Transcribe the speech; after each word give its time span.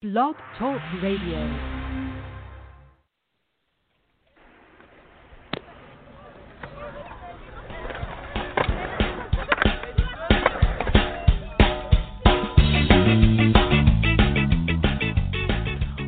Blog 0.00 0.36
Talk 0.56 0.80
Radio. 1.02 1.38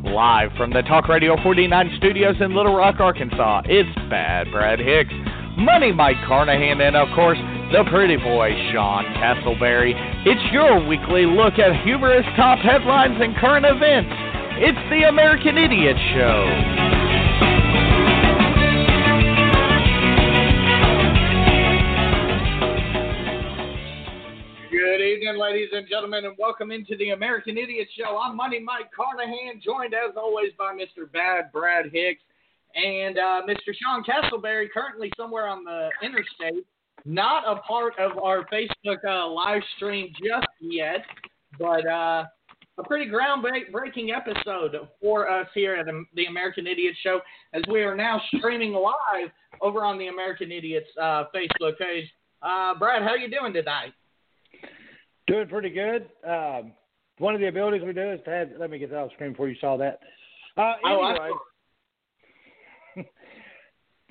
Live 0.05 0.51
from 0.55 0.71
the 0.71 0.81
Talk 0.87 1.09
Radio 1.09 1.35
49 1.43 1.91
studios 1.97 2.35
in 2.39 2.55
Little 2.55 2.73
Rock, 2.73 3.01
Arkansas, 3.01 3.63
it's 3.65 3.89
Bad 4.09 4.47
Brad 4.53 4.79
Hicks, 4.79 5.11
Money 5.57 5.91
Mike 5.91 6.15
Carnahan, 6.25 6.79
and 6.79 6.95
of 6.95 7.09
course, 7.13 7.37
the 7.71 7.85
pretty 7.89 8.17
boy 8.17 8.51
Sean 8.73 9.05
Castleberry. 9.15 9.95
It's 10.27 10.43
your 10.51 10.85
weekly 10.85 11.25
look 11.25 11.53
at 11.55 11.71
humorous 11.85 12.25
top 12.35 12.59
headlines 12.59 13.15
and 13.21 13.33
current 13.37 13.65
events. 13.65 14.11
It's 14.59 14.77
the 14.91 15.07
American 15.07 15.57
Idiot 15.57 15.95
Show. 16.11 16.51
Good 24.69 24.99
evening, 24.99 25.39
ladies 25.39 25.69
and 25.71 25.87
gentlemen, 25.87 26.25
and 26.25 26.35
welcome 26.37 26.71
into 26.71 26.97
the 26.97 27.11
American 27.11 27.57
Idiot 27.57 27.87
Show. 27.97 28.17
I'm 28.17 28.35
Money 28.35 28.59
Mike 28.59 28.91
Carnahan, 28.93 29.61
joined 29.63 29.93
as 29.93 30.17
always 30.17 30.51
by 30.59 30.75
Mr. 30.75 31.09
Bad 31.09 31.53
Brad 31.53 31.85
Hicks 31.93 32.21
and 32.75 33.17
uh, 33.17 33.41
Mr. 33.47 33.71
Sean 33.81 34.03
Castleberry, 34.03 34.67
currently 34.73 35.09
somewhere 35.15 35.47
on 35.47 35.63
the 35.63 35.89
interstate, 36.03 36.65
not 37.05 37.43
a 37.47 37.61
part 37.61 37.93
of 37.99 38.17
our 38.17 38.45
Facebook 38.51 39.03
uh, 39.07 39.27
live 39.27 39.61
stream 39.75 40.11
just 40.23 40.47
yet, 40.59 41.03
but 41.59 41.85
uh, 41.87 42.25
a 42.77 42.83
pretty 42.83 43.09
groundbreaking 43.09 44.09
episode 44.15 44.75
for 45.01 45.29
us 45.29 45.47
here 45.53 45.75
at 45.75 45.87
the 46.15 46.25
American 46.25 46.67
Idiot 46.67 46.95
Show, 47.01 47.19
as 47.53 47.63
we 47.69 47.81
are 47.81 47.95
now 47.95 48.21
streaming 48.35 48.73
live 48.73 49.29
over 49.61 49.83
on 49.83 49.97
the 49.97 50.07
American 50.07 50.51
Idiots 50.51 50.87
uh, 50.99 51.25
Facebook 51.35 51.77
page. 51.77 52.09
Uh, 52.41 52.73
Brad, 52.75 53.03
how 53.03 53.09
are 53.09 53.17
you 53.17 53.29
doing 53.29 53.53
tonight? 53.53 53.93
Doing 55.27 55.47
pretty 55.47 55.69
good. 55.69 56.09
Um, 56.27 56.73
one 57.19 57.35
of 57.35 57.41
the 57.41 57.47
abilities 57.47 57.83
we 57.85 57.93
do 57.93 58.11
is 58.11 58.19
to 58.25 58.31
have. 58.31 58.49
Let 58.59 58.71
me 58.71 58.79
get 58.79 58.89
that 58.89 58.97
off 58.97 59.11
screen 59.13 59.31
before 59.31 59.47
you 59.47 59.55
saw 59.61 59.77
that. 59.77 59.99
Uh, 60.57 60.73
Oh, 60.83 61.01
I 61.01 61.11
anyway, 61.11 61.29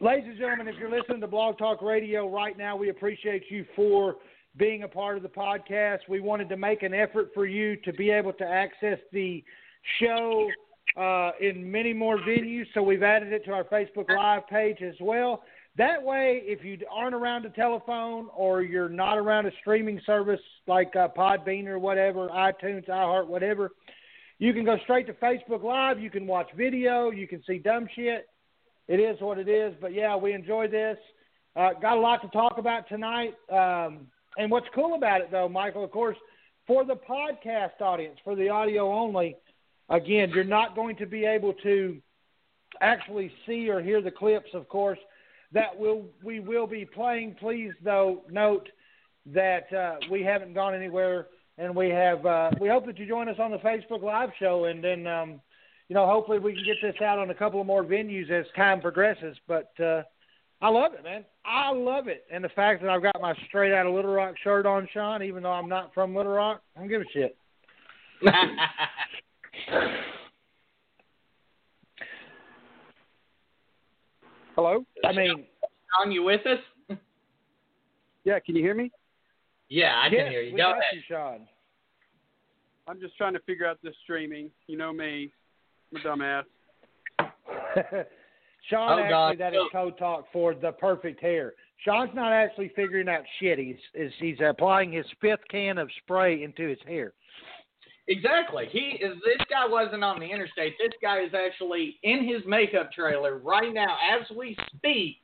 ladies 0.00 0.24
and 0.28 0.38
gentlemen, 0.38 0.66
if 0.66 0.76
you're 0.78 0.90
listening 0.90 1.20
to 1.20 1.26
Blog 1.26 1.58
Talk 1.58 1.82
Radio 1.82 2.28
right 2.28 2.56
now, 2.56 2.74
we 2.74 2.88
appreciate 2.88 3.44
you 3.50 3.66
for 3.76 4.16
being 4.56 4.82
a 4.82 4.88
part 4.88 5.18
of 5.18 5.22
the 5.22 5.28
podcast. 5.28 5.98
We 6.08 6.20
wanted 6.20 6.48
to 6.48 6.56
make 6.56 6.82
an 6.82 6.94
effort 6.94 7.30
for 7.34 7.44
you 7.44 7.76
to 7.84 7.92
be 7.92 8.10
able 8.10 8.32
to 8.34 8.44
access 8.44 8.98
the 9.12 9.44
show 10.00 10.48
uh, 10.96 11.32
in 11.40 11.70
many 11.70 11.92
more 11.92 12.18
venues, 12.18 12.64
so 12.72 12.82
we've 12.82 13.02
added 13.02 13.32
it 13.32 13.44
to 13.44 13.52
our 13.52 13.64
Facebook 13.64 14.08
Live 14.08 14.48
page 14.48 14.78
as 14.82 14.94
well. 15.00 15.42
That 15.76 16.02
way, 16.02 16.42
if 16.44 16.64
you 16.64 16.78
aren't 16.90 17.14
around 17.14 17.44
a 17.44 17.50
telephone 17.50 18.28
or 18.34 18.62
you're 18.62 18.88
not 18.88 19.18
around 19.18 19.46
a 19.46 19.52
streaming 19.60 20.00
service 20.06 20.40
like 20.66 20.96
uh, 20.96 21.08
Podbean 21.16 21.66
or 21.66 21.78
whatever, 21.78 22.28
iTunes, 22.28 22.88
iHeart, 22.88 23.26
whatever, 23.26 23.70
you 24.38 24.54
can 24.54 24.64
go 24.64 24.78
straight 24.84 25.06
to 25.06 25.12
Facebook 25.14 25.62
Live. 25.62 26.00
You 26.00 26.10
can 26.10 26.26
watch 26.26 26.48
video. 26.56 27.10
You 27.10 27.28
can 27.28 27.42
see 27.46 27.58
dumb 27.58 27.86
shit. 27.94 28.26
It 28.90 28.98
is 28.98 29.20
what 29.20 29.38
it 29.38 29.48
is. 29.48 29.72
But 29.80 29.94
yeah, 29.94 30.16
we 30.16 30.32
enjoy 30.32 30.66
this. 30.66 30.98
Uh, 31.54 31.70
got 31.80 31.96
a 31.96 32.00
lot 32.00 32.20
to 32.22 32.28
talk 32.28 32.58
about 32.58 32.88
tonight. 32.88 33.34
Um, 33.48 34.08
and 34.36 34.50
what's 34.50 34.66
cool 34.74 34.94
about 34.94 35.20
it, 35.20 35.30
though, 35.30 35.48
Michael, 35.48 35.84
of 35.84 35.92
course, 35.92 36.16
for 36.66 36.84
the 36.84 36.96
podcast 36.96 37.80
audience, 37.80 38.18
for 38.24 38.34
the 38.34 38.48
audio 38.48 38.92
only, 38.92 39.36
again, 39.88 40.30
you're 40.34 40.42
not 40.42 40.74
going 40.74 40.96
to 40.96 41.06
be 41.06 41.24
able 41.24 41.52
to 41.62 42.02
actually 42.80 43.32
see 43.46 43.68
or 43.70 43.80
hear 43.80 44.02
the 44.02 44.10
clips, 44.10 44.50
of 44.54 44.68
course, 44.68 44.98
that 45.52 45.76
will 45.78 46.06
we 46.24 46.40
will 46.40 46.66
be 46.66 46.84
playing. 46.84 47.36
Please, 47.38 47.72
though, 47.84 48.22
note 48.28 48.68
that 49.26 49.72
uh, 49.72 49.96
we 50.10 50.22
haven't 50.24 50.54
gone 50.54 50.74
anywhere, 50.74 51.28
and 51.58 51.74
we 51.76 51.90
have. 51.90 52.26
Uh, 52.26 52.50
we 52.60 52.68
hope 52.68 52.86
that 52.86 52.98
you 52.98 53.06
join 53.06 53.28
us 53.28 53.36
on 53.38 53.52
the 53.52 53.58
Facebook 53.58 54.02
Live 54.02 54.30
show, 54.38 54.64
and 54.64 54.82
then 54.82 55.06
um, 55.06 55.40
you 55.90 55.94
know, 55.94 56.06
hopefully, 56.06 56.38
we 56.38 56.54
can 56.54 56.62
get 56.64 56.76
this 56.80 56.94
out 57.02 57.18
on 57.18 57.30
a 57.30 57.34
couple 57.34 57.60
of 57.60 57.66
more 57.66 57.82
venues 57.82 58.30
as 58.30 58.46
time 58.54 58.80
progresses. 58.80 59.36
But 59.48 59.72
uh, 59.80 60.04
I 60.62 60.68
love 60.68 60.94
it, 60.94 61.02
man. 61.02 61.24
I 61.44 61.72
love 61.72 62.06
it, 62.06 62.26
and 62.32 62.44
the 62.44 62.48
fact 62.50 62.80
that 62.82 62.90
I've 62.90 63.02
got 63.02 63.20
my 63.20 63.34
straight 63.48 63.72
out 63.72 63.86
of 63.86 63.94
Little 63.94 64.12
Rock 64.12 64.36
shirt 64.44 64.66
on, 64.66 64.88
Sean, 64.94 65.20
even 65.24 65.42
though 65.42 65.50
I'm 65.50 65.68
not 65.68 65.92
from 65.92 66.14
Little 66.14 66.30
Rock, 66.30 66.62
I 66.76 66.80
don't 66.80 66.88
give 66.88 67.00
a 67.00 67.04
shit. 67.12 67.36
Hello? 74.54 74.84
I 75.04 75.12
mean, 75.12 75.44
Sean, 75.98 76.12
you 76.12 76.22
with 76.22 76.46
us? 76.46 76.60
Yeah, 78.22 78.38
can 78.38 78.54
you 78.54 78.62
hear 78.62 78.74
me? 78.74 78.92
Yeah, 79.70 79.94
I 79.96 80.08
yes, 80.08 80.24
can 80.24 80.30
hear 80.30 80.42
you. 80.42 80.52
we 80.52 80.58
Go 80.58 80.64
got 80.64 80.72
ahead. 80.72 80.84
you, 80.92 81.00
Sean. 81.08 81.48
I'm 82.86 83.00
just 83.00 83.16
trying 83.16 83.32
to 83.32 83.40
figure 83.40 83.66
out 83.66 83.78
this 83.82 83.94
streaming. 84.04 84.50
You 84.66 84.76
know 84.76 84.92
me. 84.92 85.32
I'm 85.94 86.02
dumbass. 86.02 86.44
Sean, 88.68 88.92
Oh, 88.92 88.98
actually, 88.98 89.08
God. 89.10 89.38
that 89.38 89.54
is 89.54 89.60
code 89.72 89.98
talk 89.98 90.26
for 90.32 90.54
the 90.54 90.72
perfect 90.72 91.20
hair. 91.20 91.54
Sean's 91.84 92.10
not 92.14 92.32
actually 92.32 92.70
figuring 92.76 93.08
out 93.08 93.22
shit. 93.38 93.58
He's 93.58 93.76
is 93.94 94.12
he's 94.18 94.36
applying 94.46 94.92
his 94.92 95.06
fifth 95.20 95.40
can 95.50 95.78
of 95.78 95.88
spray 96.02 96.42
into 96.42 96.68
his 96.68 96.78
hair. 96.86 97.12
Exactly. 98.08 98.66
He 98.70 98.98
is. 99.02 99.16
This 99.24 99.46
guy 99.48 99.66
wasn't 99.66 100.04
on 100.04 100.20
the 100.20 100.26
interstate. 100.26 100.74
This 100.78 100.92
guy 101.00 101.20
is 101.20 101.32
actually 101.32 101.98
in 102.02 102.24
his 102.28 102.42
makeup 102.46 102.92
trailer 102.92 103.38
right 103.38 103.72
now, 103.72 103.96
as 104.12 104.28
we 104.36 104.56
speak. 104.76 105.18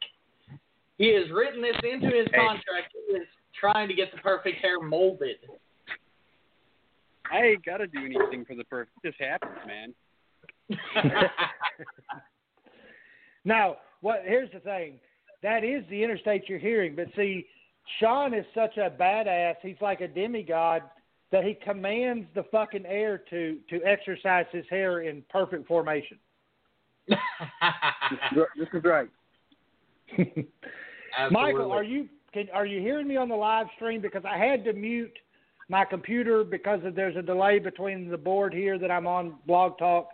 He 0.97 1.13
has 1.15 1.31
written 1.31 1.61
this 1.61 1.77
into 1.83 2.07
his 2.07 2.27
contract. 2.35 2.95
He 3.11 3.17
is 3.17 3.27
trying 3.61 3.89
to 3.89 3.95
get 3.95 4.13
the 4.13 4.19
perfect 4.19 4.63
hair 4.63 4.81
molded. 4.81 5.37
I 7.31 7.39
ain't 7.43 7.65
got 7.67 7.79
to 7.79 7.87
do 7.87 7.99
anything 7.99 8.45
for 8.47 8.55
the 8.55 8.65
perfect. 8.65 8.97
It 9.05 9.09
just 9.11 9.21
happens, 9.21 9.59
man. 9.67 9.93
Now, 13.47 13.77
what? 14.01 14.23
Here's 14.25 14.51
the 14.53 14.59
thing. 14.59 14.99
That 15.43 15.63
is 15.63 15.85
the 15.89 16.03
interstate 16.03 16.49
you're 16.49 16.59
hearing, 16.59 16.97
but 16.97 17.07
see, 17.15 17.47
Sean 18.01 18.35
is 18.35 18.45
such 18.55 18.77
a 18.77 18.91
badass. 18.91 19.55
He's 19.63 19.81
like 19.81 20.01
a 20.01 20.09
demigod 20.09 20.83
that 21.31 21.45
he 21.45 21.55
commands 21.55 22.27
the 22.35 22.43
fucking 22.51 22.85
air 22.87 23.23
to 23.31 23.59
to 23.71 23.81
exercise 23.85 24.47
his 24.51 24.65
hair 24.69 25.03
in 25.03 25.23
perfect 25.31 25.67
formation. 25.69 26.19
This 27.09 27.19
is 28.73 28.83
right. 28.85 29.09
Michael, 31.31 31.71
are 31.71 31.85
you 31.85 32.09
can 32.33 32.49
are 32.53 32.67
you 32.67 32.81
hearing 32.81 33.07
me 33.07 33.17
on 33.17 33.29
the 33.29 33.37
live 33.37 33.67
stream? 33.77 34.01
Because 34.01 34.25
I 34.25 34.37
had 34.37 34.65
to 34.65 34.73
mute 34.73 35.17
my 35.69 35.85
computer 35.85 36.43
because 36.43 36.81
of, 36.85 36.95
there's 36.95 37.17
a 37.17 37.23
delay 37.23 37.59
between 37.61 38.09
the 38.09 38.19
board 38.19 38.53
here 38.53 38.79
that 38.79 38.91
I'm 38.91 39.07
on 39.07 39.37
Blog 39.47 39.79
Talk. 39.79 40.09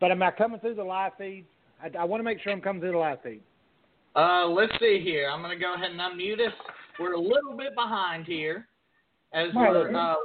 But 0.00 0.10
am 0.10 0.22
I 0.22 0.30
coming 0.30 0.58
through 0.60 0.74
the 0.76 0.84
live 0.84 1.12
feed? 1.18 1.44
I, 1.82 1.90
I 1.98 2.04
want 2.04 2.20
to 2.20 2.24
make 2.24 2.40
sure 2.40 2.52
I'm 2.52 2.60
coming 2.60 2.80
through 2.80 2.92
the 2.92 2.98
live 2.98 3.22
feed. 3.22 3.40
Uh, 4.16 4.46
let's 4.46 4.72
see 4.80 5.00
here. 5.02 5.28
I'm 5.30 5.42
going 5.42 5.56
to 5.56 5.62
go 5.62 5.74
ahead 5.74 5.90
and 5.90 6.00
unmute 6.00 6.40
us. 6.46 6.52
We're 6.98 7.12
a 7.14 7.20
little 7.20 7.56
bit 7.56 7.74
behind 7.74 8.26
here 8.26 8.66
as 9.32 9.48
we're 9.54 9.90
uh, 9.94 10.08
live. 10.08 10.16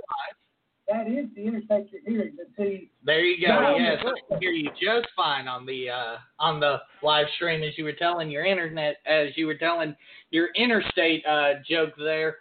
That 0.87 1.07
is 1.07 1.25
the 1.35 1.43
interstate 1.43 1.87
you're 1.91 2.01
hearing. 2.05 2.33
But 2.37 2.47
see, 2.57 2.89
There 3.03 3.21
you 3.23 3.45
go. 3.45 3.53
No. 3.59 3.75
yes, 3.77 3.97
I 4.03 4.29
can 4.29 4.39
hear 4.41 4.51
you 4.51 4.69
just 4.71 5.07
fine 5.15 5.47
on 5.47 5.65
the 5.65 5.89
uh, 5.89 6.17
on 6.39 6.59
the 6.59 6.77
live 7.01 7.25
stream 7.35 7.63
as 7.63 7.75
you 7.77 7.83
were 7.85 7.93
telling 7.93 8.29
your 8.29 8.45
internet 8.45 8.97
as 9.07 9.29
you 9.35 9.47
were 9.47 9.55
telling 9.57 9.95
your 10.29 10.49
interstate 10.55 11.25
uh, 11.25 11.53
joke 11.67 11.93
there. 11.97 12.37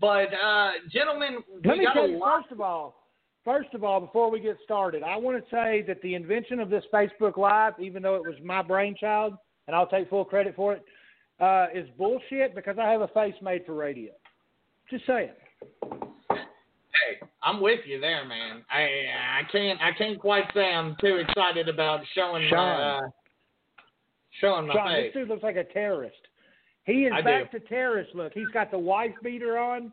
But 0.00 0.28
uh, 0.34 0.70
gentlemen, 0.92 1.38
let 1.64 1.72
we 1.74 1.78
me 1.80 1.84
got 1.84 1.94
tell 1.94 2.04
a 2.04 2.08
you 2.08 2.18
lot. 2.18 2.40
first 2.42 2.52
of 2.52 2.60
all. 2.60 3.03
First 3.44 3.74
of 3.74 3.84
all, 3.84 4.00
before 4.00 4.30
we 4.30 4.40
get 4.40 4.56
started, 4.64 5.02
I 5.02 5.16
want 5.16 5.36
to 5.36 5.50
say 5.50 5.84
that 5.86 6.00
the 6.02 6.14
invention 6.14 6.60
of 6.60 6.70
this 6.70 6.84
Facebook 6.92 7.36
Live, 7.36 7.74
even 7.78 8.02
though 8.02 8.14
it 8.14 8.22
was 8.22 8.36
my 8.42 8.62
brainchild, 8.62 9.34
and 9.66 9.76
I'll 9.76 9.86
take 9.86 10.08
full 10.08 10.24
credit 10.24 10.56
for 10.56 10.72
it, 10.72 10.84
uh, 11.40 11.66
is 11.74 11.86
bullshit 11.98 12.54
because 12.54 12.78
I 12.78 12.90
have 12.90 13.02
a 13.02 13.08
face 13.08 13.34
made 13.42 13.66
for 13.66 13.74
radio. 13.74 14.12
Just 14.90 15.06
saying. 15.06 15.30
Hey, 16.30 17.26
I'm 17.42 17.60
with 17.60 17.80
you 17.86 18.00
there, 18.00 18.24
man. 18.24 18.64
I 18.70 18.82
I 18.82 19.42
can't 19.50 19.80
I 19.80 19.92
can't 19.92 20.18
quite 20.18 20.44
say 20.54 20.72
I'm 20.72 20.96
too 21.00 21.16
excited 21.16 21.68
about 21.68 22.00
showing 22.14 22.44
my 22.44 22.50
Sean. 22.50 22.80
uh, 22.80 23.00
showing 24.40 24.66
my 24.68 24.74
Sean, 24.74 24.88
face. 24.88 25.12
this 25.12 25.20
dude 25.20 25.28
looks 25.28 25.42
like 25.42 25.56
a 25.56 25.64
terrorist. 25.64 26.16
He 26.84 27.04
is 27.04 27.12
I 27.14 27.22
back 27.22 27.50
to 27.52 27.60
terrorist 27.60 28.14
look. 28.14 28.32
He's 28.32 28.48
got 28.52 28.70
the 28.70 28.78
wife 28.78 29.14
beater 29.22 29.58
on, 29.58 29.90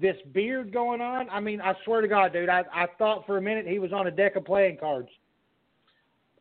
this 0.00 0.16
beard 0.32 0.72
going 0.72 1.00
on. 1.00 1.28
I 1.30 1.40
mean, 1.40 1.60
I 1.60 1.74
swear 1.84 2.00
to 2.00 2.08
God, 2.08 2.32
dude, 2.32 2.48
I 2.48 2.64
I 2.72 2.86
thought 2.98 3.26
for 3.26 3.38
a 3.38 3.42
minute 3.42 3.66
he 3.66 3.78
was 3.78 3.92
on 3.92 4.06
a 4.06 4.10
deck 4.10 4.36
of 4.36 4.44
playing 4.44 4.78
cards. 4.78 5.08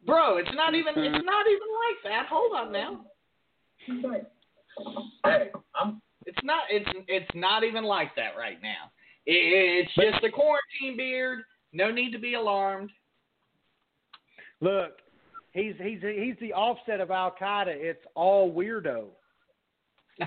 Bro, 0.06 0.38
it's 0.38 0.50
not 0.56 0.76
even 0.76 0.94
it's 0.96 1.26
not 1.26 1.46
even 1.48 1.68
like 1.86 2.04
that. 2.06 2.26
Hold 2.30 2.54
on 2.56 2.72
now. 2.72 3.06
Hey, 5.26 5.50
I'm, 5.76 6.02
it's 6.26 6.38
not 6.44 6.64
it's 6.70 6.90
it's 7.08 7.30
not 7.36 7.64
even 7.64 7.84
like 7.84 8.16
that 8.16 8.38
right 8.38 8.62
now. 8.62 8.92
It, 9.26 9.86
it's 9.86 9.96
just 9.96 10.24
a 10.24 10.32
quarantine 10.32 10.96
beard. 10.98 11.40
No 11.74 11.92
need 11.92 12.12
to 12.12 12.20
be 12.20 12.36
alarmed. 12.36 12.92
Look, 14.62 15.00
he's 15.52 15.74
he's 15.82 16.00
he's 16.02 16.36
the 16.40 16.54
offset 16.54 17.02
of 17.02 17.12
Al 17.12 17.36
Qaeda. 17.40 17.68
It's 17.68 18.04
all 18.16 18.54
weirdo. 18.54 19.08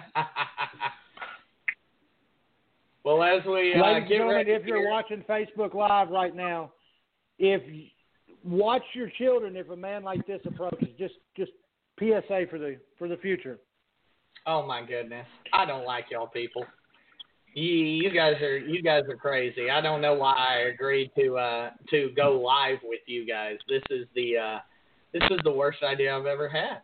well, 3.04 3.22
as 3.22 3.44
we 3.44 3.75
uh, 3.75 3.82
Ladies 3.82 4.02
and 4.02 4.08
gentlemen, 4.08 4.49
if 4.49 4.64
you're 4.64 4.78
here- 4.78 4.90
watching 4.90 5.25
Facebook 5.28 5.75
Live 5.75 6.10
right 6.10 6.34
now, 6.34 6.72
if 7.38 7.62
watch 8.44 8.82
your 8.94 9.10
children 9.19 9.56
if 9.56 9.70
a 9.70 9.76
man 9.76 10.02
like 10.02 10.26
this 10.26 10.40
approaches. 10.44 10.88
Just 10.99 11.14
just 11.37 11.52
PSA 11.99 12.46
for 12.50 12.58
the 12.58 12.78
for 12.99 13.08
the 13.08 13.16
future. 13.16 13.58
Oh 14.46 14.66
my 14.66 14.84
goodness, 14.84 15.26
I 15.52 15.64
don't 15.64 15.84
like 15.84 16.06
y'all 16.10 16.26
people. 16.26 16.64
You, 17.54 17.64
you 17.64 18.10
guys 18.10 18.40
are 18.40 18.58
you 18.58 18.82
guys 18.82 19.02
are 19.08 19.16
crazy. 19.16 19.70
I 19.70 19.81
don't 19.81 20.00
know 20.00 20.14
why 20.14 20.34
I 20.34 20.69
agreed 20.72 21.10
to 21.19 21.37
uh 21.37 21.70
to 21.90 22.10
go 22.16 22.40
live 22.40 22.78
with 22.82 23.00
you 23.06 23.26
guys. 23.26 23.58
This 23.69 23.82
is 23.90 24.06
the 24.14 24.38
uh 24.38 24.58
this 25.12 25.22
is 25.31 25.38
the 25.44 25.52
worst 25.52 25.82
idea 25.82 26.16
I've 26.16 26.26
ever 26.26 26.49
had. 26.49 26.78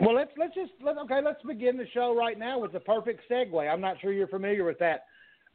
Well, 0.00 0.14
let's 0.14 0.30
let's 0.36 0.54
just 0.54 0.72
let, 0.82 0.96
okay. 0.98 1.20
Let's 1.24 1.42
begin 1.42 1.76
the 1.76 1.86
show 1.94 2.16
right 2.16 2.38
now 2.38 2.58
with 2.58 2.72
the 2.72 2.80
perfect 2.80 3.22
segue. 3.30 3.70
I'm 3.72 3.80
not 3.80 4.00
sure 4.00 4.12
you're 4.12 4.28
familiar 4.28 4.64
with 4.64 4.78
that, 4.78 5.04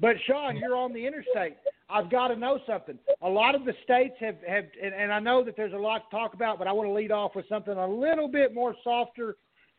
but 0.02 0.16
Sean, 0.28 0.58
you're 0.58 0.76
on 0.76 0.94
the 0.94 1.06
interstate. 1.06 1.58
I've 1.90 2.10
got 2.10 2.30
to 2.30 2.36
know 2.36 2.60
something. 2.66 2.98
A 3.22 3.30
lot 3.30 3.54
of 3.54 3.66
the 3.66 3.74
states 3.84 4.16
have 4.20 4.38
have, 4.48 4.66
and, 4.82 4.94
and 4.94 5.14
I 5.14 5.20
know 5.20 5.44
that 5.44 5.56
there's 5.56 5.74
a 5.74 5.78
lot 5.78 6.10
to 6.10 6.16
talk 6.16 6.34
about, 6.34 6.58
but 6.58 6.68
I 6.68 6.72
want 6.72 6.90
to 6.90 6.94
lead 6.94 7.12
off 7.12 7.36
with 7.36 7.48
something 7.48 7.74
a 7.74 7.88
little 7.88 8.28
bit 8.28 8.54
more 8.54 8.76
softer 8.84 9.36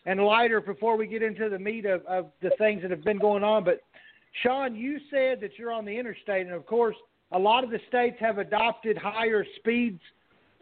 and 0.07 0.21
lighter 0.21 0.61
before 0.61 0.97
we 0.97 1.07
get 1.07 1.23
into 1.23 1.49
the 1.49 1.59
meat 1.59 1.87
of, 1.87 2.05
of 2.07 2.31
the 2.41 2.51
things 2.59 2.83
that 2.83 2.91
have 2.91 3.05
been 3.05 3.19
going 3.19 3.43
on. 3.43 3.65
But 3.65 3.81
Sean, 4.43 4.75
you 4.75 4.99
said 5.11 5.41
that 5.41 5.59
you're 5.59 5.73
on 5.73 5.85
the 5.85 5.97
interstate, 5.97 6.47
and 6.47 6.55
of 6.55 6.67
course, 6.67 6.97
a 7.33 7.39
lot 7.39 7.65
of 7.65 7.71
the 7.71 7.81
states 7.89 8.17
have 8.21 8.39
adopted 8.39 8.97
higher 8.99 9.45
speeds 9.57 10.01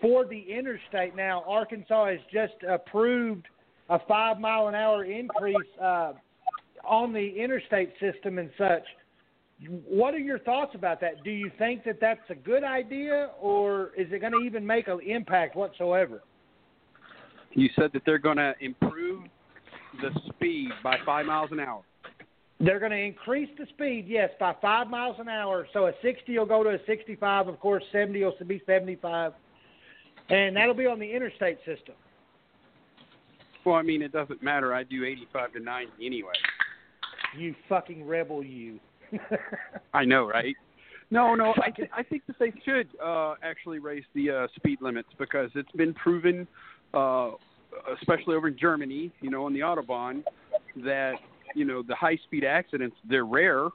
for 0.01 0.25
the 0.25 0.41
interstate. 0.41 1.17
Now, 1.17 1.45
Arkansas 1.47 2.06
has 2.06 2.21
just 2.33 2.55
approved 2.69 3.47
a 3.89 3.99
five 4.06 4.39
mile 4.39 4.69
an 4.69 4.75
hour 4.75 5.05
increase 5.05 5.56
uh, 5.83 6.13
on 6.85 7.13
the 7.13 7.29
interstate 7.37 7.93
system 8.01 8.39
and 8.39 8.51
such. 8.56 8.85
What 9.69 10.15
are 10.15 10.19
your 10.19 10.39
thoughts 10.39 10.75
about 10.75 11.01
that? 11.03 11.23
Do 11.23 11.31
you 11.31 11.51
think 11.59 11.85
that 11.85 11.99
that's 12.01 12.21
a 12.31 12.35
good 12.35 12.65
idea, 12.65 13.31
or 13.41 13.91
is 13.97 14.09
it 14.11 14.21
going 14.21 14.33
to 14.33 14.41
even 14.41 14.67
make 14.67 14.89
an 14.89 15.01
impact 15.01 15.55
whatsoever? 15.55 16.23
You 17.53 17.69
said 17.77 17.91
that 17.93 18.03
they're 18.07 18.19
going 18.19 18.39
to 18.39 18.55
improve 18.61 19.25
the 20.01 20.11
speed 20.29 20.71
by 20.83 20.97
five 21.05 21.27
miles 21.27 21.51
an 21.53 21.61
hour. 21.61 21.83
They're 22.61 22.79
going 22.79 22.93
to 22.93 22.99
increase 22.99 23.49
the 23.59 23.67
speed, 23.71 24.07
yes, 24.07 24.31
by 24.39 24.55
five 24.61 24.89
miles 24.89 25.17
an 25.19 25.29
hour. 25.29 25.67
So 25.73 25.87
a 25.87 25.93
60 26.03 26.39
will 26.39 26.47
go 26.47 26.63
to 26.63 26.71
a 26.71 26.79
65. 26.87 27.49
Of 27.49 27.59
course, 27.59 27.83
70 27.91 28.23
will 28.23 28.35
be 28.47 28.63
75. 28.67 29.33
And 30.29 30.56
that'll 30.56 30.75
be 30.75 30.87
on 30.87 30.99
the 30.99 31.11
interstate 31.11 31.59
system. 31.59 31.95
Well, 33.65 33.77
I 33.77 33.83
mean, 33.83 34.03
it 34.03 34.13
doesn't 34.13 34.43
matter. 34.43 34.75
I 34.75 34.85
do 34.85 35.05
85 35.05 35.55
to 35.55 35.61
90 35.61 35.93
anyway. 36.05 36.33
You 37.37 37.55
fucking 37.69 38.06
rebel, 38.06 38.43
you. 38.43 38.79
I 39.95 40.05
know, 40.05 40.27
right? 40.27 40.57
No, 41.11 41.35
no. 41.35 41.55
I, 41.62 41.71
th- 41.71 41.91
I 41.97 42.03
think 42.03 42.23
that 42.27 42.37
they 42.39 42.53
should 42.65 42.89
uh, 43.03 43.35
actually 43.43 43.79
raise 43.81 44.05
the 44.15 44.31
uh, 44.31 44.47
speed 44.57 44.79
limits 44.81 45.09
because 45.19 45.51
it's 45.55 45.73
been 45.73 45.93
proven, 45.95 46.47
uh, 46.95 47.33
especially 48.01 48.37
over 48.37 48.49
in 48.49 48.57
Germany, 48.59 49.12
you 49.21 49.31
know, 49.31 49.45
on 49.45 49.53
the 49.53 49.61
autobahn, 49.61 50.23
that 50.85 51.15
you 51.55 51.65
know 51.65 51.83
the 51.83 51.97
high-speed 51.97 52.45
accidents 52.45 52.97
they're 53.09 53.25
rare, 53.25 53.69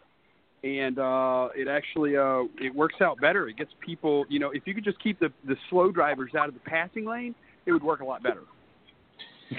and 0.64 0.98
uh, 0.98 1.50
it 1.56 1.68
actually 1.68 2.16
uh, 2.16 2.44
it 2.60 2.74
works 2.74 2.96
out 3.02 3.20
better. 3.20 3.50
It 3.50 3.58
gets 3.58 3.72
people, 3.86 4.26
you 4.30 4.40
know, 4.40 4.52
if 4.52 4.64
you 4.66 4.74
could 4.74 4.86
just 4.86 5.02
keep 5.04 5.20
the 5.20 5.30
the 5.46 5.58
slow 5.70 5.92
drivers 5.92 6.32
out 6.40 6.48
of 6.48 6.54
the 6.54 6.62
passing 6.62 7.06
lane, 7.06 7.36
it 7.66 7.74
would 7.74 7.84
work 7.84 8.00
a 8.00 8.06
lot 8.06 8.24
better. 8.24 8.44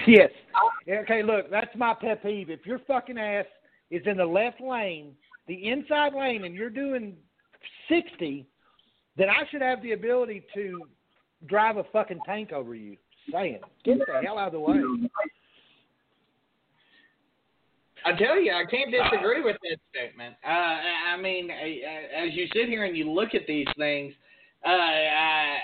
Yes. 0.07 0.31
Okay, 0.89 1.23
look, 1.23 1.49
that's 1.49 1.73
my 1.75 1.93
pet 1.93 2.21
peeve. 2.23 2.49
If 2.49 2.65
your 2.65 2.79
fucking 2.87 3.17
ass 3.17 3.45
is 3.89 4.01
in 4.05 4.17
the 4.17 4.25
left 4.25 4.59
lane, 4.59 5.13
the 5.47 5.69
inside 5.69 6.13
lane, 6.13 6.45
and 6.45 6.53
you're 6.53 6.69
doing 6.69 7.15
60, 7.89 8.45
then 9.17 9.29
I 9.29 9.43
should 9.49 9.61
have 9.61 9.81
the 9.81 9.93
ability 9.93 10.43
to 10.53 10.83
drive 11.45 11.77
a 11.77 11.83
fucking 11.85 12.19
tank 12.25 12.51
over 12.51 12.75
you. 12.75 12.97
Saying, 13.31 13.59
get 13.83 13.99
the 13.99 14.21
hell 14.23 14.37
out 14.37 14.47
of 14.47 14.53
the 14.53 14.59
way. 14.59 14.81
I 18.05 18.13
tell 18.13 18.39
you, 18.39 18.53
I 18.53 18.63
can't 18.69 18.89
disagree 18.89 19.43
with 19.43 19.57
that 19.63 19.79
statement. 19.89 20.35
Uh, 20.45 20.49
I 20.49 21.17
mean, 21.21 21.49
uh, 21.51 22.25
as 22.25 22.33
you 22.33 22.47
sit 22.53 22.69
here 22.69 22.85
and 22.85 22.95
you 22.95 23.11
look 23.11 23.35
at 23.35 23.41
these 23.47 23.67
things, 23.77 24.13
uh, 24.65 24.69
uh, 24.69 25.55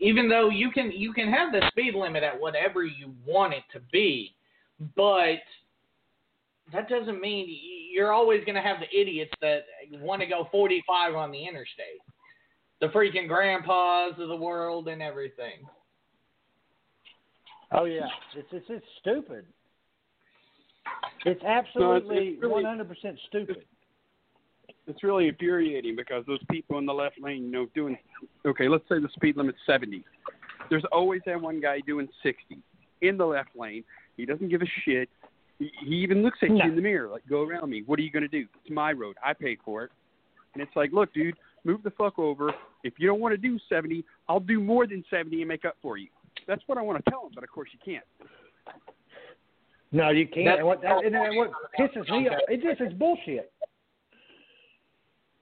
even 0.00 0.28
though 0.28 0.50
you 0.50 0.70
can 0.70 0.92
you 0.92 1.14
can 1.14 1.32
have 1.32 1.52
the 1.52 1.62
speed 1.68 1.94
limit 1.94 2.22
at 2.22 2.38
whatever 2.38 2.84
you 2.84 3.14
want 3.26 3.54
it 3.54 3.62
to 3.72 3.80
be, 3.92 4.34
but 4.94 5.38
that 6.72 6.88
doesn't 6.88 7.20
mean 7.20 7.46
you're 7.92 8.12
always 8.12 8.44
going 8.44 8.54
to 8.54 8.62
have 8.62 8.78
the 8.80 8.98
idiots 8.98 9.32
that 9.40 9.64
want 10.00 10.20
to 10.20 10.26
go 10.26 10.48
45 10.50 11.14
on 11.14 11.30
the 11.30 11.46
interstate, 11.46 12.00
the 12.80 12.88
freaking 12.88 13.28
grandpas 13.28 14.12
of 14.18 14.28
the 14.28 14.36
world 14.36 14.88
and 14.88 15.02
everything. 15.02 15.66
Oh 17.72 17.84
yeah, 17.84 18.06
it's 18.36 18.48
it's, 18.52 18.66
it's 18.68 18.86
stupid. 19.00 19.46
It's 21.24 21.42
absolutely 21.42 22.38
100% 22.42 23.16
stupid. 23.28 23.64
it's 24.86 25.02
really 25.02 25.28
infuriating 25.28 25.96
because 25.96 26.24
those 26.26 26.40
people 26.50 26.78
in 26.78 26.86
the 26.86 26.92
left 26.92 27.18
lane, 27.20 27.44
you 27.44 27.50
know, 27.50 27.66
doing 27.74 27.96
okay, 28.46 28.68
let's 28.68 28.84
say 28.88 28.98
the 28.98 29.08
speed 29.14 29.36
limit's 29.36 29.58
70. 29.66 30.04
There's 30.70 30.84
always 30.92 31.20
that 31.26 31.40
one 31.40 31.60
guy 31.60 31.80
doing 31.80 32.08
60 32.22 32.58
in 33.02 33.16
the 33.16 33.24
left 33.24 33.50
lane. 33.56 33.84
He 34.16 34.24
doesn't 34.24 34.48
give 34.48 34.62
a 34.62 34.66
shit. 34.84 35.08
He, 35.58 35.70
he 35.84 35.94
even 35.96 36.22
looks 36.22 36.38
at 36.42 36.50
No. 36.50 36.56
you 36.64 36.70
in 36.70 36.76
the 36.76 36.82
mirror 36.82 37.08
like, 37.08 37.26
"Go 37.28 37.42
around 37.42 37.70
me. 37.70 37.82
What 37.86 37.98
are 37.98 38.02
you 38.02 38.10
going 38.10 38.22
to 38.22 38.28
do? 38.28 38.46
It's 38.62 38.70
my 38.74 38.92
road. 38.92 39.16
I 39.24 39.32
paid 39.32 39.58
for 39.64 39.84
it." 39.84 39.90
And 40.54 40.62
it's 40.62 40.74
like, 40.76 40.92
"Look, 40.92 41.12
dude, 41.14 41.36
move 41.64 41.82
the 41.82 41.90
fuck 41.90 42.18
over. 42.18 42.52
If 42.82 42.94
you 42.98 43.06
don't 43.06 43.20
want 43.20 43.32
to 43.32 43.36
do 43.38 43.58
70, 43.68 44.04
I'll 44.28 44.40
do 44.40 44.60
more 44.60 44.86
than 44.86 45.04
70 45.10 45.40
and 45.40 45.48
make 45.48 45.64
up 45.64 45.76
for 45.80 45.96
you." 45.96 46.08
That's 46.46 46.62
what 46.66 46.76
I 46.78 46.82
want 46.82 47.04
to 47.04 47.10
tell 47.10 47.26
him, 47.26 47.32
but 47.34 47.44
of 47.44 47.50
course 47.50 47.70
you 47.72 47.78
can't. 47.84 48.04
No, 49.92 50.10
you 50.10 50.26
can't. 50.26 50.44
That's- 50.46 50.58
And 50.58 50.66
what, 50.66 50.82
that, 50.82 51.04
and 51.04 51.14
then 51.14 51.36
what 51.36 51.50
pisses 51.78 52.08
me 52.10 52.28
off, 52.28 52.40
it 52.48 52.60
just 52.62 52.80
is 52.80 52.92
bullshit. 52.98 53.52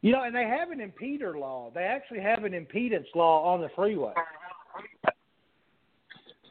You 0.03 0.13
know, 0.13 0.25
and 0.25 0.35
they 0.35 0.45
have 0.45 0.71
an 0.71 0.81
impeder 0.81 1.39
law. 1.39 1.71
They 1.75 1.85
actually 1.85 2.21
have 2.21 2.45
an 2.45 2.53
impedance 2.53 3.07
law 3.15 3.45
on 3.55 3.61
the 3.61 3.69
freeway. 3.75 4.13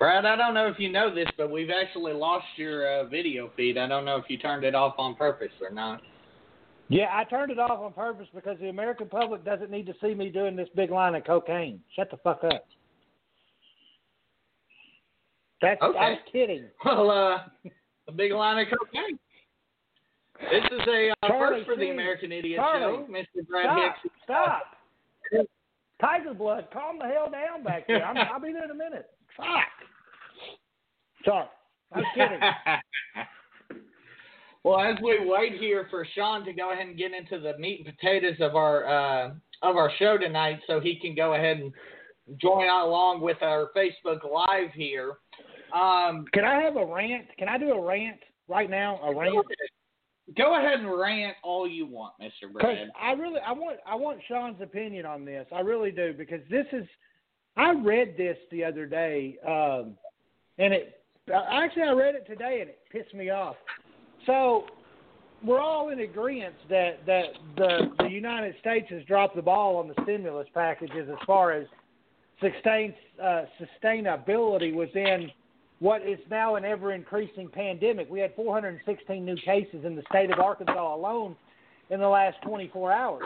Brad, 0.01 0.25
I 0.25 0.36
don't 0.36 0.55
know 0.55 0.65
if 0.65 0.79
you 0.79 0.91
know 0.91 1.13
this, 1.13 1.27
but 1.38 1.51
we've 1.51 1.70
actually 1.70 2.13
lost 2.13 2.48
your 2.55 2.91
uh, 2.91 3.03
video 3.05 3.51
feed. 3.55 3.77
I 3.77 3.88
don't 3.88 4.03
know 4.03 4.15
if 4.15 4.25
you 4.29 4.38
turned 4.39 4.63
it 4.63 4.74
off 4.74 4.96
on 4.98 5.13
purpose 5.13 5.51
or 5.62 5.70
not. 5.70 6.01
Yeah, 6.89 7.10
I 7.13 7.24
turned 7.24 7.51
it 7.51 7.60
off 7.60 7.79
on 7.79 7.93
purpose 7.93 8.25
because 8.34 8.58
the 8.60 8.70
American 8.70 9.08
public 9.08 9.46
doesn't 9.46 9.70
need 9.70 9.86
to 9.86 9.93
see 10.01 10.15
me 10.15 10.31
doing 10.31 10.55
this 10.55 10.70
big 10.75 10.89
line 10.89 11.13
of 11.13 11.24
cocaine. 11.24 11.81
Shut 11.96 12.10
the 12.10 12.17
fuck 12.17 12.43
up. 12.43 12.65
That's 15.62 15.79
I 15.84 15.86
Okay. 15.86 16.00
was 16.00 16.20
kidding. 16.31 16.65
Well, 16.84 17.12
uh, 17.12 17.70
a 18.08 18.12
big 18.12 18.31
line 18.31 18.58
of 18.65 18.70
cocaine. 18.75 19.20
This 20.50 20.63
is 20.65 20.88
a 20.88 21.12
uh, 21.12 21.27
Charlie, 21.27 21.58
first 21.60 21.70
for 21.70 21.75
the. 21.75 21.91
American 21.91 22.31
Idiot 22.31 22.58
Charlie, 22.58 23.05
Show, 23.05 23.13
Mr. 23.13 23.48
Brad 23.48 23.65
Stop! 23.65 23.96
Hicks. 24.01 24.15
Stop! 24.24 25.48
Tiger 26.01 26.34
blood, 26.34 26.70
calm 26.74 26.98
the 26.98 27.05
hell 27.05 27.29
down 27.29 27.63
back 27.63 27.86
there. 27.86 28.03
I'm, 28.03 28.17
I'll 28.17 28.41
be 28.41 28.51
there 28.51 28.63
in 28.63 28.72
a 28.72 28.74
minute. 28.74 29.12
Fuck. 29.38 29.48
Sorry, 31.25 31.47
I 31.93 31.97
was 31.97 32.05
kidding. 32.15 33.79
well, 34.63 34.79
as 34.79 34.97
we 35.03 35.19
wait 35.25 35.53
here 35.59 35.87
for 35.89 36.05
Sean 36.15 36.45
to 36.45 36.53
go 36.53 36.71
ahead 36.73 36.87
and 36.87 36.97
get 36.97 37.11
into 37.13 37.39
the 37.39 37.57
meat 37.57 37.83
and 37.85 37.95
potatoes 37.95 38.37
of 38.39 38.55
our 38.55 38.85
uh, 38.85 39.31
of 39.61 39.75
our 39.75 39.91
show 39.99 40.17
tonight, 40.17 40.59
so 40.67 40.79
he 40.79 40.99
can 40.99 41.15
go 41.15 41.33
ahead 41.33 41.57
and 41.57 41.71
join 42.39 42.67
along 42.67 43.21
with 43.21 43.37
our 43.41 43.69
Facebook 43.75 44.19
Live 44.23 44.71
here. 44.73 45.13
Um, 45.73 46.25
Can 46.33 46.45
I 46.45 46.61
have 46.61 46.75
a 46.75 46.85
rant? 46.85 47.25
Can 47.37 47.47
I 47.47 47.57
do 47.57 47.71
a 47.71 47.81
rant 47.81 48.19
right 48.47 48.69
now? 48.69 48.99
A 49.03 49.15
rant? 49.15 49.45
Go 50.37 50.57
ahead 50.57 50.79
and 50.79 50.97
rant 50.97 51.35
all 51.43 51.67
you 51.67 51.85
want, 51.85 52.13
Mr. 52.21 52.53
Because 52.53 52.61
Brad. 52.61 52.89
I 52.99 53.11
really, 53.13 53.39
I 53.45 53.51
want, 53.51 53.79
I 53.85 53.95
want 53.95 54.19
Sean's 54.27 54.61
opinion 54.61 55.05
on 55.05 55.25
this. 55.25 55.45
I 55.51 55.59
really 55.59 55.91
do 55.91 56.13
because 56.17 56.41
this 56.49 56.65
is. 56.71 56.85
I 57.57 57.73
read 57.73 58.15
this 58.15 58.37
the 58.49 58.63
other 58.63 58.85
day, 58.85 59.37
um, 59.45 59.97
and 60.57 60.73
it 60.73 61.00
actually 61.33 61.83
I 61.83 61.91
read 61.91 62.15
it 62.15 62.25
today, 62.27 62.59
and 62.61 62.69
it 62.69 62.79
pissed 62.91 63.13
me 63.13 63.29
off. 63.29 63.55
So 64.25 64.65
we're 65.43 65.59
all 65.59 65.89
in 65.89 66.00
agreement 66.01 66.55
that 66.69 67.05
that 67.05 67.25
the 67.57 67.91
the 68.00 68.09
United 68.09 68.55
States 68.59 68.88
has 68.89 69.03
dropped 69.05 69.35
the 69.35 69.41
ball 69.41 69.77
on 69.77 69.88
the 69.88 69.95
stimulus 70.03 70.47
packages 70.53 71.09
as 71.09 71.17
far 71.25 71.51
as 71.51 71.67
sustain 72.39 72.93
uh, 73.21 73.43
sustainability 73.59 74.73
within 74.73 75.31
what 75.79 76.03
is 76.03 76.19
now 76.29 76.55
an 76.55 76.65
ever 76.65 76.93
increasing 76.93 77.47
pandemic. 77.47 78.09
We 78.09 78.19
had 78.19 78.35
416 78.35 79.25
new 79.25 79.35
cases 79.38 79.83
in 79.83 79.95
the 79.95 80.03
state 80.09 80.31
of 80.31 80.39
Arkansas 80.39 80.95
alone 80.95 81.35
in 81.89 82.00
the 82.00 82.07
last 82.07 82.38
24 82.43 82.91
hours. 82.91 83.23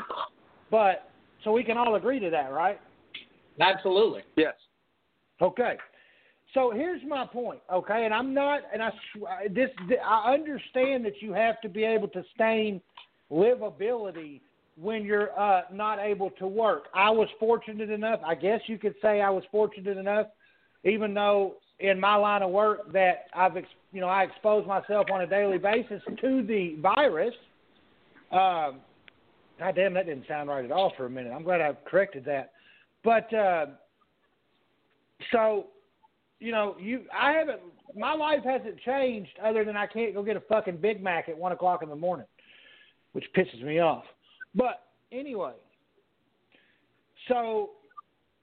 But 0.71 1.09
so 1.43 1.51
we 1.51 1.63
can 1.63 1.77
all 1.77 1.95
agree 1.95 2.19
to 2.19 2.29
that, 2.29 2.51
right? 2.51 2.79
Absolutely. 3.59 4.21
Yes. 4.37 4.53
Okay. 5.41 5.77
So 6.55 6.71
here's 6.73 7.01
my 7.05 7.25
point, 7.27 7.59
okay? 7.71 8.05
And 8.05 8.13
I'm 8.13 8.33
not, 8.33 8.61
and 8.73 8.81
I 8.81 8.89
this 9.53 9.69
I 10.03 10.33
understand 10.33 11.05
that 11.05 11.21
you 11.21 11.33
have 11.33 11.59
to 11.61 11.69
be 11.69 11.83
able 11.83 12.07
to 12.07 12.23
sustain 12.23 12.81
livability 13.29 14.39
when 14.79 15.03
you're 15.03 15.37
uh, 15.37 15.63
not 15.71 15.99
able 15.99 16.29
to 16.31 16.47
work. 16.47 16.85
I 16.95 17.09
was 17.09 17.27
fortunate 17.39 17.89
enough, 17.89 18.21
I 18.25 18.35
guess 18.35 18.61
you 18.67 18.77
could 18.77 18.95
say 19.01 19.21
I 19.21 19.29
was 19.29 19.43
fortunate 19.51 19.97
enough, 19.97 20.27
even 20.85 21.13
though 21.13 21.55
in 21.79 21.99
my 21.99 22.15
line 22.15 22.41
of 22.41 22.51
work 22.51 22.91
that 22.93 23.25
I've 23.33 23.57
you 23.91 23.99
know 23.99 24.07
I 24.07 24.23
expose 24.23 24.65
myself 24.65 25.07
on 25.11 25.21
a 25.21 25.27
daily 25.27 25.57
basis 25.57 26.01
to 26.21 26.41
the 26.41 26.77
virus. 26.81 27.35
Um, 28.31 28.79
God 29.59 29.75
damn, 29.75 29.93
that 29.93 30.05
didn't 30.05 30.27
sound 30.27 30.49
right 30.49 30.63
at 30.63 30.71
all 30.71 30.93
for 30.95 31.05
a 31.05 31.09
minute. 31.09 31.33
I'm 31.33 31.43
glad 31.43 31.59
I 31.59 31.73
corrected 31.85 32.23
that. 32.25 32.51
But 33.03 33.33
uh, 33.33 33.65
so 35.33 35.67
you 36.45 36.51
know, 36.51 36.75
you 36.79 37.01
I 37.11 37.31
haven't 37.31 37.59
my 37.95 38.13
life 38.13 38.43
hasn't 38.43 38.79
changed 38.81 39.31
other 39.43 39.65
than 39.65 39.75
I 39.75 39.87
can't 39.87 40.13
go 40.13 40.21
get 40.21 40.37
a 40.37 40.41
fucking 40.41 40.77
Big 40.77 41.01
Mac 41.01 41.27
at 41.27 41.35
one 41.37 41.51
o'clock 41.51 41.81
in 41.81 41.89
the 41.89 41.95
morning, 41.95 42.27
which 43.13 43.25
pisses 43.35 43.63
me 43.63 43.79
off. 43.79 44.03
But 44.53 44.83
anyway, 45.11 45.53
so 47.27 47.71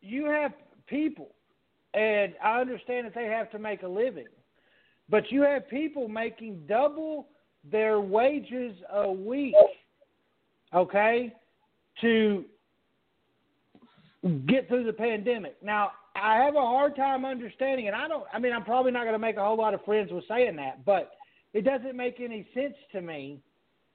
you 0.01 0.25
have 0.27 0.53
people, 0.89 1.29
and 1.95 2.35
I 2.43 2.61
understand 2.61 3.07
that 3.07 3.15
they 3.15 3.27
have 3.27 3.51
to 3.53 3.59
make 3.59 3.83
a 3.83 3.89
living, 3.89 4.27
but 5.09 5.31
you 5.31 5.43
have 5.43 5.69
people 5.69 6.09
making 6.09 6.65
double 6.69 7.29
their 7.71 8.01
wages 8.01 8.75
a 8.93 9.11
week, 9.13 9.55
okay, 10.75 11.33
to 12.01 12.45
get 14.47 14.67
through 14.67 14.85
the 14.85 14.93
pandemic. 14.93 15.57
Now, 15.63 15.93
I 16.15 16.37
have 16.45 16.55
a 16.55 16.61
hard 16.61 16.95
time 16.97 17.25
understanding, 17.25 17.87
and 17.87 17.97
I 17.97 18.09
don't. 18.09 18.25
I 18.33 18.39
mean, 18.39 18.53
I'm 18.53 18.65
probably 18.65 18.93
not 18.93 19.03
going 19.03 19.15
to 19.15 19.19
make 19.19 19.37
a 19.37 19.45
whole 19.45 19.57
lot 19.57 19.75
of 19.75 19.85
friends 19.85 20.13
with 20.13 20.25
saying 20.29 20.57
that, 20.57 20.85
but 20.85 21.13
it 21.55 21.65
doesn't 21.65 21.97
make 21.97 22.21
any 22.21 22.47
sense 22.55 22.75
to 22.93 23.01
me 23.01 23.41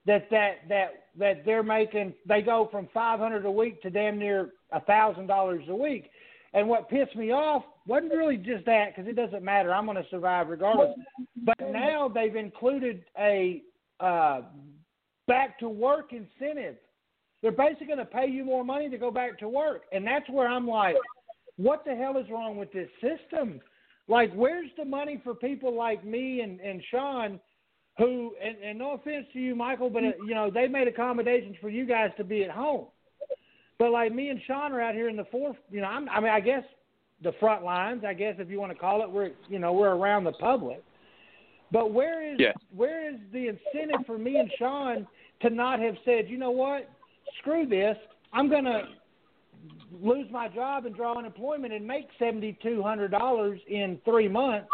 that 0.05 0.29
that 0.31 0.67
that 0.69 1.05
that 1.17 1.45
they're 1.45 1.63
making. 1.63 2.13
They 2.27 2.41
go 2.41 2.67
from 2.71 2.87
500 2.93 3.45
a 3.45 3.51
week 3.51 3.81
to 3.83 3.89
damn 3.89 4.17
near 4.17 4.49
a 4.71 4.81
thousand 4.81 5.27
dollars 5.27 5.63
a 5.69 5.75
week. 5.75 6.09
And 6.53 6.67
what 6.67 6.89
pissed 6.89 7.15
me 7.15 7.31
off 7.31 7.63
wasn't 7.85 8.13
really 8.13 8.37
just 8.37 8.65
that 8.65 8.95
because 8.95 9.07
it 9.07 9.15
doesn't 9.15 9.43
matter. 9.43 9.73
I'm 9.73 9.85
going 9.85 9.97
to 9.97 10.09
survive 10.09 10.47
regardless. 10.47 10.95
But 11.43 11.57
now 11.71 12.07
they've 12.07 12.35
included 12.35 13.03
a 13.19 13.61
uh, 13.99 14.41
back 15.27 15.59
to 15.59 15.69
work 15.69 16.13
incentive. 16.13 16.77
They're 17.41 17.51
basically 17.51 17.87
going 17.87 17.99
to 17.99 18.05
pay 18.05 18.27
you 18.27 18.43
more 18.43 18.63
money 18.63 18.89
to 18.89 18.97
go 18.97 19.11
back 19.11 19.37
to 19.39 19.47
work, 19.47 19.83
and 19.91 20.05
that's 20.05 20.27
where 20.29 20.47
I'm 20.47 20.67
like, 20.67 20.95
what 21.57 21.83
the 21.85 21.95
hell 21.95 22.17
is 22.17 22.29
wrong 22.29 22.57
with 22.57 22.71
this 22.71 22.89
system? 23.01 23.59
Like, 24.07 24.31
where's 24.33 24.69
the 24.77 24.85
money 24.85 25.19
for 25.23 25.35
people 25.35 25.75
like 25.75 26.05
me 26.05 26.41
and, 26.41 26.59
and 26.61 26.81
Sean, 26.89 27.39
who, 27.97 28.33
and, 28.43 28.57
and 28.63 28.79
no 28.79 28.93
offense 28.93 29.25
to 29.33 29.39
you, 29.39 29.55
Michael, 29.55 29.89
but, 29.89 30.03
uh, 30.03 30.11
you 30.25 30.33
know, 30.33 30.49
they 30.49 30.67
made 30.67 30.87
accommodations 30.87 31.55
for 31.59 31.69
you 31.69 31.85
guys 31.85 32.11
to 32.17 32.23
be 32.23 32.43
at 32.43 32.51
home. 32.51 32.85
But 33.79 33.91
like 33.91 34.13
me 34.13 34.29
and 34.29 34.39
Sean 34.47 34.71
are 34.71 34.81
out 34.81 34.95
here 34.95 35.09
in 35.09 35.17
the 35.17 35.25
fourth, 35.25 35.57
you 35.69 35.81
know, 35.81 35.87
I'm, 35.87 36.07
I 36.09 36.19
mean, 36.19 36.31
I 36.31 36.39
guess 36.39 36.63
the 37.21 37.33
front 37.39 37.63
lines, 37.63 38.03
I 38.07 38.13
guess 38.13 38.35
if 38.39 38.49
you 38.49 38.59
want 38.59 38.71
to 38.71 38.77
call 38.77 39.03
it, 39.03 39.09
we're, 39.09 39.31
you 39.49 39.59
know, 39.59 39.73
we're 39.73 39.95
around 39.95 40.23
the 40.23 40.31
public. 40.33 40.81
But 41.71 41.91
where 41.91 42.25
is 42.25 42.37
yeah. 42.39 42.53
where 42.75 43.11
is 43.11 43.19
the 43.33 43.49
incentive 43.49 44.05
for 44.05 44.17
me 44.17 44.37
and 44.37 44.49
Sean 44.57 45.07
to 45.41 45.49
not 45.49 45.79
have 45.79 45.95
said, 46.05 46.29
you 46.29 46.37
know 46.37 46.51
what, 46.51 46.89
screw 47.39 47.67
this, 47.67 47.97
I'm 48.31 48.49
gonna 48.49 48.83
lose 50.01 50.27
my 50.31 50.47
job 50.47 50.85
and 50.85 50.95
draw 50.95 51.17
unemployment 51.17 51.73
and 51.73 51.85
make 51.85 52.07
seventy 52.19 52.57
two 52.61 52.81
hundred 52.83 53.11
dollars 53.11 53.59
in 53.67 53.99
three 54.05 54.27
months 54.27 54.69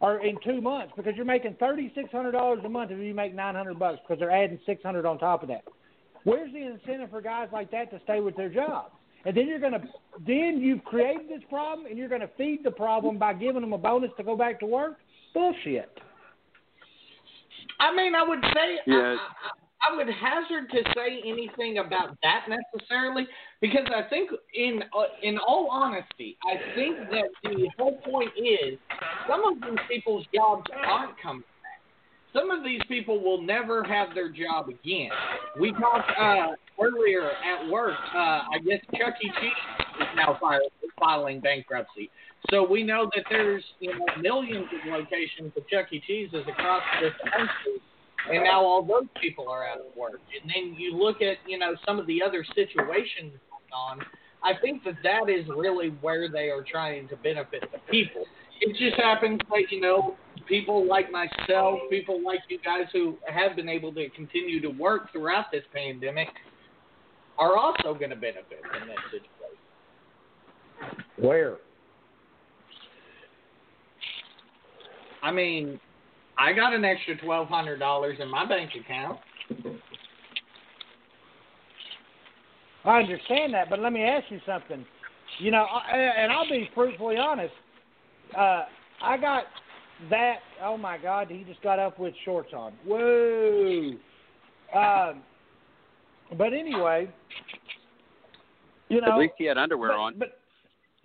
or 0.00 0.24
in 0.24 0.36
two 0.44 0.60
months 0.60 0.92
because 0.96 1.14
you're 1.16 1.24
making 1.24 1.56
thirty 1.58 1.92
six 1.94 2.10
hundred 2.12 2.32
dollars 2.32 2.60
a 2.64 2.68
month 2.68 2.90
if 2.90 2.98
you 2.98 3.14
make 3.14 3.34
nine 3.34 3.54
hundred 3.54 3.78
bucks 3.78 3.98
because 4.06 4.18
they're 4.18 4.30
adding 4.30 4.58
six 4.66 4.82
hundred 4.82 5.06
on 5.06 5.18
top 5.18 5.42
of 5.42 5.48
that. 5.48 5.64
Where's 6.24 6.52
the 6.52 6.66
incentive 6.66 7.10
for 7.10 7.20
guys 7.20 7.48
like 7.52 7.70
that 7.70 7.90
to 7.92 8.00
stay 8.04 8.20
with 8.20 8.36
their 8.36 8.48
jobs? 8.48 8.92
And 9.24 9.36
then 9.36 9.46
you're 9.46 9.60
gonna 9.60 9.82
then 10.26 10.58
you've 10.60 10.84
created 10.84 11.28
this 11.28 11.42
problem 11.48 11.86
and 11.86 11.98
you're 11.98 12.08
gonna 12.08 12.30
feed 12.36 12.60
the 12.64 12.70
problem 12.70 13.18
by 13.18 13.32
giving 13.34 13.60
them 13.60 13.72
a 13.72 13.78
bonus 13.78 14.10
to 14.16 14.24
go 14.24 14.36
back 14.36 14.60
to 14.60 14.66
work? 14.66 14.98
Bullshit. 15.34 15.90
I 17.78 17.94
mean, 17.94 18.14
I 18.14 18.22
would 18.22 18.40
say 18.42 18.78
yeah. 18.86 18.96
I, 18.96 19.12
I 19.14 19.65
would 19.94 20.08
hazard 20.08 20.70
to 20.70 20.82
say 20.94 21.22
anything 21.26 21.78
about 21.78 22.16
that 22.22 22.46
necessarily 22.48 23.26
because 23.60 23.86
I 23.94 24.08
think, 24.08 24.30
in 24.54 24.82
uh, 24.96 25.04
in 25.22 25.38
all 25.38 25.68
honesty, 25.70 26.36
I 26.44 26.74
think 26.74 26.98
that 27.10 27.28
the 27.44 27.68
whole 27.78 27.98
point 27.98 28.30
is 28.36 28.78
some 29.28 29.44
of 29.44 29.60
these 29.62 29.78
people's 29.88 30.26
jobs 30.34 30.64
aren't 30.86 31.20
coming 31.22 31.42
back. 31.62 31.80
Some 32.32 32.50
of 32.50 32.64
these 32.64 32.80
people 32.88 33.22
will 33.22 33.40
never 33.40 33.82
have 33.84 34.14
their 34.14 34.28
job 34.30 34.68
again. 34.68 35.10
We 35.58 35.72
talked 35.72 36.10
uh, 36.18 36.52
earlier 36.82 37.30
at 37.30 37.70
work. 37.70 37.96
Uh, 38.14 38.18
I 38.18 38.58
guess 38.64 38.80
Chuck 38.92 39.14
E. 39.22 39.30
Cheese 39.40 39.52
is 40.00 40.06
now 40.16 40.38
filing 40.98 41.40
bankruptcy. 41.40 42.10
So 42.50 42.68
we 42.68 42.82
know 42.82 43.10
that 43.14 43.24
there's 43.30 43.64
you 43.80 43.90
know 43.90 44.04
millions 44.20 44.66
of 44.66 44.92
locations 44.92 45.52
of 45.56 45.66
Chuck 45.68 45.86
E. 45.92 46.02
Cheese's 46.06 46.44
across 46.46 46.82
this 47.00 47.12
country 47.32 47.80
and 48.30 48.44
now 48.44 48.60
all 48.64 48.82
those 48.82 49.08
people 49.20 49.48
are 49.48 49.66
out 49.66 49.78
of 49.78 49.96
work. 49.96 50.20
And 50.40 50.50
then 50.50 50.74
you 50.78 50.96
look 50.96 51.22
at 51.22 51.36
you 51.46 51.58
know 51.58 51.74
some 51.86 51.98
of 51.98 52.06
the 52.06 52.22
other 52.22 52.44
situations 52.54 53.32
going 53.50 53.72
on. 53.72 54.00
I 54.42 54.52
think 54.60 54.84
that 54.84 54.94
that 55.02 55.28
is 55.28 55.46
really 55.48 55.88
where 56.00 56.28
they 56.30 56.50
are 56.50 56.64
trying 56.68 57.08
to 57.08 57.16
benefit 57.16 57.62
the 57.72 57.78
people. 57.90 58.24
It 58.60 58.76
just 58.78 59.00
happens 59.00 59.40
that 59.50 59.64
you 59.70 59.80
know 59.80 60.16
people 60.46 60.86
like 60.86 61.10
myself, 61.10 61.80
people 61.90 62.22
like 62.24 62.40
you 62.48 62.58
guys 62.64 62.86
who 62.92 63.16
have 63.26 63.56
been 63.56 63.68
able 63.68 63.92
to 63.94 64.08
continue 64.10 64.60
to 64.60 64.68
work 64.68 65.12
throughout 65.12 65.46
this 65.52 65.64
pandemic, 65.72 66.28
are 67.38 67.56
also 67.56 67.94
going 67.94 68.10
to 68.10 68.16
benefit 68.16 68.60
from 68.62 68.88
that 68.88 68.96
situation. 69.10 69.26
Where? 71.18 71.56
I 75.22 75.32
mean, 75.32 75.80
I 76.38 76.52
got 76.52 76.74
an 76.74 76.84
extra 76.84 77.16
twelve 77.18 77.48
hundred 77.48 77.78
dollars 77.78 78.18
in 78.20 78.28
my 78.28 78.46
bank 78.46 78.70
account. 78.78 79.18
I 82.84 83.00
understand 83.00 83.52
that, 83.54 83.68
but 83.68 83.80
let 83.80 83.92
me 83.92 84.02
ask 84.02 84.30
you 84.30 84.40
something. 84.46 84.84
You 85.40 85.50
know, 85.50 85.66
and 85.92 86.32
I'll 86.32 86.48
be 86.48 86.70
fruitfully 86.74 87.16
honest. 87.16 87.52
Uh, 88.36 88.64
I 89.02 89.16
got 89.18 89.44
that. 90.10 90.36
Oh 90.62 90.76
my 90.76 90.98
God, 90.98 91.28
he 91.28 91.44
just 91.44 91.62
got 91.62 91.78
up 91.78 91.98
with 91.98 92.14
shorts 92.24 92.52
on. 92.54 92.72
Whoa. 92.86 93.92
Um, 94.74 95.22
but 96.36 96.52
anyway, 96.52 97.08
you 98.88 99.00
know, 99.00 99.12
at 99.12 99.18
least 99.18 99.34
he 99.38 99.44
had 99.44 99.58
underwear 99.58 99.90
but, 99.90 99.98
on. 99.98 100.18
But 100.18 100.38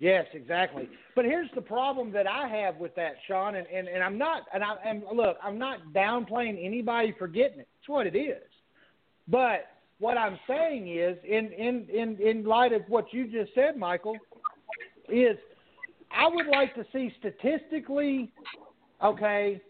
Yes, 0.02 0.26
exactly. 0.34 0.88
But 1.14 1.26
here's 1.26 1.48
the 1.54 1.60
problem 1.60 2.10
that 2.10 2.26
I 2.26 2.48
have 2.48 2.76
with 2.78 2.92
that, 2.96 3.12
Sean, 3.28 3.54
and, 3.54 3.68
and, 3.68 3.86
and 3.86 4.02
I'm 4.02 4.18
not 4.18 4.42
and 4.52 4.64
I 4.64 4.74
am 4.84 5.04
look, 5.14 5.36
I'm 5.40 5.60
not 5.60 5.78
downplaying 5.94 6.58
anybody 6.60 7.14
for 7.16 7.28
getting 7.28 7.60
it. 7.60 7.68
It's 7.78 7.88
what 7.88 8.08
it 8.08 8.16
is. 8.16 8.42
But 9.28 9.68
what 10.00 10.18
I'm 10.18 10.40
saying 10.48 10.88
is, 10.88 11.16
in 11.22 11.52
in 11.52 11.86
in 11.88 12.16
in 12.20 12.44
light 12.44 12.72
of 12.72 12.82
what 12.88 13.14
you 13.14 13.28
just 13.28 13.54
said, 13.54 13.76
Michael, 13.76 14.16
is 15.08 15.36
I 16.10 16.26
would 16.26 16.48
like 16.48 16.74
to 16.74 16.84
see 16.92 17.14
statistically, 17.20 18.32
okay, 19.04 19.62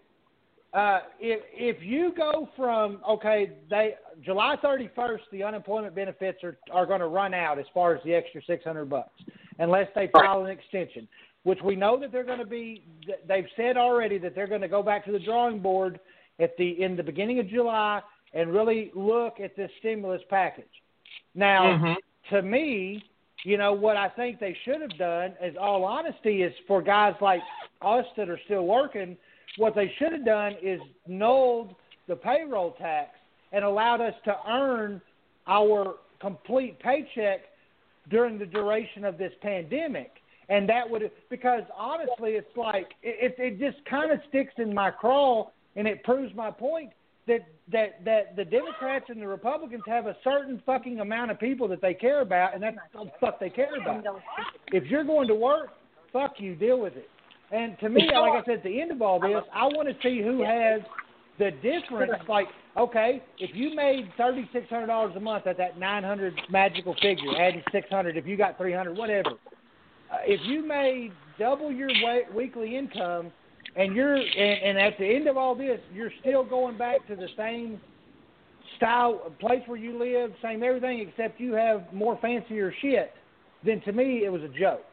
uh, 0.73 1.01
if 1.21 1.43
if 1.53 1.83
you 1.83 2.15
go 2.17 2.49
from 2.57 3.03
okay, 3.07 3.51
they 3.69 3.97
July 4.25 4.57
31st, 4.65 5.19
the 5.31 5.43
unemployment 5.43 5.95
benefits 5.95 6.43
are 6.43 6.57
are 6.71 6.87
going 6.87 7.01
to 7.01 7.09
run 7.09 7.35
out 7.35 7.59
as 7.59 7.67
far 7.75 7.95
as 7.95 8.03
the 8.03 8.15
extra 8.15 8.41
600 8.47 8.87
bucks 8.89 9.23
unless 9.59 9.89
they 9.95 10.09
file 10.13 10.45
an 10.45 10.51
extension, 10.51 11.09
which 11.45 11.59
we 11.63 11.77
know 11.77 11.99
that 11.99 12.13
they're 12.13 12.25
going 12.25 12.39
to 12.39 12.47
be. 12.47 12.85
They've 13.27 13.47
said 13.57 13.77
already 13.77 14.19
that 14.19 14.35
they're 14.35 14.47
going 14.47 14.61
to 14.61 14.69
go 14.69 14.83
back 14.83 15.05
to 15.07 15.13
the 15.13 15.19
drawing 15.19 15.61
board 15.61 16.01
at 16.41 16.57
the 16.57 16.83
in 16.83 16.97
the 16.97 17.03
beginning 17.03 17.39
of 17.39 17.49
July 17.49 18.01
and 18.35 18.53
really 18.53 18.91
look 18.95 19.41
at 19.41 19.57
this 19.57 19.71
stimulus 19.79 20.23
package. 20.31 20.65
Now, 21.35 21.63
mm-hmm. 21.63 22.35
to 22.35 22.43
me, 22.43 23.03
you 23.45 23.59
know 23.59 23.73
what 23.73 23.97
I 23.97 24.09
think 24.09 24.39
they 24.39 24.57
should 24.65 24.81
have 24.81 24.97
done, 24.99 25.35
is 25.43 25.57
all 25.61 25.85
honesty, 25.85 26.43
is 26.43 26.53
for 26.67 26.81
guys 26.81 27.15
like 27.21 27.41
us 27.83 28.05
that 28.17 28.29
are 28.31 28.41
still 28.45 28.67
working. 28.67 29.17
What 29.57 29.75
they 29.75 29.93
should 29.99 30.13
have 30.13 30.25
done 30.25 30.55
is 30.63 30.81
nulled 31.07 31.75
the 32.09 32.17
payroll 32.17 32.73
tax 32.73 33.11
and 33.53 33.65
allowed 33.65 34.01
us 34.01 34.15
to 34.25 34.37
earn 34.49 35.01
our 35.47 35.97
complete 36.21 36.79
paycheck 36.81 37.41
during 38.11 38.39
the 38.39 38.47
duration 38.47 39.05
of 39.05 39.19
this 39.19 39.33
pandemic. 39.43 40.13
And 40.49 40.69
that 40.69 40.89
would 40.89 41.09
because 41.31 41.63
honestly, 41.77 42.33
it's 42.33 42.57
like 42.57 42.93
it, 43.03 43.35
it 43.39 43.59
just 43.59 43.85
kind 43.87 44.11
of 44.11 44.19
sticks 44.29 44.53
in 44.59 44.75
my 44.75 44.91
craw, 44.91 45.49
and 45.77 45.87
it 45.87 46.03
proves 46.03 46.35
my 46.35 46.51
point 46.51 46.91
that 47.27 47.47
that 47.71 48.05
that 48.05 48.37
the 48.37 48.45
Democrats 48.45 49.07
and 49.09 49.23
the 49.23 49.29
Republicans 49.29 49.85
have 49.87 50.07
a 50.07 50.17
certain 50.25 50.61
fucking 50.67 51.01
amount 51.01 51.31
of 51.31 51.39
people 51.39 51.69
that 51.69 51.81
they 51.81 51.95
care 51.95 52.21
about, 52.21 52.55
and 52.55 52.63
that's 52.63 52.77
what 52.93 53.05
the 53.05 53.13
fuck 53.21 53.41
they 53.41 53.51
care 53.51 53.81
about. 53.81 54.05
If 54.73 54.85
you're 54.85 55.05
going 55.05 55.29
to 55.29 55.35
work, 55.35 55.71
fuck 56.13 56.35
you, 56.39 56.55
deal 56.55 56.81
with 56.81 56.97
it. 56.97 57.09
And 57.53 57.79
to 57.81 57.89
me, 57.89 58.09
like 58.13 58.43
I 58.43 58.45
said, 58.45 58.55
at 58.59 58.65
the 58.65 58.81
end 58.81 58.91
of 58.91 59.03
all 59.03 59.21
this, 59.21 59.43
I 59.55 59.65
want 59.67 59.89
to 59.89 59.95
see 60.03 60.23
who 60.23 60.43
has 60.43 60.81
the 61.43 61.51
difference. 61.51 62.23
Like, 62.29 62.47
okay, 62.77 63.23
if 63.39 63.51
you 63.55 63.75
made 63.75 64.11
thirty 64.17 64.49
six 64.53 64.69
hundred 64.71 64.87
dollars 64.87 65.15
a 65.17 65.21
month 65.21 65.47
at 65.47 65.59
that 65.59 65.79
nine 65.79 66.05
hundred 66.05 66.35
magical 66.51 66.95
figure, 67.03 67.37
adding 67.39 67.63
six 67.73 67.89
hundred, 67.91 68.17
if 68.17 68.27
you 68.27 68.37
got 68.37 68.57
three 68.57 68.73
hundred, 68.73 68.97
whatever. 68.97 69.31
Uh, 69.31 70.19
if 70.25 70.41
you 70.45 70.67
made 70.67 71.13
double 71.39 71.73
your 71.73 71.91
wa- 72.03 72.35
weekly 72.35 72.77
income, 72.77 73.33
and 73.77 73.97
you're 73.97 74.15
and, 74.15 74.27
and 74.63 74.79
at 74.79 74.97
the 74.99 75.07
end 75.07 75.27
of 75.27 75.37
all 75.37 75.55
this, 75.55 75.81
you're 75.93 76.13
still 76.21 76.45
going 76.45 76.79
back 76.79 77.07
to 77.09 77.17
the 77.17 77.29
same 77.37 77.81
style 78.77 79.33
place 79.41 79.63
where 79.67 79.79
you 79.79 79.99
live, 79.99 80.33
same 80.43 80.63
everything, 80.63 81.07
except 81.09 81.41
you 81.41 81.55
have 81.55 81.85
more 81.93 82.19
fancier 82.23 82.73
shit. 82.81 83.13
Then 83.65 83.81
to 83.83 83.93
me, 83.93 84.25
it 84.25 84.31
was 84.31 84.43
a 84.43 84.49
joke. 84.49 84.85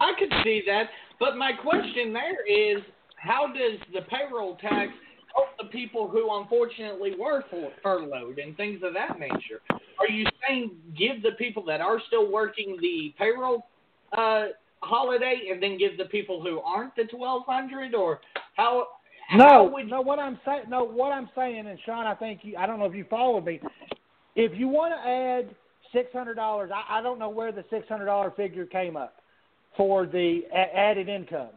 I 0.00 0.12
could 0.18 0.32
see 0.44 0.62
that, 0.66 0.84
but 1.18 1.36
my 1.36 1.52
question 1.52 2.12
there 2.12 2.46
is, 2.46 2.82
how 3.26 3.48
does 3.48 3.78
the 3.92 4.02
payroll 4.02 4.56
tax 4.56 4.92
help 5.34 5.48
the 5.60 5.66
people 5.66 6.08
who 6.08 6.34
unfortunately 6.40 7.12
were 7.18 7.44
fur- 7.50 7.72
furloughed 7.82 8.38
and 8.38 8.56
things 8.56 8.80
of 8.82 8.94
that 8.94 9.18
nature? 9.18 9.60
Are 9.98 10.08
you 10.08 10.26
saying 10.46 10.72
give 10.96 11.22
the 11.22 11.32
people 11.32 11.64
that 11.66 11.80
are 11.80 12.00
still 12.06 12.30
working 12.30 12.76
the 12.80 13.14
payroll 13.18 13.66
uh, 14.16 14.46
holiday 14.80 15.48
and 15.50 15.62
then 15.62 15.78
give 15.78 15.98
the 15.98 16.04
people 16.06 16.42
who 16.42 16.60
aren't 16.60 16.94
the 16.96 17.04
twelve 17.04 17.44
hundred, 17.46 17.94
or 17.94 18.20
how? 18.56 18.86
how 19.28 19.38
No, 19.38 19.70
would 19.72 19.88
no. 19.88 20.00
What 20.00 20.18
I'm 20.18 20.38
saying, 20.44 20.64
no. 20.68 20.84
What 20.84 21.12
I'm 21.12 21.28
saying, 21.34 21.66
and 21.66 21.78
Sean, 21.84 22.06
I 22.06 22.14
think 22.14 22.40
you. 22.42 22.56
I 22.56 22.66
don't 22.66 22.78
know 22.78 22.86
if 22.86 22.94
you 22.94 23.06
followed 23.08 23.44
me. 23.44 23.60
If 24.34 24.56
you 24.58 24.68
want 24.68 24.92
to 24.94 25.08
add 25.08 25.54
six 25.92 26.12
hundred 26.12 26.34
dollars, 26.34 26.70
I, 26.72 26.98
I 26.98 27.02
don't 27.02 27.18
know 27.18 27.30
where 27.30 27.52
the 27.52 27.64
six 27.70 27.88
hundred 27.88 28.06
dollar 28.06 28.30
figure 28.32 28.66
came 28.66 28.96
up 28.96 29.14
for 29.76 30.06
the 30.06 30.42
a- 30.52 30.76
added 30.76 31.08
income. 31.08 31.50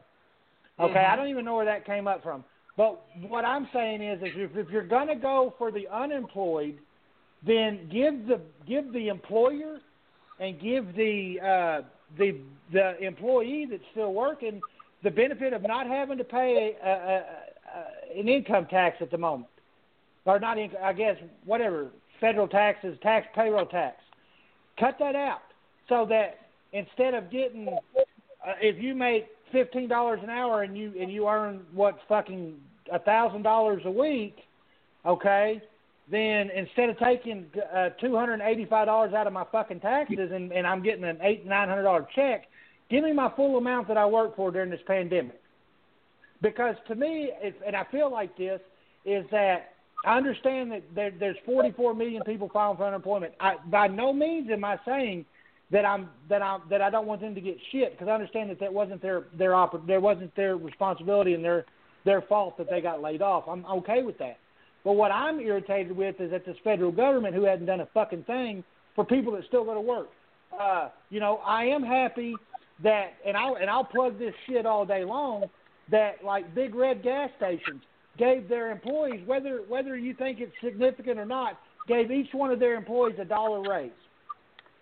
Okay, 0.79 0.93
Mhm. 0.93 1.09
I 1.09 1.15
don't 1.15 1.27
even 1.27 1.45
know 1.45 1.55
where 1.55 1.65
that 1.65 1.85
came 1.85 2.07
up 2.07 2.23
from. 2.23 2.43
But 2.77 3.01
what 3.27 3.43
I'm 3.43 3.67
saying 3.73 4.01
is, 4.01 4.21
is 4.21 4.29
if, 4.35 4.55
if 4.55 4.69
you're 4.69 4.83
going 4.83 5.07
to 5.07 5.15
go 5.15 5.53
for 5.57 5.71
the 5.71 5.87
unemployed, 5.89 6.79
then 7.45 7.89
give 7.91 8.27
the 8.27 8.39
give 8.65 8.91
the 8.93 9.09
employer 9.09 9.79
and 10.39 10.59
give 10.59 10.95
the 10.95 11.39
uh, 11.41 11.81
the 12.17 12.37
the 12.71 12.97
employee 13.03 13.67
that's 13.69 13.83
still 13.91 14.13
working 14.13 14.61
the 15.03 15.11
benefit 15.11 15.53
of 15.53 15.61
not 15.63 15.87
having 15.87 16.17
to 16.17 16.23
pay 16.23 16.75
a, 16.81 16.89
a, 16.89 16.93
a, 16.93 18.19
an 18.19 18.27
income 18.27 18.65
tax 18.65 18.97
at 19.01 19.11
the 19.11 19.17
moment, 19.17 19.49
or 20.25 20.39
not. 20.39 20.57
Inc- 20.57 20.81
I 20.81 20.93
guess 20.93 21.17
whatever 21.45 21.87
federal 22.19 22.47
taxes, 22.47 22.97
tax 23.01 23.27
payroll 23.35 23.65
tax. 23.65 23.97
Cut 24.79 24.97
that 24.99 25.15
out 25.15 25.41
so 25.89 26.05
that 26.09 26.37
instead 26.71 27.13
of 27.13 27.29
getting, 27.31 27.67
uh, 27.67 28.53
if 28.61 28.81
you 28.81 28.95
make 28.95 29.27
fifteen 29.51 29.87
dollars 29.87 30.19
an 30.23 30.29
hour 30.29 30.63
and 30.63 30.77
you 30.77 30.93
and 30.99 31.11
you 31.11 31.27
earn 31.27 31.65
what 31.73 31.97
fucking 32.07 32.55
a 32.91 32.99
thousand 32.99 33.43
dollars 33.43 33.81
a 33.85 33.91
week, 33.91 34.37
okay, 35.05 35.61
then 36.09 36.49
instead 36.55 36.89
of 36.89 36.97
taking 36.99 37.45
uh, 37.73 37.89
two 38.01 38.15
hundred 38.15 38.33
and 38.33 38.43
eighty-five 38.43 38.87
dollars 38.87 39.13
out 39.13 39.27
of 39.27 39.33
my 39.33 39.45
fucking 39.51 39.79
taxes 39.79 40.31
and, 40.33 40.51
and 40.51 40.65
I'm 40.65 40.81
getting 40.83 41.03
an 41.03 41.19
eight 41.21 41.45
nine 41.45 41.69
hundred 41.69 41.83
dollar 41.83 42.07
check, 42.15 42.47
give 42.89 43.03
me 43.03 43.13
my 43.13 43.31
full 43.35 43.57
amount 43.57 43.87
that 43.89 43.97
I 43.97 44.05
worked 44.05 44.35
for 44.35 44.51
during 44.51 44.69
this 44.69 44.81
pandemic. 44.87 45.39
Because 46.41 46.75
to 46.87 46.95
me, 46.95 47.31
and 47.65 47.75
I 47.75 47.85
feel 47.91 48.09
like 48.09 48.37
this, 48.37 48.61
is 49.05 49.25
that 49.31 49.73
I 50.05 50.17
understand 50.17 50.71
that 50.71 50.83
there, 50.95 51.11
there's 51.11 51.35
44 51.45 51.93
million 51.93 52.23
people 52.23 52.49
filing 52.51 52.77
for 52.77 52.85
unemployment. 52.85 53.33
I, 53.39 53.55
by 53.69 53.87
no 53.87 54.13
means 54.13 54.49
am 54.49 54.63
I 54.63 54.79
saying 54.85 55.25
that 55.71 55.85
I'm 55.85 56.09
that 56.29 56.41
I'm 56.41 56.61
that 56.69 56.81
I 56.81 56.89
don't 56.89 57.05
want 57.05 57.21
them 57.21 57.35
to 57.35 57.41
get 57.41 57.57
shit 57.71 57.91
because 57.91 58.07
I 58.07 58.11
understand 58.11 58.49
that 58.49 58.59
that 58.59 58.73
wasn't 58.73 59.01
their 59.01 59.25
their 59.37 59.51
oper- 59.51 59.85
there 59.85 59.99
wasn't 59.99 60.35
their 60.35 60.57
responsibility 60.57 61.33
and 61.33 61.43
their 61.43 61.65
their 62.05 62.21
fault 62.23 62.57
that 62.57 62.69
they 62.69 62.81
got 62.81 63.01
laid 63.01 63.21
off. 63.21 63.45
I'm 63.47 63.65
okay 63.65 64.01
with 64.03 64.17
that. 64.19 64.37
But 64.83 64.93
what 64.93 65.11
I'm 65.11 65.39
irritated 65.39 65.95
with 65.95 66.19
is 66.19 66.31
that 66.31 66.45
this 66.45 66.55
federal 66.63 66.91
government 66.91 67.35
who 67.35 67.43
hasn't 67.43 67.67
done 67.67 67.81
a 67.81 67.87
fucking 67.93 68.23
thing 68.23 68.63
for 68.95 69.03
people 69.03 69.33
that 69.33 69.43
still 69.47 69.65
go 69.65 69.73
to 69.73 69.81
work. 69.81 70.09
Uh, 70.57 70.89
you 71.09 71.19
know, 71.19 71.37
I 71.45 71.65
am 71.65 71.83
happy 71.83 72.35
that, 72.83 73.13
and 73.25 73.35
I'll 73.37 73.55
and 73.55 73.69
I'll 73.69 73.83
plug 73.83 74.17
this 74.17 74.33
shit 74.47 74.65
all 74.65 74.85
day 74.85 75.03
long. 75.03 75.45
That 75.91 76.23
like 76.23 76.53
big 76.53 76.75
red 76.75 77.03
gas 77.03 77.29
stations 77.37 77.81
gave 78.17 78.47
their 78.47 78.71
employees, 78.71 79.21
whether 79.25 79.61
whether 79.67 79.97
you 79.97 80.13
think 80.13 80.39
it's 80.39 80.53
significant 80.63 81.19
or 81.19 81.25
not, 81.25 81.59
gave 81.87 82.11
each 82.11 82.29
one 82.31 82.51
of 82.51 82.59
their 82.59 82.75
employees 82.75 83.15
a 83.19 83.25
dollar 83.25 83.61
raise. 83.61 83.91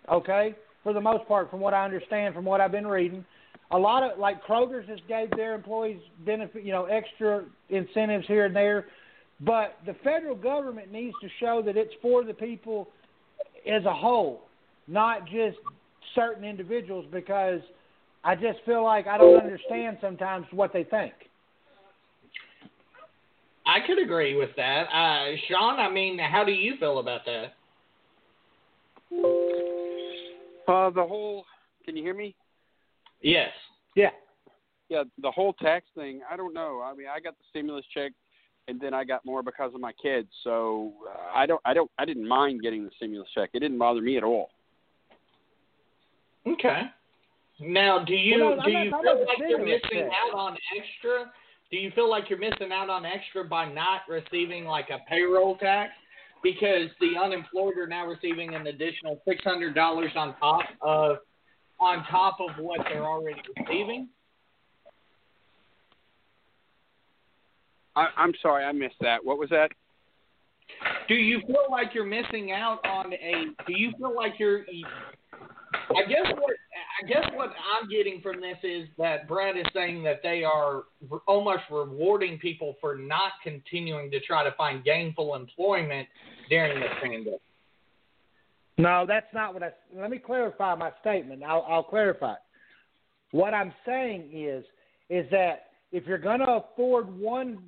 Okay, 0.09 0.55
for 0.83 0.93
the 0.93 1.01
most 1.01 1.27
part, 1.27 1.49
from 1.49 1.59
what 1.59 1.73
I 1.73 1.83
understand, 1.83 2.33
from 2.33 2.45
what 2.45 2.61
I've 2.61 2.71
been 2.71 2.87
reading, 2.87 3.25
a 3.71 3.77
lot 3.77 4.03
of 4.03 4.17
like 4.17 4.43
Kroger's 4.45 4.87
just 4.87 5.07
gave 5.07 5.29
their 5.31 5.53
employees 5.53 5.99
benefit, 6.25 6.63
you 6.63 6.71
know, 6.71 6.85
extra 6.85 7.43
incentives 7.69 8.25
here 8.27 8.45
and 8.45 8.55
there. 8.55 8.85
But 9.41 9.77
the 9.85 9.93
federal 10.03 10.35
government 10.35 10.91
needs 10.91 11.15
to 11.21 11.27
show 11.39 11.61
that 11.65 11.77
it's 11.77 11.93
for 12.01 12.23
the 12.23 12.33
people 12.33 12.87
as 13.69 13.83
a 13.85 13.93
whole, 13.93 14.41
not 14.87 15.25
just 15.25 15.57
certain 16.15 16.43
individuals, 16.43 17.05
because 17.11 17.59
I 18.23 18.35
just 18.35 18.59
feel 18.65 18.83
like 18.83 19.05
I 19.07 19.17
don't 19.17 19.39
understand 19.39 19.97
sometimes 20.01 20.47
what 20.51 20.73
they 20.73 20.83
think. 20.83 21.13
I 23.65 23.85
could 23.85 23.99
agree 24.01 24.35
with 24.35 24.51
that. 24.55 24.83
Uh, 24.83 25.35
Sean, 25.47 25.79
I 25.79 25.89
mean, 25.89 26.17
how 26.17 26.45
do 26.45 26.53
you 26.53 26.75
feel 26.79 26.99
about 26.99 27.21
that? 27.25 27.53
Uh, 30.67 30.89
the 30.89 31.05
whole. 31.05 31.45
Can 31.85 31.95
you 31.95 32.03
hear 32.03 32.13
me? 32.13 32.35
Yes. 33.21 33.49
Yeah. 33.95 34.09
Yeah, 34.89 35.03
the 35.21 35.31
whole 35.31 35.53
tax 35.53 35.85
thing. 35.95 36.21
I 36.29 36.37
don't 36.37 36.53
know. 36.53 36.81
I 36.83 36.93
mean, 36.93 37.07
I 37.13 37.19
got 37.19 37.33
the 37.37 37.43
stimulus 37.49 37.85
check, 37.93 38.13
and 38.67 38.79
then 38.79 38.93
I 38.93 39.03
got 39.03 39.25
more 39.25 39.43
because 39.43 39.73
of 39.73 39.81
my 39.81 39.91
kids. 39.93 40.29
So 40.43 40.93
uh, 41.09 41.37
I 41.37 41.45
don't. 41.45 41.61
I 41.65 41.73
don't. 41.73 41.91
I 41.97 42.05
didn't 42.05 42.27
mind 42.27 42.61
getting 42.61 42.83
the 42.83 42.91
stimulus 42.95 43.27
check. 43.35 43.49
It 43.53 43.59
didn't 43.59 43.77
bother 43.77 44.01
me 44.01 44.17
at 44.17 44.23
all. 44.23 44.49
Okay. 46.45 46.83
Now, 47.59 48.03
do 48.03 48.13
you 48.13 48.43
Well, 48.43 48.55
no, 48.57 48.63
do 48.65 48.71
not 48.71 48.83
you 48.83 48.91
talking 48.91 49.05
feel 49.05 49.25
like 49.25 49.37
you're 49.39 49.57
stimulus 49.57 49.81
missing 49.91 50.09
out 50.09 50.37
on 50.37 50.57
extra? 50.77 51.31
Do 51.69 51.77
you 51.77 51.91
feel 51.91 52.09
like 52.09 52.29
you're 52.29 52.39
missing 52.39 52.71
out 52.71 52.89
on 52.89 53.05
extra 53.05 53.43
by 53.43 53.71
not 53.71 54.01
receiving 54.07 54.65
like 54.65 54.89
a 54.89 54.99
payroll 55.09 55.57
tax? 55.57 55.91
Because 56.43 56.89
the 57.01 57.19
unemployed 57.21 57.77
are 57.77 57.87
now 57.87 58.05
receiving 58.05 58.53
an 58.55 58.67
additional 58.67 59.21
six 59.27 59.43
hundred 59.43 59.73
dollars 59.75 60.11
on 60.15 60.35
top 60.37 60.61
of 60.81 61.17
on 61.79 62.05
top 62.09 62.37
of 62.39 62.63
what 62.63 62.79
they're 62.89 63.05
already 63.05 63.41
receiving. 63.57 64.07
I, 67.95 68.07
I'm 68.15 68.33
sorry, 68.41 68.63
I 68.63 68.71
missed 68.71 68.95
that. 69.01 69.23
What 69.23 69.39
was 69.39 69.49
that? 69.49 69.71
Do 71.07 71.15
you 71.15 71.41
feel 71.47 71.65
like 71.71 71.93
you're 71.93 72.05
missing 72.05 72.51
out 72.51 72.85
on 72.85 73.13
a? 73.13 73.45
Do 73.65 73.73
you 73.73 73.91
feel 73.97 74.15
like 74.15 74.33
you're? 74.37 74.65
I 75.71 76.07
guess 76.07 76.31
what 76.35 76.53
I 76.99 77.05
guess 77.05 77.25
what 77.33 77.49
I'm 77.49 77.89
getting 77.89 78.21
from 78.21 78.41
this 78.41 78.57
is 78.63 78.87
that 78.97 79.27
Brad 79.27 79.55
is 79.55 79.65
saying 79.73 80.03
that 80.03 80.21
they 80.23 80.43
are 80.43 80.83
re- 81.09 81.19
almost 81.27 81.63
rewarding 81.69 82.39
people 82.39 82.75
for 82.81 82.95
not 82.95 83.33
continuing 83.43 84.09
to 84.11 84.19
try 84.21 84.43
to 84.43 84.51
find 84.53 84.83
gainful 84.83 85.35
employment 85.35 86.07
during 86.49 86.79
this 86.79 86.89
pandemic. 87.01 87.41
No, 88.79 89.05
that's 89.07 89.31
not 89.33 89.53
what 89.53 89.63
I. 89.63 89.71
Let 89.95 90.09
me 90.09 90.19
clarify 90.19 90.75
my 90.75 90.91
statement. 91.01 91.43
I'll, 91.43 91.65
I'll 91.67 91.83
clarify. 91.83 92.35
What 93.31 93.53
I'm 93.53 93.73
saying 93.85 94.29
is, 94.33 94.63
is 95.09 95.29
that 95.31 95.67
if 95.91 96.05
you're 96.05 96.17
going 96.17 96.39
to 96.39 96.63
afford 96.63 97.15
one 97.19 97.59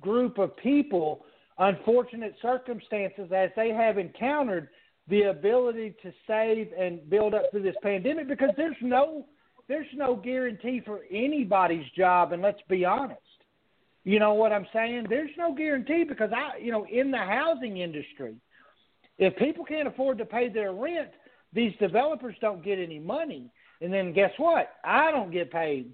group 0.00 0.38
of 0.38 0.56
people 0.56 1.24
unfortunate 1.58 2.34
circumstances 2.40 3.30
as 3.34 3.50
they 3.56 3.70
have 3.70 3.98
encountered, 3.98 4.68
the 5.08 5.22
ability 5.22 5.94
to 6.02 6.12
save 6.26 6.68
and 6.78 7.08
build 7.10 7.34
up 7.34 7.50
through 7.50 7.62
this 7.62 7.76
pandemic, 7.82 8.28
because 8.28 8.50
there's 8.56 8.76
no, 8.80 9.26
there's 9.68 9.86
no 9.94 10.14
guarantee 10.14 10.80
for 10.84 11.00
anybody's 11.10 11.88
job, 11.96 12.32
and 12.32 12.42
let's 12.42 12.60
be 12.68 12.84
honest. 12.84 13.20
You 14.04 14.18
know 14.18 14.34
what 14.34 14.52
I'm 14.52 14.66
saying? 14.72 15.06
There's 15.08 15.30
no 15.36 15.54
guarantee 15.54 16.04
because 16.04 16.30
I, 16.34 16.58
you 16.58 16.72
know, 16.72 16.86
in 16.86 17.10
the 17.10 17.18
housing 17.18 17.78
industry, 17.78 18.36
if 19.18 19.36
people 19.36 19.64
can't 19.64 19.86
afford 19.86 20.18
to 20.18 20.24
pay 20.24 20.48
their 20.48 20.72
rent, 20.72 21.10
these 21.52 21.72
developers 21.78 22.34
don't 22.40 22.64
get 22.64 22.78
any 22.78 22.98
money. 22.98 23.50
And 23.82 23.92
then 23.92 24.12
guess 24.12 24.30
what? 24.38 24.70
I 24.84 25.10
don't 25.10 25.30
get 25.30 25.52
paid. 25.52 25.92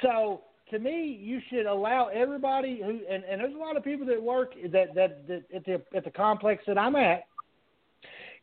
So 0.00 0.42
to 0.70 0.78
me, 0.78 1.18
you 1.22 1.40
should 1.50 1.66
allow 1.66 2.08
everybody 2.08 2.80
who 2.82 3.00
and, 3.10 3.24
and 3.24 3.40
there's 3.40 3.54
a 3.54 3.58
lot 3.58 3.76
of 3.76 3.84
people 3.84 4.06
that 4.06 4.22
work 4.22 4.54
that, 4.70 4.94
that 4.94 5.26
that 5.28 5.42
at 5.54 5.64
the 5.64 5.82
at 5.94 6.04
the 6.04 6.10
complex 6.10 6.64
that 6.66 6.78
I'm 6.78 6.96
at. 6.96 7.24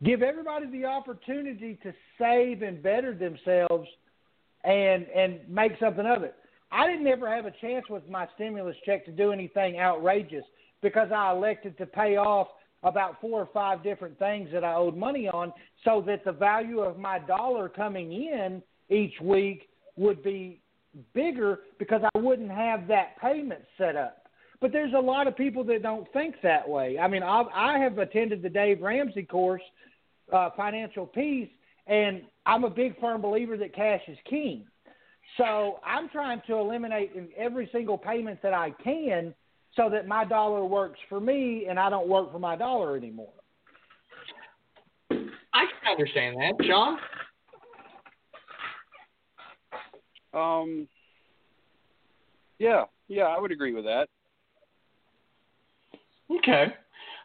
Give 0.03 0.21
everybody 0.21 0.67
the 0.67 0.85
opportunity 0.85 1.77
to 1.83 1.93
save 2.17 2.61
and 2.61 2.81
better 2.81 3.13
themselves 3.13 3.87
and 4.63 5.05
and 5.07 5.39
make 5.49 5.73
something 5.79 6.05
of 6.05 6.23
it. 6.23 6.35
I 6.71 6.87
didn't 6.87 7.07
ever 7.07 7.29
have 7.33 7.45
a 7.45 7.53
chance 7.59 7.85
with 7.89 8.07
my 8.09 8.27
stimulus 8.35 8.75
check 8.85 9.05
to 9.05 9.11
do 9.11 9.31
anything 9.31 9.79
outrageous 9.79 10.45
because 10.81 11.11
I 11.11 11.31
elected 11.31 11.77
to 11.79 11.85
pay 11.85 12.17
off 12.17 12.47
about 12.83 13.19
four 13.19 13.41
or 13.41 13.49
five 13.53 13.83
different 13.83 14.17
things 14.19 14.49
that 14.53 14.63
I 14.63 14.75
owed 14.75 14.95
money 14.95 15.27
on 15.27 15.51
so 15.83 16.01
that 16.07 16.23
the 16.23 16.31
value 16.31 16.79
of 16.79 16.97
my 16.97 17.19
dollar 17.19 17.67
coming 17.67 18.13
in 18.13 18.61
each 18.89 19.19
week 19.21 19.69
would 19.97 20.23
be 20.23 20.61
bigger 21.13 21.59
because 21.77 22.01
I 22.13 22.17
wouldn't 22.17 22.51
have 22.51 22.87
that 22.87 23.19
payment 23.19 23.61
set 23.77 23.95
up. 23.95 24.28
But 24.61 24.73
there's 24.73 24.93
a 24.93 24.99
lot 24.99 25.27
of 25.27 25.37
people 25.37 25.63
that 25.65 25.83
don't 25.83 26.11
think 26.11 26.35
that 26.43 26.67
way. 26.67 26.99
I 26.99 27.07
mean, 27.07 27.23
I've, 27.23 27.47
I 27.53 27.77
have 27.79 27.97
attended 27.97 28.41
the 28.41 28.49
Dave 28.49 28.81
Ramsey 28.81 29.23
course, 29.23 29.61
uh, 30.33 30.49
Financial 30.57 31.05
Peace, 31.05 31.49
and 31.87 32.23
I'm 32.45 32.65
a 32.65 32.69
big 32.69 32.99
firm 32.99 33.21
believer 33.21 33.55
that 33.57 33.73
cash 33.73 34.01
is 34.07 34.17
king. 34.29 34.65
So 35.37 35.79
I'm 35.85 36.09
trying 36.09 36.41
to 36.47 36.57
eliminate 36.57 37.11
every 37.37 37.69
single 37.71 37.97
payment 37.97 38.41
that 38.41 38.53
I 38.53 38.71
can 38.83 39.33
so 39.75 39.89
that 39.89 40.07
my 40.07 40.25
dollar 40.25 40.65
works 40.65 40.99
for 41.07 41.19
me 41.19 41.67
and 41.69 41.79
I 41.79 41.89
don't 41.89 42.07
work 42.07 42.31
for 42.31 42.39
my 42.39 42.55
dollar 42.55 42.97
anymore. 42.97 43.31
I 45.11 45.65
can 45.65 45.91
understand 45.91 46.37
that, 46.37 46.53
Sean. 46.65 46.97
Um. 50.33 50.87
Yeah, 52.59 52.83
yeah, 53.07 53.23
I 53.23 53.39
would 53.39 53.51
agree 53.51 53.73
with 53.73 53.85
that. 53.85 54.09
Okay. 56.31 56.67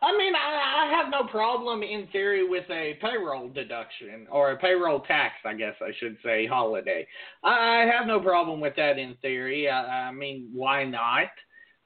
I 0.02 0.18
mean, 0.18 0.34
I, 0.34 0.86
I 0.86 0.96
have 0.96 1.10
no 1.10 1.26
problem 1.30 1.82
in 1.82 2.06
theory 2.08 2.46
with 2.46 2.68
a 2.70 2.98
payroll 3.00 3.48
deduction 3.48 4.26
or 4.30 4.52
a 4.52 4.56
payroll 4.58 5.00
tax, 5.00 5.34
I 5.44 5.54
guess 5.54 5.74
I 5.80 5.92
should 5.98 6.18
say, 6.22 6.46
holiday. 6.46 7.06
I 7.42 7.84
I 7.84 7.90
have 7.90 8.06
no 8.06 8.20
problem 8.20 8.60
with 8.60 8.76
that 8.76 8.98
in 8.98 9.14
theory. 9.22 9.68
I, 9.68 10.08
I 10.08 10.12
mean, 10.12 10.50
why 10.52 10.84
not? 10.84 11.28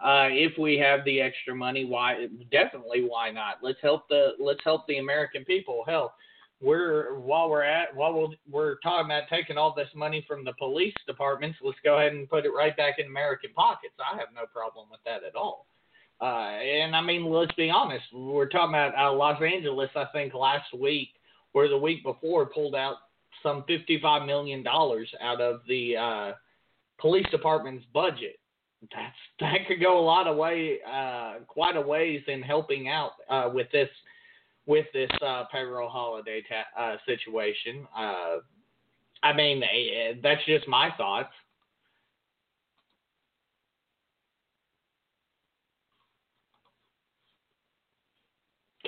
Uh, 0.01 0.29
if 0.31 0.57
we 0.59 0.79
have 0.79 1.05
the 1.05 1.21
extra 1.21 1.55
money, 1.55 1.85
why? 1.85 2.27
Definitely, 2.51 3.05
why 3.07 3.31
not? 3.31 3.57
Let's 3.63 3.81
help 3.83 4.09
the 4.09 4.31
let's 4.41 4.63
help 4.65 4.87
the 4.87 4.99
American 4.99 5.45
people. 5.45 5.85
Hell, 5.87 6.15
we're 6.61 7.19
while 7.19 7.49
we're 7.51 7.63
at 7.63 7.95
while 7.95 8.15
we're, 8.15 8.37
we're 8.51 8.75
talking 8.77 9.07
about 9.07 9.29
taking 9.29 9.59
all 9.59 9.75
this 9.77 9.89
money 9.95 10.25
from 10.27 10.45
the 10.45 10.55
police 10.59 10.95
departments, 11.07 11.59
let's 11.63 11.79
go 11.85 11.99
ahead 11.99 12.13
and 12.13 12.29
put 12.29 12.47
it 12.47 12.51
right 12.51 12.77
back 12.77 12.99
in 12.99 13.07
American 13.07 13.51
pockets. 13.55 13.95
I 13.99 14.17
have 14.19 14.29
no 14.35 14.47
problem 14.53 14.87
with 14.91 15.01
that 15.05 15.25
at 15.25 15.37
all. 15.37 15.67
Uh, 16.21 16.51
and 16.51 16.97
I 16.97 17.01
mean, 17.01 17.25
let's 17.31 17.55
be 17.55 17.71
honest. 17.71 18.05
We're 18.13 18.49
talking 18.49 18.75
about 18.75 18.95
uh, 18.99 19.13
Los 19.13 19.41
Angeles. 19.41 19.91
I 19.95 20.07
think 20.13 20.35
last 20.35 20.73
week 20.75 21.11
or 21.55 21.69
the 21.69 21.79
week 21.79 22.03
before 22.03 22.47
pulled 22.47 22.75
out 22.75 22.97
some 23.43 23.65
fifty-five 23.69 24.27
million 24.27 24.63
dollars 24.63 25.09
out 25.21 25.41
of 25.41 25.61
the 25.69 25.97
uh, 25.97 26.33
police 26.99 27.27
department's 27.31 27.85
budget. 27.95 28.39
That's 28.83 29.17
that 29.41 29.67
could 29.67 29.81
go 29.81 29.99
a 29.99 30.05
lot 30.05 30.27
of 30.27 30.37
way, 30.37 30.79
uh, 30.89 31.35
quite 31.47 31.77
a 31.77 31.81
ways 31.81 32.23
in 32.27 32.43
helping 32.43 32.89
out 32.89 33.13
uh, 33.29 33.51
with 33.53 33.71
this 33.73 33.89
with 34.67 34.87
this 34.93 35.11
uh, 35.25 35.45
payroll 35.51 35.89
holiday 35.89 36.43
ta- 36.49 36.81
uh, 36.81 36.97
situation. 37.07 37.87
Uh, 37.97 38.37
I 39.23 39.33
mean, 39.33 39.63
eh, 39.63 40.15
that's 40.23 40.45
just 40.47 40.69
my 40.69 40.91
thoughts. 40.97 41.33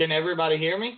Can 0.00 0.12
everybody 0.12 0.56
hear 0.56 0.78
me? 0.78 0.94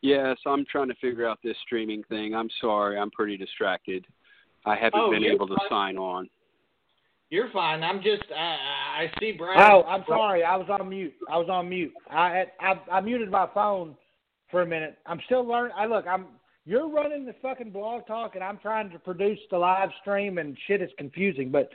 Yes, 0.00 0.36
I'm 0.46 0.64
trying 0.70 0.86
to 0.86 0.94
figure 1.00 1.26
out 1.26 1.40
this 1.42 1.56
streaming 1.66 2.04
thing. 2.04 2.36
I'm 2.36 2.48
sorry, 2.60 2.96
I'm 2.96 3.10
pretty 3.10 3.36
distracted. 3.36 4.06
I 4.64 4.76
haven't 4.76 5.00
Oh, 5.00 5.10
been 5.10 5.22
you're 5.22 5.32
able 5.32 5.48
to 5.48 5.56
sign 5.68 5.98
on. 5.98 6.30
You're 7.30 7.50
fine. 7.50 7.82
I'm 7.82 8.00
just 8.00 8.22
I, 8.30 8.56
I 9.00 9.12
see 9.18 9.32
Brad. 9.32 9.58
Oh, 9.58 9.82
I'm 9.88 10.04
sorry. 10.06 10.44
I 10.44 10.54
was 10.54 10.68
on 10.70 10.88
mute. 10.88 11.14
I 11.28 11.36
was 11.36 11.48
on 11.48 11.68
mute. 11.68 11.92
I 12.08 12.44
I, 12.60 12.74
I 12.92 13.00
muted 13.00 13.28
my 13.28 13.48
phone 13.52 13.96
for 14.52 14.62
a 14.62 14.66
minute. 14.66 14.98
I'm 15.06 15.20
still 15.26 15.44
learning. 15.44 15.72
I 15.76 15.86
look. 15.86 16.06
I'm. 16.06 16.26
You're 16.64 16.88
running 16.88 17.26
the 17.26 17.34
fucking 17.42 17.72
blog 17.72 18.06
talk, 18.06 18.36
and 18.36 18.44
I'm 18.44 18.58
trying 18.58 18.88
to 18.90 19.00
produce 19.00 19.40
the 19.50 19.58
live 19.58 19.90
stream, 20.00 20.38
and 20.38 20.56
shit 20.68 20.80
is 20.80 20.90
confusing. 20.96 21.50
But 21.50 21.70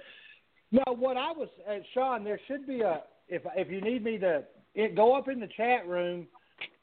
no, 0.71 0.83
what 0.93 1.17
I 1.17 1.33
was, 1.33 1.49
uh, 1.69 1.79
Sean, 1.93 2.23
there 2.23 2.39
should 2.47 2.65
be 2.65 2.79
a. 2.81 3.01
If 3.29 3.43
if 3.55 3.69
you 3.69 3.81
need 3.81 4.03
me 4.03 4.17
to, 4.19 4.43
it, 4.75 4.95
go 4.95 5.15
up 5.15 5.27
in 5.27 5.39
the 5.39 5.47
chat 5.55 5.87
room, 5.87 6.27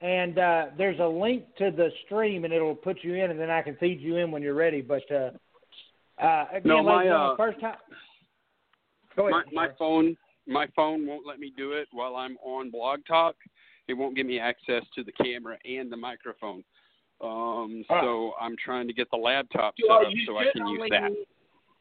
and 0.01 0.39
uh, 0.39 0.67
there's 0.79 1.01
a 1.01 1.07
link 1.07 1.45
to 1.59 1.71
the 1.71 1.91
stream, 2.05 2.45
and 2.45 2.53
it'll 2.53 2.75
put 2.75 2.99
you 3.03 3.15
in, 3.15 3.31
and 3.31 3.39
then 3.41 3.51
I 3.51 3.63
can 3.63 3.77
feed 3.77 4.01
you 4.01 4.17
in 4.17 4.31
when 4.31 4.43
you're 4.43 4.55
ready. 4.55 4.81
But 4.81 5.03
uh, 5.11 5.31
uh, 6.23 6.47
again, 6.51 6.63
No, 6.65 6.83
my, 6.83 6.99
ladies 6.99 7.13
and 7.13 7.19
gentlemen, 7.19 7.31
uh, 7.33 7.37
first 7.37 7.61
time. 7.61 7.77
Go 9.17 9.31
My 9.31 9.41
ahead. 9.41 9.53
my 9.53 9.67
sir. 9.69 9.75
phone 9.79 10.17
my 10.47 10.67
phone 10.77 11.07
won't 11.07 11.27
let 11.27 11.41
me 11.41 11.53
do 11.57 11.73
it 11.73 11.89
while 11.93 12.17
I'm 12.17 12.37
on 12.45 12.71
Blog 12.71 13.01
Talk. 13.07 13.35
It 13.89 13.95
won't 13.95 14.15
give 14.17 14.27
me 14.27 14.39
access 14.39 14.83
to 14.95 15.03
the 15.05 15.13
camera 15.13 15.59
and 15.65 15.91
the 15.91 15.97
microphone. 15.97 16.63
Um, 17.21 17.85
so 17.89 18.33
I'm 18.41 18.57
trying 18.63 18.87
to 18.89 18.93
get 18.93 19.11
the 19.11 19.17
laptop 19.17 19.75
set 19.81 19.91
up 19.91 20.03
so 20.27 20.37
I 20.37 20.45
can 20.53 20.67
use 20.67 20.79
only 20.79 20.89
that. 20.91 21.11
need- 21.11 21.27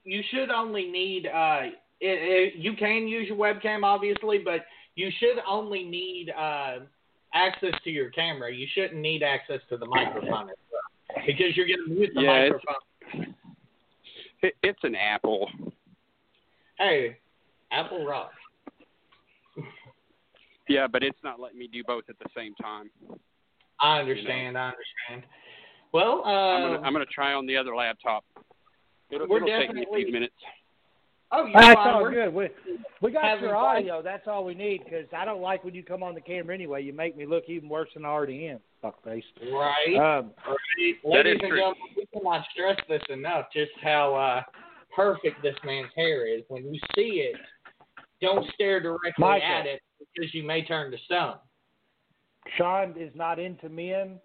you 0.07 0.21
should 0.29 0.51
only 0.51 0.85
need 0.85 1.25
uh, 1.27 1.61
it, 2.01 2.53
it, 2.55 2.55
you 2.55 2.73
can 2.75 3.07
use 3.07 3.27
your 3.27 3.37
webcam 3.37 3.83
obviously, 3.83 4.39
but 4.39 4.65
you 4.95 5.09
should 5.19 5.37
only 5.47 5.83
need 5.83 6.31
uh, 6.31 6.79
access 7.33 7.73
to 7.83 7.89
your 7.89 8.09
camera. 8.11 8.53
You 8.53 8.67
shouldn't 8.73 8.99
need 8.99 9.23
access 9.23 9.59
to 9.69 9.77
the 9.77 9.85
microphone 9.85 10.49
as 10.49 10.55
well, 10.71 11.23
because 11.25 11.55
you're 11.55 11.67
going 11.67 11.83
to 11.87 11.93
mute 11.93 12.11
the 12.13 12.21
Yeah, 12.21 12.49
microphone. 12.49 13.35
It, 14.41 14.53
it's 14.63 14.79
an 14.83 14.95
Apple. 14.95 15.49
Hey, 16.77 17.17
Apple 17.71 18.05
rocks. 18.05 18.35
Yeah, 20.67 20.87
but 20.87 21.03
it's 21.03 21.19
not 21.23 21.39
letting 21.39 21.59
me 21.59 21.69
do 21.71 21.83
both 21.85 22.05
at 22.09 22.17
the 22.17 22.25
same 22.35 22.55
time. 22.55 22.89
I 23.79 23.99
understand. 23.99 24.57
I 24.57 24.71
understand. 24.71 25.31
Well, 25.93 26.23
uh, 26.25 26.79
I'm 26.79 26.91
gonna 26.91 27.05
try 27.05 27.33
on 27.33 27.45
the 27.45 27.55
other 27.55 27.75
laptop. 27.75 28.25
It'll, 29.11 29.31
it'll 29.31 29.47
take 29.47 29.71
me 29.75 29.85
a 29.87 29.95
few 29.95 30.11
minutes. 30.11 30.33
Oh, 31.35 31.45
you're 31.45 31.53
That's 31.61 31.75
fine. 31.75 31.87
all 31.93 32.03
We're- 32.03 32.15
good. 32.15 32.33
We 32.33 32.49
we 33.01 33.11
got 33.11 33.23
having 33.25 33.43
your 33.45 33.53
fun. 33.53 33.77
audio. 33.77 34.01
That's 34.01 34.27
all 34.27 34.43
we 34.45 34.55
need 34.55 34.83
because 34.83 35.05
I 35.15 35.25
don't 35.25 35.41
like 35.41 35.63
when 35.63 35.75
you 35.75 35.83
come 35.83 36.01
on 36.01 36.15
the 36.15 36.21
camera 36.21 36.55
anyway. 36.55 36.81
You 36.83 36.93
make 36.93 37.15
me 37.17 37.25
look 37.25 37.43
even 37.47 37.69
worse 37.69 37.89
than 37.93 38.05
I 38.05 38.09
already 38.09 38.47
am. 38.47 38.59
Fuckface. 38.83 39.23
Right. 39.51 39.95
Um, 40.19 40.31
Right. 40.47 40.95
That 41.03 41.09
Ladies 41.09 41.35
is 41.35 41.39
and 41.41 41.49
true. 41.49 41.57
gentlemen, 41.57 41.77
we 41.97 42.05
cannot 42.13 42.45
stress 42.53 42.77
this 42.89 43.01
enough 43.09 43.45
just 43.53 43.71
how 43.81 44.15
uh, 44.15 44.41
perfect 44.95 45.41
this 45.43 45.55
man's 45.63 45.89
hair 45.95 46.25
is. 46.27 46.43
When 46.47 46.65
you 46.73 46.79
see 46.95 47.29
it, 47.31 47.35
don't 48.21 48.45
stare 48.53 48.79
directly 48.79 49.13
Michael. 49.19 49.47
at 49.47 49.65
it 49.65 49.81
because 50.13 50.33
you 50.33 50.43
may 50.43 50.63
turn 50.65 50.91
to 50.91 50.97
stone. 51.05 51.35
Sean 52.57 52.95
is 52.97 53.11
not 53.15 53.39
into 53.39 53.69
men, 53.69 54.19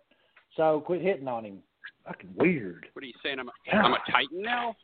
so 0.56 0.80
quit 0.84 1.00
hitting 1.02 1.26
on 1.28 1.44
him. 1.44 1.58
Fucking 2.06 2.30
weird. 2.36 2.86
What 2.92 3.02
are 3.02 3.06
you 3.06 3.14
saying? 3.22 3.38
I'm 3.40 3.48
a, 3.48 3.76
I'm 3.76 3.92
a 3.94 3.98
Titan 4.10 4.42
now. 4.42 4.76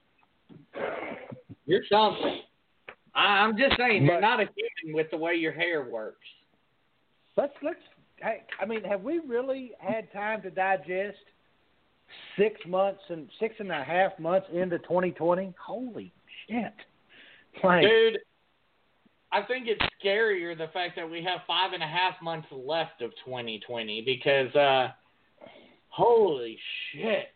You're 1.67 1.85
something. 1.91 2.41
I, 3.15 3.21
I'm 3.21 3.57
just 3.57 3.77
saying, 3.77 4.05
you're 4.05 4.21
not 4.21 4.41
a 4.41 4.45
human 4.45 4.97
with 4.97 5.11
the 5.11 5.17
way 5.17 5.35
your 5.35 5.53
hair 5.53 5.85
works. 5.85 6.27
Let's 7.37 7.55
let's. 7.63 7.81
Hey, 8.17 8.43
I 8.61 8.65
mean, 8.65 8.83
have 8.85 9.03
we 9.03 9.21
really 9.27 9.73
had 9.79 10.11
time 10.13 10.41
to 10.43 10.51
digest 10.51 11.19
six 12.39 12.59
months 12.67 13.01
and 13.11 13.29
six 13.39 13.57
and 13.59 13.71
a 13.71 13.85
half 13.85 14.19
months 14.19 14.47
into 14.53 14.79
2020? 14.79 15.55
Holy 15.63 16.13
shit! 16.49 16.73
Like, 17.63 17.83
Dude, 17.83 18.19
I 19.33 19.43
think 19.43 19.67
it's 19.67 19.81
scarier 20.03 20.57
the 20.57 20.69
fact 20.73 20.97
that 20.97 21.11
we 21.11 21.23
have 21.25 21.41
five 21.47 21.73
and 21.73 21.83
a 21.83 21.87
half 21.87 22.15
months 22.23 22.49
left 22.51 23.03
of 23.03 23.11
2020 23.25 24.03
because, 24.03 24.55
uh, 24.55 24.89
holy 25.89 26.59
shit. 26.93 27.29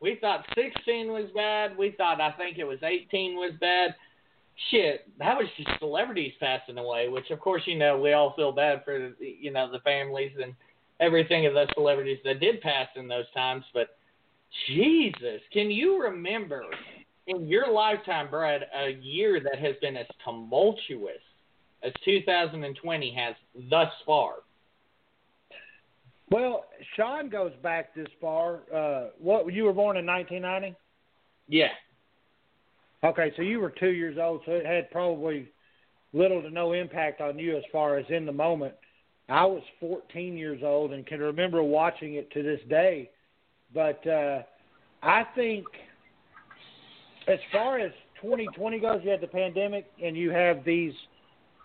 We 0.00 0.16
thought 0.20 0.46
16 0.54 1.08
was 1.08 1.30
bad. 1.34 1.76
We 1.76 1.92
thought, 1.92 2.20
I 2.20 2.32
think 2.32 2.58
it 2.58 2.64
was 2.64 2.78
18 2.82 3.34
was 3.36 3.52
bad. 3.60 3.94
Shit, 4.70 5.08
that 5.18 5.36
was 5.36 5.46
just 5.56 5.78
celebrities 5.78 6.32
passing 6.40 6.78
away, 6.78 7.08
which, 7.08 7.30
of 7.30 7.40
course, 7.40 7.62
you 7.66 7.78
know, 7.78 7.98
we 7.98 8.12
all 8.12 8.34
feel 8.34 8.52
bad 8.52 8.84
for, 8.84 9.12
you 9.20 9.52
know, 9.52 9.70
the 9.70 9.80
families 9.80 10.32
and 10.42 10.54
everything 11.00 11.46
of 11.46 11.54
those 11.54 11.68
celebrities 11.74 12.18
that 12.24 12.40
did 12.40 12.60
pass 12.60 12.88
in 12.96 13.06
those 13.06 13.30
times. 13.34 13.64
But, 13.72 13.96
Jesus, 14.66 15.40
can 15.52 15.70
you 15.70 16.02
remember 16.02 16.64
in 17.26 17.46
your 17.46 17.70
lifetime, 17.70 18.30
Brad, 18.30 18.62
a 18.74 18.90
year 19.00 19.40
that 19.40 19.58
has 19.58 19.76
been 19.80 19.96
as 19.96 20.06
tumultuous 20.24 21.22
as 21.82 21.92
2020 22.04 23.14
has 23.14 23.34
thus 23.70 23.92
far? 24.04 24.36
Well, 26.30 26.64
Sean 26.96 27.28
goes 27.28 27.52
back 27.62 27.94
this 27.94 28.08
far. 28.20 28.60
Uh, 28.74 29.08
what 29.18 29.52
you 29.52 29.64
were 29.64 29.72
born 29.72 29.96
in 29.96 30.06
1990? 30.06 30.76
Yeah. 31.48 31.68
Okay, 33.04 33.32
so 33.36 33.42
you 33.42 33.60
were 33.60 33.70
two 33.70 33.90
years 33.90 34.18
old, 34.20 34.42
so 34.44 34.52
it 34.52 34.66
had 34.66 34.90
probably 34.90 35.48
little 36.12 36.42
to 36.42 36.50
no 36.50 36.72
impact 36.72 37.20
on 37.20 37.38
you 37.38 37.56
as 37.56 37.62
far 37.70 37.96
as 37.98 38.06
in 38.08 38.26
the 38.26 38.32
moment. 38.32 38.74
I 39.28 39.44
was 39.44 39.62
14 39.80 40.36
years 40.36 40.62
old 40.64 40.92
and 40.92 41.06
can 41.06 41.20
remember 41.20 41.62
watching 41.62 42.14
it 42.14 42.30
to 42.32 42.42
this 42.42 42.60
day. 42.68 43.10
But 43.74 44.04
uh, 44.06 44.42
I 45.02 45.24
think, 45.34 45.66
as 47.26 47.38
far 47.52 47.78
as 47.78 47.92
2020 48.22 48.80
goes, 48.80 49.00
you 49.04 49.10
had 49.10 49.20
the 49.20 49.26
pandemic 49.26 49.86
and 50.02 50.16
you 50.16 50.30
have 50.30 50.64
these 50.64 50.94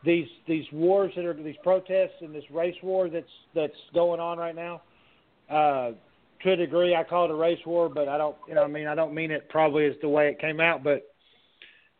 these 0.05 0.27
these 0.47 0.65
wars 0.71 1.11
that 1.15 1.25
are 1.25 1.33
these 1.33 1.55
protests 1.63 2.21
and 2.21 2.33
this 2.33 2.43
race 2.51 2.75
war 2.83 3.09
that's 3.09 3.25
that's 3.55 3.73
going 3.93 4.19
on 4.19 4.37
right 4.37 4.55
now. 4.55 4.81
Uh, 5.49 5.91
to 6.43 6.51
a 6.51 6.55
degree, 6.55 6.95
I 6.95 7.03
call 7.03 7.25
it 7.25 7.31
a 7.31 7.35
race 7.35 7.59
war, 7.65 7.89
but 7.89 8.09
I 8.09 8.17
don't, 8.17 8.35
you 8.47 8.55
know, 8.55 8.63
I 8.63 8.67
mean, 8.67 8.87
I 8.87 8.95
don't 8.95 9.13
mean 9.13 9.31
it 9.31 9.47
probably 9.49 9.85
as 9.85 9.93
the 10.01 10.09
way 10.09 10.27
it 10.27 10.39
came 10.39 10.59
out. 10.59 10.83
But 10.83 11.13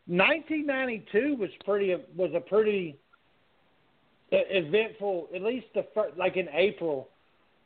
1992 0.06 1.36
was 1.36 1.50
pretty 1.64 1.94
was 2.14 2.30
a 2.34 2.40
pretty 2.40 2.98
eventful, 4.30 5.28
at 5.34 5.42
least 5.42 5.66
the 5.74 5.86
first, 5.94 6.16
like 6.18 6.36
in 6.36 6.48
April, 6.52 7.08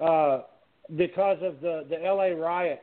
uh, 0.00 0.42
because 0.96 1.38
of 1.42 1.60
the 1.60 1.84
the 1.88 1.96
LA 1.96 2.40
riots. 2.40 2.82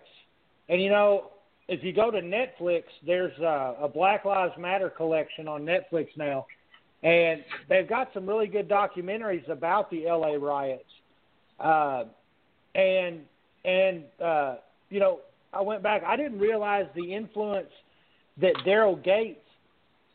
And 0.67 0.81
you 0.81 0.89
know, 0.89 1.31
if 1.67 1.83
you 1.83 1.93
go 1.93 2.11
to 2.11 2.21
Netflix, 2.21 2.83
there's 3.05 3.37
a, 3.39 3.75
a 3.81 3.87
Black 3.87 4.25
Lives 4.25 4.53
Matter 4.57 4.89
collection 4.89 5.47
on 5.47 5.61
Netflix 5.61 6.07
now, 6.17 6.45
and 7.05 7.43
they've 7.69 7.87
got 7.87 8.09
some 8.15 8.25
really 8.25 8.47
good 8.47 8.67
documentaries 8.67 9.47
about 9.47 9.91
the 9.91 10.05
LA 10.05 10.33
riots. 10.33 10.83
Uh, 11.59 12.05
and 12.73 13.21
and 13.63 14.03
uh, 14.21 14.55
you 14.89 14.99
know, 14.99 15.19
I 15.53 15.61
went 15.61 15.83
back. 15.83 16.03
I 16.03 16.17
didn't 16.17 16.39
realize 16.39 16.87
the 16.95 17.13
influence 17.13 17.69
that 18.41 18.55
Daryl 18.65 19.01
Gates 19.01 19.39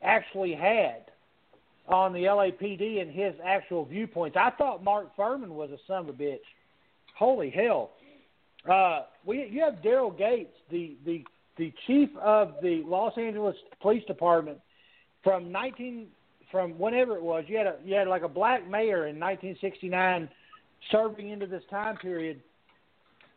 actually 0.03 0.53
had 0.53 1.05
on 1.89 2.13
the 2.13 2.25
LAPD 2.25 3.01
and 3.01 3.11
his 3.11 3.35
actual 3.43 3.85
viewpoints. 3.85 4.37
I 4.37 4.51
thought 4.51 4.83
Mark 4.83 5.17
Fuhrman 5.17 5.49
was 5.49 5.71
a 5.71 5.79
son 5.87 6.01
of 6.01 6.09
a 6.09 6.13
bitch. 6.13 6.39
Holy 7.17 7.51
hell! 7.51 7.93
Uh, 8.69 9.03
we 9.25 9.47
you 9.49 9.63
have 9.63 9.75
Daryl 9.75 10.17
Gates, 10.17 10.57
the 10.73 10.97
the 11.07 11.25
the 11.57 11.73
chief 11.87 12.09
of 12.21 12.55
the 12.63 12.83
Los 12.85 13.17
Angeles 13.17 13.55
Police 13.81 14.05
Department 14.07 14.59
from 15.23 15.53
19 15.53 16.09
from 16.51 16.79
whenever 16.79 17.17
it 17.17 17.23
was. 17.23 17.45
You 17.47 17.59
had 17.59 17.67
a 17.67 17.77
you 17.85 17.95
had 17.95 18.09
like 18.09 18.23
a 18.23 18.29
black 18.29 18.69
mayor 18.69 19.07
in 19.07 19.19
1969 19.19 20.29
serving 20.91 21.29
into 21.31 21.47
this 21.47 21.63
time 21.71 21.97
period. 21.97 22.41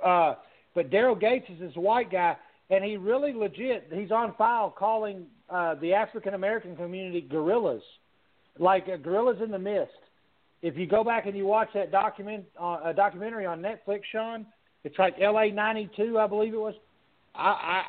Uh, 0.03 0.35
but 0.75 0.89
Daryl 0.89 1.19
Gates 1.19 1.45
is 1.49 1.59
this 1.59 1.75
white 1.75 2.11
guy, 2.11 2.35
and 2.69 2.83
he 2.83 2.97
really 2.97 3.33
legit. 3.33 3.89
He's 3.93 4.11
on 4.11 4.33
file 4.37 4.71
calling 4.71 5.25
uh, 5.49 5.75
the 5.75 5.93
African 5.93 6.33
American 6.33 6.75
community 6.75 7.21
gorillas, 7.21 7.83
like 8.59 8.87
uh, 8.91 8.97
gorillas 8.97 9.37
in 9.43 9.51
the 9.51 9.59
mist. 9.59 9.91
If 10.61 10.77
you 10.77 10.87
go 10.87 11.03
back 11.03 11.25
and 11.25 11.35
you 11.35 11.45
watch 11.45 11.69
that 11.73 11.91
document, 11.91 12.45
uh, 12.59 12.79
a 12.85 12.93
documentary 12.93 13.45
on 13.45 13.61
Netflix, 13.61 14.01
Sean, 14.11 14.45
it's 14.83 14.97
like 14.97 15.15
L.A. 15.21 15.51
'92, 15.51 16.17
I 16.17 16.27
believe 16.27 16.53
it 16.53 16.57
was. 16.59 16.75
I, 17.35 17.49
I 17.49 17.83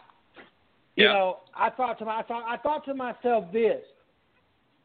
you 0.96 1.04
Yeah. 1.04 1.12
know, 1.12 1.38
I 1.56 1.70
thought 1.70 1.98
to 2.00 2.04
my, 2.04 2.18
I 2.18 2.22
thought, 2.22 2.44
I 2.46 2.56
thought 2.56 2.84
to 2.86 2.94
myself 2.94 3.44
this. 3.52 3.82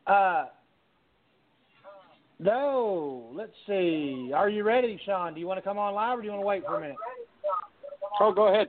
Uh, 0.10 0.46
no, 2.40 3.30
let's 3.34 3.54
see. 3.68 4.32
Are 4.34 4.50
you 4.50 4.64
ready, 4.64 5.00
Sean? 5.06 5.34
Do 5.34 5.40
you 5.40 5.46
want 5.46 5.60
to 5.60 5.62
come 5.62 5.78
on 5.78 5.94
live, 5.94 6.18
or 6.18 6.22
do 6.22 6.26
you 6.26 6.32
want 6.32 6.42
to 6.42 6.48
wait 6.48 6.66
for 6.66 6.78
a 6.78 6.82
minute? 6.82 6.96
Oh, 8.20 8.34
go 8.34 8.48
ahead. 8.48 8.68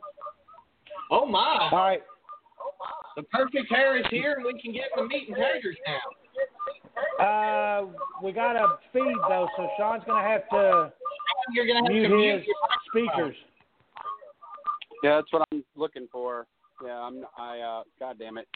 Oh 1.11 1.25
my! 1.25 1.69
All 1.73 1.79
right. 1.79 2.03
The 3.17 3.23
perfect 3.25 3.73
hair 3.73 3.99
is 3.99 4.05
here, 4.11 4.35
and 4.35 4.45
we 4.45 4.61
can 4.61 4.73
get 4.73 4.85
the 4.97 5.05
meat 5.05 5.29
and 5.29 5.37
taters 5.37 5.77
now. 5.87 7.25
Uh, 7.25 7.87
we 8.23 8.33
got 8.33 8.57
a 8.57 8.79
feed 8.93 9.17
though, 9.29 9.49
so 9.57 9.69
Sean's 9.79 10.03
gonna 10.07 10.27
have 10.27 10.49
to 10.51 10.93
You're 11.53 11.67
gonna 11.67 11.83
have 11.83 11.93
mute 11.93 12.09
to 12.09 12.17
mute 12.17 12.39
his 12.39 12.47
your 12.47 13.09
speakers. 13.09 13.37
Yeah, 15.03 15.17
that's 15.17 15.33
what 15.33 15.47
I'm 15.53 15.65
looking 15.77 16.07
for. 16.13 16.47
Yeah, 16.85 16.99
I'm. 16.99 17.25
I. 17.39 17.61
uh 17.61 17.83
God 17.99 18.17
damn 18.19 18.39
it. 18.39 18.49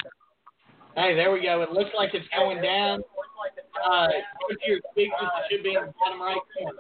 Hey, 0.96 1.14
there 1.14 1.33
we 1.33 1.42
go. 1.42 1.62
It 1.62 1.72
looks 1.72 1.90
like 1.96 2.11
it's 2.14 2.26
going 2.37 2.62
down. 2.62 3.02
Uh, 3.85 4.09
put 4.48 4.59
your 4.64 4.78
speakers. 4.92 5.18
It 5.20 5.44
should 5.50 5.64
be 5.64 5.70
in 5.70 5.87
the 5.87 5.94
bottom 5.98 6.22
right 6.22 6.38
corner. 6.57 6.78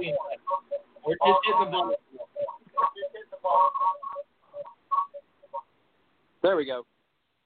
Yeah. 0.00 0.12
Or 1.02 1.14
just 1.14 1.38
hit 1.44 1.54
the 1.60 1.70
button. 1.70 1.92
There 6.42 6.56
we 6.56 6.64
go. 6.64 6.86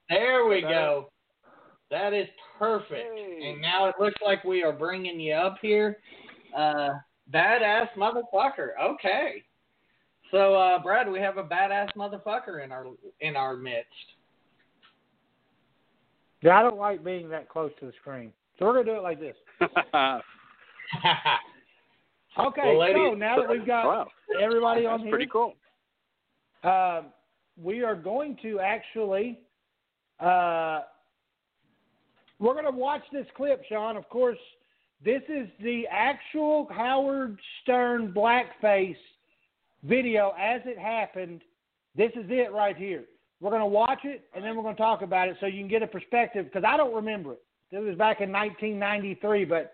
There 0.09 0.45
we 0.45 0.61
go. 0.61 1.09
That 1.91 2.13
is 2.13 2.27
perfect. 2.57 3.17
And 3.17 3.61
now 3.61 3.87
it 3.87 3.95
looks 3.99 4.19
like 4.25 4.43
we 4.43 4.63
are 4.63 4.73
bringing 4.73 5.19
you 5.19 5.33
up 5.33 5.57
here. 5.61 5.97
Uh, 6.55 6.89
badass 7.33 7.87
motherfucker. 7.97 8.69
Okay. 8.81 9.43
So, 10.31 10.55
uh, 10.55 10.81
Brad, 10.81 11.09
we 11.09 11.19
have 11.19 11.37
a 11.37 11.43
badass 11.43 11.89
motherfucker 11.95 12.63
in 12.63 12.71
our 12.71 12.85
in 13.21 13.35
our 13.35 13.55
midst. 13.55 14.16
Yeah, 16.41 16.57
I 16.59 16.61
don't 16.61 16.77
like 16.77 17.03
being 17.03 17.29
that 17.29 17.49
close 17.49 17.71
to 17.79 17.85
the 17.87 17.93
screen, 17.99 18.31
so 18.57 18.65
we're 18.65 18.73
gonna 18.73 18.85
do 18.85 18.95
it 18.97 19.03
like 19.03 19.19
this. 19.19 19.35
Okay, 22.39 22.61
Well, 22.65 22.79
ladies- 22.79 22.95
so 22.95 23.13
now 23.15 23.37
that 23.39 23.49
we've 23.49 23.65
got 23.65 23.85
wow, 23.87 24.07
everybody 24.39 24.85
on 24.85 24.99
that's 24.99 25.03
here, 25.03 25.11
pretty 25.11 25.25
cool. 25.31 25.55
um, 26.63 27.05
we 27.59 27.83
are 27.83 27.95
going 27.95 28.37
to 28.43 28.59
actually 28.59 29.39
uh, 30.19 30.81
we're 32.39 32.53
going 32.53 32.65
to 32.65 32.71
watch 32.71 33.01
this 33.11 33.25
clip, 33.35 33.63
Sean. 33.67 33.97
Of 33.97 34.07
course, 34.09 34.37
this 35.03 35.23
is 35.27 35.47
the 35.63 35.87
actual 35.89 36.67
Howard 36.71 37.39
Stern 37.63 38.13
blackface 38.15 38.95
video 39.83 40.33
as 40.39 40.61
it 40.65 40.77
happened. 40.77 41.41
This 41.95 42.11
is 42.11 42.25
it 42.29 42.51
right 42.51 42.77
here. 42.77 43.05
We're 43.39 43.51
going 43.51 43.61
to 43.61 43.67
watch 43.67 43.99
it 44.03 44.25
and 44.33 44.43
then 44.43 44.55
we're 44.55 44.63
going 44.63 44.75
to 44.75 44.81
talk 44.81 45.01
about 45.01 45.27
it 45.27 45.37
so 45.39 45.45
you 45.45 45.59
can 45.59 45.67
get 45.67 45.83
a 45.83 45.87
perspective 45.87 46.45
because 46.45 46.63
I 46.67 46.75
don't 46.75 46.93
remember 46.93 47.33
it. 47.33 47.43
It 47.71 47.79
was 47.79 47.95
back 47.97 48.21
in 48.21 48.31
1993, 48.31 49.45
but 49.45 49.73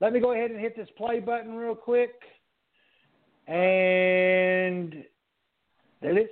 let 0.00 0.12
me 0.12 0.20
go 0.20 0.32
ahead 0.32 0.50
and 0.50 0.58
hit 0.58 0.76
this 0.76 0.88
play 0.96 1.20
button 1.20 1.54
real 1.54 1.74
quick. 1.74 2.12
And 3.46 5.04
there 6.00 6.18
it 6.18 6.22
is. 6.22 6.28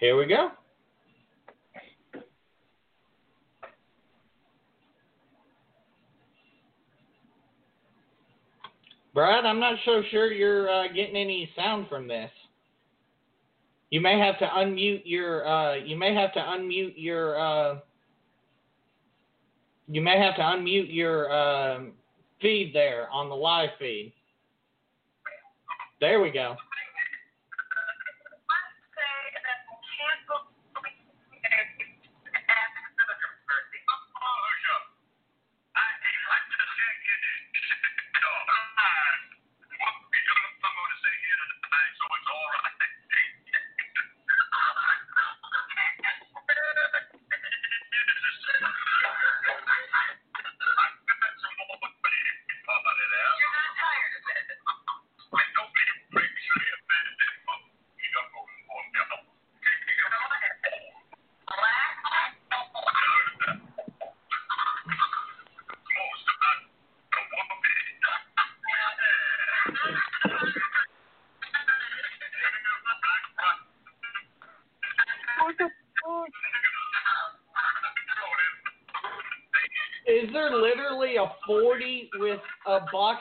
Here 0.00 0.16
we 0.16 0.26
go. 0.26 0.50
Brad, 9.14 9.46
I'm 9.46 9.60
not 9.60 9.76
so 9.84 10.02
sure 10.10 10.32
you're 10.32 10.68
uh, 10.68 10.88
getting 10.88 11.14
any 11.14 11.48
sound 11.54 11.86
from 11.88 12.08
this. 12.08 12.30
You 13.94 14.00
may 14.00 14.18
have 14.18 14.40
to 14.40 14.46
unmute 14.48 15.02
your. 15.04 15.46
Uh, 15.46 15.74
you 15.76 15.96
may 15.96 16.12
have 16.14 16.32
to 16.32 16.40
unmute 16.40 16.94
your. 16.96 17.38
Uh, 17.38 17.78
you 19.86 20.00
may 20.00 20.18
have 20.18 20.34
to 20.34 20.42
unmute 20.42 20.92
your 20.92 21.32
um 21.32 21.92
feed 22.42 22.74
there 22.74 23.08
on 23.10 23.28
the 23.28 23.36
live 23.36 23.70
feed. 23.78 24.12
There 26.00 26.20
we 26.20 26.32
go. 26.32 26.56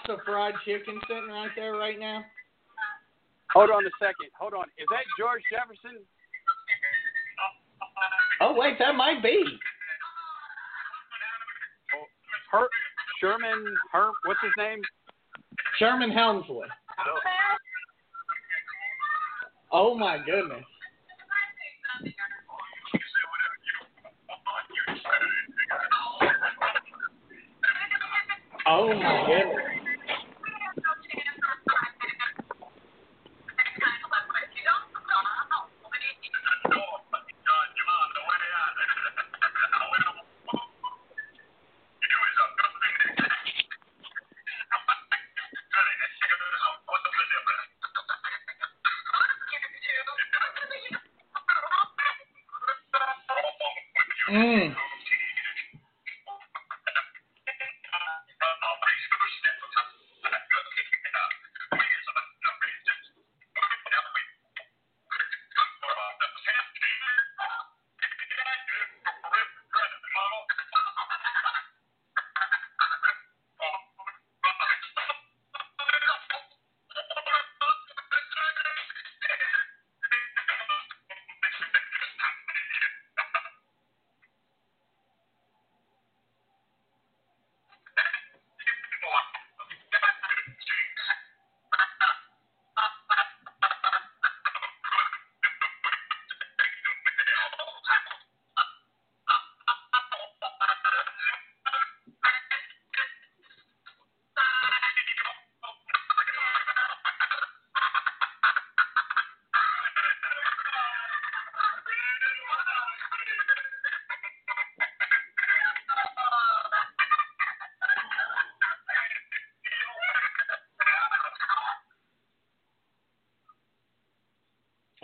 Box 0.07 0.19
of 0.19 0.25
fried 0.25 0.53
chicken 0.65 0.99
sitting 1.07 1.29
right 1.29 1.49
there 1.55 1.73
right 1.73 1.99
now? 1.99 2.23
Hold 3.53 3.69
on 3.69 3.85
a 3.85 3.89
second. 3.99 4.29
Hold 4.39 4.53
on. 4.53 4.65
Is 4.77 4.87
that 4.89 5.03
George 5.19 5.41
Jefferson? 5.51 5.99
Oh, 8.41 8.53
wait, 8.57 8.77
that 8.79 8.95
might 8.95 9.21
be. 9.21 9.43
Oh, 11.95 12.57
Her 12.57 12.67
Sherman? 13.19 13.75
Her? 13.91 14.09
What's 14.25 14.39
his 14.41 14.51
name? 14.57 14.81
Sherman 15.77 16.11
Hemsley. 16.11 16.47
Oh. 16.51 17.19
Oh, 19.71 19.95
my 19.95 20.17
goodness. 20.17 20.65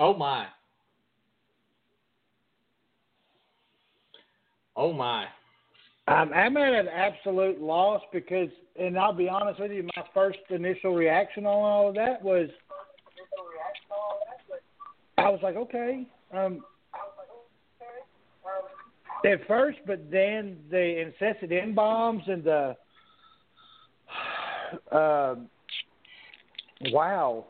Oh 0.09 0.17
my. 0.17 0.47
Oh 4.75 4.91
my. 4.91 5.25
I'm, 6.07 6.33
at 6.33 6.73
an 6.73 6.87
absolute 6.87 7.61
loss 7.61 8.01
because, 8.11 8.49
and 8.79 8.97
I'll 8.97 9.13
be 9.13 9.29
honest 9.29 9.59
with 9.59 9.71
you, 9.71 9.87
my 9.95 10.03
first 10.11 10.39
initial 10.49 10.95
reaction 10.95 11.45
on 11.45 11.53
all 11.53 11.89
of 11.89 11.95
that 11.95 12.23
was, 12.23 12.49
I 15.19 15.29
was 15.29 15.41
like, 15.43 15.55
okay, 15.55 16.07
um, 16.35 16.63
at 19.23 19.47
first, 19.47 19.77
but 19.85 20.09
then 20.09 20.57
the 20.71 21.01
incessant 21.01 21.51
in 21.51 21.75
bombs 21.75 22.23
and 22.25 22.43
the, 22.43 22.75
uh, 24.91 25.35
wow. 26.91 27.45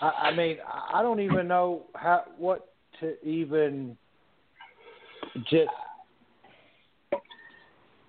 I, 0.00 0.06
I 0.06 0.34
mean, 0.34 0.56
I 0.92 1.02
don't 1.02 1.20
even 1.20 1.46
know 1.48 1.84
how 1.94 2.24
what 2.38 2.72
to 3.00 3.22
even 3.26 3.96
just 5.48 5.70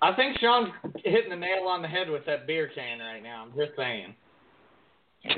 I 0.02 0.14
think 0.16 0.38
Sean's 0.40 0.70
hitting 1.06 1.30
the 1.30 1.36
nail 1.36 1.68
on 1.68 1.82
the 1.84 1.88
head 1.88 2.10
with 2.10 2.26
that 2.26 2.48
beer 2.48 2.72
can 2.74 3.00
right 3.00 3.22
now. 3.22 3.44
I'm 3.46 3.54
just 3.58 3.76
saying. 3.78 4.16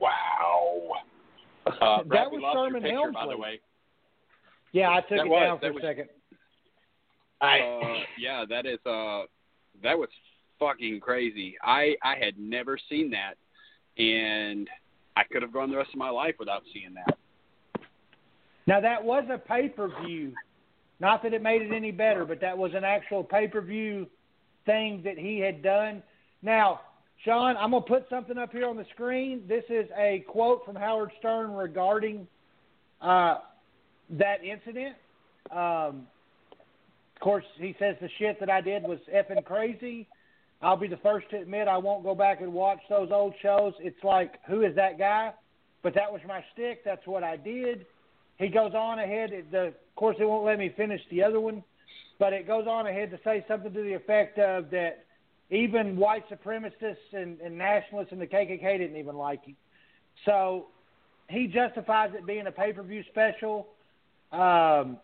Wow. 0.00 0.90
Uh, 1.66 2.02
Brad, 2.04 2.26
that 2.26 2.30
was 2.30 2.40
lost 2.42 2.56
Sherman 2.56 2.82
your 2.84 3.06
picture, 3.08 3.12
by 3.12 3.20
Hemsley. 3.26 3.30
the 3.30 3.38
way. 3.38 3.60
Yeah, 4.72 4.90
I 4.90 5.00
took 5.00 5.08
That 5.10 5.18
it 5.20 5.28
was- 5.28 5.40
down 5.42 5.58
for 5.58 5.72
was- 5.72 5.82
a 5.82 5.86
second. 5.86 6.08
I 7.40 7.58
Uh, 7.60 7.94
yeah, 8.18 8.44
that 8.48 8.66
is 8.66 8.78
uh, 8.86 9.22
that 9.82 9.98
was 9.98 10.08
fucking 10.58 11.00
crazy. 11.00 11.56
I 11.62 11.96
I 12.02 12.16
had 12.16 12.38
never 12.38 12.78
seen 12.90 13.10
that, 13.10 13.34
and 14.02 14.68
I 15.16 15.24
could 15.24 15.42
have 15.42 15.52
gone 15.52 15.70
the 15.70 15.76
rest 15.76 15.90
of 15.92 15.98
my 15.98 16.10
life 16.10 16.34
without 16.38 16.62
seeing 16.72 16.94
that. 16.94 17.18
Now 18.66 18.80
that 18.80 19.02
was 19.02 19.24
a 19.32 19.38
pay 19.38 19.68
per 19.68 19.88
view. 20.04 20.32
Not 20.98 21.22
that 21.22 21.34
it 21.34 21.42
made 21.42 21.62
it 21.62 21.72
any 21.72 21.90
better, 21.90 22.24
but 22.24 22.40
that 22.40 22.56
was 22.56 22.72
an 22.74 22.84
actual 22.84 23.24
pay 23.24 23.48
per 23.48 23.60
view 23.60 24.06
thing 24.66 25.02
that 25.04 25.18
he 25.18 25.38
had 25.38 25.62
done. 25.62 26.02
Now, 26.42 26.80
Sean, 27.24 27.56
I'm 27.56 27.70
gonna 27.70 27.84
put 27.84 28.06
something 28.10 28.36
up 28.36 28.52
here 28.52 28.68
on 28.68 28.76
the 28.76 28.86
screen. 28.94 29.42
This 29.48 29.64
is 29.68 29.88
a 29.96 30.24
quote 30.28 30.64
from 30.64 30.76
Howard 30.76 31.10
Stern 31.18 31.52
regarding 31.52 32.26
uh, 33.00 33.36
that 34.10 34.44
incident. 34.44 34.96
Um, 35.50 36.06
of 37.16 37.20
course, 37.20 37.44
he 37.58 37.74
says 37.78 37.96
the 38.00 38.10
shit 38.18 38.38
that 38.40 38.50
I 38.50 38.60
did 38.60 38.82
was 38.82 38.98
effing 39.14 39.42
crazy. 39.44 40.06
I'll 40.66 40.76
be 40.76 40.88
the 40.88 40.96
first 40.96 41.30
to 41.30 41.36
admit 41.36 41.68
I 41.68 41.78
won't 41.78 42.02
go 42.02 42.12
back 42.12 42.40
and 42.40 42.52
watch 42.52 42.80
those 42.90 43.10
old 43.12 43.34
shows. 43.40 43.72
It's 43.78 44.02
like, 44.02 44.40
who 44.48 44.64
is 44.64 44.74
that 44.74 44.98
guy? 44.98 45.32
But 45.84 45.94
that 45.94 46.10
was 46.10 46.20
my 46.26 46.44
stick. 46.54 46.82
That's 46.84 47.06
what 47.06 47.22
I 47.22 47.36
did. 47.36 47.86
He 48.40 48.48
goes 48.48 48.72
on 48.74 48.98
ahead. 48.98 49.30
The, 49.52 49.66
of 49.68 49.74
course, 49.94 50.16
it 50.18 50.24
won't 50.24 50.44
let 50.44 50.58
me 50.58 50.74
finish 50.76 51.00
the 51.08 51.22
other 51.22 51.38
one, 51.38 51.62
but 52.18 52.32
it 52.32 52.48
goes 52.48 52.66
on 52.66 52.88
ahead 52.88 53.12
to 53.12 53.20
say 53.22 53.44
something 53.46 53.72
to 53.72 53.80
the 53.80 53.92
effect 53.92 54.40
of 54.40 54.70
that 54.70 55.04
even 55.50 55.96
white 55.96 56.28
supremacists 56.28 57.12
and, 57.12 57.38
and 57.38 57.56
nationalists 57.56 58.10
and 58.10 58.20
the 58.20 58.26
KKK 58.26 58.78
didn't 58.78 58.96
even 58.96 59.14
like 59.14 59.44
him. 59.44 59.54
So 60.24 60.66
he 61.30 61.46
justifies 61.46 62.10
it 62.12 62.26
being 62.26 62.48
a 62.48 62.52
pay 62.52 62.72
per 62.72 62.82
view 62.82 63.04
special. 63.12 63.68
Um, 64.32 64.98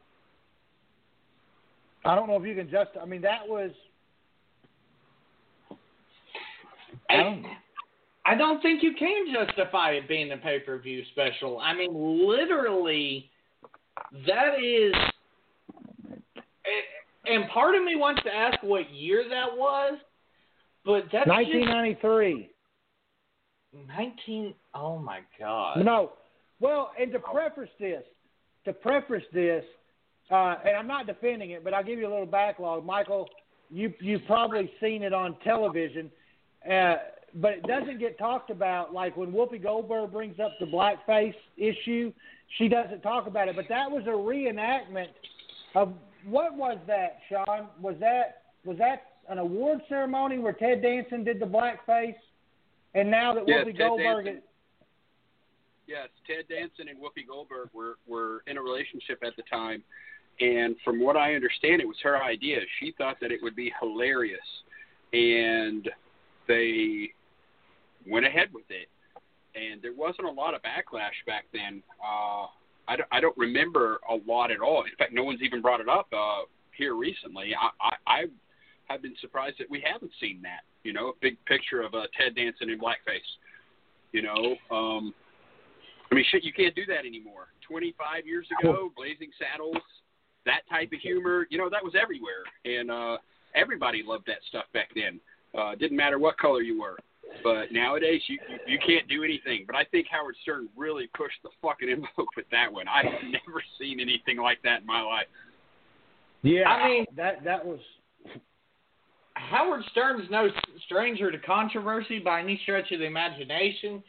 I 2.05 2.17
don't 2.17 2.27
know 2.27 2.37
if 2.37 2.45
you 2.49 2.57
can 2.57 2.69
just. 2.69 2.91
I 3.01 3.05
mean, 3.05 3.23
that 3.23 3.47
was. 3.47 3.71
I 7.13 7.23
don't. 7.23 7.47
I 8.25 8.35
don't 8.37 8.61
think 8.63 8.83
you 8.83 8.93
can 8.97 9.27
justify 9.33 9.93
it 9.93 10.09
being 10.09 10.31
a 10.33 10.37
pay 10.37 10.61
per 10.61 10.79
view 10.79 11.03
special. 11.13 11.59
I 11.59 11.75
mean, 11.75 11.91
literally, 12.27 13.31
that 14.27 14.63
is. 14.63 14.95
And 17.27 17.49
part 17.51 17.75
of 17.75 17.85
me 17.85 17.97
wants 17.97 18.23
to 18.25 18.35
ask 18.35 18.63
what 18.63 18.91
year 18.93 19.25
that 19.29 19.57
was, 19.57 19.95
but 20.85 21.05
that's 21.13 21.29
1993. 21.29 22.51
just 23.75 23.89
19. 23.97 24.55
Oh 24.75 24.99
my 24.99 25.21
God. 25.39 25.85
No. 25.85 26.13
Well, 26.61 26.93
and 27.01 27.13
to 27.13 27.19
preface 27.19 27.71
this, 27.79 28.03
to 28.65 28.73
preface 28.73 29.25
this, 29.33 29.65
uh, 30.31 30.57
and 30.65 30.77
I'm 30.77 30.87
not 30.87 31.07
defending 31.07 31.51
it, 31.51 31.65
but 31.65 31.75
I'll 31.75 31.85
give 31.85 31.99
you 31.99 32.07
a 32.07 32.13
little 32.13 32.27
backlog. 32.27 32.85
Michael, 32.85 33.29
you 33.71 33.93
you've 34.01 34.25
probably 34.27 34.71
seen 34.81 35.03
it 35.03 35.13
on 35.13 35.37
television, 35.45 36.11
uh, 36.71 36.97
but 37.35 37.53
it 37.53 37.63
doesn't 37.67 37.99
get 37.99 38.19
talked 38.19 38.51
about. 38.51 38.93
Like 38.93 39.17
when 39.17 39.33
Whoopi 39.33 39.63
Goldberg 39.63 40.13
brings 40.13 40.39
up 40.39 40.53
the 40.61 40.67
blackface 40.67 41.35
issue, 41.57 42.13
she 42.59 42.69
doesn't 42.69 43.01
talk 43.03 43.27
about 43.27 43.49
it. 43.49 43.57
But 43.57 43.67
that 43.69 43.91
was 43.91 44.05
a 44.07 44.11
reenactment 44.11 45.09
of 45.75 45.95
what 46.25 46.55
was 46.55 46.79
that, 46.87 47.19
Sean? 47.29 47.69
Was 47.81 47.97
that 48.01 48.43
was 48.65 48.79
that 48.79 49.05
an 49.29 49.39
award 49.39 49.81
ceremony 49.89 50.39
where 50.39 50.53
Ted 50.53 50.83
Danson 50.83 51.25
did 51.25 51.41
the 51.41 51.47
blackface? 51.47 52.15
And 52.95 53.11
now 53.11 53.35
that 53.35 53.45
Yes, 53.47 53.65
Whoopi 53.65 53.77
Ted 53.77 53.79
Goldberg 53.79 54.25
Danson. 54.27 54.43
Yes, 55.87 56.09
Ted 56.27 56.45
Danson 56.49 56.89
and 56.89 56.99
Whoopi 56.99 57.27
Goldberg 57.27 57.71
were 57.73 57.97
were 58.07 58.43
in 58.47 58.59
a 58.59 58.63
relationship 58.63 59.23
at 59.27 59.35
the 59.37 59.43
time, 59.51 59.83
and 60.41 60.77
from 60.85 61.01
what 61.01 61.17
I 61.17 61.35
understand, 61.35 61.81
it 61.81 61.89
was 61.89 61.97
her 62.03 62.23
idea. 62.23 62.59
She 62.79 62.95
thought 62.97 63.17
that 63.21 63.33
it 63.33 63.41
would 63.43 63.57
be 63.57 63.73
hilarious, 63.81 64.39
and 65.13 65.89
they 66.49 67.11
went 68.07 68.27
ahead 68.27 68.49
with 68.53 68.65
it. 68.71 68.89
And 69.55 69.83
there 69.83 69.95
wasn't 69.95 70.27
a 70.27 70.31
lot 70.31 70.55
of 70.55 70.63
backlash 70.63 71.19
back 71.27 71.45
then. 71.53 71.83
Uh, 72.03 72.47
I 72.89 72.97
don't, 72.97 73.09
I 73.13 73.21
don't 73.21 73.37
remember 73.37 74.01
a 74.11 74.17
lot 74.27 74.51
at 74.51 74.61
all. 74.61 74.85
In 74.85 74.97
fact, 74.97 75.13
no 75.13 75.25
one's 75.25 75.43
even 75.43 75.61
brought 75.61 75.81
it 75.81 75.89
up 75.89 76.09
uh, 76.13 76.47
here 76.77 76.95
recently. 76.95 77.53
I, 77.55 77.71
I, 77.81 77.95
I 78.07 78.25
have 78.87 79.03
been 79.03 79.15
surprised 79.21 79.57
that 79.59 79.71
we 79.71 79.85
haven't 79.85 80.13
seen 80.21 80.41
that. 80.43 80.61
You 80.85 80.93
know, 80.93 81.09
a 81.09 81.13
big 81.21 81.37
picture 81.45 81.83
of 81.83 81.95
uh, 81.95 82.03
Ted 82.19 82.35
Danson 82.35 82.71
in 82.71 82.79
blackface. 82.79 83.21
You 84.13 84.23
know, 84.23 84.57
um, 84.71 85.15
I 86.11 86.15
mean, 86.15 86.25
shit, 86.31 86.45
you 86.45 86.53
can't 86.53 86.75
do 86.75 86.85
that 86.87 87.07
anymore. 87.07 87.49
25 87.67 88.27
years 88.27 88.47
ago, 88.61 88.91
Blazing 88.97 89.31
Saddles, 89.41 89.81
that 90.45 90.61
type 90.69 90.93
of 90.93 91.01
humor, 91.01 91.47
you 91.49 91.57
know, 91.57 91.71
that 91.71 91.83
was 91.83 91.95
everywhere, 91.97 92.45
and 92.67 92.91
uh, 92.91 93.17
everybody 93.55 94.03
loved 94.05 94.27
that 94.27 94.45
stuff 94.49 94.65
back 94.75 94.91
then. 94.95 95.21
Uh, 95.57 95.75
didn't 95.75 95.97
matter 95.97 96.19
what 96.19 96.39
color 96.39 96.63
you 96.63 96.81
were. 96.81 96.97
But 97.43 97.73
nowadays, 97.73 98.21
you 98.29 98.39
you 98.67 98.79
can't 98.85 99.09
do 99.09 99.25
anything. 99.25 99.65
But 99.67 99.77
I 99.77 99.85
think 99.85 100.07
Howard 100.11 100.37
Stern 100.43 100.69
really 100.77 101.09
pushed 101.15 101.37
the 101.43 101.51
fucking 101.63 101.89
envelope 101.91 102.29
with 102.37 102.47
that 102.51 102.73
one. 102.73 102.87
I've 102.89 103.05
never 103.25 103.63
seen 103.79 104.01
anything 104.01 104.39
like 104.39 104.61
that 104.63 104.81
in 104.83 104.87
my 104.87 105.03
life. 105.03 105.27
Yeah, 106.43 106.69
I 106.69 106.89
mean- 106.89 107.07
that 107.17 107.43
that 107.45 107.65
was 107.65 107.81
Howard 109.35 109.83
Stern's 109.91 110.31
no 110.31 110.49
stranger 110.87 111.31
to 111.31 111.39
controversy 111.39 112.19
by 112.19 112.41
any 112.41 112.61
stretch 112.63 112.93
of 112.93 113.01
the 113.01 113.07
imagination. 113.07 114.03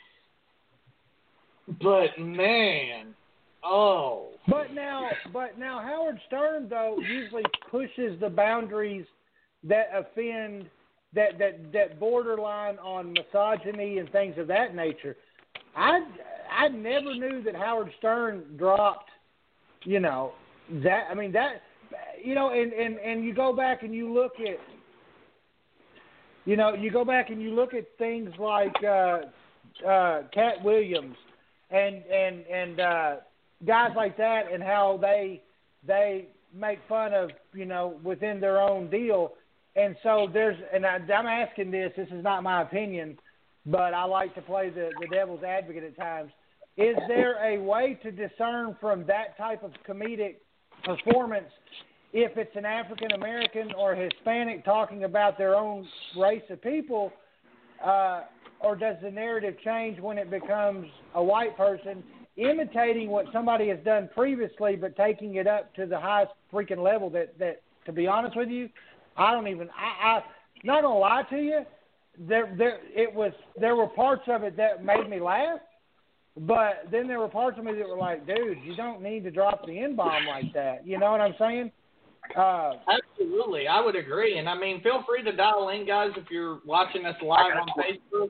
But 1.82 2.20
man, 2.20 3.16
Oh. 3.64 4.32
But 4.48 4.74
now, 4.74 5.10
but 5.32 5.58
now 5.58 5.80
Howard 5.82 6.20
Stern 6.28 6.68
though 6.68 6.98
usually 7.00 7.46
pushes 7.72 8.20
the 8.20 8.30
boundaries 8.30 9.06
that 9.64 9.88
offend 9.94 10.66
that 11.16 11.38
that 11.40 11.72
that 11.74 12.00
borderline 12.00 12.78
on 12.80 13.14
misogyny 13.14 14.00
and 14.00 14.12
things 14.12 14.36
of 14.38 14.48
that 14.48 14.76
nature. 14.76 15.16
I 15.76 16.00
I 16.52 16.68
never 16.70 17.14
knew 17.14 17.42
that 17.44 17.56
Howard 17.56 17.92
Stern 17.98 18.44
dropped, 18.58 19.10
you 19.84 20.00
know, 20.00 20.34
that 20.84 21.08
I 21.10 21.14
mean 21.14 21.32
that 21.34 21.62
you 22.24 22.36
know 22.36 22.50
and 22.52 22.74
and 22.74 22.98
and 23.00 23.24
you 23.24 23.34
go 23.34 23.54
back 23.54 23.84
and 23.84 23.94
you 23.94 24.14
look 24.14 24.34
at 24.40 24.60
you 26.46 26.58
know, 26.58 26.74
you 26.74 26.92
go 26.92 27.06
back 27.06 27.30
and 27.30 27.42
you 27.42 27.54
look 27.54 27.74
at 27.74 27.86
things 27.98 28.30
like 28.38 28.76
uh 28.84 29.20
uh 29.88 30.24
Katt 30.34 30.64
Williams 30.64 31.16
and 31.72 32.04
and 32.06 32.46
and 32.48 32.80
uh 32.80 33.16
guys 33.66 33.92
like 33.96 34.18
that 34.18 34.52
and 34.52 34.62
how 34.62 35.00
they 35.02 35.42
they 35.88 36.28
make 36.54 36.80
fun 36.88 37.14
of 37.14 37.30
you 37.54 37.66
know 37.66 38.00
within 38.04 38.40
their 38.40 38.60
own 38.60 38.90
deal 38.90 39.34
and 39.76 39.96
so 40.04 40.28
there's 40.32 40.58
and 40.74 40.86
I, 40.86 40.98
i'm 40.98 41.28
asking 41.28 41.72
this 41.72 41.92
this 41.96 42.08
is 42.12 42.24
not 42.24 42.44
my 42.44 42.62
opinion 42.62 43.18
but 43.66 43.94
i 43.94 44.04
like 44.04 44.36
to 44.36 44.42
play 44.42 44.70
the 44.70 44.92
the 45.00 45.08
devil's 45.08 45.44
advocate 45.44 45.84
at 45.84 45.98
times 45.98 46.32
is 46.76 46.96
there 47.08 47.44
a 47.44 47.62
way 47.62 48.00
to 48.04 48.12
discern 48.12 48.76
from 48.82 49.06
that 49.06 49.38
type 49.38 49.64
of 49.64 49.72
comedic 49.88 50.36
performance 50.84 51.50
if 52.14 52.38
it's 52.38 52.56
an 52.56 52.66
african 52.66 53.12
american 53.14 53.72
or 53.78 53.96
hispanic 53.96 54.64
talking 54.66 55.04
about 55.04 55.38
their 55.38 55.56
own 55.56 55.88
race 56.18 56.44
of 56.50 56.62
people 56.62 57.12
uh 57.84 58.22
or 58.60 58.76
does 58.78 58.96
the 59.04 59.12
narrative 59.12 59.56
change 59.64 60.00
when 60.00 60.18
it 60.18 60.32
becomes 60.32 60.88
a 61.16 61.24
white 61.24 61.56
person 61.58 62.04
imitating 62.38 63.10
what 63.10 63.26
somebody 63.32 63.70
has 63.70 63.80
done 63.86 64.10
previously, 64.14 64.76
but 64.76 64.96
taking 64.96 65.36
it 65.36 65.48
up 65.48 65.74
to 65.76 65.86
the 65.86 66.00
highest 66.00 66.32
freaking 66.52 66.84
level. 66.84 67.10
That 67.10 67.38
that 67.40 67.62
to 67.86 67.92
be 67.92 68.08
honest 68.08 68.36
with 68.36 68.50
you, 68.50 68.70
I 69.18 69.32
don't 69.32 69.48
even. 69.48 69.70
I, 69.70 70.08
I 70.08 70.24
not 70.64 70.82
gonna 70.82 70.98
lie 70.98 71.24
to 71.30 71.38
you. 71.38 71.66
There 72.18 72.54
there 72.58 72.80
it 72.96 73.14
was. 73.14 73.34
There 73.60 73.76
were 73.76 73.88
parts 73.88 74.24
of 74.28 74.44
it 74.44 74.58
that 74.58 74.84
made 74.84 75.10
me 75.10 75.20
laugh. 75.20 75.60
But 76.36 76.86
then 76.92 77.08
there 77.08 77.20
were 77.20 77.28
parts 77.28 77.60
of 77.60 77.64
me 77.64 77.74
that 77.74 77.88
were 77.88 77.98
like, 77.98 78.26
dude, 78.26 78.58
you 78.64 78.76
don't 78.76 79.04
need 79.04 79.24
to 79.24 79.32
drop 79.32 79.68
the 79.68 79.78
N 79.78 79.96
bomb 79.96 80.26
like 80.26 80.52
that. 80.54 80.86
You 80.86 80.98
know 80.98 81.12
what 81.12 81.22
I'm 81.22 81.36
saying? 81.38 81.72
Uh, 82.36 82.74
Absolutely, 82.90 83.68
I 83.68 83.80
would 83.80 83.96
agree. 83.96 84.40
And 84.40 84.50
I 84.50 84.58
mean, 84.58 84.82
feel 84.82 85.04
free 85.08 85.24
to 85.24 85.36
dial 85.36 85.70
in, 85.70 85.86
guys, 85.86 86.10
if 86.18 86.32
you're 86.32 86.60
watching 86.66 87.06
us 87.06 87.16
live 87.22 87.56
on 87.56 87.68
Facebook 87.78 88.30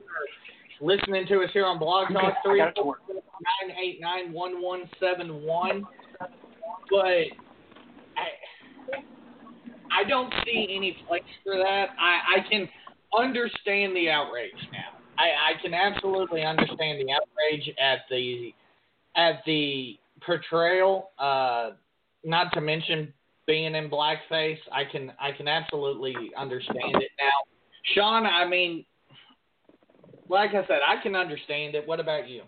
listening 0.80 1.26
to 1.28 1.40
us 1.40 1.50
here 1.52 1.64
on 1.64 1.78
Blog 1.78 2.12
Talk 2.12 2.34
three 2.44 2.62
four 2.76 2.98
nine 3.08 3.76
eight 3.82 4.00
nine 4.00 4.32
one 4.32 4.60
one 4.60 4.82
seven 5.00 5.42
one. 5.42 5.86
But 6.90 6.98
I 6.98 8.28
I 9.94 10.08
don't 10.08 10.32
see 10.44 10.68
any 10.70 10.96
place 11.06 11.22
for 11.44 11.56
that. 11.56 11.90
I, 11.98 12.38
I 12.38 12.48
can 12.50 12.68
understand 13.16 13.94
the 13.96 14.10
outrage 14.10 14.52
now. 14.72 14.98
I, 15.16 15.52
I 15.52 15.62
can 15.62 15.74
absolutely 15.74 16.42
understand 16.42 17.00
the 17.00 17.12
outrage 17.12 17.70
at 17.78 18.00
the 18.10 18.52
at 19.16 19.42
the 19.46 19.96
portrayal. 20.26 21.10
Uh, 21.18 21.70
not 22.24 22.52
to 22.54 22.60
mention 22.60 23.12
being 23.46 23.74
in 23.74 23.88
blackface. 23.90 24.58
I 24.72 24.84
can 24.90 25.12
I 25.20 25.32
can 25.32 25.48
absolutely 25.48 26.14
understand 26.36 26.96
it 26.96 27.10
now. 27.20 27.52
Sean, 27.94 28.26
I 28.26 28.46
mean, 28.46 28.84
like 30.28 30.50
I 30.50 30.66
said, 30.66 30.80
I 30.86 31.02
can 31.02 31.14
understand 31.14 31.74
it. 31.74 31.86
What 31.86 32.00
about 32.00 32.28
you? 32.28 32.42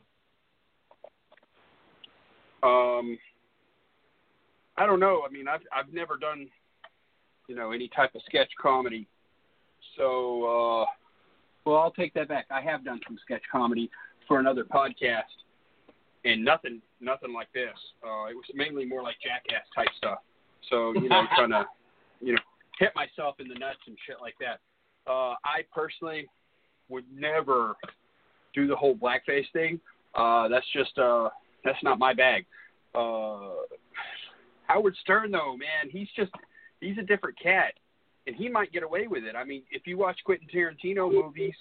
Um, 2.62 3.18
I 4.76 4.86
don't 4.86 5.00
know. 5.00 5.22
I 5.28 5.32
mean, 5.32 5.46
I've 5.46 5.60
I've 5.72 5.92
never 5.92 6.16
done, 6.16 6.48
you 7.48 7.54
know, 7.54 7.72
any 7.72 7.88
type 7.88 8.14
of 8.14 8.22
sketch 8.26 8.50
comedy. 8.60 9.06
So, 9.96 10.44
uh, 10.44 10.86
well, 11.64 11.78
I'll 11.78 11.92
take 11.92 12.14
that 12.14 12.28
back. 12.28 12.46
I 12.50 12.60
have 12.60 12.84
done 12.84 13.00
some 13.06 13.18
sketch 13.24 13.42
comedy 13.50 13.90
for 14.28 14.38
another 14.38 14.64
podcast, 14.64 15.22
and 16.24 16.44
nothing, 16.44 16.80
nothing 17.00 17.32
like 17.32 17.48
this. 17.52 17.74
Uh, 18.04 18.26
it 18.26 18.34
was 18.34 18.44
mainly 18.54 18.84
more 18.84 19.02
like 19.02 19.16
jackass 19.22 19.64
type 19.74 19.88
stuff. 19.98 20.18
So, 20.70 20.92
you 20.94 21.08
know, 21.08 21.24
trying 21.36 21.50
to, 21.50 21.66
you 22.20 22.34
know, 22.34 22.40
hit 22.78 22.92
myself 22.94 23.36
in 23.40 23.48
the 23.48 23.54
nuts 23.54 23.78
and 23.86 23.96
shit 24.06 24.16
like 24.20 24.34
that. 24.40 24.60
Uh, 25.10 25.34
I 25.44 25.62
personally 25.72 26.26
would 26.88 27.04
never 27.12 27.76
do 28.54 28.66
the 28.66 28.76
whole 28.76 28.94
blackface 28.94 29.50
thing. 29.52 29.80
Uh, 30.14 30.48
that's 30.48 30.66
just 30.72 30.96
uh, 30.98 31.28
that's 31.64 31.82
not 31.82 31.98
my 31.98 32.14
bag. 32.14 32.46
Uh, 32.94 33.50
Howard 34.66 34.96
Stern, 35.02 35.30
though, 35.30 35.56
man, 35.56 35.90
he's 35.90 36.08
just 36.16 36.32
he's 36.80 36.98
a 36.98 37.02
different 37.02 37.38
cat, 37.40 37.74
and 38.26 38.36
he 38.36 38.48
might 38.48 38.72
get 38.72 38.82
away 38.82 39.06
with 39.06 39.24
it. 39.24 39.36
I 39.36 39.44
mean, 39.44 39.62
if 39.70 39.86
you 39.86 39.98
watch 39.98 40.18
Quentin 40.24 40.48
Tarantino 40.52 41.10
movies, 41.12 41.54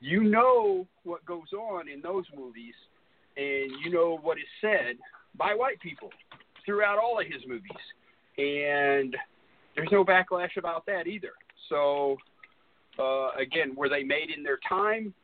you 0.00 0.22
know 0.24 0.86
what 1.04 1.24
goes 1.24 1.52
on 1.58 1.88
in 1.88 2.00
those 2.00 2.24
movies, 2.36 2.74
and 3.36 3.70
you 3.84 3.90
know 3.90 4.18
what 4.20 4.38
is 4.38 4.44
said 4.60 4.96
by 5.36 5.54
white 5.54 5.80
people 5.80 6.10
throughout 6.64 6.98
all 6.98 7.20
of 7.20 7.26
his 7.26 7.42
movies, 7.46 7.70
and 8.38 9.16
there's 9.76 9.88
no 9.90 10.04
backlash 10.04 10.56
about 10.56 10.86
that 10.86 11.06
either. 11.06 11.32
So 11.68 12.16
uh, 12.98 13.30
again, 13.40 13.74
were 13.74 13.88
they 13.88 14.02
made 14.02 14.30
in 14.36 14.42
their 14.42 14.58
time? 14.68 15.14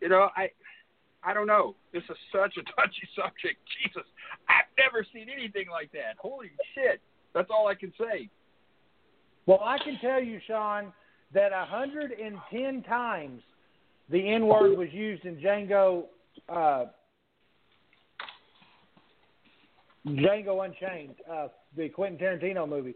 You 0.00 0.08
know, 0.08 0.28
I 0.36 0.50
I 1.22 1.34
don't 1.34 1.46
know. 1.46 1.74
This 1.92 2.02
is 2.08 2.16
such 2.32 2.56
a 2.56 2.62
touchy 2.80 3.06
subject. 3.16 3.60
Jesus, 3.82 4.08
I've 4.48 4.70
never 4.78 5.06
seen 5.12 5.28
anything 5.28 5.66
like 5.70 5.92
that. 5.92 6.16
Holy 6.18 6.50
shit! 6.74 7.00
That's 7.34 7.50
all 7.50 7.68
I 7.68 7.74
can 7.74 7.92
say. 7.98 8.28
Well, 9.46 9.60
I 9.64 9.78
can 9.78 9.98
tell 10.00 10.22
you, 10.22 10.40
Sean, 10.46 10.92
that 11.32 11.52
110 11.52 12.82
times 12.82 13.42
the 14.10 14.28
N 14.28 14.46
word 14.46 14.76
was 14.76 14.88
used 14.92 15.24
in 15.24 15.36
Django 15.36 16.04
uh, 16.48 16.86
Django 20.06 20.64
Unchained, 20.64 21.14
uh, 21.30 21.48
the 21.76 21.88
Quentin 21.88 22.18
Tarantino 22.18 22.68
movie. 22.68 22.94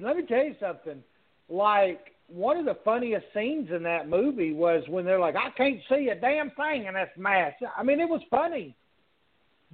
Let 0.00 0.16
me 0.16 0.24
tell 0.26 0.44
you 0.44 0.54
something 0.60 1.02
like 1.48 2.14
one 2.28 2.56
of 2.56 2.66
the 2.66 2.76
funniest 2.84 3.26
scenes 3.34 3.70
in 3.74 3.82
that 3.84 4.08
movie 4.08 4.52
was 4.52 4.82
when 4.88 5.04
they're 5.04 5.20
like, 5.20 5.36
I 5.36 5.50
can't 5.56 5.80
see 5.88 6.08
a 6.08 6.14
damn 6.14 6.50
thing 6.50 6.86
in 6.86 6.94
this 6.94 7.08
mask. 7.16 7.56
I 7.76 7.82
mean, 7.82 8.00
it 8.00 8.08
was 8.08 8.20
funny, 8.30 8.76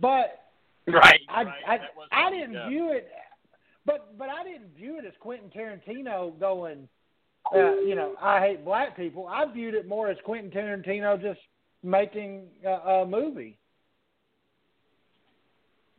but 0.01 0.45
right, 0.87 1.21
I 1.29 1.43
right. 1.43 1.55
I, 1.67 1.75
I, 1.75 2.27
I 2.27 2.31
didn't 2.31 2.53
yeah. 2.53 2.69
view 2.69 2.93
it, 2.93 3.09
but 3.87 4.17
but 4.19 4.29
I 4.29 4.45
didn't 4.45 4.75
view 4.77 4.99
it 4.99 5.05
as 5.05 5.13
Quentin 5.21 5.51
Tarantino 5.51 6.39
going, 6.39 6.89
uh, 7.55 7.77
you 7.81 7.95
know, 7.95 8.15
I 8.21 8.41
hate 8.41 8.65
black 8.65 8.97
people. 8.97 9.27
I 9.27 9.45
viewed 9.53 9.75
it 9.75 9.87
more 9.87 10.09
as 10.09 10.17
Quentin 10.25 10.51
Tarantino 10.51 11.21
just 11.21 11.41
making 11.83 12.45
a, 12.65 12.71
a 12.71 13.07
movie. 13.07 13.59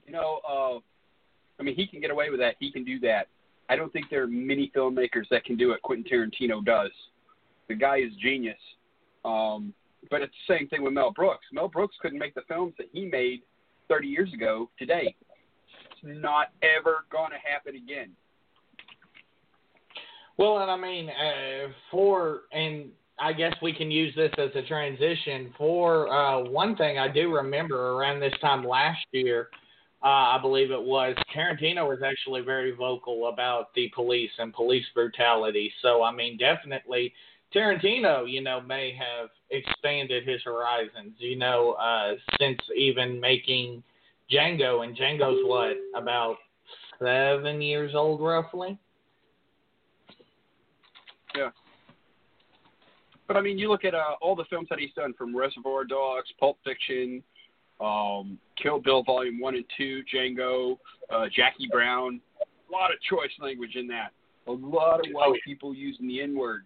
You 0.06 0.14
know, 0.14 0.40
uh, 0.48 0.80
I 1.60 1.64
mean, 1.64 1.76
he 1.76 1.88
can 1.88 2.00
get 2.00 2.12
away 2.12 2.30
with 2.30 2.40
that. 2.40 2.56
He 2.60 2.72
can 2.72 2.84
do 2.84 3.00
that. 3.02 3.28
I 3.70 3.76
don't 3.76 3.92
think 3.92 4.06
there 4.10 4.24
are 4.24 4.28
many 4.28 4.72
filmmakers 4.76 5.28
that 5.32 5.46
can 5.46 5.56
do 5.58 5.70
what 5.70 5.82
Quentin 5.82 6.06
Tarantino 6.06 6.64
does. 6.64 6.92
The 7.68 7.76
guy 7.76 7.98
is 7.98 8.12
genius. 8.22 8.60
Um, 9.24 9.74
but 10.12 10.22
it's 10.22 10.34
the 10.48 10.56
same 10.56 10.68
thing 10.68 10.84
with 10.84 10.94
Mel 10.94 11.12
Brooks. 11.12 11.46
Mel 11.52 11.68
Brooks 11.68 11.96
couldn't 12.00 12.20
make 12.20 12.36
the 12.36 12.44
films 12.48 12.74
that 12.78 12.88
he 12.94 13.06
made 13.06 13.42
30 13.90 14.08
years 14.08 14.32
ago 14.34 14.70
today. 14.78 15.16
Not 16.04 16.48
ever 16.62 17.06
going 17.12 17.32
to 17.32 17.38
happen 17.38 17.76
again. 17.76 18.12
Well, 20.38 20.60
and 20.60 20.70
I 20.70 20.78
mean, 20.78 21.10
uh, 21.10 21.72
for 21.92 22.42
and 22.52 22.90
I 23.20 23.32
guess 23.32 23.54
we 23.62 23.74
can 23.74 23.90
use 23.90 24.14
this 24.16 24.32
as 24.38 24.50
a 24.56 24.68
transition. 24.68 25.54
For 25.58 26.10
uh, 26.10 26.42
one 26.50 26.76
thing, 26.76 27.00
I 27.00 27.08
do 27.08 27.34
remember 27.34 27.92
around 27.92 28.20
this 28.20 28.34
time 28.42 28.66
last 28.66 29.06
year, 29.12 29.50
uh, 30.04 30.36
I 30.36 30.40
believe 30.42 30.72
it 30.72 30.82
was 30.82 31.16
Tarantino 31.34 31.88
was 31.88 32.00
actually 32.06 32.42
very 32.42 32.72
vocal 32.76 33.30
about 33.30 33.74
the 33.76 33.90
police 33.96 34.32
and 34.38 34.54
police 34.54 34.86
brutality. 34.94 35.72
So 35.82 36.04
I 36.04 36.12
mean, 36.12 36.38
definitely 36.38 37.14
Tarantino, 37.54 38.30
you 38.30 38.42
know, 38.42 38.60
may 38.60 38.94
have 39.00 39.30
expanded 39.50 40.28
his 40.28 40.42
horizons. 40.44 41.14
You 41.18 41.38
know, 41.38 41.72
uh, 41.74 42.16
since 42.40 42.60
even 42.76 43.22
making 43.22 43.82
Django, 44.32 44.84
and 44.84 44.98
Django's 44.98 45.40
what 45.46 45.78
about 45.96 46.38
seven 47.00 47.62
years 47.62 47.94
old, 47.96 48.22
roughly. 48.22 48.78
Yeah. 51.36 51.50
But 53.28 53.38
I 53.38 53.42
mean, 53.42 53.58
you 53.58 53.70
look 53.70 53.86
at 53.86 53.94
uh, 53.94 54.16
all 54.22 54.36
the 54.36 54.46
films 54.50 54.68
that 54.70 54.80
he's 54.80 54.94
done, 54.96 55.14
from 55.18 55.36
Reservoir 55.36 55.84
Dogs, 55.84 56.28
Pulp 56.40 56.58
Fiction, 56.64 57.24
um, 57.82 58.38
Kill 58.62 58.80
Bill 58.80 59.04
Volume 59.04 59.40
One 59.40 59.56
and 59.56 59.66
Two, 59.78 60.02
Django, 60.14 60.78
uh, 61.12 61.26
Jackie 61.36 61.68
Brown. 61.72 62.22
A 62.42 62.72
lot 62.72 62.92
of 62.92 63.02
choice 63.02 63.32
language 63.40 63.76
in 63.76 63.88
that. 63.88 64.12
A 64.48 64.52
lot 64.52 65.00
of 65.00 65.12
white 65.12 65.40
people 65.46 65.74
using 65.74 66.08
the 66.08 66.22
N 66.22 66.38
word. 66.38 66.64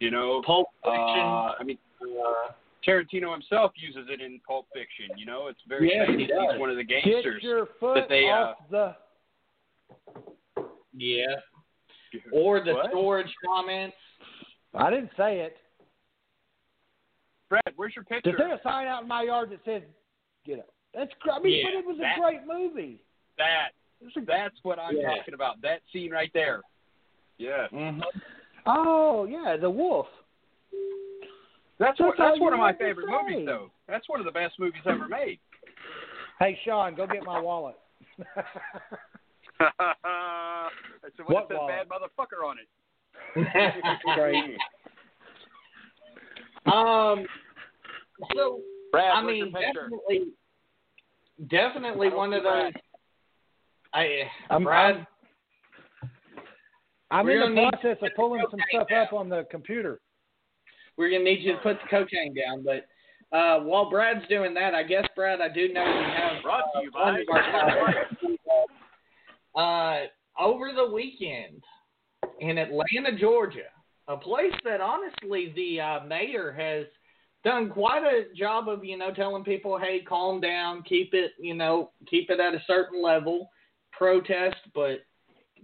You 0.00 0.10
know, 0.10 0.42
Pulp 0.44 0.68
Fiction. 0.82 0.98
uh, 0.98 1.52
I 1.58 1.62
mean, 1.64 1.78
uh, 2.02 2.52
Tarantino 2.86 3.32
himself 3.32 3.72
uses 3.76 4.06
it 4.08 4.20
in 4.20 4.40
Pulp 4.46 4.66
Fiction. 4.72 5.16
You 5.18 5.26
know, 5.26 5.48
it's 5.48 5.60
very 5.68 5.90
Yes, 5.92 6.08
he 6.08 6.26
does. 6.26 6.52
He's 6.52 6.60
one 6.60 6.70
of 6.70 6.76
the 6.76 6.84
Get 6.84 7.04
your 7.42 7.66
foot 7.80 7.94
that 7.96 8.08
they, 8.08 8.28
uh, 8.28 8.34
off 8.34 8.56
the. 8.70 8.94
Yeah. 10.94 11.26
Or 12.32 12.64
the 12.64 12.72
What? 12.72 12.90
storage 12.90 13.34
comments. 13.44 13.96
I 14.74 14.88
didn't 14.90 15.10
say 15.18 15.40
it. 15.40 15.56
Brad, 17.50 17.62
where's 17.76 17.94
your 17.94 18.04
picture? 18.04 18.30
Is 18.30 18.36
there 18.38 18.54
a 18.54 18.60
sign 18.62 18.86
out 18.86 19.02
in 19.02 19.08
my 19.08 19.22
yard 19.24 19.50
that 19.50 19.58
says 19.66 19.82
"Get 20.46 20.60
up"? 20.60 20.68
That's. 20.94 21.10
gr- 21.20 21.32
I 21.32 21.38
mean, 21.40 21.58
Yeah, 21.58 21.64
but 21.74 21.78
it 21.80 21.86
was 21.86 21.98
that- 21.98 22.16
a 22.16 22.20
great 22.20 22.46
movie. 22.46 23.00
that 23.36 23.72
a- 24.16 24.20
that's 24.22 24.56
what 24.62 24.78
I'm 24.78 24.96
Yeah. 24.96 25.16
talking 25.16 25.34
about. 25.34 25.60
That 25.60 25.82
scene 25.92 26.10
right 26.10 26.32
there. 26.32 26.62
Yeah. 27.38 27.68
hmm 27.68 28.00
oh 28.64 29.26
yeah, 29.26 29.56
the 29.58 29.68
wolf. 29.70 30.08
That's 31.78 31.98
That's 31.98 32.00
what, 32.00 32.18
all 32.20 32.28
that's 32.30 32.40
one 32.40 32.52
of 32.54 32.58
my 32.58 32.72
favorite 32.72 33.06
say. 33.06 33.12
movies 33.32 33.46
though. 33.46 33.70
That's 33.88 34.08
one 34.08 34.18
of 34.20 34.26
the 34.26 34.32
best 34.32 34.58
movies 34.58 34.82
ever 34.86 35.08
made. 35.08 35.38
Hey 36.38 36.58
Sean, 36.66 36.94
go 36.94 37.06
get 37.06 37.22
my 37.24 37.40
wallet. 37.40 37.76
That's 39.58 41.16
the 41.16 41.24
one 41.24 41.32
What 41.34 41.48
that 41.48 41.54
says 41.54 41.58
wallet? 41.60 41.88
bad 41.88 41.88
motherfucker 41.88 42.46
on 42.46 42.56
it. 42.58 42.68
Great. 44.14 44.56
um. 46.66 47.26
So 48.34 48.60
Brad, 48.92 49.12
I 49.16 49.22
mean, 49.22 49.50
definitely, 49.52 50.28
definitely 51.48 52.10
one 52.10 52.32
of 52.34 52.42
see 52.42 52.48
those. 52.48 52.72
I 53.94 54.30
I'm- 54.50 54.64
Brad. 54.64 55.06
I'm 57.10 57.24
We're 57.24 57.44
in 57.46 57.54
the 57.54 57.68
process 57.70 57.96
of 58.02 58.10
pulling 58.16 58.44
some 58.50 58.60
stuff 58.70 58.88
down. 58.88 59.06
up 59.06 59.12
on 59.12 59.28
the 59.30 59.46
computer. 59.50 60.00
We're 60.96 61.10
gonna 61.10 61.24
need 61.24 61.40
you 61.42 61.52
to 61.52 61.58
put 61.58 61.78
the 61.82 61.88
cocaine 61.88 62.34
down, 62.34 62.64
but 62.64 62.86
uh, 63.36 63.60
while 63.60 63.90
Brad's 63.90 64.26
doing 64.28 64.54
that, 64.54 64.74
I 64.74 64.82
guess 64.82 65.04
Brad, 65.14 65.40
I 65.40 65.48
do 65.48 65.72
know 65.72 65.84
we 65.84 66.04
have 66.16 66.42
Brought 66.42 66.64
to 66.74 66.82
you 66.82 66.90
uh, 66.98 67.14
by 69.54 69.60
uh, 69.60 70.06
over 70.38 70.72
the 70.74 70.90
weekend 70.92 71.62
in 72.40 72.58
Atlanta, 72.58 73.18
Georgia, 73.18 73.68
a 74.08 74.16
place 74.16 74.54
that 74.64 74.80
honestly 74.80 75.52
the 75.56 75.80
uh, 75.80 76.04
mayor 76.06 76.52
has 76.52 76.86
done 77.44 77.70
quite 77.70 78.02
a 78.02 78.34
job 78.34 78.68
of, 78.68 78.84
you 78.84 78.96
know, 78.96 79.12
telling 79.12 79.44
people, 79.44 79.78
hey, 79.78 80.00
calm 80.00 80.40
down, 80.40 80.82
keep 80.82 81.12
it, 81.12 81.32
you 81.38 81.54
know, 81.54 81.90
keep 82.08 82.30
it 82.30 82.40
at 82.40 82.54
a 82.54 82.62
certain 82.66 83.02
level, 83.02 83.50
protest, 83.92 84.56
but 84.74 85.00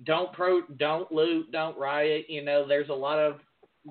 don't 0.04 0.32
pro, 0.32 0.62
don't 0.78 1.10
loot, 1.12 1.50
don't 1.52 1.78
riot. 1.78 2.26
You 2.28 2.44
know, 2.44 2.66
there's 2.66 2.88
a 2.88 2.94
lot 2.94 3.18
of 3.18 3.40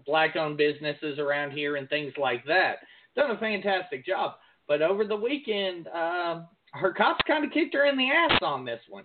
black-owned 0.05 0.57
businesses 0.57 1.19
around 1.19 1.51
here 1.51 1.75
and 1.75 1.87
things 1.89 2.13
like 2.17 2.45
that. 2.45 2.77
Done 3.15 3.31
a 3.31 3.37
fantastic 3.37 4.05
job, 4.05 4.35
but 4.67 4.81
over 4.81 5.03
the 5.05 5.15
weekend, 5.15 5.87
um, 5.89 6.47
her 6.73 6.93
cops 6.93 7.21
kind 7.27 7.43
of 7.43 7.51
kicked 7.51 7.73
her 7.73 7.85
in 7.85 7.97
the 7.97 8.09
ass 8.09 8.39
on 8.41 8.63
this 8.65 8.79
one. 8.89 9.03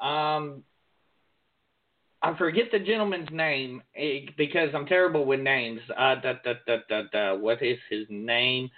Um, 0.00 0.62
I 2.22 2.36
forget 2.38 2.66
the 2.70 2.78
gentleman's 2.78 3.28
name 3.32 3.82
eh, 3.96 4.20
because 4.36 4.68
I'm 4.74 4.86
terrible 4.86 5.24
with 5.24 5.40
names. 5.40 5.80
Uh, 5.90 6.14
da, 6.16 6.34
da, 6.44 6.52
da, 6.66 6.76
da, 6.88 7.02
da, 7.12 7.34
what 7.34 7.60
is 7.62 7.78
his 7.90 8.06
name? 8.08 8.70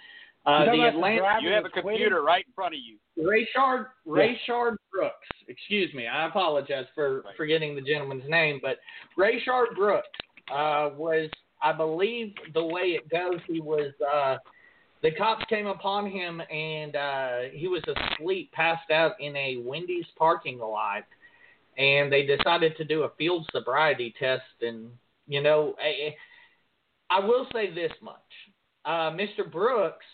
Uh, 0.47 0.63
You 0.65 0.81
the 0.81 0.87
Atlanta 0.87 1.37
You 1.41 1.51
have 1.51 1.59
a 1.59 1.63
that's 1.63 1.73
quitting? 1.73 1.91
computer 1.91 2.23
right 2.23 2.43
in 2.45 2.53
front 2.53 2.73
of 2.73 2.79
you. 2.79 2.97
Rayshard 3.23 3.87
Rayshard 4.07 4.75
Brooks. 4.91 5.27
Excuse 5.47 5.93
me. 5.93 6.07
I 6.07 6.27
apologize 6.27 6.85
for 6.95 7.21
Right. 7.21 7.35
forgetting 7.37 7.75
the 7.75 7.81
gentleman's 7.81 8.27
name, 8.27 8.59
but 8.61 8.77
Rayshard 9.17 9.75
Brooks 9.75 10.07
uh, 10.51 10.89
was, 10.95 11.29
I 11.61 11.71
believe, 11.73 12.33
the 12.53 12.63
way 12.63 12.97
it 12.99 13.09
goes. 13.09 13.39
He 13.47 13.59
was. 13.59 13.91
Uh, 14.01 14.37
the 15.01 15.11
cops 15.11 15.45
came 15.49 15.67
upon 15.67 16.09
him 16.09 16.41
and 16.51 16.95
uh, 16.95 17.37
he 17.53 17.67
was 17.67 17.83
asleep, 17.87 18.51
passed 18.53 18.89
out 18.89 19.11
in 19.19 19.35
a 19.35 19.57
Wendy's 19.57 20.07
parking 20.17 20.57
lot, 20.57 21.03
and 21.77 22.11
they 22.11 22.25
decided 22.25 22.75
to 22.77 22.83
do 22.83 23.03
a 23.03 23.11
field 23.15 23.47
sobriety 23.51 24.15
test. 24.17 24.41
And 24.61 24.89
you 25.27 25.41
know, 25.41 25.75
I, 25.79 26.15
I 27.15 27.19
will 27.19 27.45
say 27.53 27.71
this 27.71 27.91
much: 28.01 28.15
uh, 28.85 29.11
Mr. 29.11 29.49
Brooks 29.51 30.05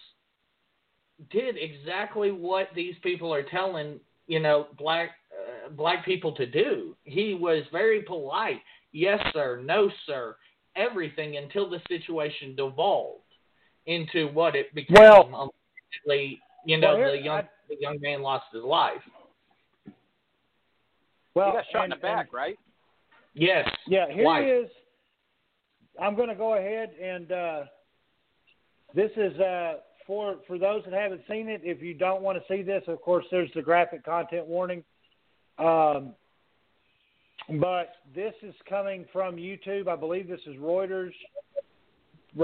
did 1.30 1.56
exactly 1.58 2.32
what 2.32 2.68
these 2.76 2.96
people 3.04 3.34
are 3.34 3.44
telling 3.44 4.00
you 4.28 4.40
know 4.40 4.68
black 4.78 5.12
uh, 5.32 5.70
black 5.70 6.04
people 6.04 6.34
to 6.34 6.46
do. 6.46 6.98
He 7.04 7.34
was 7.34 7.64
very 7.72 8.02
polite. 8.02 8.60
Yes, 8.92 9.20
sir. 9.34 9.62
No, 9.64 9.89
sir. 10.06 10.36
Everything 10.76 11.38
until 11.38 11.70
the 11.70 11.82
situation 11.88 12.56
devolved 12.56 13.24
into 13.86 14.28
what 14.30 14.56
it 14.56 14.74
became. 14.74 14.96
Well- 15.00 15.52
Ultimately, 16.06 16.39
you 16.66 16.78
know, 16.78 16.98
Well, 16.98 17.12
the 17.12 17.18
young 17.18 17.39
I- 17.39 17.50
the 17.68 17.78
young 17.80 18.00
man 18.02 18.22
lost 18.22 18.46
his 18.54 18.64
life. 18.64 19.02
Well, 21.34 21.48
he 21.52 21.58
got 21.58 21.66
shot 21.72 21.84
and- 21.86 21.94
in 21.94 22.00
the 22.00 22.02
back, 22.02 22.34
right? 22.34 22.58
Yes. 23.34 23.70
Yeah, 23.88 24.10
here 24.12 24.26
Why? 24.26 24.44
is. 24.50 24.70
I'm 26.00 26.16
going 26.16 26.30
to 26.30 26.36
go 26.36 26.56
ahead 26.56 26.94
and 27.02 27.32
uh, 27.32 27.64
this 28.94 29.12
is 29.16 29.38
uh, 29.39 29.80
for 30.06 30.38
for 30.48 30.58
those 30.58 30.84
that 30.86 30.94
haven't 30.94 31.22
seen 31.30 31.48
it. 31.48 31.62
If 31.64 31.82
you 31.82 31.94
don't 31.94 32.22
want 32.22 32.38
to 32.38 32.54
see 32.54 32.62
this, 32.62 32.84
of 32.88 33.02
course, 33.02 33.26
there's 33.32 33.52
the 33.54 33.62
graphic 33.62 34.04
content 34.04 34.48
warning. 34.48 34.84
Um, 35.58 36.16
but 37.60 37.94
this 38.16 38.34
is 38.42 38.54
coming 38.70 39.06
from 39.12 39.36
YouTube. 39.36 39.88
I 39.88 39.96
believe 39.96 40.28
this 40.28 40.42
is 40.46 40.56
Reuters 40.58 41.14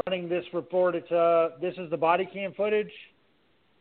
running 0.06 0.28
this 0.28 0.44
report. 0.54 0.96
It's 0.96 1.12
uh, 1.12 1.52
this 1.62 1.76
is 1.78 1.90
the 1.90 1.98
body 1.98 2.28
cam 2.32 2.54
footage. 2.54 2.92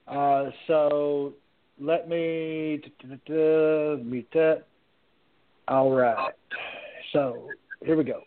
Uh, 0.06 0.50
so 0.66 1.34
let 1.80 2.08
me 2.08 2.80
meet 3.04 4.30
that. 4.32 4.64
All 5.68 5.90
right. 5.90 6.32
So 7.12 7.48
here 7.84 7.96
we 7.96 8.04
go. 8.04 8.20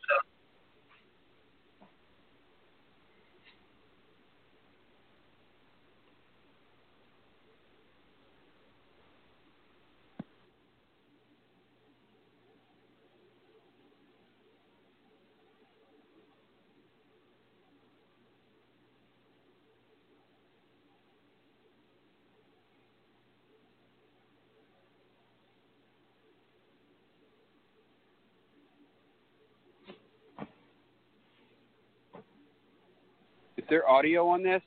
There 33.69 33.87
audio 33.87 34.27
on 34.27 34.43
this? 34.43 34.61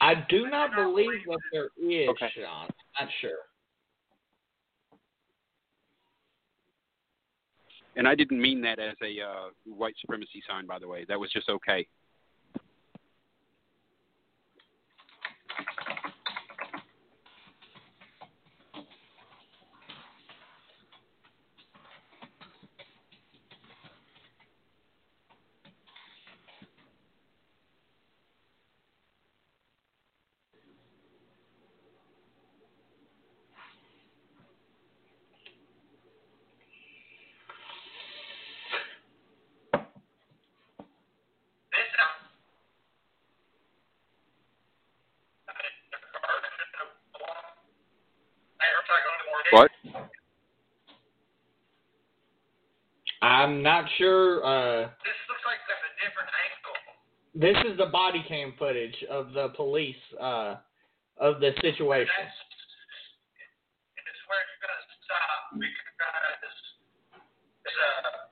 I 0.00 0.14
do 0.28 0.48
not 0.48 0.74
believe 0.74 1.24
that 1.26 1.38
there 1.52 1.68
is, 1.76 2.08
Okay. 2.08 2.28
Sean. 2.34 2.68
Not 3.00 3.08
sure. 3.20 3.30
And 7.96 8.06
I 8.06 8.14
didn't 8.14 8.40
mean 8.40 8.60
that 8.62 8.78
as 8.78 8.94
a 9.02 9.20
uh, 9.20 9.48
white 9.64 9.94
supremacy 10.00 10.40
sign, 10.48 10.66
by 10.66 10.78
the 10.78 10.86
way. 10.86 11.04
That 11.08 11.18
was 11.18 11.30
just 11.32 11.48
okay. 11.48 11.86
cam 58.28 58.52
footage 58.58 58.94
of 59.10 59.32
the 59.32 59.48
police 59.56 59.96
uh, 60.20 60.56
of 61.16 61.40
the 61.40 61.50
situation. 61.62 62.12
It's 63.96 64.22
where 64.28 64.38
it's 64.44 64.58
gonna 64.60 64.84
stop 65.02 65.52
because 65.54 65.96
uh, 66.04 66.46
it's, 66.46 67.74
uh, 67.74 68.28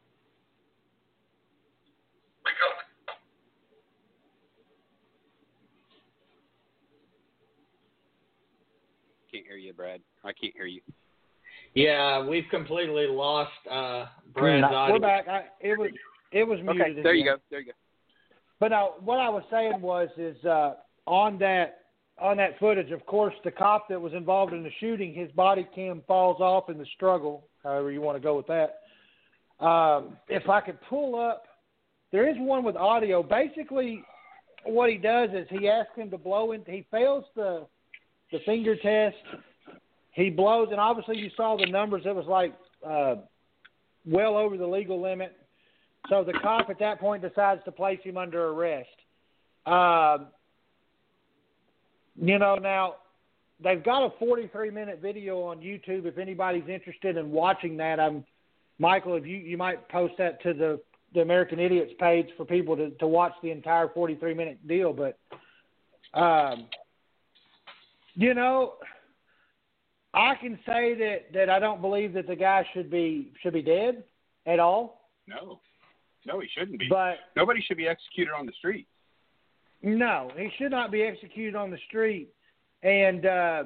we 2.45 2.51
go. 2.61 2.69
Can't 9.33 9.47
hear 9.47 9.57
you, 9.57 9.73
Brad. 9.73 10.01
I 10.23 10.33
can't 10.33 10.55
hear 10.55 10.67
you. 10.67 10.83
Yeah, 11.75 12.27
we've 12.27 12.45
completely 12.51 13.07
lost 13.07 13.51
uh, 13.71 14.07
Brad's 14.35 14.63
We're 14.71 14.77
audio. 14.77 14.95
We're 14.95 15.01
back. 15.01 15.29
I, 15.29 15.45
it 15.61 15.79
was 15.79 15.91
it 16.33 16.45
was 16.45 16.59
muted. 16.63 16.83
Okay, 16.83 17.03
there 17.03 17.15
you 17.15 17.25
go. 17.25 17.37
There 17.51 17.61
you 17.61 17.67
go. 17.67 17.73
But 18.59 18.69
now, 18.69 18.95
what 19.01 19.19
I 19.19 19.29
was 19.29 19.43
saying 19.51 19.81
was, 19.81 20.09
is 20.17 20.43
uh, 20.45 20.75
on 21.07 21.39
that 21.39 21.81
on 22.19 22.39
that 22.39 22.59
footage, 22.59 22.93
of 22.93 23.05
course, 23.05 23.35
the 23.45 23.51
cop 23.51 23.89
that 23.91 24.01
was 24.01 24.15
involved 24.15 24.55
in 24.55 24.63
the 24.63 24.71
shooting, 24.81 25.13
his 25.13 25.31
body 25.33 25.69
cam 25.75 26.03
falls 26.07 26.41
off 26.41 26.71
in 26.71 26.79
the 26.79 26.87
struggle. 26.95 27.47
However, 27.63 27.91
you 27.91 28.01
want 28.01 28.17
to 28.17 28.23
go 28.23 28.37
with 28.37 28.47
that. 28.47 29.65
Um, 29.65 30.17
if 30.29 30.49
I 30.49 30.63
could 30.63 30.79
pull 30.89 31.21
up, 31.21 31.45
there 32.13 32.29
is 32.29 32.37
one 32.39 32.65
with 32.65 32.77
audio. 32.77 33.23
Basically, 33.23 34.03
what 34.65 34.91
he 34.91 34.97
does 34.97 35.31
is 35.35 35.47
he 35.51 35.69
asks 35.69 35.95
him 35.97 36.11
to 36.11 36.19
blow 36.19 36.53
in. 36.53 36.63
He 36.67 36.87
fails 36.91 37.25
the 37.35 37.67
the 38.33 38.39
finger 38.45 38.77
test. 38.77 39.17
He 40.13 40.31
blows, 40.31 40.69
and 40.71 40.81
obviously 40.81 41.19
you 41.19 41.31
saw 41.37 41.57
the 41.57 41.71
numbers. 41.71 42.03
It 42.07 42.15
was 42.15 42.27
like 42.27 42.55
uh, 42.87 43.17
well 44.07 44.37
over 44.37 44.57
the 44.57 44.67
legal 44.67 45.01
limit. 45.01 45.37
So 46.09 46.25
the 46.25 46.33
cop 46.35 46.71
at 46.71 46.79
that 46.79 47.01
point 47.01 47.23
decides 47.23 47.63
to 47.65 47.73
place 47.73 47.99
him 48.03 48.17
under 48.17 48.49
arrest. 48.49 48.89
Um, 49.67 50.29
you 52.17 52.39
know, 52.39 52.57
now 52.57 52.97
they've 53.63 53.83
got 53.83 54.05
a 54.07 54.11
43 54.19 54.71
minute 54.71 55.01
video 55.03 55.43
on 55.43 55.59
YouTube. 55.59 56.07
If 56.07 56.19
anybody's 56.19 56.69
interested 56.69 57.17
in 57.17 57.31
watching 57.31 57.77
that, 57.79 57.99
I'm 57.99 58.25
Michael. 58.79 59.17
If 59.17 59.27
you 59.27 59.37
you 59.37 59.57
might 59.57 59.89
post 59.89 60.15
that 60.19 60.43
to 60.43 60.55
the 60.55 60.81
the 61.15 61.21
American 61.21 61.59
Idiots 61.59 61.93
page 61.99 62.29
for 62.37 62.45
people 62.45 62.77
to 62.77 62.91
to 62.91 63.07
watch 63.07 63.33
the 63.43 63.51
entire 63.51 63.89
43 63.89 64.35
minute 64.35 64.67
deal. 64.69 64.93
But 64.93 65.19
um, 66.15 66.67
you 68.15 68.35
know, 68.35 68.75
I 70.15 70.35
can 70.37 70.59
say 70.65 70.95
that 70.95 71.33
that 71.35 71.51
I 71.51 71.59
don't 71.59 71.81
believe 71.81 72.13
that 72.15 72.27
the 72.27 72.37
guy 72.37 72.67
should 72.73 72.91
be 72.91 73.33
should 73.43 73.53
be 73.53 73.63
dead 73.63 74.05
at 74.47 74.61
all. 74.61 75.11
No, 75.27 75.59
no, 76.27 76.41
he 76.41 76.49
shouldn't 76.57 76.79
be. 76.79 76.89
But 76.89 77.17
Nobody 77.37 77.61
should 77.63 77.77
be 77.77 77.87
executed 77.89 78.33
on 78.37 78.47
the 78.47 78.53
street. 78.53 78.87
No, 79.83 80.31
he 80.37 80.51
should 80.59 80.71
not 80.71 80.91
be 80.91 81.03
executed 81.03 81.55
on 81.55 81.71
the 81.71 81.79
street. 81.89 82.29
And 82.83 83.25
uh, 83.27 83.65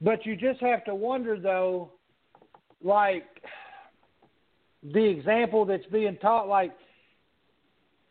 but 0.00 0.24
you 0.24 0.36
just 0.36 0.60
have 0.60 0.84
to 0.84 0.94
wonder 0.94 1.38
though, 1.38 1.92
like 2.82 3.24
the 4.82 5.04
example 5.04 5.64
that's 5.64 5.86
being 5.86 6.16
taught, 6.18 6.48
like 6.48 6.72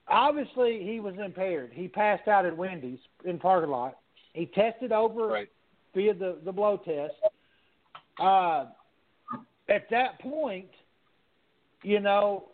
obviously 0.08 0.84
he 0.84 1.00
was 1.00 1.16
impaired. 1.24 1.72
He 1.74 1.88
passed 1.88 2.28
out 2.28 2.46
at 2.46 2.56
Wendy's 2.56 3.00
in 3.26 3.40
parking 3.40 3.72
lot. 3.72 3.98
He 4.34 4.46
tested 4.46 4.92
over 4.92 5.28
Right. 5.28 5.50
via 5.96 6.14
the 6.14 6.38
the 6.46 6.52
blow 6.52 6.78
test. 6.78 7.14
Uh, 8.20 8.66
at 9.70 9.90
that 9.90 10.20
point, 10.20 10.70
you 11.84 12.00
know, 12.00 12.46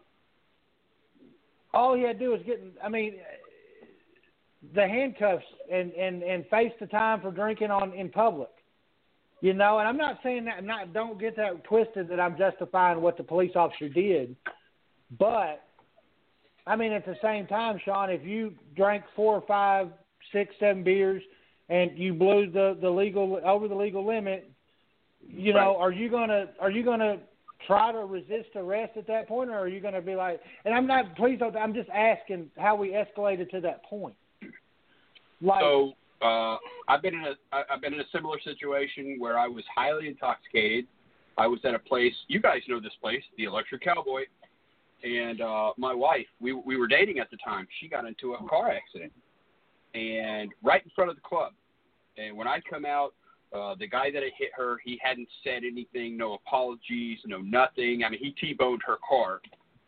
all 1.74 1.96
he 1.96 2.04
had 2.04 2.20
to 2.20 2.26
do 2.26 2.32
was 2.32 2.42
get. 2.46 2.62
I 2.84 2.90
mean, 2.90 3.16
the 4.74 4.88
handcuffs 4.88 5.46
and 5.72 5.92
and 5.94 6.24
and 6.24 6.46
face 6.48 6.72
the 6.80 6.88
time 6.88 7.22
for 7.22 7.32
drinking 7.32 7.72
on 7.72 7.94
in 7.94 8.10
public. 8.10 8.50
You 9.42 9.54
know, 9.54 9.80
and 9.80 9.88
I'm 9.88 9.98
not 9.98 10.20
saying 10.24 10.46
that. 10.46 10.56
I'm 10.60 10.66
not. 10.66 10.94
Don't 10.94 11.20
get 11.20 11.36
that 11.36 11.64
twisted 11.66 12.08
that 12.10 12.20
I'm 12.20 12.38
justifying 12.38 13.02
what 13.02 13.18
the 13.18 13.24
police 13.24 13.52
officer 13.56 13.90
did, 13.90 14.36
but 15.20 15.62
I 16.66 16.76
mean 16.76 16.94
at 16.94 17.06
the 17.06 17.16
same 17.22 17.46
time, 17.48 17.80
Sean, 17.84 18.10
if 18.10 18.24
you 18.24 18.54
drank 18.76 19.04
four 19.16 19.36
or 19.36 19.44
five, 19.48 19.90
six, 20.32 20.56
seven 20.60 20.84
beers, 20.84 21.22
and 21.70 21.98
you 21.98 22.14
blew 22.14 22.50
the 22.50 22.78
the 22.82 22.90
legal 22.90 23.40
over 23.46 23.68
the 23.68 23.76
legal 23.76 24.06
limit, 24.06 24.50
you 25.28 25.54
know, 25.54 25.76
are 25.78 25.92
you 25.92 26.10
gonna 26.10 26.46
are 26.60 26.72
you 26.72 26.84
gonna 26.84 27.18
try 27.68 27.92
to 27.92 28.00
resist 28.00 28.50
arrest 28.56 28.98
at 28.98 29.08
that 29.08 29.28
point, 29.28 29.50
or 29.50 29.58
are 29.58 29.68
you 29.68 29.80
going 29.80 29.94
to 29.94 30.02
be 30.02 30.16
like? 30.16 30.40
And 30.66 30.74
I'm 30.74 30.88
not. 30.88 31.16
Please 31.16 31.40
don't. 31.40 31.56
I'm 31.56 31.74
just 31.74 31.90
asking 31.90 32.50
how 32.58 32.76
we 32.76 32.90
escalated 32.90 33.50
to 33.52 33.62
that 33.62 33.84
point. 33.84 34.16
Like, 35.42 35.62
So 35.62 35.94
uh, 36.22 36.58
I've 36.88 37.02
been 37.02 37.14
in 37.14 37.24
a 37.26 37.56
I've 37.72 37.82
been 37.82 37.94
in 37.94 38.00
a 38.00 38.10
similar 38.12 38.40
situation 38.44 39.18
where 39.20 39.38
I 39.38 39.48
was 39.48 39.64
highly 39.76 40.08
intoxicated. 40.08 40.86
I 41.38 41.48
was 41.48 41.60
at 41.66 41.74
a 41.74 41.80
place. 41.80 42.14
You 42.28 42.40
guys 42.40 42.62
know 42.68 42.80
this 42.80 42.94
place, 43.02 43.22
the 43.38 43.44
Electric 43.44 43.84
Cowboy, 43.84 44.22
and 45.04 45.42
uh, 45.42 45.74
my 45.78 45.94
wife. 45.94 46.28
We 46.40 46.54
we 46.54 46.78
were 46.78 46.88
dating 46.88 47.20
at 47.20 47.30
the 47.32 47.38
time. 47.38 47.68
She 47.80 47.88
got 47.88 48.06
into 48.06 48.34
a 48.34 48.48
car 48.48 48.72
accident, 48.72 49.12
and 49.94 50.52
right 50.64 50.84
in 50.84 50.92
front 50.96 51.10
of 51.10 51.16
the 51.16 51.22
club. 51.22 51.54
And 52.18 52.38
when 52.38 52.48
I 52.48 52.62
come 52.70 52.86
out, 52.86 53.14
uh, 53.56 53.76
the 53.80 53.88
guy 53.88 54.12
that 54.12 54.22
had 54.22 54.34
hit 54.38 54.50
her, 54.56 54.78
he 54.84 55.00
hadn't 55.02 55.30
said 55.44 55.64
anything, 55.66 56.18
no 56.18 56.34
apologies, 56.34 57.20
no 57.26 57.40
nothing. 57.40 58.04
I 58.06 58.10
mean, 58.10 58.20
he 58.22 58.32
T-boned 58.32 58.82
her 58.86 58.98
car, 59.08 59.42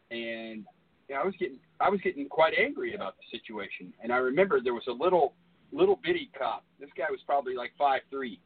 and 0.10 0.66
you 1.08 1.16
know, 1.16 1.22
I 1.22 1.26
was 1.26 1.34
getting 1.40 1.60
I 1.80 1.90
was 1.90 2.00
getting 2.02 2.28
quite 2.30 2.54
angry 2.58 2.96
about 2.96 3.16
the 3.18 3.38
situation. 3.38 3.94
And 4.02 4.12
I 4.12 4.18
remember 4.18 4.62
there 4.62 4.74
was 4.74 4.88
a 4.88 4.92
little 4.92 5.34
little 5.72 6.00
bitty 6.02 6.30
cop. 6.38 6.64
This 6.80 6.90
guy 6.98 7.06
was 7.12 7.20
probably 7.26 7.56
like 7.56 7.72
five 7.78 8.02
three, 8.10 8.40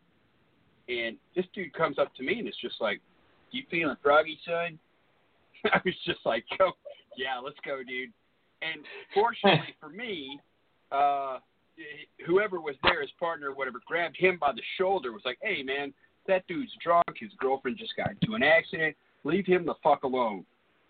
and 0.89 1.17
this 1.35 1.45
dude 1.53 1.73
comes 1.73 1.99
up 1.99 2.13
to 2.15 2.23
me 2.23 2.39
and 2.39 2.47
it's 2.47 2.59
just 2.59 2.81
like, 2.81 2.99
"You 3.51 3.63
feeling 3.69 3.97
froggy, 4.01 4.39
son?" 4.45 4.79
I 5.65 5.79
was 5.85 5.93
just 6.05 6.19
like, 6.25 6.45
"Go, 6.57 6.71
yeah, 7.15 7.39
let's 7.43 7.59
go, 7.63 7.77
dude." 7.87 8.11
And 8.61 8.81
fortunately 9.13 9.75
for 9.79 9.89
me, 9.89 10.39
uh, 10.91 11.37
whoever 12.25 12.59
was 12.59 12.75
there, 12.83 13.01
his 13.01 13.11
partner, 13.19 13.53
whatever, 13.53 13.79
grabbed 13.85 14.17
him 14.17 14.37
by 14.39 14.51
the 14.51 14.61
shoulder. 14.77 15.11
Was 15.11 15.23
like, 15.25 15.39
"Hey, 15.41 15.63
man, 15.63 15.93
that 16.27 16.45
dude's 16.47 16.71
drunk. 16.83 17.05
His 17.17 17.31
girlfriend 17.37 17.77
just 17.77 17.95
got 17.95 18.11
into 18.11 18.35
an 18.35 18.43
accident. 18.43 18.95
Leave 19.23 19.45
him 19.45 19.65
the 19.65 19.75
fuck 19.83 20.03
alone." 20.03 20.45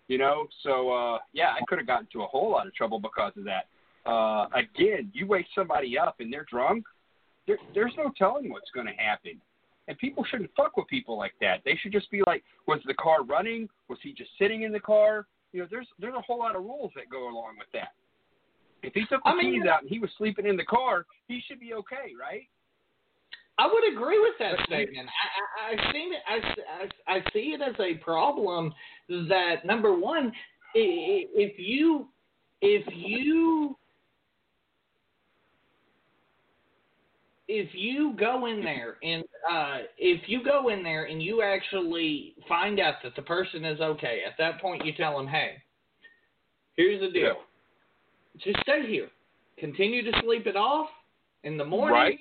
You 0.08 0.18
know, 0.18 0.46
so 0.62 0.90
uh, 0.90 1.18
yeah, 1.32 1.50
I 1.50 1.60
could 1.68 1.78
have 1.78 1.86
gotten 1.86 2.06
into 2.06 2.22
a 2.24 2.26
whole 2.26 2.50
lot 2.50 2.66
of 2.66 2.74
trouble 2.74 3.00
because 3.00 3.32
of 3.36 3.44
that. 3.44 3.66
Uh, 4.04 4.48
again, 4.54 5.10
you 5.14 5.26
wake 5.26 5.46
somebody 5.54 5.96
up 5.96 6.16
and 6.18 6.32
they're 6.32 6.46
drunk. 6.50 6.84
There, 7.46 7.58
there's 7.74 7.92
no 7.96 8.10
telling 8.18 8.50
what's 8.50 8.70
going 8.74 8.86
to 8.86 8.92
happen, 8.92 9.40
and 9.88 9.96
people 9.98 10.24
shouldn't 10.28 10.50
fuck 10.56 10.76
with 10.76 10.86
people 10.88 11.16
like 11.16 11.34
that. 11.40 11.62
They 11.64 11.78
should 11.80 11.92
just 11.92 12.10
be 12.10 12.22
like, 12.26 12.42
was 12.66 12.80
the 12.86 12.94
car 12.94 13.24
running? 13.24 13.68
Was 13.88 13.98
he 14.02 14.12
just 14.12 14.30
sitting 14.38 14.62
in 14.62 14.72
the 14.72 14.80
car? 14.80 15.26
You 15.52 15.60
know, 15.60 15.66
there's 15.70 15.86
there's 15.98 16.14
a 16.14 16.20
whole 16.20 16.38
lot 16.38 16.56
of 16.56 16.62
rules 16.62 16.92
that 16.96 17.10
go 17.10 17.28
along 17.28 17.56
with 17.58 17.68
that. 17.72 17.92
If 18.82 18.94
he 18.94 19.04
took 19.06 19.22
the 19.22 19.30
I 19.30 19.34
mean- 19.36 19.60
keys 19.60 19.68
out 19.70 19.82
and 19.82 19.90
he 19.90 19.98
was 19.98 20.10
sleeping 20.18 20.46
in 20.46 20.56
the 20.56 20.64
car, 20.64 21.06
he 21.28 21.40
should 21.46 21.60
be 21.60 21.74
okay, 21.74 22.12
right? 22.18 22.42
I 23.58 23.66
would 23.66 23.92
agree 23.92 24.18
with 24.18 24.32
that 24.38 24.56
But- 24.56 24.66
statement. 24.66 25.08
I, 25.08 25.70
I, 25.70 25.72
I've 25.72 25.92
seen 25.94 26.12
it. 26.12 26.22
I, 26.26 27.12
I, 27.12 27.16
I 27.18 27.20
see 27.32 27.54
it 27.54 27.60
as 27.60 27.74
a 27.78 27.94
problem 28.02 28.72
that 29.08 29.64
number 29.64 29.92
one, 29.96 30.32
i- 30.74 30.78
i- 30.78 31.28
if 31.34 31.58
you 31.58 32.08
if 32.62 32.84
you 32.94 33.76
if 37.48 37.68
you 37.74 38.14
go 38.18 38.46
in 38.46 38.62
there 38.62 38.96
and 39.02 39.24
uh, 39.50 39.78
if 39.98 40.22
you 40.28 40.42
go 40.44 40.68
in 40.68 40.82
there 40.82 41.04
and 41.04 41.22
you 41.22 41.42
actually 41.42 42.34
find 42.48 42.80
out 42.80 42.94
that 43.02 43.14
the 43.16 43.22
person 43.22 43.64
is 43.64 43.80
okay, 43.80 44.20
at 44.26 44.34
that 44.38 44.60
point 44.60 44.84
you 44.86 44.92
tell 44.94 45.16
them, 45.18 45.26
hey, 45.26 45.56
here's 46.76 47.00
the 47.00 47.10
deal. 47.10 47.36
Just 48.38 48.60
stay 48.60 48.86
here. 48.86 49.08
Continue 49.58 50.02
to 50.10 50.20
sleep 50.22 50.46
it 50.46 50.56
off. 50.56 50.88
In 51.44 51.56
the 51.56 51.64
morning, 51.64 51.92
Right. 51.92 52.18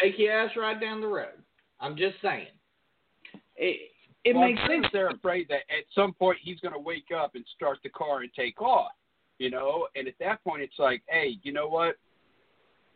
take 0.00 0.18
your 0.18 0.32
ass 0.32 0.56
right 0.56 0.80
down 0.80 1.00
the 1.00 1.06
road. 1.06 1.40
I'm 1.78 1.96
just 1.96 2.20
saying. 2.20 2.48
It 3.56 3.92
it 4.24 4.34
Well, 4.34 4.48
makes 4.48 4.60
sense. 4.66 4.86
They're 4.92 5.08
afraid 5.08 5.48
that 5.48 5.62
at 5.70 5.84
some 5.94 6.12
point 6.12 6.38
he's 6.42 6.58
going 6.60 6.74
to 6.74 6.78
wake 6.80 7.10
up 7.10 7.36
and 7.36 7.46
start 7.54 7.78
the 7.82 7.88
car 7.90 8.20
and 8.20 8.34
take 8.34 8.60
off, 8.60 8.92
you 9.38 9.48
know. 9.50 9.88
And 9.94 10.06
at 10.08 10.18
that 10.18 10.42
point, 10.44 10.62
it's 10.62 10.78
like, 10.78 11.02
hey, 11.08 11.38
you 11.42 11.52
know 11.52 11.68
what? 11.68 11.96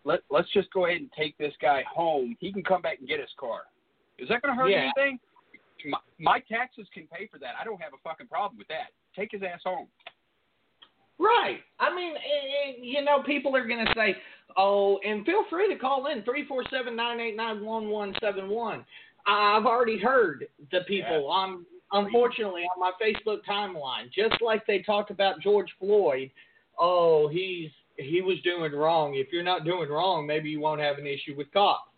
Let 0.05 0.20
Let's 0.28 0.51
just 0.53 0.70
go 0.72 0.86
ahead 0.86 1.01
and 1.01 1.11
take 1.12 1.38
this 1.38 1.55
guy 1.62 1.82
home. 1.90 2.36
He 2.40 2.53
can 2.53 2.62
come 2.64 2.82
back 2.82 2.99
and 2.99 3.09
get 3.09 3.20
his 3.20 3.32
car. 3.38 3.62
Is 4.18 4.28
that 4.28 4.42
going 4.42 4.55
to 4.55 4.61
hurt 4.61 4.70
Yeah. 4.70 4.90
anything? 4.97 5.18
My, 5.86 5.99
my 6.18 6.40
taxes 6.40 6.88
can 6.92 7.07
pay 7.07 7.26
for 7.28 7.38
that. 7.38 7.55
I 7.61 7.64
don't 7.64 7.80
have 7.80 7.95
a 7.95 7.99
fucking 7.99 8.26
problem 8.26 8.59
with 8.59 8.68
that. 8.68 8.88
Take 9.14 9.30
his 9.32 9.42
ass 9.42 9.61
home. 9.64 9.88
Right. 11.19 11.61
I 11.79 11.95
mean, 11.95 12.15
eh, 12.17 12.71
eh, 12.71 12.73
you 12.81 13.05
know, 13.05 13.23
people 13.23 13.55
are 13.57 13.67
going 13.67 13.85
to 13.85 13.93
say, 13.95 14.17
oh, 14.57 14.99
and 15.05 15.25
feel 15.25 15.45
free 15.49 15.73
to 15.73 15.79
call 15.79 16.07
in 16.07 16.23
347 16.23 16.95
989 16.97 17.65
1171. 17.65 18.85
I've 19.27 19.65
already 19.67 19.99
heard 19.99 20.47
the 20.71 20.81
people 20.87 21.29
on, 21.29 21.65
unfortunately, 21.93 22.62
on 22.62 22.81
my 22.81 22.93
Facebook 23.03 23.39
timeline, 23.49 24.12
just 24.12 24.43
like 24.43 24.67
they 24.67 24.81
talked 24.83 25.11
about 25.11 25.41
George 25.41 25.69
Floyd. 25.79 26.31
Oh, 26.79 27.29
he's 27.29 27.71
he 27.97 28.21
was 28.21 28.41
doing 28.43 28.73
wrong. 28.73 29.15
If 29.15 29.29
you're 29.33 29.45
not 29.45 29.65
doing 29.65 29.89
wrong, 29.89 30.27
maybe 30.27 30.51
you 30.51 30.59
won't 30.61 30.81
have 30.81 30.99
an 30.99 31.07
issue 31.07 31.37
with 31.37 31.51
cops. 31.53 31.91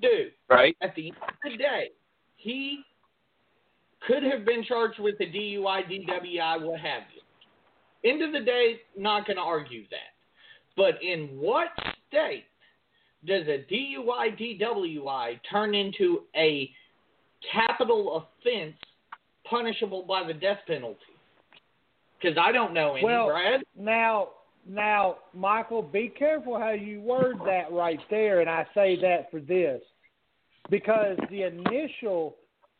Dude, 0.00 0.32
Right. 0.48 0.76
at 0.82 0.94
the 0.94 1.08
end 1.08 1.16
of 1.44 1.52
the 1.52 1.56
day, 1.58 1.90
he 2.36 2.84
could 4.06 4.22
have 4.22 4.44
been 4.44 4.62
charged 4.62 5.00
with 5.00 5.16
a 5.20 5.24
DUI, 5.26 5.82
DWI, 5.88 6.60
what 6.62 6.78
have 6.80 7.02
you. 7.14 7.22
End 8.06 8.22
of 8.22 8.32
the 8.32 8.40
day, 8.40 8.76
not 8.96 9.26
going 9.26 9.36
to 9.36 9.42
argue 9.42 9.82
that. 9.90 10.14
But 10.76 11.02
in 11.02 11.28
what 11.38 11.68
state 12.08 12.44
does 13.26 13.46
a 13.48 13.64
DUI 13.72 14.60
DWI 14.60 15.40
turn 15.50 15.74
into 15.74 16.22
a 16.36 16.70
capital 17.52 18.26
offense 18.44 18.76
punishable 19.48 20.02
by 20.02 20.24
the 20.26 20.34
death 20.34 20.58
penalty? 20.66 20.98
Because 22.20 22.38
I 22.38 22.52
don't 22.52 22.72
know 22.72 22.94
any, 22.94 23.04
Well, 23.04 23.26
Brad. 23.26 23.62
Now, 23.78 24.28
now, 24.68 25.16
Michael, 25.34 25.82
be 25.82 26.08
careful 26.08 26.58
how 26.58 26.70
you 26.70 27.00
word 27.00 27.36
that 27.44 27.72
right 27.72 28.00
there, 28.10 28.40
and 28.40 28.50
I 28.50 28.66
say 28.74 28.98
that 29.00 29.30
for 29.30 29.40
this, 29.40 29.80
because 30.70 31.16
the 31.30 31.42
initial 31.42 32.36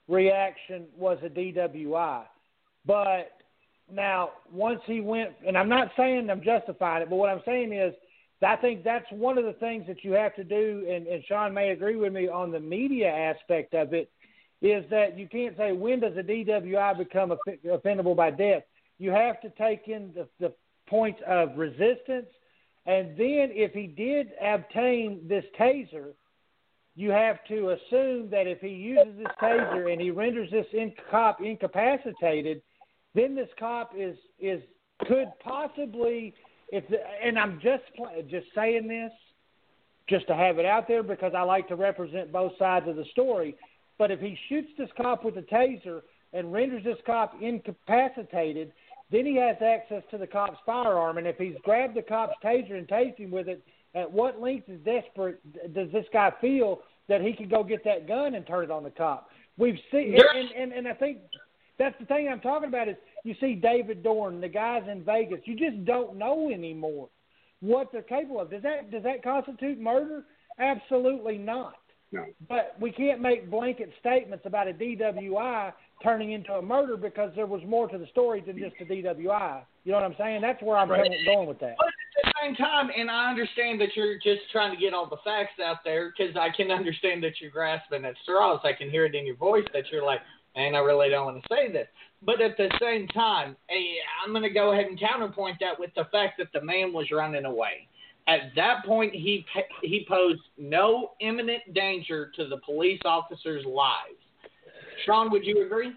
reaction 0.09 0.85
was 0.97 1.19
a 1.25 1.29
DWI, 1.29 2.23
but 2.87 3.33
now 3.93 4.31
once 4.53 4.81
he 4.87 5.01
went, 5.01 5.31
and 5.47 5.57
I'm 5.57 5.69
not 5.69 5.91
saying 5.97 6.29
I'm 6.31 6.43
justifying 6.43 7.03
it, 7.03 7.11
but 7.11 7.17
what 7.17 7.31
I'm 7.31 7.43
saying 7.45 7.73
is, 7.73 7.95
I 8.43 8.57
think 8.57 8.85
that's 8.85 9.07
one 9.11 9.39
of 9.39 9.45
the 9.45 9.55
things 9.55 9.87
that 9.87 10.05
you 10.05 10.13
have 10.13 10.35
to 10.37 10.45
do, 10.45 10.87
and, 10.91 11.07
and 11.07 11.25
Sean 11.25 11.55
may 11.55 11.71
agree 11.71 11.97
with 11.97 12.13
me 12.13 12.29
on 12.29 12.51
the 12.51 12.61
media 12.61 13.09
aspect 13.09 13.75
of 13.75 13.95
it, 13.95 14.11
is 14.61 14.85
that 14.91 15.19
you 15.19 15.29
can't 15.29 15.57
say 15.57 15.73
when 15.73 16.01
does 16.01 16.17
a 16.17 16.23
DWI 16.23 16.99
become 16.99 17.33
off- 17.33 17.39
offendable 17.65 18.17
by 18.17 18.31
death. 18.31 18.63
You 18.99 19.11
have 19.11 19.41
to 19.43 19.51
take 19.51 19.89
in 19.89 20.13
the, 20.15 20.29
the 20.39 20.53
points 20.87 21.21
of 21.27 21.57
resistance, 21.57 22.27
and 22.87 23.11
then 23.11 23.51
if 23.53 23.73
he 23.73 23.87
did 23.87 24.33
obtain 24.43 25.27
this 25.29 25.45
taser, 25.59 26.13
you 26.95 27.11
have 27.11 27.39
to 27.49 27.71
assume 27.71 28.31
that 28.31 28.47
if 28.47 28.61
he 28.61 28.69
uses 28.69 29.19
this 29.19 29.27
taser 29.41 29.93
and 29.93 30.01
he 30.01 30.11
renders 30.11 30.51
this 30.51 30.67
in, 30.73 30.93
cop 31.11 31.41
incapacitated, 31.43 32.63
then 33.17 33.35
this 33.35 33.49
cop 33.59 33.93
is 33.97 34.17
is 34.39 34.63
could 35.09 35.29
possibly 35.43 36.35
if 36.69 36.87
the, 36.89 36.99
and 37.25 37.39
I'm 37.39 37.61
just 37.61 37.85
just 38.31 38.47
saying 38.55 38.87
this 38.87 39.13
just 40.09 40.27
to 40.29 40.37
have 40.37 40.59
it 40.59 40.67
out 40.67 40.87
there 40.87 41.03
because 41.03 41.33
I 41.37 41.43
like 41.43 41.67
to 41.69 41.77
represent 41.77 42.31
both 42.31 42.53
sides 42.59 42.87
of 42.89 42.95
the 42.95 43.05
story. 43.11 43.57
But 43.99 44.11
if 44.11 44.21
he 44.21 44.39
shoots 44.49 44.69
this 44.79 44.91
cop 44.97 45.25
with 45.25 45.37
a 45.37 45.43
taser 45.43 46.03
and 46.33 46.53
renders 46.53 46.85
this 46.85 46.99
cop 47.07 47.35
incapacitated, 47.41 48.73
then 49.11 49.27
he 49.27 49.37
has 49.37 49.57
access 49.63 50.03
to 50.11 50.19
the 50.19 50.27
cop's 50.27 50.59
firearm. 50.65 51.19
And 51.19 51.27
if 51.27 51.39
he's 51.39 51.57
grabbed 51.65 51.97
the 51.97 52.03
cop's 52.03 52.35
taser 52.45 52.77
and 52.77 52.87
tased 52.87 53.17
him 53.17 53.31
with 53.31 53.49
it, 53.49 53.63
at 53.95 54.11
what 54.11 54.41
length 54.41 54.69
is 54.69 54.79
desperate 54.85 55.41
does 55.75 55.91
this 55.91 56.05
guy 56.13 56.31
feel 56.41 56.81
that 57.09 57.23
he 57.23 57.33
can 57.33 57.49
go 57.49 57.65
get 57.65 57.83
that 57.85 58.07
gun 58.07 58.35
and 58.35 58.47
turn 58.47 58.65
it 58.65 58.71
on 58.71 58.85
the 58.85 58.91
cop? 58.91 59.31
We've 59.57 59.79
seen, 59.91 60.15
and, 60.35 60.51
and, 60.51 60.73
and 60.73 60.87
I 60.87 60.93
think 60.93 61.19
that's 61.79 61.99
the 61.99 62.07
thing 62.07 62.29
I'm 62.29 62.41
talking 62.41 62.69
about 62.69 62.89
is 62.89 62.97
you 63.25 63.35
see 63.41 63.55
David 63.55 64.03
Dorn, 64.03 64.41
the 64.41 64.49
guys 64.49 64.83
in 64.91 65.05
Vegas. 65.05 65.41
You 65.45 65.57
just 65.57 65.85
don't 65.85 66.17
know 66.17 66.51
anymore 66.51 67.09
what 67.61 67.91
they're 67.93 68.03
capable 68.03 68.41
of. 68.41 68.51
Does 68.51 68.63
that 68.63 68.91
does 68.91 69.03
that 69.03 69.23
constitute 69.23 69.79
murder? 69.79 70.25
Absolutely 70.59 71.39
not. 71.39 71.75
No. 72.13 72.25
But 72.49 72.77
we 72.81 72.93
can't 72.93 73.21
make 73.21 73.51
blanket 73.51 73.91
statements 74.01 74.47
about 74.47 74.69
a 74.69 74.73
DWI 74.73 75.73
turning 76.03 76.33
into 76.33 76.53
a 76.53 76.63
murder 76.63 76.97
because 76.97 77.33
there 77.35 77.47
was 77.47 77.63
more 77.67 77.89
to 77.89 77.99
the 77.99 78.07
story 78.07 78.43
than 78.47 78.59
just 78.59 78.77
a 78.81 78.85
DWI. 78.85 79.63
You 79.85 79.93
know 79.93 79.99
what 79.99 80.05
I'm 80.05 80.15
saying? 80.19 80.41
That's 80.41 80.63
where 80.63 80.77
I'm 80.77 80.91
Right. 80.91 81.11
going 81.25 81.49
with 81.49 81.59
that. 81.61 81.77
But 81.79 81.89
at 81.89 81.95
the 82.25 82.33
same 82.43 82.55
time, 82.55 82.91
and 82.97 83.11
I 83.11 83.29
understand 83.29 83.81
that 83.81 83.97
you're 83.97 84.19
just 84.19 84.51
trying 84.53 84.71
to 84.71 84.77
get 84.77 84.95
all 84.95 85.07
the 85.07 85.17
facts 85.19 85.59
out 85.59 85.79
there 85.85 86.13
because 86.17 86.37
I 86.37 86.51
can 86.51 86.71
understand 86.71 87.23
that 87.25 87.41
you're 87.41 87.51
grasping 87.51 88.05
at 88.05 88.15
straws. 88.23 88.61
I 88.63 88.73
can 88.73 88.89
hear 88.89 89.05
it 89.05 89.15
in 89.15 89.27
your 89.27 89.37
voice 89.37 89.67
that 89.73 89.91
you're 89.91 90.05
like, 90.05 90.21
man, 90.57 90.75
I 90.75 90.79
really 90.79 91.11
don't 91.11 91.27
want 91.27 91.43
to 91.43 91.49
say 91.55 91.71
this. 91.71 91.87
But 92.23 92.41
at 92.41 92.57
the 92.57 92.71
same 92.81 93.07
time, 93.09 93.57
eh, 93.71 93.75
I'm 94.25 94.33
going 94.33 94.43
to 94.43 94.51
go 94.51 94.73
ahead 94.73 94.87
and 94.87 94.99
counterpoint 94.99 95.59
that 95.61 95.79
with 95.79 95.91
the 95.95 96.05
fact 96.11 96.39
that 96.39 96.49
the 96.53 96.63
man 96.63 96.93
was 96.93 97.07
running 97.13 97.45
away. 97.45 97.89
At 98.29 98.41
that 98.57 98.85
point, 98.85 99.15
he 99.15 99.47
he 99.83 100.05
posed 100.09 100.41
no 100.59 101.13
imminent 101.21 101.63
danger 101.75 102.33
to 102.35 102.49
the 102.49 102.57
police 102.65 103.01
officers' 103.05 103.65
lives. 103.65 104.19
Sean, 105.05 105.31
would 105.31 105.45
you 105.45 105.65
agree? 105.65 105.93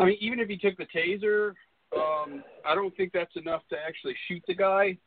I 0.00 0.04
mean, 0.04 0.16
even 0.20 0.40
if 0.40 0.48
he 0.48 0.56
took 0.56 0.76
the 0.76 0.86
taser, 0.86 1.50
um, 1.96 2.42
I 2.66 2.74
don't 2.74 2.96
think 2.96 3.12
that's 3.12 3.36
enough 3.36 3.62
to 3.70 3.76
actually 3.76 4.16
shoot 4.26 4.42
the 4.48 4.54
guy. 4.54 4.98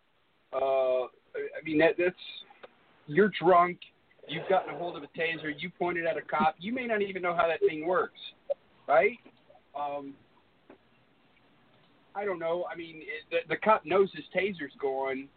Uh, 0.53 1.03
I 1.03 1.61
mean, 1.65 1.77
that 1.79 1.95
that's 1.97 2.15
you're 3.07 3.31
drunk. 3.41 3.79
You've 4.27 4.47
gotten 4.49 4.73
a 4.73 4.77
hold 4.77 4.97
of 4.97 5.03
a 5.03 5.07
taser. 5.17 5.53
You 5.57 5.69
pointed 5.77 6.05
at 6.05 6.17
a 6.17 6.21
cop. 6.21 6.55
You 6.59 6.73
may 6.73 6.85
not 6.85 7.01
even 7.01 7.21
know 7.21 7.35
how 7.35 7.47
that 7.47 7.59
thing 7.67 7.85
works, 7.87 8.19
right? 8.87 9.17
Um, 9.79 10.13
I 12.13 12.25
don't 12.25 12.39
know. 12.39 12.65
I 12.71 12.75
mean, 12.75 13.03
the, 13.31 13.37
the 13.47 13.57
cop 13.57 13.85
knows 13.85 14.09
his 14.13 14.25
taser's 14.35 14.73
going. 14.81 15.29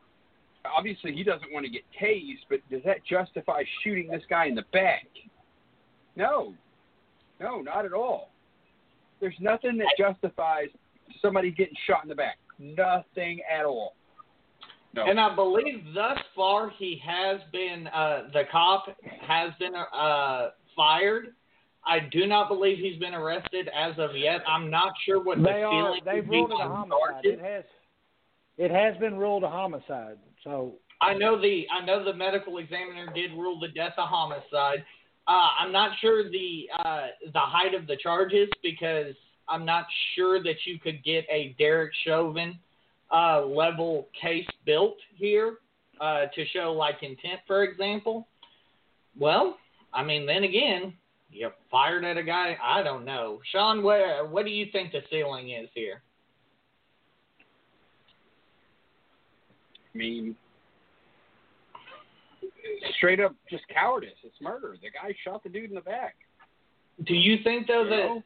Obviously, 0.64 1.12
he 1.12 1.22
doesn't 1.22 1.52
want 1.52 1.64
to 1.66 1.70
get 1.70 1.82
tased, 2.02 2.44
but 2.48 2.58
does 2.70 2.82
that 2.84 2.98
justify 3.08 3.62
shooting 3.82 4.08
this 4.08 4.22
guy 4.28 4.46
in 4.46 4.54
the 4.54 4.64
back? 4.72 5.06
No, 6.16 6.54
no, 7.38 7.60
not 7.60 7.84
at 7.84 7.92
all. 7.92 8.30
There's 9.20 9.36
nothing 9.40 9.78
that 9.78 9.88
justifies 9.98 10.68
somebody 11.22 11.50
getting 11.50 11.76
shot 11.86 12.02
in 12.02 12.08
the 12.08 12.14
back. 12.14 12.38
Nothing 12.58 13.40
at 13.50 13.64
all. 13.64 13.94
No. 14.92 15.06
And 15.06 15.20
I 15.20 15.34
believe 15.34 15.84
thus 15.94 16.18
far 16.34 16.70
he 16.78 17.00
has 17.06 17.40
been 17.52 17.86
uh, 17.88 18.22
the 18.32 18.42
cop 18.50 18.86
has 19.26 19.50
been 19.60 19.74
uh, 19.74 20.48
fired. 20.74 21.28
I 21.86 22.00
do 22.10 22.26
not 22.26 22.48
believe 22.48 22.78
he's 22.78 22.98
been 22.98 23.14
arrested 23.14 23.68
as 23.74 23.94
of 23.98 24.16
yet. 24.16 24.40
I'm 24.48 24.68
not 24.70 24.92
sure 25.06 25.22
what 25.22 25.38
the 25.38 25.44
They 25.44 25.62
are. 25.62 25.70
feeling 25.94 26.00
They've 26.04 26.28
would 26.28 26.34
ruled 26.36 26.50
it 26.50 26.54
a 26.60 26.68
homicide. 26.68 26.98
charges. 27.12 27.32
It 27.32 27.40
has. 27.40 27.64
It 28.58 28.70
has 28.70 28.96
been 28.98 29.16
ruled 29.16 29.44
a 29.44 29.48
homicide. 29.48 30.18
So 30.44 30.74
I 31.00 31.14
know 31.14 31.40
the 31.40 31.66
I 31.72 31.84
know 31.84 32.04
the 32.04 32.12
medical 32.12 32.58
examiner 32.58 33.06
did 33.14 33.30
rule 33.32 33.58
the 33.60 33.68
death 33.68 33.94
a 33.96 34.02
homicide. 34.02 34.84
Uh, 35.28 35.48
I'm 35.60 35.70
not 35.72 35.92
sure 36.00 36.28
the 36.30 36.68
uh, 36.84 37.06
the 37.32 37.38
height 37.40 37.74
of 37.74 37.86
the 37.86 37.96
charges 37.96 38.48
because 38.62 39.14
I'm 39.48 39.64
not 39.64 39.86
sure 40.14 40.42
that 40.42 40.56
you 40.66 40.78
could 40.80 41.02
get 41.04 41.24
a 41.30 41.54
Derek 41.58 41.92
Chauvin 42.04 42.58
uh, 43.12 43.44
level 43.44 44.08
case 44.20 44.46
built 44.64 44.96
here 45.14 45.58
uh, 46.00 46.26
to 46.34 46.46
show 46.52 46.72
like 46.72 47.02
intent, 47.02 47.40
for 47.46 47.64
example. 47.64 48.26
Well, 49.18 49.56
I 49.92 50.04
mean, 50.04 50.26
then 50.26 50.44
again, 50.44 50.94
you 51.30 51.50
fired 51.70 52.04
at 52.04 52.16
a 52.16 52.22
guy. 52.22 52.56
I 52.62 52.82
don't 52.82 53.04
know, 53.04 53.40
Sean. 53.52 53.82
What 53.82 54.30
what 54.30 54.44
do 54.44 54.50
you 54.50 54.66
think 54.72 54.92
the 54.92 55.00
ceiling 55.10 55.50
is 55.50 55.68
here? 55.74 56.02
I 59.92 59.98
mean, 59.98 60.36
straight 62.96 63.20
up 63.20 63.34
just 63.50 63.64
cowardice. 63.68 64.10
It's 64.22 64.40
murder. 64.40 64.76
The 64.80 64.90
guy 64.90 65.14
shot 65.24 65.42
the 65.42 65.48
dude 65.48 65.70
in 65.70 65.74
the 65.74 65.80
back. 65.80 66.14
Do 67.06 67.14
you 67.14 67.38
think 67.42 67.66
though 67.66 67.84
You 67.84 67.90
that 67.90 67.96
know? 67.96 68.22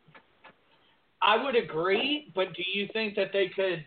I 1.22 1.43
would 1.43 1.57
agree, 1.57 2.30
but 2.35 2.53
do 2.55 2.62
you 2.74 2.89
think 2.93 3.14
that 3.16 3.30
they 3.32 3.49
could? 3.49 3.85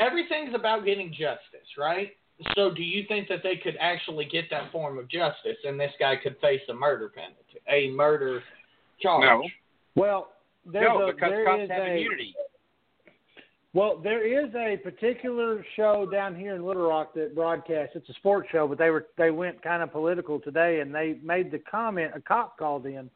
Everything's 0.00 0.54
about 0.54 0.84
getting 0.84 1.10
justice, 1.10 1.68
right? 1.78 2.10
So, 2.54 2.72
do 2.74 2.82
you 2.82 3.04
think 3.08 3.28
that 3.28 3.40
they 3.42 3.56
could 3.56 3.76
actually 3.80 4.24
get 4.24 4.46
that 4.50 4.72
form 4.72 4.98
of 4.98 5.08
justice, 5.08 5.56
and 5.64 5.78
this 5.78 5.92
guy 6.00 6.16
could 6.16 6.36
face 6.40 6.60
a 6.68 6.74
murder 6.74 7.08
penalty, 7.08 7.60
a 7.68 7.94
murder 7.94 8.42
charge? 9.00 9.22
No. 9.24 9.42
well, 9.94 10.32
there's 10.66 10.88
no, 10.88 11.08
a, 11.08 11.12
because 11.12 11.30
there 11.30 11.44
cops 11.44 11.62
is 11.62 11.70
have 11.70 11.82
a, 11.82 11.90
immunity. 11.92 12.34
Well, 13.74 14.00
there 14.02 14.26
is 14.26 14.54
a 14.54 14.76
particular 14.82 15.64
show 15.76 16.06
down 16.10 16.34
here 16.34 16.54
in 16.54 16.64
Little 16.64 16.88
Rock 16.88 17.14
that 17.14 17.34
broadcasts. 17.34 17.96
It's 17.96 18.08
a 18.08 18.14
sports 18.14 18.48
show, 18.52 18.66
but 18.68 18.76
they 18.76 18.90
were 18.90 19.06
they 19.16 19.30
went 19.30 19.62
kind 19.62 19.82
of 19.82 19.92
political 19.92 20.40
today, 20.40 20.80
and 20.80 20.94
they 20.94 21.18
made 21.22 21.50
the 21.50 21.58
comment. 21.58 22.12
A 22.14 22.20
cop 22.20 22.58
called 22.58 22.86
in, 22.86 23.08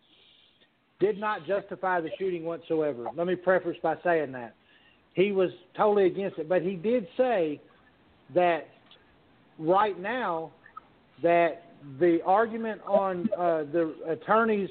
did 1.00 1.18
not 1.18 1.46
justify 1.46 2.00
the 2.00 2.10
shooting 2.18 2.44
whatsoever. 2.44 3.06
Let 3.14 3.26
me 3.26 3.34
preface 3.34 3.76
by 3.82 3.96
saying 4.02 4.32
that 4.32 4.54
he 5.16 5.32
was 5.32 5.50
totally 5.74 6.06
against 6.06 6.38
it, 6.38 6.46
but 6.46 6.60
he 6.60 6.74
did 6.74 7.08
say 7.16 7.58
that 8.34 8.68
right 9.58 9.98
now 9.98 10.52
that 11.22 11.62
the 11.98 12.20
argument 12.26 12.82
on 12.86 13.26
uh, 13.32 13.64
the 13.72 13.94
attorneys 14.06 14.68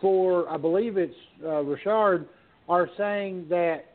for 0.00 0.48
I 0.48 0.56
believe 0.56 0.96
it's 0.96 1.14
uh, 1.44 1.62
Richard 1.62 2.28
are 2.68 2.88
saying 2.96 3.46
that 3.50 3.86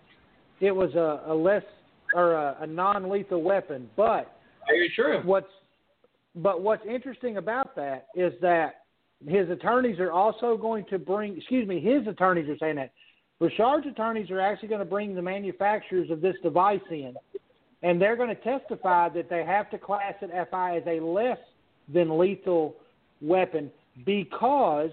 it 0.60 0.72
was 0.72 0.94
a, 0.96 1.32
a 1.32 1.34
less 1.34 1.64
or 2.14 2.34
a, 2.34 2.58
a 2.62 2.68
non-lethal 2.68 3.42
weapon. 3.42 3.90
But 3.96 4.38
Very 4.68 4.92
true. 4.94 5.22
what's 5.24 5.48
but 6.36 6.62
what's 6.62 6.84
interesting 6.86 7.38
about 7.38 7.78
that 7.78 8.08
is 8.14 8.34
that 8.42 8.82
his 9.26 9.50
attorneys 9.50 10.00
are 10.00 10.12
also 10.12 10.58
going 10.58 10.84
to 10.90 11.00
bring. 11.00 11.38
Excuse 11.38 11.66
me, 11.66 11.80
his 11.80 12.06
attorneys 12.08 12.50
are 12.50 12.58
saying 12.58 12.76
that. 12.76 12.92
Richard's 13.40 13.88
attorneys 13.88 14.32
are 14.32 14.42
actually 14.42 14.70
going 14.70 14.80
to 14.80 14.86
bring 14.86 15.14
the 15.14 15.22
manufacturers 15.22 16.10
of 16.10 16.22
this 16.22 16.36
device 16.42 16.82
in, 16.90 17.16
and 17.84 18.02
they're 18.02 18.16
going 18.16 18.30
to 18.30 18.36
testify 18.36 19.10
that 19.10 19.30
they 19.30 19.44
have 19.46 19.70
to 19.70 19.78
class 19.78 20.14
it 20.22 20.32
FI 20.50 20.78
as 20.78 20.84
a 20.88 21.00
less 21.04 21.38
than 21.94 22.18
lethal 22.18 22.76
weapon 23.22 23.72
because 24.06 24.90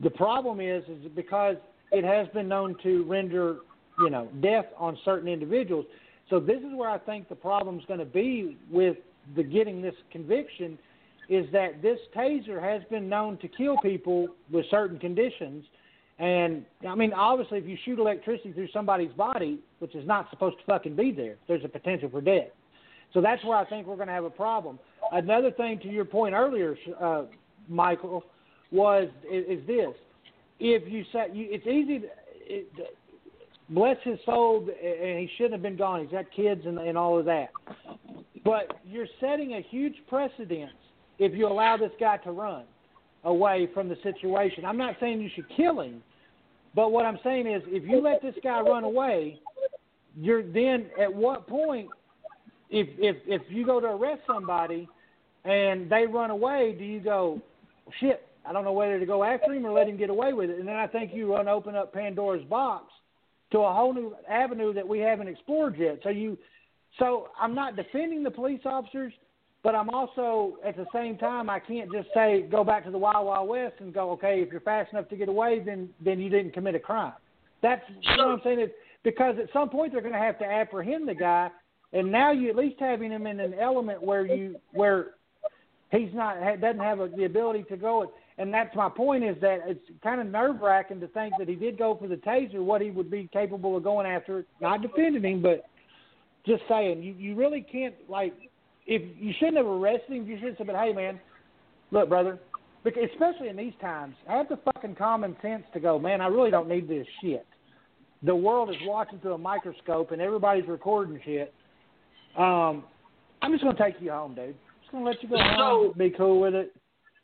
the 0.00 0.10
problem 0.10 0.60
is 0.60 0.84
is 0.84 1.10
because 1.14 1.56
it 1.90 2.04
has 2.04 2.28
been 2.28 2.48
known 2.48 2.76
to 2.82 3.04
render 3.04 3.56
you 3.98 4.10
know 4.10 4.28
death 4.40 4.66
on 4.76 4.96
certain 5.04 5.28
individuals. 5.28 5.86
So 6.30 6.38
this 6.38 6.58
is 6.58 6.74
where 6.74 6.90
I 6.90 6.98
think 6.98 7.28
the 7.28 7.34
problem's 7.34 7.84
going 7.86 8.00
to 8.00 8.06
be 8.06 8.56
with 8.70 8.96
the 9.36 9.42
getting 9.42 9.82
this 9.82 9.94
conviction 10.10 10.78
is 11.28 11.46
that 11.52 11.82
this 11.82 11.98
taser 12.16 12.60
has 12.60 12.82
been 12.90 13.08
known 13.08 13.36
to 13.38 13.48
kill 13.48 13.76
people 13.78 14.28
with 14.50 14.64
certain 14.70 14.98
conditions. 14.98 15.64
And 16.18 16.64
I 16.88 16.94
mean, 16.94 17.12
obviously, 17.12 17.58
if 17.58 17.66
you 17.66 17.76
shoot 17.84 17.98
electricity 17.98 18.52
through 18.52 18.68
somebody's 18.72 19.12
body, 19.12 19.60
which 19.78 19.94
is 19.94 20.06
not 20.06 20.28
supposed 20.30 20.58
to 20.58 20.64
fucking 20.64 20.96
be 20.96 21.12
there, 21.12 21.36
there's 21.46 21.64
a 21.64 21.68
potential 21.68 22.08
for 22.10 22.20
death. 22.20 22.48
So 23.14 23.20
that's 23.20 23.42
where 23.44 23.56
I 23.56 23.64
think 23.64 23.86
we're 23.86 23.96
going 23.96 24.08
to 24.08 24.14
have 24.14 24.24
a 24.24 24.30
problem. 24.30 24.78
Another 25.12 25.50
thing 25.50 25.78
to 25.80 25.88
your 25.88 26.04
point 26.04 26.34
earlier, 26.34 26.76
uh, 27.00 27.22
Michael, 27.68 28.24
was 28.72 29.08
is, 29.30 29.60
is 29.60 29.66
this: 29.66 29.94
if 30.58 30.90
you 30.90 31.04
say 31.12 31.26
you, 31.32 31.46
it's 31.50 31.66
easy, 31.66 32.00
to, 32.00 32.06
it, 32.40 32.72
bless 33.70 33.96
his 34.02 34.18
soul, 34.26 34.68
and 34.68 35.18
he 35.20 35.30
shouldn't 35.36 35.54
have 35.54 35.62
been 35.62 35.76
gone. 35.76 36.02
He's 36.02 36.10
got 36.10 36.24
kids 36.34 36.62
and, 36.66 36.78
and 36.78 36.98
all 36.98 37.18
of 37.18 37.24
that. 37.26 37.50
But 38.44 38.80
you're 38.84 39.06
setting 39.20 39.54
a 39.54 39.60
huge 39.60 39.94
precedence 40.08 40.72
if 41.18 41.32
you 41.32 41.46
allow 41.46 41.76
this 41.76 41.92
guy 42.00 42.16
to 42.18 42.32
run 42.32 42.64
away 43.24 43.68
from 43.74 43.88
the 43.88 43.96
situation. 44.02 44.64
I'm 44.64 44.76
not 44.76 44.96
saying 45.00 45.20
you 45.20 45.30
should 45.34 45.48
kill 45.56 45.80
him, 45.80 46.02
but 46.74 46.92
what 46.92 47.04
I'm 47.04 47.18
saying 47.24 47.46
is 47.46 47.62
if 47.66 47.88
you 47.88 48.00
let 48.00 48.22
this 48.22 48.34
guy 48.42 48.60
run 48.60 48.84
away, 48.84 49.40
you're 50.16 50.42
then 50.42 50.86
at 51.00 51.12
what 51.12 51.46
point 51.46 51.88
if 52.70 52.88
if 52.98 53.16
if 53.26 53.42
you 53.48 53.64
go 53.64 53.80
to 53.80 53.86
arrest 53.86 54.22
somebody 54.26 54.88
and 55.44 55.90
they 55.90 56.06
run 56.06 56.30
away, 56.30 56.74
do 56.78 56.84
you 56.84 57.00
go 57.00 57.40
shit? 58.00 58.26
I 58.44 58.52
don't 58.52 58.64
know 58.64 58.72
whether 58.72 58.98
to 58.98 59.06
go 59.06 59.24
after 59.24 59.52
him 59.52 59.66
or 59.66 59.72
let 59.72 59.88
him 59.88 59.96
get 59.96 60.10
away 60.10 60.32
with 60.32 60.50
it. 60.50 60.58
And 60.58 60.66
then 60.66 60.76
I 60.76 60.86
think 60.86 61.12
you 61.12 61.34
run 61.34 61.48
open 61.48 61.74
up 61.74 61.92
Pandora's 61.92 62.44
box 62.44 62.86
to 63.52 63.58
a 63.60 63.72
whole 63.72 63.92
new 63.92 64.14
avenue 64.28 64.72
that 64.74 64.86
we 64.86 64.98
haven't 64.98 65.28
explored 65.28 65.76
yet. 65.78 66.00
So 66.02 66.08
you 66.10 66.38
so 66.98 67.28
I'm 67.40 67.54
not 67.54 67.76
defending 67.76 68.22
the 68.22 68.30
police 68.30 68.60
officers, 68.64 69.12
but 69.62 69.74
I'm 69.74 69.90
also 69.90 70.58
at 70.64 70.76
the 70.76 70.86
same 70.92 71.18
time 71.18 71.50
I 71.50 71.58
can't 71.58 71.90
just 71.92 72.08
say 72.14 72.42
go 72.50 72.64
back 72.64 72.84
to 72.84 72.90
the 72.90 72.98
wild 72.98 73.26
wild 73.26 73.48
west 73.48 73.74
and 73.80 73.92
go 73.92 74.10
okay 74.12 74.40
if 74.40 74.50
you're 74.50 74.60
fast 74.60 74.92
enough 74.92 75.08
to 75.08 75.16
get 75.16 75.28
away 75.28 75.60
then 75.64 75.88
then 76.04 76.20
you 76.20 76.30
didn't 76.30 76.52
commit 76.52 76.74
a 76.74 76.80
crime. 76.80 77.14
That's 77.62 77.82
you 78.02 78.16
know 78.16 78.26
what 78.26 78.34
I'm 78.34 78.40
saying. 78.44 78.60
It's 78.60 78.74
because 79.02 79.36
at 79.38 79.52
some 79.52 79.68
point 79.68 79.92
they're 79.92 80.00
going 80.00 80.12
to 80.12 80.18
have 80.18 80.38
to 80.38 80.44
apprehend 80.44 81.08
the 81.08 81.14
guy, 81.14 81.50
and 81.92 82.10
now 82.10 82.32
you 82.32 82.50
at 82.50 82.56
least 82.56 82.76
having 82.78 83.10
him 83.10 83.26
in 83.26 83.40
an 83.40 83.54
element 83.54 84.02
where 84.02 84.26
you 84.26 84.56
where 84.72 85.14
he's 85.90 86.12
not 86.12 86.36
doesn't 86.60 86.80
have 86.80 87.00
a, 87.00 87.08
the 87.08 87.24
ability 87.24 87.64
to 87.64 87.76
go. 87.76 88.12
And 88.36 88.54
that's 88.54 88.74
my 88.76 88.88
point 88.88 89.24
is 89.24 89.36
that 89.40 89.62
it's 89.66 89.84
kind 90.02 90.20
of 90.20 90.28
nerve 90.28 90.60
wracking 90.60 91.00
to 91.00 91.08
think 91.08 91.34
that 91.38 91.48
he 91.48 91.56
did 91.56 91.76
go 91.76 91.96
for 91.96 92.06
the 92.06 92.16
taser, 92.16 92.62
what 92.62 92.80
he 92.80 92.90
would 92.90 93.10
be 93.10 93.28
capable 93.32 93.76
of 93.76 93.82
going 93.82 94.06
after. 94.06 94.44
Not 94.60 94.80
defending 94.80 95.24
him, 95.24 95.42
but 95.42 95.64
just 96.46 96.62
saying 96.68 97.02
you 97.02 97.14
you 97.14 97.34
really 97.34 97.60
can't 97.60 97.94
like 98.08 98.34
if 98.88 99.02
you 99.20 99.32
shouldn't 99.38 99.58
have 99.58 99.66
arrested 99.66 100.16
him. 100.16 100.26
You 100.26 100.38
should 100.38 100.56
have 100.56 100.66
said, 100.66 100.74
"Hey, 100.74 100.92
man, 100.92 101.20
look, 101.92 102.08
brother." 102.08 102.40
Because 102.82 103.04
especially 103.12 103.48
in 103.48 103.56
these 103.56 103.74
times, 103.80 104.16
I 104.28 104.36
have 104.36 104.48
the 104.48 104.56
fucking 104.56 104.94
common 104.94 105.36
sense 105.42 105.64
to 105.74 105.80
go, 105.80 105.98
man. 105.98 106.20
I 106.20 106.28
really 106.28 106.50
don't 106.50 106.68
need 106.68 106.88
this 106.88 107.06
shit. 107.20 107.46
The 108.22 108.34
world 108.34 108.70
is 108.70 108.76
watching 108.82 109.18
through 109.20 109.34
a 109.34 109.38
microscope, 109.38 110.10
and 110.10 110.22
everybody's 110.22 110.66
recording 110.66 111.20
shit. 111.24 111.52
Um, 112.36 112.84
I'm 113.42 113.52
just 113.52 113.62
gonna 113.62 113.78
take 113.78 114.00
you 114.00 114.10
home, 114.10 114.34
dude. 114.34 114.56
Just 114.80 114.92
gonna 114.92 115.04
let 115.04 115.22
you 115.22 115.28
go 115.28 115.36
So- 115.36 115.42
home, 115.42 115.92
be 115.96 116.10
cool 116.10 116.40
with 116.40 116.54
it, 116.54 116.74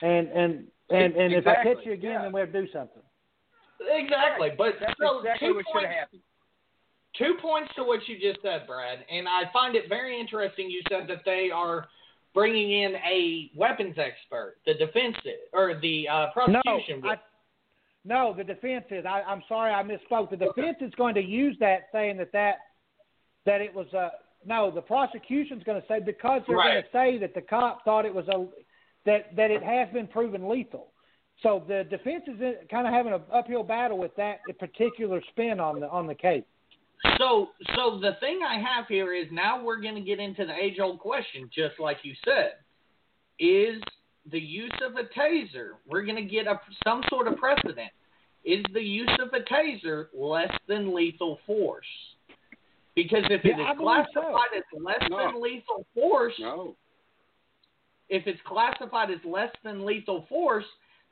and 0.03 0.29
and 0.29 0.71
and 0.91 1.17
and 1.17 1.33
if 1.33 1.47
I 1.47 1.62
catch 1.62 1.85
you 1.85 1.93
again, 1.93 2.12
yeah. 2.12 2.23
then 2.23 2.33
we 2.33 2.41
have 2.41 2.53
to 2.53 2.61
do 2.61 2.71
something. 2.73 3.03
Exactly, 3.81 4.51
but 4.57 4.79
That's 4.81 4.95
so 4.99 5.19
exactly 5.19 5.53
what 5.53 5.65
should 5.73 5.83
have 5.83 5.91
happened. 5.91 6.23
Two 7.19 7.35
points 7.41 7.71
to 7.77 7.85
what 7.85 8.01
you 8.09 8.19
just 8.19 8.43
said, 8.43 8.67
Brad, 8.67 9.05
and 9.11 9.29
I 9.29 9.43
find 9.53 9.77
it 9.77 9.89
very 9.89 10.19
interesting. 10.19 10.71
You 10.71 10.83
said 10.89 11.09
that 11.09 11.23
they 11.25 11.51
are 11.53 11.87
bringing 12.33 12.83
in 12.83 12.97
a 12.97 13.51
weapons 13.57 13.97
expert, 13.97 14.57
the 14.67 14.75
defense 14.75 15.17
or 15.53 15.79
the 15.81 16.09
uh, 16.09 16.27
prosecution. 16.33 17.01
No, 17.03 17.11
I, 17.11 17.17
no, 18.05 18.35
the 18.37 18.45
defense 18.45 18.85
is. 18.91 19.05
I, 19.07 19.23
I'm 19.23 19.43
sorry, 19.49 19.73
I 19.73 19.83
misspoke. 19.83 20.31
The 20.31 20.37
defense 20.37 20.79
is 20.81 20.93
going 20.97 21.15
to 21.15 21.23
use 21.23 21.57
that, 21.61 21.89
saying 21.93 22.19
that 22.19 22.33
that 22.33 22.57
that 23.47 23.61
it 23.61 23.75
was 23.75 23.87
a 23.95 24.11
no. 24.45 24.71
The 24.71 24.83
prosecution's 24.83 25.62
going 25.62 25.81
to 25.81 25.89
say 25.89 26.01
because 26.05 26.43
they're 26.47 26.57
going 26.57 26.83
to 26.83 26.89
say 26.93 27.19
that 27.19 27.35
the 27.35 27.41
cop 27.41 27.85
thought 27.85 28.05
it 28.05 28.15
was 28.15 28.29
a 28.29 28.47
that 29.07 29.35
that 29.37 29.51
it 29.51 29.62
has 29.62 29.89
been 29.93 30.07
proven 30.07 30.49
lethal. 30.49 30.89
So 31.43 31.65
the 31.67 31.85
defense 31.91 32.25
is 32.29 32.41
kind 32.71 32.87
of 32.87 32.93
having 32.93 33.12
an 33.12 33.23
uphill 33.33 33.65
battle 33.65 33.99
with 33.99 34.15
that 34.17 34.41
particular 34.59 35.23
spin 35.31 35.59
on 35.61 35.81
the 35.81 35.89
on 35.89 36.07
the 36.07 36.15
case. 36.15 36.45
So, 37.18 37.50
so 37.76 37.98
the 38.00 38.12
thing 38.20 38.40
I 38.46 38.59
have 38.59 38.86
here 38.88 39.14
is 39.14 39.26
now 39.30 39.62
we're 39.62 39.80
going 39.80 39.94
to 39.94 40.00
get 40.00 40.18
into 40.18 40.44
the 40.44 40.55
age-old 40.55 40.98
question, 40.98 41.48
just 41.55 41.78
like 41.78 41.98
you 42.02 42.14
said, 42.24 42.55
is 43.38 43.82
the 44.30 44.40
use 44.40 44.72
of 44.84 44.96
a 44.96 45.05
taser? 45.18 45.72
We're 45.86 46.05
going 46.05 46.16
to 46.16 46.22
get 46.30 46.46
a 46.46 46.61
some 46.82 47.02
sort 47.09 47.28
of 47.28 47.36
precedent. 47.36 47.90
Is 48.44 48.64
the 48.72 48.82
use 48.82 49.11
of 49.20 49.28
a 49.32 49.40
taser 49.40 50.07
less 50.14 50.50
than 50.66 50.94
lethal 50.94 51.38
force? 51.46 51.86
Because 52.94 53.24
if 53.30 53.44
it 53.44 53.57
Yeah, 53.59 53.64
I 53.64 53.72
is 53.72 53.78
believe 53.78 54.05
so. 54.12 54.20
classified 54.20 54.57
as 54.57 54.80
less 54.80 55.11
No. 55.11 55.18
than 55.18 55.40
lethal 55.42 55.86
force, 55.94 56.34
No. 56.38 56.76
if 58.09 58.26
it's 58.26 58.40
classified 58.42 59.11
as 59.11 59.24
less 59.24 59.50
than 59.62 59.84
lethal 59.84 60.22
force, 60.28 60.66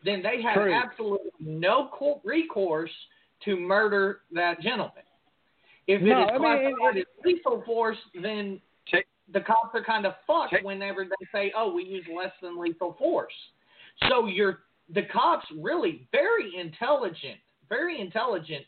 then 0.05 0.23
they 0.23 0.43
have 0.43 0.55
True. 0.55 0.73
absolutely 0.73 1.31
no 1.41 2.21
recourse 2.25 2.93
to 3.45 3.57
murder 3.57 4.23
that 4.33 4.61
gentleman. 4.61 5.03
If 5.87 6.03
it 6.03 6.05
is 6.05 6.11
No, 6.11 6.27
I 6.27 6.33
mean, 6.33 6.41
classified 6.41 6.97
it- 6.97 7.09
as 7.19 7.25
lethal 7.25 7.63
force, 7.63 7.99
then 8.15 8.61
Take- 8.87 9.09
the 9.29 9.41
cops 9.41 9.75
are 9.75 9.83
kind 9.85 10.07
of 10.07 10.15
fucked 10.27 10.53
Take- 10.53 10.65
whenever 10.65 11.05
they 11.05 11.27
say, 11.33 11.53
"Oh, 11.55 11.73
we 11.73 11.85
use 11.85 12.07
less 12.09 12.33
than 12.41 12.57
lethal 12.57 12.95
force." 12.95 13.35
So 14.09 14.27
you're 14.27 14.65
the 14.89 15.03
cops 15.05 15.51
really 15.53 16.07
very 16.13 16.55
intelligent, 16.57 17.41
very 17.69 18.01
intelligent 18.01 18.67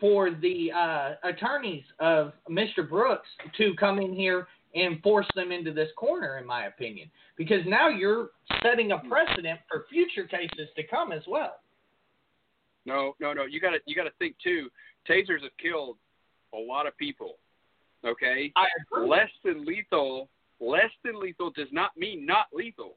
for 0.00 0.30
the 0.30 0.72
uh, 0.72 1.14
attorneys 1.22 1.84
of 2.00 2.32
Mr. 2.48 2.88
Brooks 2.88 3.28
to 3.56 3.74
come 3.76 4.00
in 4.00 4.12
here 4.12 4.48
and 4.74 5.00
force 5.02 5.26
them 5.36 5.52
into 5.52 5.72
this 5.72 5.90
corner, 5.92 6.38
in 6.38 6.44
my 6.44 6.66
opinion, 6.66 7.08
because 7.36 7.64
now 7.64 7.88
you're 7.88 8.30
setting 8.60 8.90
a 8.92 8.98
precedent 8.98 9.60
for 9.68 9.86
future 9.88 10.24
cases 10.24 10.68
to 10.74 10.82
come 10.82 11.12
as 11.12 11.26
well. 11.28 11.60
No, 12.84 13.14
no, 13.20 13.32
no. 13.32 13.44
You 13.44 13.60
got 13.60 13.70
to 13.70 13.80
you 13.86 13.94
got 13.94 14.04
to 14.04 14.10
think 14.18 14.36
too. 14.40 14.70
Tasers 15.08 15.42
have 15.42 15.56
killed 15.58 15.96
a 16.56 16.60
lot 16.60 16.86
of 16.86 16.96
people. 16.96 17.34
Okay, 18.04 18.52
I 18.56 18.66
agree. 18.92 19.08
less 19.08 19.30
than 19.44 19.64
lethal. 19.64 20.28
Less 20.60 20.90
than 21.04 21.20
lethal 21.20 21.50
does 21.50 21.68
not 21.72 21.96
mean 21.96 22.24
not 22.24 22.46
lethal. 22.52 22.94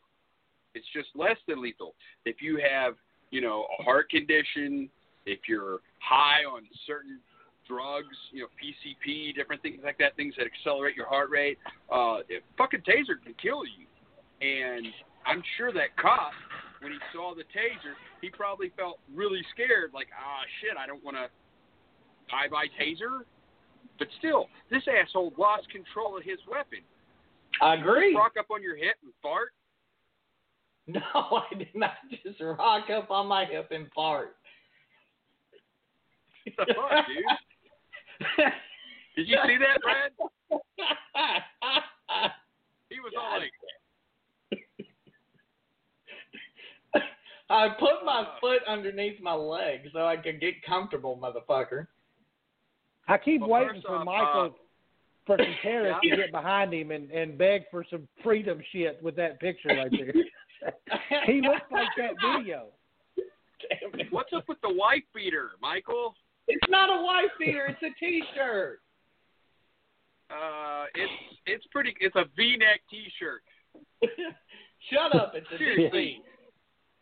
It's 0.76 0.86
just 0.94 1.08
less 1.16 1.38
than 1.48 1.62
lethal. 1.62 1.96
If 2.26 2.42
you 2.42 2.60
have, 2.62 2.96
you 3.32 3.42
know, 3.42 3.66
a 3.80 3.84
heart 3.84 4.10
condition, 4.10 4.90
if 5.26 5.40
you're 5.48 5.80
high 6.00 6.46
on 6.46 6.64
certain 6.86 7.20
drugs, 7.68 8.16
you 8.32 8.42
know, 8.42 8.48
PCP, 8.56 9.36
different 9.36 9.62
things 9.62 9.80
like 9.84 9.98
that, 9.98 10.16
things 10.16 10.36
that 10.38 10.46
accelerate 10.46 10.96
your 10.96 11.08
heart 11.08 11.30
rate, 11.30 11.58
uh, 11.92 12.20
a 12.30 12.40
fucking 12.58 12.82
taser 12.82 13.22
can 13.24 13.34
kill 13.42 13.64
you. 13.66 13.88
And 14.40 14.86
I'm 15.26 15.44
sure 15.58 15.74
that 15.74 15.98
cop, 16.00 16.32
when 16.82 16.92
he 16.92 17.00
saw 17.12 17.34
the 17.34 17.44
taser, 17.44 17.98
he 18.22 18.30
probably 18.30 18.72
felt 18.78 19.00
really 19.14 19.42
scared, 19.52 19.92
like, 19.94 20.08
ah, 20.14 20.42
shit, 20.62 20.78
I 20.78 20.86
don't 20.86 21.04
want 21.04 21.18
to 21.18 21.28
bye 22.30 22.48
bye 22.52 22.68
taser. 22.80 23.26
But 24.00 24.08
still, 24.20 24.48
this 24.70 24.84
asshole 24.88 25.34
lost 25.38 25.70
control 25.70 26.18
of 26.18 26.24
his 26.24 26.38
weapon. 26.50 26.80
I 27.62 27.76
agree. 27.76 28.16
Rock 28.16 28.34
up 28.40 28.48
on 28.52 28.62
your 28.62 28.76
hip 28.76 28.96
and 29.04 29.14
fart. 29.22 29.50
No, 30.90 31.02
I 31.04 31.54
did 31.54 31.76
not 31.76 31.96
just 32.10 32.40
rock 32.40 32.90
up 32.90 33.12
on 33.12 33.28
my 33.28 33.44
hip 33.44 33.72
and 33.72 33.88
fart. 33.94 34.38
What 36.56 36.66
the 36.66 36.74
fuck, 36.76 37.06
dude? 37.08 38.54
Did 39.18 39.28
you 39.28 39.38
see 39.46 39.58
that, 39.58 39.82
Brad? 39.82 40.12
He 42.90 43.02
was 43.02 43.12
all 43.20 43.40
like, 43.40 43.52
I 47.50 47.70
put 47.78 48.06
my 48.06 48.26
foot 48.40 48.62
underneath 48.68 49.22
my 49.22 49.34
leg 49.34 49.90
so 49.92 50.06
I 50.06 50.18
could 50.18 50.40
get 50.40 50.64
comfortable, 50.66 51.20
motherfucker. 51.22 51.88
I 53.08 53.18
keep 53.18 53.42
Well, 53.42 53.50
waiting 53.50 53.82
for 53.86 53.96
off, 53.96 54.06
Michael 54.06 54.42
uh, 54.46 54.50
for 55.26 55.38
Contreras 55.44 55.96
yeah. 56.04 56.16
to 56.16 56.22
get 56.24 56.32
behind 56.32 56.74
him 56.74 56.92
and, 56.92 57.10
and 57.12 57.38
beg 57.38 57.64
for 57.72 57.86
some 57.90 58.08
freedom 58.24 58.62
shit 58.72 59.02
with 59.02 59.16
that 59.18 59.40
picture 59.40 59.70
right 59.70 59.92
there. 59.92 60.14
he 61.26 61.42
looks 61.42 61.62
like 61.72 61.90
that 61.98 62.12
video. 62.38 62.68
What's 64.12 64.32
up 64.34 64.46
with 64.48 64.60
the 64.62 64.74
wife 64.74 65.04
beater, 65.14 65.52
Michael? 65.62 66.16
It's 66.48 66.70
not 66.70 66.90
a 66.90 67.02
wife 67.04 67.32
beater. 67.40 67.66
It's 67.68 67.82
a 67.84 68.00
T-shirt. 68.00 68.80
Uh, 70.30 70.86
it's 70.96 71.12
it's 71.46 71.66
pretty. 71.72 71.96
It's 72.00 72.16
a 72.16 72.26
V-neck 72.36 72.82
T-shirt. 72.90 73.42
Shut 74.92 75.16
up. 75.16 75.34
It's 75.36 75.48
a 75.54 75.58
Seriously. 75.58 76.22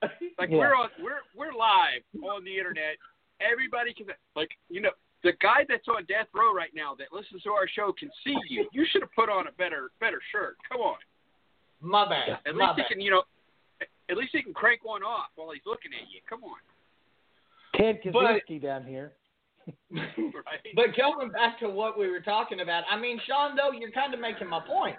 DC. 0.03 0.09
Like 0.37 0.49
Yeah. 0.49 0.57
we're 0.57 0.75
on, 0.75 0.89
we're 1.01 1.21
we're 1.35 1.53
live 1.57 2.01
on 2.23 2.43
the 2.43 2.55
internet. 2.57 2.97
Everybody 3.41 3.93
can 3.93 4.07
like 4.35 4.49
you 4.69 4.81
know 4.81 4.91
the 5.25 5.33
guy 5.41 5.65
that's 5.67 5.87
on 5.89 6.05
death 6.05 6.29
row 6.33 6.53
right 6.53 6.69
now 6.75 6.93
that 6.95 7.09
listens 7.11 7.41
to 7.43 7.49
our 7.49 7.67
show 7.67 7.91
can 7.97 8.09
see 8.23 8.37
you. 8.47 8.69
You 8.71 8.85
should 8.91 9.01
have 9.01 9.11
put 9.17 9.27
on 9.27 9.47
a 9.47 9.51
better 9.57 9.89
better 9.99 10.21
shirt. 10.31 10.55
Come 10.71 10.81
on. 10.81 11.01
My 11.81 12.07
bad. 12.07 12.37
At 12.45 12.55
My 12.55 12.69
least 12.69 12.87
he 12.87 12.93
can, 12.93 13.01
you 13.01 13.11
know, 13.11 13.23
at 13.81 14.15
least 14.15 14.29
he 14.33 14.43
can 14.43 14.53
crank 14.53 14.85
one 14.85 15.01
off 15.01 15.33
while 15.35 15.49
he's 15.51 15.65
looking 15.65 15.91
at 15.99 16.07
you. 16.13 16.21
Come 16.29 16.43
on. 16.43 16.61
Ted 17.75 17.99
But- 18.13 18.45
Kaczynski 18.47 18.61
down 18.61 18.85
here. 18.85 19.13
right? 19.91 20.61
But 20.75 20.95
going 20.95 21.31
back 21.31 21.59
to 21.59 21.69
what 21.69 21.97
we 21.97 22.07
were 22.09 22.21
talking 22.21 22.59
about, 22.61 22.83
I 22.89 22.99
mean, 22.99 23.19
Sean, 23.27 23.55
though, 23.55 23.71
you're 23.71 23.91
kind 23.91 24.13
of 24.13 24.19
making 24.19 24.47
my 24.47 24.59
point. 24.59 24.95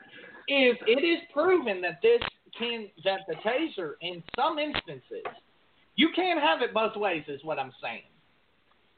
If 0.48 0.76
it 0.88 1.04
is 1.06 1.20
proven 1.32 1.80
that 1.82 2.00
this 2.02 2.20
can, 2.58 2.88
that 3.04 3.20
the 3.28 3.36
taser, 3.46 3.92
in 4.00 4.24
some 4.34 4.58
instances, 4.58 5.22
you 5.94 6.08
can't 6.16 6.40
have 6.40 6.62
it 6.62 6.74
both 6.74 6.96
ways, 6.96 7.22
is 7.28 7.40
what 7.44 7.60
I'm 7.60 7.72
saying. 7.80 8.02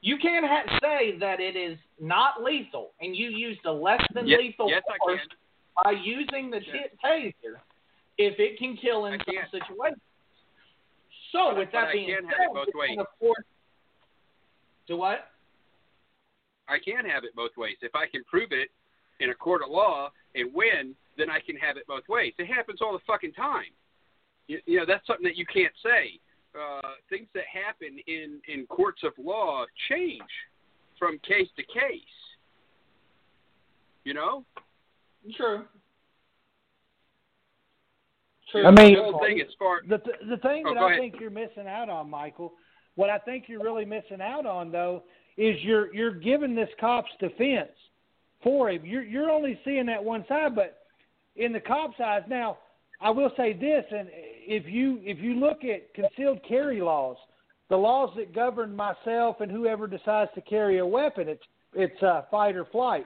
You 0.01 0.17
can't 0.17 0.45
ha- 0.45 0.79
say 0.81 1.17
that 1.19 1.39
it 1.39 1.55
is 1.55 1.77
not 1.99 2.41
lethal, 2.41 2.91
and 3.01 3.15
you 3.15 3.29
used 3.29 3.65
a 3.65 3.71
less 3.71 4.01
than 4.13 4.27
Yes- 4.27 4.39
lethal 4.39 4.69
yes, 4.69 4.83
force 4.99 5.19
by 5.83 5.91
using 5.91 6.49
the 6.49 6.63
Yes. 6.63 6.89
ta- 7.01 7.07
taser, 7.09 7.59
if 8.17 8.39
it 8.39 8.57
can 8.57 8.77
kill 8.77 9.05
in 9.05 9.13
I 9.13 9.17
some 9.25 9.35
can. 9.35 9.49
situations. 9.51 10.01
So, 11.31 11.49
But- 11.49 11.57
with 11.57 11.71
that 11.71 11.89
I 11.89 11.91
being 11.91 12.09
said, 12.09 12.25
have 12.25 12.39
it 12.39 12.53
both 12.53 12.67
it's 12.69 12.75
ways. 12.77 12.95
gonna 12.95 13.07
force- 13.19 13.45
Do 14.87 14.97
what? 14.97 15.31
I 16.67 16.79
can 16.79 17.05
have 17.05 17.23
it 17.23 17.35
both 17.35 17.55
ways. 17.57 17.77
If 17.81 17.95
I 17.95 18.07
can 18.07 18.23
prove 18.23 18.51
it 18.51 18.71
in 19.19 19.29
a 19.29 19.35
court 19.35 19.61
of 19.61 19.69
law 19.69 20.11
and 20.33 20.51
win, 20.53 20.95
then 21.15 21.29
I 21.29 21.39
can 21.39 21.55
have 21.57 21.77
it 21.77 21.85
both 21.87 22.07
ways. 22.07 22.33
It 22.37 22.45
happens 22.47 22.81
all 22.81 22.93
the 22.93 22.99
fucking 22.99 23.33
time. 23.33 23.71
You, 24.47 24.61
you 24.65 24.77
know, 24.79 24.85
that's 24.85 25.05
something 25.05 25.25
that 25.25 25.35
you 25.35 25.45
can't 25.45 25.75
say. 25.83 26.19
Uh, 26.57 26.81
things 27.09 27.27
that 27.35 27.43
happen 27.51 27.99
in 28.07 28.39
in 28.47 28.65
courts 28.67 29.01
of 29.03 29.13
law 29.23 29.65
change 29.89 30.21
from 30.97 31.19
case 31.19 31.47
to 31.55 31.63
case. 31.63 32.01
You 34.03 34.13
know, 34.15 34.43
True. 35.35 35.65
True. 38.51 38.65
I 38.65 38.71
mean- 38.71 38.95
the 38.95 39.03
whole 39.03 39.19
thing 39.19 39.39
as 39.41 39.53
far. 39.59 39.81
The 39.87 39.99
the 40.27 40.37
thing 40.37 40.65
Oh, 40.65 40.73
that 40.73 40.81
I 40.81 40.87
ahead. 40.87 40.99
think 40.99 41.19
you're 41.19 41.29
missing 41.29 41.67
out 41.67 41.89
on, 41.89 42.09
Michael, 42.09 42.53
what 42.95 43.09
I 43.09 43.19
think 43.19 43.47
you're 43.47 43.61
really 43.61 43.85
missing 43.85 44.21
out 44.21 44.45
on 44.45 44.71
though 44.71 45.03
is 45.37 45.55
you're 45.63 45.93
you're 45.93 46.13
giving 46.15 46.55
this 46.55 46.69
cop's 46.79 47.11
defense 47.19 47.71
for 48.41 48.71
him. 48.71 48.83
You're 48.85 49.03
you're 49.03 49.29
only 49.29 49.59
seeing 49.63 49.85
that 49.85 50.03
one 50.03 50.25
side, 50.27 50.55
but 50.55 50.87
in 51.35 51.53
the 51.53 51.59
cop's 51.59 51.99
eyes 51.99 52.23
now, 52.27 52.57
I 53.01 53.09
will 53.09 53.31
say 53.37 53.53
this, 53.53 53.85
and 53.91 54.09
if 54.11 54.65
you 54.67 54.99
if 55.03 55.19
you 55.19 55.35
look 55.35 55.59
at 55.63 55.93
concealed 55.93 56.39
carry 56.47 56.81
laws, 56.81 57.17
the 57.69 57.77
laws 57.77 58.09
that 58.17 58.33
govern 58.33 58.75
myself 58.75 59.41
and 59.41 59.51
whoever 59.51 59.87
decides 59.87 60.31
to 60.35 60.41
carry 60.41 60.79
a 60.79 60.85
weapon, 60.85 61.29
it's 61.29 61.43
it's 61.73 62.03
uh, 62.03 62.23
fight 62.29 62.55
or 62.55 62.65
flight. 62.65 63.05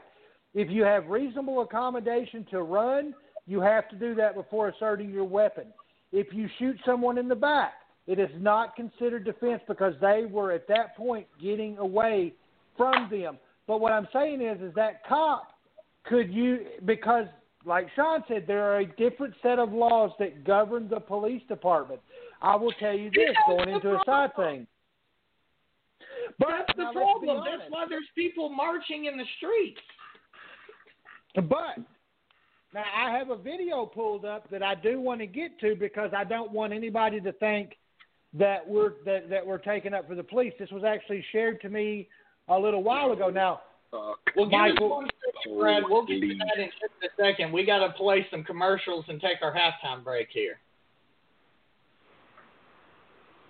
If 0.54 0.70
you 0.70 0.84
have 0.84 1.08
reasonable 1.08 1.62
accommodation 1.62 2.46
to 2.52 2.62
run, 2.62 3.14
you 3.46 3.60
have 3.60 3.90
to 3.90 3.96
do 3.96 4.16
that 4.16 4.36
before 4.36 4.70
asserting 4.70 5.10
your 5.10 5.26
weapon. 5.26 5.66
If 6.12 6.28
you 6.32 6.48
shoot 6.60 6.78
someone 6.86 7.18
in 7.18 7.28
the 7.28 7.36
back, 7.36 7.74
it 8.08 8.20
is 8.20 8.30
not 8.38 8.76
considered 8.76 9.26
defense 9.26 9.62
because 9.68 9.94
they 10.00 10.26
were 10.30 10.52
at 10.52 10.68
that 10.68 10.96
point 10.96 11.28
getting 11.42 11.78
away 11.78 12.34
from 12.78 13.10
them. 13.10 13.38
But 13.68 13.80
what 13.80 13.94
I'm 13.94 14.08
saying 14.14 14.42
is, 14.42 14.62
is 14.62 14.74
that 14.76 15.06
cop 15.08 15.50
could 16.06 16.34
you 16.34 16.60
because, 16.86 17.26
like 17.66 17.88
Sean 17.96 18.24
said, 18.28 18.46
there 18.48 18.64
are 18.64 18.80
a 18.80 18.86
different 18.86 19.34
set 19.42 19.60
of 19.60 19.72
laws 19.72 20.12
that 20.20 20.44
govern 20.44 20.90
the 20.90 21.00
police 21.00 21.42
department. 21.48 22.02
I 22.42 22.56
will 22.56 22.74
tell 22.74 22.94
you 22.94 23.10
this, 23.12 23.36
going 23.48 23.70
into 23.70 23.94
a 23.94 24.00
side 24.06 24.36
thing. 24.36 24.68
But 26.40 26.50
That's 26.50 26.78
the 26.78 26.84
now 26.84 26.92
let's 26.94 27.20
be 27.22 27.28
problem. 27.28 27.44
That's 27.46 27.72
why 27.72 27.86
there's 27.88 28.08
people 28.16 28.50
marching 28.50 29.06
in 29.06 29.18
the 29.18 29.26
streets. 29.38 29.82
But 31.36 31.84
now 32.74 32.84
I 32.96 33.12
have 33.12 33.30
a 33.30 33.36
video 33.36 33.86
pulled 33.86 34.26
up 34.26 34.50
that 34.50 34.64
I 34.64 34.76
do 34.76 35.00
want 35.00 35.22
to 35.22 35.28
get 35.28 35.60
to 35.62 35.76
because 35.76 36.12
I 36.16 36.24
don't 36.24 36.52
want 36.52 36.74
anybody 36.74 37.20
to 37.22 37.32
think 37.34 37.78
that 38.34 38.68
we're 38.68 38.94
that, 39.06 39.30
that 39.30 39.46
we're 39.46 39.58
taking 39.58 39.94
up 39.94 40.08
for 40.08 40.16
the 40.16 40.24
police. 40.24 40.54
This 40.60 40.72
was 40.72 40.84
actually 40.84 41.24
shared 41.32 41.62
to 41.62 41.70
me 41.70 42.08
a 42.48 42.58
little 42.58 42.84
while 42.84 43.12
ago. 43.12 43.30
Now, 43.30 43.62
Uh, 43.94 44.14
Well, 44.36 44.46
give 44.48 44.54
us 44.60 44.72
Michael- 44.72 44.90
one 44.90 45.10
second, 45.24 45.60
Brad. 45.60 45.84
We'll 45.88 46.06
get 46.06 46.20
to 46.20 46.36
that 46.36 46.58
in 46.60 46.70
just 46.72 46.94
a 47.04 47.10
second. 47.16 47.52
We 47.52 47.64
got 47.64 47.86
to 47.86 47.94
play 47.94 48.26
some 48.32 48.44
commercials 48.44 49.06
and 49.08 49.22
take 49.22 49.42
our 49.44 49.54
halftime 49.54 50.04
break 50.04 50.30
here. 50.32 50.60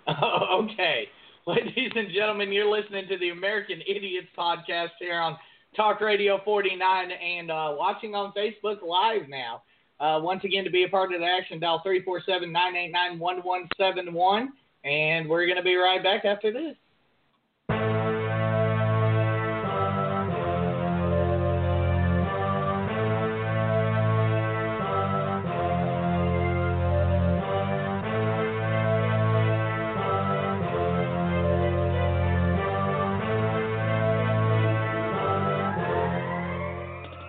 okay. 0.08 1.08
Ladies 1.46 1.92
and 1.94 2.10
gentlemen, 2.12 2.52
you're 2.52 2.70
listening 2.70 3.06
to 3.08 3.18
the 3.18 3.30
American 3.30 3.80
Idiots 3.86 4.28
podcast 4.36 4.90
here 4.98 5.18
on 5.18 5.36
Talk 5.76 6.00
Radio 6.00 6.40
49 6.44 7.10
and 7.10 7.50
uh, 7.50 7.74
watching 7.76 8.14
on 8.14 8.32
Facebook 8.32 8.82
Live 8.82 9.28
now. 9.28 9.62
Uh, 10.00 10.20
once 10.20 10.42
again, 10.44 10.64
to 10.64 10.70
be 10.70 10.84
a 10.84 10.88
part 10.88 11.14
of 11.14 11.20
the 11.20 11.26
action, 11.26 11.60
dial 11.60 11.80
347 11.82 12.50
989 12.52 13.18
1171. 13.18 14.52
And 14.84 15.28
we're 15.28 15.46
going 15.46 15.56
to 15.56 15.62
be 15.62 15.76
right 15.76 16.02
back 16.02 16.24
after 16.24 16.52
this. 16.52 16.76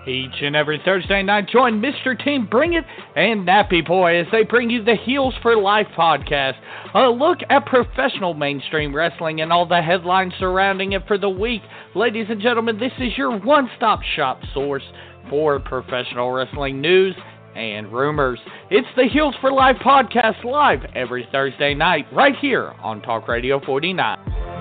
Each 0.08 0.42
and 0.42 0.56
every 0.56 0.80
Thursday 0.86 1.24
night, 1.24 1.50
join 1.50 1.82
Mr. 1.82 2.22
Team 2.24 2.48
Bring 2.50 2.74
It 2.74 2.84
and 3.16 3.48
Nappy 3.48 3.86
Boy 3.86 4.18
as 4.18 4.28
they 4.32 4.44
bring 4.44 4.70
you 4.70 4.84
the 4.84 4.96
Heels 4.96 5.34
for 5.42 5.58
Life 5.58 5.88
podcast. 5.98 6.54
A 6.94 7.10
look 7.10 7.40
at 7.50 7.66
professional 7.66 8.36
mainstream 8.36 8.96
wrestling 8.96 9.42
and 9.42 9.52
all 9.52 9.66
the 9.66 9.82
headlines 9.82 10.34
surrounding 10.40 10.92
it 10.92 11.08
for 11.08 11.18
the 11.18 11.30
week. 11.30 11.64
Ladies 11.96 12.28
and 12.30 12.40
gentlemen, 12.40 12.78
this 12.78 12.92
is 13.00 13.18
your 13.18 13.40
one 13.40 13.68
stop 13.78 14.02
shop 14.16 14.42
source 14.54 14.84
for 15.28 15.60
professional 15.60 16.32
wrestling 16.32 16.82
news 16.82 17.16
and 17.56 17.92
rumors. 17.92 18.40
It's 18.70 18.88
the 18.96 19.08
Heels 19.12 19.36
for 19.42 19.52
Life 19.52 19.78
podcast 19.78 20.44
live 20.44 20.82
every 20.94 21.28
Thursday 21.32 21.74
night 21.74 22.06
right 22.14 22.36
here 22.40 22.74
on 22.84 23.02
Talk 23.02 23.28
Radio 23.28 23.60
49. 23.66 24.55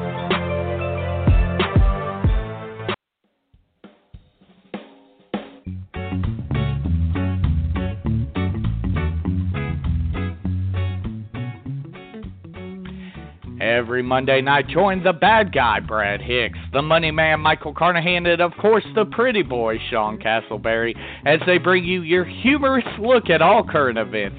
Every 13.74 14.04
Monday 14.04 14.40
night, 14.40 14.68
join 14.68 15.02
the 15.02 15.12
bad 15.12 15.52
guy, 15.52 15.80
Brad 15.80 16.22
Hicks, 16.22 16.60
the 16.72 16.80
money 16.80 17.10
man, 17.10 17.40
Michael 17.40 17.74
Carnahan, 17.74 18.24
and 18.24 18.40
of 18.40 18.52
course, 18.60 18.84
the 18.94 19.04
pretty 19.04 19.42
boy, 19.42 19.78
Sean 19.90 20.16
Castleberry, 20.16 20.94
as 21.26 21.40
they 21.44 21.58
bring 21.58 21.82
you 21.82 22.02
your 22.02 22.24
humorous 22.24 22.84
look 23.00 23.30
at 23.30 23.42
all 23.42 23.64
current 23.64 23.98
events 23.98 24.38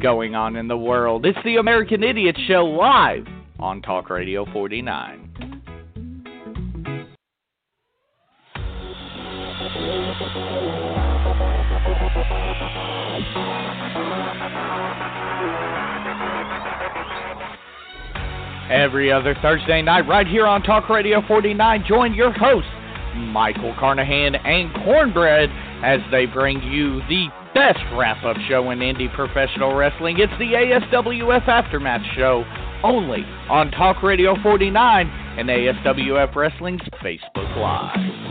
going 0.00 0.36
on 0.36 0.54
in 0.54 0.68
the 0.68 0.76
world. 0.76 1.26
It's 1.26 1.36
the 1.44 1.56
American 1.56 2.04
Idiot 2.04 2.36
Show 2.46 2.64
live 2.64 3.26
on 3.58 3.82
Talk 3.82 4.08
Radio 4.08 4.46
49. 4.52 5.25
Every 18.70 19.12
other 19.12 19.36
Thursday 19.40 19.80
night, 19.80 20.08
right 20.08 20.26
here 20.26 20.46
on 20.46 20.62
Talk 20.62 20.88
Radio 20.88 21.22
49, 21.28 21.84
join 21.86 22.14
your 22.14 22.32
hosts, 22.32 22.68
Michael 23.14 23.74
Carnahan 23.78 24.34
and 24.34 24.74
Cornbread, 24.84 25.50
as 25.84 26.00
they 26.10 26.26
bring 26.26 26.60
you 26.62 27.00
the 27.08 27.28
best 27.54 27.78
wrap 27.94 28.24
up 28.24 28.36
show 28.48 28.70
in 28.70 28.80
indie 28.80 29.12
professional 29.14 29.74
wrestling. 29.74 30.18
It's 30.18 30.32
the 30.38 30.52
ASWF 30.52 31.46
Aftermath 31.46 32.02
Show, 32.16 32.44
only 32.82 33.22
on 33.48 33.70
Talk 33.70 34.02
Radio 34.02 34.34
49 34.42 35.06
and 35.38 35.48
ASWF 35.48 36.34
Wrestling's 36.34 36.82
Facebook 37.02 37.56
Live. 37.56 38.26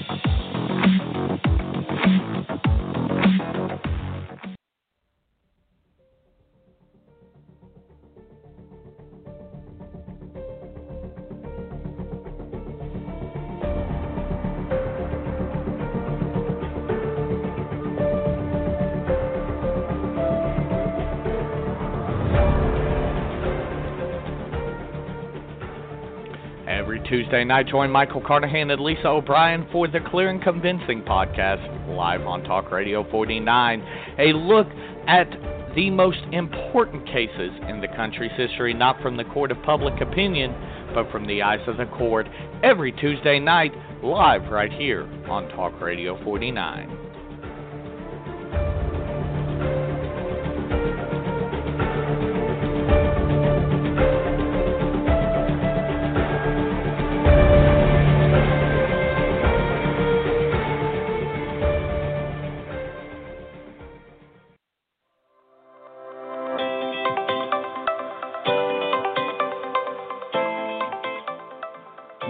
Tuesday 27.09 27.43
night, 27.43 27.67
join 27.67 27.91
Michael 27.91 28.21
Carnahan 28.21 28.71
and 28.71 28.81
Lisa 28.81 29.07
O'Brien 29.07 29.67
for 29.71 29.87
the 29.87 29.99
Clear 29.99 30.29
and 30.29 30.41
Convincing 30.41 31.03
podcast, 31.03 31.95
live 31.95 32.21
on 32.21 32.43
Talk 32.43 32.71
Radio 32.71 33.09
49. 33.11 33.81
A 34.17 34.33
look 34.33 34.65
at 35.07 35.29
the 35.75 35.91
most 35.91 36.17
important 36.31 37.05
cases 37.05 37.51
in 37.69 37.79
the 37.79 37.87
country's 37.95 38.31
history, 38.35 38.73
not 38.73 38.99
from 39.03 39.17
the 39.17 39.23
court 39.25 39.51
of 39.51 39.61
public 39.61 40.01
opinion, 40.01 40.55
but 40.95 41.11
from 41.11 41.27
the 41.27 41.43
eyes 41.43 41.59
of 41.67 41.77
the 41.77 41.85
court, 41.85 42.27
every 42.63 42.91
Tuesday 42.91 43.39
night, 43.39 43.71
live 44.01 44.49
right 44.51 44.71
here 44.71 45.03
on 45.29 45.47
Talk 45.49 45.79
Radio 45.79 46.21
49. 46.23 47.04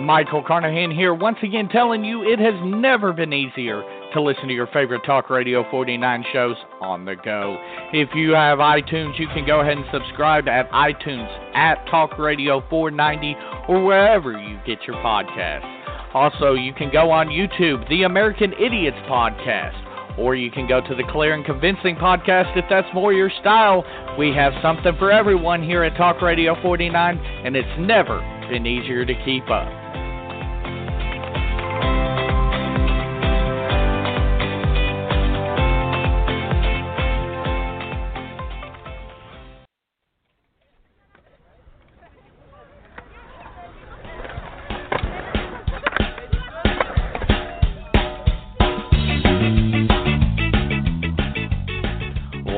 Michael 0.05 0.43
Carnahan 0.43 0.91
here, 0.91 1.15
once 1.15 1.37
again 1.41 1.67
telling 1.67 2.05
you 2.05 2.21
it 2.21 2.37
has 2.37 2.53
never 2.63 3.11
been 3.11 3.33
easier 3.33 3.81
to 4.13 4.21
listen 4.21 4.47
to 4.47 4.53
your 4.53 4.67
favorite 4.67 5.01
Talk 5.03 5.31
Radio 5.31 5.65
49 5.71 6.23
shows 6.31 6.55
on 6.79 7.05
the 7.05 7.15
go. 7.15 7.57
If 7.91 8.09
you 8.13 8.33
have 8.33 8.59
iTunes, 8.59 9.17
you 9.19 9.27
can 9.33 9.47
go 9.47 9.61
ahead 9.61 9.77
and 9.77 9.85
subscribe 9.91 10.47
at 10.47 10.69
iTunes 10.69 11.27
at 11.55 11.83
Talk 11.89 12.19
Radio 12.19 12.63
490 12.69 13.35
or 13.67 13.83
wherever 13.83 14.31
you 14.31 14.59
get 14.67 14.83
your 14.85 14.95
podcasts. 14.97 16.13
Also, 16.13 16.53
you 16.53 16.71
can 16.71 16.91
go 16.91 17.09
on 17.09 17.29
YouTube, 17.29 17.89
the 17.89 18.03
American 18.03 18.53
Idiots 18.53 18.97
Podcast, 19.09 20.19
or 20.19 20.35
you 20.35 20.51
can 20.51 20.67
go 20.67 20.81
to 20.81 20.93
the 20.93 21.03
Clear 21.11 21.33
and 21.33 21.43
Convincing 21.43 21.95
Podcast 21.95 22.55
if 22.55 22.65
that's 22.69 22.87
more 22.93 23.11
your 23.11 23.31
style. 23.41 23.83
We 24.19 24.31
have 24.33 24.53
something 24.61 24.93
for 24.99 25.11
everyone 25.11 25.63
here 25.63 25.83
at 25.83 25.97
Talk 25.97 26.21
Radio 26.21 26.55
49, 26.61 27.17
and 27.17 27.55
it's 27.55 27.79
never 27.79 28.19
been 28.51 28.67
easier 28.67 29.03
to 29.03 29.13
keep 29.25 29.49
up. 29.49 29.84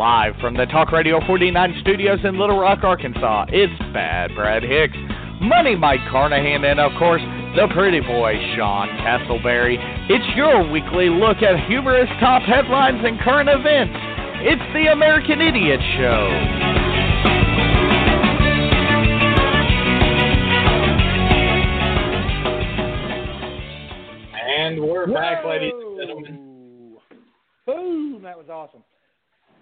Live 0.07 0.39
from 0.39 0.55
the 0.55 0.65
Talk 0.67 0.93
Radio 0.93 1.19
49 1.27 1.79
studios 1.81 2.19
in 2.23 2.39
Little 2.39 2.57
Rock, 2.57 2.81
Arkansas, 2.81 3.47
it's 3.49 3.77
Bad 3.91 4.33
Brad 4.35 4.63
Hicks, 4.63 4.95
Money 5.41 5.75
Mike 5.75 5.99
Carnahan, 6.09 6.63
and 6.63 6.79
of 6.79 6.93
course, 6.97 7.21
the 7.57 7.67
pretty 7.73 7.99
boy 7.99 8.31
Sean 8.55 8.87
Castleberry. 9.03 9.75
It's 10.09 10.23
your 10.37 10.63
weekly 10.71 11.09
look 11.09 11.43
at 11.43 11.59
humorous 11.67 12.07
top 12.21 12.41
headlines 12.43 13.01
and 13.03 13.19
current 13.19 13.49
events. 13.49 13.99
It's 14.47 14.63
the 14.71 14.93
American 14.93 15.41
Idiot 15.41 15.81
Show. 15.97 16.31
And 24.55 24.79
we're 24.79 25.07
back, 25.07 25.43
ladies 25.43 25.73
and 25.75 25.99
gentlemen. 25.99 26.95
Boom! 27.65 28.21
That 28.23 28.37
was 28.37 28.47
awesome. 28.49 28.83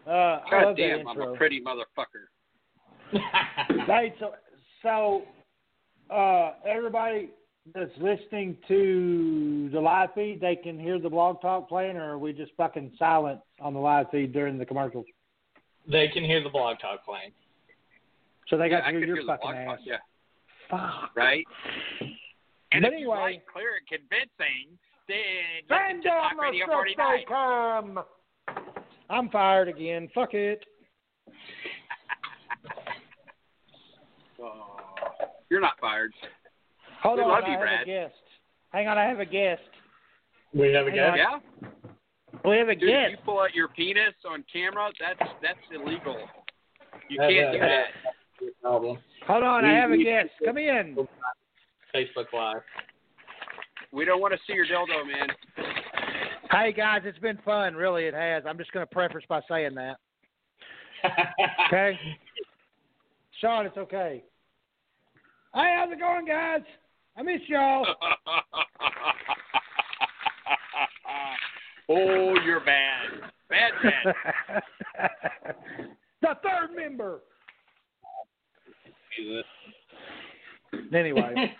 Uh, 0.07 0.11
I 0.11 0.41
God 0.51 0.65
love 0.65 0.75
that 0.77 0.81
damn, 0.97 1.07
I'm 1.07 1.21
a 1.21 1.35
pretty 1.35 1.61
motherfucker. 1.61 2.27
Right, 3.87 4.13
so 4.19 4.33
so 4.81 5.23
uh, 6.13 6.53
everybody 6.67 7.29
that's 7.73 7.91
listening 7.99 8.57
to 8.67 9.69
the 9.71 9.79
live 9.79 10.09
feed, 10.13 10.39
they 10.41 10.55
can 10.55 10.79
hear 10.79 10.99
the 10.99 11.09
blog 11.09 11.41
talk 11.41 11.67
playing, 11.69 11.97
or 11.97 12.11
are 12.13 12.17
we 12.19 12.33
just 12.33 12.51
fucking 12.57 12.91
silent 12.99 13.39
on 13.59 13.73
the 13.73 13.79
live 13.79 14.07
feed 14.11 14.31
during 14.33 14.57
the 14.57 14.65
commercials? 14.65 15.05
they 15.91 16.07
can 16.07 16.23
hear 16.23 16.41
the 16.43 16.49
blog 16.49 16.77
talk 16.79 17.05
playing. 17.05 17.31
So 18.47 18.57
they 18.57 18.69
got 18.69 18.83
I 18.83 18.91
to 18.91 18.97
hear 18.97 19.05
your 19.07 19.17
hear 19.17 19.25
fucking 19.25 19.49
ass. 19.51 19.67
talk, 19.67 19.79
Yeah, 19.85 19.97
Fuck. 20.69 21.15
right. 21.15 21.45
And 22.71 22.81
But 22.81 22.93
if 22.93 22.99
you 22.99 23.11
anyway- 23.11 23.33
like 23.33 23.45
clear 23.51 23.75
and 23.77 23.87
convincing, 23.87 24.77
then 25.07 25.17
Send 25.69 25.97
listen 25.99 26.01
to 26.03 26.07
down 26.09 26.21
Talk 26.21 26.35
the 26.37 26.41
Radio 26.41 26.65
stuff 26.65 26.73
49. 26.73 27.17
they 27.17 27.25
come. 27.25 28.03
I'm 29.09 29.29
fired 29.29 29.67
again. 29.67 30.09
Fuck 30.13 30.33
it. 30.33 30.63
Oh, 34.41 34.77
you're 35.49 35.61
not 35.61 35.73
fired. 35.79 36.11
Hold 37.01 37.17
We 37.17 37.23
on, 37.23 37.29
love 37.29 37.43
I 37.43 37.47
you, 37.47 37.53
have 37.53 37.61
Brad. 37.61 37.81
a 37.83 37.85
guest. 37.85 38.13
Hang 38.71 38.87
on, 38.87 38.97
I 38.97 39.05
have 39.05 39.19
a 39.19 39.25
guest. 39.25 39.61
We 40.53 40.73
have 40.73 40.87
a 40.87 40.89
Hang 40.91 40.95
guest. 40.99 41.09
on. 41.11 41.17
Yeah, 41.63 42.49
We 42.49 42.57
have 42.57 42.69
a 42.69 42.75
dude. 42.75 42.89
If 42.89 43.11
you 43.11 43.17
pull 43.25 43.39
out 43.39 43.53
your 43.53 43.67
penis 43.69 44.13
on 44.29 44.43
camera, 44.51 44.89
that's 44.99 45.31
that's 45.41 45.59
illegal. 45.73 46.17
You 47.09 47.17
That- 47.17 47.29
can't 47.29 47.51
do 47.53 47.59
that- 47.59 47.87
that. 48.39 48.61
Problem. 48.61 48.97
Hold 49.27 49.43
on, 49.43 49.63
I 49.65 49.73
have 49.73 49.91
a 49.91 49.97
guest. 49.97 50.29
Come 50.43 50.57
in. 50.57 51.07
Facebook 51.93 52.31
Live. 52.33 52.61
We 53.91 54.03
don't 54.03 54.19
want 54.19 54.33
to 54.33 54.39
see 54.45 54.53
your 54.53 54.65
dildo, 54.65 55.07
man. 55.07 55.29
Hey 56.57 56.71
guys, 56.71 57.01
it's 57.03 57.19
been 57.19 57.37
fun. 57.43 57.75
Really, 57.75 58.05
it 58.05 58.13
has. 58.13 58.43
I'm 58.47 58.57
just 58.57 58.71
going 58.71 58.87
to 58.87 58.93
preface 58.93 59.23
by 59.27 59.41
saying 59.49 59.75
that. 59.75 59.97
Okay. 61.67 61.99
Sean, 63.41 63.65
it's 63.65 63.75
okay. 63.77 64.23
Hey, 65.53 65.75
how's 65.77 65.91
it 65.91 65.99
going, 65.99 66.25
guys? 66.25 66.61
I 67.17 67.23
miss 67.23 67.41
y'all. 67.47 67.85
oh, 71.89 72.35
you're 72.45 72.61
bad. 72.61 73.09
Bad, 73.49 73.71
bad. 73.83 74.15
the 76.21 76.35
third 76.41 76.75
member. 76.75 77.19
Anyway, 80.93 81.53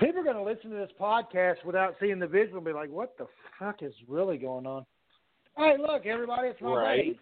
people 0.00 0.20
are 0.20 0.24
going 0.24 0.36
to 0.36 0.42
listen 0.42 0.70
to 0.70 0.76
this 0.76 0.90
podcast 1.00 1.64
without 1.64 1.94
seeing 2.00 2.18
the 2.18 2.26
visual 2.26 2.58
and 2.58 2.66
be 2.66 2.72
like, 2.72 2.90
"What 2.90 3.16
the 3.18 3.26
fuck 3.58 3.82
is 3.82 3.94
really 4.08 4.36
going 4.36 4.66
on?" 4.66 4.84
Hey, 5.56 5.76
look, 5.78 6.06
everybody, 6.06 6.48
it's 6.48 6.60
my 6.60 6.74
Right. 6.74 6.96
buddy. 6.98 7.20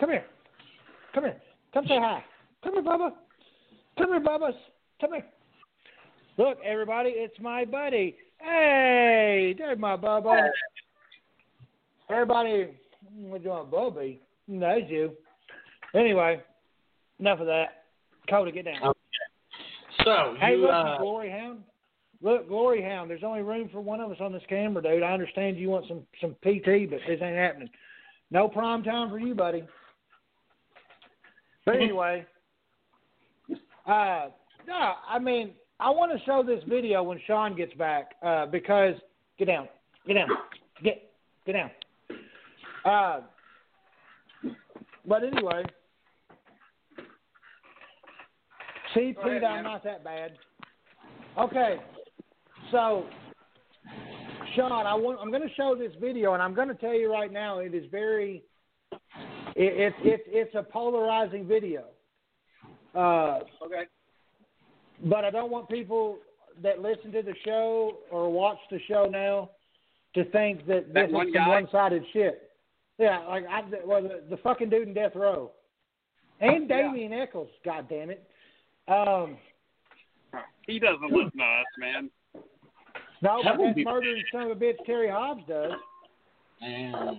Come 0.00 0.10
here. 0.10 0.24
Come 1.12 1.24
here. 1.24 1.40
Come 1.74 1.86
say 1.86 1.98
hi. 1.98 2.24
Come 2.62 2.74
here, 2.74 2.82
Bubba. 2.82 3.12
Come 3.98 4.08
here, 4.08 4.20
Bubba. 4.20 4.52
Come 5.00 5.12
here. 5.14 5.26
Look, 6.38 6.58
everybody, 6.64 7.10
it's 7.10 7.38
my 7.40 7.64
buddy. 7.64 8.16
Hey, 8.40 9.54
there's 9.58 9.78
my 9.78 9.96
Bubba. 9.96 10.50
Everybody, 12.08 12.68
what 13.16 13.38
do 13.42 13.44
you 13.44 13.50
want, 13.50 13.70
Bubby? 13.70 14.20
Knows 14.46 14.88
you. 14.88 15.16
Anyway, 15.94 16.40
enough 17.18 17.40
of 17.40 17.46
that. 17.46 17.84
Cody, 18.30 18.52
get 18.52 18.66
down. 18.66 18.94
So 20.08 20.34
Hey, 20.40 20.52
you 20.52 20.62
look, 20.62 20.70
uh, 20.70 20.98
Glory 20.98 21.30
Hound. 21.30 21.60
Look, 22.20 22.48
Glory 22.48 22.82
Hound. 22.82 23.10
There's 23.10 23.22
only 23.22 23.42
room 23.42 23.68
for 23.70 23.80
one 23.80 24.00
of 24.00 24.10
us 24.10 24.16
on 24.20 24.32
this 24.32 24.42
camera, 24.48 24.82
dude. 24.82 25.02
I 25.02 25.12
understand 25.12 25.58
you 25.58 25.68
want 25.68 25.86
some 25.86 26.02
some 26.20 26.32
PT, 26.42 26.90
but 26.90 27.00
this 27.06 27.20
ain't 27.22 27.36
happening. 27.36 27.70
No 28.30 28.48
prime 28.48 28.82
time 28.82 29.10
for 29.10 29.18
you, 29.18 29.34
buddy. 29.34 29.62
But 31.64 31.76
anyway, 31.76 32.24
uh, 33.86 34.28
no, 34.66 34.92
I 35.08 35.18
mean, 35.20 35.52
I 35.78 35.90
want 35.90 36.12
to 36.12 36.24
show 36.24 36.42
this 36.42 36.62
video 36.66 37.02
when 37.02 37.20
Sean 37.26 37.54
gets 37.54 37.74
back 37.74 38.12
uh, 38.24 38.46
because 38.46 38.94
get 39.38 39.46
down, 39.46 39.68
get 40.06 40.14
down, 40.14 40.28
get 40.82 41.10
get 41.46 41.52
down. 41.52 41.70
Uh, 42.84 43.20
but 45.06 45.22
anyway, 45.22 45.62
see, 48.94 49.12
Go 49.12 49.28
ahead, 49.28 49.44
I'm 49.44 49.64
not 49.64 49.84
that 49.84 50.04
bad. 50.04 50.32
Okay, 51.38 51.76
so 52.70 53.04
Sean, 54.54 54.72
I 54.72 54.94
want, 54.94 55.18
I'm 55.20 55.30
going 55.30 55.46
to 55.46 55.54
show 55.54 55.76
this 55.78 55.92
video, 56.00 56.34
and 56.34 56.42
I'm 56.42 56.54
going 56.54 56.68
to 56.68 56.74
tell 56.74 56.94
you 56.94 57.10
right 57.12 57.32
now, 57.32 57.58
it 57.58 57.74
is 57.74 57.84
very, 57.90 58.42
it, 58.92 58.96
it, 59.56 59.94
it, 60.04 60.22
it's 60.26 60.54
a 60.54 60.62
polarizing 60.62 61.46
video. 61.46 61.84
Uh, 62.94 63.40
okay. 63.64 63.84
but 65.04 65.24
I 65.24 65.30
don't 65.30 65.50
want 65.50 65.68
people 65.68 66.18
that 66.62 66.80
listen 66.80 67.12
to 67.12 67.22
the 67.22 67.34
show 67.44 67.98
or 68.10 68.32
watch 68.32 68.58
the 68.70 68.80
show 68.88 69.08
now 69.10 69.50
to 70.14 70.24
think 70.30 70.66
that 70.66 70.92
That 70.94 71.06
this 71.06 71.12
one 71.12 71.28
is 71.28 71.34
some 71.34 71.44
guy? 71.44 71.48
one-sided 71.50 72.02
shit. 72.12 72.50
Yeah, 72.98 73.20
like 73.28 73.44
I, 73.48 73.62
well, 73.86 74.02
the, 74.02 74.22
the 74.28 74.38
fucking 74.38 74.70
dude 74.70 74.88
in 74.88 74.94
death 74.94 75.12
row, 75.14 75.52
and 76.40 76.68
Yeah. 76.68 76.82
Damien 76.82 77.12
Echols. 77.12 77.50
God 77.64 77.86
damn 77.88 78.10
it. 78.10 78.28
Um, 78.88 79.36
He 80.66 80.78
doesn't 80.78 81.10
look 81.10 81.34
nice, 81.34 81.64
man. 81.78 82.10
No, 83.22 83.42
That 83.42 83.52
but 83.56 83.58
would 83.60 83.68
that 83.70 83.74
be- 83.76 83.84
murdering 83.84 84.22
son 84.32 84.42
of 84.50 84.50
a 84.50 84.54
bitch 84.60 84.76
Terry 84.86 85.08
Hobbs 85.10 85.42
does. 85.48 85.72
And 86.60 87.18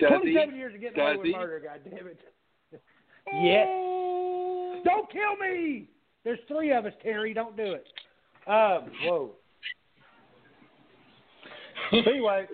he? 0.00 0.06
Twenty-seven 0.06 0.56
years 0.56 0.74
of 0.74 0.80
getting 0.80 1.00
away 1.00 1.16
with 1.16 1.26
he? 1.26 1.32
murder. 1.32 1.60
God 1.64 1.80
damn 1.88 2.06
it. 2.06 2.20
yes. 3.42 3.66
Don't 4.84 5.10
kill 5.10 5.36
me. 5.40 5.88
There's 6.24 6.38
three 6.48 6.72
of 6.72 6.86
us, 6.86 6.92
Terry. 7.02 7.34
Don't 7.34 7.56
do 7.56 7.72
it. 7.74 7.86
Um. 8.46 8.90
Whoa. 9.04 9.30
anyway, 11.92 12.46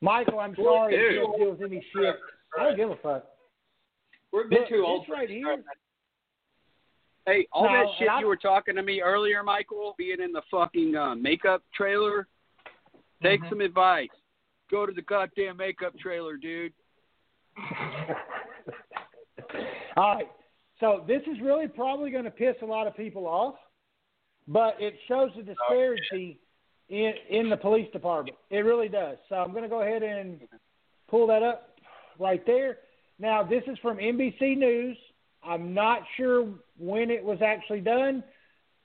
Michael, 0.00 0.40
I'm 0.40 0.54
sorry 0.56 0.94
if 0.94 1.12
you 1.14 1.20
don't 1.20 1.38
deal 1.38 1.50
with 1.52 1.62
any 1.62 1.84
shit. 1.94 2.16
I 2.58 2.64
don't 2.64 2.76
give 2.76 2.90
a 2.90 2.96
fuck. 2.96 3.24
We're 4.32 4.46
Look, 4.48 4.68
too 4.68 4.84
old 4.86 5.06
for 5.06 5.12
right 5.12 5.28
this 5.28 5.36
here. 5.36 5.62
Hey, 7.26 7.46
all 7.52 7.64
No, 7.64 7.72
that 7.72 7.86
shit 7.98 8.08
you 8.20 8.26
were 8.26 8.36
talking 8.36 8.74
to 8.76 8.82
me 8.82 9.00
earlier, 9.02 9.42
Michael, 9.42 9.94
being 9.98 10.20
in 10.20 10.32
the 10.32 10.42
fucking 10.50 10.96
uh, 10.96 11.14
makeup 11.14 11.62
trailer. 11.74 12.26
Take 13.22 13.42
Mhm. 13.42 13.48
some 13.50 13.60
advice. 13.60 14.08
Go 14.70 14.86
to 14.86 14.92
the 14.92 15.02
goddamn 15.02 15.58
makeup 15.58 15.96
trailer, 15.98 16.36
dude. 16.36 16.72
All 19.96 20.14
right. 20.14 20.30
So 20.78 21.04
this 21.06 21.22
is 21.26 21.40
really 21.40 21.68
probably 21.68 22.10
going 22.10 22.24
to 22.24 22.30
piss 22.30 22.56
a 22.62 22.66
lot 22.66 22.86
of 22.86 22.96
people 22.96 23.26
off, 23.26 23.56
but 24.48 24.80
it 24.80 24.98
shows 25.06 25.30
the 25.36 25.42
disparity 25.42 26.40
in 26.88 27.12
in 27.28 27.50
the 27.50 27.56
police 27.56 27.90
department. 27.92 28.38
It 28.48 28.60
really 28.60 28.88
does. 28.88 29.18
So 29.28 29.34
I'm 29.36 29.50
going 29.50 29.62
to 29.64 29.68
go 29.68 29.82
ahead 29.82 30.02
and 30.02 30.40
pull 31.08 31.26
that 31.26 31.42
up 31.42 31.78
right 32.18 32.44
there. 32.46 32.78
Now 33.20 33.42
this 33.42 33.62
is 33.66 33.78
from 33.82 33.98
NBC 33.98 34.56
News. 34.56 34.96
I'm 35.44 35.74
not 35.74 36.00
sure 36.16 36.48
when 36.78 37.10
it 37.10 37.22
was 37.22 37.38
actually 37.44 37.80
done, 37.80 38.24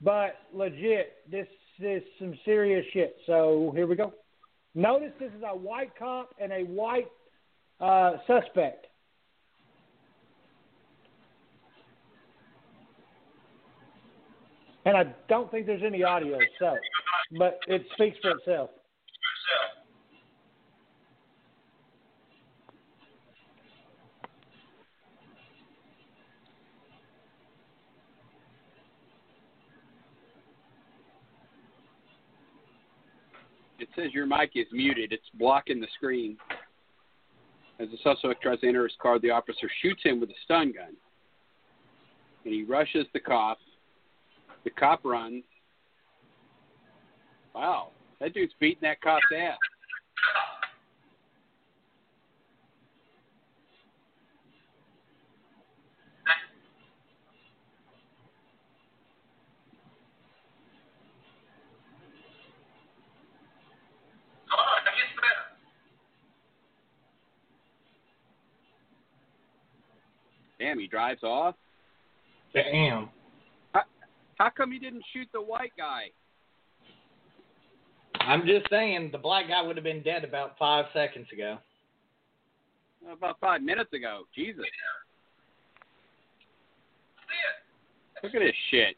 but 0.02 0.36
legit, 0.54 1.14
this 1.32 1.48
is 1.80 2.04
some 2.20 2.38
serious 2.44 2.86
shit. 2.92 3.16
So 3.26 3.72
here 3.76 3.88
we 3.88 3.96
go. 3.96 4.14
Notice 4.74 5.12
this 5.20 5.32
is 5.38 5.44
a 5.46 5.56
white 5.56 5.92
cop 5.98 6.32
and 6.40 6.52
a 6.52 6.64
white 6.64 7.08
uh, 7.80 8.18
suspect. 8.28 8.88
And 14.86 14.96
I 14.98 15.16
don't 15.30 15.50
think 15.50 15.66
there's 15.66 15.82
any 15.84 16.04
audio, 16.04 16.38
so, 16.60 16.76
but 17.40 17.60
it 17.68 17.84
speaks 17.94 18.18
for 18.22 18.32
itself. 18.32 18.70
Says 33.96 34.14
your 34.14 34.26
mic 34.26 34.52
is 34.56 34.68
muted. 34.72 35.12
It's 35.12 35.24
blocking 35.36 35.80
the 35.80 35.88
screen. 35.96 36.38
As 37.80 37.90
the 37.90 37.98
suspect 38.04 38.42
tries 38.42 38.60
to 38.62 38.68
enter 38.68 38.84
his 38.84 38.96
car, 39.02 39.20
the 39.20 39.32
officer 39.32 39.70
shoots 39.82 40.02
him 40.04 40.20
with 40.20 40.30
a 40.30 40.36
stun 40.44 40.72
gun. 40.72 40.96
And 42.46 42.54
he 42.54 42.64
rushes 42.64 43.06
the 43.14 43.20
cop. 43.20 43.58
The 44.64 44.70
cop 44.70 45.04
runs. 45.04 45.44
Wow, 47.54 47.92
that 48.20 48.34
dude's 48.34 48.54
beating 48.60 48.80
that 48.82 49.02
cop's 49.02 49.24
ass. 49.36 49.58
Come 64.50 64.60
on, 64.60 64.82
it 64.82 64.96
gets 64.96 65.16
better. 65.16 65.46
Damn, 70.66 70.80
he 70.80 70.88
drives 70.88 71.22
off. 71.22 71.54
Damn. 72.54 73.10
How 74.38 74.50
come 74.50 74.72
he 74.72 74.80
didn't 74.80 75.04
shoot 75.14 75.28
the 75.32 75.42
white 75.42 75.74
guy? 75.78 76.06
I'm 78.20 78.48
just 78.48 78.68
saying, 78.72 79.10
the 79.12 79.18
black 79.20 79.48
guy 79.48 79.62
would 79.62 79.78
have 79.78 79.84
been 79.84 80.02
dead 80.02 80.24
about 80.24 80.58
five 80.58 80.86
seconds 80.92 81.28
ago. 81.32 81.60
About 83.12 83.40
five 83.40 83.62
minutes 83.62 83.94
ago. 83.94 84.24
Jesus. 84.34 84.64
Look 88.24 88.34
at 88.34 88.40
this 88.40 88.56
shit. 88.72 88.96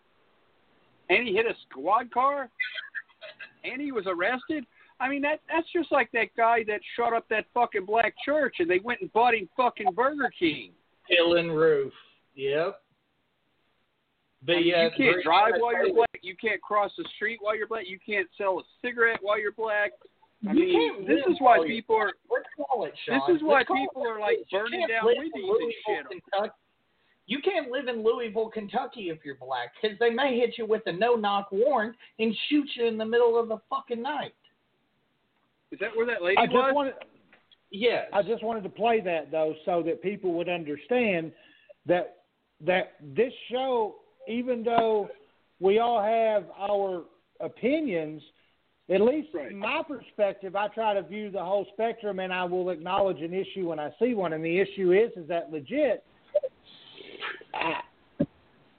And 1.10 1.28
he 1.28 1.34
hit 1.34 1.46
a 1.48 1.54
squad 1.70 2.14
car? 2.14 2.50
And 3.66 3.82
he 3.82 3.92
was 3.92 4.06
arrested? 4.08 4.66
I 5.02 5.10
mean 5.10 5.22
that 5.24 5.42
that's 5.48 5.68
just 5.74 5.92
like 5.92 6.10
that 6.14 6.30
guy 6.36 6.64
that 6.68 6.80
shot 6.96 7.14
up 7.14 7.28
that 7.30 7.46
fucking 7.54 7.86
black 7.86 8.16
church 8.26 8.56
and 8.60 8.70
they 8.70 8.80
went 8.80 9.02
and 9.02 9.14
bought 9.14 9.36
him 9.36 9.48
fucking 9.56 9.92
Burger 9.94 10.32
King. 10.40 10.72
Killing 11.10 11.52
roof. 11.52 11.94
Yep. 12.36 12.82
But 14.46 14.54
I 14.54 14.56
mean, 14.56 14.68
yeah, 14.68 14.84
you 14.84 14.92
can't 14.96 15.24
drive 15.24 15.54
while 15.58 15.74
you're 15.74 15.94
black. 15.94 16.20
You 16.22 16.36
can't 16.40 16.62
cross 16.62 16.92
the 16.98 17.06
street 17.16 17.40
while 17.42 17.56
you're 17.58 17.68
black. 17.68 17.86
You 17.88 18.00
can't 18.06 18.28
sell 18.38 18.60
a 18.60 18.64
cigarette 18.82 19.20
while 19.22 19.40
you're 19.40 19.52
black. 19.52 19.92
I 20.48 20.54
You 20.54 20.60
mean, 20.60 21.08
this 21.08 21.20
is 21.30 21.38
why 21.40 21.66
people 21.66 21.96
are. 21.96 22.14
Let's 22.30 22.46
call 22.56 22.86
it, 22.86 22.94
This 23.08 23.36
is 23.36 23.42
why 23.42 23.64
call 23.64 23.76
people 23.78 24.04
it 24.04 24.10
are 24.10 24.20
like 24.20 24.38
burning 24.52 24.86
down 24.88 25.06
live 25.06 25.16
Wendy's 25.18 25.34
and 25.34 25.74
shit. 25.86 26.22
Kentucky. 26.32 26.54
You 27.26 27.40
can't 27.42 27.72
live 27.72 27.88
in 27.90 28.04
Louisville, 28.04 28.50
Kentucky 28.50 29.10
if 29.10 29.18
you're 29.26 29.36
black, 29.36 29.72
because 29.82 29.98
they 30.00 30.10
may 30.12 30.38
hit 30.40 30.58
you 30.58 30.66
with 30.66 30.84
a 30.86 30.94
no-knock 30.94 31.50
warrant 31.52 31.94
and 32.20 32.34
shoot 32.48 32.70
you 32.76 32.86
in 32.86 32.98
the 32.98 33.06
middle 33.06 33.38
of 33.38 33.50
the 33.50 33.58
fucking 33.70 34.02
night. 34.02 34.34
Is 35.72 35.80
that 35.80 35.90
where 35.94 36.06
that 36.06 36.22
lady 36.24 36.38
I 36.38 36.46
just 36.46 36.56
was? 36.56 36.72
wanted 36.74 36.94
Yes. 37.72 38.06
I 38.14 38.22
just 38.22 38.44
wanted 38.44 38.64
to 38.64 38.70
play 38.70 39.02
that 39.02 39.32
though, 39.32 39.54
so 39.66 39.84
that 39.84 40.02
people 40.02 40.34
would 40.34 40.50
understand 40.50 41.32
that 41.86 42.18
that 42.66 42.94
this 43.16 43.34
show, 43.52 43.96
even 44.28 44.64
though 44.64 45.10
we 45.60 45.80
all 45.80 46.02
have 46.02 46.46
our 46.58 47.04
opinions, 47.40 48.22
at 48.90 49.02
least 49.02 49.30
Right. 49.34 49.52
my 49.52 49.84
perspective, 49.88 50.56
I 50.56 50.70
try 50.70 50.94
to 50.94 51.02
view 51.02 51.30
the 51.30 51.44
whole 51.44 51.66
spectrum, 51.74 52.20
and 52.20 52.34
I 52.34 52.46
will 52.46 52.70
acknowledge 52.70 53.22
an 53.22 53.34
issue 53.34 53.68
when 53.70 53.80
I 53.80 53.92
see 54.00 54.14
one. 54.14 54.34
And 54.34 54.44
the 54.44 54.60
issue 54.60 54.94
is, 54.94 55.12
is 55.16 55.28
that 55.28 55.52
legit. 55.52 56.04
I, 57.54 57.82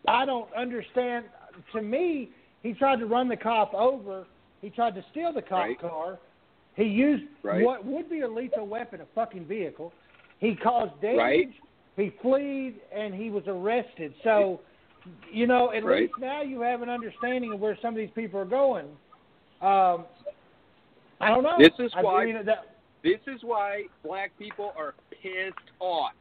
I 0.06 0.24
don't 0.24 0.52
understand. 0.54 1.26
To 1.72 1.82
me, 1.82 2.30
he 2.62 2.72
tried 2.72 3.00
to 3.00 3.06
run 3.06 3.28
the 3.28 3.36
cop 3.36 3.74
over. 3.74 4.26
He 4.62 4.70
tried 4.70 4.94
to 4.94 5.04
steal 5.10 5.32
the 5.32 5.42
cop 5.42 5.66
Right. 5.66 5.78
car. 5.78 6.18
He 6.78 6.84
used 6.84 7.24
Right. 7.42 7.64
what 7.64 7.84
would 7.84 8.08
be 8.08 8.20
a 8.20 8.28
lethal 8.28 8.64
weapon, 8.66 9.00
a 9.00 9.06
fucking 9.06 9.46
vehicle. 9.46 9.92
He 10.38 10.54
caused 10.54 10.98
damage. 11.00 11.18
Right. 11.18 11.52
He 11.96 12.10
fled 12.22 12.74
and 12.92 13.12
he 13.12 13.30
was 13.30 13.42
arrested. 13.48 14.14
So, 14.22 14.60
you 15.32 15.48
know, 15.48 15.72
at 15.72 15.82
Right. 15.82 16.02
least 16.02 16.14
now 16.20 16.42
you 16.42 16.60
have 16.60 16.80
an 16.82 16.88
understanding 16.88 17.52
of 17.52 17.60
where 17.60 17.76
some 17.82 17.94
of 17.94 17.96
these 17.96 18.12
people 18.12 18.38
are 18.38 18.44
going. 18.44 18.86
Um, 19.60 20.06
I 21.20 21.30
don't 21.30 21.42
know. 21.42 21.56
This 21.58 21.76
is 21.80 21.92
I 21.96 22.02
why- 22.02 22.24
mean, 22.26 22.44
that, 22.44 22.74
This 23.02 23.20
is 23.28 23.42
why 23.44 23.86
black 24.04 24.36
people 24.38 24.72
are 24.76 24.94
pissed 25.10 25.70
off. 25.80 26.12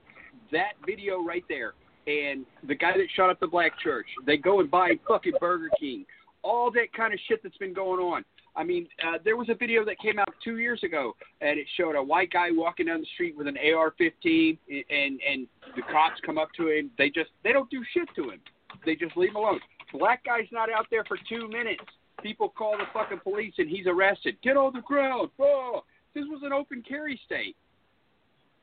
That 0.51 0.73
video 0.85 1.21
right 1.23 1.43
there, 1.49 1.73
and 2.07 2.45
the 2.63 2.75
guy 2.75 2.95
that 2.95 3.09
shot 3.11 3.29
up 3.31 3.39
the 3.39 3.47
black 3.47 3.77
church. 3.79 4.07
They 4.25 4.37
go 4.37 4.59
and 4.59 4.69
buy 4.71 4.95
fucking 5.07 5.33
Burger 5.39 5.69
King. 5.79 6.05
All 6.43 6.69
that 6.71 6.93
kind 6.93 7.13
of 7.13 7.19
shit 7.21 7.41
that's 7.43 7.57
been 7.57 7.73
going 7.73 7.99
on. 7.99 8.23
I 8.57 8.63
mean, 8.63 8.87
uh, 9.07 9.19
there 9.23 9.37
was 9.37 9.49
a 9.49 9.53
video 9.53 9.85
that 9.85 9.99
came 9.99 10.17
out 10.17 10.33
two 10.43 10.57
years 10.57 10.81
ago, 10.83 11.13
and 11.41 11.59
it 11.59 11.67
showed 11.77 11.95
a 11.95 12.01
white 12.01 12.31
guy 12.31 12.49
walking 12.51 12.87
down 12.87 13.01
the 13.01 13.07
street 13.13 13.37
with 13.37 13.47
an 13.47 13.55
AR-15, 13.57 14.57
and 14.67 15.19
and 15.21 15.47
the 15.75 15.83
cops 15.83 16.19
come 16.25 16.39
up 16.39 16.49
to 16.57 16.69
him. 16.69 16.89
They 16.97 17.09
just 17.09 17.29
they 17.43 17.53
don't 17.53 17.69
do 17.69 17.83
shit 17.93 18.09
to 18.15 18.31
him. 18.31 18.39
They 18.83 18.95
just 18.95 19.15
leave 19.15 19.29
him 19.29 19.35
alone. 19.35 19.59
Black 19.93 20.25
guy's 20.25 20.47
not 20.51 20.71
out 20.71 20.87
there 20.89 21.05
for 21.05 21.17
two 21.29 21.47
minutes. 21.47 21.83
People 22.23 22.49
call 22.49 22.77
the 22.77 22.85
fucking 22.93 23.19
police, 23.23 23.53
and 23.59 23.69
he's 23.69 23.85
arrested. 23.85 24.35
Get 24.43 24.57
on 24.57 24.73
the 24.73 24.81
ground. 24.81 25.29
Oh, 25.39 25.83
this 26.15 26.25
was 26.27 26.41
an 26.43 26.51
open 26.51 26.83
carry 26.87 27.19
state. 27.25 27.55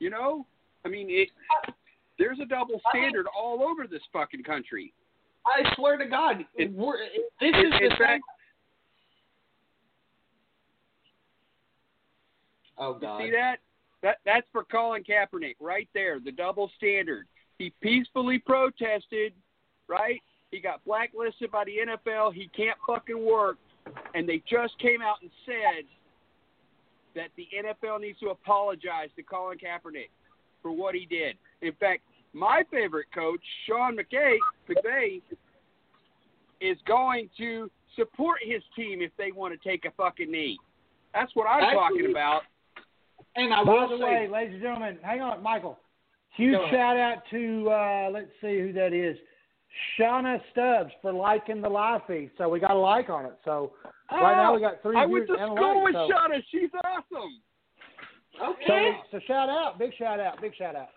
You 0.00 0.10
know, 0.10 0.44
I 0.84 0.88
mean, 0.88 1.06
it. 1.08 1.28
There's 2.18 2.38
a 2.40 2.46
double 2.46 2.80
standard 2.90 3.26
all 3.36 3.62
over 3.62 3.86
this 3.86 4.02
fucking 4.12 4.42
country. 4.42 4.92
I 5.46 5.74
swear 5.76 5.98
to 5.98 6.06
God, 6.06 6.44
we're, 6.72 6.96
this 7.40 7.50
is 7.50 7.72
in 7.80 7.88
the 7.88 7.94
fact- 7.98 8.22
Oh 12.78 12.98
You 13.00 13.26
see 13.26 13.30
that? 13.30 13.56
That 14.02 14.18
that's 14.24 14.46
for 14.52 14.64
Colin 14.64 15.02
Kaepernick 15.04 15.56
right 15.60 15.88
there. 15.94 16.20
The 16.20 16.32
double 16.32 16.70
standard. 16.76 17.26
He 17.58 17.72
peacefully 17.80 18.38
protested, 18.38 19.32
right? 19.88 20.20
He 20.50 20.60
got 20.60 20.84
blacklisted 20.84 21.50
by 21.50 21.64
the 21.64 21.76
NFL. 21.88 22.32
He 22.34 22.48
can't 22.56 22.76
fucking 22.86 23.24
work, 23.24 23.58
and 24.14 24.28
they 24.28 24.42
just 24.48 24.78
came 24.78 25.02
out 25.02 25.16
and 25.22 25.30
said 25.46 25.84
that 27.14 27.28
the 27.36 27.46
NFL 27.56 28.00
needs 28.00 28.18
to 28.20 28.28
apologize 28.30 29.08
to 29.16 29.22
Colin 29.22 29.58
Kaepernick 29.58 30.10
for 30.62 30.72
what 30.72 30.94
he 30.94 31.06
did. 31.06 31.36
In 31.62 31.72
fact, 31.74 32.02
my 32.32 32.62
favorite 32.70 33.06
coach, 33.14 33.40
Sean 33.66 33.96
McKay, 33.96 34.36
McVay, 34.68 35.22
is 36.60 36.76
going 36.86 37.30
to 37.38 37.70
support 37.96 38.38
his 38.42 38.62
team 38.74 39.00
if 39.00 39.12
they 39.16 39.30
want 39.30 39.54
to 39.60 39.68
take 39.68 39.84
a 39.84 39.90
fucking 39.92 40.30
knee. 40.30 40.58
That's 41.12 41.34
what 41.34 41.46
I'm 41.46 41.62
Actually- 41.62 41.78
talking 41.78 42.10
about. 42.10 42.42
And 43.36 43.52
I 43.52 43.64
By 43.64 43.86
the 43.90 43.98
say, 43.98 44.04
way, 44.04 44.28
ladies 44.32 44.54
and 44.54 44.62
gentlemen, 44.62 44.98
hang 45.02 45.20
on, 45.20 45.42
Michael. 45.42 45.78
Huge 46.36 46.58
shout 46.70 46.96
out 46.96 47.18
to 47.30 47.68
uh, 47.70 48.08
let's 48.12 48.30
see 48.40 48.58
who 48.60 48.72
that 48.72 48.92
is, 48.92 49.16
Shauna 49.98 50.40
Stubbs 50.52 50.92
for 51.02 51.12
liking 51.12 51.60
the 51.60 51.68
live 51.68 52.00
feed. 52.06 52.30
So 52.38 52.48
we 52.48 52.58
got 52.60 52.72
a 52.72 52.78
like 52.78 53.08
on 53.08 53.26
it. 53.26 53.36
So 53.44 53.72
right 54.10 54.36
now 54.36 54.54
we 54.54 54.60
got 54.60 54.82
three 54.82 54.96
Oh, 54.96 55.00
I 55.00 55.06
went 55.06 55.26
to 55.28 55.34
school 55.34 55.54
like. 55.76 55.84
with 55.84 55.94
so, 55.94 56.08
Shauna. 56.10 56.42
She's 56.50 56.70
awesome. 56.84 57.40
okay. 58.50 58.90
so, 59.10 59.18
so 59.18 59.24
shout 59.26 59.48
out, 59.48 59.78
big 59.78 59.90
shout 59.96 60.18
out, 60.20 60.40
big 60.40 60.54
shout 60.56 60.74
out. 60.76 60.88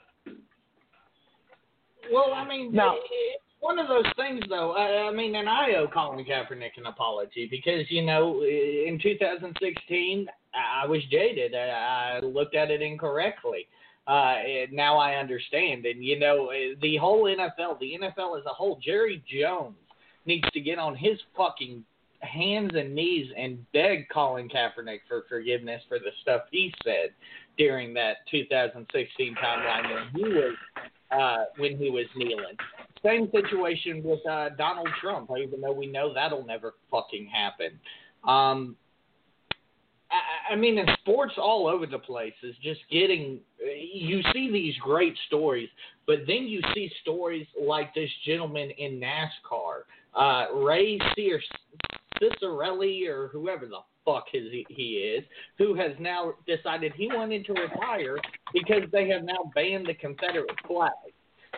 Well, 2.11 2.34
I 2.34 2.47
mean, 2.47 2.72
No. 2.73 2.95
it's 2.95 3.43
one 3.59 3.79
of 3.79 3.88
those 3.88 4.05
things, 4.15 4.43
though. 4.49 4.73
I, 4.73 5.09
I 5.09 5.11
mean, 5.11 5.35
and 5.35 5.49
I 5.49 5.73
owe 5.73 5.88
Colin 5.88 6.23
Kaepernick 6.23 6.77
an 6.77 6.85
apology 6.85 7.47
because, 7.49 7.89
you 7.89 8.05
know, 8.05 8.41
in 8.43 8.99
2016, 9.01 10.27
I 10.53 10.85
was 10.85 11.01
jaded. 11.11 11.53
I, 11.55 12.19
looked 12.19 12.55
at 12.55 12.71
it 12.71 12.81
incorrectly. 12.81 13.67
Uh, 14.07 14.35
now 14.71 14.97
I 14.97 15.15
understand. 15.15 15.85
And, 15.85 16.03
you 16.03 16.19
know, 16.19 16.51
the 16.81 16.97
whole 16.97 17.23
NFL, 17.23 17.79
the 17.79 17.97
NFL 18.01 18.39
as 18.39 18.45
a 18.45 18.53
whole, 18.53 18.79
Jerry 18.84 19.23
Jones 19.29 19.75
needs 20.25 20.49
to 20.51 20.61
get 20.61 20.79
on 20.79 20.95
his 20.95 21.19
fucking 21.35 21.84
hands 22.21 22.71
and 22.75 22.95
knees 22.95 23.27
and 23.38 23.59
beg 23.73 24.07
Colin 24.09 24.49
Kaepernick 24.49 24.99
for 25.07 25.25
forgiveness 25.29 25.81
for 25.88 25.99
the 25.99 26.11
stuff 26.21 26.43
he 26.51 26.73
said 26.84 27.11
during 27.57 27.93
that 27.93 28.17
2016 28.31 29.35
timeline 29.35 29.93
when 29.93 30.07
he 30.15 30.34
was 30.34 30.55
uh, 31.11 31.45
when 31.57 31.77
he 31.77 31.89
was 31.89 32.05
kneeling. 32.15 32.55
Same 33.03 33.29
situation 33.31 34.03
with 34.03 34.25
uh, 34.25 34.49
Donald 34.57 34.89
Trump, 35.01 35.29
even 35.39 35.61
though 35.61 35.73
we 35.73 35.87
know 35.87 36.13
that'll 36.13 36.45
never 36.45 36.73
fucking 36.91 37.27
happen. 37.27 37.79
Um, 38.27 38.75
I, 40.11 40.53
I 40.53 40.55
mean, 40.55 40.77
in 40.77 40.85
sports 41.01 41.33
all 41.37 41.67
over 41.67 41.85
the 41.85 41.99
place 41.99 42.33
is 42.43 42.55
just 42.61 42.81
getting. 42.91 43.39
You 43.93 44.21
see 44.33 44.51
these 44.51 44.75
great 44.81 45.15
stories, 45.27 45.69
but 46.05 46.19
then 46.27 46.43
you 46.43 46.61
see 46.73 46.91
stories 47.01 47.47
like 47.61 47.93
this 47.93 48.09
gentleman 48.25 48.71
in 48.77 48.99
NASCAR, 48.99 49.83
uh, 50.15 50.53
Ray 50.55 50.99
Ciccarelli, 52.21 53.07
or 53.07 53.27
whoever 53.27 53.65
the 53.65 53.79
fuck 54.05 54.25
his, 54.31 54.43
he 54.69 55.15
is, 55.17 55.23
who 55.57 55.75
has 55.75 55.91
now 55.99 56.33
decided 56.47 56.93
he 56.95 57.09
wanted 57.11 57.45
to 57.45 57.53
retire 57.53 58.17
because 58.53 58.83
they 58.91 59.09
have 59.09 59.23
now 59.23 59.51
banned 59.53 59.85
the 59.85 59.93
Confederate 59.93 60.49
flag. 60.65 60.91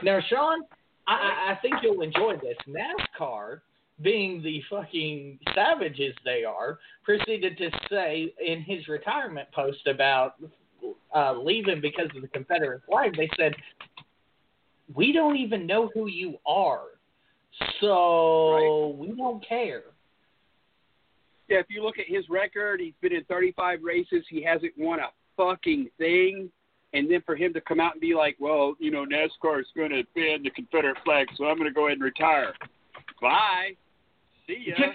Now, 0.02 0.20
Sean, 0.30 0.62
I, 1.10 1.52
I- 1.52 1.60
think 1.62 1.76
you'll 1.82 2.02
enjoy 2.02 2.36
this. 2.38 2.58
NASCAR, 2.68 3.62
being 4.02 4.42
the 4.42 4.62
fucking 4.70 5.40
savages 5.54 6.16
they 6.24 6.44
are, 6.44 6.80
proceeded 7.04 7.58
to 7.58 7.70
say 7.90 8.34
in 8.46 8.62
his 8.62 8.88
retirement 8.88 9.48
post 9.54 9.88
about 9.88 10.36
uh, 11.16 11.34
leaving 11.34 11.82
because 11.82 12.08
of 12.16 12.22
the 12.22 12.28
Confederate 12.30 12.82
flag, 12.90 13.18
they 13.18 13.30
said, 13.38 13.54
"We 14.94 15.12
don't 15.12 15.36
even 15.38 15.66
know 15.66 15.90
who 15.94 16.08
you 16.08 16.38
are, 16.46 16.86
so 17.82 18.96
we 18.98 19.08
don't 19.16 19.46
care." 19.46 19.84
Yeah, 21.50 21.58
if 21.58 21.66
you 21.70 21.84
look 21.84 21.98
at 21.98 22.06
his 22.08 22.30
record, 22.30 22.80
he's 22.80 22.94
been 23.02 23.14
in 23.14 23.24
35 23.24 23.80
races. 23.84 24.24
He 24.30 24.44
hasn't 24.44 24.74
won 24.78 25.00
a 25.00 25.10
fucking 25.36 25.90
thing. 25.98 26.52
And 26.94 27.10
then 27.10 27.22
for 27.26 27.36
him 27.36 27.54
to 27.54 27.62
come 27.62 27.80
out 27.80 27.94
and 27.94 28.02
be 28.02 28.16
like, 28.16 28.36
well, 28.40 28.76
you 28.80 28.90
know, 28.90 29.06
NASCAR 29.06 29.60
is 29.60 29.68
going 29.76 29.92
to 29.92 30.04
ban 30.16 30.42
the 30.44 30.50
Confederate 30.50 30.98
flag, 31.06 31.28
so 31.38 31.46
I'm 31.46 31.58
going 31.58 31.70
to 31.70 31.74
go 31.74 31.86
ahead 31.86 31.98
and 31.98 32.04
retire. 32.04 32.54
Bye. 33.22 33.76
See 34.48 34.66
ya. 34.68 34.76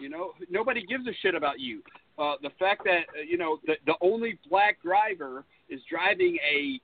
You 0.00 0.08
know, 0.08 0.32
nobody 0.50 0.84
gives 0.84 1.06
a 1.06 1.12
shit 1.20 1.34
about 1.34 1.60
you. 1.60 1.82
Uh, 2.18 2.34
the 2.42 2.50
fact 2.58 2.82
that 2.84 3.02
uh, 3.16 3.22
you 3.26 3.38
know 3.38 3.58
the 3.66 3.74
the 3.86 3.94
only 4.00 4.38
black 4.48 4.82
driver 4.82 5.44
is 5.68 5.80
driving 5.88 6.38
a 6.50 6.80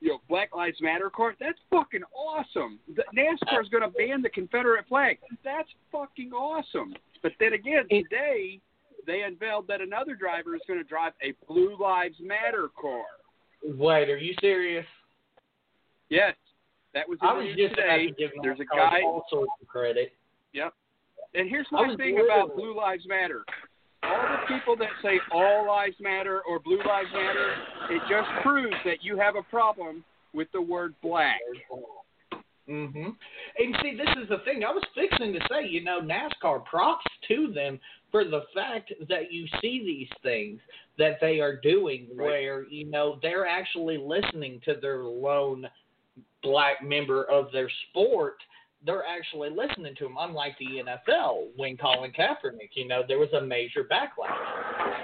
you 0.00 0.08
know 0.08 0.20
Black 0.28 0.54
Lives 0.54 0.76
Matter 0.80 1.10
car. 1.10 1.34
That's 1.40 1.58
fucking 1.70 2.02
awesome. 2.14 2.78
The, 2.94 3.04
NASCAR 3.16 3.62
is 3.62 3.68
going 3.68 3.82
to 3.82 3.88
ban 3.88 4.22
the 4.22 4.28
Confederate 4.28 4.86
flag. 4.88 5.18
That's 5.44 5.68
fucking 5.90 6.32
awesome. 6.32 6.94
But 7.22 7.32
then 7.40 7.52
again, 7.52 7.84
today 7.90 8.60
they 9.06 9.22
unveiled 9.22 9.66
that 9.68 9.80
another 9.80 10.14
driver 10.14 10.54
is 10.54 10.62
going 10.66 10.78
to 10.78 10.88
drive 10.88 11.12
a 11.22 11.34
Blue 11.46 11.76
Lives 11.78 12.16
Matter 12.20 12.68
car. 12.80 13.04
Wait, 13.78 14.10
are 14.10 14.16
you 14.18 14.34
serious? 14.40 14.86
Yes, 16.08 16.34
that 16.94 17.08
was 17.08 17.18
I 17.22 17.32
was 17.34 17.46
just 17.56 17.74
about 17.74 17.96
today. 17.96 18.06
to 18.08 18.12
give 18.14 18.30
There's 18.42 18.58
a 18.60 18.64
guy. 18.64 19.00
all 19.04 19.24
sorts 19.30 19.52
of 19.60 19.68
credit. 19.68 20.12
Yep. 20.52 20.74
And 21.34 21.48
here's 21.48 21.66
my 21.70 21.94
thing 21.96 22.20
about 22.24 22.56
Blue 22.56 22.76
Lives 22.76 23.04
Matter. 23.06 23.44
All 24.02 24.22
the 24.22 24.54
people 24.54 24.76
that 24.76 24.88
say 25.02 25.20
all 25.30 25.66
lives 25.66 25.94
matter 26.00 26.40
or 26.48 26.58
blue 26.58 26.78
lives 26.78 27.10
matter, 27.12 27.54
it 27.90 28.00
just 28.08 28.28
proves 28.42 28.74
that 28.84 29.02
you 29.04 29.18
have 29.18 29.36
a 29.36 29.42
problem 29.50 30.02
with 30.32 30.48
the 30.52 30.60
word 30.60 30.94
black. 31.02 31.38
Mhm. 32.70 33.16
And 33.58 33.76
see, 33.82 33.94
this 33.96 34.08
is 34.16 34.28
the 34.28 34.38
thing. 34.38 34.64
I 34.64 34.70
was 34.70 34.84
fixing 34.94 35.32
to 35.32 35.40
say, 35.48 35.66
you 35.66 35.82
know, 35.82 36.00
NASCAR 36.00 36.64
props 36.64 37.04
to 37.28 37.48
them 37.48 37.80
for 38.12 38.24
the 38.24 38.42
fact 38.54 38.92
that 39.08 39.32
you 39.32 39.46
see 39.60 39.84
these 39.84 40.10
things 40.22 40.60
that 40.96 41.20
they 41.20 41.40
are 41.40 41.56
doing, 41.56 42.08
Right. 42.14 42.26
where 42.26 42.62
you 42.68 42.84
know 42.84 43.18
they're 43.22 43.46
actually 43.46 43.98
listening 43.98 44.60
to 44.60 44.74
their 44.74 45.02
lone 45.02 45.68
black 46.42 46.82
member 46.82 47.24
of 47.24 47.50
their 47.52 47.68
sport. 47.88 48.42
They're 48.84 49.04
actually 49.04 49.50
listening 49.50 49.94
to 49.96 50.06
him, 50.06 50.16
unlike 50.18 50.56
the 50.58 50.82
NFL 50.82 51.48
when 51.56 51.76
Colin 51.76 52.12
Kaepernick. 52.12 52.70
You 52.74 52.88
know, 52.88 53.02
there 53.06 53.18
was 53.18 53.28
a 53.34 53.40
major 53.40 53.84
backlash. 53.84 54.34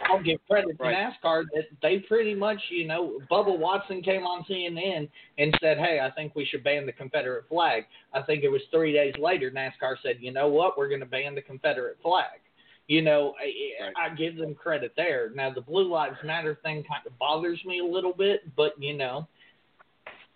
I'll 0.08 0.22
give 0.22 0.38
credit 0.48 0.78
to 0.78 0.84
NASCAR 0.84 1.44
that 1.54 1.64
they 1.82 1.98
pretty 1.98 2.34
much, 2.34 2.58
you 2.70 2.86
know, 2.86 3.18
Bubba 3.30 3.56
Watson 3.58 4.02
came 4.02 4.22
on 4.22 4.44
CNN 4.44 5.08
and 5.38 5.54
said, 5.60 5.76
"Hey, 5.76 6.00
I 6.00 6.10
think 6.12 6.34
we 6.34 6.46
should 6.46 6.64
ban 6.64 6.86
the 6.86 6.92
Confederate 6.92 7.48
flag." 7.48 7.84
I 8.14 8.22
think 8.22 8.44
it 8.44 8.48
was 8.48 8.62
three 8.70 8.92
days 8.92 9.14
later, 9.18 9.50
NASCAR 9.50 9.96
said, 10.02 10.16
"You 10.20 10.32
know 10.32 10.48
what? 10.48 10.78
We're 10.78 10.88
going 10.88 11.00
to 11.00 11.06
ban 11.06 11.34
the 11.34 11.42
Confederate 11.42 11.98
flag." 12.02 12.40
You 12.88 13.02
know, 13.02 13.34
I, 13.40 13.82
Right. 13.82 14.12
I 14.12 14.14
give 14.14 14.36
them 14.36 14.54
credit 14.54 14.92
there. 14.96 15.30
Now, 15.34 15.50
the 15.50 15.60
Blue 15.60 15.88
Lives 15.90 16.16
Matter 16.24 16.54
thing 16.62 16.84
kind 16.84 17.04
of 17.06 17.18
bothers 17.18 17.62
me 17.64 17.80
a 17.80 17.84
little 17.84 18.12
bit, 18.12 18.54
but 18.54 18.80
you 18.80 18.94
know, 18.94 19.26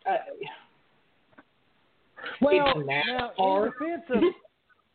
uh, 0.04 0.16
Well, 2.40 2.82
now 2.84 3.32
in 3.38 3.70
defense 3.70 4.02
of 4.10 4.22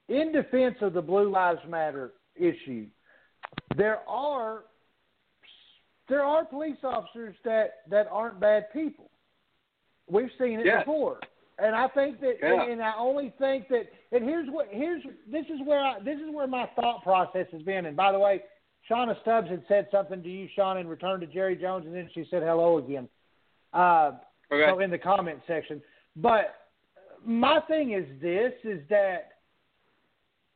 in 0.07 0.31
defense 0.31 0.75
of 0.81 0.93
the 0.93 1.01
Blue 1.01 1.31
Lives 1.31 1.59
Matter 1.67 2.13
issue, 2.35 2.87
there 3.77 3.99
are 4.07 4.63
there 6.07 6.23
are 6.23 6.45
police 6.45 6.77
officers 6.83 7.35
that 7.43 7.77
that 7.89 8.07
aren't 8.11 8.39
bad 8.39 8.71
people. 8.71 9.09
We've 10.07 10.29
seen 10.39 10.59
it 10.59 10.65
Yes. 10.67 10.83
before, 10.85 11.19
and 11.57 11.75
I 11.75 11.87
think 11.87 12.19
that, 12.21 12.35
Yeah. 12.41 12.61
and, 12.61 12.73
and 12.73 12.83
I 12.83 12.93
only 12.97 13.33
think 13.39 13.67
that, 13.69 13.87
and 14.11 14.23
here's 14.23 14.47
what 14.49 14.67
here's 14.69 15.03
this 15.27 15.45
is 15.47 15.59
where 15.65 15.81
I, 15.81 15.99
this 15.99 16.19
is 16.19 16.29
where 16.31 16.47
my 16.47 16.69
thought 16.75 17.01
process 17.03 17.47
has 17.51 17.63
been. 17.63 17.87
And 17.87 17.97
by 17.97 18.11
the 18.11 18.19
way, 18.19 18.43
Shauna 18.89 19.19
Stubbs 19.21 19.49
had 19.49 19.63
said 19.67 19.87
something 19.91 20.21
to 20.21 20.29
you, 20.29 20.47
Sean, 20.55 20.77
in 20.77 20.87
return 20.87 21.19
to 21.21 21.25
Jerry 21.27 21.55
Jones, 21.55 21.87
and 21.87 21.95
then 21.95 22.07
she 22.13 22.25
said 22.29 22.43
hello 22.43 22.77
again. 22.77 23.09
Uh, 23.73 24.11
Okay. 24.51 24.69
so 24.69 24.79
in 24.79 24.91
the 24.91 24.97
comment 24.99 25.39
section. 25.47 25.81
But 26.17 26.53
my 27.25 27.59
thing 27.67 27.93
is 27.93 28.05
this: 28.21 28.53
is 28.63 28.81
that 28.89 29.31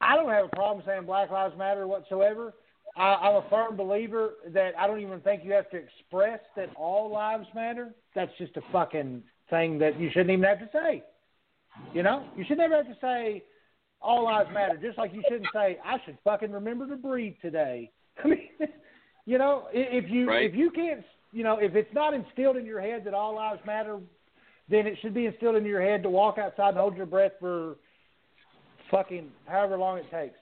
I 0.02 0.16
don't 0.16 0.30
have 0.30 0.46
a 0.46 0.56
problem 0.56 0.84
saying 0.86 1.06
Black 1.06 1.30
Lives 1.32 1.58
Matter 1.58 1.88
whatsoever. 1.88 2.54
I, 2.96 3.16
I'm 3.16 3.36
a 3.36 3.50
firm 3.50 3.76
believer 3.76 4.32
that 4.54 4.72
I 4.78 4.88
don't 4.88 5.00
even 5.00 5.20
think 5.22 5.44
you 5.44 5.52
have 5.54 5.70
to 5.72 5.78
express 5.78 6.40
that 6.56 6.70
all 6.76 7.12
lives 7.12 7.46
matter. 7.54 7.94
That's 8.16 8.32
just 8.38 8.58
a 8.58 8.62
fucking 8.72 9.24
thing 9.50 9.78
that 9.80 10.00
you 10.00 10.10
shouldn't 10.10 10.32
even 10.32 10.44
have 10.44 10.60
to 10.60 10.70
say. 10.74 11.04
You 11.94 12.04
know, 12.04 12.26
you 12.36 12.44
should 12.48 12.58
never 12.58 12.78
have 12.78 12.88
to 12.88 12.98
say 13.00 13.44
all 14.02 14.26
lives 14.26 14.50
matter. 14.54 14.78
Just 14.78 14.98
like 14.98 15.14
you 15.14 15.22
shouldn't 15.30 15.50
say 15.54 15.80
I 15.84 15.98
should 16.06 16.18
fucking 16.24 16.52
remember 16.52 16.88
to 16.88 16.96
breathe 16.96 17.36
today. 17.41 17.91
I 18.24 18.28
mean, 18.28 18.50
you 19.26 19.38
know, 19.38 19.68
if 19.72 20.10
you 20.10 20.28
Right. 20.28 20.50
if 20.50 20.56
you 20.56 20.72
can't, 20.72 21.04
you 21.32 21.44
know, 21.44 21.58
if 21.60 21.76
it's 21.76 21.94
not 21.94 22.14
instilled 22.14 22.58
in 22.58 22.66
your 22.66 22.82
head 22.82 23.04
that 23.06 23.14
all 23.14 23.36
lives 23.36 23.62
matter, 23.66 24.00
then 24.70 24.86
it 24.88 24.98
should 25.02 25.14
be 25.14 25.26
instilled 25.26 25.56
in 25.56 25.66
your 25.66 25.82
head 25.82 26.04
to 26.04 26.10
walk 26.10 26.38
outside 26.38 26.70
and 26.70 26.78
hold 26.78 26.96
your 26.96 27.06
breath 27.06 27.32
for 27.40 27.76
fucking 28.91 29.30
however 29.46 29.78
long 29.78 29.98
it 29.98 30.10
takes, 30.12 30.38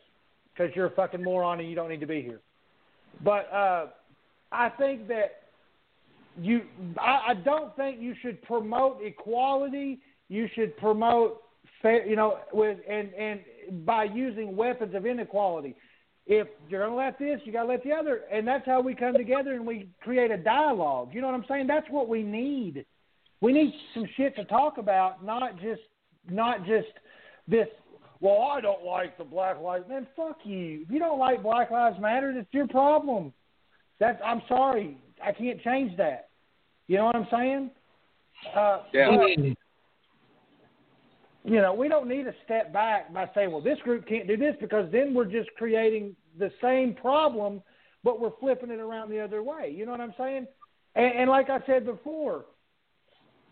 because 0.54 0.76
you're 0.76 0.88
a 0.88 0.92
fucking 0.92 1.24
moron 1.24 1.60
and 1.60 1.70
you 1.70 1.76
don't 1.76 1.90
need 1.90 2.00
to 2.00 2.08
be 2.08 2.22
here. 2.22 2.40
But 3.24 3.52
uh, 3.52 3.88
I 4.52 4.70
think 4.70 5.08
that 5.08 5.44
you, 6.40 6.62
I, 7.00 7.30
I 7.30 7.34
don't 7.34 7.76
think 7.76 8.00
you 8.00 8.14
should 8.22 8.42
promote 8.44 9.00
equality. 9.04 10.00
You 10.30 10.48
should 10.56 10.78
promote 10.78 11.42
fair, 11.82 12.06
you 12.06 12.16
know, 12.16 12.40
with 12.54 12.78
and 12.90 13.14
and 13.14 13.40
by 13.86 14.04
using 14.04 14.56
weapons 14.56 14.94
of 14.94 15.06
inequality. 15.06 15.76
If 16.26 16.48
you're 16.70 16.84
gonna 16.84 16.96
let 16.96 17.18
this, 17.18 17.40
you 17.46 17.54
gotta 17.54 17.70
let 17.70 17.84
the 17.84 17.94
other, 17.94 18.22
and 18.32 18.46
that's 18.46 18.66
how 18.66 18.82
we 18.82 18.94
come 18.94 19.14
together 19.14 19.54
and 19.54 19.66
we 19.66 19.90
create 20.02 20.30
a 20.30 20.38
dialogue. 20.38 21.10
You 21.14 21.22
know 21.22 21.28
what 21.28 21.36
I'm 21.36 21.46
saying? 21.48 21.68
That's 21.68 21.88
what 21.90 22.10
we 22.10 22.22
need. 22.22 22.86
We 23.42 23.54
need 23.54 23.74
some 23.94 24.06
shit 24.16 24.36
to 24.36 24.46
talk 24.46 24.78
about, 24.78 25.24
not 25.24 25.60
just 25.62 25.82
not 26.30 26.66
just 26.66 26.88
this. 27.48 27.68
Well, 28.20 28.42
I 28.42 28.62
don't 28.62 28.84
like 28.84 29.18
the 29.18 29.24
Black 29.24 29.60
Lives. 29.62 29.86
Man, 29.88 30.08
fuck 30.16 30.38
you. 30.44 30.82
If 30.84 30.92
you 30.92 31.00
don't 31.00 31.20
like 31.20 31.44
Black 31.44 31.70
Lives 31.70 32.00
Matter, 32.00 32.34
that's 32.34 32.48
your 32.52 32.68
problem. 32.68 33.32
That's 34.00 34.20
I'm 34.26 34.42
sorry. 34.48 34.98
I 35.24 35.32
can't 35.32 35.62
change 35.62 35.96
that. 35.98 36.30
You 36.88 36.98
know 36.98 37.06
what 37.06 37.16
I'm 37.16 37.28
saying? 37.32 37.72
Uh, 38.56 38.84
Yeah. 38.94 39.16
but, 39.16 39.30
you 41.44 41.62
know, 41.62 41.74
we 41.74 41.88
don't 41.88 42.08
need 42.08 42.24
to 42.24 42.34
step 42.46 42.74
back 42.74 43.14
by 43.14 43.30
saying, 43.34 43.52
well, 43.52 43.62
this 43.62 43.80
group 43.80 44.08
can't 44.08 44.28
do 44.28 44.38
this 44.38 44.56
because 44.60 44.92
then 44.92 45.14
we're 45.14 45.26
just 45.26 45.50
creating 45.58 46.16
the 46.38 46.52
same 46.62 46.94
problem, 46.94 47.62
but 48.04 48.20
we're 48.20 48.36
flipping 48.40 48.70
it 48.70 48.80
around 48.80 49.10
the 49.10 49.20
other 49.20 49.44
way. 49.44 49.74
You 49.76 49.86
know 49.86 49.92
what 49.92 50.02
I'm 50.02 50.14
saying? 50.18 50.48
And, 50.96 51.14
and 51.14 51.30
like 51.30 51.50
I 51.50 51.60
said 51.66 51.86
before, 51.86 52.46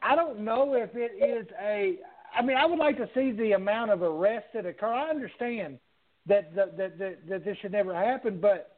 I 0.05 0.15
don't 0.15 0.39
know 0.41 0.75
if 0.75 0.91
it 0.93 1.13
is 1.21 1.47
a. 1.59 1.97
I 2.37 2.41
mean, 2.45 2.57
I 2.57 2.65
would 2.65 2.79
like 2.79 2.97
to 2.97 3.09
see 3.15 3.31
the 3.31 3.53
amount 3.53 3.89
of 3.91 4.01
arrests 4.03 4.49
that 4.53 4.65
occur. 4.65 4.93
I 4.93 5.09
understand 5.09 5.79
that 6.27 6.53
that 6.55 6.77
that, 6.77 6.99
that, 6.99 7.27
that 7.29 7.45
this 7.45 7.57
should 7.61 7.71
never 7.71 7.93
happen, 7.93 8.39
but 8.39 8.77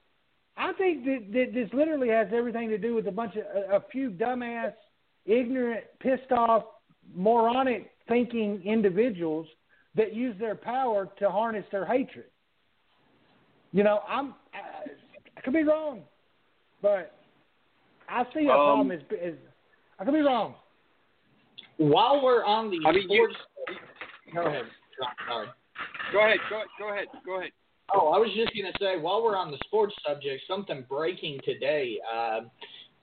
I 0.55 0.73
think 0.73 1.03
that, 1.05 1.25
that 1.33 1.53
this 1.53 1.69
literally 1.73 2.09
has 2.09 2.27
everything 2.33 2.69
to 2.69 2.77
do 2.77 2.95
with 2.95 3.07
a 3.07 3.11
bunch 3.11 3.35
of 3.35 3.43
a, 3.43 3.75
a 3.77 3.83
few 3.91 4.09
dumbass, 4.09 4.73
ignorant, 5.25 5.83
pissed 5.99 6.31
off, 6.31 6.63
moronic 7.13 7.91
thinking 8.07 8.61
individuals 8.63 9.47
that 9.95 10.13
use 10.15 10.35
their 10.39 10.55
power 10.55 11.09
to 11.19 11.29
harness 11.29 11.65
their 11.71 11.85
hatred. 11.85 12.25
You 13.73 13.83
know, 13.83 13.99
I'm 14.07 14.33
I, 14.53 14.89
I 15.35 15.41
could 15.41 15.53
be 15.53 15.63
wrong, 15.63 16.03
but 16.81 17.13
I 18.07 18.23
see 18.33 18.45
a 18.47 18.51
Um, 18.51 18.87
problem 18.87 18.91
as, 18.91 19.01
as 19.21 19.33
I 19.99 20.05
could 20.05 20.13
be 20.13 20.21
wrong. 20.21 20.55
While 21.77 22.23
we're 22.23 22.43
on 22.43 22.69
the 22.69 22.79
I 22.85 22.91
mean, 22.91 23.09
you- 23.09 23.29
sports, 23.29 23.35
go 24.33 24.41
ahead. 24.47 24.65
Sorry. 25.27 25.47
Go 26.11 26.19
ahead. 26.25 26.39
Go 26.49 26.63
go 26.79 26.91
ahead. 26.93 27.07
Go 27.25 27.39
ahead. 27.39 27.51
Oh, 27.93 28.09
I 28.09 28.17
was 28.17 28.29
just 28.35 28.51
gonna 28.55 28.73
say 28.79 28.97
while 28.97 29.23
we're 29.23 29.37
on 29.37 29.51
the 29.51 29.57
sports 29.65 29.95
subject, 30.05 30.43
something 30.47 30.83
breaking 30.89 31.39
today. 31.45 31.99
Um, 32.11 32.49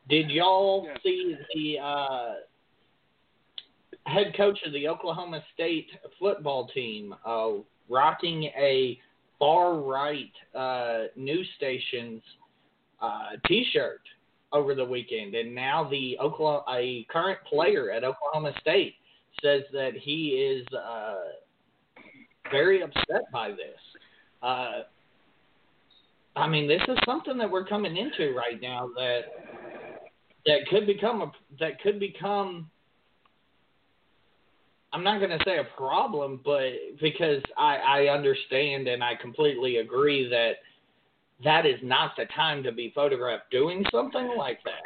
did 0.09 0.31
y'all 0.31 0.85
Yeah. 0.87 0.97
see 1.03 1.37
the 1.55 1.79
uh, 1.79 2.35
head 4.07 4.35
coach 4.37 4.59
of 4.67 4.73
the 4.73 4.89
Oklahoma 4.89 5.43
State 5.55 5.89
football 6.19 6.67
team 6.69 7.15
uh, 7.25 7.53
rocking 7.89 8.45
a 8.57 8.99
far 9.39 9.75
right 9.79 10.33
uh, 10.55 11.05
news 11.17 11.49
station's 11.57 12.23
uh, 13.01 13.31
T-shirt 13.47 14.03
over 14.55 14.75
the 14.75 14.85
weekend, 14.85 15.35
and 15.35 15.55
now 15.55 15.89
the 15.91 16.17
Oklahoma 16.21 16.65
a 16.71 17.05
current 17.11 17.41
player 17.49 17.91
at 17.91 18.05
Oklahoma 18.05 18.53
State 18.61 18.95
says 19.43 19.63
that 19.73 19.93
he 20.01 20.29
is 20.29 20.67
uh, 20.73 21.17
very 22.51 22.83
upset 22.83 23.23
by 23.33 23.51
this. 23.51 23.81
Uh, 24.43 24.83
I 26.37 26.49
mean, 26.49 26.69
this 26.69 26.83
is 26.89 26.97
something 27.05 27.37
that 27.39 27.51
we're 27.51 27.67
coming 27.67 27.97
into 27.97 28.35
right 28.35 28.61
now 28.63 28.89
that 28.97 29.21
that 30.47 30.67
could 30.71 30.87
become 30.87 31.23
a 31.23 31.33
that 31.59 31.81
could 31.83 31.99
become. 31.99 32.71
I'm 34.93 35.03
not 35.03 35.19
going 35.19 35.37
to 35.37 35.45
say 35.45 35.59
a 35.59 35.77
problem, 35.77 36.41
but 36.45 36.71
because 37.01 37.43
I, 37.59 37.79
I 37.79 38.15
understand 38.15 38.87
and 38.87 39.03
I 39.03 39.17
completely 39.21 39.79
agree 39.79 40.29
that 40.29 40.53
that 41.43 41.67
is 41.67 41.81
not 41.83 42.13
the 42.17 42.27
time 42.27 42.63
to 42.63 42.73
be 42.73 42.93
photographed 42.95 43.51
doing 43.51 43.85
something 43.91 44.35
like 44.37 44.61
that. 44.65 44.83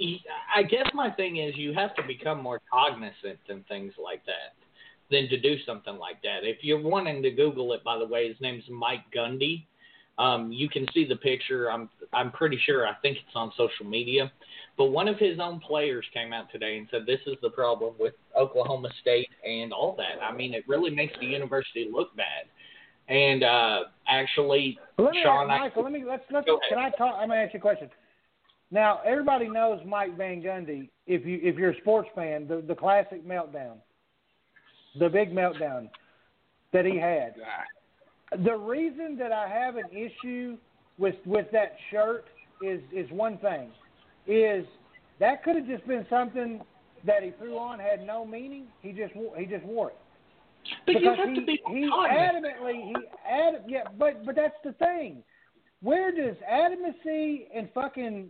Eh, 0.00 0.16
I 0.54 0.62
guess 0.64 0.86
my 0.94 1.10
thing 1.10 1.36
is 1.36 1.56
you 1.56 1.72
have 1.74 1.94
to 1.94 2.02
become 2.02 2.42
more 2.42 2.60
cognizant 2.70 3.38
than 3.48 3.64
things 3.68 3.92
like 4.02 4.24
that 4.26 4.54
than 5.10 5.28
to 5.28 5.38
do 5.38 5.56
something 5.64 5.96
like 5.98 6.20
that. 6.22 6.40
If 6.42 6.58
you're 6.62 6.80
wanting 6.80 7.22
to 7.22 7.30
Google 7.30 7.72
it, 7.74 7.84
by 7.84 7.98
the 7.98 8.06
way, 8.06 8.28
his 8.28 8.40
name's 8.40 8.64
Mike 8.68 9.04
Gundy. 9.14 9.66
Um, 10.18 10.52
you 10.52 10.68
can 10.68 10.86
see 10.92 11.06
the 11.06 11.16
picture. 11.16 11.70
I'm 11.70 11.88
I'm 12.12 12.32
pretty 12.32 12.58
sure. 12.66 12.86
I 12.86 12.94
think 13.00 13.16
it's 13.16 13.36
on 13.36 13.52
social 13.56 13.86
media. 13.86 14.30
But 14.76 14.86
one 14.86 15.08
of 15.08 15.18
his 15.18 15.38
own 15.38 15.60
players 15.60 16.04
came 16.12 16.32
out 16.32 16.50
today 16.50 16.78
and 16.78 16.88
said 16.90 17.02
this 17.06 17.20
is 17.26 17.36
the 17.42 17.50
problem 17.50 17.94
with 17.98 18.14
Oklahoma 18.38 18.88
State 19.00 19.28
and 19.46 19.72
all 19.72 19.94
that. 19.96 20.22
I 20.22 20.34
mean, 20.34 20.54
it 20.54 20.64
really 20.66 20.90
makes 20.90 21.14
the 21.20 21.26
university 21.26 21.88
look 21.90 22.14
bad. 22.16 22.46
And 23.08 23.42
uh, 23.42 23.80
actually, 24.08 24.78
let 24.98 25.12
me 25.12 25.20
Sean, 25.22 25.50
I- 25.50 25.58
Michael, 25.58 25.82
let 25.82 25.92
me 25.92 26.04
let's 26.06 26.22
let's 26.30 26.46
can 26.68 26.78
I 26.78 26.90
talk 26.90 27.16
I'm 27.18 27.28
gonna 27.28 27.40
ask 27.40 27.54
you 27.54 27.58
a 27.58 27.62
question. 27.62 27.90
Now 28.70 29.00
everybody 29.04 29.48
knows 29.48 29.80
Mike 29.86 30.16
Van 30.16 30.40
Gundy. 30.42 30.88
If 31.06 31.26
you 31.26 31.40
if 31.42 31.56
you're 31.56 31.70
a 31.70 31.80
sports 31.80 32.08
fan, 32.14 32.46
the 32.46 32.62
the 32.66 32.74
classic 32.74 33.26
meltdown, 33.26 33.76
the 34.98 35.08
big 35.08 35.32
meltdown 35.32 35.88
that 36.72 36.84
he 36.84 36.96
had. 36.96 37.34
The 38.44 38.56
reason 38.56 39.18
that 39.18 39.32
I 39.32 39.46
have 39.46 39.76
an 39.76 39.90
issue 39.90 40.56
with 40.96 41.16
with 41.26 41.46
that 41.52 41.76
shirt 41.90 42.26
is 42.62 42.80
is 42.92 43.10
one 43.10 43.36
thing, 43.38 43.70
is 44.26 44.64
that 45.18 45.42
could 45.42 45.56
have 45.56 45.66
just 45.66 45.86
been 45.86 46.06
something 46.08 46.62
that 47.04 47.22
he 47.22 47.32
threw 47.32 47.58
on 47.58 47.78
had 47.78 48.06
no 48.06 48.24
meaning. 48.24 48.66
He 48.80 48.92
just 48.92 49.12
he 49.36 49.44
just 49.44 49.64
wore 49.64 49.90
it 49.90 49.98
but 50.86 51.00
you 51.00 51.10
have 51.10 51.28
he, 51.28 51.34
to 51.34 51.46
be 51.46 51.60
he 51.68 51.90
adamantly 51.90 52.86
he 52.86 52.94
ad 53.28 53.64
yeah 53.68 53.82
but 53.98 54.24
but 54.24 54.36
that's 54.36 54.54
the 54.64 54.72
thing. 54.72 55.22
Where 55.82 56.12
does 56.12 56.36
adamancy 56.50 57.46
and 57.54 57.68
fucking 57.74 58.28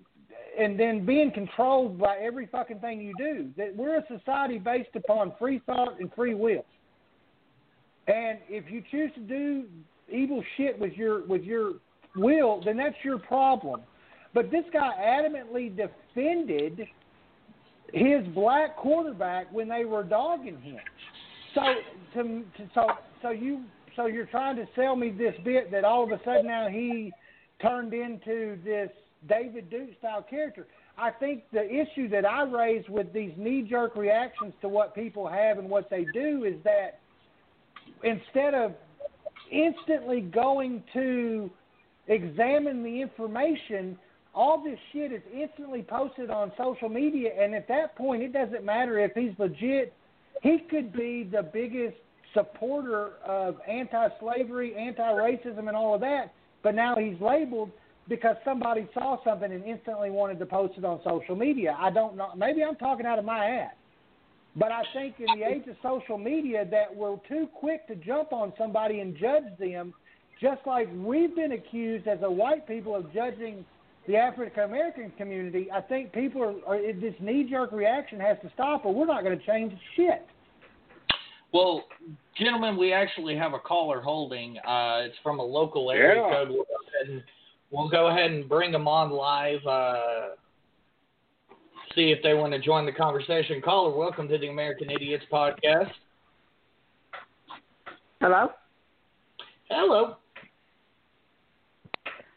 and 0.59 0.79
then 0.79 1.05
being 1.05 1.31
controlled 1.33 1.99
by 1.99 2.17
every 2.19 2.47
fucking 2.47 2.81
thing 2.81 3.01
you 3.01 3.15
do 3.19 3.51
that 3.57 3.75
we're 3.77 3.99
a 3.99 4.05
society 4.07 4.59
based 4.59 4.95
upon 4.95 5.33
free 5.39 5.61
thought 5.67 6.01
and 6.01 6.13
free 6.15 6.35
will. 6.35 6.65
And 8.09 8.39
if 8.49 8.71
you 8.71 8.83
choose 8.91 9.11
to 9.15 9.21
do 9.21 9.65
evil 10.11 10.43
shit 10.57 10.79
with 10.79 10.93
your 10.95 11.27
with 11.27 11.43
your 11.43 11.75
will 12.17 12.63
then 12.65 12.77
that's 12.77 12.97
your 13.03 13.19
problem. 13.19 13.83
But 14.35 14.51
this 14.51 14.65
guy 14.73 14.91
adamantly 14.99 15.75
defended 15.77 16.87
his 17.93 18.27
black 18.35 18.77
quarterback 18.77 19.53
when 19.53 19.69
they 19.69 19.85
were 19.85 20.03
dogging 20.03 20.61
him 20.61 20.81
so 21.55 21.61
to, 22.15 22.23
to 22.57 22.71
so 22.75 22.87
so 23.21 23.31
you 23.31 23.63
so 23.97 24.07
you're 24.07 24.27
trying 24.27 24.57
to 24.57 24.67
sell 24.75 24.97
me 24.97 25.11
this 25.11 25.35
bit 25.45 25.71
that 25.71 25.85
all 25.85 26.05
of 26.05 26.11
a 26.11 26.21
sudden 26.25 26.47
now 26.47 26.69
he 26.69 27.13
turned 27.61 27.93
into 27.95 28.59
this 28.65 28.91
David 29.29 29.71
Duke 29.71 29.91
style 29.99 30.25
character. 30.29 30.67
I 30.99 31.11
think 31.11 31.45
the 31.53 31.65
issue 31.65 32.09
that 32.11 32.25
I 32.25 32.43
raise 32.43 32.85
with 32.89 33.13
these 33.13 33.33
knee 33.37 33.63
jerk 33.63 33.97
reactions 33.97 34.53
to 34.61 34.69
what 34.69 34.95
people 34.95 35.27
have 35.27 35.59
and 35.59 35.71
what 35.71 35.89
they 35.89 36.05
do 36.13 36.45
is 36.45 36.57
that 36.65 37.01
instead 38.03 38.55
of 38.55 38.75
instantly 39.51 40.21
going 40.21 40.83
to 40.93 41.51
examine 42.09 42.83
the 42.83 43.01
information, 43.01 43.99
all 44.35 44.63
this 44.63 44.79
shit 44.93 45.13
is 45.13 45.23
instantly 45.33 45.83
posted 45.83 46.31
on 46.31 46.53
social 46.59 46.89
media 46.89 47.31
and 47.39 47.55
at 47.55 47.69
that 47.69 47.97
point 47.97 48.23
it 48.23 48.33
doesn't 48.33 48.65
matter 48.65 48.99
if 48.99 49.13
he's 49.15 49.33
legit 49.39 49.93
he 50.43 50.59
could 50.69 50.93
be 50.93 51.29
the 51.31 51.43
biggest 51.43 51.97
supporter 52.35 53.13
of 53.25 53.57
anti-slavery, 53.69 54.75
anti-racism, 54.77 55.69
and 55.69 55.77
all 55.77 55.95
of 55.95 56.01
that, 56.01 56.33
but 56.63 56.75
now 56.75 56.97
he's 56.97 57.21
labeled 57.21 57.71
because 58.09 58.37
somebody 58.45 58.89
saw 58.93 59.23
something 59.25 59.53
and 59.53 59.65
instantly 59.65 60.11
wanted 60.11 60.39
to 60.41 60.47
post 60.47 60.75
it 60.77 60.85
on 60.85 61.01
social 61.05 61.37
media. 61.37 61.77
I 61.79 61.91
don't 61.91 62.17
know. 62.17 62.31
Maybe 62.37 62.65
I'm 62.65 62.75
talking 62.77 63.07
out 63.07 63.19
of 63.19 63.25
my 63.25 63.47
ass. 63.47 63.75
But 64.57 64.73
I 64.73 64.83
think 64.93 65.15
in 65.19 65.39
the 65.39 65.47
age 65.47 65.67
of 65.69 65.77
social 65.83 66.19
media 66.19 66.67
that 66.71 66.95
we're 66.95 67.17
too 67.29 67.49
quick 67.55 67.87
to 67.87 67.95
jump 67.95 68.33
on 68.33 68.53
somebody 68.59 69.01
and 69.01 69.17
judge 69.17 69.57
them, 69.59 69.95
just 70.41 70.61
like 70.67 70.89
we've 70.95 71.35
been 71.35 71.53
accused 71.53 72.07
as 72.07 72.19
a 72.23 72.31
white 72.31 72.67
people 72.67 72.95
of 72.95 73.13
judging 73.15 73.65
the 74.07 74.17
African 74.17 74.65
American 74.65 75.13
community. 75.17 75.69
I 75.73 75.81
think 75.81 76.13
people 76.13 76.43
are, 76.67 76.75
are 76.77 76.93
this 76.93 77.15
knee 77.21 77.47
jerk 77.49 77.73
reaction 77.73 78.19
has 78.21 78.37
to 78.43 78.51
stop, 78.55 78.85
or 78.85 78.95
we're 78.95 79.07
not 79.07 79.23
going 79.23 79.39
to 79.39 79.47
change 79.47 79.73
shit. 79.97 80.27
Well, 81.53 81.85
gentlemen, 82.37 82.77
we 82.77 82.93
actually 82.93 83.37
have 83.37 83.53
a 83.53 83.59
caller 83.59 84.01
holding. 84.01 84.57
Uh, 84.59 85.03
it's 85.05 85.17
from 85.23 85.39
a 85.39 85.45
local 85.45 85.91
area 85.91 86.23
Yeah. 86.23 86.31
code. 86.35 86.49
We'll 86.49 86.65
go 86.65 86.79
ahead 86.89 87.11
and, 87.11 87.23
we'll 87.71 87.89
go 87.89 88.07
ahead 88.09 88.31
and 88.31 88.49
bring 88.49 88.73
them 88.73 88.89
on 88.89 89.11
live. 89.11 89.65
Uh, 89.67 90.29
see 91.95 92.11
if 92.11 92.23
they 92.23 92.33
want 92.33 92.55
to 92.55 92.59
join 92.59 92.87
the 92.87 92.93
conversation. 92.93 93.61
Caller, 93.63 93.95
welcome 93.95 94.29
to 94.29 94.39
the 94.39 94.49
American 94.49 94.91
Idiots 94.91 95.25
podcast. 95.31 95.91
Hello. 98.21 98.49
Hello. 99.69 100.17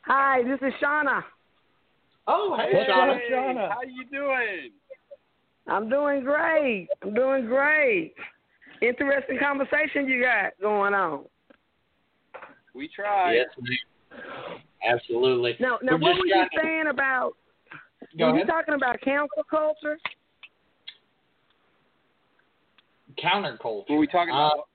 Hi, 0.07 0.43
this 0.43 0.59
is 0.61 0.73
Shauna. 0.83 1.23
Oh, 2.27 2.57
hey, 2.57 2.69
What's 2.73 2.89
Shauna. 2.89 3.15
up, 3.15 3.21
Shauna? 3.31 3.69
How 3.69 3.81
you 3.83 4.05
doing? 4.11 4.71
I'm 5.67 5.89
doing 5.89 6.23
great. 6.23 6.87
I'm 7.03 7.13
doing 7.13 7.45
great. 7.45 8.13
Interesting 8.81 9.37
conversation 9.39 10.07
you 10.07 10.21
got 10.23 10.53
going 10.61 10.93
on. 10.93 11.25
We 12.73 12.89
tried. 12.93 13.33
Yes, 13.35 13.47
ma'am. 13.59 14.59
Absolutely. 14.87 15.55
Now, 15.59 15.77
now 15.81 15.93
We're 15.93 15.99
what 15.99 16.19
were 16.19 16.25
you 16.25 16.33
to- 16.51 16.61
saying 16.61 16.87
about 16.89 17.33
Go 18.17 18.31
Were 18.31 18.39
you 18.39 18.45
talking 18.45 18.75
about 18.75 18.99
cancel 19.01 19.43
culture? 19.49 19.97
Counterculture. 23.21 23.89
Were 23.89 23.97
we 23.97 24.07
talking 24.07 24.33
Uh, 24.33 24.47
about? 24.53 24.69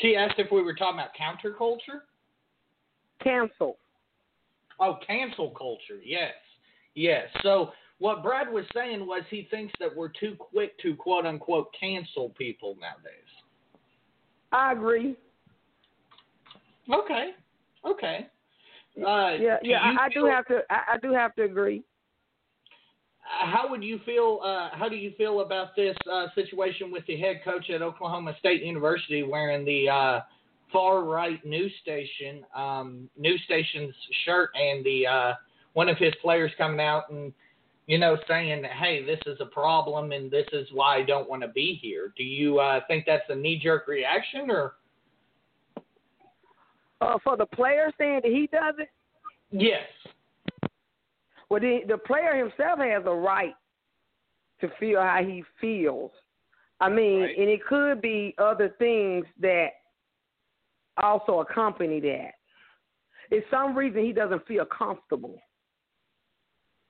She 0.00 0.16
asked 0.16 0.38
if 0.38 0.50
we 0.52 0.62
were 0.62 0.74
talking 0.74 0.98
about 1.00 1.14
counterculture. 1.14 2.02
Cancel. 3.20 3.76
Oh, 4.82 4.98
cancel 5.06 5.50
culture. 5.50 6.00
Yes. 6.04 6.32
Yes. 6.96 7.28
So 7.44 7.70
what 8.00 8.24
Brad 8.24 8.52
was 8.52 8.64
saying 8.74 9.06
was 9.06 9.22
he 9.30 9.46
thinks 9.48 9.72
that 9.78 9.94
we're 9.94 10.08
too 10.08 10.34
quick 10.36 10.76
to 10.80 10.96
quote 10.96 11.24
unquote 11.24 11.68
cancel 11.78 12.30
people 12.30 12.76
nowadays. 12.80 13.14
I 14.50 14.72
agree. 14.72 15.16
Okay. 16.92 17.30
Okay. 17.86 18.26
Uh, 18.98 19.36
Yeah, 19.40 19.58
yeah. 19.62 19.78
I, 19.80 20.06
I 20.06 20.08
do 20.08 20.26
have 20.26 20.46
to. 20.46 20.62
I, 20.68 20.94
I 20.94 20.98
do 20.98 21.12
have 21.12 21.32
to 21.36 21.44
agree. 21.44 21.84
Uh, 23.24 23.46
How 23.46 23.70
would 23.70 23.84
you 23.84 24.00
feel? 24.04 24.40
Uh, 24.44 24.70
how 24.72 24.88
do 24.88 24.96
you 24.96 25.12
feel 25.16 25.42
about 25.42 25.76
this 25.76 25.96
uh, 26.12 26.26
situation 26.34 26.90
with 26.90 27.06
the 27.06 27.16
head 27.16 27.40
coach 27.44 27.70
at 27.70 27.82
Oklahoma 27.82 28.34
State 28.40 28.64
University 28.64 29.22
wearing 29.22 29.64
the 29.64 29.88
uh, 29.88 30.20
far 30.72 31.04
right 31.04 31.44
news 31.44 31.72
station 31.82 32.44
um, 32.54 33.08
news 33.16 33.40
station's 33.44 33.94
shirt 34.24 34.50
and 34.54 34.84
the 34.84 35.06
uh, 35.06 35.32
one 35.74 35.88
of 35.88 35.96
his 35.98 36.14
players 36.22 36.50
coming 36.58 36.80
out 36.80 37.10
and 37.10 37.32
you 37.86 37.98
know 37.98 38.16
saying, 38.28 38.64
"Hey, 38.64 39.04
this 39.04 39.20
is 39.26 39.38
a 39.40 39.46
problem 39.46 40.12
and 40.12 40.30
this 40.30 40.46
is 40.52 40.68
why 40.72 40.96
I 40.96 41.02
don't 41.02 41.28
want 41.28 41.42
to 41.42 41.48
be 41.48 41.78
here." 41.80 42.12
Do 42.16 42.24
you 42.24 42.58
uh, 42.58 42.80
think 42.88 43.04
that's 43.06 43.24
a 43.28 43.34
knee 43.34 43.58
jerk 43.62 43.86
reaction 43.88 44.50
or? 44.50 44.74
Uh, 47.00 47.18
for 47.24 47.36
the 47.36 47.46
player 47.46 47.90
saying 47.98 48.20
that 48.22 48.30
he 48.30 48.48
does 48.52 48.74
it, 48.78 48.88
Yes. 49.50 49.82
well, 51.50 51.60
the, 51.60 51.80
the 51.88 51.98
player 51.98 52.36
himself 52.36 52.78
has 52.78 53.02
a 53.06 53.14
right 53.14 53.54
to 54.60 54.70
feel 54.78 55.00
how 55.00 55.20
he 55.22 55.44
feels. 55.60 56.10
I 56.80 56.88
mean, 56.88 57.22
Right. 57.22 57.36
and 57.36 57.48
it 57.48 57.64
could 57.66 58.00
be 58.00 58.34
other 58.38 58.70
things 58.78 59.26
that 59.40 59.68
also 60.98 61.40
accompany 61.40 62.00
that. 62.00 62.32
It's 63.30 63.46
some 63.50 63.76
reason 63.76 64.04
he 64.04 64.12
doesn't 64.12 64.46
feel 64.46 64.64
comfortable. 64.66 65.38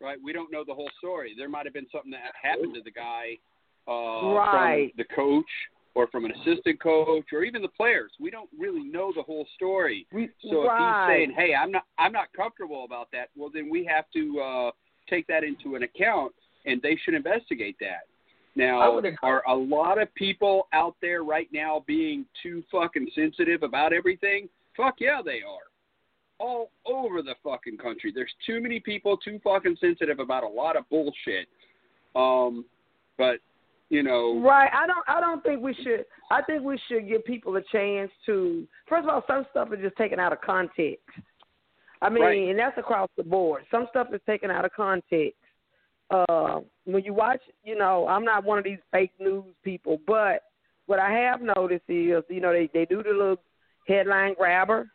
Right. 0.00 0.18
We 0.22 0.32
don't 0.32 0.50
know 0.50 0.64
the 0.66 0.74
whole 0.74 0.90
story. 0.98 1.34
There 1.36 1.48
might 1.48 1.66
have 1.66 1.74
been 1.74 1.86
something 1.92 2.10
that 2.10 2.32
happened 2.40 2.74
to 2.74 2.82
the 2.82 2.90
guy, 2.90 3.38
uh, 3.86 4.34
Right. 4.34 4.90
from 4.90 4.96
the 4.98 5.14
coach 5.14 5.50
or 5.94 6.08
from 6.08 6.24
an 6.24 6.32
assistant 6.32 6.80
coach 6.80 7.26
or 7.32 7.44
even 7.44 7.62
the 7.62 7.68
players. 7.68 8.10
We 8.18 8.30
don't 8.30 8.50
really 8.58 8.82
know 8.82 9.12
the 9.12 9.22
whole 9.22 9.46
story. 9.54 10.06
So 10.10 10.18
right. 10.18 10.26
if 10.26 11.08
he's 11.08 11.14
saying, 11.14 11.30
"Hey, 11.32 11.54
I'm 11.54 11.70
not, 11.70 11.86
I'm 11.98 12.12
not 12.12 12.32
comfortable 12.32 12.84
about 12.84 13.10
that," 13.12 13.28
well, 13.36 13.50
then 13.50 13.70
we 13.70 13.84
have 13.84 14.10
to 14.12 14.40
uh, 14.40 14.70
take 15.08 15.26
that 15.28 15.44
into 15.44 15.76
an 15.76 15.84
account, 15.84 16.34
and 16.66 16.80
they 16.82 16.96
should 16.96 17.14
investigate 17.14 17.76
that. 17.80 18.06
Now, 18.54 19.00
are 19.22 19.42
a 19.48 19.54
lot 19.54 20.00
of 20.00 20.14
people 20.14 20.68
out 20.72 20.94
there 21.00 21.24
right 21.24 21.48
now 21.52 21.84
being 21.86 22.26
too 22.42 22.62
fucking 22.70 23.10
sensitive 23.14 23.62
about 23.62 23.92
everything? 23.94 24.48
Fuck 24.76 24.96
yeah, 25.00 25.20
they 25.24 25.40
are. 25.42 25.70
All 26.38 26.70
over 26.84 27.22
the 27.22 27.34
fucking 27.42 27.78
country. 27.78 28.12
There's 28.14 28.32
too 28.44 28.60
many 28.60 28.80
people 28.80 29.16
too 29.16 29.40
fucking 29.42 29.76
sensitive 29.80 30.18
about 30.18 30.42
a 30.44 30.48
lot 30.48 30.76
of 30.76 30.88
bullshit. 30.90 31.48
Um, 32.14 32.66
but 33.16 33.38
you 33.88 34.02
know, 34.02 34.40
Right. 34.40 34.70
I 34.72 34.86
don't. 34.86 35.04
I 35.06 35.20
don't 35.20 35.42
think 35.44 35.62
we 35.62 35.74
should. 35.74 36.06
I 36.30 36.42
think 36.42 36.62
we 36.62 36.78
should 36.88 37.06
give 37.08 37.24
people 37.24 37.56
a 37.56 37.62
chance 37.70 38.10
to. 38.26 38.66
First 38.86 39.04
of 39.04 39.10
all, 39.10 39.24
some 39.26 39.46
stuff 39.50 39.72
is 39.72 39.80
just 39.80 39.96
taken 39.96 40.18
out 40.18 40.32
of 40.32 40.40
context. 40.40 41.04
I 42.00 42.08
mean, 42.08 42.22
Right. 42.22 42.48
and 42.48 42.58
that's 42.58 42.76
across 42.78 43.08
the 43.16 43.22
board. 43.22 43.64
Some 43.70 43.86
stuff 43.90 44.08
is 44.12 44.20
taken 44.26 44.50
out 44.50 44.64
of 44.64 44.72
context. 44.72 45.38
Uh, 46.12 46.60
when 46.84 47.02
you 47.04 47.14
watch, 47.14 47.40
you 47.64 47.76
know, 47.76 48.06
I'm 48.06 48.24
not 48.24 48.44
one 48.44 48.58
of 48.58 48.64
these 48.64 48.78
fake 48.90 49.12
news 49.18 49.44
people, 49.64 49.98
but 50.06 50.42
what 50.86 50.98
I 50.98 51.10
have 51.10 51.40
noticed 51.40 51.84
is, 51.88 52.22
you 52.28 52.40
know, 52.40 52.52
they 52.52 52.68
they 52.74 52.84
do 52.84 53.02
the 53.02 53.10
little 53.10 53.40
headline 53.88 54.34
grabber. 54.34 54.90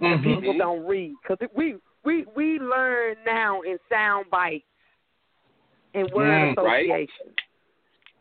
Mhm. 0.00 0.22
People 0.22 0.58
don't 0.58 0.84
read 0.84 1.14
because 1.22 1.48
we 1.54 1.76
we 2.04 2.24
we 2.34 2.58
learn 2.58 3.16
now 3.24 3.62
in 3.62 3.78
sound 3.88 4.28
bites 4.30 4.64
and 5.94 6.10
word 6.10 6.56
Mm, 6.56 6.62
right. 6.62 6.84
association. 6.84 7.34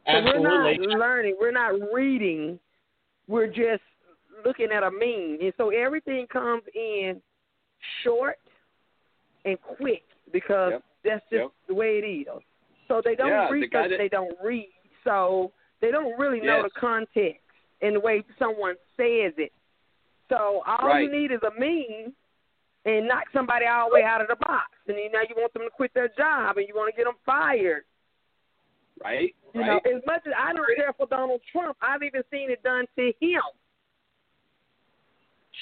So 0.05 0.17
Absolutely. 0.17 0.41
we're 0.41 0.87
not 0.87 0.99
learning. 0.99 1.35
We're 1.39 1.51
not 1.51 1.73
reading. 1.91 2.59
We're 3.27 3.47
just 3.47 3.83
looking 4.45 4.71
at 4.71 4.83
a 4.83 4.91
meme, 4.91 5.39
and 5.41 5.53
so 5.57 5.71
everything 5.71 6.27
comes 6.27 6.63
in 6.75 7.19
short 8.03 8.37
and 9.45 9.59
quick 9.61 10.03
because 10.31 10.73
Yep. 10.73 10.83
That's 11.05 11.23
just 11.29 11.41
Yep. 11.43 11.51
the 11.67 11.73
way 11.75 11.99
it 11.99 12.05
is. 12.05 12.27
So 12.87 13.01
they 13.03 13.15
don't 13.15 13.29
Yeah, 13.29 13.49
research. 13.49 13.71
guy 13.71 13.87
that- 13.87 13.97
they 13.97 14.09
don't 14.09 14.35
read. 14.43 14.69
So 15.03 15.51
they 15.79 15.91
don't 15.91 16.17
really 16.19 16.41
know 16.41 16.61
Yes. 16.61 16.71
the 16.73 16.79
context 16.79 17.41
and 17.81 17.95
the 17.95 17.99
way 17.99 18.23
someone 18.37 18.75
says 18.97 19.33
it. 19.37 19.53
So 20.29 20.63
all 20.65 20.87
Right. 20.89 21.03
you 21.03 21.09
need 21.11 21.31
is 21.31 21.41
a 21.43 21.51
meme 21.51 22.15
and 22.85 23.07
knock 23.07 23.29
somebody 23.31 23.65
all 23.65 23.89
the 23.89 23.95
way 23.95 24.03
out 24.03 24.21
of 24.21 24.27
the 24.27 24.35
box, 24.35 24.71
and 24.87 24.97
you 24.97 25.09
now 25.09 25.21
you 25.21 25.35
want 25.35 25.53
them 25.53 25.63
to 25.63 25.69
quit 25.71 25.93
their 25.93 26.07
job 26.09 26.57
and 26.57 26.67
you 26.67 26.75
want 26.75 26.89
to 26.93 26.95
get 26.97 27.05
them 27.05 27.15
fired. 27.25 27.85
right? 29.03 29.35
You 29.53 29.59
right. 29.59 29.67
know, 29.85 29.91
as 29.91 30.05
much 30.05 30.25
as 30.25 30.33
I 30.37 30.53
don't 30.53 30.73
care 30.77 30.93
for 30.93 31.05
Donald 31.07 31.41
Trump, 31.51 31.75
I've 31.81 32.01
even 32.01 32.23
seen 32.31 32.49
it 32.49 32.63
done 32.63 32.87
to 32.95 33.11
him. 33.19 33.41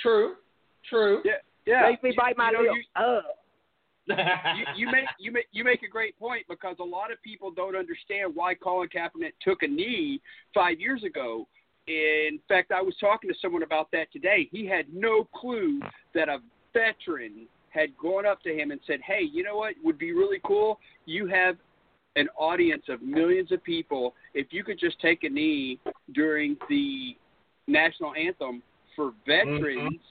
True. 0.02 0.36
True. 0.84 1.22
yeah, 1.26 1.38
yeah. 1.66 1.82
Makes 1.90 2.04
me 2.04 2.10
You- 2.12 2.16
bite 2.16 2.38
my 2.38 2.52
you 2.52 2.64
know, 2.64 2.74
lip. 2.74 2.86
Ugh. 2.96 3.24
You, 4.08 4.16
you 4.76 4.92
make 4.92 5.06
you 5.20 5.32
make 5.32 5.48
you 5.52 5.64
make 5.64 5.84
a 5.84 5.88
great 5.88 6.18
point 6.18 6.46
because 6.50 6.76
a 6.80 6.84
lot 6.84 7.12
of 7.12 7.22
people 7.22 7.52
don't 7.52 7.76
understand 7.76 8.32
why 8.34 8.54
Colin 8.56 8.90
Kaepernick 8.90 9.34
took 9.42 9.64
a 9.64 9.68
knee 9.68 10.22
five 10.54 10.80
years 10.80 11.04
ago. 11.04 11.48
In 11.88 12.40
fact, 12.48 12.72
I 12.72 12.82
was 12.82 12.96
talking 13.00 13.30
to 13.30 13.36
someone 13.42 13.64
about 13.64 13.92
that 13.92 14.12
today. 14.12 14.48
He 14.52 14.66
had 14.66 14.86
no 14.94 15.28
clue 15.36 15.82
that 16.16 16.30
a 16.30 16.40
veteran 16.74 17.48
had 17.70 17.90
gone 17.98 18.26
up 18.26 18.42
to 18.44 18.54
him 18.54 18.72
and 18.72 18.80
said, 18.88 19.02
"Hey, 19.02 19.22
you 19.22 19.44
know 19.44 19.58
what 19.58 19.74
would 19.84 19.98
be 19.98 20.12
really 20.12 20.40
cool? 20.46 20.80
You 21.06 21.28
have 21.28 21.58
an 22.16 22.30
audience 22.38 22.84
of 22.90 23.02
millions 23.02 23.52
of 23.52 23.64
people. 23.64 24.16
If 24.34 24.48
you 24.52 24.64
could 24.64 24.80
just 24.80 25.00
take 25.02 25.24
a 25.24 25.30
knee 25.30 25.80
during 26.14 26.56
the 26.70 27.18
national 27.68 28.14
anthem 28.14 28.62
for 28.96 29.12
mm-hmm. 29.12 29.60
veterans, 29.60 30.02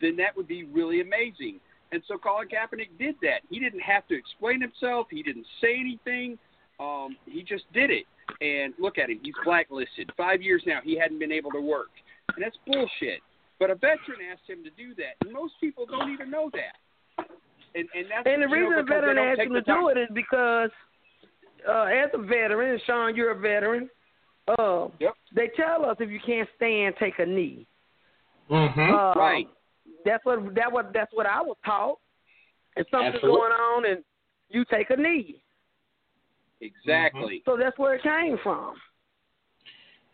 then 0.00 0.16
that 0.16 0.36
would 0.36 0.48
be 0.48 0.64
really 0.64 1.00
amazing." 1.00 1.60
And 1.92 2.02
so 2.08 2.16
Colin 2.16 2.48
Kaepernick 2.48 2.88
did 2.98 3.14
that. 3.22 3.42
He 3.50 3.60
didn't 3.60 3.80
have 3.80 4.08
to 4.08 4.16
explain 4.16 4.60
himself. 4.60 5.06
He 5.10 5.22
didn't 5.22 5.46
say 5.60 5.76
anything. 5.78 6.38
Um, 6.80 7.16
he 7.26 7.42
just 7.42 7.64
did 7.72 7.90
it. 7.90 8.06
And 8.40 8.72
look 8.78 8.98
at 8.98 9.10
him. 9.10 9.20
He's 9.22 9.34
blacklisted. 9.44 10.10
Five 10.16 10.40
years 10.40 10.62
now, 10.66 10.80
he 10.82 10.98
hadn't 10.98 11.18
been 11.18 11.32
able 11.32 11.50
to 11.52 11.60
work. 11.60 11.90
And 12.34 12.42
that's 12.42 12.56
bullshit. 12.66 13.20
But 13.60 13.70
a 13.70 13.74
veteran 13.74 14.18
asked 14.32 14.48
him 14.48 14.64
to 14.64 14.70
do 14.70 14.94
that. 14.96 15.22
And 15.24 15.32
most 15.32 15.52
people 15.60 15.86
don't 15.86 16.10
even 16.10 16.30
know 16.30 16.50
that. 16.54 17.26
And, 17.74 17.88
and, 17.94 18.06
that's, 18.10 18.26
And 18.26 18.42
the 18.42 18.48
you 18.48 18.62
know, 18.62 18.68
reason 18.68 18.78
a 18.78 18.82
veteran 18.82 19.18
asked 19.18 19.40
him 19.40 19.52
the 19.52 19.60
to 19.60 19.72
do 19.72 19.88
it 19.88 19.98
is 19.98 20.08
because, 20.14 20.70
uh, 21.68 21.84
as 21.84 22.10
a 22.14 22.18
veteran, 22.18 22.80
Sean, 22.86 23.14
you're 23.14 23.32
a 23.32 23.38
veteran. 23.38 23.88
Uh, 24.48 24.88
Yep. 24.98 25.14
They 25.34 25.50
tell 25.56 25.84
us 25.84 25.96
if 26.00 26.10
you 26.10 26.18
can't 26.24 26.48
stand, 26.56 26.94
take 26.98 27.18
a 27.18 27.26
knee. 27.26 27.66
Mm-hmm. 28.50 28.80
Um, 28.80 29.18
Right. 29.18 29.48
That's 30.04 30.24
what 30.24 30.54
that 30.54 30.72
what 30.72 30.92
that's 30.92 31.12
what 31.12 31.26
I 31.26 31.40
was 31.40 31.56
taught. 31.64 31.98
If 32.76 32.86
something's 32.90 33.16
Absolutely. 33.16 33.38
going 33.38 33.52
on, 33.52 33.86
and 33.86 34.04
you 34.48 34.64
take 34.70 34.90
a 34.90 34.96
knee. 34.96 35.42
Exactly. 36.60 37.42
So 37.44 37.56
that's 37.58 37.78
where 37.78 37.94
it 37.94 38.02
came 38.02 38.38
from. 38.42 38.74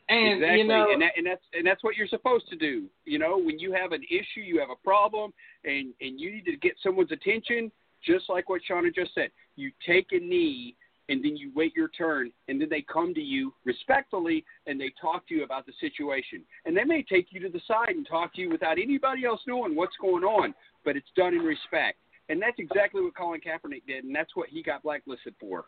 And 0.08 0.42
exactly, 0.42 0.58
you 0.58 0.66
know, 0.66 0.90
and 0.90 1.02
that, 1.02 1.12
and 1.16 1.26
that's 1.26 1.42
and 1.52 1.66
that's 1.66 1.84
what 1.84 1.94
you're 1.96 2.08
supposed 2.08 2.48
to 2.48 2.56
do. 2.56 2.86
You 3.04 3.18
know, 3.18 3.38
when 3.38 3.58
you 3.58 3.72
have 3.72 3.92
an 3.92 4.02
issue, 4.10 4.40
you 4.40 4.58
have 4.58 4.70
a 4.70 4.82
problem, 4.82 5.32
and 5.64 5.92
and 6.00 6.18
you 6.18 6.32
need 6.32 6.46
to 6.46 6.56
get 6.56 6.72
someone's 6.82 7.12
attention, 7.12 7.70
just 8.02 8.30
like 8.30 8.48
what 8.48 8.62
Shauna 8.68 8.94
just 8.94 9.14
said. 9.14 9.30
You 9.56 9.70
take 9.86 10.08
a 10.12 10.18
knee, 10.18 10.76
and 11.08 11.24
then 11.24 11.36
you 11.36 11.50
wait 11.54 11.74
your 11.74 11.88
turn, 11.88 12.30
and 12.48 12.60
then 12.60 12.68
they 12.68 12.82
come 12.82 13.14
to 13.14 13.20
you 13.20 13.52
respectfully, 13.64 14.44
and 14.66 14.80
they 14.80 14.92
talk 15.00 15.26
to 15.28 15.34
you 15.34 15.44
about 15.44 15.66
the 15.66 15.72
situation. 15.80 16.42
And 16.66 16.76
they 16.76 16.84
may 16.84 17.02
take 17.02 17.28
you 17.30 17.40
to 17.40 17.48
the 17.48 17.60
side 17.66 17.90
and 17.96 18.06
talk 18.06 18.34
to 18.34 18.40
you 18.40 18.50
without 18.50 18.78
anybody 18.78 19.24
else 19.24 19.40
knowing 19.46 19.74
what's 19.74 19.96
going 20.00 20.24
on, 20.24 20.54
but 20.84 20.96
it's 20.96 21.08
done 21.16 21.34
in 21.34 21.40
respect. 21.40 21.98
And 22.28 22.40
that's 22.42 22.58
exactly 22.58 23.00
what 23.02 23.16
Colin 23.16 23.40
Kaepernick 23.40 23.82
did, 23.86 24.04
and 24.04 24.14
that's 24.14 24.36
what 24.36 24.48
he 24.50 24.62
got 24.62 24.82
blacklisted 24.82 25.34
for. 25.40 25.64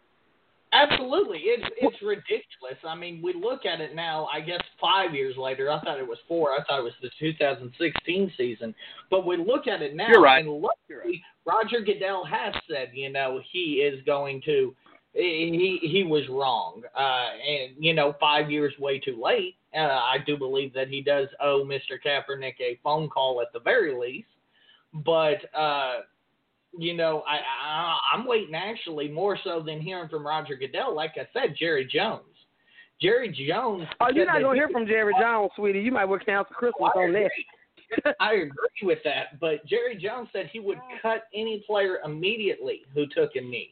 absolutely, 0.72 1.38
it's 1.44 1.66
it's 1.80 2.02
ridiculous. 2.02 2.78
I 2.86 2.94
mean, 2.94 3.20
we 3.22 3.32
look 3.34 3.66
at 3.66 3.80
it 3.80 3.94
now. 3.94 4.28
I 4.32 4.40
guess 4.40 4.60
five 4.80 5.14
years 5.14 5.36
later, 5.36 5.70
I 5.70 5.80
thought 5.80 5.98
it 5.98 6.06
was 6.06 6.18
four. 6.28 6.50
I 6.52 6.62
thought 6.64 6.80
it 6.80 6.84
was 6.84 6.92
the 7.02 7.10
2016 7.18 8.32
season. 8.36 8.74
But 9.10 9.26
we 9.26 9.36
look 9.36 9.66
at 9.66 9.82
it 9.82 9.96
now, 9.96 10.08
You're 10.08 10.22
right. 10.22 10.44
and 10.44 10.52
luckily, 10.54 10.76
You're 10.88 11.00
right. 11.00 11.20
Roger 11.46 11.80
Goodell 11.80 12.24
has 12.24 12.54
said, 12.68 12.90
you 12.94 13.10
know, 13.10 13.40
he 13.50 13.82
is 13.82 14.00
going 14.04 14.42
to. 14.44 14.74
He 15.12 15.78
he 15.82 16.04
was 16.04 16.22
wrong, 16.28 16.82
uh, 16.96 17.30
and 17.44 17.72
you 17.78 17.94
know, 17.94 18.14
five 18.20 18.50
years 18.50 18.72
way 18.78 19.00
too 19.00 19.20
late. 19.20 19.56
Uh, 19.74 19.80
I 19.80 20.18
do 20.24 20.36
believe 20.36 20.72
that 20.74 20.88
he 20.88 21.02
does 21.02 21.28
owe 21.40 21.64
Mr. 21.64 21.98
Kaepernick 22.04 22.60
a 22.60 22.78
phone 22.82 23.08
call 23.08 23.40
at 23.40 23.52
the 23.52 23.60
very 23.60 23.98
least. 23.98 24.28
But 24.92 25.52
uh, 25.58 26.00
you 26.78 26.96
know, 26.96 27.24
I, 27.26 27.38
I 27.38 27.98
I'm 28.14 28.26
waiting 28.26 28.54
actually 28.54 29.08
more 29.08 29.36
so 29.42 29.62
than 29.64 29.80
hearing 29.80 30.08
from 30.08 30.24
Roger 30.24 30.54
Goodell. 30.54 30.94
Like 30.94 31.14
I 31.16 31.26
said, 31.32 31.56
Jerry 31.58 31.88
Jones. 31.92 32.24
Jerry 33.00 33.28
Jones. 33.48 33.88
Oh, 34.00 34.08
you're 34.12 34.26
not 34.26 34.42
gonna 34.42 34.54
hear 34.54 34.68
from 34.68 34.86
Jerry 34.86 35.14
Jones, 35.20 35.50
sweetie. 35.56 35.80
You 35.80 35.92
might 35.92 36.04
want 36.04 36.22
to 36.22 36.26
cancel 36.26 36.54
Christmas 36.54 36.90
on 36.94 37.12
that. 37.12 37.18
agree. 37.18 37.46
I 38.20 38.32
agree 38.34 38.82
with 38.82 38.98
that, 39.04 39.40
but 39.40 39.66
Jerry 39.66 39.96
Jones 39.96 40.28
said 40.32 40.48
he 40.52 40.60
would 40.60 40.78
cut 41.02 41.24
any 41.34 41.64
player 41.66 41.98
immediately 42.04 42.82
who 42.94 43.06
took 43.06 43.34
a 43.34 43.40
knee. 43.40 43.70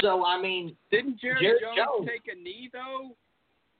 So 0.00 0.24
I 0.24 0.40
mean, 0.40 0.76
Didn't 0.90 1.20
Jerry, 1.20 1.36
Jerry 1.40 1.58
Jones, 1.60 1.76
Jones. 1.76 2.08
take 2.08 2.34
a 2.34 2.38
knee 2.38 2.68
though? 2.72 3.10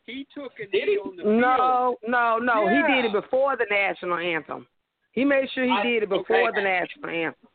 He 0.06 0.26
took 0.34 0.52
a 0.60 0.70
Did 0.70 0.86
knee 0.86 0.92
he? 0.92 0.98
on 0.98 1.16
the 1.16 1.22
field. 1.22 1.40
No, 1.40 1.96
no, 2.06 2.38
no. 2.38 2.68
He 2.68 2.92
did 2.94 3.06
it 3.06 3.12
before 3.12 3.56
the 3.56 3.66
national 3.70 4.18
anthem. 4.18 4.66
He 5.12 5.24
made 5.24 5.48
sure 5.54 5.64
he 5.64 5.70
I- 5.70 5.82
did 5.82 6.02
it 6.04 6.08
before 6.08 6.48
okay. 6.48 6.56
the 6.56 6.62
national 6.62 7.10
anthem. 7.10 7.48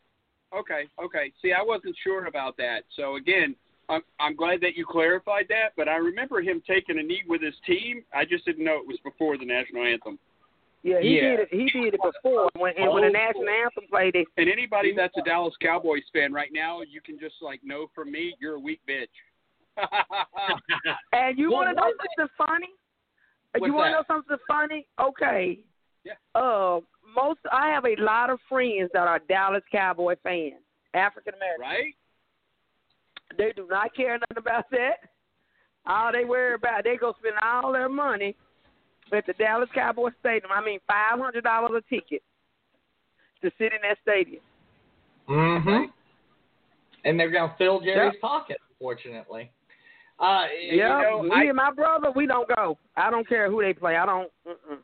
Okay, 0.57 0.87
okay. 1.03 1.31
See, 1.43 1.53
I 1.53 1.61
wasn't 1.61 1.95
sure 2.03 2.25
about 2.25 2.57
that. 2.57 2.81
So 2.95 3.17
again, 3.17 3.55
I'm 3.87 4.01
I'm 4.19 4.35
glad 4.35 4.61
that 4.61 4.75
you 4.75 4.85
clarified 4.85 5.45
that. 5.49 5.73
But 5.77 5.87
I 5.87 5.97
remember 5.97 6.41
him 6.41 6.61
taking 6.65 6.97
a 6.99 7.03
knee 7.03 7.21
with 7.27 7.41
his 7.43 7.53
team. 7.67 8.03
I 8.13 8.25
just 8.25 8.45
didn't 8.45 8.65
know 8.65 8.77
it 8.79 8.87
was 8.87 8.97
before 9.03 9.37
the 9.37 9.45
national 9.45 9.83
anthem. 9.85 10.17
Yeah, 10.81 11.01
he 11.01 11.15
Yeah. 11.15 11.21
did 11.21 11.39
it. 11.41 11.47
He 11.51 11.69
did 11.69 11.93
it 11.93 12.01
before 12.01 12.49
when 12.55 12.73
and 12.77 12.91
when 12.93 13.03
the 13.03 13.09
national 13.09 13.49
anthem 13.49 13.85
played. 13.89 14.13
They 14.13 14.25
And 14.37 14.49
anybody 14.49 14.93
that's 14.95 15.15
a 15.17 15.21
Dallas 15.21 15.53
Cowboys 15.61 16.03
fan 16.13 16.31
right 16.31 16.51
now, 16.53 16.81
you 16.81 17.01
can 17.01 17.19
just 17.19 17.35
like 17.41 17.61
know 17.63 17.87
from 17.93 18.11
me, 18.11 18.35
you're 18.39 18.55
a 18.55 18.59
weak 18.59 18.79
bitch. 18.87 19.07
And 21.13 21.37
you 21.37 21.49
Well, 21.49 21.59
want 21.59 21.69
to 21.69 21.75
know 21.75 21.91
something 22.17 22.35
funny? 22.37 22.69
What's 23.57 23.67
you 23.67 23.73
want 23.73 23.87
to 23.87 23.91
know 23.91 24.03
something 24.07 24.37
funny? 24.47 24.87
Okay. 25.01 25.59
Yeah. 26.03 26.13
Uh, 26.35 26.79
most 27.15 27.39
I 27.51 27.69
have 27.69 27.85
a 27.85 27.95
lot 28.01 28.29
of 28.29 28.39
friends 28.47 28.89
that 28.93 29.07
are 29.07 29.19
Dallas 29.27 29.63
Cowboy 29.71 30.15
fans, 30.23 30.61
African 30.93 31.33
American. 31.35 31.61
right? 31.61 31.93
They 33.37 33.51
do 33.55 33.67
not 33.69 33.93
care 33.95 34.17
nothing 34.17 34.37
about 34.37 34.69
that. 34.71 34.97
All 35.85 36.11
they 36.11 36.25
worry 36.25 36.55
about, 36.55 36.83
they 36.83 36.97
go 36.97 37.13
spend 37.19 37.35
all 37.41 37.71
their 37.71 37.89
money 37.89 38.35
at 39.13 39.25
the 39.25 39.33
Dallas 39.33 39.69
Cowboy 39.73 40.09
Stadium. 40.19 40.51
I 40.51 40.63
mean, 40.63 40.79
five 40.87 41.19
hundred 41.19 41.43
dollars 41.43 41.71
a 41.85 41.93
ticket 41.93 42.21
to 43.41 43.51
sit 43.57 43.73
in 43.73 43.79
that 43.83 43.97
stadium. 44.01 44.41
hmm 45.27 45.85
and 47.05 47.17
they're 47.19 47.31
gonna 47.31 47.55
fill 47.57 47.79
Jerry's 47.79 48.19
pocket, 48.19 48.57
unfortunately. 48.71 49.51
Uh, 50.19 50.47
Yeah, 50.61 50.97
you 50.97 51.03
know, 51.03 51.23
me 51.23 51.31
I- 51.33 51.43
and 51.45 51.55
my 51.55 51.71
brother, 51.71 52.11
we 52.11 52.27
don't 52.27 52.47
go. 52.55 52.77
I 52.97 53.09
don't 53.09 53.27
care 53.27 53.49
who 53.49 53.61
they 53.61 53.73
play. 53.73 53.95
I 53.95 54.05
don't. 54.05 54.29
Mm-mm. 54.45 54.79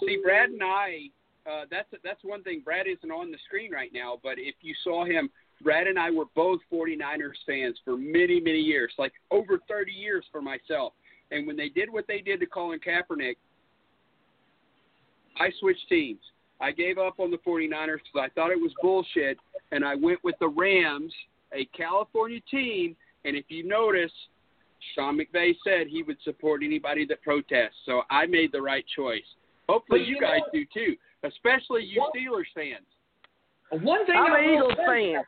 See, 0.00 0.18
Brad 0.22 0.50
and 0.50 0.62
I, 0.62 1.08
uh, 1.46 1.64
that's 1.70 1.88
that's 2.04 2.22
one 2.22 2.42
thing. 2.42 2.60
Brad 2.60 2.86
isn't 2.86 3.10
on 3.10 3.30
the 3.30 3.38
screen 3.46 3.72
right 3.72 3.90
now, 3.92 4.18
but 4.22 4.38
if 4.38 4.56
you 4.60 4.74
saw 4.84 5.06
him, 5.06 5.30
Brad 5.62 5.86
and 5.86 5.98
I 5.98 6.10
were 6.10 6.26
both 6.34 6.60
49ers 6.70 7.38
fans 7.46 7.78
for 7.84 7.96
many, 7.96 8.40
many 8.40 8.60
years, 8.60 8.92
like 8.98 9.12
over 9.30 9.58
30 9.66 9.90
years 9.92 10.26
for 10.30 10.42
myself. 10.42 10.92
And 11.30 11.46
when 11.46 11.56
they 11.56 11.68
did 11.68 11.90
what 11.90 12.06
they 12.08 12.20
did 12.20 12.40
to 12.40 12.46
Colin 12.46 12.80
Kaepernick, 12.80 13.36
I 15.38 15.50
switched 15.60 15.88
teams. 15.88 16.20
I 16.60 16.72
gave 16.72 16.98
up 16.98 17.20
on 17.20 17.30
the 17.30 17.38
49ers 17.38 17.98
because 18.02 18.16
I 18.16 18.28
thought 18.34 18.50
it 18.50 18.60
was 18.60 18.72
bullshit, 18.82 19.38
and 19.70 19.84
I 19.84 19.94
went 19.94 20.18
with 20.24 20.34
the 20.40 20.48
Rams, 20.48 21.12
a 21.52 21.64
California 21.66 22.40
team. 22.50 22.96
And 23.24 23.36
if 23.36 23.44
you 23.48 23.62
notice, 23.66 24.10
Sean 24.94 25.18
McVay 25.18 25.54
said 25.62 25.86
he 25.86 26.02
would 26.02 26.16
support 26.24 26.62
anybody 26.64 27.04
that 27.06 27.22
protests. 27.22 27.76
So 27.86 28.02
I 28.10 28.26
made 28.26 28.50
the 28.52 28.62
right 28.62 28.84
choice. 28.96 29.22
Hopefully, 29.68 30.00
you 30.00 30.14
you 30.16 30.20
guys 30.20 30.40
know- 30.40 30.60
do 30.60 30.64
too, 30.72 30.96
especially 31.24 31.84
you 31.84 32.00
What- 32.00 32.14
Steelers 32.14 32.50
fans. 32.54 32.86
One 33.84 34.06
thing 34.06 34.16
I'm 34.16 34.32
I 34.32 34.38
an 34.40 34.46
will 34.46 34.70
Eagles 34.72 34.78
say 34.78 35.12
fan. 35.14 35.24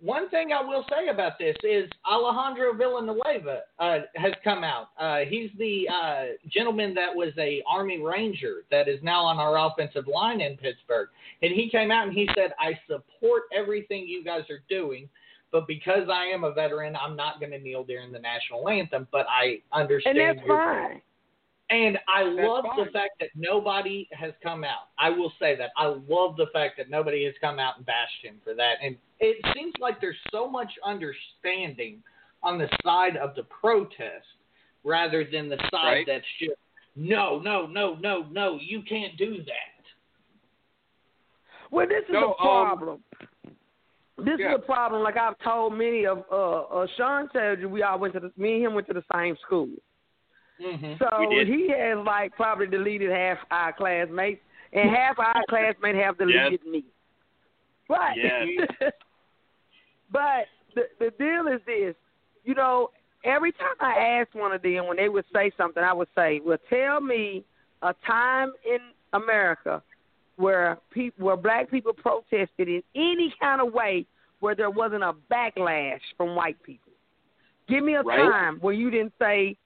One 0.00 0.28
thing 0.28 0.50
I 0.52 0.60
will 0.60 0.84
say 0.90 1.08
about 1.08 1.38
this 1.38 1.56
is 1.62 1.88
Alejandro 2.10 2.74
Villanueva 2.74 3.60
uh, 3.78 3.98
has 4.16 4.32
come 4.42 4.62
out. 4.64 4.88
Uh, 4.98 5.20
he's 5.28 5.50
the 5.58 5.88
uh, 5.88 6.24
gentleman 6.48 6.94
that 6.94 7.14
was 7.14 7.32
a 7.38 7.62
Army 7.68 8.02
Ranger 8.02 8.64
that 8.70 8.88
is 8.88 8.98
now 9.02 9.24
on 9.24 9.38
our 9.38 9.66
offensive 9.66 10.06
line 10.06 10.40
in 10.40 10.56
Pittsburgh, 10.56 11.08
and 11.42 11.52
he 11.52 11.70
came 11.70 11.90
out 11.90 12.06
and 12.06 12.16
he 12.16 12.28
said, 12.34 12.52
"I 12.58 12.78
support 12.86 13.44
everything 13.56 14.06
you 14.06 14.24
guys 14.24 14.42
are 14.50 14.62
doing." 14.68 15.08
But 15.52 15.68
because 15.68 16.08
I 16.12 16.24
am 16.24 16.42
a 16.42 16.52
veteran, 16.52 16.96
I'm 16.96 17.14
not 17.14 17.38
going 17.38 17.52
to 17.52 17.60
kneel 17.60 17.84
during 17.84 18.10
the 18.10 18.18
national 18.18 18.68
anthem. 18.68 19.06
But 19.12 19.26
I 19.28 19.62
understand. 19.72 20.18
And 20.18 20.38
that's 20.38 20.46
your- 20.46 20.56
fine. 20.56 21.00
And 21.70 21.98
I 22.08 22.24
That's 22.24 22.46
love 22.46 22.64
the 22.76 22.90
fact 22.92 23.12
that 23.20 23.30
nobody 23.34 24.06
has 24.12 24.32
come 24.42 24.64
out. 24.64 24.88
I 24.98 25.08
will 25.08 25.32
say 25.38 25.56
that. 25.56 25.70
I 25.76 25.86
love 25.86 26.36
the 26.36 26.46
fact 26.52 26.76
that 26.76 26.90
nobody 26.90 27.24
has 27.24 27.34
come 27.40 27.58
out 27.58 27.78
and 27.78 27.86
bashed 27.86 28.22
him 28.22 28.36
for 28.44 28.54
that. 28.54 28.74
And 28.82 28.96
it 29.20 29.36
seems 29.56 29.72
like 29.80 30.00
there's 30.00 30.16
so 30.30 30.48
much 30.48 30.70
understanding 30.84 32.02
on 32.42 32.58
the 32.58 32.68
side 32.84 33.16
of 33.16 33.34
the 33.34 33.44
protest 33.44 34.26
rather 34.84 35.24
than 35.24 35.48
the 35.48 35.56
side 35.70 35.92
Right. 35.92 36.06
that's 36.06 36.26
just, 36.38 36.52
no, 36.96 37.38
no, 37.38 37.66
no, 37.66 37.94
no, 37.94 38.26
no, 38.30 38.58
you 38.60 38.82
can't 38.82 39.16
do 39.16 39.38
that. 39.38 39.74
Well, 41.70 41.88
this 41.88 42.04
is 42.04 42.12
No, 42.12 42.34
a 42.38 42.42
um, 42.42 42.66
problem. 42.66 43.04
this 44.18 44.38
yeah. 44.38 44.50
is 44.50 44.54
a 44.56 44.66
problem. 44.66 45.02
Like 45.02 45.16
I've 45.16 45.38
told 45.38 45.72
many 45.72 46.04
of 46.06 46.24
uh, 46.30 46.60
uh 46.60 46.86
Sean 46.96 47.28
told 47.30 47.58
you, 47.58 47.70
we 47.70 47.82
all 47.82 47.98
went 47.98 48.12
to 48.14 48.20
the, 48.20 48.32
me 48.36 48.56
and 48.56 48.66
him 48.66 48.74
went 48.74 48.86
to 48.88 48.92
the 48.92 49.02
same 49.12 49.36
school. 49.44 49.68
Hmm 50.60 50.94
So 50.98 51.28
he 51.46 51.68
has 51.70 51.98
like 52.04 52.34
probably 52.36 52.66
deleted 52.66 53.10
half 53.10 53.38
our 53.50 53.72
classmates, 53.72 54.40
and 54.72 54.90
half 54.90 55.18
our 55.18 55.42
classmates 55.48 55.98
have 55.98 56.18
deleted 56.18 56.64
me. 56.66 56.84
But 57.88 58.16
Yes. 58.16 58.68
but 60.12 60.46
the 60.74 60.82
the 60.98 61.10
deal 61.18 61.46
is 61.52 61.60
this, 61.66 61.94
you 62.44 62.54
know, 62.54 62.90
every 63.24 63.52
time 63.52 63.76
I 63.80 64.20
asked 64.20 64.34
one 64.34 64.52
of 64.52 64.62
them 64.62 64.86
when 64.86 64.96
they 64.96 65.08
would 65.08 65.24
say 65.32 65.50
something, 65.56 65.82
I 65.82 65.92
would 65.92 66.08
say, 66.14 66.40
"Well, 66.44 66.58
tell 66.70 67.00
me 67.00 67.44
a 67.82 67.94
time 68.06 68.52
in 68.64 68.78
America 69.12 69.82
where 70.36 70.78
people 70.90 71.26
where 71.26 71.36
black 71.36 71.70
people 71.70 71.92
protested 71.92 72.68
in 72.68 72.82
any 72.94 73.32
kind 73.40 73.60
of 73.60 73.72
way 73.72 74.06
where 74.40 74.54
there 74.54 74.70
wasn't 74.70 75.02
a 75.02 75.12
backlash 75.30 76.00
from 76.16 76.34
white 76.34 76.60
people. 76.62 76.92
Give 77.68 77.82
me 77.82 77.94
a 77.94 78.02
Right. 78.02 78.18
time 78.18 78.58
where 78.60 78.74
you 78.74 78.90
didn't 78.90 79.14
say, 79.18 79.56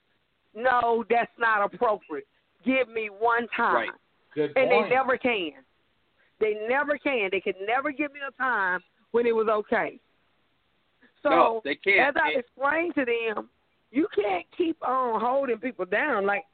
"No, 0.63 1.05
that's 1.09 1.31
not 1.39 1.63
appropriate." 1.73 2.27
Give 2.65 2.89
me 2.89 3.09
one 3.09 3.47
time 3.49 3.75
Right. 3.75 3.91
Good 4.35 4.53
and 4.57 4.69
point. 4.71 4.89
they 4.89 4.95
never 4.95 5.17
can. 5.17 5.53
They 6.41 6.55
never 6.69 6.99
can. 6.99 7.31
They 7.31 7.41
can 7.41 7.55
never 7.67 7.91
give 7.93 8.13
me 8.13 8.21
a 8.27 8.31
time 8.33 8.83
when 9.13 9.27
it 9.27 9.35
was 9.35 9.49
okay. 9.49 9.99
So 11.23 11.31
No, 11.31 11.61
they 11.65 11.75
can't. 11.77 12.17
as 12.17 12.23
I 12.23 12.31
It- 12.33 12.39
explained 12.39 12.95
to 12.97 13.05
them, 13.05 13.51
you 13.91 14.07
can't 14.15 14.49
keep 14.53 14.77
on 14.87 15.21
holding 15.21 15.59
people 15.59 15.85
down. 15.87 16.27
Like 16.27 16.45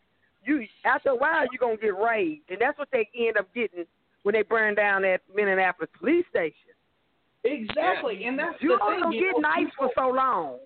you, 0.45 0.67
after 0.85 1.11
a 1.11 1.15
while, 1.15 1.47
you're 1.51 1.59
gonna 1.59 1.77
get 1.77 1.97
raised, 1.97 2.51
and 2.51 2.61
that's 2.61 2.79
what 2.79 2.91
they 2.91 3.09
end 3.15 3.37
up 3.37 3.53
getting 3.55 3.87
when 4.23 4.35
they 4.35 4.43
burn 4.43 4.75
down 4.75 5.03
that 5.03 5.21
Minneapolis 5.35 5.91
police 5.99 6.27
station. 6.29 6.71
exactly. 7.45 8.25
And 8.25 8.39
that's 8.39 8.61
You 8.63 8.71
the 8.77 8.83
only 8.83 8.95
thing. 8.95 9.03
gonna 9.03 9.17
you 9.17 9.23
get 9.23 9.33
know, 9.33 9.39
nice 9.41 9.65
people- 9.71 9.89
for 9.89 9.95
so 9.95 10.09
long. 10.11 10.61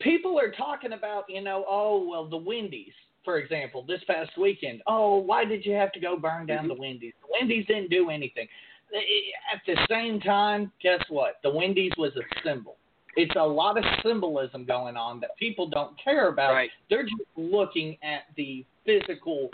People 0.00 0.38
are 0.38 0.50
talking 0.50 0.92
about, 0.92 1.24
you 1.28 1.42
know, 1.42 1.64
oh, 1.68 2.06
well, 2.08 2.28
the 2.28 2.36
Wendy's, 2.36 2.92
for 3.24 3.38
example, 3.38 3.84
this 3.86 4.00
past 4.06 4.30
weekend. 4.38 4.82
Oh, 4.86 5.18
why 5.18 5.44
did 5.44 5.64
you 5.64 5.72
have 5.74 5.92
to 5.92 6.00
go 6.00 6.16
burn 6.16 6.46
down 6.46 6.60
mm-hmm. 6.60 6.68
the 6.68 6.74
Wendy's? 6.74 7.12
The 7.20 7.28
Wendy's 7.32 7.66
didn't 7.66 7.90
do 7.90 8.10
anything. 8.10 8.48
Eh, 8.92 8.98
eh, 8.98 9.54
at 9.54 9.62
the 9.66 9.76
same 9.88 10.20
time, 10.20 10.72
guess 10.82 11.00
what? 11.08 11.34
The 11.42 11.50
Wendy's 11.50 11.92
was 11.96 12.12
a 12.16 12.42
symbol. 12.44 12.76
It's 13.16 13.34
a 13.36 13.44
lot 13.44 13.76
of 13.76 13.84
symbolism 14.04 14.64
going 14.64 14.96
on 14.96 15.20
that 15.20 15.30
people 15.38 15.68
don't 15.68 15.92
care 16.02 16.28
about. 16.28 16.54
Right. 16.54 16.70
They're 16.88 17.02
just 17.02 17.22
looking 17.36 17.96
at 18.02 18.22
the 18.36 18.64
physical. 18.86 19.50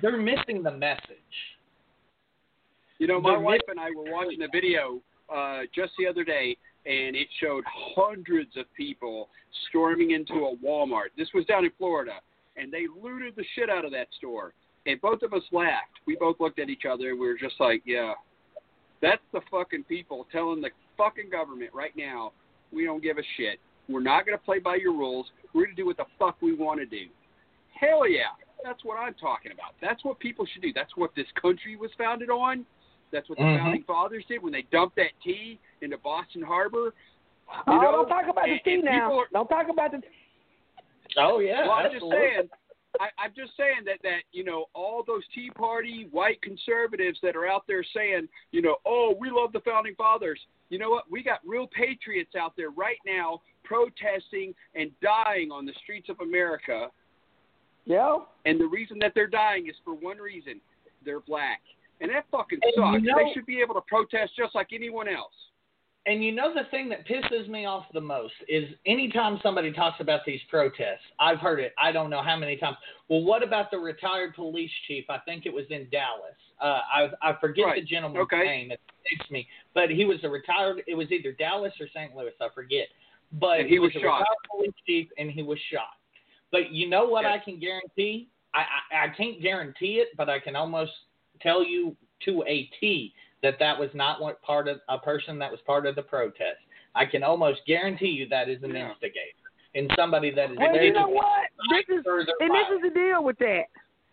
They're 0.00 0.16
missing 0.16 0.62
the 0.62 0.70
message. 0.70 1.02
You 2.98 3.06
know, 3.06 3.20
my 3.20 3.32
They're 3.32 3.40
wife 3.40 3.60
and 3.68 3.78
I 3.78 3.90
were 3.94 4.10
watching 4.10 4.42
a 4.42 4.48
video 4.52 5.00
uh, 5.32 5.60
just 5.74 5.92
the 5.98 6.06
other 6.06 6.24
day, 6.24 6.56
and 6.88 7.14
it 7.14 7.28
showed 7.40 7.64
hundreds 7.66 8.56
of 8.56 8.64
people 8.74 9.28
storming 9.68 10.12
into 10.12 10.46
a 10.46 10.56
Walmart. 10.64 11.08
This 11.18 11.28
was 11.34 11.44
down 11.44 11.64
in 11.66 11.70
Florida, 11.76 12.14
and 12.56 12.72
they 12.72 12.86
looted 13.00 13.36
the 13.36 13.44
shit 13.54 13.68
out 13.68 13.84
of 13.84 13.92
that 13.92 14.08
store. 14.16 14.54
And 14.86 14.98
both 15.02 15.22
of 15.22 15.34
us 15.34 15.42
laughed. 15.52 16.00
We 16.06 16.16
both 16.16 16.40
looked 16.40 16.58
at 16.58 16.70
each 16.70 16.86
other, 16.90 17.10
and 17.10 17.20
we 17.20 17.26
were 17.26 17.36
just 17.36 17.60
like, 17.60 17.82
"Yeah, 17.84 18.14
that's 19.02 19.22
the 19.32 19.42
fucking 19.50 19.84
people 19.84 20.26
telling 20.32 20.62
the 20.62 20.70
fucking 20.96 21.28
government 21.28 21.74
right 21.74 21.94
now, 21.94 22.32
we 22.72 22.84
don't 22.84 23.02
give 23.02 23.18
a 23.18 23.22
shit. 23.36 23.60
We're 23.88 24.00
not 24.00 24.24
going 24.24 24.38
to 24.38 24.44
play 24.44 24.58
by 24.58 24.76
your 24.76 24.92
rules. 24.92 25.30
We're 25.52 25.64
going 25.64 25.76
to 25.76 25.82
do 25.82 25.86
what 25.86 25.98
the 25.98 26.06
fuck 26.18 26.40
we 26.40 26.54
want 26.54 26.80
to 26.80 26.86
do." 26.86 27.06
Hell 27.78 28.08
yeah, 28.08 28.32
that's 28.64 28.82
what 28.82 28.96
I'm 28.98 29.14
talking 29.14 29.52
about. 29.52 29.74
That's 29.82 30.02
what 30.04 30.18
people 30.20 30.46
should 30.46 30.62
do. 30.62 30.72
That's 30.72 30.96
what 30.96 31.14
this 31.14 31.30
country 31.40 31.76
was 31.76 31.90
founded 31.98 32.30
on. 32.30 32.64
That's 33.10 33.28
what 33.28 33.38
the 33.38 33.44
Mhm. 33.44 33.58
founding 33.58 33.82
fathers 33.84 34.24
did 34.26 34.42
when 34.42 34.52
they 34.52 34.62
dumped 34.62 34.96
that 34.96 35.12
tea 35.22 35.58
into 35.82 35.98
Boston 35.98 36.42
Harbor. 36.42 36.94
Oh, 37.66 37.76
know, 37.76 37.92
don't 37.92 38.08
talk 38.08 38.24
about 38.28 38.44
the 38.44 38.52
and- 38.52 38.60
tea 38.64 38.74
and 38.74 38.84
now. 38.84 39.18
are- 39.20 39.28
Don't 39.32 39.48
talk 39.48 39.66
about 39.70 39.92
the. 39.92 40.02
Oh 41.16 41.38
yeah, 41.40 41.62
well, 41.62 41.72
I'm 41.72 41.90
just 41.92 42.04
saying, 42.10 42.48
I, 43.00 43.08
I'm 43.18 43.32
just 43.34 43.56
saying 43.56 43.84
that 43.86 43.98
that 44.02 44.20
you 44.32 44.44
know 44.44 44.66
all 44.74 45.02
those 45.06 45.22
Tea 45.34 45.50
Party 45.50 46.06
white 46.10 46.40
conservatives 46.42 47.18
that 47.22 47.34
are 47.36 47.46
out 47.46 47.64
there 47.66 47.82
saying 47.94 48.28
you 48.50 48.60
know 48.60 48.76
oh 48.84 49.14
we 49.18 49.30
love 49.30 49.52
the 49.52 49.60
founding 49.60 49.94
fathers. 49.94 50.38
You 50.68 50.78
know 50.78 50.90
what? 50.90 51.10
We 51.10 51.22
got 51.22 51.38
real 51.46 51.66
patriots 51.68 52.34
out 52.38 52.52
there 52.56 52.68
right 52.70 52.98
now 53.06 53.40
protesting 53.64 54.54
and 54.74 54.90
dying 55.02 55.50
on 55.50 55.64
the 55.64 55.72
streets 55.82 56.10
of 56.10 56.20
America. 56.20 56.88
Yeah. 57.86 58.16
And 58.44 58.60
the 58.60 58.66
reason 58.66 58.98
that 59.00 59.12
they're 59.14 59.26
dying 59.26 59.66
is 59.68 59.74
for 59.82 59.94
one 59.94 60.18
reason: 60.18 60.60
they're 61.06 61.20
black, 61.20 61.62
and 62.02 62.10
that 62.10 62.26
fucking 62.30 62.58
And 62.62 62.72
you 62.76 62.82
sucks. 63.00 63.02
know- 63.02 63.24
they 63.24 63.32
should 63.32 63.46
be 63.46 63.60
able 63.62 63.74
to 63.76 63.80
protest 63.82 64.32
just 64.36 64.54
like 64.54 64.68
anyone 64.74 65.08
else. 65.08 65.32
And 66.08 66.24
you 66.24 66.32
know 66.32 66.54
the 66.54 66.64
thing 66.70 66.88
that 66.88 67.06
pisses 67.06 67.48
me 67.48 67.66
off 67.66 67.84
the 67.92 68.00
most 68.00 68.32
is 68.48 68.64
anytime 68.86 69.38
somebody 69.42 69.70
talks 69.70 70.00
about 70.00 70.20
these 70.24 70.40
protests, 70.48 71.04
I've 71.20 71.36
heard 71.38 71.60
it. 71.60 71.74
I 71.78 71.92
don't 71.92 72.08
know 72.08 72.22
how 72.22 72.34
many 72.34 72.56
times. 72.56 72.78
Well, 73.10 73.22
what 73.22 73.42
about 73.42 73.70
the 73.70 73.78
retired 73.78 74.34
police 74.34 74.70
chief? 74.86 75.04
I 75.10 75.18
think 75.18 75.44
it 75.44 75.52
was 75.52 75.66
in 75.68 75.86
Dallas. 75.92 76.34
Uh, 76.62 76.80
I 76.90 77.10
I 77.20 77.32
forget 77.38 77.66
Right. 77.66 77.82
the 77.82 77.86
gentleman's 77.86 78.22
Okay. 78.22 78.42
name. 78.42 78.70
It 78.70 78.80
escapes 79.04 79.30
me, 79.30 79.46
but 79.74 79.90
he 79.90 80.06
was 80.06 80.24
a 80.24 80.30
retired. 80.30 80.82
It 80.86 80.94
was 80.94 81.12
either 81.12 81.32
Dallas 81.32 81.74
or 81.78 81.86
St. 81.88 82.16
Louis. 82.16 82.32
I 82.40 82.48
forget. 82.54 82.88
But 83.32 83.60
And 83.60 83.68
he 83.68 83.78
was 83.78 83.90
a 83.94 84.00
shot. 84.00 84.20
retired 84.20 84.36
police 84.50 84.74
chief, 84.86 85.08
and 85.18 85.30
he 85.30 85.42
was 85.42 85.58
shot. 85.70 85.98
But 86.50 86.70
you 86.72 86.88
know 86.88 87.04
what 87.04 87.24
Yes. 87.24 87.34
I 87.34 87.44
can 87.44 87.58
guarantee? 87.60 88.30
I, 88.54 88.64
I 88.92 89.04
I 89.04 89.08
can't 89.10 89.42
guarantee 89.42 90.00
it, 90.00 90.16
but 90.16 90.30
I 90.30 90.38
can 90.38 90.56
almost 90.56 90.92
tell 91.40 91.62
you 91.62 91.94
to 92.20 92.42
a 92.44 92.64
T 92.80 93.14
that 93.42 93.58
that 93.58 93.78
was 93.78 93.90
not 93.94 94.20
one 94.20 94.34
part 94.42 94.68
of 94.68 94.80
a 94.88 94.98
person 94.98 95.38
that 95.38 95.50
was 95.50 95.60
part 95.66 95.86
of 95.86 95.94
the 95.94 96.02
protest. 96.02 96.58
I 96.94 97.04
can 97.06 97.22
almost 97.22 97.60
guarantee 97.66 98.08
you 98.08 98.28
that 98.28 98.48
is 98.48 98.62
an 98.62 98.74
Yeah. 98.74 98.90
instigator 98.90 99.38
and 99.74 99.90
somebody 99.96 100.30
that 100.30 100.50
is 100.50 100.58
Well, 100.58 100.76
you 100.76 100.92
know 100.92 101.08
what? 101.08 101.48
This 101.70 101.84
is 101.88 102.04
and 102.06 102.50
this 102.50 102.68
is 102.76 102.82
the 102.82 102.90
deal 102.90 103.22
with 103.22 103.38
that. 103.38 103.64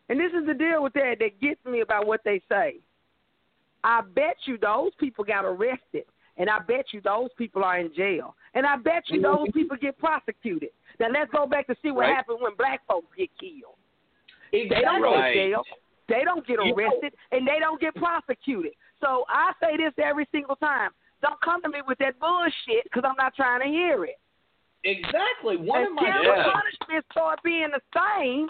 And 0.09 0.19
this 0.19 0.31
is 0.33 0.45
the 0.45 0.53
deal 0.53 0.83
with 0.83 0.93
that 0.93 1.17
that 1.19 1.39
gets 1.39 1.63
me 1.65 1.81
about 1.81 2.05
what 2.05 2.23
they 2.23 2.41
say. 2.49 2.77
I 3.83 4.01
bet 4.01 4.37
you 4.45 4.57
those 4.57 4.91
people 4.99 5.23
got 5.23 5.45
arrested, 5.45 6.05
and 6.37 6.49
I 6.49 6.59
bet 6.59 6.87
you 6.91 7.01
those 7.01 7.29
people 7.37 7.63
are 7.63 7.79
in 7.79 7.93
jail, 7.93 8.35
and 8.53 8.65
I 8.65 8.77
bet 8.77 9.03
you 9.07 9.19
mm-hmm. 9.21 9.43
those 9.45 9.51
people 9.53 9.77
get 9.77 9.97
prosecuted. 9.97 10.69
Now 10.99 11.09
let's 11.09 11.31
go 11.31 11.45
back 11.45 11.67
to 11.67 11.75
see 11.81 11.91
what 11.91 12.01
Right. 12.01 12.15
happened 12.15 12.39
when 12.41 12.55
black 12.55 12.85
folks 12.87 13.07
get 13.15 13.29
killed. 13.39 13.77
They 14.51 14.67
don't 14.67 15.01
go 15.01 15.13
to 15.13 15.33
jail. 15.33 15.63
They 16.07 16.23
don't 16.23 16.45
get 16.45 16.59
arrested, 16.59 17.13
and 17.31 17.47
they 17.47 17.59
don't 17.59 17.81
get 17.81 17.95
prosecuted. 17.95 18.73
So 19.01 19.25
I 19.29 19.51
say 19.61 19.77
this 19.77 19.93
every 20.03 20.27
single 20.31 20.55
time: 20.55 20.91
Don't 21.21 21.39
come 21.41 21.61
to 21.63 21.69
me 21.69 21.79
with 21.87 21.97
that 21.99 22.19
bullshit 22.19 22.83
because 22.85 23.03
I'm 23.05 23.15
not 23.17 23.35
trying 23.35 23.61
to 23.61 23.67
hear 23.67 24.05
it. 24.05 24.19
Exactly. 24.83 25.57
One 25.57 25.83
of 25.83 25.93
my 25.93 26.07
Until 26.07 26.23
Yeah. 26.23 26.51
punishments 26.51 27.07
start 27.11 27.41
being 27.43 27.71
the 27.71 27.81
same, 27.95 28.49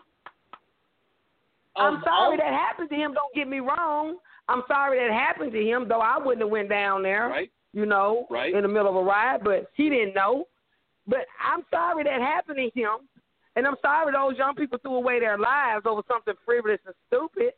of 1.78 1.94
I'm 1.96 2.04
sorry 2.04 2.38
that 2.38 2.54
happened 2.54 2.90
to 2.90 2.96
him. 2.96 3.14
Don't 3.14 3.34
get 3.34 3.48
me 3.48 3.60
wrong. 3.60 4.18
I'm 4.48 4.64
sorry 4.68 5.00
that 5.00 5.12
happened 5.12 5.54
to 5.54 5.64
him, 5.64 5.88
though 5.88 6.02
I 6.02 6.18
wouldn't 6.18 6.42
have 6.42 6.52
went 6.52 6.70
down 6.70 7.02
there, 7.04 7.28
Right? 7.30 7.52
you 7.74 7.86
know, 7.86 8.28
Right. 8.30 8.54
in 8.54 8.62
the 8.62 8.68
middle 8.68 8.90
of 8.90 8.96
a 8.96 9.04
riot. 9.04 9.44
But 9.44 9.72
he 9.74 9.90
didn't 9.90 10.14
know. 10.14 10.48
But 11.08 11.26
I'm 11.40 11.66
sorry 11.72 12.04
that 12.04 12.22
happened 12.22 12.58
to 12.58 12.70
him, 12.80 13.08
and 13.56 13.66
I'm 13.68 13.78
sorry 13.82 14.12
those 14.12 14.38
young 14.38 14.56
people 14.56 14.78
threw 14.80 14.96
away 14.96 15.20
their 15.20 15.38
lives 15.38 15.86
over 15.86 16.02
something 16.08 16.36
frivolous 16.46 16.80
and 16.86 16.96
stupid. 17.08 17.54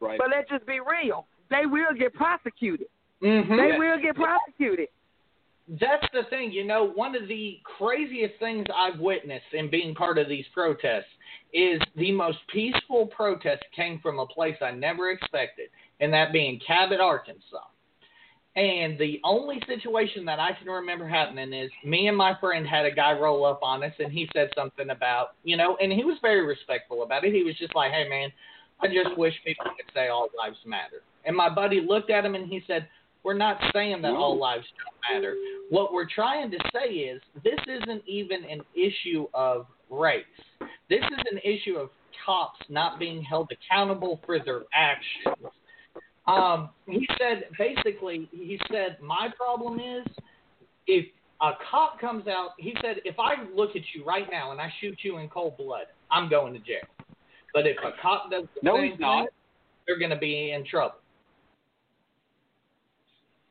Right. 0.00 0.18
But 0.18 0.30
let's 0.30 0.48
just 0.50 0.66
be 0.66 0.80
real. 0.80 1.26
They 1.50 1.66
will 1.66 1.94
get 1.96 2.14
prosecuted. 2.14 2.88
Mhm. 3.22 3.56
They 3.56 3.78
will 3.78 3.98
get 3.98 4.16
prosecuted. 4.16 4.88
That's 5.68 6.06
the 6.12 6.22
thing, 6.24 6.52
you 6.52 6.62
know, 6.62 6.84
one 6.84 7.16
of 7.16 7.26
the 7.26 7.60
craziest 7.64 8.38
things 8.38 8.66
I've 8.72 9.00
witnessed 9.00 9.52
in 9.52 9.68
being 9.68 9.96
part 9.96 10.16
of 10.16 10.28
these 10.28 10.46
protests 10.54 11.10
is 11.52 11.80
the 11.96 12.12
most 12.12 12.38
peaceful 12.48 13.06
protest 13.08 13.64
came 13.74 13.98
from 13.98 14.20
a 14.20 14.26
place 14.26 14.56
I 14.60 14.70
never 14.70 15.10
expected, 15.10 15.70
and 16.00 16.12
that 16.12 16.32
being 16.32 16.60
Cabot, 16.60 17.00
Arkansas. 17.00 17.66
And 18.54 18.98
the 18.98 19.20
only 19.24 19.60
situation 19.66 20.24
that 20.26 20.38
I 20.38 20.52
can 20.52 20.68
remember 20.68 21.06
happening 21.06 21.52
is 21.52 21.70
me 21.84 22.06
and 22.08 22.16
my 22.16 22.34
friend 22.40 22.66
had 22.66 22.86
a 22.86 22.90
guy 22.90 23.12
roll 23.12 23.44
up 23.44 23.60
on 23.62 23.82
us, 23.82 23.92
and 23.98 24.12
he 24.12 24.28
said 24.32 24.50
something 24.54 24.90
about, 24.90 25.34
you 25.42 25.56
know, 25.56 25.76
and 25.76 25.92
he 25.92 26.04
was 26.04 26.16
very 26.22 26.46
respectful 26.46 27.02
about 27.02 27.24
it. 27.24 27.34
He 27.34 27.42
was 27.42 27.56
just 27.58 27.74
like, 27.74 27.90
hey, 27.90 28.08
man, 28.08 28.32
I 28.80 28.86
just 28.86 29.16
wish 29.18 29.34
people 29.44 29.66
could 29.76 29.92
say 29.92 30.08
all 30.08 30.28
lives 30.38 30.58
matter. 30.64 31.02
And 31.26 31.36
my 31.36 31.52
buddy 31.52 31.80
looked 31.86 32.10
at 32.10 32.24
him 32.24 32.34
and 32.34 32.48
he 32.48 32.62
said, 32.66 32.88
we're 33.22 33.34
not 33.34 33.58
saying 33.74 34.02
that 34.02 34.12
all 34.12 34.38
lives 34.38 34.64
don't 34.78 35.14
matter. 35.14 35.34
What 35.70 35.92
we're 35.92 36.08
trying 36.08 36.48
to 36.52 36.58
say 36.72 36.90
is 36.90 37.20
this 37.42 37.58
isn't 37.66 38.02
even 38.06 38.44
an 38.44 38.60
issue 38.74 39.26
of 39.34 39.66
race. 39.90 40.24
This 40.88 41.00
is 41.00 41.18
an 41.32 41.38
issue 41.42 41.76
of 41.76 41.90
cops 42.24 42.60
not 42.68 43.00
being 43.00 43.20
held 43.22 43.50
accountable 43.50 44.20
for 44.24 44.38
their 44.38 44.62
actions. 44.72 45.52
Um, 46.28 46.70
he 46.86 47.06
said 47.18 47.44
basically, 47.58 48.28
he 48.30 48.60
said, 48.70 48.98
my 49.02 49.28
problem 49.36 49.80
is 49.80 50.06
if 50.86 51.06
a 51.40 51.52
cop 51.68 52.00
comes 52.00 52.28
out, 52.28 52.50
he 52.58 52.76
said, 52.80 52.96
if 53.04 53.16
I 53.18 53.34
look 53.54 53.70
at 53.70 53.82
you 53.92 54.04
right 54.04 54.26
now 54.30 54.52
and 54.52 54.60
I 54.60 54.72
shoot 54.80 54.98
you 55.02 55.18
in 55.18 55.28
cold 55.28 55.56
blood, 55.56 55.86
I'm 56.12 56.30
going 56.30 56.52
to 56.52 56.60
jail. 56.60 56.86
But 57.52 57.66
if 57.66 57.76
a 57.78 57.90
cop 58.00 58.30
does 58.30 58.44
the 58.54 58.60
No, 58.62 58.76
same 58.76 58.92
he's 58.92 59.00
not. 59.00 59.22
thing, 59.22 59.28
they're 59.86 59.98
going 59.98 60.10
to 60.10 60.16
be 60.16 60.52
in 60.52 60.64
trouble. 60.64 60.96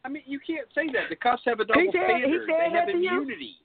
I 0.06 0.10
mean, 0.10 0.23
you 0.26 0.40
can't 0.40 0.68
say 0.76 0.86
that. 0.94 1.10
The 1.10 1.15
cops 1.15 1.41
have 1.45 1.60
a 1.60 1.65
double 1.65 1.82
said- 1.91 1.94
he 1.94 1.99
standard. 1.99 2.41
said 2.48 2.56
they 2.60 2.64
have 2.77 2.88
that 2.88 2.91
to 2.94 2.98
you? 2.99 3.10
immunity. 3.10 3.56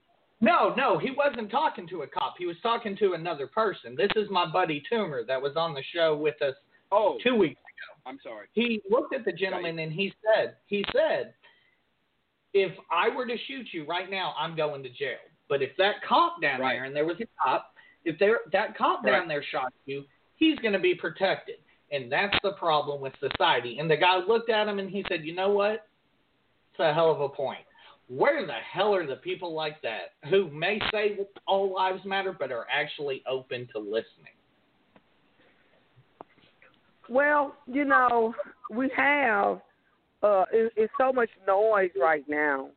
No, 0.41 0.75
no, 0.75 0.97
he 0.97 1.11
wasn't 1.11 1.51
talking 1.51 1.87
to 1.89 2.01
a 2.01 2.07
cop. 2.07 2.37
He 2.39 2.47
was 2.47 2.57
talking 2.63 2.97
to 2.97 3.13
another 3.13 3.47
person. 3.47 3.95
This 3.95 4.11
is 4.17 4.31
my 4.31 4.47
buddy 4.51 4.83
Toomer 4.91 5.27
that 5.27 5.41
was 5.41 5.55
on 5.57 5.75
the 5.75 5.83
show 5.95 6.17
with 6.17 6.41
us 6.41 6.55
Oh, 6.91 7.19
two 7.23 7.37
weeks 7.37 7.61
ago. 7.61 8.01
I'm 8.07 8.19
sorry. 8.23 8.47
he 8.53 8.81
looked 8.91 9.15
at 9.15 9.27
the 9.27 9.33
gentleman 9.33 9.79
and 9.81 9.93
he 9.93 10.15
said, 10.25 10.57
he 10.67 10.83
said, 10.97 11.35
if 12.55 12.73
I 12.91 13.11
were 13.15 13.27
to 13.27 13.37
shoot 13.47 13.67
you 13.73 13.85
right 13.85 14.11
now, 14.11 14.35
I'm 14.39 14.57
going 14.57 14.83
to 14.83 14.89
jail. 14.89 15.19
But 15.49 15.61
if 15.63 15.77
that 15.77 15.97
cop 16.09 16.41
down 16.41 16.61
Right. 16.61 16.75
there, 16.77 16.85
and 16.85 16.97
there 16.97 17.05
was 17.05 17.21
a 17.21 17.27
cop, 17.45 17.75
if 18.07 18.19
there 18.19 18.41
that 18.53 18.77
cop 18.79 19.05
down 19.05 19.29
there 19.29 19.43
shot 19.53 19.73
you, 19.85 20.05
he's 20.37 20.59
going 20.61 20.73
to 20.73 20.79
be 20.81 20.95
protected. 20.95 21.57
And 21.93 22.11
that's 22.11 22.37
the 22.43 22.53
problem 22.53 23.01
with 23.03 23.13
society. 23.21 23.79
And 23.79 23.91
the 23.91 23.97
guy 23.97 24.17
looked 24.27 24.49
at 24.49 24.67
him 24.69 24.79
and 24.79 24.89
he 24.89 25.05
said, 25.09 25.25
you 25.25 25.35
know 25.35 25.51
what? 25.51 25.87
A 26.81 26.95
hell 26.95 27.11
of 27.11 27.21
a 27.21 27.29
point. 27.29 27.61
Where 28.09 28.45
the 28.47 28.53
hell 28.53 28.95
are 28.95 29.07
the 29.07 29.17
people 29.17 29.55
like 29.55 29.81
that 29.83 30.15
who 30.31 30.51
may 30.51 30.81
say 30.91 31.19
all 31.47 31.73
lives 31.73 32.05
matter, 32.05 32.35
but 32.37 32.51
are 32.51 32.67
actually 32.73 33.23
open 33.31 33.69
to 33.73 33.79
listening? 33.79 34.35
Well, 37.09 37.55
you 37.67 37.85
know, 37.85 38.35
we 38.71 38.91
have 38.97 39.61
uh 40.23 40.45
it, 40.53 40.73
it's 40.77 40.93
so 40.99 41.13
much 41.13 41.31
noise 41.47 41.91
right 42.01 42.25
now 42.29 42.71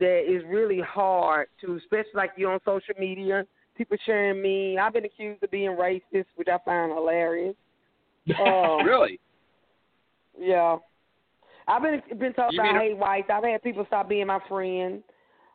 that 0.00 0.22
it's 0.26 0.44
really 0.46 0.80
hard 0.80 1.48
to 1.62 1.76
especially 1.76 2.10
like 2.14 2.30
you 2.36 2.48
on 2.48 2.60
social 2.64 2.94
media, 2.98 3.44
people 3.76 3.96
sharing 4.04 4.42
me. 4.42 4.78
I've 4.78 4.92
been 4.92 5.04
accused 5.04 5.42
of 5.42 5.50
being 5.50 5.70
racist, 5.70 6.26
which 6.36 6.48
I 6.48 6.58
find 6.64 6.92
hilarious. 6.92 7.56
Um, 8.40 8.84
Really? 8.84 9.20
Yeah. 10.38 10.76
I've 11.68 11.82
been 11.82 12.00
been 12.18 12.32
told 12.32 12.54
You 12.54 12.62
I 12.62 12.78
hate 12.78 12.96
whites. 12.96 13.28
I've 13.32 13.44
had 13.44 13.62
people 13.62 13.84
stop 13.86 14.08
being 14.08 14.26
my 14.26 14.40
friend. 14.48 15.02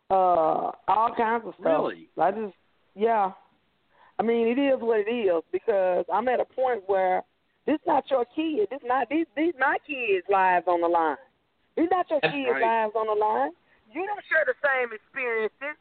Uh, 0.10 0.72
all 0.88 1.14
kinds 1.16 1.44
of 1.46 1.54
stuff. 1.60 1.66
Really? 1.66 2.10
I 2.20 2.32
just 2.32 2.54
yeah. 2.96 3.32
I 4.20 4.24
mean, 4.24 4.48
it 4.48 4.60
is 4.60 4.80
what 4.80 5.00
it 5.00 5.10
is 5.10 5.42
because 5.52 6.06
I'm 6.14 6.28
at 6.28 6.40
a 6.40 6.46
point 6.46 6.84
where 6.88 7.24
this 7.66 7.80
not 7.88 8.10
your 8.12 8.26
kid. 8.36 8.68
This 8.70 8.82
not 8.84 9.10
these 9.10 9.26
these 9.38 9.54
my 9.60 9.78
kids' 9.88 10.28
lives 10.30 10.66
on 10.68 10.82
the 10.82 10.88
line. 10.88 11.18
These 11.78 11.88
not 11.90 12.10
your 12.10 12.20
That's 12.22 12.34
kids' 12.34 12.50
right. 12.52 12.84
lives 12.84 12.94
on 12.96 13.08
the 13.08 13.20
line. 13.20 13.52
You 13.94 14.06
don't 14.06 14.24
share 14.28 14.44
the 14.46 14.56
same 14.60 14.92
experiences 14.92 15.80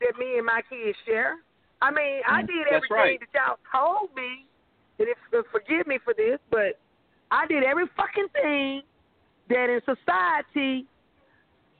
that 0.00 0.18
me 0.18 0.38
and 0.38 0.46
my 0.46 0.62
kids 0.68 0.98
share. 1.06 1.36
I 1.82 1.90
mean, 1.90 2.22
I 2.28 2.42
did 2.42 2.66
That's 2.70 2.82
everything 2.82 2.96
right. 2.96 3.20
that 3.20 3.30
y'all 3.34 3.58
told 3.70 4.10
me. 4.14 4.46
And 4.98 5.08
if, 5.08 5.18
forgive 5.50 5.86
me 5.86 5.98
for 6.04 6.14
this, 6.16 6.38
but 6.50 6.78
I 7.30 7.46
did 7.46 7.64
every 7.64 7.86
fucking 7.96 8.28
thing 8.32 8.82
that 9.48 9.70
in 9.70 9.80
society 9.84 10.86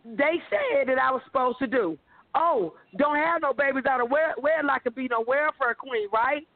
they 0.04 0.36
said 0.50 0.88
that 0.88 0.98
I 0.98 1.10
was 1.10 1.22
supposed 1.24 1.58
to 1.60 1.66
do. 1.66 1.98
Oh, 2.34 2.74
don't 2.98 3.16
have 3.16 3.40
no 3.40 3.54
babies 3.54 3.84
out 3.88 4.00
of 4.02 4.10
wed- 4.10 4.34
wedlock 4.38 4.82
and 4.84 4.94
be 4.94 5.08
no 5.08 5.24
welfare 5.26 5.74
queen, 5.74 6.08
right? 6.12 6.46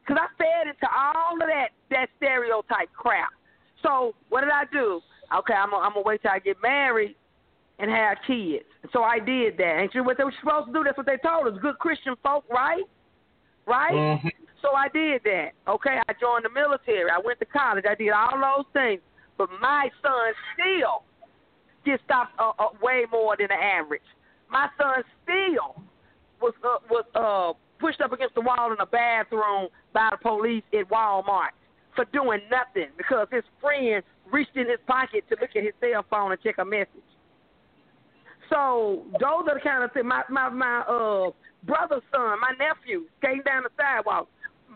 Because 0.00 0.22
I 0.22 0.28
fed 0.36 0.68
into 0.68 0.86
all 0.94 1.34
of 1.34 1.48
that 1.48 1.68
that 1.90 2.08
stereotype 2.18 2.92
crap. 2.92 3.30
So 3.82 4.14
what 4.28 4.42
did 4.42 4.50
I 4.50 4.64
do? 4.72 5.00
Okay, 5.36 5.54
I'm 5.54 5.70
gonna, 5.70 5.84
I'm 5.84 5.92
gonna 5.94 6.04
wait 6.04 6.22
till 6.22 6.30
I 6.30 6.38
get 6.38 6.56
married 6.62 7.16
and 7.78 7.90
have 7.90 8.18
kids. 8.26 8.64
So 8.92 9.02
I 9.02 9.18
did 9.18 9.56
that. 9.56 9.78
And 9.80 9.90
you 9.94 10.04
what 10.04 10.18
they 10.18 10.24
were 10.24 10.34
supposed 10.40 10.68
to 10.68 10.72
do? 10.72 10.84
That's 10.84 10.96
what 10.96 11.06
they 11.06 11.16
told 11.16 11.48
us. 11.48 11.58
Good 11.60 11.78
Christian 11.78 12.14
folk, 12.22 12.44
right? 12.50 12.84
Right? 13.66 13.92
Mhm. 13.92 14.30
So 14.60 14.74
I 14.74 14.88
did 14.88 15.22
that. 15.24 15.52
Okay, 15.66 15.98
I 16.08 16.12
joined 16.20 16.44
the 16.44 16.50
military. 16.50 17.10
I 17.10 17.18
went 17.18 17.40
to 17.40 17.46
college. 17.46 17.84
I 17.88 17.94
did 17.94 18.10
all 18.10 18.38
those 18.38 18.66
things. 18.72 19.00
But 19.38 19.48
my 19.60 19.90
son 20.02 20.32
still 20.54 21.02
gets 21.84 22.02
stopped 22.04 22.38
uh, 22.38 22.52
uh, 22.58 22.68
way 22.82 23.04
more 23.10 23.36
than 23.36 23.48
the 23.48 23.54
average. 23.54 24.02
My 24.50 24.68
son 24.78 25.02
still 25.22 25.82
was 26.40 26.54
uh, 26.64 26.78
was 26.90 27.04
uh, 27.14 27.52
pushed 27.80 28.00
up 28.00 28.12
against 28.12 28.34
the 28.34 28.40
wall 28.40 28.72
in 28.72 28.78
a 28.80 28.86
bathroom 28.86 29.68
by 29.92 30.08
the 30.10 30.18
police 30.18 30.64
at 30.72 30.88
Walmart 30.88 31.54
for 31.94 32.04
doing 32.12 32.40
nothing 32.50 32.90
because 32.96 33.26
his 33.30 33.44
friend 33.60 34.02
reached 34.30 34.56
in 34.56 34.68
his 34.68 34.78
pocket 34.86 35.24
to 35.28 35.36
look 35.40 35.50
at 35.56 35.62
his 35.62 35.74
cell 35.80 36.04
phone 36.08 36.32
and 36.32 36.40
check 36.42 36.56
a 36.58 36.64
message. 36.64 36.88
So 38.50 39.04
those 39.12 39.48
are 39.48 39.54
the 39.54 39.60
kind 39.62 39.82
of 39.82 39.92
things. 39.92 40.06
My 40.06 40.22
my 40.28 40.48
my 40.50 40.80
uh 40.80 41.30
brother's 41.64 42.02
son, 42.12 42.38
my 42.40 42.52
nephew, 42.58 43.04
skating 43.18 43.42
down 43.44 43.62
the 43.62 43.70
sidewalk. 43.76 44.28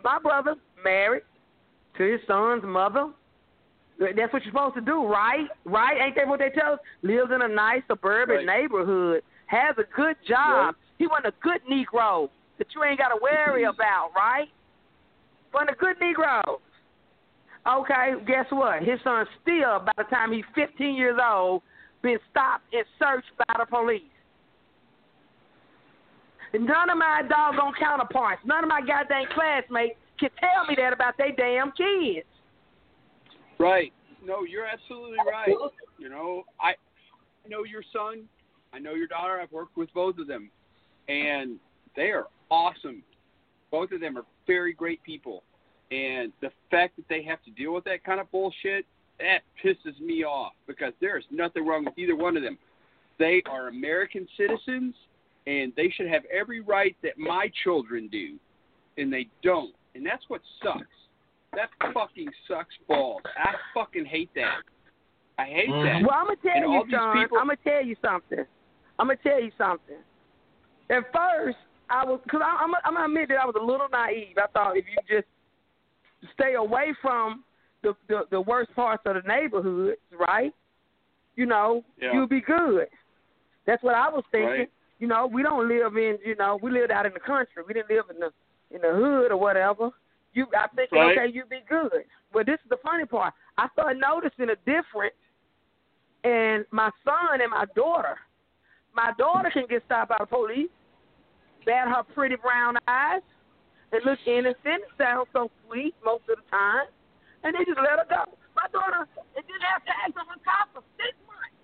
My 0.03 0.19
brother 0.19 0.55
married 0.85 1.23
to 1.99 2.05
his 2.05 2.20
son's 2.27 2.65
mother. 2.65 3.11
That's 3.98 4.32
what 4.32 4.44
you're 4.44 4.52
supposed 4.52 4.74
to 4.74 4.82
do, 4.82 5.06
right? 5.06 5.48
Right? 5.64 5.97
Ain't 6.01 6.16
that 6.16 6.28
what 6.28 6.39
they 6.39 6.51
tell 6.51 6.74
us? 6.74 6.78
Lives 7.02 7.31
in 7.35 7.43
a 7.43 7.48
nice 7.48 7.82
suburban 7.89 8.44
Right. 8.44 8.47
neighborhood, 8.47 9.23
has 9.47 9.77
a 9.78 9.85
good 9.97 10.16
job. 10.28 10.74
He 10.98 11.06
wasn't 11.06 11.27
a 11.27 11.35
good 11.43 11.60
Negro 11.70 12.28
that 12.59 12.66
you 12.74 12.85
ain't 12.85 12.98
got 12.98 13.09
to 13.09 13.18
worry 13.23 13.62
mm-hmm. 13.62 13.74
about, 13.74 14.10
right? 14.14 14.48
Wasn't 15.52 15.70
a 15.70 15.74
good 15.74 15.98
Negro. 15.98 16.60
Okay, 17.66 18.14
guess 18.27 18.47
what? 18.51 18.82
His 18.82 19.01
son 19.02 19.27
still, 19.43 19.81
by 19.81 19.93
the 19.97 20.05
time 20.05 20.31
he's 20.32 20.44
15 20.55 20.94
years 20.94 21.18
old, 21.23 21.62
been 22.02 22.18
stopped 22.31 22.64
and 22.73 22.85
searched 22.98 23.31
by 23.39 23.55
the 23.59 23.66
police. 23.66 24.02
None 26.55 26.90
of 26.90 26.97
my 26.97 27.23
doggone 27.28 27.74
counterparts, 27.78 28.43
none 28.44 28.62
of 28.62 28.68
my 28.68 28.81
goddamn 28.81 29.27
classmates 29.35 29.98
can 30.18 30.31
tell 30.39 30.66
me 30.68 30.74
that 30.77 30.93
about 30.93 31.16
their 31.18 31.32
damn 31.32 31.73
kids. 31.73 32.27
Right. 33.59 33.93
No, 34.24 34.45
you're 34.45 34.66
absolutely 34.66 35.19
right. 35.27 35.55
You 35.99 36.09
know, 36.09 36.45
I 36.61 36.74
know 37.49 37.65
your 37.65 37.83
son. 37.93 38.24
I 38.73 38.78
know 38.78 38.95
your 38.95 39.07
daughter. 39.07 39.41
I've 39.41 39.53
worked 39.53 39.77
with 39.77 39.93
both 39.95 40.19
of 40.19 40.27
them, 40.27 40.51
and 41.09 41.59
they 41.95 42.11
are 42.11 42.27
awesome. 42.51 43.03
Both 43.70 43.93
of 43.93 44.01
them 44.01 44.19
are 44.19 44.24
very 44.47 44.73
great 44.73 45.03
people, 45.03 45.43
and 45.91 46.33
the 46.41 46.51
fact 46.70 46.97
that 46.97 47.09
they 47.09 47.23
have 47.23 47.43
to 47.45 47.51
deal 47.53 47.73
with 47.73 47.85
that 47.85 48.05
kind 48.05 48.20
of 48.20 48.31
bullshit 48.31 48.85
that 49.19 49.41
pisses 49.65 49.99
me 50.01 50.24
off 50.24 50.53
because 50.66 50.93
there 51.01 51.16
is 51.16 51.24
nothing 51.31 51.66
wrong 51.66 51.85
with 51.85 51.97
either 51.97 52.16
one 52.16 52.37
of 52.37 52.43
them. 52.43 52.59
They 53.19 53.43
are 53.51 53.69
American 53.69 54.28
citizens, 54.37 54.95
and 55.47 55.73
they 55.77 55.91
should 55.97 56.09
have 56.09 56.23
every 56.33 56.61
right 56.61 56.97
that 57.03 57.16
my 57.16 57.51
children 57.65 58.09
do, 58.09 58.37
and 58.99 59.12
they 59.12 59.28
don't, 59.43 59.74
and 59.95 60.05
that's 60.05 60.24
what 60.28 60.43
sucks. 60.62 60.87
That 61.57 61.70
fucking 61.95 62.28
sucks 62.47 62.74
balls. 62.87 63.23
I 63.37 63.55
fucking 63.73 64.05
hate 64.05 64.31
that. 64.35 64.61
I 65.39 65.47
hate 65.47 65.69
mm. 65.70 65.85
that. 65.85 66.07
Well, 66.07 66.15
I'm 66.15 66.27
gonna 66.27 66.37
tell 66.43 66.53
And 66.55 66.73
you, 66.73 66.83
these 66.85 66.93
John. 66.93 67.16
people- 67.16 67.39
I'm 67.39 67.47
gonna 67.47 67.59
tell 67.65 67.83
you 67.83 67.97
something. 68.03 68.45
I'm 68.99 69.07
gonna 69.09 69.19
tell 69.23 69.41
you 69.41 69.51
something. 69.57 69.97
At 70.91 71.12
first, 71.12 71.57
I 71.89 72.05
was 72.05 72.20
because 72.24 72.43
I'm 72.45 72.74
I'm 72.85 72.95
gonna 72.95 73.07
admit 73.07 73.28
that 73.31 73.39
I 73.39 73.47
was 73.47 73.57
a 73.59 73.65
little 73.65 73.89
naive. 73.91 74.37
I 74.39 74.47
thought 74.49 74.77
if 74.77 74.85
you 74.87 75.16
just 75.16 75.28
stay 76.35 76.55
away 76.55 76.95
from 77.01 77.43
the 77.83 77.97
the, 78.09 78.27
the 78.31 78.41
worst 78.41 78.74
parts 78.74 79.03
of 79.07 79.15
the 79.15 79.27
neighborhoods, 79.27 79.99
right? 80.12 80.53
You 81.37 81.47
know, 81.47 81.85
Yeah. 82.01 82.12
you'll 82.12 82.27
be 82.27 82.41
good. 82.41 82.89
That's 83.66 83.83
what 83.83 83.95
I 83.95 84.09
was 84.09 84.24
thinking. 84.31 84.49
Right. 84.51 84.70
You 84.99 85.07
know, 85.07 85.27
we 85.27 85.43
don't 85.43 85.69
live 85.69 85.97
in 85.97 86.19
you 86.24 86.37
know 86.37 86.59
we 86.62 86.70
lived 86.70 86.91
out 86.91 87.07
in 87.07 87.15
the 87.15 87.20
country. 87.20 87.62
We 87.66 87.74
didn't 87.74 87.91
live 87.91 88.05
in 88.11 88.19
the 88.20 88.31
in 88.74 88.83
the 88.83 88.93
hood 88.93 89.31
or 89.33 89.37
whatever. 89.37 89.91
You, 90.36 90.44
I'm 90.52 90.68
thinking, 90.76 90.98
Right. 90.98 91.16
okay, 91.16 91.32
you'd 91.32 91.48
be 91.48 91.64
good. 91.66 92.04
But 92.30 92.44
this 92.44 92.60
is 92.62 92.68
the 92.68 92.76
funny 92.84 93.06
part. 93.06 93.32
I 93.56 93.68
started 93.72 93.98
noticing 93.98 94.50
a 94.50 94.56
difference 94.68 95.16
in 96.24 96.66
my 96.70 96.90
son 97.08 97.40
and 97.40 97.50
my 97.50 97.64
daughter. 97.74 98.18
My 98.94 99.12
daughter 99.16 99.48
can 99.50 99.64
get 99.66 99.82
stopped 99.86 100.10
by 100.10 100.18
the 100.20 100.26
police, 100.26 100.68
bat 101.64 101.88
her 101.88 102.02
pretty 102.12 102.36
brown 102.36 102.76
eyes, 102.86 103.24
and 103.92 104.04
look 104.04 104.18
innocent, 104.26 104.84
sound 104.98 105.26
so 105.32 105.50
sweet 105.64 105.94
most 106.04 106.28
of 106.28 106.36
the 106.36 106.44
time, 106.50 106.84
and 107.42 107.54
they 107.54 107.64
just 107.64 107.80
let 107.80 107.96
her 107.96 108.04
go. 108.04 108.36
My 108.54 108.68
daughter 108.68 109.08
it 109.36 109.44
didn't 109.46 109.64
have 109.72 109.84
tags 109.88 110.16
on 110.20 110.26
her 110.28 110.42
car 110.44 110.68
for 110.74 110.82
six 111.00 111.16
months. 111.24 111.56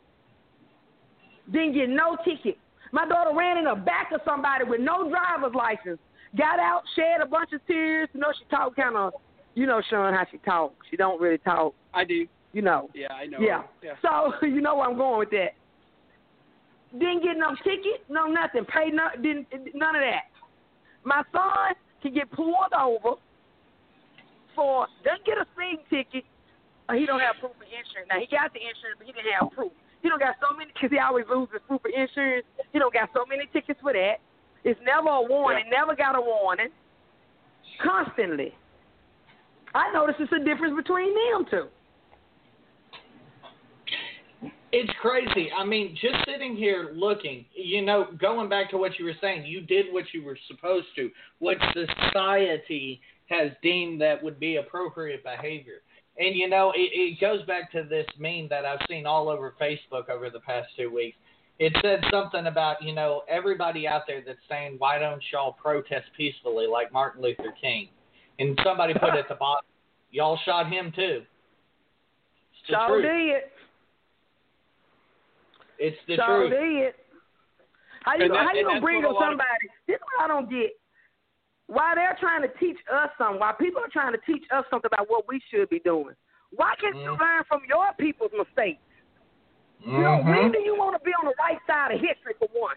Didn't 1.53 1.75
get 1.75 1.91
no 1.91 2.17
ticket. 2.25 2.57
My 2.91 3.07
daughter 3.07 3.37
ran 3.37 3.59
in 3.59 3.65
the 3.65 3.75
back 3.75 4.13
of 4.13 4.21
somebody 4.25 4.65
with 4.65 4.81
no 4.81 5.11
driver's 5.11 5.53
license. 5.53 6.01
Got 6.37 6.59
out, 6.59 6.83
shed 6.97 7.21
a 7.23 7.27
bunch 7.27 7.53
of 7.53 7.61
tears. 7.67 8.09
You 8.15 8.21
know, 8.21 8.33
she 8.39 8.45
talked 8.55 8.77
kind 8.77 8.97
of, 8.97 9.13
you 9.55 9.67
know, 9.67 9.83
showing 9.91 10.15
how 10.15 10.25
she 10.31 10.39
talks. 10.39 10.75
She 10.91 10.97
don't 10.97 11.21
really 11.21 11.39
talk, 11.39 11.75
I 11.93 12.05
do. 12.05 12.27
you 12.53 12.63
know. 12.63 12.89
Yeah, 12.95 13.13
I 13.13 13.27
know. 13.27 13.39
Yeah. 13.41 13.63
Yeah. 13.83 13.95
So 14.01 14.47
you 14.47 14.61
know 14.61 14.77
where 14.77 14.89
I'm 14.89 14.97
going 14.97 15.19
with 15.19 15.31
that. 15.31 15.53
Didn't 16.93 17.23
get 17.23 17.37
no 17.37 17.55
ticket, 17.65 18.05
no 18.09 18.27
nothing. 18.27 18.65
Paid 18.65 18.95
no, 18.95 19.09
didn't 19.17 19.47
none 19.75 19.97
of 19.97 20.03
that. 20.03 20.29
My 21.05 21.23
son 21.33 21.75
can 22.03 22.15
get 22.15 22.31
pulled 22.33 22.73
over 22.79 23.17
for 24.55 24.87
doesn't 25.05 25.25
get 25.25 25.39
a 25.39 25.47
speeding 25.57 25.85
ticket. 25.89 26.25
Uh, 26.89 26.95
he 26.95 27.07
don't 27.07 27.21
have 27.21 27.37
proof 27.41 27.57
of 27.57 27.65
insurance. 27.65 28.09
Now 28.09 28.21
he 28.21 28.29
got 28.29 28.53
the 28.53 28.61
insurance, 28.61 29.01
but 29.01 29.07
he 29.07 29.13
didn't 29.13 29.33
have 29.33 29.53
proof. 29.53 29.73
He 30.03 30.09
don't 30.09 30.21
got 30.21 30.37
so 30.43 30.53
many 30.57 30.69
because 30.75 30.91
he 30.91 30.99
always 30.99 31.25
loses 31.31 31.63
proof 31.69 31.81
of 31.85 31.93
insurance. 31.95 32.45
He 32.73 32.79
don't 32.79 32.93
got 32.93 33.09
so 33.15 33.25
many 33.25 33.49
tickets 33.53 33.81
for 33.81 33.93
that. 33.93 34.21
It's 34.65 34.81
never 34.85 35.09
a 35.09 35.23
warning. 35.23 35.65
Never 35.71 35.97
got 35.97 36.17
a 36.17 36.21
warning. 36.21 36.69
Constantly. 37.83 38.55
I 39.75 39.93
notice 39.93 40.15
it's 40.19 40.33
a 40.33 40.45
difference 40.45 40.77
between 40.77 41.15
them 41.15 41.47
two. 41.51 41.67
It's 44.75 44.93
crazy. 45.03 45.51
I 45.57 45.65
mean, 45.65 45.97
just 46.01 46.17
sitting 46.27 46.57
here 46.57 46.93
looking, 46.95 47.45
you 47.55 47.83
know, 47.83 48.07
going 48.19 48.49
back 48.49 48.71
to 48.71 48.79
what 48.79 48.99
you 48.99 49.05
were 49.05 49.17
saying, 49.21 49.45
you 49.45 49.61
did 49.61 49.87
what 49.93 50.05
you 50.15 50.25
were 50.25 50.39
supposed 50.49 50.87
to, 50.97 51.11
what 51.41 51.59
society 51.75 53.01
has 53.27 53.51
deemed 53.63 54.01
that 54.01 54.23
would 54.23 54.41
be 54.41 54.57
appropriate 54.57 55.23
behavior. 55.23 55.83
And, 56.19 56.35
you 56.35 56.49
know, 56.49 56.73
it, 56.75 56.91
it 56.93 57.21
goes 57.21 57.45
back 57.47 57.71
to 57.73 57.85
this 57.85 58.07
meme 58.19 58.49
that 58.49 58.65
I've 58.65 58.81
seen 58.89 59.07
all 59.07 59.29
over 59.29 59.55
Facebook 59.61 60.09
over 60.09 60.31
the 60.31 60.41
past 60.41 60.69
two 60.77 60.93
weeks. 60.93 61.17
It 61.59 61.77
said 61.83 62.03
something 62.11 62.47
about, 62.47 62.83
you 62.83 62.95
know, 62.95 63.23
everybody 63.29 63.87
out 63.87 64.03
there 64.07 64.23
that's 64.27 64.39
saying, 64.49 64.77
why 64.79 64.99
don't 64.99 65.23
y'all 65.33 65.53
protest 65.53 66.07
peacefully 66.17 66.67
like 66.67 66.93
Martin 66.93 67.23
Luther 67.23 67.53
King? 67.61 67.89
And 68.39 68.59
somebody 68.65 68.95
put 68.95 69.11
at 69.15 69.29
the 69.29 69.35
bottom, 69.37 69.65
y'all 70.11 70.39
shot 70.45 70.69
him 70.73 70.93
too. 70.97 71.23
It's 72.53 72.69
the 72.69 72.75
So 72.89 73.01
did. 73.01 73.43
It's 75.79 75.99
the 76.07 76.17
so 76.17 76.27
truth. 76.27 76.51
did. 76.51 76.95
How 78.05 78.15
you 78.17 78.25
And 78.25 78.35
that- 78.35 78.47
how 78.47 78.55
you 78.55 78.65
gonna 78.65 78.81
bring 78.81 79.05
up 79.05 79.13
lot 79.13 79.23
of- 79.23 79.29
somebody? 79.31 79.69
This 79.87 79.97
is 79.97 80.03
what 80.03 80.25
I 80.25 80.29
don't 80.29 80.49
get. 80.51 80.73
Why 81.67 81.95
they're 81.95 82.17
trying 82.19 82.43
to 82.43 82.49
teach 82.59 82.79
us 82.89 83.11
something? 83.17 83.39
Why 83.41 83.53
people 83.53 83.83
are 83.83 83.89
trying 83.89 84.13
to 84.13 84.19
teach 84.27 84.45
us 84.51 84.65
something 84.69 84.89
about 84.93 85.09
what 85.09 85.29
we 85.29 85.39
should 85.51 85.69
be 85.69 85.79
doing? 85.81 86.15
Why 86.51 86.75
can't 86.77 86.97
you 86.97 87.13
Mhm. 87.13 87.21
learn 87.21 87.45
from 87.45 87.65
your 87.67 87.93
people's 87.95 88.33
mistakes? 88.33 88.83
You 89.85 89.93
know, 89.93 90.23
Mm-hmm. 90.23 90.29
when 90.29 90.53
do 90.53 90.61
you 90.61 90.77
want 90.77 90.95
to 90.99 91.03
be 91.05 91.11
on 91.13 91.27
the 91.27 91.35
right 91.39 91.59
side 91.67 91.93
of 91.95 92.01
history 92.01 92.35
for 92.39 92.49
one? 92.53 92.77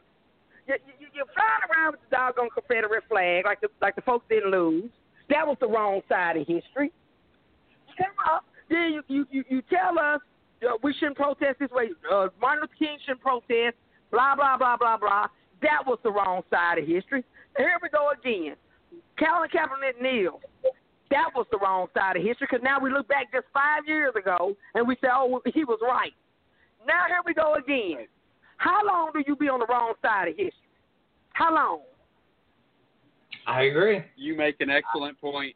You, 0.68 0.76
you, 0.99 1.07
you're 1.14 1.30
flying 1.38 1.64
around 1.69 1.91
with 1.94 2.02
the 2.10 2.15
doggone 2.15 2.49
Confederate 2.49 3.03
flag 3.07 3.45
like 3.45 3.61
the 3.61 3.69
like 3.82 3.95
the 3.95 4.02
folks 4.02 4.26
didn't 4.30 4.49
lose. 4.49 4.90
That 5.30 5.45
was 5.45 5.57
the 5.60 5.68
wrong 5.68 6.02
side 6.10 6.38
of 6.38 6.48
history. 6.48 6.91
Come 7.98 8.15
up, 8.34 8.45
then 8.69 8.94
you 8.94 9.03
you 9.07 9.27
you, 9.30 9.44
you 9.49 9.61
tell 9.69 9.99
us 9.99 10.22
uh, 10.65 10.77
we 10.82 10.94
shouldn't 10.94 11.18
protest 11.18 11.60
this 11.60 11.69
way. 11.72 11.90
Uh, 12.11 12.27
Martin 12.41 12.61
Luther 12.61 12.73
King 12.80 12.98
shouldn't 13.06 13.22
protest. 13.22 13.77
Blah 14.11 14.36
blah 14.36 14.57
blah 14.57 14.76
blah 14.77 14.98
blah. 14.98 15.27
That 15.61 15.86
was 15.86 15.99
the 16.03 16.11
wrong 16.11 16.41
side 16.49 16.80
of 16.80 16.88
history. 16.88 17.23
Here 17.57 17.77
we 17.82 17.90
go 17.90 18.11
again. 18.11 18.56
Colin 19.19 19.49
Kaepernick 19.49 20.02
kneel. 20.02 20.41
That 21.11 21.30
was 21.36 21.45
the 21.52 21.60
wrong 21.60 21.88
side 21.94 22.18
of 22.18 22.23
history 22.23 22.48
because 22.49 22.64
now 22.64 22.80
we 22.80 22.91
look 22.91 23.07
back 23.07 23.32
just 23.32 23.45
five 23.53 23.88
years 23.88 24.14
ago 24.18 24.56
and 24.73 24.88
we 24.88 24.95
say, 24.95 25.07
oh, 25.14 25.40
he 25.53 25.64
was 25.64 25.80
right. 25.82 26.11
Now 26.86 27.03
here 27.07 27.22
we 27.26 27.34
go 27.34 27.56
again. 27.56 28.07
How 28.57 28.86
long 28.86 29.12
do 29.14 29.24
you 29.26 29.36
be 29.36 29.49
on 29.49 29.60
the 29.60 29.66
wrong 29.68 29.94
side 30.02 30.30
of 30.30 30.36
history? 30.38 30.53
How 31.34 31.53
long? 31.53 31.82
I 33.48 33.64
agree. 33.64 34.03
You 34.16 34.36
make 34.36 34.56
an 34.60 34.70
excellent 34.70 35.20
point. 35.20 35.56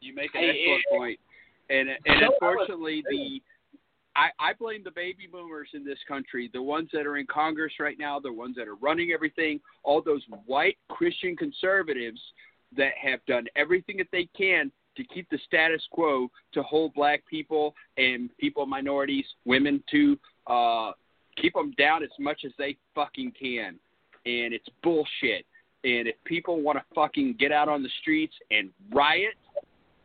You 0.00 0.14
make 0.14 0.34
an 0.34 0.42
Hey, 0.42 0.50
excellent 0.50 0.84
point. 0.90 1.20
And 1.70 1.88
and 1.88 2.20
So 2.20 2.32
unfortunately 2.32 3.02
the 3.08 3.40
I, 4.16 4.28
I 4.38 4.52
blame 4.52 4.82
the 4.84 4.92
baby 4.92 5.26
boomers 5.30 5.68
in 5.74 5.84
this 5.84 5.98
country, 6.06 6.48
the 6.52 6.62
ones 6.62 6.88
that 6.92 7.04
are 7.06 7.16
in 7.16 7.26
Congress 7.26 7.72
right 7.80 7.98
now, 7.98 8.20
the 8.20 8.32
ones 8.32 8.54
that 8.56 8.68
are 8.68 8.76
running 8.76 9.10
everything, 9.12 9.60
all 9.82 10.00
those 10.02 10.22
white 10.46 10.78
Christian 10.88 11.36
conservatives 11.36 12.20
that 12.76 12.92
have 13.00 13.20
done 13.26 13.46
everything 13.56 13.96
that 13.96 14.06
they 14.12 14.28
can 14.36 14.70
to 14.96 15.04
keep 15.04 15.28
the 15.30 15.38
status 15.46 15.82
quo 15.90 16.28
to 16.52 16.62
hold 16.62 16.94
black 16.94 17.24
people 17.26 17.74
and 17.96 18.30
people 18.38 18.66
minorities, 18.66 19.24
women 19.44 19.82
too, 19.90 20.16
uh, 20.46 20.92
keep 21.40 21.54
them 21.54 21.72
down 21.78 22.02
as 22.02 22.10
much 22.18 22.42
as 22.44 22.52
they 22.58 22.76
fucking 22.94 23.32
can. 23.38 23.78
And 24.26 24.54
it's 24.54 24.68
bullshit. 24.82 25.44
And 25.84 26.08
if 26.08 26.14
people 26.24 26.62
want 26.62 26.78
to 26.78 26.84
fucking 26.94 27.36
get 27.38 27.52
out 27.52 27.68
on 27.68 27.82
the 27.82 27.90
streets 28.00 28.34
and 28.50 28.70
riot, 28.92 29.34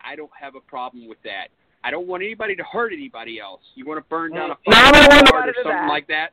I 0.03 0.15
don't 0.15 0.31
have 0.39 0.55
a 0.55 0.59
problem 0.61 1.07
with 1.07 1.21
that. 1.23 1.47
I 1.83 1.91
don't 1.91 2.07
want 2.07 2.23
anybody 2.23 2.55
to 2.57 2.63
hurt 2.63 2.91
anybody 2.91 3.39
else. 3.39 3.61
You 3.75 3.85
want 3.85 4.03
to 4.03 4.09
burn 4.09 4.33
down 4.33 4.51
a 4.51 4.55
fucking 4.65 4.99
want 4.99 5.29
yard 5.31 5.49
or 5.49 5.53
something 5.63 5.71
die. 5.71 5.87
like 5.87 6.07
that? 6.07 6.31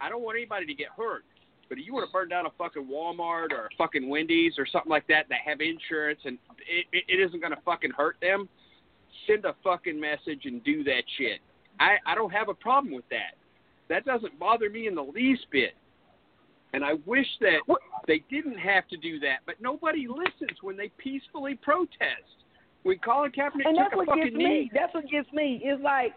I 0.00 0.08
don't 0.08 0.22
want 0.22 0.36
anybody 0.36 0.66
to 0.66 0.74
get 0.74 0.88
hurt. 0.96 1.24
But 1.68 1.78
if 1.78 1.86
you 1.86 1.94
want 1.94 2.08
to 2.08 2.12
burn 2.12 2.28
down 2.28 2.46
a 2.46 2.50
fucking 2.58 2.86
Walmart 2.86 3.52
or 3.52 3.66
a 3.66 3.68
fucking 3.78 4.08
Wendy's 4.08 4.54
or 4.58 4.66
something 4.66 4.90
like 4.90 5.06
that 5.06 5.26
that 5.28 5.38
have 5.44 5.60
insurance 5.60 6.20
and 6.24 6.38
it, 6.68 6.86
it, 6.92 7.04
it 7.08 7.22
isn't 7.26 7.40
going 7.40 7.52
to 7.52 7.60
fucking 7.64 7.92
hurt 7.96 8.16
them, 8.20 8.48
send 9.26 9.44
a 9.44 9.54
fucking 9.62 9.98
message 9.98 10.42
and 10.44 10.62
do 10.64 10.84
that 10.84 11.02
shit. 11.16 11.40
I, 11.80 11.96
I 12.06 12.14
don't 12.14 12.30
have 12.30 12.48
a 12.48 12.54
problem 12.54 12.94
with 12.94 13.08
that. 13.10 13.34
That 13.88 14.04
doesn't 14.04 14.38
bother 14.38 14.70
me 14.70 14.86
in 14.86 14.94
the 14.94 15.02
least 15.02 15.46
bit. 15.50 15.74
And 16.72 16.84
I 16.84 16.94
wish 17.06 17.26
that 17.40 17.60
they 18.08 18.24
didn't 18.30 18.58
have 18.58 18.88
to 18.88 18.96
do 18.96 19.20
that, 19.20 19.38
but 19.46 19.56
nobody 19.60 20.06
listens 20.08 20.58
when 20.60 20.76
they 20.76 20.90
peacefully 20.98 21.58
protest. 21.62 22.26
When 22.82 22.98
Colin 22.98 23.30
Kaepernick 23.30 23.64
and 23.64 23.76
took 23.76 23.84
that's 23.84 23.94
a 23.94 23.96
what 23.96 24.08
fucking 24.08 24.24
gets 24.24 24.36
me. 24.36 24.70
That's 24.74 24.92
what 24.92 25.08
gets 25.08 25.32
me. 25.32 25.60
It's 25.62 25.82
like 25.82 26.12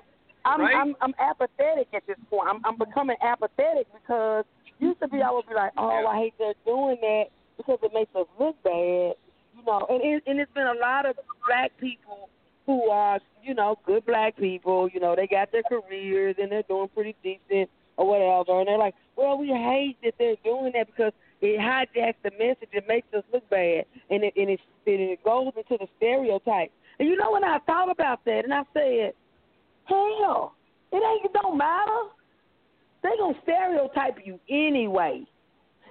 I'm 0.45 0.61
Right? 0.61 0.75
I'm 0.75 0.95
I'm 1.01 1.13
apathetic 1.19 1.87
at 1.93 2.03
this 2.07 2.17
point. 2.29 2.49
I'm 2.49 2.61
I'm 2.65 2.77
becoming 2.77 3.17
apathetic 3.21 3.87
because 3.93 4.45
used 4.79 4.99
to 5.01 5.07
be 5.07 5.21
I 5.21 5.31
would 5.31 5.47
be 5.47 5.53
like, 5.53 5.71
oh. 5.77 6.05
I 6.07 6.17
hate 6.17 6.33
they're 6.39 6.53
doing 6.65 6.97
that 7.01 7.25
because 7.57 7.79
it 7.83 7.91
makes 7.93 8.13
us 8.15 8.27
look 8.39 8.55
bad, 8.63 9.13
you 9.53 9.63
know. 9.65 9.85
And 9.89 10.01
it, 10.03 10.23
and 10.25 10.39
it's 10.39 10.51
been 10.53 10.67
a 10.67 10.79
lot 10.79 11.05
of 11.05 11.15
black 11.47 11.71
people 11.79 12.29
who 12.67 12.89
are 12.89 13.19
you 13.41 13.55
know 13.55 13.79
good 13.85 14.05
black 14.05 14.37
people. 14.37 14.87
You 14.93 14.99
know, 14.99 15.15
they 15.15 15.25
got 15.25 15.51
their 15.51 15.63
careers 15.63 16.35
and 16.39 16.51
they're 16.51 16.61
doing 16.63 16.89
pretty 16.93 17.15
decent 17.23 17.71
or 17.97 18.07
whatever, 18.07 18.59
and 18.59 18.67
they're 18.67 18.77
like, 18.77 18.93
well, 19.15 19.39
we 19.39 19.47
hate 19.47 19.97
that 20.03 20.13
they're 20.19 20.35
doing 20.43 20.73
that 20.75 20.85
because 20.85 21.13
it 21.41 21.59
hijacks 21.59 22.15
the 22.23 22.31
message. 22.31 22.69
It 22.71 22.87
makes 22.87 23.07
us 23.15 23.23
look 23.33 23.49
bad, 23.49 23.85
and 24.11 24.23
it 24.23 24.33
and 24.35 24.51
it, 24.51 24.59
and 24.85 25.01
it 25.01 25.23
goes 25.23 25.51
into 25.57 25.77
the 25.79 25.87
stereotype. 25.97 26.71
And 26.99 27.07
you 27.07 27.15
know 27.15 27.31
when 27.31 27.43
I 27.43 27.57
thought 27.65 27.89
about 27.89 28.23
that, 28.25 28.43
and 28.43 28.53
I 28.53 28.63
said, 28.73 29.13
hell, 29.85 30.53
it 30.91 30.97
ain't 30.97 31.25
it 31.25 31.33
don't 31.33 31.57
matter. 31.57 32.11
They're 33.01 33.17
gonna 33.17 33.37
stereotype 33.43 34.17
you 34.25 34.39
anyway. 34.49 35.23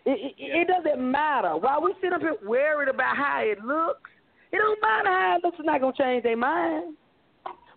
It, 0.05 0.35
it, 0.39 0.69
it 0.69 0.69
doesn't 0.69 1.11
matter. 1.11 1.57
While 1.57 1.83
we 1.83 1.95
sit 2.01 2.13
up 2.13 2.21
here 2.21 2.37
worried 2.45 2.89
about 2.89 3.17
how 3.17 3.41
it 3.43 3.61
looks, 3.65 4.11
it 4.57 4.63
don't 4.63 4.81
matter 4.81 5.09
how 5.09 5.37
it 5.37 5.45
looks. 5.45 5.57
It's 5.59 5.67
not 5.67 5.81
gonna 5.81 5.93
change 5.97 6.23
their 6.23 6.37
mind. 6.37 6.97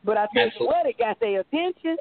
But 0.04 0.18
I 0.18 0.28
tell 0.34 0.48
you 0.60 0.66
what, 0.66 0.86
it 0.86 0.98
got 0.98 1.20
their 1.20 1.42
attention. 1.42 1.98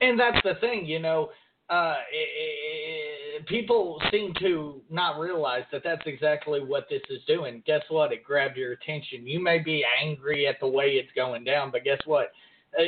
And 0.00 0.18
that's 0.18 0.38
the 0.44 0.54
thing, 0.60 0.86
you 0.86 0.98
know. 0.98 1.30
Uh, 1.70 1.72
i 1.72 1.96
i 1.96 3.46
people 3.46 4.00
seem 4.10 4.32
to 4.40 4.80
not 4.90 5.18
realize 5.18 5.64
that 5.72 5.82
that's 5.82 6.02
exactly 6.06 6.60
what 6.62 6.86
this 6.88 7.02
is 7.10 7.20
doing. 7.26 7.62
Guess 7.66 7.82
what? 7.88 8.12
It 8.12 8.22
grabbed 8.22 8.56
your 8.56 8.72
attention. 8.72 9.26
You 9.26 9.42
may 9.42 9.58
be 9.58 9.84
angry 10.02 10.46
at 10.46 10.60
the 10.60 10.68
way 10.68 10.92
it's 10.92 11.10
going 11.16 11.44
down, 11.44 11.70
but 11.70 11.84
guess 11.84 12.00
what? 12.04 12.32
Uh, 12.78 12.82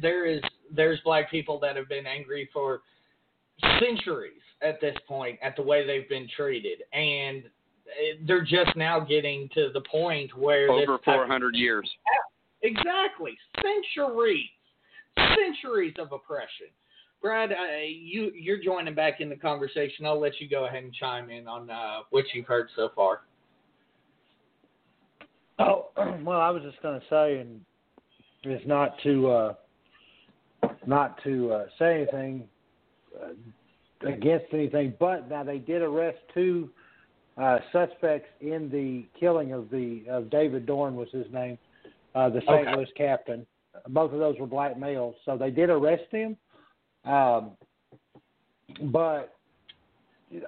there 0.00 0.26
is 0.26 0.40
there's 0.72 1.00
black 1.04 1.30
people 1.30 1.58
that 1.60 1.76
have 1.76 1.88
been 1.88 2.06
angry 2.06 2.48
for 2.52 2.82
centuries 3.80 4.42
at 4.62 4.80
this 4.80 4.96
point 5.06 5.38
at 5.42 5.56
the 5.56 5.62
way 5.62 5.86
they've 5.86 6.08
been 6.08 6.28
treated, 6.36 6.82
and 6.92 7.44
they're 8.26 8.44
just 8.44 8.76
now 8.76 9.00
getting 9.00 9.48
to 9.54 9.70
the 9.72 9.80
point 9.82 10.36
where 10.36 10.70
over 10.70 10.80
this 10.80 10.86
type 11.04 11.20
of 11.20 11.26
400 11.26 11.54
years. 11.54 11.88
Exactly. 12.62 13.36
Centuries. 13.62 14.48
Centuries 15.16 15.94
of 15.98 16.12
oppression. 16.12 16.66
Brad, 17.22 17.52
uh, 17.52 17.56
you 17.86 18.32
you're 18.34 18.62
joining 18.62 18.94
back 18.94 19.20
in 19.20 19.28
the 19.28 19.36
conversation. 19.36 20.06
I'll 20.06 20.20
let 20.20 20.40
you 20.40 20.48
go 20.48 20.66
ahead 20.66 20.84
and 20.84 20.92
chime 20.92 21.30
in 21.30 21.46
on 21.46 21.68
uh, 21.68 22.00
what 22.10 22.24
you've 22.32 22.46
heard 22.46 22.68
so 22.74 22.90
far. 22.94 23.22
Oh 25.58 25.88
well, 26.24 26.40
I 26.40 26.50
was 26.50 26.62
just 26.62 26.80
going 26.82 26.98
to 26.98 27.06
say, 27.10 27.38
and 27.38 27.60
it's 28.44 28.66
not 28.66 28.94
to 29.02 29.30
uh, 29.30 29.54
not 30.86 31.22
to 31.24 31.52
uh, 31.52 31.64
say 31.78 31.96
anything 32.02 32.44
uh, 33.22 34.08
against 34.08 34.46
anything, 34.54 34.94
but 34.98 35.28
now 35.28 35.44
they 35.44 35.58
did 35.58 35.82
arrest 35.82 36.18
two 36.32 36.70
uh, 37.40 37.58
suspects 37.72 38.28
in 38.40 38.68
the 38.70 39.06
killing 39.18 39.52
of 39.52 39.70
the 39.70 40.02
of 40.10 40.30
David 40.30 40.66
Dorn 40.66 40.94
was 40.94 41.08
his 41.10 41.26
name, 41.32 41.58
uh, 42.14 42.28
the 42.28 42.40
St. 42.42 42.66
Okay. 42.68 42.76
Louis 42.76 42.88
captain. 42.96 43.46
Both 43.88 44.12
of 44.12 44.18
those 44.18 44.36
were 44.38 44.46
black 44.46 44.78
males, 44.78 45.14
so 45.24 45.38
they 45.38 45.50
did 45.50 45.70
arrest 45.70 46.10
him. 46.10 46.36
Um, 47.04 47.52
but 48.92 49.36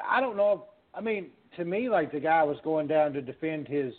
I 0.07 0.21
don't 0.21 0.37
know. 0.37 0.53
If, 0.53 0.61
I 0.95 1.01
mean, 1.01 1.29
to 1.57 1.65
me, 1.65 1.89
like 1.89 2.13
the 2.13 2.21
guy 2.21 2.43
was 2.43 2.59
going 2.63 2.89
down 2.89 3.15
to 3.15 3.23
defend 3.23 3.69
his 3.69 3.95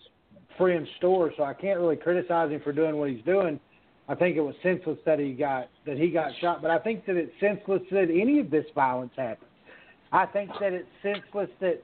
friend's 0.57 0.89
store, 0.97 1.31
so 1.35 1.43
I 1.43 1.53
can't 1.53 1.79
really 1.79 1.95
criticize 1.95 2.51
him 2.51 2.61
for 2.63 2.73
doing 2.73 2.97
what 2.97 3.09
he's 3.09 3.23
doing. 3.23 3.59
I 4.07 4.15
think 4.15 4.37
it 4.37 4.41
was 4.41 4.53
senseless 4.61 4.99
that 5.05 5.17
he 5.17 5.31
got 5.31 5.69
that 5.87 5.97
he 5.97 6.11
got 6.11 6.31
shot, 6.41 6.61
but 6.61 6.69
I 6.69 6.77
think 6.77 7.05
that 7.07 7.15
it's 7.15 7.31
senseless 7.39 7.81
that 7.89 8.09
any 8.11 8.39
of 8.39 8.51
this 8.51 8.65
violence 8.75 9.13
happened. 9.15 9.49
I 10.11 10.27
think 10.27 10.51
that 10.59 10.73
it's 10.73 10.87
senseless 11.01 11.49
that 11.59 11.81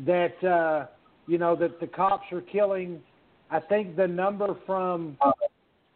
that 0.00 0.42
uh, 0.44 0.86
you 1.26 1.38
know 1.38 1.56
that 1.56 1.80
the 1.80 1.86
cops 1.86 2.26
are 2.32 2.40
killing. 2.40 3.00
I 3.50 3.60
think 3.60 3.96
the 3.96 4.06
number 4.06 4.56
from 4.66 5.16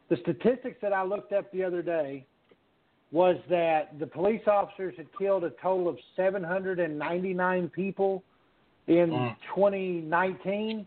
the 0.09 0.16
statistics 0.23 0.77
that 0.83 0.93
I 0.93 1.03
looked 1.03 1.33
up 1.33 1.51
the 1.53 1.65
other 1.65 1.83
day 1.83 2.27
was 3.11 3.37
that 3.49 3.99
the 3.99 4.07
police 4.07 4.43
officers 4.47 4.95
had 4.97 5.07
killed 5.19 5.43
a 5.45 5.51
total 5.62 5.89
of 5.89 5.99
799 6.15 7.70
people 7.70 8.23
in 8.87 9.11
Mm. 9.11 9.37
2019. 9.55 10.87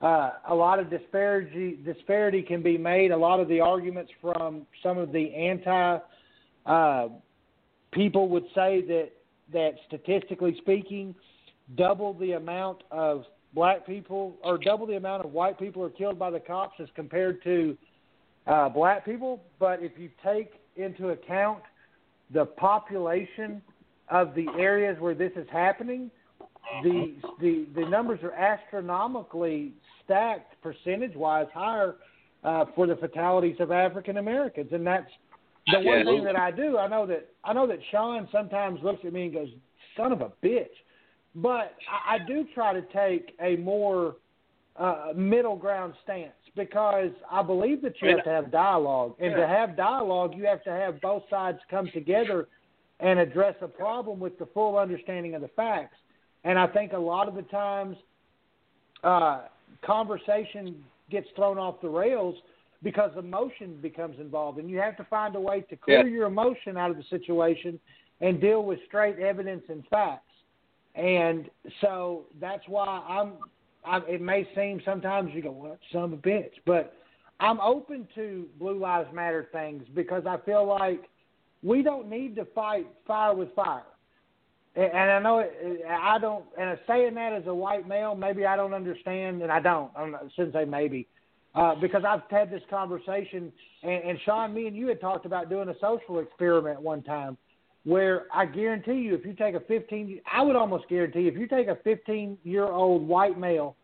Uh, 0.00 0.32
a 0.48 0.54
lot 0.54 0.78
of 0.78 0.90
disparity 0.90 1.78
disparity 1.84 2.42
can 2.42 2.60
be 2.62 2.76
made. 2.76 3.10
A 3.12 3.16
lot 3.16 3.40
of 3.40 3.48
the 3.48 3.60
arguments 3.60 4.12
from 4.20 4.66
some 4.82 4.98
of 4.98 5.12
the 5.12 5.32
anti 5.34 5.98
uh, 6.66 7.08
people 7.92 8.28
would 8.28 8.44
say 8.54 8.80
that 8.82 9.10
that 9.52 9.74
statistically 9.86 10.56
speaking, 10.58 11.14
double 11.76 12.14
the 12.14 12.32
amount 12.32 12.82
of 12.90 13.24
black 13.54 13.86
people 13.86 14.36
or 14.42 14.58
double 14.58 14.86
the 14.86 14.96
amount 14.96 15.24
of 15.24 15.32
white 15.32 15.58
people 15.58 15.82
are 15.82 15.90
killed 15.90 16.18
by 16.18 16.30
the 16.30 16.40
cops 16.40 16.74
as 16.80 16.88
compared 16.94 17.42
to 17.44 17.76
uh, 18.46 18.68
black 18.68 19.04
people. 19.04 19.42
But 19.58 19.82
if 19.82 19.92
you 19.98 20.10
take 20.24 20.52
into 20.76 21.10
account 21.10 21.62
the 22.32 22.46
population 22.46 23.62
of 24.08 24.34
the 24.34 24.46
areas 24.58 24.96
where 25.00 25.14
this 25.14 25.32
is 25.36 25.46
happening, 25.50 26.10
the 26.82 27.14
the 27.40 27.66
the 27.74 27.88
numbers 27.88 28.20
are 28.22 28.32
astronomically 28.32 29.72
stacked 30.04 30.60
percentage 30.62 31.14
wise 31.14 31.46
higher 31.52 31.96
uh, 32.44 32.64
for 32.74 32.86
the 32.86 32.96
fatalities 32.96 33.56
of 33.60 33.70
African 33.70 34.16
Americans, 34.16 34.70
and 34.72 34.86
that's 34.86 35.10
the 35.70 35.78
one 35.78 35.98
Yes. 35.98 36.06
thing 36.06 36.24
that 36.24 36.36
I 36.36 36.50
do. 36.50 36.78
I 36.78 36.88
know 36.88 37.06
that 37.06 37.28
I 37.44 37.52
know 37.52 37.66
that 37.66 37.78
Sean 37.90 38.28
sometimes 38.32 38.82
looks 38.82 39.04
at 39.04 39.12
me 39.12 39.24
and 39.24 39.32
goes, 39.32 39.48
"Son 39.96 40.12
of 40.12 40.20
a 40.22 40.32
bitch," 40.42 40.70
but 41.34 41.74
I, 41.90 42.16
I 42.16 42.18
do 42.26 42.46
try 42.54 42.72
to 42.72 42.82
take 42.92 43.34
a 43.40 43.56
more 43.56 44.16
uh, 44.76 45.12
middle 45.14 45.56
ground 45.56 45.94
stance 46.02 46.32
because 46.56 47.10
I 47.30 47.42
believe 47.42 47.82
that 47.82 47.94
you 48.00 48.08
have 48.08 48.24
to 48.24 48.30
have 48.30 48.50
dialogue, 48.50 49.14
and 49.18 49.34
to 49.36 49.46
have 49.46 49.76
dialogue, 49.76 50.34
you 50.36 50.44
have 50.46 50.62
to 50.64 50.70
have 50.70 51.00
both 51.00 51.22
sides 51.30 51.58
come 51.70 51.88
together 51.92 52.48
and 53.00 53.18
address 53.18 53.54
a 53.62 53.68
problem 53.68 54.20
with 54.20 54.38
the 54.38 54.46
full 54.46 54.78
understanding 54.78 55.34
of 55.34 55.42
the 55.42 55.48
facts. 55.48 55.96
And 56.44 56.58
I 56.58 56.66
think 56.66 56.92
a 56.92 56.98
lot 56.98 57.28
of 57.28 57.34
the 57.34 57.42
times, 57.42 57.96
uh, 59.02 59.42
conversation 59.82 60.84
gets 61.10 61.26
thrown 61.34 61.58
off 61.58 61.80
the 61.80 61.88
rails 61.88 62.36
because 62.82 63.10
emotion 63.16 63.78
becomes 63.80 64.18
involved, 64.18 64.58
and 64.58 64.68
you 64.68 64.78
have 64.78 64.96
to 64.96 65.04
find 65.04 65.34
a 65.36 65.40
way 65.40 65.62
to 65.62 65.76
clear 65.76 66.06
Yeah. 66.06 66.14
your 66.14 66.26
emotion 66.26 66.76
out 66.76 66.90
of 66.90 66.96
the 66.96 67.04
situation 67.04 67.78
and 68.20 68.40
deal 68.40 68.62
with 68.64 68.82
straight 68.86 69.18
evidence 69.18 69.68
and 69.68 69.86
facts. 69.88 70.31
And 70.94 71.48
so 71.80 72.24
that's 72.40 72.64
why 72.68 72.86
I'm. 73.08 73.34
I, 73.84 73.98
it 74.08 74.20
may 74.20 74.46
seem 74.54 74.80
sometimes 74.84 75.30
you 75.34 75.42
go, 75.42 75.50
"Well, 75.50 75.78
some 75.92 76.18
bitch," 76.18 76.52
but 76.66 76.94
I'm 77.40 77.60
open 77.60 78.06
to 78.14 78.46
Blue 78.58 78.78
Lives 78.78 79.08
Matter 79.12 79.48
things 79.52 79.84
because 79.94 80.24
I 80.26 80.36
feel 80.44 80.66
like 80.66 81.08
we 81.62 81.82
don't 81.82 82.08
need 82.08 82.36
to 82.36 82.44
fight 82.46 82.86
fire 83.06 83.34
with 83.34 83.54
fire. 83.54 83.82
And 84.74 84.96
I 84.96 85.18
know 85.18 85.40
it, 85.40 85.82
I 85.86 86.18
don't. 86.18 86.44
And 86.58 86.78
saying 86.86 87.14
that 87.14 87.32
as 87.34 87.46
a 87.46 87.54
white 87.54 87.86
male, 87.86 88.14
maybe 88.14 88.46
I 88.46 88.56
don't 88.56 88.72
understand, 88.72 89.42
and 89.42 89.52
I 89.52 89.60
don't. 89.60 89.90
I'm 89.94 90.12
not, 90.12 90.24
I 90.24 90.28
shouldn't 90.34 90.54
say 90.54 90.64
maybe, 90.64 91.08
uh, 91.54 91.74
because 91.74 92.04
I've 92.08 92.22
had 92.30 92.50
this 92.50 92.62
conversation. 92.70 93.52
And, 93.82 94.04
and 94.04 94.18
Sean, 94.24 94.54
me 94.54 94.66
and 94.66 94.74
you 94.74 94.86
had 94.86 95.00
talked 95.00 95.26
about 95.26 95.50
doing 95.50 95.68
a 95.68 95.74
social 95.78 96.20
experiment 96.20 96.80
one 96.80 97.02
time, 97.02 97.36
where 97.84 98.26
I 98.32 98.46
guarantee 98.46 99.00
you, 99.00 99.14
if 99.14 99.24
you 99.26 99.34
take 99.34 99.54
a 99.54 99.60
15, 99.60 100.20
I 100.30 100.42
would 100.42 100.56
almost 100.56 100.88
guarantee 100.88 101.26
if 101.28 101.36
you 101.36 101.46
take 101.46 101.68
a 101.68 101.76
15 101.82 102.38
year 102.44 102.66
old 102.66 103.06
white 103.06 103.38
male, 103.38 103.76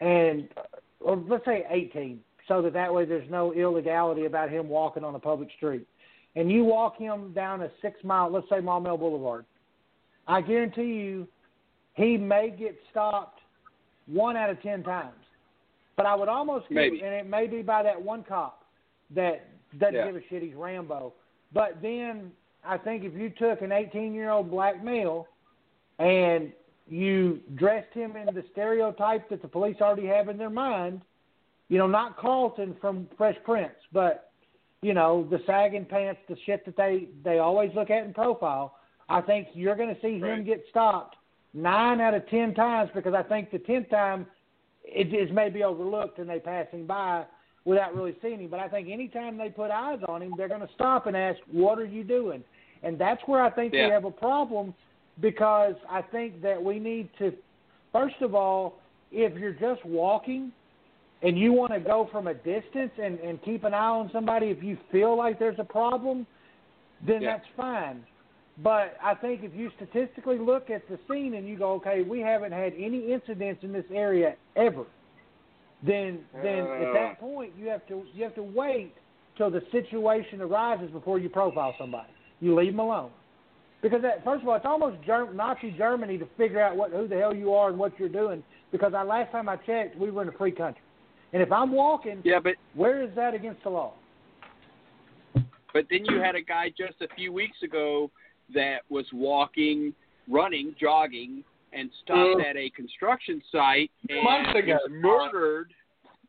and 0.00 0.48
uh, 0.56 0.62
or 1.00 1.16
let's 1.28 1.44
say 1.44 1.66
18, 1.68 2.20
so 2.48 2.62
that 2.62 2.72
that 2.72 2.92
way 2.92 3.04
there's 3.04 3.28
no 3.30 3.52
illegality 3.52 4.24
about 4.24 4.50
him 4.50 4.68
walking 4.68 5.04
on 5.04 5.14
a 5.14 5.18
public 5.18 5.50
street, 5.56 5.86
and 6.36 6.50
you 6.50 6.64
walk 6.64 6.96
him 6.96 7.32
down 7.34 7.62
a 7.62 7.70
six 7.82 8.02
mile, 8.02 8.30
let's 8.30 8.48
say 8.48 8.56
Maumelle 8.56 8.98
Boulevard. 8.98 9.44
I 10.26 10.40
guarantee 10.40 10.94
you, 10.94 11.28
he 11.94 12.16
may 12.16 12.50
get 12.50 12.76
stopped 12.90 13.40
one 14.06 14.36
out 14.36 14.50
of 14.50 14.60
ten 14.62 14.82
times. 14.82 15.12
But 15.96 16.06
I 16.06 16.14
would 16.16 16.28
almost 16.28 16.68
give, 16.68 16.76
Maybe. 16.76 17.02
and 17.02 17.14
it 17.14 17.28
may 17.28 17.46
be 17.46 17.62
by 17.62 17.82
that 17.84 18.00
one 18.00 18.24
cop 18.24 18.64
that 19.10 19.46
doesn't 19.78 19.94
Yeah. 19.94 20.06
give 20.06 20.16
a 20.16 20.22
shit. 20.28 20.42
He's 20.42 20.54
Rambo. 20.54 21.12
But 21.52 21.80
then 21.80 22.32
I 22.66 22.78
think 22.78 23.04
if 23.04 23.14
you 23.14 23.30
took 23.30 23.62
an 23.62 23.72
18 23.72 24.14
year 24.14 24.30
old 24.30 24.50
black 24.50 24.82
male 24.82 25.28
and 25.98 26.52
you 26.88 27.40
dressed 27.54 27.92
him 27.92 28.16
in 28.16 28.34
the 28.34 28.44
stereotype 28.52 29.28
that 29.30 29.42
the 29.42 29.48
police 29.48 29.76
already 29.80 30.06
have 30.06 30.28
in 30.28 30.36
their 30.36 30.50
mind, 30.50 31.00
you 31.68 31.78
know, 31.78 31.86
not 31.86 32.18
Carlton 32.18 32.76
from 32.80 33.08
Fresh 33.16 33.36
Prince, 33.44 33.74
but 33.92 34.30
you 34.82 34.92
know, 34.92 35.26
the 35.30 35.40
sagging 35.46 35.86
pants, 35.86 36.20
the 36.28 36.36
shit 36.44 36.64
that 36.66 36.76
they 36.76 37.08
they 37.24 37.38
always 37.38 37.70
look 37.74 37.90
at 37.90 38.04
in 38.04 38.12
profile. 38.12 38.76
I 39.08 39.20
think 39.20 39.48
you're 39.54 39.76
going 39.76 39.94
to 39.94 40.00
see 40.00 40.18
him 40.18 40.44
get 40.44 40.62
stopped 40.68 41.16
nine 41.54 42.00
out 42.00 42.14
of 42.14 42.28
ten 42.28 42.54
times 42.54 42.90
because 42.94 43.14
I 43.14 43.22
think 43.22 43.50
the 43.50 43.60
tenth 43.60 43.88
time 43.88 44.26
it 44.84 45.14
is 45.14 45.30
maybe 45.32 45.62
overlooked 45.62 46.18
and 46.18 46.28
they 46.28 46.38
pass 46.38 46.66
him 46.70 46.86
by 46.86 47.24
without 47.64 47.96
really 47.96 48.14
seeing 48.20 48.40
him. 48.40 48.50
But 48.50 48.60
I 48.60 48.68
think 48.68 48.88
anytime 48.90 49.38
they 49.38 49.48
put 49.48 49.70
eyes 49.70 50.00
on 50.06 50.20
him, 50.20 50.34
they're 50.36 50.48
going 50.48 50.60
to 50.60 50.74
stop 50.74 51.06
and 51.06 51.16
ask, 51.16 51.40
"What 51.50 51.78
are 51.78 51.86
you 51.86 52.04
doing?" 52.04 52.44
And 52.84 52.98
that's 52.98 53.22
where 53.26 53.40
I 53.42 53.50
think 53.50 53.72
Yeah. 53.72 53.86
we 53.86 53.92
have 53.92 54.04
a 54.04 54.10
problem 54.10 54.74
because 55.20 55.74
I 55.88 56.02
think 56.02 56.42
that 56.42 56.62
we 56.62 56.78
need 56.78 57.08
to, 57.18 57.32
first 57.92 58.20
of 58.20 58.34
all, 58.34 58.78
if 59.10 59.36
you're 59.38 59.52
just 59.52 59.84
walking 59.84 60.52
and 61.22 61.38
you 61.38 61.52
want 61.52 61.72
to 61.72 61.80
go 61.80 62.08
from 62.12 62.26
a 62.26 62.34
distance 62.34 62.92
and, 63.02 63.18
and 63.20 63.42
keep 63.42 63.64
an 63.64 63.72
eye 63.72 63.78
on 63.88 64.10
somebody 64.12 64.48
if 64.48 64.62
you 64.62 64.76
feel 64.92 65.16
like 65.16 65.38
there's 65.38 65.58
a 65.58 65.64
problem, 65.64 66.26
then 67.06 67.22
Yeah. 67.22 67.38
that's 67.38 67.48
fine. 67.56 68.04
But 68.62 68.96
I 69.02 69.14
think 69.14 69.42
if 69.42 69.54
you 69.54 69.70
statistically 69.76 70.38
look 70.38 70.70
at 70.70 70.86
the 70.88 70.98
scene 71.08 71.34
and 71.34 71.48
you 71.48 71.56
go, 71.56 71.72
okay, 71.74 72.02
we 72.02 72.20
haven't 72.20 72.52
had 72.52 72.72
any 72.78 73.12
incidents 73.12 73.64
in 73.64 73.72
this 73.72 73.86
area 73.90 74.36
ever, 74.56 74.84
then 75.82 76.24
then 76.42 76.60
at 76.66 76.88
Uh. 76.88 76.92
that 76.92 77.20
point 77.20 77.52
you 77.58 77.66
have 77.68 77.84
to 77.88 78.04
you 78.14 78.22
have 78.22 78.34
to 78.36 78.42
wait 78.42 78.94
till 79.36 79.50
the 79.50 79.62
situation 79.72 80.40
arises 80.40 80.90
before 80.90 81.18
you 81.18 81.28
profile 81.28 81.74
somebody. 81.78 82.08
You 82.40 82.54
leave 82.54 82.72
them 82.72 82.80
alone. 82.80 83.10
Because 83.82 84.02
that, 84.02 84.24
first 84.24 84.42
of 84.42 84.48
all, 84.48 84.54
it's 84.56 84.64
almost 84.64 84.96
Germ- 85.04 85.36
Nazi 85.36 85.70
Germany 85.76 86.16
to 86.18 86.26
figure 86.38 86.60
out 86.60 86.76
what 86.76 86.90
who 86.90 87.06
the 87.06 87.16
hell 87.16 87.34
you 87.34 87.52
are 87.52 87.68
and 87.68 87.78
what 87.78 87.98
you're 87.98 88.08
doing. 88.08 88.42
Because 88.72 88.94
I, 88.94 89.02
last 89.02 89.30
time 89.30 89.48
I 89.48 89.56
checked, 89.56 89.96
we 89.98 90.10
were 90.10 90.22
in 90.22 90.28
a 90.28 90.32
free 90.32 90.52
country, 90.52 90.82
and 91.32 91.42
if 91.42 91.52
I'm 91.52 91.70
walking, 91.70 92.20
Yeah, 92.24 92.40
but 92.40 92.54
where 92.74 93.02
is 93.02 93.10
that 93.14 93.34
against 93.34 93.62
the 93.62 93.70
law? 93.70 93.92
But 95.72 95.86
then 95.90 96.04
you 96.04 96.20
had 96.20 96.34
a 96.34 96.40
guy 96.40 96.70
just 96.76 97.00
a 97.02 97.08
few 97.14 97.32
weeks 97.32 97.56
ago 97.62 98.10
that 98.54 98.78
was 98.88 99.04
walking, 99.12 99.92
running, 100.28 100.74
jogging, 100.80 101.44
and 101.72 101.90
stopped 102.04 102.40
Mm. 102.40 102.44
at 102.44 102.56
a 102.56 102.70
construction 102.70 103.42
site 103.50 103.90
and 104.08 104.22
Months 104.22 104.54
ago, 104.54 104.78
was 104.82 104.90
murdered. 104.90 105.74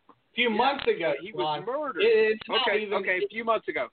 A 0.10 0.14
few 0.34 0.50
Yeah, 0.50 0.56
months 0.58 0.88
ago, 0.88 1.14
he 1.22 1.32
was 1.32 1.44
Ron. 1.44 1.66
murdered. 1.66 2.02
It's 2.04 2.42
not 2.50 2.68
okay, 2.68 2.80
even. 2.82 2.94
okay, 2.96 3.24
a 3.24 3.28
few 3.28 3.44
months 3.46 3.68
ago. 3.68 3.90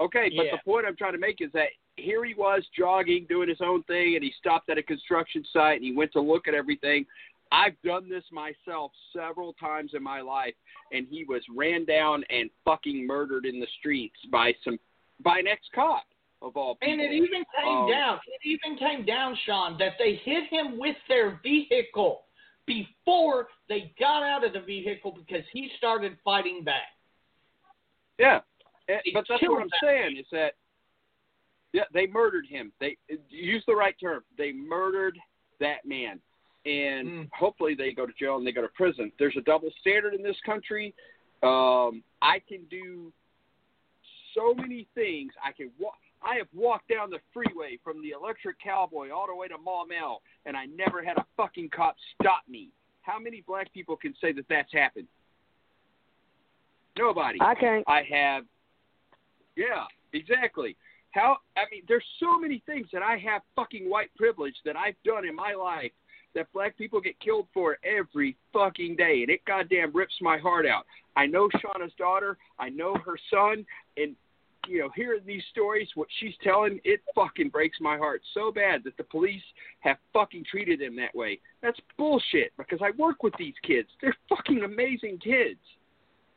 Okay, 0.00 0.30
but 0.36 0.46
Yeah. 0.46 0.56
the 0.56 0.62
point 0.64 0.86
I'm 0.86 0.96
trying 0.96 1.12
to 1.12 1.18
make 1.18 1.40
is 1.40 1.50
that 1.52 1.70
here 1.96 2.24
he 2.24 2.34
was 2.34 2.66
jogging, 2.68 3.26
doing 3.26 3.48
his 3.48 3.60
own 3.60 3.82
thing, 3.84 4.14
and 4.14 4.22
he 4.22 4.30
stopped 4.32 4.70
at 4.70 4.78
a 4.78 4.82
construction 4.82 5.44
site 5.52 5.76
and 5.76 5.84
he 5.84 5.92
went 5.92 6.12
to 6.12 6.20
look 6.20 6.46
at 6.46 6.54
everything. 6.54 7.04
I've 7.50 7.80
done 7.82 8.08
this 8.08 8.24
myself 8.30 8.92
several 9.12 9.54
times 9.54 9.94
in 9.94 10.02
my 10.02 10.20
life, 10.20 10.54
and 10.92 11.06
he 11.08 11.24
was 11.24 11.42
ran 11.48 11.84
down 11.84 12.22
and 12.30 12.50
fucking 12.64 13.06
murdered 13.06 13.46
in 13.46 13.58
the 13.58 13.66
streets 13.78 14.16
by 14.30 14.54
some 14.62 14.78
by 15.20 15.40
an 15.40 15.48
ex-cop 15.48 16.04
of 16.42 16.56
all 16.56 16.76
people. 16.76 16.92
And 16.92 17.00
it 17.00 17.12
even 17.12 17.44
came 17.56 17.68
Um, 17.68 17.90
down. 17.90 18.20
It 18.26 18.40
even 18.44 18.76
came 18.76 19.04
down, 19.04 19.34
Sean, 19.34 19.76
that 19.78 19.98
they 19.98 20.14
hit 20.14 20.44
him 20.44 20.78
with 20.78 20.96
their 21.08 21.40
vehicle 21.42 22.26
before 22.66 23.48
they 23.66 23.92
got 23.98 24.22
out 24.22 24.44
of 24.44 24.52
the 24.52 24.60
vehicle 24.60 25.10
because 25.10 25.44
he 25.48 25.70
started 25.70 26.16
fighting 26.22 26.62
back. 26.62 26.94
Yeah, 28.18 28.42
but 29.12 29.24
that's 29.28 29.42
what 29.42 29.62
I'm 29.62 29.68
saying 29.82 30.16
is 30.16 30.26
that 30.32 30.54
yeah, 31.72 31.82
they 31.92 32.06
murdered 32.06 32.46
him. 32.46 32.72
They 32.80 32.96
use 33.28 33.62
the 33.66 33.74
right 33.74 33.94
term. 34.00 34.24
They 34.38 34.52
murdered 34.52 35.18
that 35.60 35.84
man, 35.84 36.20
and 36.64 37.08
Mm. 37.08 37.28
hopefully 37.32 37.74
they 37.74 37.92
go 37.92 38.06
to 38.06 38.12
jail 38.14 38.36
and 38.36 38.46
they 38.46 38.52
go 38.52 38.62
to 38.62 38.68
prison. 38.68 39.12
There's 39.18 39.36
a 39.36 39.42
double 39.42 39.70
standard 39.80 40.14
in 40.14 40.22
this 40.22 40.40
country. 40.40 40.94
Um, 41.42 42.02
I 42.22 42.40
can 42.40 42.64
do 42.64 43.12
so 44.34 44.54
many 44.54 44.84
things. 44.94 45.32
I 45.42 45.52
can 45.52 45.70
walk. 45.78 45.98
I 46.22 46.36
have 46.36 46.48
walked 46.52 46.88
down 46.88 47.10
the 47.10 47.20
freeway 47.32 47.78
from 47.84 48.02
the 48.02 48.10
Electric 48.10 48.58
Cowboy 48.58 49.10
all 49.10 49.26
the 49.26 49.34
way 49.34 49.46
to 49.48 49.56
Maumelle, 49.56 50.20
and 50.46 50.56
I 50.56 50.66
never 50.66 51.02
had 51.02 51.16
a 51.16 51.24
fucking 51.36 51.68
cop 51.68 51.96
stop 52.20 52.42
me. 52.48 52.70
How 53.02 53.18
many 53.18 53.42
black 53.46 53.72
people 53.72 53.96
can 53.96 54.14
say 54.20 54.32
that 54.32 54.48
that's 54.48 54.72
happened? 54.72 55.06
Nobody. 56.96 57.38
I 57.40 57.54
can't. 57.54 57.84
I 57.86 58.02
have. 58.10 58.44
Yeah, 59.58 59.84
exactly. 60.12 60.76
How? 61.10 61.38
I 61.56 61.62
mean, 61.70 61.82
there's 61.88 62.04
so 62.20 62.38
many 62.38 62.62
things 62.64 62.86
that 62.92 63.02
I 63.02 63.18
have 63.18 63.42
fucking 63.56 63.90
white 63.90 64.10
privilege 64.16 64.54
that 64.64 64.76
I've 64.76 64.94
done 65.04 65.26
in 65.26 65.34
my 65.34 65.52
life 65.52 65.90
that 66.34 66.46
black 66.52 66.78
people 66.78 67.00
get 67.00 67.18
killed 67.18 67.48
for 67.52 67.78
every 67.82 68.36
fucking 68.52 68.94
day, 68.94 69.22
and 69.22 69.30
it 69.30 69.44
goddamn 69.46 69.90
rips 69.92 70.14
my 70.20 70.38
heart 70.38 70.64
out. 70.64 70.84
I 71.16 71.26
know 71.26 71.48
Shauna's 71.48 71.92
daughter. 71.98 72.38
I 72.58 72.68
know 72.68 72.94
her 73.04 73.16
son, 73.30 73.66
and 73.96 74.14
you 74.68 74.78
know, 74.78 74.90
hearing 74.94 75.22
these 75.26 75.42
stories, 75.50 75.88
what 75.94 76.08
she's 76.20 76.34
telling, 76.44 76.78
it 76.84 77.00
fucking 77.14 77.48
breaks 77.48 77.78
my 77.80 77.96
heart 77.96 78.20
so 78.34 78.52
bad 78.52 78.84
that 78.84 78.96
the 78.96 79.04
police 79.04 79.42
have 79.80 79.96
fucking 80.12 80.44
treated 80.48 80.80
them 80.80 80.94
that 80.96 81.14
way. 81.14 81.40
That's 81.62 81.78
bullshit 81.96 82.52
because 82.58 82.80
I 82.82 82.90
work 82.98 83.22
with 83.22 83.34
these 83.38 83.54
kids. 83.66 83.88
They're 84.00 84.16
fucking 84.28 84.62
amazing 84.62 85.18
kids. 85.18 85.58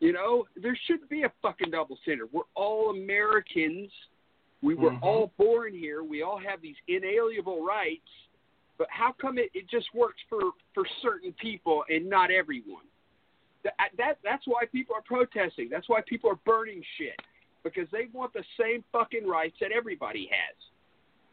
You 0.01 0.13
know, 0.13 0.45
there 0.55 0.77
shouldn't 0.87 1.09
be 1.09 1.23
a 1.23 1.31
fucking 1.43 1.71
double 1.71 1.97
standard. 2.01 2.27
We're 2.31 2.41
all 2.55 2.89
Americans. 2.89 3.91
We 4.63 4.73
were 4.73 4.91
Mhm. 4.91 5.03
all 5.03 5.31
born 5.37 5.73
here. 5.73 6.03
We 6.03 6.23
all 6.23 6.37
have 6.37 6.59
these 6.59 6.75
inalienable 6.87 7.63
rights. 7.63 8.09
But 8.77 8.89
how 8.89 9.11
come 9.11 9.37
it, 9.37 9.51
it 9.53 9.67
just 9.69 9.93
works 9.93 10.19
for, 10.27 10.53
for 10.73 10.85
certain 11.03 11.33
people 11.33 11.85
and 11.87 12.09
not 12.09 12.31
everyone? 12.31 12.85
That, 13.63 13.91
that 13.97 14.17
that's 14.23 14.47
why 14.47 14.65
people 14.65 14.95
are 14.95 15.03
protesting. 15.03 15.69
That's 15.69 15.87
why 15.87 16.01
people 16.01 16.31
are 16.31 16.39
burning 16.45 16.83
shit 16.97 17.21
because 17.63 17.87
they 17.91 18.07
want 18.11 18.33
the 18.33 18.43
same 18.59 18.83
fucking 18.91 19.27
rights 19.27 19.55
that 19.61 19.71
everybody 19.71 20.27
has. 20.31 20.55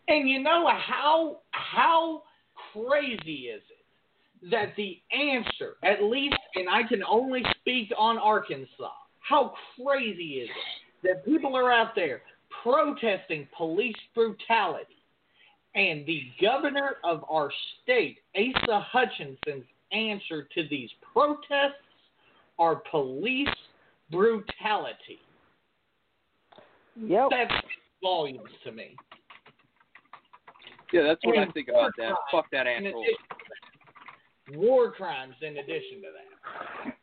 And 0.09 0.29
you 0.29 0.41
know 0.41 0.69
how 0.69 1.41
how 1.53 2.25
crazy 2.73 3.49
is 3.49 3.63
it 3.71 4.51
that 4.51 4.77
the 4.77 5.01
answer, 5.11 5.77
at 5.83 6.03
least, 6.03 6.37
and 6.59 6.69
I 6.69 6.83
can 6.83 7.03
only 7.05 7.43
speak 7.61 7.93
on 7.97 8.19
Arkansas, 8.19 8.91
how 9.21 9.55
crazy 9.77 10.43
is 10.43 10.49
it 10.49 11.09
that 11.09 11.25
people 11.25 11.57
are 11.57 11.73
out 11.73 11.95
there 11.95 12.23
protesting 12.63 13.47
police 13.57 13.97
brutality, 14.15 14.97
and 15.75 16.05
the 16.07 16.23
governor 16.43 16.97
of 17.05 17.25
our 17.31 17.51
state, 17.83 18.19
Asa 18.35 18.85
Hutchinson's 18.93 19.65
answer 19.93 20.49
to 20.55 20.69
these 20.69 20.91
protests 21.13 21.75
are 22.59 22.83
police 22.91 23.49
brutality. 24.11 25.21
Yep. 27.01 27.29
That 27.31 27.47
speaks 27.59 27.75
volumes 28.03 28.51
to 28.65 28.73
me. 28.73 28.97
Yeah, 30.93 31.03
that's 31.03 31.21
what 31.23 31.39
I 31.39 31.47
think 31.53 31.69
about 31.69 31.93
that. 31.99 32.13
Fuck 32.33 32.47
that 32.51 32.67
asshole. 32.67 33.05
Addition 34.49 34.57
to 34.57 34.59
that. 34.59 34.67
War 34.69 34.93
crimes 34.93 35.35
in 35.43 35.57
addition 35.59 36.01
to 36.03 36.09
that. 36.15 36.95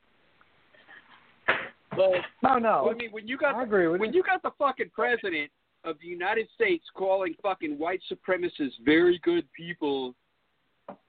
But 1.91 2.11
No, 2.43 2.57
no. 2.59 2.89
I 2.91 2.93
mean, 2.95 3.11
when 3.11 3.27
you 3.27 3.37
got 3.37 3.55
I 3.55 3.63
agree 3.63 3.87
with 3.87 4.01
when 4.01 4.11
you. 4.13 4.17
you 4.19 4.23
got 4.23 4.41
the 4.41 4.51
fucking 4.57 4.89
president 4.93 5.49
of 5.83 5.97
the 6.01 6.07
United 6.07 6.47
States 6.55 6.83
calling 6.95 7.35
fucking 7.41 7.77
white 7.77 8.01
supremacists 8.11 8.73
very 8.83 9.19
good 9.23 9.45
people, 9.53 10.15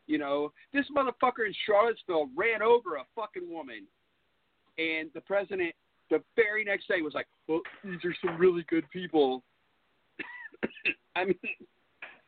you 0.07 0.19
know, 0.19 0.53
this 0.73 0.85
motherfucker 0.95 1.47
in 1.47 1.55
Charlottesville 1.67 2.29
ran 2.37 2.63
over 2.63 2.97
a 2.97 3.05
fucking 3.17 3.51
woman, 3.51 3.87
and 4.79 5.11
the 5.15 5.21
president 5.23 5.75
the 6.09 6.23
very 6.37 6.63
next 6.63 6.87
day 6.87 7.03
was 7.03 7.15
like, 7.15 7.27
"Well, 7.49 7.63
these 7.83 8.05
are 8.05 8.15
some 8.25 8.37
really 8.39 8.63
good 8.69 8.89
people." 8.91 9.43
I 11.17 11.25
mean, 11.25 11.39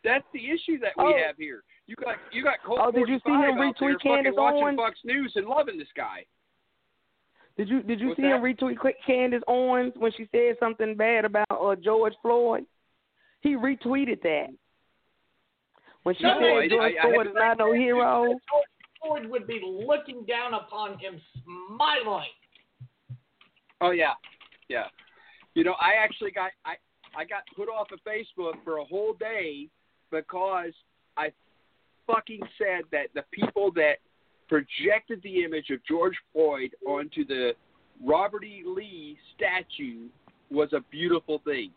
that's 0.02 0.24
the 0.32 0.51
issue 0.51 0.78
that 0.80 0.93
we 0.97 1.05
Oh. 1.05 1.16
have 1.24 1.36
here. 1.36 1.62
You 1.89 1.97
got 1.97 2.16
you 2.31 2.44
got 2.44 2.62
Colt 2.65 2.78
Oh, 2.82 2.90
did 2.93 3.09
you 3.09 3.19
see 3.27 3.32
him 3.32 3.56
45 3.56 3.59
out 3.59 3.74
there 3.81 3.89
retweet 3.89 3.94
fucking 3.94 4.10
Candace 4.15 4.35
watching 4.36 4.62
Owens? 4.62 4.77
Fox 4.77 4.98
News 5.05 5.32
and 5.36 5.47
loving 5.47 5.78
this 5.78 5.89
guy. 5.97 6.24
Did 7.56 7.69
you 7.69 7.82
did 7.82 7.98
you 7.98 8.09
What's 8.09 8.20
see 8.20 8.27
him 8.27 8.43
retweet 8.43 8.77
Candace 9.05 9.43
Owens 9.48 9.94
when 9.97 10.12
she 10.16 10.28
said 10.31 10.56
something 10.60 10.94
bad 10.94 11.24
about 11.24 11.47
uh, 11.51 11.74
George 11.77 12.12
Floyd? 12.23 12.65
He 13.40 13.56
retweeted 13.56 14.20
that. 14.23 14.48
When 16.02 16.15
she 16.16 16.23
No, 16.24 16.35
said 16.35 16.40
no, 16.40 16.59
I- 16.59 16.69
George 16.69 16.94
I- 17.02 17.09
I 17.09 17.10
Floyd 17.10 17.27
is 17.28 17.32
not 17.35 17.59
no 17.59 17.73
hero. 17.73 18.27
George 18.27 18.69
Floyd 19.02 19.31
would 19.31 19.47
be 19.47 19.60
looking 19.65 20.24
down 20.27 20.55
upon 20.55 20.98
him, 20.98 21.20
smiling. 21.43 22.28
Oh 23.81 23.90
yeah, 23.93 24.12
yeah. 24.69 24.86
You 25.55 25.65
know, 25.65 25.74
I 25.81 25.94
actually 25.94 26.32
got 26.32 26.51
I 26.66 26.74
I 27.16 27.24
got 27.24 27.43
put 27.56 27.69
off 27.69 27.89
of 27.93 27.98
Facebook 28.06 28.62
for 28.62 28.77
a 28.78 28.85
whole 28.85 29.15
day 29.15 29.69
because 30.10 30.73
I 31.16 31.32
fucking 32.09 32.40
said 32.56 32.82
that 32.90 33.06
the 33.14 33.22
people 33.30 33.70
that 33.72 33.98
projected 34.48 35.20
the 35.22 35.44
image 35.44 35.70
of 35.70 35.78
George 35.86 36.16
Floyd 36.32 36.70
onto 36.86 37.24
the 37.24 37.52
Robert 38.05 38.43
E. 38.44 38.62
Lee 38.66 39.16
statue 39.36 40.09
was 40.51 40.72
a 40.72 40.80
beautiful 40.90 41.40
thing. 41.44 41.70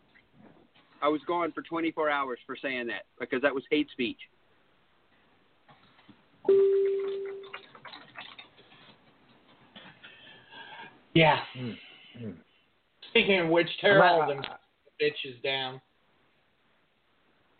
I 1.02 1.08
was 1.08 1.20
gone 1.26 1.52
for 1.52 1.62
24 1.62 2.08
hours 2.10 2.38
for 2.46 2.56
saying 2.60 2.86
that 2.86 3.02
because 3.20 3.42
that 3.42 3.54
was 3.54 3.64
hate 3.70 3.90
speech. 3.90 4.18
Yeah. 11.14 11.38
Hmm. 11.54 11.70
Hmm. 12.18 12.30
Speaking 13.10 13.40
of 13.40 13.48
which, 13.48 13.68
tear 13.80 14.02
I'm 14.02 14.12
all 14.14 14.22
out- 14.22 14.28
them 14.28 14.38
uh, 14.40 14.54
bitches 15.00 15.42
down. 15.42 15.80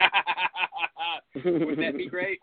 Wouldn't 1.45 1.79
that 1.79 1.97
be 1.97 2.09
great? 2.09 2.39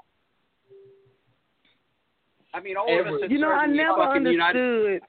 I 2.53 2.59
mean, 2.61 2.77
all 2.77 2.99
of 2.99 3.07
us. 3.07 3.21
You 3.29 3.39
know, 3.39 3.51
I 3.51 3.65
never 3.67 3.97
fucking 3.97 4.25
United- 4.25 4.57
understood. 4.57 5.01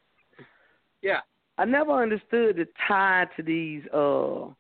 Yeah. 1.03 1.21
I 1.59 1.65
never 1.65 1.93
understood 1.93 2.57
the 2.57 2.67
tie 2.89 3.27
to 3.37 3.43
these 3.43 3.83
uh 3.93 4.53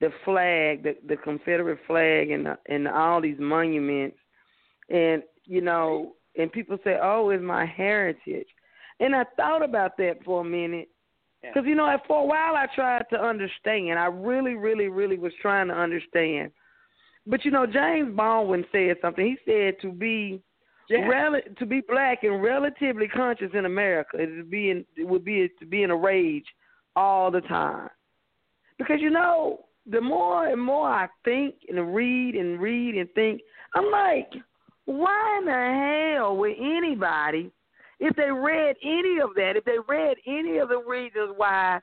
the 0.00 0.10
flag, 0.24 0.82
the 0.82 0.96
the 1.06 1.16
Confederate 1.16 1.78
flag, 1.86 2.30
and 2.30 2.46
the, 2.46 2.58
and 2.66 2.88
all 2.88 3.20
these 3.20 3.38
monuments, 3.38 4.16
and 4.88 5.22
you 5.44 5.60
know, 5.60 6.14
and 6.36 6.50
people 6.50 6.78
say, 6.84 6.98
"Oh, 7.00 7.30
it's 7.30 7.42
my 7.42 7.64
heritage," 7.66 8.48
and 9.00 9.14
I 9.14 9.24
thought 9.36 9.62
about 9.62 9.96
that 9.98 10.24
for 10.24 10.40
a 10.40 10.44
minute, 10.44 10.88
Yeah. 11.42 11.50
because 11.54 11.68
you 11.68 11.74
know, 11.76 11.96
for 12.08 12.22
a 12.22 12.24
while 12.24 12.56
I 12.56 12.66
tried 12.74 13.04
to 13.10 13.20
understand. 13.22 13.98
I 13.98 14.06
really, 14.06 14.54
really, 14.54 14.88
really 14.88 15.18
was 15.18 15.34
trying 15.40 15.68
to 15.68 15.74
understand, 15.74 16.50
but 17.26 17.44
you 17.44 17.50
know, 17.52 17.66
James 17.66 18.16
Baldwin 18.16 18.64
said 18.72 18.96
something. 19.00 19.24
He 19.24 19.36
said 19.44 19.78
to 19.82 19.92
be 19.92 20.42
Yeah. 20.88 21.06
Rel- 21.06 21.40
to 21.58 21.66
be 21.66 21.80
black 21.80 22.22
and 22.22 22.42
relatively 22.42 23.08
conscious 23.08 23.50
in 23.54 23.64
America 23.64 24.22
is 24.22 24.28
to 24.38 24.44
be 24.44 24.70
in 24.70 24.84
it 24.96 25.06
would 25.06 25.24
be 25.24 25.48
to 25.58 25.66
be 25.66 25.82
in 25.82 25.90
a 25.90 25.96
rage 25.96 26.46
all 26.96 27.30
the 27.30 27.40
time. 27.42 27.88
Because 28.78 29.00
you 29.00 29.10
know, 29.10 29.60
the 29.90 30.00
more 30.00 30.48
and 30.48 30.60
more 30.60 30.88
I 30.88 31.08
think 31.24 31.54
and 31.68 31.94
read 31.94 32.34
and 32.34 32.60
read 32.60 32.96
and 32.96 33.08
think, 33.14 33.40
I'm 33.74 33.90
like, 33.90 34.30
why 34.84 35.38
in 35.38 35.46
the 35.46 36.14
hell 36.16 36.36
would 36.36 36.54
anybody, 36.58 37.50
if 38.00 38.14
they 38.16 38.30
read 38.30 38.76
any 38.82 39.20
of 39.22 39.30
that, 39.36 39.52
if 39.56 39.64
they 39.64 39.76
read 39.88 40.16
any 40.26 40.58
of 40.58 40.68
the 40.68 40.78
reasons 40.78 41.32
why 41.36 41.80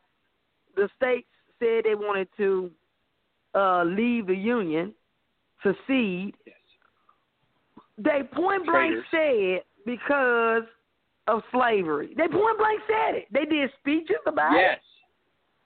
the 0.75 0.89
states 0.97 1.27
said 1.59 1.83
they 1.83 1.95
wanted 1.95 2.27
to 2.37 2.71
uh, 3.55 3.83
leave 3.83 4.27
the 4.27 4.35
union, 4.35 4.93
secede. 5.63 6.35
They 8.03 8.21
point 8.33 8.65
blank 8.65 8.95
Traitors. 9.11 9.61
said 9.61 9.85
because 9.85 10.63
of 11.27 11.41
slavery. 11.51 12.13
They 12.17 12.27
point 12.27 12.57
blank 12.57 12.81
said 12.87 13.15
it. 13.15 13.25
They 13.31 13.45
did 13.45 13.69
speeches 13.79 14.17
about 14.25 14.55
it. 14.55 14.59
Yes. 14.61 14.79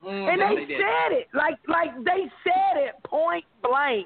Mm, 0.04 0.34
and 0.34 0.42
they, 0.42 0.62
They 0.62 0.66
did. 0.66 0.82
said 0.82 1.12
it 1.18 1.28
like 1.34 1.58
like 1.68 1.96
they 2.04 2.30
said 2.44 2.78
it 2.78 2.96
point 3.06 3.46
blank. 3.62 4.06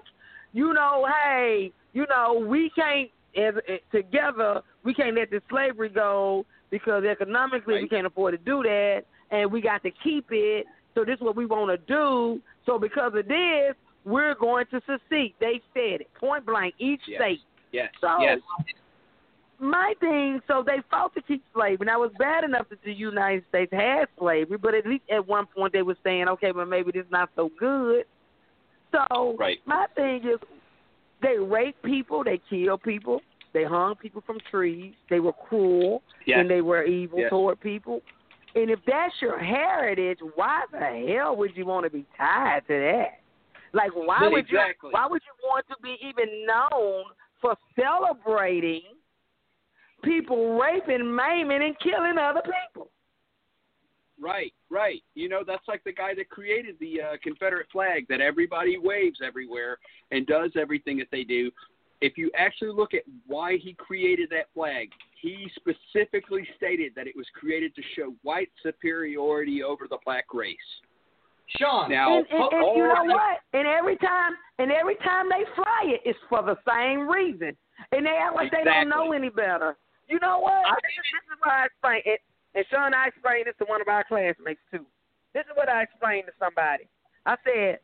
You 0.54 0.74
know, 0.74 1.08
hey, 1.24 1.72
you 1.94 2.06
know, 2.10 2.46
we 2.48 2.70
can't 2.76 3.10
as, 3.36 3.56
as 3.68 3.80
together 3.92 4.62
we 4.84 4.94
can't 4.94 5.16
let 5.16 5.30
the 5.32 5.42
slavery 5.50 5.90
go 5.90 6.46
because 6.70 7.04
economically 7.04 7.82
we 7.82 7.88
can't 7.88 8.06
afford 8.08 8.34
to 8.34 8.38
do 8.38 8.62
that, 8.64 9.04
and 9.32 9.52
we 9.52 9.62
got 9.62 9.82
to 9.84 9.92
keep 10.04 10.26
it. 10.32 10.66
So 10.96 11.04
this 11.06 11.16
is 11.16 11.22
what 11.22 11.36
we 11.36 11.46
want 11.46 11.70
to 11.70 11.78
do. 11.94 12.42
So 12.66 12.78
because 12.80 13.14
of 13.16 13.28
this, 13.28 13.74
we're 14.06 14.36
going 14.36 14.66
to 14.72 14.82
secede. 14.86 15.34
They 15.40 15.62
said 15.74 16.02
it 16.02 16.14
point 16.20 16.46
blank. 16.46 16.76
Each 16.80 17.02
Yes. 17.08 17.22
state. 17.22 17.40
Yes. 17.72 17.90
So 18.02 18.08
yes. 18.22 18.40
my 19.60 19.94
thing, 20.00 20.40
so 20.48 20.64
they 20.66 20.78
fought 20.90 21.14
to 21.16 21.22
keep 21.22 21.44
slavery. 21.54 21.86
Now 21.86 22.04
it 22.04 22.08
was 22.08 22.16
bad 22.20 22.44
enough 22.44 22.70
that 22.70 22.80
the 22.84 22.94
United 22.94 23.44
States 23.50 23.72
had 23.72 24.06
slavery, 24.18 24.58
but 24.58 24.74
at 24.74 24.86
least 24.86 25.04
at 25.12 25.28
one 25.28 25.46
point 25.46 25.74
they 25.74 25.82
were 25.82 25.98
saying, 26.04 26.28
okay, 26.30 26.52
but 26.52 26.68
maybe 26.68 26.92
this 26.92 27.06
is 27.06 27.12
not 27.12 27.30
so 27.36 27.50
good. 27.60 28.06
So 28.92 29.36
Right. 29.38 29.60
my 29.66 29.88
thing 29.96 30.24
is, 30.24 30.40
they 31.22 31.38
raped 31.40 31.82
people, 31.84 32.24
they 32.24 32.40
killed 32.50 32.84
people, 32.84 33.22
they 33.54 33.64
hung 33.64 33.96
people 33.96 34.22
from 34.26 34.40
trees, 34.52 34.94
they 35.10 35.20
were 35.20 35.34
cruel, 35.34 36.04
Yes. 36.26 36.40
and 36.40 36.50
they 36.50 36.62
were 36.62 36.84
evil 36.84 37.20
Yes. 37.20 37.30
toward 37.30 37.60
people. 37.60 38.02
And 38.56 38.70
if 38.70 38.80
that's 38.86 39.22
your 39.22 39.38
heritage, 39.38 40.20
why 40.36 40.66
the 40.72 41.14
hell 41.14 41.36
would 41.36 41.56
you 41.58 41.66
want 41.66 41.84
to 41.84 41.90
be 41.90 42.06
tied 42.18 42.66
to 42.68 42.74
that? 42.80 43.20
Like, 43.74 43.92
why 43.94 44.28
would 44.28 44.40
exactly. 44.40 44.90
you? 44.90 44.94
Why 44.94 45.06
would 45.08 45.22
you 45.26 45.48
want 45.48 45.68
to 45.68 45.76
be 45.82 45.98
even 46.02 46.46
known 46.46 47.04
for 47.42 47.56
celebrating 47.80 48.82
people 50.04 50.60
raping, 50.60 51.16
maiming, 51.16 51.64
and 51.64 51.76
killing 51.80 52.18
other 52.18 52.42
people? 52.42 52.92
Right, 54.20 54.54
right. 54.70 55.04
You 55.14 55.30
know, 55.30 55.44
that's 55.46 55.68
like 55.68 55.84
the 55.84 55.94
guy 55.94 56.16
that 56.16 56.30
created 56.30 56.76
the 56.80 57.02
uh, 57.02 57.18
Confederate 57.22 57.68
flag 57.72 58.08
that 58.10 58.20
everybody 58.20 58.78
waves 58.78 59.20
everywhere 59.26 59.78
and 60.12 60.26
does 60.26 60.52
everything 60.60 60.98
that 60.98 61.08
they 61.12 61.24
do. 61.24 61.52
If 62.02 62.18
you 62.18 62.32
actually 62.36 62.72
look 62.72 62.94
at 62.94 63.04
why 63.26 63.58
he 63.58 63.74
created 63.74 64.30
that 64.32 64.48
flag, 64.54 64.90
he 65.22 65.50
specifically 65.56 66.48
stated 66.56 66.94
that 66.96 67.08
it 67.08 67.16
was 67.16 67.26
created 67.34 67.76
to 67.76 67.82
show 67.96 68.14
white 68.24 68.50
superiority 68.64 69.64
over 69.64 69.88
the 69.90 69.98
black 70.06 70.26
race. 70.34 70.58
Sean, 71.56 71.90
Now, 71.90 72.18
and, 72.18 72.28
and, 72.28 72.44
and 72.52 72.64
all 72.64 72.76
you 72.76 72.84
know 72.84 73.06
what? 73.16 73.40
And 73.54 73.68
every 73.68 73.96
time, 73.98 74.34
and 74.60 74.72
every 74.72 74.96
time 74.98 75.30
they 75.30 75.48
fly 75.56 75.96
it, 75.96 76.02
it's 76.04 76.20
for 76.28 76.44
the 76.44 76.58
same 76.68 77.08
reason. 77.08 77.56
And 77.92 78.06
they 78.06 78.18
act 78.20 78.36
like 78.36 78.52
they 78.52 78.64
don't 78.66 78.90
know 78.90 79.14
any 79.14 79.30
better. 79.30 79.78
You 80.10 80.20
know 80.20 80.40
what? 80.40 80.66
This 80.84 80.92
is, 80.92 81.08
this 81.14 81.26
is 81.32 81.40
what 81.40 81.52
I 81.52 81.66
explain 81.66 82.02
it. 82.06 82.20
And 82.56 82.66
Sean, 82.70 82.94
I 82.94 83.08
explained 83.08 83.48
this 83.48 83.56
to 83.60 83.66
one 83.66 83.82
of 83.82 83.88
our 83.88 84.04
classmates 84.04 84.60
too. 84.72 84.86
This 85.34 85.46
is 85.46 85.56
what 85.56 85.70
I 85.70 85.84
explained 85.84 86.26
to 86.28 86.34
somebody. 86.40 86.90
I 87.26 87.36
said, 87.44 87.80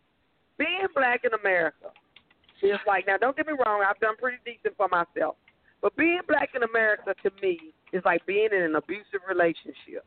being 0.58 0.88
black 0.96 1.22
in 1.24 1.32
America 1.40 1.92
is 2.62 2.80
like 2.88 3.08
now. 3.08 3.18
Don't 3.18 3.36
get 3.36 3.48
me 3.48 3.54
wrong. 3.54 3.84
I've 3.88 4.00
done 4.00 4.16
pretty 4.18 4.38
decent 4.46 4.76
for 4.78 4.88
myself, 4.88 5.36
but 5.82 5.96
being 5.96 6.22
black 6.28 6.50
in 6.56 6.64
America 6.64 7.14
to 7.24 7.32
me 7.42 7.60
is 7.92 8.02
like 8.06 8.26
being 8.26 8.50
in 8.52 8.64
an 8.64 8.76
abusive 8.76 9.22
relationship. 9.28 10.04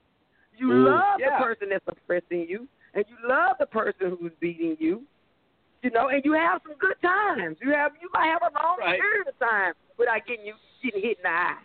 You 0.56 0.68
Mm, 0.68 0.84
love 0.86 1.20
yeah. 1.20 1.38
the 1.38 1.44
person 1.44 1.68
that's 1.70 1.84
oppressing 1.86 2.46
you, 2.48 2.66
and 2.96 3.04
you 3.08 3.16
love 3.28 3.56
the 3.60 3.66
person 3.66 4.16
who's 4.18 4.32
beating 4.40 4.76
you. 4.80 5.02
You 5.82 5.90
know, 5.90 6.08
and 6.08 6.24
you 6.24 6.32
have 6.32 6.62
some 6.66 6.76
good 6.78 6.96
times. 7.02 7.58
You 7.62 7.70
have 7.70 7.92
you 8.02 8.08
might 8.12 8.26
have 8.26 8.42
a 8.42 8.50
long 8.60 8.78
Right. 8.80 8.98
period 8.98 9.28
of 9.28 9.38
time 9.38 9.74
without 9.98 10.26
getting 10.26 10.46
you 10.46 10.54
getting 10.82 11.02
hit 11.02 11.18
in 11.18 11.22
the 11.22 11.28
eye. 11.28 11.58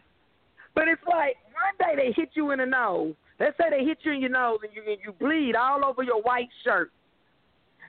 But 0.76 0.88
it's 0.88 1.02
like 1.08 1.38
one 1.56 1.76
day 1.80 1.96
they 1.96 2.12
hit 2.12 2.30
you 2.34 2.52
in 2.52 2.60
the 2.60 2.66
nose. 2.66 3.16
Let's 3.40 3.58
say 3.58 3.70
they 3.72 3.84
hit 3.84 4.00
you 4.04 4.12
in 4.12 4.22
your 4.22 4.30
nose 4.30 4.60
and 4.64 4.72
you 4.76 4.84
and 4.86 5.00
you 5.04 5.14
bleed 5.14 5.56
all 5.56 5.84
over 5.84 6.04
your 6.04 6.22
white 6.22 6.50
shirt, 6.64 6.92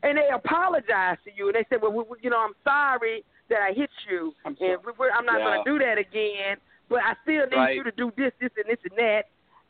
and 0.02 0.16
they 0.16 0.28
apologize 0.32 1.19
to 1.24 1.31
you 1.36 1.48
and 1.48 1.55
they 1.56 1.64
say, 1.69 1.77
"Well, 1.82 1.93
we, 1.93 2.05
we- 2.05 2.19
you 2.23 2.31
know, 2.31 2.40
I'm 2.40 2.55
sorry 2.64 3.24
that 3.51 3.60
I 3.60 3.73
hit 3.73 3.90
you, 4.09 4.32
I'm 4.47 4.56
and 4.60 4.78
we, 4.86 4.93
we're, 4.97 5.10
I'm 5.10 5.27
not 5.27 5.40
Yeah. 5.40 5.44
going 5.44 5.64
to 5.64 5.70
do 5.73 5.78
that 5.85 5.98
again. 5.98 6.56
But 6.89 7.01
I 7.05 7.14
still 7.23 7.47
need 7.47 7.56
Right. 7.56 7.77
you 7.77 7.85
to 7.85 7.93
do 7.93 8.12
this, 8.16 8.32
this, 8.40 8.51
and 8.56 8.66
this 8.69 8.78
and 8.89 8.97
that." 8.98 9.24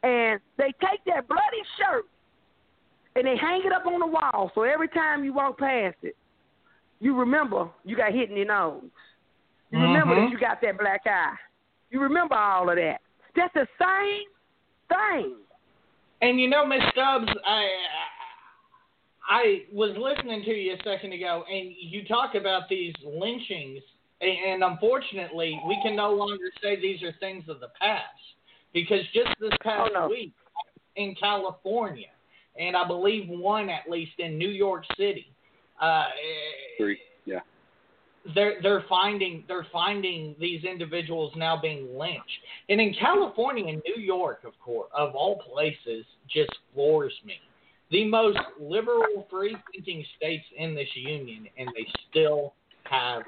And 0.05 0.40
they 0.57 0.73
take 0.81 1.03
that 1.07 1.27
bloody 1.28 1.62
shirt 1.78 2.07
and 3.17 3.27
they 3.27 3.37
hang 3.37 3.63
it 3.65 3.73
up 3.73 3.87
on 3.87 4.01
the 4.01 4.07
wall. 4.07 4.51
So 4.55 4.63
every 4.63 4.89
time 4.89 5.25
you 5.25 5.33
walk 5.33 5.59
past 5.59 5.97
it, 6.03 6.17
you 7.01 7.17
remember 7.17 7.69
you 7.85 7.97
got 7.97 8.13
hit 8.13 8.31
in 8.31 8.37
your 8.37 8.47
nose. 8.47 8.85
You 9.71 9.79
remember 9.81 10.15
Mhm. 10.15 10.25
that 10.25 10.31
you 10.31 10.39
got 10.39 10.61
that 10.61 10.79
black 10.79 11.07
eye. 11.07 11.37
You 11.91 12.01
remember 12.01 12.35
all 12.35 12.69
of 12.69 12.77
that. 12.77 13.01
That's 13.35 13.53
the 13.55 13.67
same 13.79 14.29
thing. 14.89 15.37
And 16.21 16.41
you 16.41 16.49
know, 16.49 16.65
Miss 16.65 16.83
Stubbs, 16.91 17.33
I 17.45 17.69
I 19.29 19.65
was 19.73 19.97
listening 19.97 20.43
to 20.45 20.51
you 20.51 20.75
a 20.75 20.83
second 20.83 21.13
ago, 21.13 21.45
and 21.49 21.75
you 21.79 22.05
talk 22.05 22.35
about 22.35 22.69
these 22.69 22.93
lynchings, 23.05 23.83
and, 24.21 24.31
and 24.31 24.65
unfortunately, 24.65 25.61
we 25.67 25.81
can 25.83 25.97
no 25.97 26.13
longer 26.13 26.51
say 26.61 26.77
these 26.77 27.03
are 27.03 27.13
things 27.21 27.49
of 27.49 27.61
the 27.61 27.69
past 27.81 28.05
because 28.73 29.01
just 29.15 29.31
this 29.41 29.53
past 29.63 29.91
Oh, 29.95 30.01
no. 30.01 30.09
week 30.09 30.33
in 30.97 31.15
California, 31.15 32.09
and 32.59 32.77
I 32.77 32.87
believe 32.87 33.29
one 33.29 33.69
at 33.69 33.91
least 33.91 34.12
in 34.19 34.39
New 34.39 34.51
York 34.51 34.85
City, 34.97 35.27
uh, 35.81 36.05
Three. 36.79 36.99
Yeah. 37.24 37.41
they're 38.35 38.61
they're 38.62 38.85
finding 38.89 39.45
they're 39.49 39.66
finding 39.73 40.35
these 40.41 40.65
individuals 40.65 41.33
now 41.37 41.61
being 41.61 41.97
lynched. 41.97 42.39
And 42.69 42.81
in 42.81 42.95
California 42.95 43.66
and 43.66 43.83
New 43.85 44.03
York, 44.03 44.41
of 44.45 44.53
course, 44.61 44.91
of 44.97 45.15
all 45.15 45.43
places, 45.53 46.05
just 46.29 46.51
floors 46.74 47.12
me. 47.24 47.35
The 47.91 48.07
most 48.07 48.39
liberal, 48.59 49.27
free 49.31 49.57
thinking 49.70 50.05
states 50.16 50.45
in 50.57 50.74
this 50.74 50.89
union, 50.95 51.47
and 51.59 51.69
they 51.77 51.87
still 52.11 52.55
have 52.85 53.23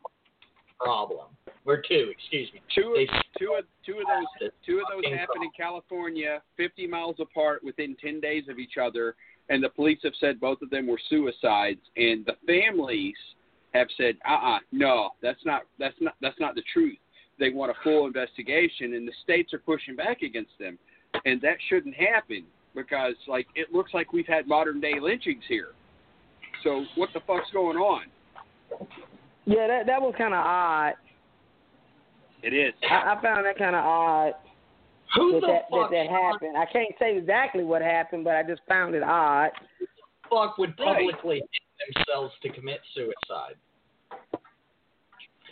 a 0.00 0.84
problem. 0.84 1.26
Or 1.64 1.76
two, 1.76 2.10
excuse 2.10 2.48
me. 2.52 2.60
Two 2.74 2.92
They 2.96 3.04
of, 3.04 3.22
two 3.38 3.54
of 3.56 3.64
two 3.86 3.92
of 4.00 4.06
those 4.08 4.50
two 4.66 4.80
of 4.80 4.84
those 4.90 5.04
fucking 5.04 5.16
happened 5.16 5.44
in 5.44 5.50
California, 5.56 6.42
50 6.56 6.88
miles 6.88 7.16
apart, 7.20 7.62
within 7.62 7.96
10 8.02 8.20
days 8.20 8.44
of 8.48 8.58
each 8.58 8.78
other, 8.82 9.14
and 9.48 9.62
the 9.62 9.68
police 9.68 10.00
have 10.02 10.14
said 10.18 10.40
both 10.40 10.60
of 10.62 10.70
them 10.70 10.88
were 10.88 10.98
suicides, 11.08 11.80
and 11.96 12.26
the 12.26 12.34
families 12.46 13.14
have 13.74 13.86
said, 13.96 14.16
"Uh-uh, 14.28 14.58
no, 14.72 15.10
that's 15.22 15.44
not 15.44 15.62
that's 15.78 15.94
not 16.00 16.14
that's 16.20 16.38
not 16.40 16.56
the 16.56 16.62
truth." 16.72 16.98
They 17.38 17.50
want 17.50 17.70
a 17.70 17.74
full 17.82 18.06
investigation, 18.06 18.94
and 18.94 19.06
the 19.06 19.12
states 19.22 19.54
are 19.54 19.58
pushing 19.58 19.94
back 19.94 20.22
against 20.22 20.58
them, 20.58 20.78
and 21.24 21.40
that 21.42 21.56
shouldn't 21.68 21.94
happen 21.94 22.44
because, 22.74 23.14
like, 23.26 23.46
it 23.54 23.72
looks 23.72 23.94
like 23.94 24.12
we've 24.12 24.26
had 24.26 24.46
modern 24.46 24.80
day 24.80 24.98
lynchings 25.00 25.44
here. 25.48 25.70
So 26.62 26.84
what 26.96 27.10
the 27.14 27.20
fuck's 27.20 27.50
going 27.52 27.76
on? 27.76 28.06
Yeah, 29.44 29.66
that 29.66 29.86
that 29.86 30.00
was 30.00 30.14
kind 30.16 30.34
of 30.34 30.44
odd. 30.44 30.94
It 32.42 32.52
is. 32.54 32.72
I, 32.88 33.14
I 33.14 33.22
found 33.22 33.46
that 33.46 33.56
kind 33.58 33.76
of 33.76 33.84
odd 33.84 34.32
Who 35.16 35.32
that 35.32 35.40
the 35.40 35.46
that, 35.46 35.52
that 35.52 35.70
fuck, 35.70 35.90
that 35.90 36.06
Sean, 36.06 36.32
happened. 36.32 36.56
I 36.56 36.66
can't 36.72 36.94
say 36.98 37.16
exactly 37.16 37.64
what 37.64 37.82
happened, 37.82 38.24
but 38.24 38.34
I 38.34 38.42
just 38.42 38.62
found 38.68 38.94
it 38.94 39.02
odd. 39.02 39.50
Who 39.78 39.86
the 39.86 40.28
fuck 40.30 40.58
would 40.58 40.76
publicly 40.76 41.36
hit 41.36 41.94
themselves 41.94 42.32
to 42.42 42.48
commit 42.48 42.80
suicide? 42.94 43.54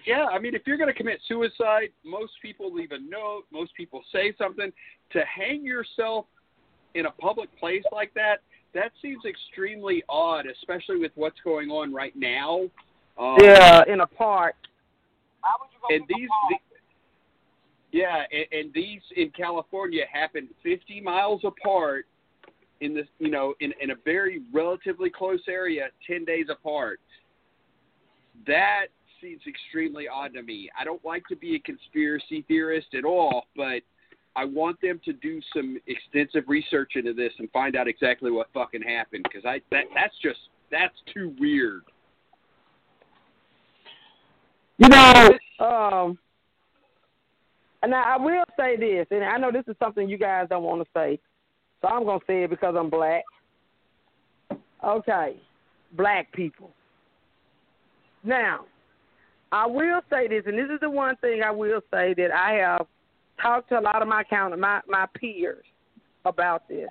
Yeah, 0.06 0.26
I 0.26 0.38
mean, 0.38 0.54
if 0.54 0.62
you're 0.66 0.78
going 0.78 0.88
to 0.88 0.94
commit 0.94 1.20
suicide, 1.28 1.90
most 2.04 2.32
people 2.40 2.72
leave 2.74 2.90
a 2.92 2.98
note. 2.98 3.42
Most 3.52 3.74
people 3.76 4.02
say 4.12 4.32
something. 4.38 4.72
To 5.12 5.22
hang 5.26 5.62
yourself 5.64 6.24
in 6.94 7.06
a 7.06 7.10
public 7.10 7.56
place 7.60 7.84
like 7.92 8.12
that, 8.14 8.38
that 8.72 8.92
seems 9.02 9.24
extremely 9.28 10.02
odd, 10.08 10.46
especially 10.46 10.98
with 10.98 11.12
what's 11.16 11.38
going 11.44 11.70
on 11.70 11.92
right 11.92 12.14
now. 12.16 12.62
Um, 13.18 13.36
Yeah, 13.42 13.82
in 13.88 14.00
a 14.00 14.06
park. 14.06 14.54
Why 15.42 15.50
would 15.60 15.68
you 15.72 15.78
go 15.82 15.94
and 15.94 16.08
to 16.08 16.14
a 16.14 16.18
these, 16.18 16.28
park? 16.28 16.50
the, 16.50 16.69
yeah, 17.92 18.24
and, 18.30 18.46
and 18.52 18.74
these 18.74 19.00
in 19.16 19.30
California 19.30 20.04
happen 20.12 20.48
50 20.62 21.00
miles 21.00 21.42
apart 21.44 22.06
in 22.80 22.94
this, 22.94 23.06
you 23.18 23.30
know, 23.30 23.54
in 23.60 23.72
in 23.80 23.90
a 23.90 23.94
very 24.04 24.42
relatively 24.52 25.10
close 25.10 25.42
area, 25.48 25.88
10 26.06 26.24
days 26.24 26.46
apart. 26.50 27.00
That 28.46 28.86
seems 29.20 29.40
extremely 29.46 30.08
odd 30.08 30.32
to 30.34 30.42
me. 30.42 30.70
I 30.78 30.84
don't 30.84 31.04
like 31.04 31.24
to 31.28 31.36
be 31.36 31.56
a 31.56 31.58
conspiracy 31.60 32.44
theorist 32.48 32.94
at 32.94 33.04
all, 33.04 33.44
but 33.54 33.82
I 34.36 34.44
want 34.44 34.80
them 34.80 35.00
to 35.04 35.12
do 35.12 35.40
some 35.54 35.78
extensive 35.86 36.44
research 36.48 36.92
into 36.94 37.12
this 37.12 37.32
and 37.38 37.50
find 37.50 37.76
out 37.76 37.88
exactly 37.88 38.30
what 38.30 38.48
fucking 38.54 38.82
happened 38.82 39.24
because 39.24 39.44
I 39.44 39.60
that 39.70 39.84
that's 39.94 40.14
just 40.22 40.38
that's 40.70 40.94
too 41.12 41.34
weird. 41.38 41.82
You 44.78 44.88
know, 44.88 45.30
um, 45.58 46.18
now 47.88 48.02
I 48.02 48.16
will 48.22 48.44
say 48.58 48.76
this, 48.76 49.06
and 49.10 49.24
I 49.24 49.38
know 49.38 49.50
this 49.50 49.64
is 49.66 49.76
something 49.78 50.08
you 50.08 50.18
guys 50.18 50.46
don't 50.50 50.62
want 50.62 50.82
to 50.82 50.88
say, 50.94 51.18
so 51.80 51.88
I'm 51.88 52.04
gonna 52.04 52.20
say 52.26 52.44
it 52.44 52.50
because 52.50 52.74
I'm 52.78 52.90
black. 52.90 53.24
Okay, 54.84 55.36
black 55.96 56.32
people. 56.32 56.70
Now, 58.22 58.66
I 59.52 59.66
will 59.66 60.00
say 60.10 60.28
this, 60.28 60.42
and 60.46 60.58
this 60.58 60.70
is 60.72 60.80
the 60.80 60.90
one 60.90 61.16
thing 61.16 61.42
I 61.44 61.50
will 61.50 61.80
say 61.90 62.14
that 62.14 62.30
I 62.32 62.52
have 62.54 62.86
talked 63.40 63.70
to 63.70 63.78
a 63.78 63.80
lot 63.80 64.02
of 64.02 64.08
my 64.08 64.24
counter 64.24 64.56
my 64.56 64.80
my 64.86 65.06
peers 65.14 65.64
about 66.24 66.68
this. 66.68 66.88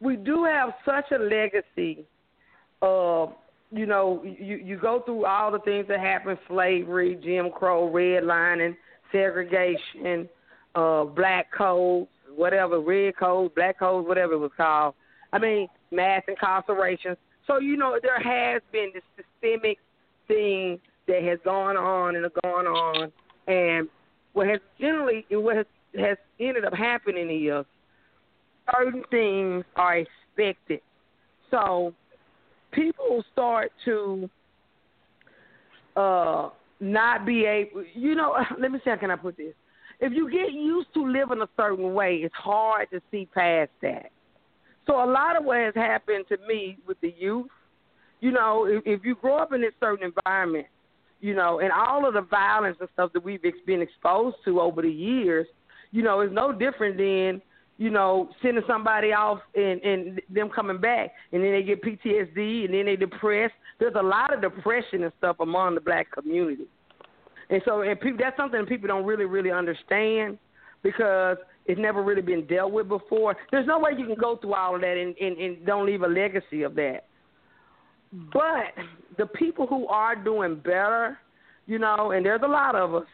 We 0.00 0.16
do 0.16 0.44
have 0.44 0.70
such 0.84 1.12
a 1.12 1.18
legacy 1.18 2.04
of 2.82 3.34
you 3.72 3.86
know, 3.86 4.22
you 4.22 4.56
you 4.56 4.76
go 4.76 5.00
through 5.00 5.24
all 5.24 5.50
the 5.50 5.58
things 5.60 5.86
that 5.88 5.98
happened: 5.98 6.38
slavery, 6.46 7.18
Jim 7.22 7.50
Crow, 7.50 7.90
redlining, 7.90 8.76
segregation, 9.12 10.28
uh, 10.74 11.04
black 11.04 11.52
codes, 11.52 12.08
whatever, 12.34 12.80
red 12.80 13.16
codes, 13.16 13.52
black 13.54 13.78
codes, 13.78 14.08
whatever 14.08 14.34
it 14.34 14.38
was 14.38 14.50
called. 14.56 14.94
I 15.32 15.38
mean, 15.38 15.68
mass 15.90 16.22
incarceration. 16.26 17.16
So 17.46 17.58
you 17.58 17.76
know, 17.76 17.98
there 18.02 18.20
has 18.20 18.62
been 18.72 18.90
this 18.94 19.02
systemic 19.16 19.78
thing 20.28 20.78
that 21.08 21.22
has 21.22 21.38
gone 21.44 21.76
on 21.76 22.16
and 22.16 22.26
gone 22.42 22.66
on, 22.66 23.12
and 23.46 23.88
what 24.32 24.46
has 24.46 24.60
generally 24.80 25.26
what 25.30 25.66
has, 25.96 26.16
ended 26.40 26.64
up 26.64 26.74
happening 26.74 27.44
is 27.46 27.64
certain 28.74 29.02
things 29.10 29.64
are 29.76 29.98
expected. 29.98 30.80
So 31.50 31.92
people 32.72 33.22
start 33.32 33.72
to 33.84 34.30
uh 35.96 36.48
not 36.82 37.24
be 37.24 37.44
able 37.44 37.84
you 37.94 38.14
know 38.14 38.34
let 38.58 38.72
me 38.72 38.78
see 38.84 38.90
how 38.90 38.96
can 38.96 39.10
I 39.10 39.16
put 39.16 39.36
this. 39.36 39.54
If 40.00 40.12
you 40.12 40.28
get 40.30 40.52
used 40.52 40.92
to 40.94 41.06
living 41.06 41.40
a 41.42 41.48
certain 41.56 41.94
way, 41.94 42.16
it's 42.16 42.34
hard 42.34 42.88
to 42.90 43.00
see 43.10 43.28
past 43.32 43.70
that. 43.82 44.10
So 44.86 44.94
a 44.94 45.06
lot 45.06 45.36
of 45.36 45.44
what 45.44 45.58
has 45.58 45.74
happened 45.76 46.24
to 46.28 46.36
me 46.48 46.76
with 46.88 47.00
the 47.00 47.14
youth, 47.16 47.46
you 48.20 48.32
know, 48.32 48.64
if, 48.66 48.82
if 48.84 49.04
you 49.04 49.14
grow 49.14 49.36
up 49.36 49.52
in 49.52 49.60
this 49.60 49.74
certain 49.78 50.12
environment, 50.12 50.66
you 51.20 51.34
know, 51.34 51.60
and 51.60 51.70
all 51.70 52.04
of 52.04 52.14
the 52.14 52.22
violence 52.22 52.78
and 52.80 52.88
stuff 52.94 53.12
that 53.12 53.22
we've 53.22 53.40
been 53.64 53.80
exposed 53.80 54.38
to 54.44 54.60
over 54.60 54.82
the 54.82 54.90
years, 54.90 55.46
you 55.92 56.02
know, 56.02 56.20
is 56.20 56.30
no 56.32 56.50
different 56.52 56.96
than 56.96 57.40
you 57.82 57.90
know, 57.90 58.30
sending 58.40 58.62
somebody 58.64 59.12
off 59.12 59.40
and, 59.56 59.82
and 59.82 60.20
them 60.30 60.48
coming 60.48 60.80
back, 60.80 61.10
and 61.32 61.42
then 61.42 61.50
they 61.50 61.64
get 61.64 61.82
PTSD, 61.82 62.66
and 62.66 62.74
then 62.74 62.86
they 62.86 62.94
depressed. 62.94 63.54
There's 63.80 63.96
a 63.98 64.02
lot 64.02 64.32
of 64.32 64.40
depression 64.40 65.02
and 65.02 65.12
stuff 65.18 65.40
among 65.40 65.74
the 65.74 65.80
black 65.80 66.06
community, 66.12 66.66
and 67.50 67.60
so 67.64 67.82
and 67.82 68.00
people, 68.00 68.18
that's 68.20 68.36
something 68.36 68.64
people 68.66 68.86
don't 68.86 69.04
really 69.04 69.24
really 69.24 69.50
understand 69.50 70.38
because 70.84 71.38
it's 71.66 71.80
never 71.80 72.04
really 72.04 72.22
been 72.22 72.46
dealt 72.46 72.70
with 72.70 72.88
before. 72.88 73.36
There's 73.50 73.66
no 73.66 73.80
way 73.80 73.92
you 73.98 74.06
can 74.06 74.14
go 74.14 74.36
through 74.36 74.54
all 74.54 74.76
of 74.76 74.80
that 74.82 74.96
and, 74.96 75.16
and, 75.20 75.36
and 75.38 75.66
don't 75.66 75.84
leave 75.84 76.02
a 76.02 76.08
legacy 76.08 76.62
of 76.62 76.76
that. 76.76 77.06
But 78.32 78.74
the 79.18 79.26
people 79.26 79.66
who 79.66 79.88
are 79.88 80.14
doing 80.14 80.56
better, 80.56 81.18
you 81.66 81.78
know, 81.78 82.12
and 82.12 82.24
there's 82.26 82.42
a 82.44 82.48
lot 82.48 82.74
of 82.74 82.94
us, 82.94 83.06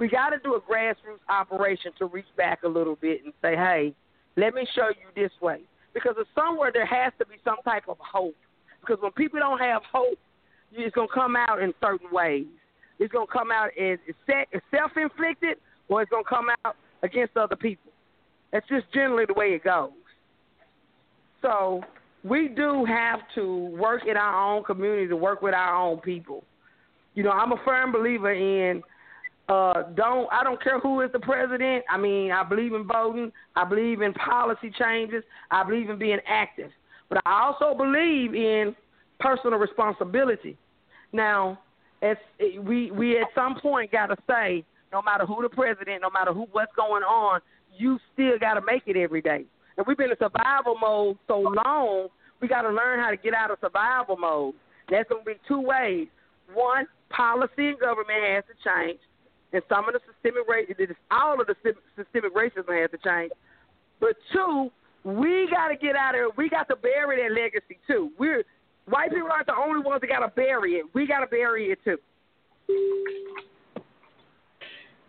we 0.00 0.08
got 0.08 0.30
to 0.30 0.38
do 0.42 0.54
a 0.54 0.60
grassroots 0.60 1.20
operation 1.28 1.92
to 1.98 2.06
reach 2.06 2.26
back 2.36 2.62
a 2.64 2.68
little 2.68 2.96
bit 2.96 3.22
and 3.22 3.34
say, 3.42 3.54
hey, 3.54 3.94
let 4.36 4.54
me 4.54 4.66
show 4.74 4.88
you 4.88 5.22
this 5.22 5.30
way. 5.42 5.60
Because 5.92 6.14
somewhere 6.34 6.70
there 6.72 6.86
has 6.86 7.12
to 7.18 7.26
be 7.26 7.34
some 7.44 7.58
type 7.64 7.84
of 7.86 7.98
hope. 8.00 8.34
Because 8.80 8.96
when 9.02 9.12
people 9.12 9.38
don't 9.38 9.58
have 9.58 9.82
hope, 9.92 10.18
it's 10.72 10.94
going 10.94 11.08
to 11.08 11.14
come 11.14 11.36
out 11.36 11.60
in 11.60 11.74
certain 11.82 12.08
ways. 12.10 12.46
It's 12.98 13.12
going 13.12 13.26
to 13.26 13.32
come 13.32 13.50
out 13.52 13.70
as 13.78 13.98
self 14.70 14.92
inflicted 14.96 15.58
or 15.88 16.00
it's 16.00 16.10
going 16.10 16.24
to 16.24 16.28
come 16.28 16.46
out 16.64 16.76
against 17.02 17.36
other 17.36 17.56
people. 17.56 17.92
That's 18.52 18.66
just 18.68 18.86
generally 18.94 19.26
the 19.26 19.34
way 19.34 19.48
it 19.48 19.64
goes. 19.64 19.90
So 21.42 21.82
we 22.24 22.48
do 22.48 22.84
have 22.86 23.20
to 23.34 23.66
work 23.78 24.02
in 24.06 24.16
our 24.16 24.54
own 24.54 24.64
community 24.64 25.08
to 25.08 25.16
work 25.16 25.42
with 25.42 25.54
our 25.54 25.74
own 25.74 25.98
people. 25.98 26.44
You 27.14 27.22
know, 27.22 27.30
I'm 27.32 27.52
a 27.52 27.60
firm 27.64 27.92
believer 27.92 28.32
in 28.32 28.82
uh, 29.50 29.82
don't 29.96 30.28
I 30.32 30.44
don't 30.44 30.62
care 30.62 30.78
who 30.78 31.00
is 31.00 31.10
the 31.12 31.18
president. 31.18 31.84
I 31.90 31.98
mean, 31.98 32.30
I 32.30 32.44
believe 32.44 32.72
in 32.72 32.86
voting. 32.86 33.32
I 33.56 33.64
believe 33.64 34.00
in 34.00 34.14
policy 34.14 34.72
changes. 34.78 35.24
I 35.50 35.64
believe 35.64 35.90
in 35.90 35.98
being 35.98 36.20
active. 36.26 36.70
But 37.08 37.18
I 37.26 37.42
also 37.42 37.76
believe 37.76 38.32
in 38.34 38.76
personal 39.18 39.58
responsibility. 39.58 40.56
Now, 41.12 41.58
as 42.00 42.16
we 42.62 42.92
we 42.92 43.18
at 43.18 43.26
some 43.34 43.58
point 43.60 43.90
got 43.90 44.06
to 44.06 44.16
say, 44.28 44.64
no 44.92 45.02
matter 45.02 45.26
who 45.26 45.42
the 45.42 45.48
president, 45.48 46.02
no 46.02 46.10
matter 46.10 46.32
who 46.32 46.46
what's 46.52 46.72
going 46.76 47.02
on, 47.02 47.40
you 47.76 47.98
still 48.12 48.38
got 48.38 48.54
to 48.54 48.60
make 48.64 48.84
it 48.86 48.96
every 48.96 49.20
day. 49.20 49.44
And 49.76 49.84
we've 49.84 49.96
been 49.96 50.10
in 50.10 50.16
survival 50.18 50.76
mode 50.80 51.18
so 51.26 51.40
long, 51.40 52.06
we 52.40 52.46
got 52.46 52.62
to 52.62 52.70
learn 52.70 53.00
how 53.00 53.10
to 53.10 53.16
get 53.16 53.34
out 53.34 53.50
of 53.50 53.58
survival 53.60 54.16
mode. 54.16 54.54
That's 54.90 55.08
going 55.08 55.24
to 55.24 55.30
be 55.32 55.36
two 55.48 55.60
ways. 55.60 56.06
One, 56.54 56.86
policy 57.08 57.70
and 57.70 57.80
government 57.80 58.22
has 58.22 58.44
to 58.44 58.54
change 58.62 59.00
and 59.52 59.62
some 59.68 59.88
of 59.88 59.94
the 59.94 60.00
systemic 60.06 60.48
racism, 60.48 60.94
all 61.10 61.40
of 61.40 61.46
the 61.46 61.54
systemic 61.96 62.34
racism 62.34 62.80
has 62.80 62.90
to 62.90 62.98
change. 63.04 63.32
But 64.00 64.16
two, 64.32 64.70
we 65.04 65.48
got 65.50 65.68
to 65.68 65.76
get 65.76 65.96
out 65.96 66.14
of 66.14 66.20
it. 66.20 66.36
We 66.36 66.48
got 66.48 66.68
to 66.68 66.76
bury 66.76 67.22
that 67.22 67.34
legacy 67.34 67.78
too. 67.86 68.10
We're 68.18 68.44
white 68.88 69.10
people 69.10 69.28
aren't 69.32 69.46
the 69.46 69.56
only 69.56 69.82
ones 69.82 70.00
that 70.00 70.08
got 70.08 70.20
to 70.20 70.28
bury 70.28 70.74
it. 70.74 70.86
We 70.94 71.06
got 71.06 71.20
to 71.20 71.26
bury 71.26 71.70
it 71.72 71.78
too. 71.84 71.98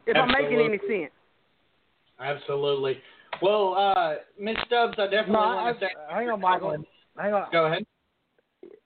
If 0.07 0.15
Absolutely. 0.15 0.21
I'm 0.21 0.51
making 0.51 0.59
any 0.65 0.79
sense. 0.87 1.11
Absolutely. 2.19 2.97
Well, 3.41 3.75
uh, 3.75 4.15
Miss 4.39 4.55
Stubbs, 4.65 4.95
I 4.97 5.05
definitely 5.05 5.33
No, 5.33 5.39
want 5.39 5.67
I, 5.67 5.73
to 5.73 5.79
say. 5.79 5.89
hang 6.11 6.29
on, 6.29 6.41
Michael. 6.41 6.77
Hang 7.17 7.33
on. 7.33 7.47
Go 7.51 7.65
ahead. 7.65 7.85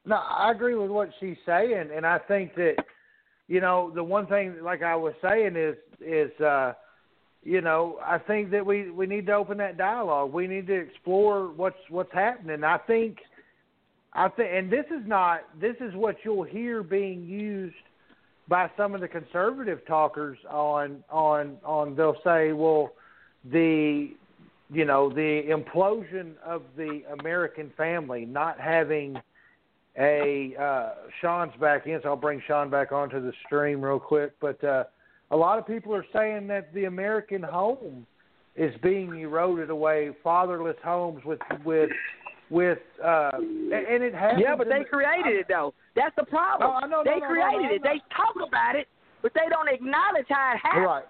No, 0.05 0.15
I 0.15 0.51
agree 0.51 0.75
with 0.75 0.91
what 0.91 1.09
she's 1.19 1.37
saying, 1.45 1.89
and 1.93 2.05
I 2.05 2.19
think 2.19 2.55
that 2.55 2.75
you 3.47 3.61
know 3.61 3.91
the 3.93 4.03
one 4.03 4.27
thing, 4.27 4.55
like 4.63 4.81
I 4.81 4.95
was 4.95 5.13
saying, 5.21 5.55
is 5.55 5.75
is 6.01 6.31
uh, 6.41 6.73
you 7.43 7.61
know 7.61 7.99
I 8.03 8.17
think 8.17 8.51
that 8.51 8.65
we 8.65 8.89
we 8.89 9.05
need 9.05 9.27
to 9.27 9.33
open 9.33 9.57
that 9.59 9.77
dialogue. 9.77 10.33
We 10.33 10.47
need 10.47 10.67
to 10.67 10.75
explore 10.75 11.47
what's 11.47 11.77
what's 11.89 12.13
happening. 12.13 12.63
I 12.63 12.77
think 12.77 13.19
I 14.13 14.29
think, 14.29 14.49
and 14.51 14.71
this 14.71 14.85
is 14.87 15.05
not 15.05 15.41
this 15.59 15.75
is 15.81 15.93
what 15.93 16.17
you'll 16.23 16.43
hear 16.43 16.81
being 16.83 17.25
used 17.25 17.75
by 18.47 18.69
some 18.77 18.95
of 18.95 19.01
the 19.01 19.07
conservative 19.07 19.85
talkers 19.85 20.37
on 20.49 21.03
on 21.09 21.57
on. 21.63 21.95
They'll 21.95 22.17
say, 22.23 22.53
well, 22.53 22.93
the 23.51 24.11
you 24.71 24.85
know 24.85 25.09
the 25.09 25.43
implosion 25.49 26.33
of 26.43 26.63
the 26.77 27.01
American 27.19 27.71
family, 27.75 28.25
not 28.25 28.59
having 28.59 29.17
a 29.97 30.55
uh, 30.59 30.89
Sean's 31.21 31.53
back 31.59 31.87
in, 31.87 31.99
so 32.03 32.09
I'll 32.09 32.15
bring 32.15 32.41
Sean 32.47 32.69
back 32.69 32.91
onto 32.91 33.21
the 33.21 33.31
stream 33.45 33.83
real 33.83 33.99
quick. 33.99 34.33
But 34.39 34.63
uh, 34.63 34.83
a 35.31 35.37
lot 35.37 35.57
of 35.57 35.65
people 35.65 35.93
are 35.95 36.05
saying 36.13 36.47
that 36.47 36.73
the 36.73 36.85
American 36.85 37.41
home 37.41 38.05
is 38.55 38.73
being 38.81 39.19
eroded 39.19 39.69
away, 39.69 40.11
fatherless 40.23 40.77
homes 40.83 41.23
with 41.25 41.39
with 41.63 41.89
with 42.49 42.79
uh, 43.03 43.31
and 43.33 44.03
it 44.03 44.13
happens. 44.13 44.41
Yeah, 44.43 44.55
but 44.55 44.67
they 44.69 44.79
the- 44.79 44.89
created 44.89 45.33
it 45.33 45.45
though. 45.47 45.73
That's 45.95 46.15
the 46.15 46.25
problem. 46.25 46.89
No, 46.89 47.01
I 47.01 47.03
they 47.03 47.19
no, 47.19 47.27
created 47.27 47.71
it. 47.71 47.83
They 47.83 48.01
talk 48.15 48.35
about 48.35 48.75
it, 48.75 48.87
but 49.21 49.33
they 49.33 49.49
don't 49.49 49.69
acknowledge 49.69 50.27
how 50.29 50.53
it 50.53 50.59
happened. 50.61 50.85
Right. 50.85 51.05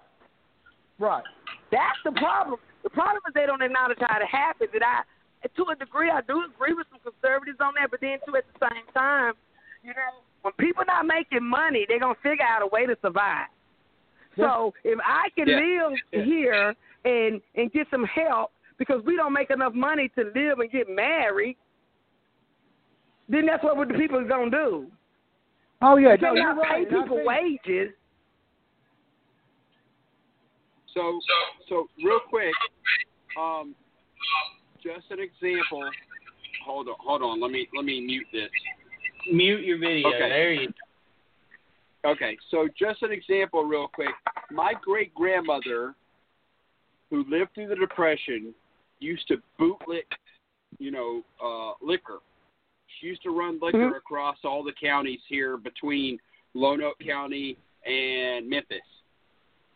Right. 0.98 1.24
That's 1.70 1.98
the 2.04 2.12
problem. 2.12 2.58
The 2.82 2.90
problem 2.90 3.20
is 3.28 3.34
they 3.34 3.46
don't 3.46 3.62
acknowledge 3.62 3.98
how 4.00 4.16
it 4.16 4.26
happens. 4.30 4.70
And 4.72 4.82
I, 4.82 5.02
to 5.54 5.64
a 5.72 5.76
degree, 5.76 6.10
I 6.10 6.20
do 6.22 6.44
agree 6.44 6.74
with 6.74 6.86
some 6.90 7.00
conservatives 7.00 7.58
on 7.60 7.74
that. 7.78 7.90
But 7.90 8.00
then, 8.00 8.18
too, 8.26 8.36
at 8.36 8.44
the 8.52 8.68
same 8.68 8.86
time, 8.94 9.34
you 9.82 9.90
know, 9.90 10.22
when 10.42 10.52
people 10.58 10.84
not 10.86 11.06
making 11.06 11.44
money, 11.44 11.84
they're 11.88 12.00
gonna 12.00 12.14
figure 12.22 12.44
out 12.44 12.62
a 12.62 12.66
way 12.66 12.86
to 12.86 12.96
survive. 13.02 13.48
So 14.36 14.74
if 14.84 14.98
I 15.04 15.30
can 15.30 15.48
Yeah. 15.48 15.56
live 15.56 16.02
Yeah. 16.12 16.22
here 16.22 16.76
and 17.04 17.42
and 17.54 17.72
get 17.72 17.88
some 17.90 18.04
help 18.04 18.52
because 18.76 19.02
we 19.04 19.16
don't 19.16 19.32
make 19.32 19.50
enough 19.50 19.72
money 19.72 20.08
to 20.10 20.24
live 20.34 20.60
and 20.60 20.70
get 20.70 20.88
married, 20.88 21.56
then 23.28 23.46
that's 23.46 23.62
what 23.62 23.88
the 23.88 23.94
people 23.94 24.18
are 24.18 24.24
gonna 24.24 24.50
do. 24.50 24.90
Oh 25.82 25.96
yeah, 25.96 26.14
If 26.14 26.20
no, 26.20 26.32
they 26.32 26.40
you're 26.40 26.54
not 26.54 26.62
pay 26.62 26.84
right. 26.84 26.90
people 26.90 27.24
wages. 27.24 27.92
So, 30.94 31.20
so 31.68 31.88
real 32.02 32.20
quick, 32.20 32.54
um, 33.38 33.74
just 34.86 35.10
an 35.10 35.18
example. 35.20 35.82
Hold 36.64 36.88
on, 36.88 36.94
hold 36.98 37.22
on. 37.22 37.40
Let 37.40 37.50
me 37.50 37.68
let 37.74 37.84
me 37.84 38.00
mute 38.00 38.26
this. 38.32 38.50
Mute 39.32 39.64
your 39.64 39.78
video. 39.78 40.08
Okay. 40.08 40.28
There 40.28 40.52
you 40.52 40.72
Okay, 42.04 42.36
so 42.52 42.68
just 42.78 43.02
an 43.02 43.10
example, 43.10 43.64
real 43.64 43.88
quick. 43.88 44.14
My 44.52 44.74
great 44.80 45.12
grandmother, 45.12 45.96
who 47.10 47.24
lived 47.28 47.52
through 47.54 47.66
the 47.66 47.74
Depression, 47.74 48.54
used 49.00 49.26
to 49.26 49.38
bootlick, 49.58 50.04
you 50.78 50.92
know, 50.92 51.22
uh, 51.42 51.72
liquor. 51.84 52.18
She 53.00 53.08
used 53.08 53.22
to 53.24 53.30
run 53.30 53.58
liquor 53.60 53.78
Mhm. 53.78 53.96
across 53.96 54.36
all 54.44 54.62
the 54.62 54.72
counties 54.72 55.20
here 55.26 55.56
between 55.56 56.20
Lonoke 56.54 56.98
County 57.04 57.56
and 57.84 58.48
Memphis. 58.48 58.86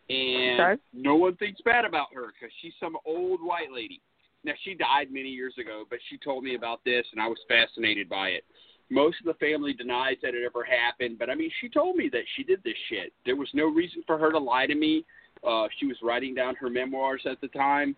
And 0.09 0.61
Okay. 0.61 0.81
no 0.93 1.15
one 1.15 1.35
thinks 1.35 1.59
bad 1.61 1.83
about 1.83 2.13
her 2.13 2.27
because 2.27 2.53
she's 2.61 2.75
some 2.77 2.97
old 3.03 3.41
white 3.41 3.71
lady. 3.73 4.01
Now 4.43 4.53
she 4.63 4.73
died 4.73 5.11
many 5.11 5.29
years 5.29 5.53
ago, 5.59 5.83
but 5.89 5.99
she 6.09 6.17
told 6.17 6.43
me 6.43 6.55
about 6.55 6.83
this, 6.83 7.05
and 7.11 7.21
I 7.21 7.27
was 7.27 7.37
fascinated 7.47 8.09
by 8.09 8.29
it. 8.29 8.43
Most 8.89 9.17
of 9.21 9.25
the 9.25 9.45
family 9.45 9.73
denies 9.73 10.17
that 10.21 10.33
it 10.33 10.43
ever 10.45 10.63
happened, 10.63 11.17
but 11.17 11.29
I 11.29 11.35
mean, 11.35 11.51
she 11.61 11.69
told 11.69 11.95
me 11.95 12.09
that 12.11 12.23
she 12.35 12.43
did 12.43 12.61
this 12.63 12.75
shit. 12.89 13.13
There 13.25 13.35
was 13.35 13.49
no 13.53 13.65
reason 13.65 14.03
for 14.05 14.17
her 14.17 14.31
to 14.31 14.39
lie 14.39 14.65
to 14.65 14.75
me. 14.75 15.05
Uh, 15.47 15.67
she 15.79 15.85
was 15.85 15.95
writing 16.03 16.35
down 16.35 16.55
her 16.55 16.69
memoirs 16.69 17.21
at 17.29 17.39
the 17.39 17.47
time. 17.49 17.95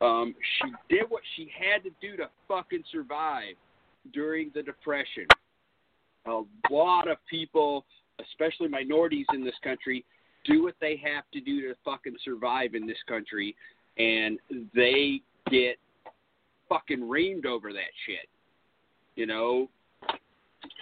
Um, 0.00 0.34
she 0.58 0.72
did 0.88 1.04
what 1.10 1.22
she 1.36 1.50
had 1.58 1.82
to 1.84 1.90
do 2.00 2.16
to 2.16 2.30
fucking 2.48 2.84
survive 2.90 3.54
during 4.14 4.50
the 4.54 4.62
Depression. 4.62 5.26
A 6.26 6.40
lot 6.70 7.08
of 7.08 7.18
people, 7.28 7.84
especially 8.20 8.68
minorities 8.68 9.26
in 9.34 9.44
this 9.44 9.54
country, 9.62 10.04
do 10.44 10.62
what 10.62 10.74
they 10.80 11.00
have 11.04 11.24
to 11.34 11.40
do 11.40 11.60
to 11.68 11.74
fucking 11.84 12.16
survive 12.24 12.74
in 12.74 12.86
this 12.86 12.96
country, 13.06 13.54
and 13.98 14.38
they 14.74 15.20
get 15.50 15.76
fucking 16.68 17.00
reamed 17.00 17.46
over 17.46 17.72
that 17.72 17.92
shit. 18.06 18.28
You 19.16 19.26
know, 19.26 19.68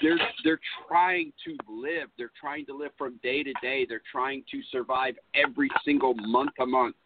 they're 0.02 0.18
they're 0.44 0.60
trying 0.86 1.32
to 1.44 1.56
live. 1.68 2.08
They're 2.16 2.32
trying 2.40 2.66
to 2.66 2.76
live 2.76 2.92
from 2.96 3.18
day 3.22 3.42
to 3.42 3.52
day. 3.62 3.86
They're 3.88 4.02
trying 4.10 4.44
to 4.50 4.60
survive 4.70 5.14
every 5.34 5.70
single 5.84 6.14
month 6.14 6.50
to 6.58 6.66
month, 6.66 6.96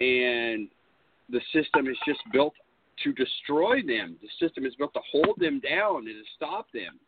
and 0.00 0.68
the 1.28 1.40
system 1.52 1.88
is 1.88 1.96
just 2.06 2.20
built 2.32 2.54
to 3.02 3.12
destroy 3.12 3.82
them. 3.82 4.16
The 4.22 4.46
system 4.46 4.64
is 4.64 4.74
built 4.76 4.94
to 4.94 5.00
hold 5.10 5.38
them 5.38 5.60
down 5.60 5.96
and 5.96 6.06
to 6.06 6.22
stop 6.36 6.66
them. 6.72 6.98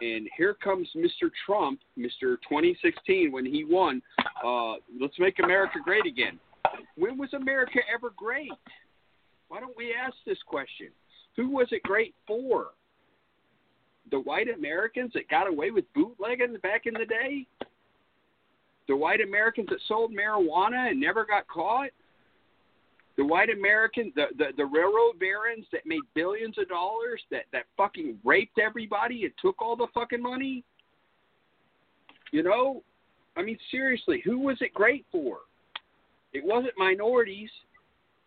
And 0.00 0.28
here 0.36 0.54
comes 0.54 0.88
Mr. 0.96 1.30
Trump, 1.44 1.80
Mr. 1.98 2.36
2016, 2.48 3.32
when 3.32 3.44
he 3.44 3.64
won. 3.64 4.00
Uh, 4.44 4.74
let's 5.00 5.18
make 5.18 5.38
America 5.42 5.78
great 5.82 6.06
again. 6.06 6.38
When 6.96 7.18
was 7.18 7.32
America 7.34 7.80
ever 7.92 8.12
great? 8.16 8.52
Why 9.48 9.60
don't 9.60 9.76
we 9.76 9.94
ask 9.94 10.14
this 10.26 10.38
question? 10.46 10.88
Who 11.36 11.50
was 11.50 11.68
it 11.70 11.82
great 11.82 12.14
for? 12.26 12.68
The 14.10 14.20
white 14.20 14.48
Americans 14.48 15.12
that 15.14 15.28
got 15.28 15.48
away 15.48 15.70
with 15.70 15.84
bootlegging 15.94 16.56
back 16.62 16.86
in 16.86 16.94
the 16.94 17.06
day? 17.06 17.46
The 18.88 18.96
white 18.96 19.20
Americans 19.20 19.68
that 19.70 19.80
sold 19.86 20.12
marijuana 20.12 20.90
and 20.90 21.00
never 21.00 21.24
got 21.24 21.46
caught? 21.46 21.90
The 23.16 23.24
white 23.24 23.50
Americans, 23.50 24.12
the, 24.14 24.26
the, 24.36 24.46
the 24.56 24.64
railroad 24.64 25.18
barons 25.18 25.66
that 25.72 25.82
made 25.84 26.00
billions 26.14 26.56
of 26.56 26.68
dollars, 26.68 27.20
that, 27.30 27.44
that 27.52 27.64
fucking 27.76 28.18
raped 28.24 28.58
everybody 28.58 29.24
and 29.24 29.32
took 29.42 29.60
all 29.60 29.76
the 29.76 29.88
fucking 29.92 30.22
money? 30.22 30.64
You 32.32 32.42
know? 32.42 32.82
I 33.36 33.42
mean, 33.42 33.58
seriously, 33.70 34.22
who 34.24 34.38
was 34.38 34.56
it 34.60 34.72
great 34.72 35.04
for? 35.10 35.38
It 36.32 36.44
wasn't 36.44 36.74
minorities. 36.76 37.50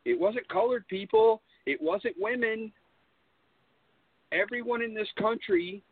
It 0.05 0.19
wasn't 0.19 0.47
colored 0.49 0.87
people. 0.87 1.41
It 1.65 1.81
wasn't 1.81 2.15
women. 2.19 2.71
Everyone 4.31 4.81
in 4.81 4.93
this 4.93 5.09
country 5.17 5.83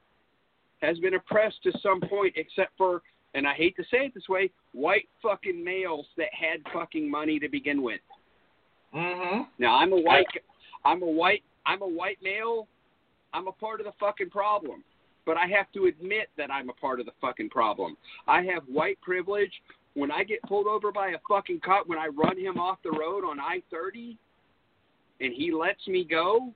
has 0.82 0.98
been 1.00 1.16
oppressed 1.16 1.62
to 1.64 1.72
some 1.84 2.00
point, 2.02 2.34
except 2.38 2.72
for, 2.78 3.02
and 3.34 3.46
I 3.46 3.54
hate 3.54 3.76
to 3.76 3.84
say 3.84 4.06
it 4.06 4.14
this 4.14 4.30
way, 4.30 4.50
white 4.74 5.10
fucking 5.22 5.64
males 5.64 6.06
that 6.18 6.30
had 6.34 6.62
fucking 6.74 7.10
money 7.10 7.40
to 7.40 7.50
begin 7.50 7.82
with. 7.82 8.02
Mm-hmm. 8.96 9.42
Now 9.60 9.76
I'm 9.76 9.94
a 9.94 10.00
white, 10.00 10.26
I'm 10.86 11.04
a 11.04 11.08
white, 11.08 11.44
I'm 11.66 11.82
a 11.82 11.88
white 11.88 12.18
male. 12.24 12.68
I'm 13.34 13.48
a 13.48 13.52
part 13.52 13.80
of 13.80 13.86
the 13.86 13.94
fucking 14.00 14.32
problem, 14.32 14.84
but 15.26 15.38
I 15.38 15.46
have 15.48 15.72
to 15.74 15.86
admit 15.86 16.30
that 16.38 16.52
I'm 16.52 16.70
a 16.70 16.74
part 16.74 17.00
of 17.00 17.06
the 17.06 17.12
fucking 17.22 17.50
problem. 17.50 17.96
I 18.28 18.42
have 18.44 18.64
white 18.64 19.00
privilege. 19.02 19.52
When 19.96 20.12
I 20.12 20.24
get 20.24 20.42
pulled 20.44 20.68
over 20.68 20.92
by 20.92 21.10
a 21.10 21.18
fucking 21.28 21.62
cop, 21.66 21.88
when 21.88 21.98
I 21.98 22.08
run 22.08 22.38
him 22.38 22.58
off 22.58 22.78
the 22.84 22.92
road 22.92 23.24
on 23.26 23.40
I-30, 23.40 24.16
and 25.20 25.34
he 25.34 25.52
lets 25.52 25.86
me 25.88 26.06
go, 26.06 26.54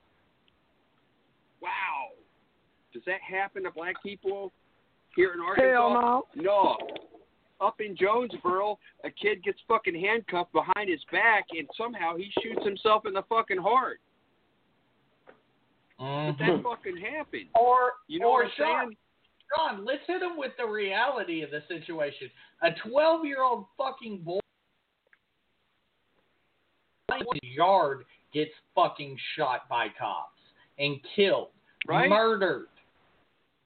wow, 1.60 2.08
does 2.92 3.02
that 3.06 3.20
happen 3.20 3.64
to 3.64 3.70
black 3.70 4.02
people 4.02 4.52
here 5.16 5.32
in 5.34 5.40
Arkansas? 5.40 5.70
Hell 5.70 5.90
no. 5.92 6.22
No. 6.36 6.76
Up 7.60 7.80
in 7.80 7.96
Jonesboro, 7.96 8.78
a 9.04 9.10
kid 9.10 9.42
gets 9.44 9.58
fucking 9.68 9.98
handcuffed 10.00 10.52
behind 10.52 10.88
his 10.88 11.00
back, 11.12 11.46
and 11.52 11.68
somehow 11.76 12.16
he 12.16 12.30
shoots 12.42 12.64
himself 12.64 13.06
in 13.06 13.12
the 13.12 13.22
fucking 13.28 13.58
heart. 13.58 14.00
But 15.98 16.04
Mm-hmm. 16.04 16.42
that 16.42 16.62
fucking 16.64 16.96
happened. 16.96 17.46
Or, 17.58 17.92
You 18.08 18.18
know 18.18 18.26
or 18.30 18.42
what 18.42 18.46
I'm 18.46 18.50
Sean, 18.56 18.84
saying? 18.86 18.96
Sean, 19.52 19.84
let's 19.84 20.02
hit 20.06 20.22
him 20.22 20.36
with 20.36 20.52
the 20.58 20.66
reality 20.66 21.42
of 21.42 21.50
the 21.50 21.62
situation. 21.68 22.30
A 22.62 22.70
12 22.88 23.24
year 23.24 23.42
old 23.42 23.66
fucking 23.76 24.18
boy 24.18 24.38
in 27.12 27.18
his 27.42 27.52
yard 27.56 28.04
gets 28.32 28.50
fucking 28.74 29.16
shot 29.36 29.68
by 29.68 29.86
cops 29.98 30.40
and 30.78 30.96
killed, 31.14 31.48
Right? 31.86 32.08
murdered 32.08 32.66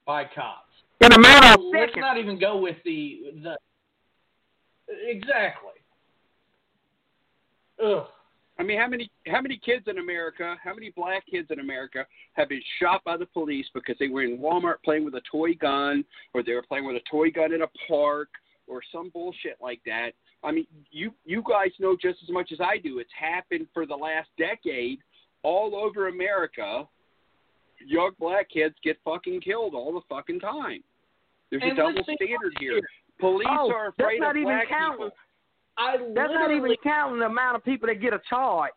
by 0.06 0.24
cops. 0.24 0.64
In 1.00 1.12
a 1.12 1.18
matter 1.18 1.55
of 1.55 1.60
Let's 1.72 1.92
seconds. 1.92 2.00
not 2.00 2.18
even 2.18 2.38
go 2.38 2.59
with 2.59 2.76
the 2.84 3.32
the 3.42 3.56
exactly. 5.06 5.70
Ugh. 7.82 8.06
I 8.60 8.64
mean, 8.64 8.78
how 8.78 8.89
many 8.89 9.10
how 9.28 9.40
many 9.40 9.56
kids 9.64 9.85
in 9.86 9.98
America, 9.98 10.56
how 10.62 10.74
many 10.74 10.90
black 10.97 11.24
kids 11.30 11.48
in 11.51 11.60
America 11.60 12.05
have 12.35 12.48
been 12.48 12.62
shot 12.80 13.05
by 13.05 13.16
the 13.16 13.26
police 13.26 13.66
because 13.72 13.97
they 14.01 14.09
were 14.09 14.22
in 14.24 14.39
Walmart 14.39 14.76
playing 14.85 15.05
with 15.05 15.14
a 15.14 15.22
toy 15.30 15.55
gun, 15.55 16.05
or 16.35 16.43
they 16.43 16.55
were 16.55 16.62
playing 16.62 16.85
with 16.86 16.97
a 16.97 17.02
toy 17.10 17.30
gun 17.30 17.52
in 17.52 17.62
a 17.62 17.68
park, 17.86 18.28
or 18.66 18.80
some 18.93 19.10
bullshit 19.10 19.59
like 19.62 19.80
that? 19.86 20.10
I 20.43 20.51
mean, 20.51 20.66
you 20.90 21.12
you 21.24 21.43
guys 21.48 21.70
know 21.78 21.97
just 22.01 22.18
as 22.24 22.30
much 22.30 22.51
as 22.52 22.59
I 22.60 22.78
do. 22.78 22.98
It's 22.98 23.10
happened 23.18 23.68
for 23.72 23.86
the 23.86 23.94
last 23.94 24.28
decade 24.39 24.98
all 25.44 25.76
over 25.76 26.09
America. 26.09 26.86
Young 27.86 28.10
black 28.18 28.51
kids 28.51 28.74
get 28.82 28.98
fucking 29.05 29.40
killed 29.40 29.74
all 29.74 29.93
the 29.93 30.01
fucking 30.09 30.40
time. 30.40 30.82
There's 31.51 31.62
And 31.62 31.72
a 31.72 31.76
double 31.76 32.02
standard 32.02 32.55
here. 32.59 32.72
here. 32.72 32.80
Police 33.20 33.47
Oh, 33.51 33.70
are 33.72 33.89
afraid 33.89 34.20
not 34.20 34.30
of 34.30 34.36
even 34.36 34.48
black 34.52 34.68
counting. 34.68 34.98
people. 35.06 35.10
I 35.78 35.96
That's 36.14 36.32
not 36.32 36.50
even 36.50 36.74
counting 36.82 37.20
the 37.20 37.26
amount 37.26 37.56
of 37.56 37.64
people 37.64 37.88
that 37.88 38.00
get 38.00 38.12
a 38.12 38.20
charge. 38.28 38.72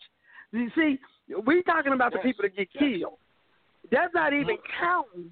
You 0.51 0.69
see, 0.75 0.99
we're 1.45 1.63
talking 1.63 1.93
about 1.93 2.13
the 2.13 2.19
people 2.19 2.43
that 2.43 2.55
get 2.55 2.67
yes. 2.73 2.83
killed. 2.83 3.17
That's 3.91 4.13
not 4.13 4.33
even 4.33 4.57
mm-hmm. 4.57 4.83
counting 4.83 5.31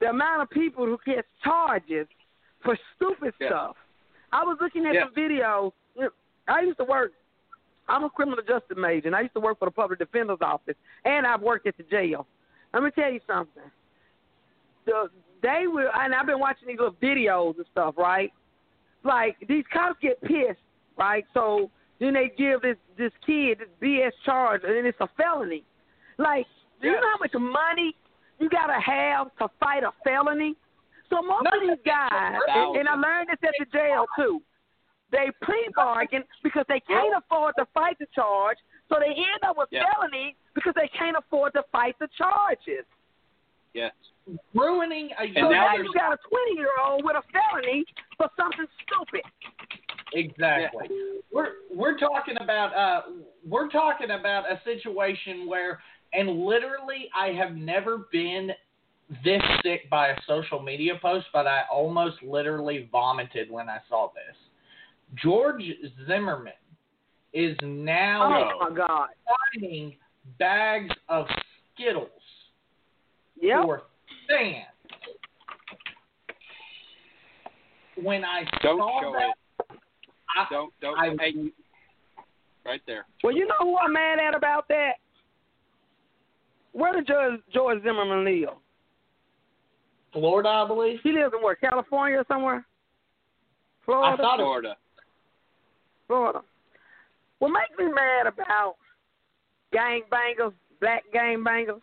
the 0.00 0.10
amount 0.10 0.42
of 0.42 0.50
people 0.50 0.84
who 0.84 0.98
get 1.06 1.24
charges 1.42 2.06
for 2.62 2.76
stupid 2.96 3.32
Yes. 3.40 3.50
stuff. 3.50 3.76
I 4.32 4.44
was 4.44 4.58
looking 4.60 4.86
at 4.86 4.94
Yes. 4.94 5.04
some 5.06 5.14
videos. 5.14 5.72
I 6.46 6.60
used 6.60 6.78
to 6.78 6.84
work. 6.84 7.12
I'm 7.88 8.04
a 8.04 8.10
criminal 8.10 8.42
justice 8.42 8.76
major, 8.76 9.08
and 9.08 9.16
I 9.16 9.22
used 9.22 9.34
to 9.34 9.40
work 9.40 9.58
for 9.58 9.66
the 9.66 9.70
public 9.70 9.98
defender's 9.98 10.38
office, 10.40 10.76
and 11.04 11.26
I've 11.26 11.42
worked 11.42 11.66
at 11.66 11.76
the 11.76 11.82
jail. 11.84 12.26
Let 12.72 12.82
me 12.82 12.90
tell 12.90 13.12
you 13.12 13.20
something. 13.26 13.62
The 14.86 15.10
they 15.42 15.66
will, 15.66 15.90
and 15.94 16.14
I've 16.14 16.26
been 16.26 16.40
watching 16.40 16.68
these 16.68 16.78
little 16.78 16.94
videos 16.94 17.56
and 17.56 17.66
stuff, 17.70 17.94
right? 17.98 18.32
Like 19.04 19.36
these 19.46 19.64
cops 19.70 19.98
get 20.00 20.20
pissed, 20.22 20.60
right? 20.96 21.24
So 21.34 21.70
then 22.00 22.14
they 22.14 22.30
give 22.36 22.62
this 22.62 22.76
this 22.98 23.12
kid 23.26 23.58
this 23.58 23.68
BS 23.82 24.12
charge, 24.24 24.62
and 24.64 24.74
then 24.76 24.86
it's 24.86 24.98
a 25.00 25.08
felony. 25.16 25.64
Like, 26.18 26.46
do 26.80 26.88
you 26.88 26.94
know 26.94 27.10
how 27.12 27.18
much 27.18 27.32
money 27.34 27.94
you 28.38 28.48
gotta 28.48 28.80
have 28.80 29.28
to 29.38 29.48
fight 29.60 29.82
a 29.84 29.90
felony? 30.04 30.54
So 31.10 31.22
most 31.22 31.46
of 31.46 31.60
these 31.60 31.78
guys, 31.84 32.34
and, 32.48 32.76
and 32.76 32.88
I 32.88 32.94
learned 32.94 33.28
this 33.28 33.38
at 33.42 33.54
the 33.58 33.66
jail 33.72 34.06
too. 34.16 34.40
they 35.12 35.30
plea 35.44 35.68
bargain 35.76 36.24
because 36.42 36.64
they 36.68 36.80
can't 36.80 37.14
afford 37.16 37.54
to 37.58 37.66
fight 37.74 37.96
the 38.00 38.06
charge, 38.14 38.56
so 38.88 38.96
they 38.98 39.10
end 39.14 39.42
up 39.46 39.56
with 39.56 39.68
Yeah. 39.70 39.84
felony 39.92 40.34
because 40.54 40.72
they 40.74 40.88
can't 40.98 41.16
afford 41.16 41.52
to 41.54 41.62
fight 41.70 41.94
the 42.00 42.08
charges. 42.18 42.84
Yes. 43.74 43.92
ruining 44.54 45.10
a 45.18 45.26
So 45.34 45.40
young 45.40 45.50
now 45.50 45.74
you 45.76 45.92
got 45.92 46.12
a 46.14 46.18
20 46.28 46.56
year 46.56 46.70
old 46.82 47.04
with 47.04 47.16
a 47.16 47.22
felony 47.30 47.84
for 48.16 48.28
something 48.36 48.66
stupid. 48.82 49.22
Exactly. 50.14 50.88
We're 51.32 51.48
we're 51.74 51.98
talking 51.98 52.36
about 52.40 52.74
uh 52.74 53.10
we're 53.46 53.68
talking 53.68 54.10
about 54.10 54.44
a 54.50 54.60
situation 54.64 55.48
where 55.48 55.80
and 56.12 56.44
literally 56.44 57.08
I 57.16 57.28
have 57.28 57.56
never 57.56 58.06
been 58.12 58.50
this 59.24 59.42
sick 59.62 59.90
by 59.90 60.08
a 60.08 60.16
social 60.26 60.60
media 60.62 60.92
post, 61.02 61.26
but 61.32 61.46
I 61.46 61.62
almost 61.70 62.22
literally 62.22 62.88
vomited 62.90 63.50
when 63.50 63.68
I 63.68 63.78
saw 63.88 64.10
this. 64.14 64.36
George 65.22 65.62
Zimmerman 66.06 66.52
is 67.32 67.56
now 67.62 68.52
Oh 68.60 68.68
my 68.70 68.76
God. 68.76 69.08
finding 69.52 69.96
bags 70.38 70.94
of 71.08 71.26
Skittles 71.74 72.08
Yep. 73.40 73.62
for 73.62 73.82
fans. 74.28 74.66
When 78.02 78.24
I 78.24 78.44
Don't 78.62 78.78
saw 78.78 79.00
show 79.00 79.12
that, 79.12 79.28
it. 79.30 79.34
I, 80.36 80.46
Don't 80.50 80.72
don't 80.80 80.98
I- 80.98 81.14
hey, 81.18 81.34
right 82.64 82.80
there. 82.86 83.06
Well, 83.22 83.34
you 83.34 83.46
know 83.46 83.54
who 83.60 83.76
I'm 83.78 83.92
mad 83.92 84.18
at 84.18 84.34
about 84.34 84.66
that? 84.68 84.92
Where 86.72 86.92
did 86.92 87.06
George, 87.06 87.40
George 87.52 87.82
Zimmerman 87.82 88.24
live? 88.24 88.54
Florida, 90.12 90.48
I 90.48 90.66
believe. 90.66 90.98
He 91.02 91.12
lives 91.12 91.32
in 91.36 91.42
where? 91.42 91.54
California 91.56 92.18
or 92.18 92.24
somewhere? 92.28 92.64
I 93.82 93.84
Florida. 93.84 94.16
thought 94.22 94.38
Florida. 94.38 94.76
Florida. 96.06 96.40
What 97.38 97.48
makes 97.50 97.78
me 97.78 97.92
mad 97.92 98.26
about 98.26 98.76
gang 99.72 100.02
bangers, 100.10 100.52
black 100.80 101.02
gang 101.12 101.42
bangers, 101.44 101.82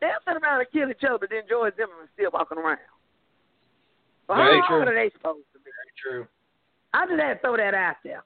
they'll 0.00 0.10
sit 0.26 0.42
around 0.42 0.60
and 0.60 0.70
kill 0.72 0.90
each 0.90 1.04
other, 1.04 1.18
but 1.18 1.30
then 1.30 1.42
George 1.48 1.74
Zimmerman's 1.76 2.08
still 2.14 2.30
walking 2.32 2.58
around. 2.58 2.78
Well, 4.28 4.38
Very 4.38 4.60
how 4.60 4.66
true. 4.66 4.76
hard 4.78 4.88
are 4.88 4.94
they 4.94 5.10
supposed 5.12 5.46
to 5.52 5.58
be? 5.58 5.70
true. 6.02 6.26
I 6.96 7.06
just 7.06 7.20
had 7.20 7.34
to 7.34 7.40
throw 7.40 7.56
that 7.58 7.74
out 7.74 7.96
there. 8.02 8.24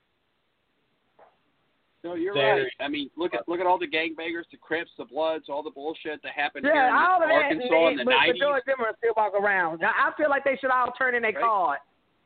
No, 2.03 2.15
you're 2.15 2.33
Very- 2.33 2.63
right. 2.63 2.73
I 2.81 2.89
mean, 2.89 3.11
look 3.17 3.35
at 3.35 3.47
look 3.47 3.61
at 3.61 3.67
all 3.67 3.79
the 3.79 3.87
gangbangers, 3.87 4.45
the 4.51 4.57
Crips, 4.57 4.91
the 4.97 5.05
Bloods, 5.05 5.47
all 5.51 5.63
the 5.63 5.71
bullshit 5.71 6.23
that 6.23 6.33
happened 6.33 6.65
here 6.65 6.75
Yeah, 6.75 6.89
in 6.89 6.95
all 6.95 7.23
of 7.23 7.29
that. 7.29 7.35
Arkansas 7.45 7.89
in 7.89 7.97
the 7.99 8.05
but, 8.05 8.11
but 8.13 8.17
nineties. 8.17 8.41
George 8.41 8.63
Zimmerman 8.65 8.95
still 8.99 9.13
walk 9.17 9.35
around. 9.35 9.85
I 9.85 10.09
I 10.09 10.13
feel 10.17 10.31
like 10.31 10.45
they 10.45 10.57
should 10.57 10.71
all 10.71 10.93
turn 10.93 11.15
in 11.15 11.21
their 11.23 11.33
Right. 11.33 11.43
card. 11.43 11.79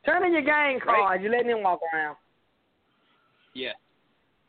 Turn 0.05 0.23
in 0.23 0.31
your 0.31 0.43
gang 0.43 0.75
Right. 0.75 0.81
card. 0.85 1.23
You 1.23 1.29
letting 1.29 1.47
them 1.47 1.61
walk 1.63 1.81
around. 1.93 2.15
Yeah, 3.53 3.73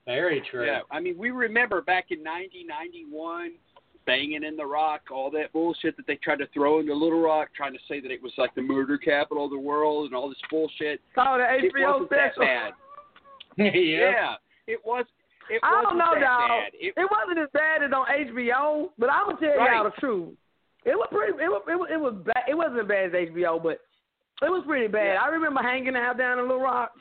Very 0.05 0.41
true. 0.43 0.65
yeah. 0.67 0.83
I 0.93 1.01
mean, 1.01 1.17
we 1.19 1.31
remember 1.31 1.81
back 1.81 2.13
in 2.13 2.23
ninety, 2.23 2.63
ninety-one, 2.63 3.55
banging 4.07 4.45
in 4.45 4.57
the 4.57 4.65
Rock, 4.65 5.03
all 5.11 5.31
that 5.33 5.53
bullshit 5.53 5.97
that 5.97 6.07
they 6.07 6.17
tried 6.17 6.39
to 6.39 6.47
throw 6.55 6.81
into 6.81 6.95
Little 6.95 7.21
Rock, 7.21 7.49
trying 7.57 7.73
to 7.73 7.79
say 7.89 8.01
that 8.01 8.11
it 8.11 8.23
was 8.23 8.33
like 8.39 8.55
the 8.55 8.63
murder 8.63 8.97
capital 8.97 9.45
of 9.45 9.51
the 9.51 9.59
world 9.59 10.07
and 10.07 10.15
all 10.15 10.29
this 10.29 10.39
bullshit. 10.51 11.01
Call 11.15 11.39
the 11.39 11.45
It 11.45 11.73
HBO 11.75 11.93
wasn't 11.93 12.11
that 12.11 12.33
special. 12.35 12.43
bad. 12.47 12.73
yeah. 13.59 13.71
Yeah, 13.75 14.35
it 14.67 14.81
was. 14.85 15.05
It 15.49 15.61
I 15.63 15.83
don't 15.83 15.97
know, 15.99 16.11
that 16.15 16.21
dog. 16.21 16.51
It, 16.75 16.95
It 16.97 17.09
wasn't 17.11 17.39
as 17.39 17.49
bad 17.53 17.83
as 17.83 17.93
on 17.93 18.07
HBO, 18.07 18.91
but 18.99 19.11
I'm 19.11 19.27
gonna 19.27 19.39
tell 19.41 19.57
Right. 19.57 19.75
y'all 19.77 19.85
the 19.85 19.91
truth. 20.01 20.35
It 20.85 20.95
was 20.97 21.09
pretty. 21.11 21.33
It 21.43 21.49
was. 21.49 21.63
It 21.69 21.75
was. 21.77 21.89
It 21.93 22.01
was 22.01 22.15
bad. 22.25 22.45
It 22.49 22.55
wasn't 22.55 22.81
as 22.81 22.87
bad 22.87 23.07
as 23.07 23.13
HBO, 23.31 23.63
but 23.63 23.81
it 24.43 24.51
was 24.51 24.63
pretty 24.67 24.87
bad. 24.89 25.15
Yeah. 25.15 25.23
I 25.23 25.29
remember 25.29 25.63
hanging 25.63 25.97
out 25.97 26.19
down 26.19 26.39
in 26.39 26.47
Little 26.47 26.63
Rock, 26.63 26.93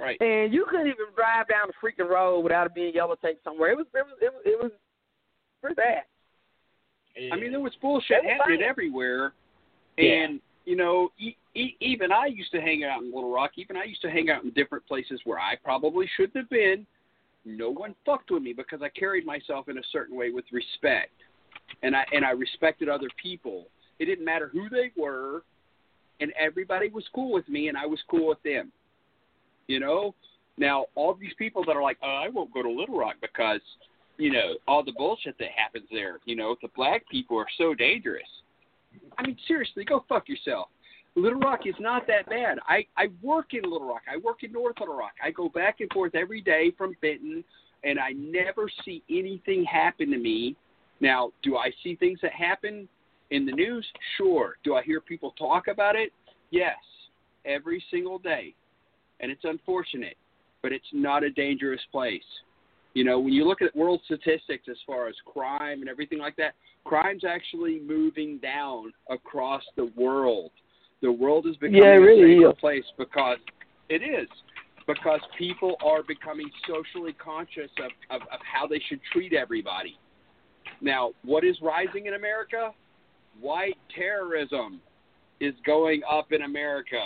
right. 0.00 0.20
and 0.20 0.52
you 0.54 0.64
couldn't 0.68 0.86
even 0.86 1.06
drive 1.14 1.46
down 1.48 1.68
the 1.68 1.74
freaking 1.82 2.08
road 2.08 2.40
without 2.40 2.66
it 2.66 2.74
being 2.74 2.94
yellow 2.94 3.16
tape 3.16 3.38
somewhere. 3.44 3.70
It 3.72 3.76
was. 3.78 3.86
It 3.94 4.04
was. 4.06 4.16
It 4.22 4.32
was. 4.32 4.42
It 4.44 4.62
was 4.62 4.72
pretty 5.64 5.76
bad. 5.76 6.02
I 7.32 7.36
mean, 7.36 7.52
there 7.52 7.60
was 7.60 7.72
bullshit 7.80 8.18
They 8.22 8.28
happening 8.30 8.58
fine. 8.60 8.68
everywhere, 8.68 9.32
Yeah. 9.96 10.12
and 10.12 10.40
you 10.66 10.76
know, 10.76 11.12
e- 11.18 11.36
e- 11.54 11.76
even 11.80 12.10
I 12.10 12.26
used 12.26 12.50
to 12.52 12.60
hang 12.60 12.84
out 12.84 13.02
in 13.02 13.12
Little 13.12 13.30
Rock. 13.30 13.52
Even 13.56 13.76
I 13.76 13.84
used 13.84 14.00
to 14.02 14.10
hang 14.10 14.30
out 14.30 14.44
in 14.44 14.50
different 14.50 14.86
places 14.86 15.20
where 15.24 15.38
I 15.38 15.56
probably 15.56 16.06
shouldn't 16.16 16.36
have 16.36 16.48
been. 16.48 16.86
No 17.44 17.70
one 17.70 17.94
fucked 18.04 18.30
with 18.30 18.42
me 18.42 18.52
because 18.54 18.80
I 18.82 18.88
carried 18.88 19.24
myself 19.26 19.68
in 19.68 19.76
a 19.78 19.82
certain 19.92 20.16
way 20.16 20.30
with 20.30 20.44
respect, 20.52 21.12
and 21.82 21.94
I 21.96 22.04
and 22.12 22.24
I 22.24 22.30
respected 22.30 22.88
other 22.88 23.08
people. 23.22 23.68
It 23.98 24.06
didn't 24.06 24.24
matter 24.24 24.48
who 24.48 24.68
they 24.68 24.90
were, 24.96 25.44
and 26.20 26.32
everybody 26.32 26.88
was 26.88 27.06
cool 27.14 27.30
with 27.32 27.48
me, 27.48 27.68
and 27.68 27.76
I 27.78 27.86
was 27.86 28.02
cool 28.08 28.26
with 28.26 28.42
them. 28.42 28.72
You 29.68 29.78
know, 29.80 30.14
now 30.58 30.86
all 30.94 31.14
these 31.14 31.34
people 31.34 31.64
that 31.66 31.76
are 31.76 31.82
like, 31.82 31.98
oh, 32.02 32.22
I 32.24 32.28
won't 32.28 32.52
go 32.52 32.62
to 32.62 32.70
Little 32.70 32.98
Rock 32.98 33.16
because 33.20 33.60
you 34.16 34.32
know, 34.32 34.54
all 34.68 34.84
the 34.84 34.92
bullshit 34.92 35.36
that 35.38 35.48
happens 35.56 35.86
there. 35.90 36.20
You 36.24 36.36
know, 36.36 36.56
the 36.62 36.68
black 36.76 37.08
people 37.10 37.38
are 37.38 37.46
so 37.58 37.74
dangerous. 37.74 38.22
I 39.18 39.26
mean, 39.26 39.36
seriously, 39.46 39.84
go 39.84 40.04
fuck 40.08 40.28
yourself. 40.28 40.68
Little 41.16 41.38
Rock 41.38 41.60
is 41.66 41.74
not 41.78 42.06
that 42.08 42.26
bad. 42.28 42.58
I 42.66 42.86
I 42.96 43.06
work 43.22 43.54
in 43.54 43.62
Little 43.62 43.88
Rock. 43.88 44.02
I 44.12 44.16
work 44.16 44.42
in 44.42 44.52
North 44.52 44.76
Little 44.80 44.96
Rock. 44.96 45.12
I 45.22 45.30
go 45.30 45.48
back 45.48 45.76
and 45.80 45.90
forth 45.92 46.14
every 46.14 46.40
day 46.40 46.72
from 46.76 46.96
Benton, 47.02 47.44
and 47.84 47.98
I 47.98 48.12
never 48.12 48.68
see 48.84 49.02
anything 49.08 49.64
happen 49.64 50.10
to 50.10 50.18
me. 50.18 50.56
Now, 51.00 51.32
do 51.42 51.56
I 51.56 51.70
see 51.82 51.96
things 51.96 52.18
that 52.22 52.32
happen 52.32 52.88
in 53.30 53.46
the 53.46 53.52
news? 53.52 53.86
Sure. 54.16 54.56
Do 54.64 54.74
I 54.74 54.82
hear 54.82 55.00
people 55.00 55.34
talk 55.38 55.68
about 55.68 55.94
it? 55.94 56.12
Yes, 56.50 56.76
every 57.44 57.82
single 57.90 58.18
day, 58.18 58.54
and 59.20 59.30
it's 59.30 59.44
unfortunate, 59.44 60.16
but 60.62 60.72
it's 60.72 60.84
not 60.92 61.22
a 61.22 61.30
dangerous 61.30 61.80
place. 61.92 62.22
You 62.94 63.02
know, 63.02 63.18
when 63.18 63.32
you 63.32 63.44
look 63.46 63.60
at 63.60 63.74
world 63.74 64.00
statistics 64.04 64.66
as 64.70 64.76
far 64.86 65.08
as 65.08 65.14
crime 65.26 65.80
and 65.80 65.88
everything 65.88 66.18
like 66.18 66.36
that, 66.36 66.54
crime's 66.84 67.24
actually 67.24 67.80
moving 67.80 68.38
down 68.38 68.92
across 69.10 69.62
the 69.76 69.90
world. 69.96 70.52
The 71.02 71.10
world 71.10 71.46
is 71.46 71.56
becoming 71.56 71.82
Yeah, 71.82 71.94
it 71.94 71.96
a 71.96 72.00
really 72.00 72.38
safer 72.38 72.50
is. 72.50 72.56
place 72.60 72.84
because 72.96 73.38
it 73.88 74.02
is 74.02 74.28
because 74.86 75.20
people 75.38 75.76
are 75.84 76.02
becoming 76.02 76.48
socially 76.68 77.14
conscious 77.14 77.70
of, 77.78 77.90
of, 78.10 78.22
of 78.28 78.38
how 78.42 78.66
they 78.66 78.80
should 78.88 79.00
treat 79.12 79.32
everybody. 79.32 79.98
Now, 80.80 81.12
what 81.24 81.44
is 81.44 81.56
rising 81.62 82.06
in 82.06 82.14
America? 82.14 82.70
White 83.40 83.78
terrorism 83.94 84.80
is 85.40 85.54
going 85.66 86.02
up 86.08 86.32
in 86.32 86.42
America. 86.42 87.00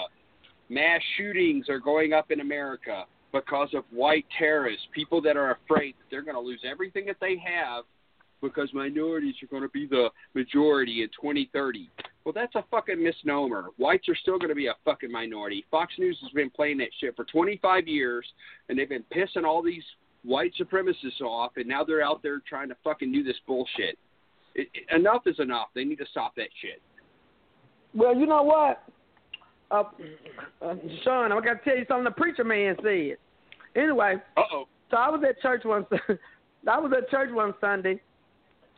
Mass 0.68 1.00
shootings 1.16 1.68
are 1.68 1.78
going 1.78 2.12
up 2.12 2.30
in 2.30 2.40
America 2.40 3.04
because 3.32 3.68
of 3.74 3.84
white 3.90 4.24
terrorists, 4.38 4.86
people 4.94 5.20
that 5.22 5.36
are 5.36 5.52
afraid 5.52 5.94
that 5.98 6.04
they're 6.10 6.22
going 6.22 6.34
to 6.34 6.40
lose 6.40 6.60
everything 6.64 7.06
that 7.06 7.16
they 7.20 7.36
have 7.36 7.84
because 8.40 8.68
minorities 8.72 9.34
are 9.42 9.46
going 9.46 9.62
to 9.62 9.68
be 9.68 9.86
the 9.86 10.08
majority 10.34 11.02
in 11.02 11.08
2030. 11.08 11.90
Well, 12.24 12.32
that's 12.32 12.54
a 12.54 12.64
fucking 12.70 13.02
misnomer. 13.02 13.66
Whites 13.78 14.08
are 14.08 14.16
still 14.16 14.38
going 14.38 14.50
to 14.50 14.54
be 14.54 14.66
a 14.66 14.74
fucking 14.84 15.10
minority. 15.10 15.64
Fox 15.70 15.92
News 15.98 16.18
has 16.22 16.30
been 16.32 16.50
playing 16.50 16.78
that 16.78 16.88
shit 17.00 17.16
for 17.16 17.24
25 17.24 17.88
years, 17.88 18.26
and 18.68 18.78
they've 18.78 18.88
been 18.88 19.04
pissing 19.14 19.44
all 19.44 19.62
these 19.62 19.82
white 20.24 20.52
supremacists 20.60 21.20
off, 21.20 21.52
and 21.56 21.66
now 21.66 21.84
they're 21.84 22.02
out 22.02 22.22
there 22.22 22.40
trying 22.48 22.68
to 22.68 22.76
fucking 22.84 23.12
do 23.12 23.22
this 23.22 23.36
bullshit. 23.46 23.98
It, 24.54 24.68
it, 24.74 24.94
enough 24.94 25.22
is 25.26 25.38
enough. 25.38 25.68
They 25.74 25.84
need 25.84 25.98
to 25.98 26.06
stop 26.10 26.34
that 26.36 26.48
shit. 26.60 26.82
Well, 27.94 28.16
you 28.16 28.26
know 28.26 28.42
what? 28.42 28.82
Uh, 29.70 29.84
uh, 30.62 30.74
Sean, 31.04 31.30
I 31.32 31.40
got 31.40 31.62
to 31.62 31.64
tell 31.64 31.76
you 31.76 31.84
something 31.88 32.04
the 32.04 32.10
preacher 32.10 32.44
man 32.44 32.76
said. 32.82 33.16
Anyway, 33.76 34.16
Uh 34.36 34.42
oh. 34.52 34.68
so 34.90 34.96
I 34.96 35.10
was 35.10 35.22
at 35.28 35.40
church 35.40 35.64
one. 35.64 35.86
I 36.68 36.78
was 36.78 36.92
at 36.96 37.10
church 37.10 37.30
one 37.32 37.54
Sunday, 37.60 38.00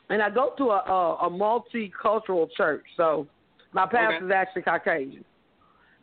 and 0.08 0.20
I 0.20 0.30
go 0.30 0.52
to 0.58 0.70
a 0.70 0.78
a, 0.78 1.26
a 1.26 1.30
multicultural 1.30 2.48
church. 2.56 2.84
So 2.96 3.26
my 3.72 3.86
pastor's 3.86 4.24
Okay. 4.24 4.34
actually 4.34 4.62
Caucasian. 4.62 5.24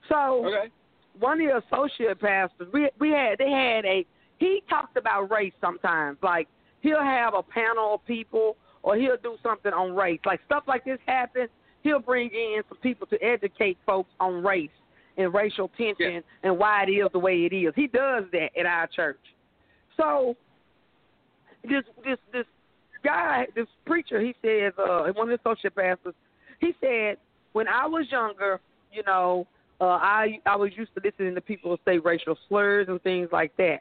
So 0.09 0.45
Okay. 0.45 0.71
one 1.19 1.41
of 1.41 1.47
the 1.47 1.75
associate 1.77 2.19
pastors, 2.19 2.67
we 2.73 2.89
we 2.99 3.09
had 3.11 3.37
they 3.39 3.51
had 3.51 3.85
a 3.85 4.05
he 4.39 4.63
talked 4.69 4.97
about 4.97 5.29
race 5.31 5.53
sometimes. 5.59 6.17
Like 6.23 6.47
he'll 6.81 7.03
have 7.03 7.33
a 7.33 7.43
panel 7.43 7.95
of 7.95 8.05
people, 8.05 8.55
or 8.83 8.95
he'll 8.95 9.17
do 9.21 9.35
something 9.43 9.73
on 9.73 9.95
race. 9.95 10.21
Like 10.25 10.39
stuff 10.45 10.63
like 10.67 10.85
this 10.85 10.99
happens, 11.05 11.49
he'll 11.83 11.99
bring 11.99 12.29
in 12.29 12.61
some 12.69 12.77
people 12.79 13.07
to 13.07 13.21
educate 13.23 13.77
folks 13.85 14.09
on 14.19 14.43
race 14.43 14.69
and 15.17 15.33
racial 15.33 15.69
tension 15.77 16.13
Yeah. 16.15 16.21
and 16.43 16.57
why 16.57 16.83
it 16.83 16.91
is 16.91 17.07
the 17.11 17.19
way 17.19 17.45
it 17.45 17.53
is. 17.53 17.73
He 17.75 17.87
does 17.87 18.25
that 18.31 18.49
at 18.57 18.65
our 18.65 18.87
church. 18.87 19.19
So 19.95 20.35
this 21.63 21.83
this 22.03 22.17
this 22.31 22.45
guy, 23.03 23.47
this 23.55 23.67
preacher, 23.85 24.19
he 24.21 24.35
says, 24.41 24.73
uh, 24.77 25.11
one 25.13 25.29
of 25.31 25.39
the 25.43 25.49
associate 25.49 25.75
pastors, 25.75 26.13
he 26.59 26.73
said, 26.81 27.17
when 27.53 27.67
I 27.67 27.85
was 27.85 28.05
younger, 28.11 28.59
you 28.91 29.03
know, 29.03 29.47
uh, 29.81 29.85
I 29.85 30.39
I 30.45 30.55
was 30.55 30.71
used 30.75 30.93
to 30.95 31.01
listening 31.03 31.35
to 31.35 31.41
people 31.41 31.77
say 31.85 31.97
racial 31.99 32.37
slurs 32.47 32.87
and 32.89 33.01
things 33.01 33.29
like 33.31 33.55
that. 33.57 33.79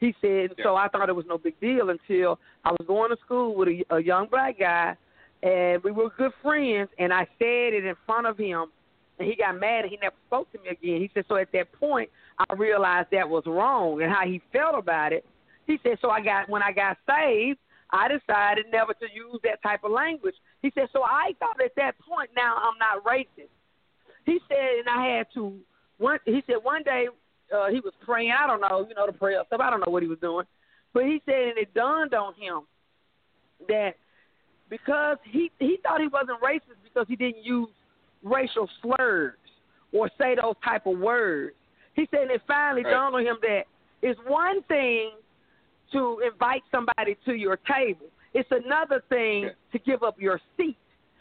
He 0.00 0.14
said, 0.20 0.50
so 0.62 0.76
I 0.76 0.88
thought 0.88 1.08
it 1.08 1.14
was 1.14 1.24
no 1.26 1.38
big 1.38 1.58
deal 1.60 1.88
until 1.90 2.38
I 2.64 2.72
was 2.72 2.84
going 2.86 3.10
to 3.10 3.16
school 3.24 3.54
with 3.54 3.68
a, 3.68 3.84
a 3.96 4.02
young 4.02 4.26
black 4.28 4.58
guy, 4.58 4.96
and 5.44 5.84
we 5.84 5.92
were 5.92 6.08
good 6.16 6.32
friends, 6.42 6.88
and 6.98 7.12
I 7.12 7.28
said 7.38 7.74
it 7.74 7.84
in 7.84 7.94
front 8.06 8.26
of 8.26 8.38
him, 8.38 8.66
and 9.18 9.28
he 9.28 9.36
got 9.36 9.60
mad 9.60 9.84
and 9.84 9.90
he 9.90 9.98
never 10.00 10.16
spoke 10.26 10.50
to 10.52 10.58
me 10.58 10.68
again. 10.70 11.00
He 11.02 11.10
said, 11.12 11.24
so 11.28 11.36
at 11.36 11.52
that 11.52 11.70
point, 11.72 12.08
I 12.38 12.54
realized 12.54 13.08
that 13.12 13.28
was 13.28 13.44
wrong 13.46 14.02
and 14.02 14.10
how 14.10 14.26
he 14.26 14.40
felt 14.52 14.74
about 14.76 15.12
it. 15.12 15.24
He 15.66 15.78
said, 15.82 15.98
so 16.00 16.08
I 16.10 16.20
got 16.20 16.48
when 16.48 16.62
I 16.62 16.72
got 16.72 16.96
saved, 17.06 17.58
I 17.90 18.08
decided 18.08 18.66
never 18.72 18.94
to 18.94 19.06
use 19.14 19.38
that 19.44 19.62
type 19.62 19.84
of 19.84 19.92
language. 19.92 20.34
He 20.62 20.72
said, 20.74 20.88
so 20.92 21.02
I 21.02 21.32
thought 21.38 21.62
at 21.62 21.76
that 21.76 21.94
point 22.00 22.30
now 22.34 22.56
I'm 22.56 22.78
not 22.78 23.04
racist. 23.04 23.52
He 24.24 24.38
said, 24.48 24.78
and 24.80 24.88
I 24.88 25.16
had 25.16 25.26
to. 25.34 25.54
One, 25.98 26.18
he 26.24 26.42
said 26.46 26.56
one 26.62 26.82
day 26.82 27.06
uh, 27.54 27.68
he 27.68 27.80
was 27.80 27.92
praying. 28.04 28.32
I 28.32 28.46
don't 28.46 28.60
know, 28.60 28.86
you 28.88 28.94
know, 28.94 29.06
the 29.06 29.12
prayer 29.12 29.42
stuff. 29.46 29.60
I 29.60 29.70
don't 29.70 29.80
know 29.80 29.92
what 29.92 30.02
he 30.02 30.08
was 30.08 30.18
doing, 30.18 30.46
but 30.92 31.04
he 31.04 31.22
said, 31.26 31.48
and 31.48 31.58
it 31.58 31.72
dawned 31.74 32.14
on 32.14 32.34
him 32.34 32.62
that 33.68 33.94
because 34.70 35.18
he 35.24 35.50
he 35.58 35.78
thought 35.82 36.00
he 36.00 36.08
wasn't 36.08 36.40
racist 36.40 36.78
because 36.82 37.06
he 37.08 37.16
didn't 37.16 37.44
use 37.44 37.68
racial 38.22 38.68
slurs 38.82 39.34
or 39.92 40.10
say 40.18 40.34
those 40.40 40.54
type 40.64 40.86
of 40.86 40.98
words. 40.98 41.54
He 41.94 42.08
said 42.10 42.30
it 42.30 42.42
finally 42.46 42.82
Right. 42.84 42.90
dawned 42.90 43.14
on 43.14 43.22
him 43.24 43.36
that 43.42 43.64
it's 44.02 44.18
one 44.26 44.62
thing 44.64 45.12
to 45.92 46.20
invite 46.20 46.62
somebody 46.70 47.16
to 47.24 47.34
your 47.34 47.56
table. 47.58 48.06
It's 48.32 48.50
another 48.50 49.00
thing 49.08 49.44
Yeah. 49.44 49.50
to 49.72 49.78
give 49.78 50.02
up 50.02 50.20
your 50.20 50.40
seat. 50.56 50.76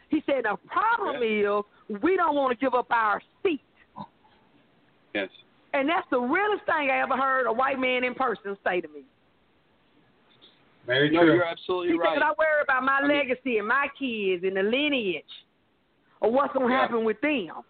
He 0.09 0.21
said 0.25 0.45
the 0.45 0.57
problem 0.67 1.21
is 1.21 1.63
we 2.01 2.15
don't 2.17 2.35
want 2.35 2.57
to 2.57 2.63
give 2.63 2.73
up 2.73 2.87
our 2.89 3.21
seat. 3.43 3.61
Yes. 5.13 5.29
And 5.73 5.87
that's 5.89 6.07
the 6.09 6.19
realest 6.19 6.65
thing 6.65 6.89
I 6.89 6.99
ever 7.01 7.15
heard 7.17 7.45
a 7.45 7.53
white 7.53 7.79
man 7.79 8.03
in 8.03 8.15
person 8.15 8.57
say 8.63 8.81
to 8.81 8.87
me. 8.87 9.03
Very 10.85 11.09
No, 11.09 11.21
true. 11.21 11.33
you're 11.35 11.45
absolutely 11.45 11.93
He 11.93 11.97
right. 11.97 12.15
said, 12.15 12.23
I 12.23 12.29
worry 12.31 12.61
about 12.61 12.83
my 12.83 12.97
I 12.99 13.07
mean- 13.07 13.17
legacy 13.17 13.57
and 13.57 13.67
my 13.67 13.87
kids 13.97 14.43
and 14.43 14.55
the 14.57 14.63
lineage 14.63 15.23
or 16.19 16.31
what's 16.31 16.53
going 16.53 16.67
to 16.69 16.73
Yeah. 16.73 16.81
happen 16.81 17.03
with 17.05 17.19
them. 17.21 17.63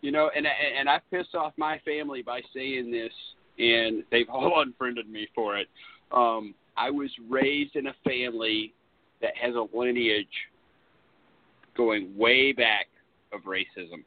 You 0.00 0.10
know, 0.10 0.30
and 0.34 0.46
and 0.46 0.76
and 0.78 0.88
I 0.90 0.98
pissed 1.10 1.34
off 1.34 1.52
my 1.56 1.78
family 1.80 2.22
by 2.22 2.40
saying 2.54 2.90
this, 2.90 3.12
and 3.58 4.04
they've 4.10 4.28
all 4.30 4.60
unfriended 4.62 5.08
me 5.08 5.28
for 5.34 5.56
it. 5.56 5.68
Um, 6.10 6.54
I 6.76 6.90
was 6.90 7.10
raised 7.28 7.76
in 7.76 7.86
a 7.86 7.94
family 8.04 8.72
that 9.20 9.36
has 9.36 9.54
a 9.54 9.66
lineage 9.76 10.26
going 11.76 12.16
way 12.16 12.52
back 12.52 12.88
of 13.32 13.42
racism. 13.42 14.02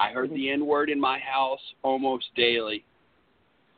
I 0.00 0.10
heard 0.10 0.30
the 0.30 0.50
N 0.50 0.66
word 0.66 0.90
in 0.90 1.00
my 1.00 1.18
house 1.18 1.60
almost 1.82 2.26
daily. 2.36 2.84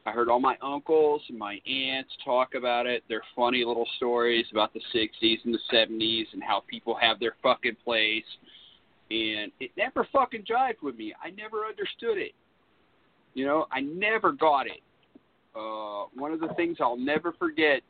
I 0.06 0.12
heard 0.12 0.28
all 0.28 0.40
my 0.40 0.56
uncles 0.62 1.22
and 1.28 1.38
my 1.38 1.58
aunts 1.66 2.10
talk 2.24 2.54
about 2.54 2.86
it. 2.86 3.04
Their 3.08 3.22
funny 3.36 3.64
little 3.64 3.86
stories 3.96 4.46
about 4.50 4.72
the 4.72 4.80
60s 4.94 5.38
and 5.44 5.54
the 5.54 5.58
70s 5.72 6.24
and 6.32 6.42
how 6.42 6.62
people 6.68 6.96
have 7.00 7.20
their 7.20 7.36
fucking 7.42 7.76
place 7.84 8.24
and 9.10 9.50
it 9.58 9.70
never 9.76 10.06
fucking 10.12 10.44
jived 10.44 10.82
with 10.82 10.96
me. 10.96 11.12
I 11.22 11.30
never 11.30 11.66
understood 11.66 12.16
it. 12.16 12.32
You 13.34 13.44
know, 13.44 13.66
I 13.72 13.80
never 13.80 14.32
got 14.32 14.66
it. 14.66 14.80
Uh, 15.54 16.06
one 16.14 16.32
of 16.32 16.40
the 16.40 16.48
things 16.56 16.76
I'll 16.80 16.96
never 16.96 17.32
forget, 17.32 17.82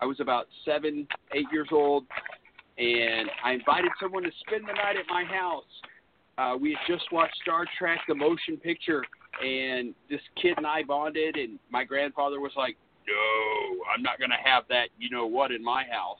I 0.00 0.04
was 0.04 0.20
about 0.20 0.46
seven, 0.64 1.06
eight 1.34 1.46
years 1.50 1.68
old, 1.72 2.04
and 2.76 3.30
I 3.44 3.52
invited 3.52 3.90
someone 4.00 4.22
to 4.24 4.30
spend 4.46 4.64
the 4.64 4.74
night 4.74 4.96
at 4.96 5.06
my 5.08 5.24
house. 5.24 5.64
Uh, 6.36 6.56
we 6.60 6.70
had 6.70 6.94
just 6.94 7.10
watched 7.12 7.36
Star 7.42 7.66
Trek, 7.78 8.00
the 8.08 8.14
motion 8.14 8.56
picture, 8.58 9.02
and 9.40 9.94
this 10.10 10.20
kid 10.40 10.54
and 10.56 10.66
I 10.66 10.82
bonded, 10.82 11.36
and 11.36 11.58
my 11.70 11.84
grandfather 11.84 12.40
was 12.40 12.52
like, 12.56 12.76
no, 13.06 13.84
I'm 13.94 14.02
not 14.02 14.18
going 14.18 14.30
to 14.30 14.36
have 14.44 14.64
that, 14.68 14.88
you 14.98 15.10
know 15.10 15.26
what, 15.26 15.50
in 15.50 15.62
my 15.62 15.84
house. 15.84 16.18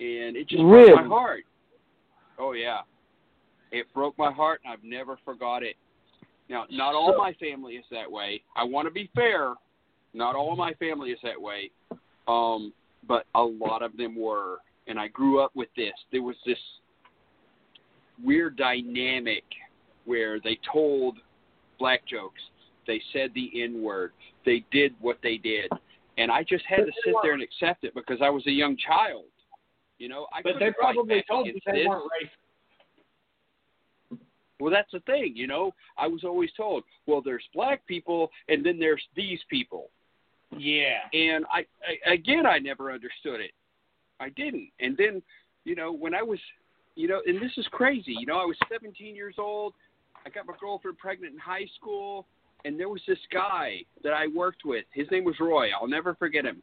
And 0.00 0.36
it 0.36 0.48
just 0.48 0.62
really? 0.62 0.92
broke 0.92 1.02
my 1.02 1.08
heart. 1.08 1.44
Oh, 2.38 2.52
yeah. 2.52 2.80
It 3.70 3.86
broke 3.92 4.16
my 4.18 4.32
heart, 4.32 4.60
and 4.64 4.72
I've 4.72 4.84
never 4.84 5.18
forgot 5.24 5.62
it. 5.62 5.76
Now, 6.48 6.64
not 6.70 6.94
all 6.94 7.16
my 7.18 7.34
family 7.34 7.74
is 7.74 7.84
that 7.90 8.10
way. 8.10 8.42
I 8.56 8.64
want 8.64 8.86
to 8.88 8.92
be 8.92 9.10
fair. 9.14 9.54
Not 10.14 10.34
all 10.34 10.56
my 10.56 10.72
family 10.74 11.10
is 11.10 11.18
that 11.22 11.40
way. 11.40 11.70
Um, 12.26 12.72
but 13.06 13.26
a 13.34 13.42
lot 13.42 13.82
of 13.82 13.96
them 13.96 14.16
were. 14.16 14.58
And 14.86 14.98
I 14.98 15.08
grew 15.08 15.40
up 15.40 15.50
with 15.54 15.68
this. 15.76 15.92
There 16.10 16.22
was 16.22 16.36
this 16.46 16.58
weird 18.24 18.56
dynamic 18.56 19.44
where 20.06 20.40
they 20.40 20.58
told 20.72 21.18
black 21.78 22.06
jokes. 22.06 22.40
They 22.86 23.00
said 23.12 23.30
the 23.34 23.50
N 23.62 23.82
word. 23.82 24.12
They 24.44 24.64
did 24.72 24.94
what 25.00 25.18
they 25.22 25.36
did. 25.36 25.70
And 26.16 26.30
I 26.30 26.42
just 26.42 26.64
had 26.66 26.78
to 26.78 26.92
sit 27.04 27.14
there 27.22 27.32
and 27.34 27.42
accept 27.42 27.84
it 27.84 27.94
because 27.94 28.18
I 28.22 28.30
was 28.30 28.46
a 28.46 28.50
young 28.50 28.76
child. 28.76 29.24
You 29.98 30.08
know, 30.08 30.26
I 30.32 30.42
But 30.42 30.54
they 30.58 30.72
probably 30.78 31.24
told 31.28 31.46
you 31.46 31.54
they 31.66 31.78
this. 31.80 31.86
weren't 31.86 32.04
racist. 32.04 32.30
Well, 34.60 34.72
that's 34.72 34.90
the 34.92 35.00
thing, 35.00 35.34
you 35.36 35.46
know. 35.46 35.72
I 35.96 36.08
was 36.08 36.24
always 36.24 36.50
told, 36.56 36.82
well, 37.06 37.22
there's 37.24 37.44
black 37.54 37.86
people, 37.86 38.30
and 38.48 38.64
then 38.66 38.78
there's 38.78 39.02
these 39.14 39.38
people, 39.48 39.90
Yeah. 40.56 40.98
and 41.12 41.46
I, 41.52 41.64
I 42.06 42.12
again, 42.12 42.44
I 42.44 42.58
never 42.58 42.90
understood 42.90 43.40
it. 43.40 43.52
I 44.18 44.30
didn't, 44.30 44.70
and 44.80 44.96
then, 44.96 45.22
you 45.64 45.76
know, 45.76 45.92
when 45.92 46.12
I 46.12 46.22
was, 46.22 46.40
you 46.96 47.06
know, 47.06 47.22
and 47.24 47.40
this 47.40 47.52
is 47.56 47.68
crazy, 47.70 48.16
you 48.18 48.26
know, 48.26 48.38
I 48.38 48.44
was 48.44 48.56
17 48.72 49.14
years 49.14 49.36
old. 49.38 49.74
I 50.26 50.30
got 50.30 50.46
my 50.46 50.54
girlfriend 50.60 50.98
pregnant 50.98 51.32
in 51.34 51.38
high 51.38 51.66
school, 51.80 52.26
and 52.64 52.78
there 52.78 52.88
was 52.88 53.00
this 53.06 53.18
guy 53.32 53.82
that 54.02 54.12
I 54.12 54.26
worked 54.28 54.62
with. 54.64 54.84
His 54.92 55.06
name 55.10 55.24
was 55.24 55.36
Roy. 55.40 55.68
I'll 55.70 55.88
never 55.88 56.14
forget 56.14 56.44
him. 56.44 56.62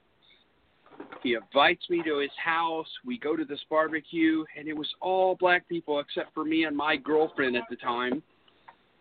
He 1.24 1.36
invites 1.36 1.90
me 1.90 2.02
to 2.04 2.20
his 2.20 2.32
house. 2.44 2.88
We 3.06 3.18
go 3.18 3.36
to 3.36 3.46
this 3.46 3.60
barbecue, 3.70 4.46
and 4.58 4.68
it 4.68 4.78
was 4.78 4.88
all 5.02 5.36
black 5.36 5.68
people 5.68 6.00
except 6.00 6.34
for 6.34 6.46
me 6.46 6.66
and 6.66 6.76
my 6.76 6.96
girlfriend 6.96 7.56
at 7.56 7.64
the 7.70 7.76
time. 7.76 8.22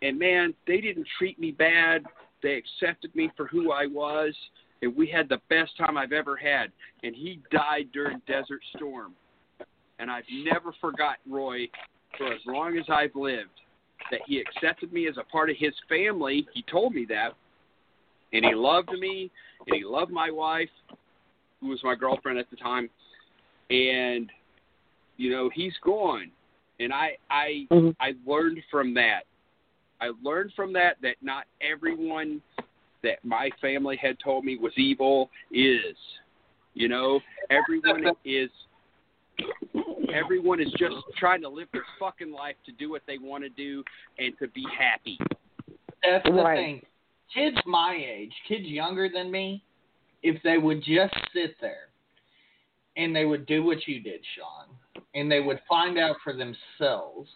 And 0.01 0.17
man, 0.19 0.53
they 0.67 0.81
didn't 0.81 1.07
treat 1.17 1.39
me 1.39 1.51
bad. 1.51 2.03
They 2.43 2.55
accepted 2.55 3.15
me 3.15 3.31
for 3.37 3.47
who 3.47 3.71
I 3.71 3.85
was, 3.85 4.35
and 4.81 4.95
we 4.95 5.07
had 5.07 5.29
the 5.29 5.39
best 5.49 5.77
time 5.77 5.97
I've 5.97 6.11
ever 6.11 6.35
had. 6.35 6.71
And 7.03 7.15
he 7.15 7.39
died 7.51 7.89
during 7.93 8.21
Desert 8.27 8.61
Storm. 8.75 9.13
And 9.99 10.11
I've 10.11 10.25
never 10.43 10.73
forgot 10.81 11.17
Roy 11.29 11.67
for 12.17 12.27
as 12.27 12.41
long 12.45 12.77
as 12.77 12.85
I've 12.89 13.15
lived 13.15 13.61
that 14.11 14.21
he 14.25 14.39
accepted 14.39 14.93
me 14.93 15.07
as 15.07 15.17
a 15.17 15.23
part 15.23 15.49
of 15.49 15.55
his 15.57 15.73
family. 15.89 16.47
He 16.53 16.63
told 16.63 16.93
me 16.93 17.05
that. 17.09 17.33
And 18.33 18.43
he 18.43 18.53
loved 18.53 18.91
me, 18.91 19.31
and 19.65 19.75
he 19.75 19.83
loved 19.85 20.11
my 20.11 20.29
wife, 20.29 20.69
who 21.61 21.67
was 21.67 21.79
my 21.83 21.95
girlfriend 21.95 22.37
at 22.37 22.49
the 22.49 22.57
time. 22.57 22.89
And 23.69 24.29
you 25.17 25.31
know, 25.31 25.49
he's 25.53 25.73
gone. 25.83 26.31
And 26.79 26.93
I 26.93 27.17
I 27.29 27.67
Mhm. 27.71 27.95
I 27.99 28.15
learned 28.25 28.61
from 28.69 28.93
that. 28.95 29.25
I 30.01 30.11
learned 30.21 30.53
from 30.53 30.73
that 30.73 30.99
that 31.01 31.15
not 31.21 31.45
everyone 31.61 32.41
that 33.01 33.23
my 33.23 33.49
family 33.61 33.95
had 33.95 34.19
told 34.19 34.43
me 34.43 34.57
was 34.57 34.73
evil 34.77 35.29
is. 35.51 35.95
You 36.73 36.89
know, 36.89 37.21
everyone 37.49 38.03
is 38.25 38.49
everyone 40.13 40.61
is 40.61 40.71
just 40.77 40.95
trying 41.17 41.41
to 41.41 41.49
live 41.49 41.67
their 41.73 41.85
fucking 41.99 42.31
life 42.31 42.55
to 42.65 42.71
do 42.73 42.89
what 42.89 43.01
they 43.07 43.17
want 43.17 43.43
to 43.43 43.49
do 43.49 43.83
and 44.17 44.33
to 44.39 44.47
be 44.49 44.65
happy. 44.77 45.17
That's 46.03 46.23
the 46.25 46.31
Right. 46.33 46.55
thing. 46.57 46.85
Kids 47.33 47.57
my 47.65 47.95
age, 47.95 48.33
kids 48.47 48.65
younger 48.65 49.09
than 49.09 49.31
me, 49.31 49.63
if 50.23 50.41
they 50.43 50.57
would 50.57 50.81
just 50.81 51.13
sit 51.33 51.59
there 51.59 51.89
and 52.95 53.15
they 53.15 53.25
would 53.25 53.45
do 53.45 53.63
what 53.63 53.87
you 53.87 53.99
did, 53.99 54.25
Sean, 54.35 54.77
and 55.15 55.29
they 55.29 55.41
would 55.41 55.59
find 55.67 55.97
out 55.97 56.15
for 56.23 56.33
themselves 56.33 57.29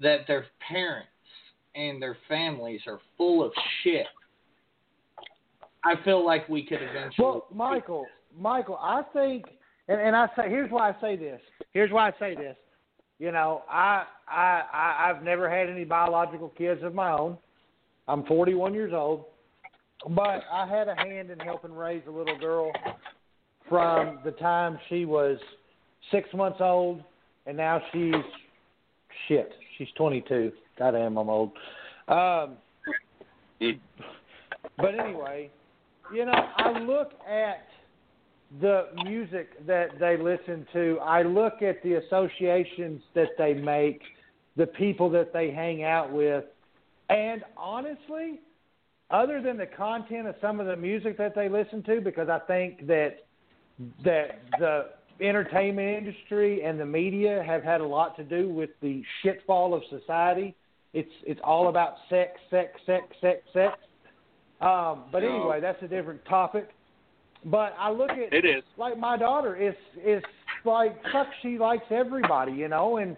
that 0.00 0.26
their 0.26 0.46
parents 0.60 1.08
and 1.74 2.02
their 2.02 2.16
families 2.28 2.86
are 2.86 3.00
full 3.16 3.42
of 3.42 3.52
shit. 3.82 4.06
I 5.84 5.96
feel 6.04 6.24
like 6.24 6.48
we 6.48 6.64
could 6.64 6.82
eventually. 6.82 7.24
Well, 7.26 7.46
Michael, 7.52 8.06
Michael, 8.36 8.78
I 8.82 9.02
think, 9.12 9.46
and, 9.88 10.00
and 10.00 10.16
I 10.16 10.26
say, 10.36 10.48
here's 10.48 10.70
why 10.70 10.90
I 10.90 11.00
say 11.00 11.16
this. 11.16 11.40
Here's 11.72 11.90
why 11.90 12.08
I 12.08 12.12
say 12.18 12.34
this. 12.34 12.56
You 13.18 13.32
know, 13.32 13.62
I, 13.68 14.04
I, 14.28 14.62
I, 14.72 15.10
I've 15.10 15.22
never 15.22 15.50
had 15.50 15.68
any 15.68 15.84
biological 15.84 16.50
kids 16.50 16.82
of 16.84 16.94
my 16.94 17.10
own. 17.12 17.36
I'm 18.06 18.24
41 18.24 18.74
years 18.74 18.92
old, 18.94 19.24
but 20.10 20.42
I 20.52 20.66
had 20.66 20.88
a 20.88 20.94
hand 20.94 21.30
in 21.30 21.38
helping 21.40 21.74
raise 21.74 22.02
a 22.06 22.10
little 22.10 22.38
girl 22.38 22.70
from 23.68 24.20
the 24.24 24.30
time 24.32 24.78
she 24.88 25.04
was 25.04 25.38
six 26.10 26.28
months 26.32 26.58
old, 26.60 27.02
and 27.46 27.56
now 27.56 27.82
she's 27.92 28.14
shit. 29.26 29.52
She's 29.76 29.88
22. 29.96 30.52
Goddamn, 30.78 31.18
I'm 31.18 31.28
old. 31.28 31.50
Um, 32.06 32.56
but 34.76 34.94
anyway, 34.98 35.50
you 36.14 36.24
know, 36.24 36.32
I 36.32 36.78
look 36.78 37.12
at 37.28 37.66
the 38.60 38.86
music 39.04 39.66
that 39.66 39.98
they 39.98 40.16
listen 40.16 40.66
to. 40.72 40.98
I 41.02 41.22
look 41.22 41.62
at 41.62 41.82
the 41.82 41.94
associations 41.94 43.02
that 43.14 43.30
they 43.36 43.54
make, 43.54 44.02
the 44.56 44.66
people 44.66 45.10
that 45.10 45.32
they 45.32 45.50
hang 45.50 45.84
out 45.84 46.12
with, 46.12 46.44
and 47.10 47.44
honestly, 47.56 48.40
other 49.10 49.40
than 49.40 49.56
the 49.56 49.66
content 49.66 50.26
of 50.26 50.34
some 50.40 50.60
of 50.60 50.66
the 50.66 50.76
music 50.76 51.16
that 51.18 51.34
they 51.34 51.48
listen 51.48 51.82
to, 51.84 52.00
because 52.00 52.28
I 52.28 52.38
think 52.40 52.86
that 52.86 53.24
that 54.04 54.40
the 54.58 54.86
entertainment 55.20 55.98
industry 55.98 56.62
and 56.64 56.78
the 56.78 56.86
media 56.86 57.42
have 57.46 57.62
had 57.62 57.80
a 57.80 57.86
lot 57.86 58.16
to 58.16 58.24
do 58.24 58.48
with 58.48 58.70
the 58.82 59.02
shitfall 59.24 59.74
of 59.74 59.82
society. 59.88 60.54
It's 60.92 61.10
it's 61.26 61.40
all 61.44 61.68
about 61.68 61.94
sex, 62.08 62.32
sex, 62.50 62.80
sex, 62.86 63.04
sex, 63.20 63.42
sex. 63.52 63.78
Um, 64.60 65.04
but 65.12 65.22
anyway, 65.22 65.60
that's 65.60 65.82
a 65.82 65.88
different 65.88 66.24
topic. 66.24 66.70
But 67.44 67.74
I 67.78 67.90
look 67.90 68.10
at 68.10 68.32
It 68.32 68.44
is. 68.44 68.62
like 68.76 68.98
my 68.98 69.16
daughter 69.16 69.56
is 69.56 69.74
is 70.04 70.22
like 70.64 71.00
fuck 71.12 71.28
she 71.42 71.58
likes 71.58 71.84
everybody, 71.90 72.52
you 72.52 72.68
know, 72.68 72.96
and 72.96 73.16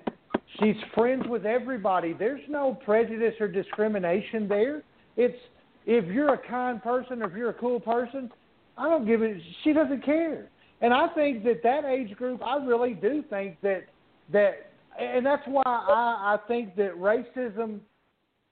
she's 0.58 0.76
friends 0.94 1.24
with 1.28 1.46
everybody. 1.46 2.12
There's 2.12 2.42
no 2.48 2.74
prejudice 2.84 3.34
or 3.40 3.48
discrimination 3.48 4.46
there. 4.46 4.82
It's 5.16 5.38
if 5.86 6.04
you're 6.06 6.34
a 6.34 6.48
kind 6.48 6.82
person 6.82 7.22
or 7.22 7.30
if 7.30 7.36
you're 7.36 7.50
a 7.50 7.54
cool 7.54 7.80
person, 7.80 8.30
I 8.76 8.88
don't 8.88 9.06
give 9.06 9.22
it 9.22 9.40
she 9.64 9.72
doesn't 9.72 10.04
care. 10.04 10.48
And 10.82 10.94
I 10.94 11.08
think 11.08 11.44
that 11.44 11.62
that 11.62 11.84
age 11.84 12.14
group, 12.16 12.42
I 12.42 12.56
really 12.64 12.94
do 12.94 13.24
think 13.28 13.60
that 13.62 13.84
that 14.32 14.70
and 14.98 15.24
that's 15.24 15.46
why 15.46 15.62
I 15.64 16.34
I 16.34 16.38
think 16.46 16.76
that 16.76 16.94
racism 16.96 17.80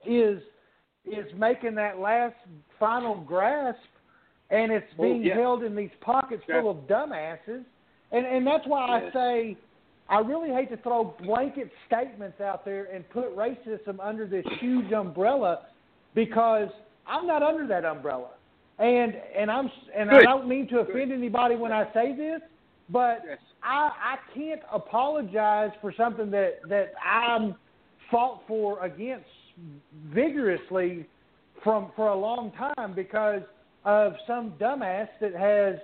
is 0.05 0.41
is 1.05 1.25
making 1.37 1.75
that 1.75 1.99
last 1.99 2.35
final 2.79 3.15
grasp 3.21 3.79
and 4.51 4.71
it's 4.71 4.87
Well, 4.97 5.09
being 5.09 5.23
yeah. 5.23 5.35
held 5.35 5.63
in 5.63 5.75
these 5.75 5.91
pockets 6.01 6.43
Yeah. 6.47 6.61
full 6.61 6.71
of 6.71 6.77
dumbasses. 6.87 7.63
And 8.11 8.25
and 8.25 8.45
that's 8.45 8.65
why. 8.65 8.85
I 8.87 9.11
say 9.11 9.57
I 10.09 10.19
really 10.19 10.49
hate 10.49 10.69
to 10.71 10.77
throw 10.77 11.03
blanket 11.23 11.71
statements 11.85 12.41
out 12.41 12.65
there 12.65 12.85
and 12.85 13.07
put 13.11 13.35
racism 13.35 13.99
under 14.01 14.25
this 14.25 14.45
huge 14.59 14.91
umbrella 14.91 15.67
because 16.15 16.69
I'm 17.05 17.27
not 17.27 17.43
under 17.43 17.67
that 17.67 17.85
umbrella. 17.85 18.29
And 18.79 19.13
and 19.37 19.51
I'm 19.51 19.69
and 19.95 20.09
I 20.09 20.21
don't 20.21 20.47
mean 20.47 20.67
to 20.69 20.79
offend 20.79 21.11
anybody 21.11 21.55
when 21.55 21.71
I 21.71 21.91
say 21.93 22.15
this, 22.15 22.41
but 22.89 23.21
Yes. 23.27 23.37
I 23.61 23.91
I 24.15 24.17
can't 24.33 24.61
apologize 24.71 25.71
for 25.81 25.91
something 25.93 26.31
that 26.31 26.61
that 26.69 26.93
I'm 27.03 27.55
fought 28.09 28.41
for 28.47 28.83
against 28.83 29.27
vigorously 30.13 31.05
from 31.63 31.91
for 31.95 32.07
a 32.07 32.15
long 32.15 32.51
time 32.51 32.93
because 32.95 33.41
of 33.85 34.13
some 34.27 34.53
dumbass 34.59 35.07
that 35.21 35.33
has 35.33 35.75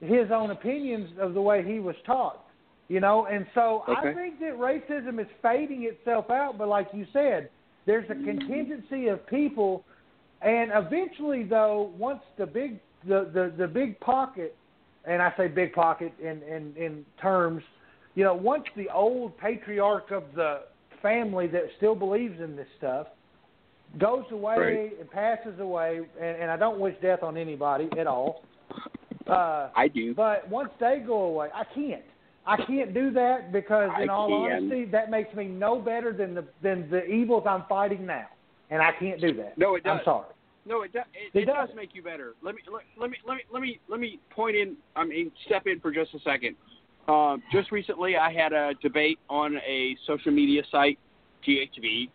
his 0.00 0.30
own 0.32 0.50
opinions 0.50 1.10
of 1.20 1.34
the 1.34 1.40
way 1.40 1.64
he 1.64 1.80
was 1.80 1.96
taught. 2.06 2.44
You 2.88 3.00
know, 3.00 3.26
and 3.26 3.46
so 3.54 3.84
I 3.86 4.14
think 4.14 4.40
that 4.40 4.56
racism 4.56 5.20
is 5.20 5.26
fading 5.42 5.82
itself 5.82 6.30
out, 6.30 6.56
but 6.56 6.68
like 6.68 6.88
you 6.94 7.06
said, 7.12 7.50
there's 7.84 8.08
a 8.08 8.14
contingency 8.14 9.08
of 9.08 9.26
people 9.26 9.84
and 10.40 10.70
eventually 10.74 11.44
though, 11.44 11.92
once 11.98 12.20
the 12.36 12.46
big 12.46 12.78
the, 13.06 13.30
the, 13.32 13.52
the 13.56 13.66
big 13.66 13.98
pocket 14.00 14.56
and 15.04 15.22
I 15.22 15.32
say 15.36 15.48
big 15.48 15.72
pocket 15.72 16.12
in, 16.20 16.42
in, 16.42 16.74
in 16.76 17.04
terms, 17.20 17.62
you 18.14 18.24
know, 18.24 18.34
once 18.34 18.64
the 18.76 18.88
old 18.90 19.36
patriarch 19.38 20.10
of 20.10 20.24
the 20.34 20.62
family 21.00 21.46
that 21.48 21.62
still 21.76 21.94
believes 21.94 22.40
in 22.40 22.56
this 22.56 22.66
stuff 22.76 23.06
goes 23.96 24.24
away 24.30 24.56
Right. 24.58 25.00
and 25.00 25.10
passes 25.10 25.58
away, 25.60 26.00
and, 26.20 26.36
and 26.42 26.50
I 26.50 26.56
don't 26.56 26.78
wish 26.78 26.94
death 27.00 27.22
on 27.22 27.36
anybody 27.36 27.88
at 27.98 28.06
all. 28.06 28.42
Uh, 29.26 29.68
I 29.76 29.88
do. 29.88 30.14
but 30.14 30.48
once 30.48 30.70
they 30.80 31.02
go 31.06 31.22
away, 31.24 31.48
I 31.54 31.64
can't. 31.74 32.02
I 32.46 32.56
can't 32.64 32.94
do 32.94 33.10
that 33.12 33.52
because, 33.52 33.90
in 34.02 34.08
I 34.08 34.12
all 34.12 34.28
can. 34.28 34.56
honesty, 34.56 34.86
that 34.86 35.10
makes 35.10 35.34
me 35.34 35.44
no 35.46 35.78
better 35.80 36.12
than 36.14 36.34
the 36.34 36.44
than 36.62 36.88
the 36.90 37.04
evils 37.04 37.44
I'm 37.46 37.64
fighting 37.68 38.06
now, 38.06 38.26
and 38.70 38.80
I 38.80 38.92
can't 38.98 39.20
do 39.20 39.34
that. 39.34 39.58
No, 39.58 39.74
it 39.74 39.84
does. 39.84 39.98
I'm 39.98 40.04
sorry. 40.04 40.26
No, 40.64 40.82
it 40.82 40.92
does. 40.94 41.04
It, 41.14 41.36
It 41.36 41.42
it 41.42 41.46
does 41.46 41.68
make 41.76 41.94
you 41.94 42.02
better. 42.02 42.34
Let 42.42 42.54
me 42.54 42.62
let, 42.72 42.82
let 42.98 43.10
me 43.10 43.16
let 43.26 43.34
me 43.36 43.42
let 43.52 43.60
me 43.62 43.80
let 43.88 44.00
me 44.00 44.18
point 44.30 44.56
in. 44.56 44.76
I 44.96 45.04
mean, 45.04 45.30
step 45.44 45.66
in 45.66 45.78
for 45.80 45.90
just 45.92 46.14
a 46.14 46.20
second. 46.20 46.56
Um, 47.06 47.42
just 47.52 47.70
recently, 47.70 48.16
I 48.16 48.32
had 48.32 48.52
a 48.54 48.72
debate 48.82 49.18
on 49.28 49.56
a 49.66 49.96
social 50.06 50.32
media 50.32 50.62
site, 50.70 50.98
THV, 51.46 52.08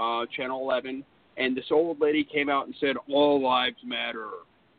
uh, 0.00 0.26
Channel 0.36 0.60
11, 0.62 1.04
and 1.36 1.56
this 1.56 1.66
old 1.70 2.00
lady 2.00 2.24
came 2.24 2.48
out 2.48 2.66
and 2.66 2.74
said, 2.80 2.96
"All 3.12 3.40
lives 3.40 3.76
matter," 3.84 4.28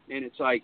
and 0.10 0.26
it's 0.26 0.40
like, 0.40 0.64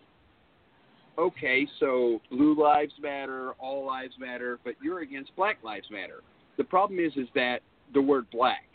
okay, 1.18 1.68
so 1.80 2.20
blue 2.30 2.62
lives 2.62 2.94
matter, 3.02 3.54
all 3.60 3.86
lives 3.86 4.14
matter, 4.20 4.60
but 4.66 4.74
you're 4.82 5.00
against 5.00 5.36
Black 5.36 5.58
Lives 5.64 5.88
Matter. 5.90 6.22
The 6.58 6.64
problem 6.64 7.00
is, 7.00 7.14
is 7.16 7.28
that 7.36 7.60
the 7.94 8.02
word 8.02 8.26
black 8.32 8.68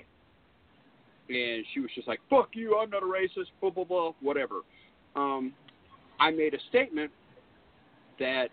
and 1.28 1.64
she 1.72 1.80
was 1.80 1.90
just 1.94 2.08
like, 2.08 2.20
"Fuck 2.28 2.50
you! 2.52 2.76
I'm 2.78 2.90
not 2.90 3.02
a 3.02 3.06
racist." 3.06 3.46
Blah 3.60 3.70
blah 3.70 3.84
blah. 3.84 4.12
Whatever. 4.20 4.60
Um, 5.16 5.52
I 6.20 6.30
made 6.30 6.54
a 6.54 6.58
statement 6.68 7.10
that 8.18 8.48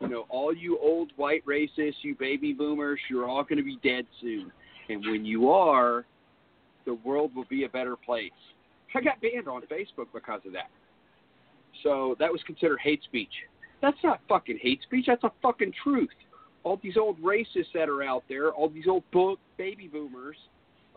you 0.00 0.08
know 0.08 0.26
all 0.28 0.54
you 0.54 0.78
old 0.78 1.12
white 1.16 1.44
racists, 1.46 2.02
you 2.02 2.14
baby 2.14 2.52
boomers, 2.52 3.00
you're 3.08 3.28
all 3.28 3.42
going 3.42 3.58
to 3.58 3.64
be 3.64 3.78
dead 3.82 4.06
soon, 4.20 4.52
and 4.88 5.04
when 5.06 5.24
you 5.24 5.50
are, 5.50 6.04
the 6.88 6.94
world 7.08 7.34
will 7.36 7.44
be 7.50 7.64
a 7.64 7.68
better 7.68 7.96
place. 7.96 8.32
I 8.94 9.02
got 9.02 9.20
banned 9.20 9.46
on 9.46 9.60
Facebook 9.70 10.06
because 10.14 10.40
of 10.46 10.52
that. 10.54 10.70
So 11.82 12.16
that 12.18 12.32
was 12.32 12.40
considered 12.46 12.78
hate 12.82 13.02
speech. 13.04 13.28
That's 13.82 13.98
not 14.02 14.20
fucking 14.26 14.58
hate 14.60 14.80
speech. 14.82 15.04
That's 15.06 15.22
a 15.22 15.30
fucking 15.42 15.74
truth. 15.82 16.08
All 16.64 16.80
these 16.82 16.96
old 16.96 17.22
racists 17.22 17.72
that 17.74 17.90
are 17.90 18.02
out 18.02 18.24
there, 18.28 18.50
all 18.52 18.70
these 18.70 18.86
old 18.88 19.04
book 19.12 19.38
baby 19.58 19.86
boomers 19.86 20.36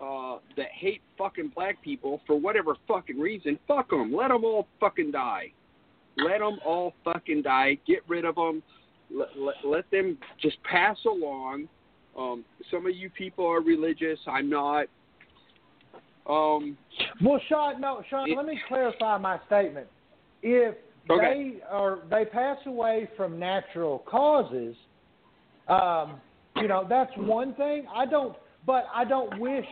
uh, 0.01 0.37
that 0.55 0.69
hate 0.71 1.01
fucking 1.17 1.51
black 1.53 1.83
people 1.83 2.21
for 2.25 2.39
whatever 2.39 2.75
fucking 2.87 3.19
reason, 3.19 3.59
fuck 3.67 3.89
them. 3.89 4.15
Let 4.15 4.29
them 4.29 4.45
all 4.45 4.67
fucking 4.79 5.11
die. 5.11 5.51
Let 6.17 6.39
them 6.39 6.57
all 6.65 6.93
fucking 7.03 7.41
die. 7.41 7.77
Get 7.85 7.99
rid 8.07 8.23
of 8.23 8.35
them. 8.35 8.63
Let, 9.13 9.27
let, 9.37 9.55
let 9.65 9.91
them 9.91 10.17
just 10.41 10.57
pass 10.63 10.97
along. 11.05 11.67
Um, 12.17 12.45
some 12.71 12.85
of 12.87 12.95
you 12.95 13.09
people 13.09 13.45
are 13.45 13.61
religious. 13.61 14.19
I'm 14.25 14.49
not. 14.49 14.87
Um, 16.27 16.77
Well, 17.21 17.39
Sean, 17.47 17.81
no, 17.81 18.03
Sean, 18.09 18.29
It- 18.29 18.37
let 18.37 18.45
me 18.45 18.59
clarify 18.67 19.17
my 19.17 19.39
statement. 19.45 19.87
If 20.41 20.75
Okay. 21.09 21.55
they 21.57 21.61
are 21.63 21.97
they 22.09 22.25
pass 22.25 22.63
away 22.65 23.07
from 23.17 23.39
natural 23.39 23.99
causes, 23.99 24.75
um, 25.67 26.21
you 26.55 26.67
know, 26.67 26.83
that's 26.83 27.15
one 27.17 27.53
thing. 27.55 27.87
I 27.87 28.05
don't, 28.05 28.35
but 28.65 28.87
I 28.93 29.03
don't 29.03 29.39
wish 29.39 29.67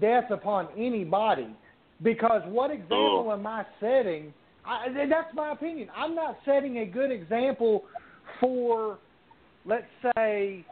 death 0.00 0.30
upon 0.30 0.68
anybody 0.76 1.54
because 2.02 2.42
what 2.46 2.70
example 2.70 3.26
Oh. 3.28 3.32
am 3.32 3.46
I 3.46 3.64
setting? 3.80 4.32
I, 4.64 5.06
that's 5.06 5.34
my 5.34 5.52
opinion. 5.52 5.90
I'm 5.94 6.14
not 6.14 6.38
setting 6.44 6.78
a 6.78 6.86
good 6.86 7.10
example 7.10 7.84
for, 8.38 8.98
let's 9.64 9.90
say, 10.16 10.64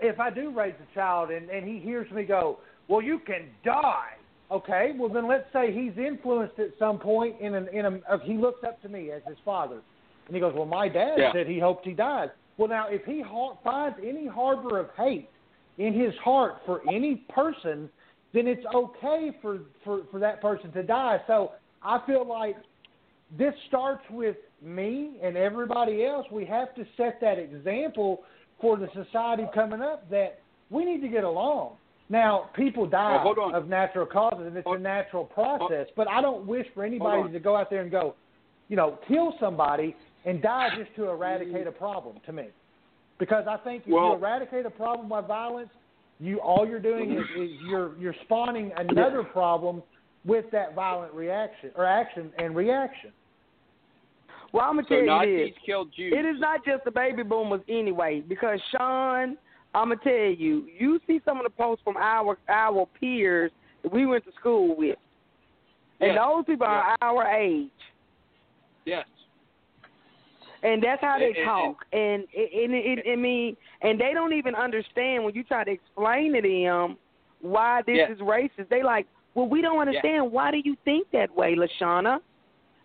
if 0.00 0.20
I 0.20 0.30
do 0.30 0.50
raise 0.50 0.74
a 0.80 0.94
child 0.94 1.30
and, 1.30 1.50
and 1.50 1.66
he 1.66 1.78
hears 1.78 2.10
me 2.10 2.24
go, 2.24 2.58
well, 2.88 3.02
you 3.02 3.18
can 3.18 3.50
die. 3.64 4.12
Okay, 4.50 4.92
well 4.96 5.08
then 5.08 5.26
let's 5.26 5.46
say 5.52 5.72
he's 5.72 5.96
influenced 5.98 6.58
at 6.58 6.70
some 6.78 6.98
point 6.98 7.40
in 7.40 7.54
an 7.54 7.68
in 7.72 7.84
a 7.84 8.00
uh, 8.08 8.18
he 8.22 8.34
looks 8.34 8.62
up 8.64 8.80
to 8.82 8.88
me 8.88 9.10
as 9.10 9.22
his 9.26 9.36
father, 9.44 9.80
and 10.26 10.34
he 10.34 10.40
goes, 10.40 10.54
well, 10.54 10.66
my 10.66 10.88
dad 10.88 11.18
Yeah. 11.18 11.32
said 11.32 11.48
he 11.48 11.58
hoped 11.58 11.84
he 11.84 11.92
died. 11.92 12.30
Well, 12.56 12.68
now 12.68 12.86
if 12.88 13.04
he 13.04 13.20
ha- 13.20 13.56
finds 13.64 13.98
any 14.06 14.26
harbor 14.26 14.78
of 14.78 14.90
hate 14.96 15.28
in 15.78 15.92
his 15.92 16.14
heart 16.22 16.58
for 16.64 16.80
any 16.88 17.16
person, 17.28 17.90
then 18.32 18.46
it's 18.46 18.64
okay 18.72 19.32
for 19.42 19.60
for 19.84 20.02
for 20.12 20.20
that 20.20 20.40
person 20.40 20.70
to 20.72 20.82
die. 20.84 21.20
So 21.26 21.52
I 21.82 22.00
feel 22.06 22.26
like 22.26 22.56
this 23.36 23.54
starts 23.66 24.04
with 24.10 24.36
me 24.62 25.18
and 25.22 25.36
everybody 25.36 26.04
else. 26.04 26.26
We 26.30 26.44
have 26.46 26.72
to 26.76 26.86
set 26.96 27.20
that 27.20 27.38
example 27.38 28.22
for 28.60 28.76
the 28.76 28.88
society 28.94 29.44
coming 29.52 29.82
up 29.82 30.08
that 30.10 30.38
we 30.70 30.84
need 30.84 31.00
to 31.00 31.08
get 31.08 31.24
along. 31.24 31.76
Now, 32.08 32.50
people 32.54 32.86
die 32.86 33.22
Well, 33.24 33.54
of 33.54 33.68
natural 33.68 34.06
causes, 34.06 34.46
and 34.46 34.56
it's 34.56 34.64
Hold- 34.64 34.78
a 34.78 34.82
natural 34.82 35.24
process. 35.24 35.88
But 35.96 36.08
I 36.08 36.20
don't 36.20 36.46
wish 36.46 36.66
for 36.74 36.84
anybody 36.84 37.32
to 37.32 37.40
go 37.40 37.56
out 37.56 37.68
there 37.68 37.82
and 37.82 37.90
go, 37.90 38.14
you 38.68 38.76
know, 38.76 38.98
kill 39.08 39.34
somebody 39.40 39.96
and 40.24 40.40
die 40.40 40.68
just 40.76 40.94
to 40.96 41.08
eradicate 41.10 41.66
a 41.66 41.72
problem. 41.72 42.20
To 42.26 42.32
me, 42.32 42.46
because 43.18 43.46
I 43.48 43.56
think 43.58 43.86
if 43.86 43.92
Well- 43.92 44.10
you 44.10 44.14
eradicate 44.14 44.66
a 44.66 44.70
problem 44.70 45.08
by 45.08 45.20
violence, 45.20 45.70
you 46.20 46.38
all 46.40 46.66
you're 46.66 46.78
doing 46.80 47.10
is, 47.12 47.24
is 47.36 47.50
you're 47.68 47.96
you're 47.98 48.14
spawning 48.24 48.72
another 48.76 49.22
problem 49.24 49.82
with 50.24 50.48
that 50.52 50.74
violent 50.74 51.12
reaction 51.12 51.70
or 51.76 51.84
action 51.84 52.32
and 52.38 52.54
reaction. 52.56 53.12
Well, 54.52 54.64
I'm 54.64 54.76
gonna 54.76 54.84
so 54.84 54.94
tell 54.94 55.00
you 55.00 55.06
Nazis 55.06 55.54
this. 55.54 55.62
killed 55.66 55.92
Jews. 55.92 56.14
It 56.16 56.24
is 56.24 56.38
not 56.40 56.64
just 56.64 56.84
the 56.84 56.90
baby 56.90 57.22
boomers 57.22 57.60
anyway, 57.68 58.20
because 58.26 58.60
Sean, 58.70 59.36
I'm 59.76 59.88
gonna 59.90 60.00
tell 60.02 60.12
you, 60.12 60.66
you 60.78 60.98
see 61.06 61.20
some 61.24 61.36
of 61.36 61.44
the 61.44 61.50
posts 61.50 61.82
from 61.84 61.96
our 61.98 62.38
our 62.48 62.86
peers 62.98 63.52
that 63.82 63.92
we 63.92 64.06
went 64.06 64.24
to 64.24 64.32
school 64.40 64.74
with, 64.76 64.96
and 66.00 66.14
Yes. 66.14 66.18
those 66.18 66.44
people 66.46 66.66
are 66.66 66.96
our 67.02 67.24
age, 67.28 67.70
Yes. 68.86 69.06
and 70.62 70.82
that's 70.82 71.00
how 71.02 71.18
they 71.18 71.26
And- 71.28 71.36
and- 71.36 71.44
talk. 71.46 71.86
And 71.92 72.22
and 72.34 72.74
it, 72.74 72.98
it, 73.06 73.12
I 73.12 73.16
mean, 73.16 73.56
and 73.82 74.00
they 74.00 74.12
don't 74.14 74.32
even 74.32 74.54
understand 74.54 75.24
when 75.24 75.34
you 75.34 75.44
try 75.44 75.62
to 75.64 75.70
explain 75.70 76.32
to 76.32 76.40
them 76.42 76.96
why 77.40 77.82
this 77.82 77.96
Yeah. 77.98 78.10
is 78.10 78.18
racist. 78.20 78.68
They 78.70 78.82
like, 78.82 79.06
well, 79.34 79.46
we 79.46 79.60
don't 79.60 79.78
understand. 79.78 80.32
Why 80.32 80.50
do 80.50 80.58
you 80.64 80.74
think 80.86 81.10
that 81.10 81.34
way, 81.36 81.54
Lashana? 81.54 82.20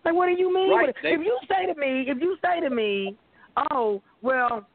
Like, 0.03 0.13
what 0.13 0.25
do 0.25 0.33
you 0.33 0.53
mean? 0.53 0.71
Right. 0.75 0.93
They- 1.01 1.13
If 1.13 1.21
you 1.21 1.39
say 1.47 1.67
to 1.67 1.75
me, 1.75 2.09
if 2.09 2.19
you 2.19 2.37
say 2.43 2.59
to 2.59 2.69
me, 2.69 3.15
oh, 3.71 4.01
well, 4.21 4.65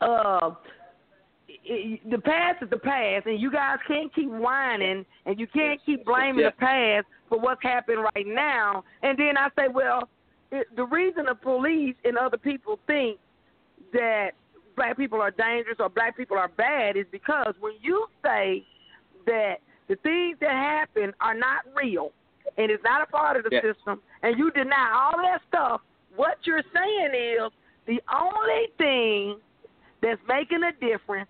uh, 0.00 0.50
it, 1.64 2.10
the 2.10 2.18
past 2.18 2.62
is 2.62 2.70
the 2.70 2.78
past, 2.78 3.26
and 3.26 3.40
you 3.40 3.50
guys 3.50 3.78
can't 3.86 4.14
keep 4.14 4.30
whining, 4.30 5.04
and 5.26 5.38
you 5.38 5.46
can't 5.46 5.80
keep 5.84 6.04
blaming 6.04 6.40
Yeah. 6.40 6.50
the 6.50 6.56
past 6.56 7.06
for 7.28 7.38
what's 7.38 7.62
happening 7.62 8.04
right 8.14 8.26
now. 8.26 8.84
And 9.02 9.18
then 9.18 9.36
I 9.36 9.48
say, 9.56 9.68
well, 9.68 10.08
it, 10.50 10.66
the 10.76 10.84
reason 10.84 11.26
the 11.26 11.34
police 11.34 11.96
and 12.04 12.16
other 12.16 12.38
people 12.38 12.78
think 12.86 13.18
that 13.92 14.30
black 14.76 14.96
people 14.96 15.20
are 15.20 15.30
dangerous 15.30 15.76
or 15.80 15.88
black 15.88 16.16
people 16.16 16.38
are 16.38 16.48
bad 16.48 16.96
is 16.96 17.06
because 17.10 17.54
when 17.60 17.74
you 17.82 18.06
say 18.24 18.64
that 19.26 19.56
the 19.88 19.96
things 19.96 20.38
that 20.40 20.50
happen 20.50 21.12
are 21.20 21.34
not 21.34 21.64
real 21.76 22.12
and 22.56 22.70
it's 22.70 22.82
not 22.84 23.02
a 23.02 23.06
part 23.06 23.36
of 23.36 23.44
the 23.44 23.50
Yeah. 23.52 23.60
system, 23.60 24.00
and 24.22 24.38
you 24.38 24.50
deny 24.52 24.90
all 24.92 25.20
that 25.22 25.42
stuff, 25.48 25.82
what 26.16 26.38
you're 26.46 26.62
saying 26.72 27.10
is 27.14 27.52
the 27.86 28.00
only 28.12 28.68
thing 28.78 29.40
that's 30.00 30.20
making 30.26 30.62
a 30.62 30.72
difference 30.72 31.28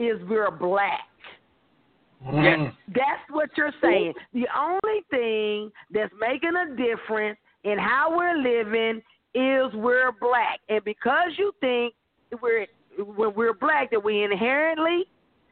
is 0.00 0.20
we're 0.28 0.50
black. 0.50 1.06
Mm. 2.26 2.72
That's 2.88 3.22
what 3.30 3.50
you're 3.56 3.72
saying. 3.82 4.14
The 4.34 4.46
only 4.56 5.02
thing 5.10 5.70
that's 5.92 6.12
making 6.20 6.52
a 6.56 6.76
difference 6.76 7.38
in 7.64 7.78
how 7.78 8.14
we're 8.16 8.36
living 8.36 9.00
is 9.34 9.72
we're 9.74 10.12
black. 10.20 10.60
And 10.68 10.82
because 10.84 11.30
you 11.36 11.52
think 11.60 11.94
we're 12.42 12.66
when 12.98 13.34
we're 13.34 13.54
black 13.54 13.90
that 13.92 14.02
we 14.02 14.24
inherently 14.24 15.04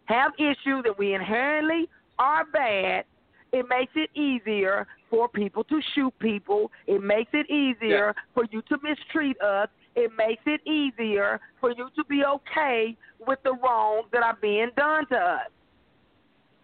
have 0.07 0.33
issues 0.39 0.83
that 0.85 0.99
we 0.99 1.15
inherently 1.15 1.89
are 2.19 2.45
bad, 2.53 3.05
it 3.53 3.67
makes 3.69 3.93
it 3.95 4.11
easier 4.19 4.87
for 5.09 5.29
people 5.29 5.65
to 5.65 5.81
shoot 5.95 6.13
people. 6.19 6.71
It 6.87 7.03
makes 7.03 7.31
it 7.33 7.49
easier 7.51 8.15
for 8.35 8.45
you 8.51 8.63
to 8.63 8.77
mistreat 8.83 9.41
us. 9.41 9.69
It 9.99 10.13
makes 10.17 10.43
it 10.47 10.61
easier 10.65 11.41
for 11.61 11.73
you 11.73 11.89
to 11.97 12.05
be 12.05 12.23
okay 12.25 12.97
with 13.27 13.41
the 13.43 13.55
wrongs 13.55 14.07
that 14.13 14.23
are 14.23 14.39
being 14.41 14.71
done 14.77 15.07
to 15.09 15.17
us. 15.17 15.51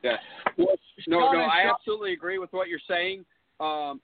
Yeah. 0.04 0.18
Well, 0.56 0.76
no, 1.08 1.32
no, 1.32 1.40
I 1.40 1.68
absolutely 1.68 2.12
agree 2.12 2.38
with 2.38 2.52
what 2.52 2.68
you're 2.68 2.78
saying. 2.86 3.24
Um, 3.58 4.00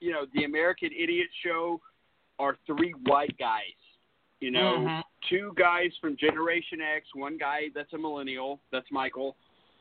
you 0.00 0.10
know, 0.10 0.24
the 0.34 0.44
American 0.44 0.90
Idiot 0.90 1.28
Show 1.44 1.82
are 2.38 2.56
three 2.66 2.92
white 3.04 3.36
guys. 3.38 3.76
You 4.40 4.52
know, 4.52 4.78
Mhm. 4.78 5.02
two 5.28 5.52
guys 5.56 5.94
from 6.00 6.16
Generation 6.16 6.80
X, 6.80 7.14
one 7.14 7.36
guy 7.36 7.68
that's 7.74 7.92
a 7.92 7.98
millennial, 7.98 8.58
that's 8.70 8.90
Michael. 8.90 9.36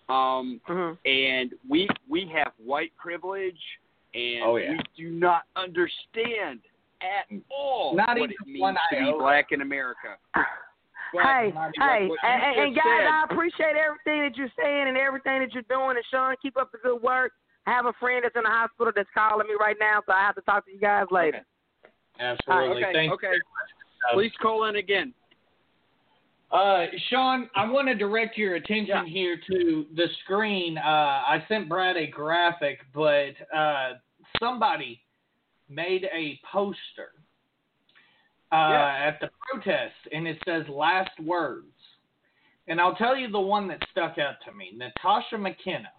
Um, 0.10 0.60
Mhm. 0.68 0.98
and 1.06 1.54
we 1.70 1.88
we 2.10 2.26
have 2.26 2.52
white 2.58 2.94
privilege, 2.98 3.80
and 4.14 4.44
Oh, 4.44 4.58
yeah. 4.58 4.72
we 4.72 4.80
do 4.98 5.12
not 5.12 5.44
understand 5.56 6.62
at 7.02 7.26
all 7.50 7.96
Not 7.96 8.10
what 8.10 8.18
even 8.18 8.32
it 8.32 8.48
means 8.48 8.62
one 8.62 8.76
to 8.76 9.00
be 9.00 9.12
black 9.18 9.48
in 9.52 9.62
America. 9.62 10.18
But 11.12 11.24
hey, 11.24 11.52
hey, 11.80 12.06
what 12.08 12.20
and, 12.22 12.44
and, 12.44 12.68
and 12.68 12.76
guys, 12.76 12.86
said- 12.86 13.08
I 13.10 13.24
appreciate 13.32 13.74
everything 13.76 14.22
that 14.30 14.38
you're 14.38 14.52
saying 14.62 14.90
and 14.90 14.96
everything 14.96 15.40
that 15.40 15.52
you're 15.56 15.64
doing. 15.68 15.98
And 15.98 16.06
Sean, 16.12 16.36
keep 16.40 16.56
up 16.56 16.72
the 16.72 16.78
good 16.84 17.02
work. 17.02 17.32
I 17.66 17.72
have 17.72 17.88
a 17.88 17.94
friend 18.00 18.22
that's 18.24 18.36
in 18.36 18.44
the 18.44 18.50
hospital 18.50 18.94
that's 18.96 19.10
calling 19.18 19.48
me 19.48 19.56
right 19.60 19.76
now, 19.80 20.02
so 20.06 20.14
I 20.14 20.22
have 20.22 20.36
to 20.36 20.42
talk 20.42 20.66
to 20.68 20.72
you 20.72 20.80
guys 20.80 21.06
later. 21.10 21.44
Absolutely. 22.20 22.84
okay, 22.84 22.94
Thank 22.94 23.12
okay. 23.14 23.32
you. 23.34 23.42
Please 24.14 24.32
call 24.40 24.66
in 24.66 24.76
again. 24.76 25.12
Uh, 26.52 26.86
Sean, 27.10 27.50
I 27.56 27.70
want 27.70 27.88
to 27.88 27.96
direct 27.96 28.38
your 28.38 28.56
attention 28.56 28.88
Yeah. 28.88 29.06
here 29.06 29.40
to 29.52 29.86
the 29.96 30.08
screen. 30.24 30.78
Uh, 30.78 30.82
I 30.82 31.44
sent 31.48 31.70
Brad 31.70 31.96
a 31.98 32.08
graphic, 32.08 32.80
but 32.94 33.34
uh, 33.56 33.94
somebody 34.40 35.02
made 35.70 36.06
a 36.14 36.40
poster 36.52 37.14
uh, 38.52 38.56
Yeah. 38.56 39.08
at 39.08 39.20
the 39.22 39.30
protest, 39.48 39.96
and 40.12 40.28
it 40.28 40.42
says 40.46 40.68
"Last 40.68 41.18
Words." 41.20 41.68
And 42.68 42.80
I'll 42.80 42.96
tell 42.96 43.16
you 43.16 43.30
the 43.30 43.40
one 43.40 43.68
that 43.68 43.80
stuck 43.92 44.18
out 44.18 44.36
to 44.46 44.52
me: 44.54 44.72
Natasha 44.76 45.38
McKenna, 45.38 45.92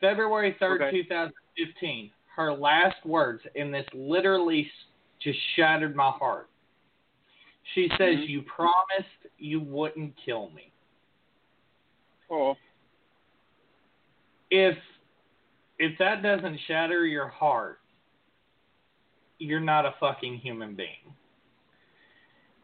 February 0.00 0.56
third, 0.58 0.82
Okay. 0.82 0.90
two 0.90 1.04
thousand 1.08 1.34
fifteen. 1.56 2.10
Her 2.34 2.52
last 2.52 3.04
words, 3.04 3.42
and 3.56 3.72
this 3.74 3.86
literally 3.92 4.70
just 5.20 5.38
shattered 5.54 5.94
my 5.94 6.10
heart. 6.10 6.48
She 7.74 7.88
says, 7.90 8.18
Mhm. 8.18 8.28
"You 8.28 8.42
promised 8.42 9.26
you 9.38 9.60
wouldn't 9.60 10.16
kill 10.16 10.48
me." 10.50 10.72
Oh, 12.30 12.56
If 14.50 14.78
if 15.78 15.98
that 15.98 16.22
doesn't 16.22 16.58
shatter 16.60 17.06
your 17.06 17.28
heart, 17.28 17.81
you're 19.42 19.60
not 19.60 19.84
a 19.86 19.94
fucking 20.00 20.38
human 20.38 20.74
being. 20.74 21.14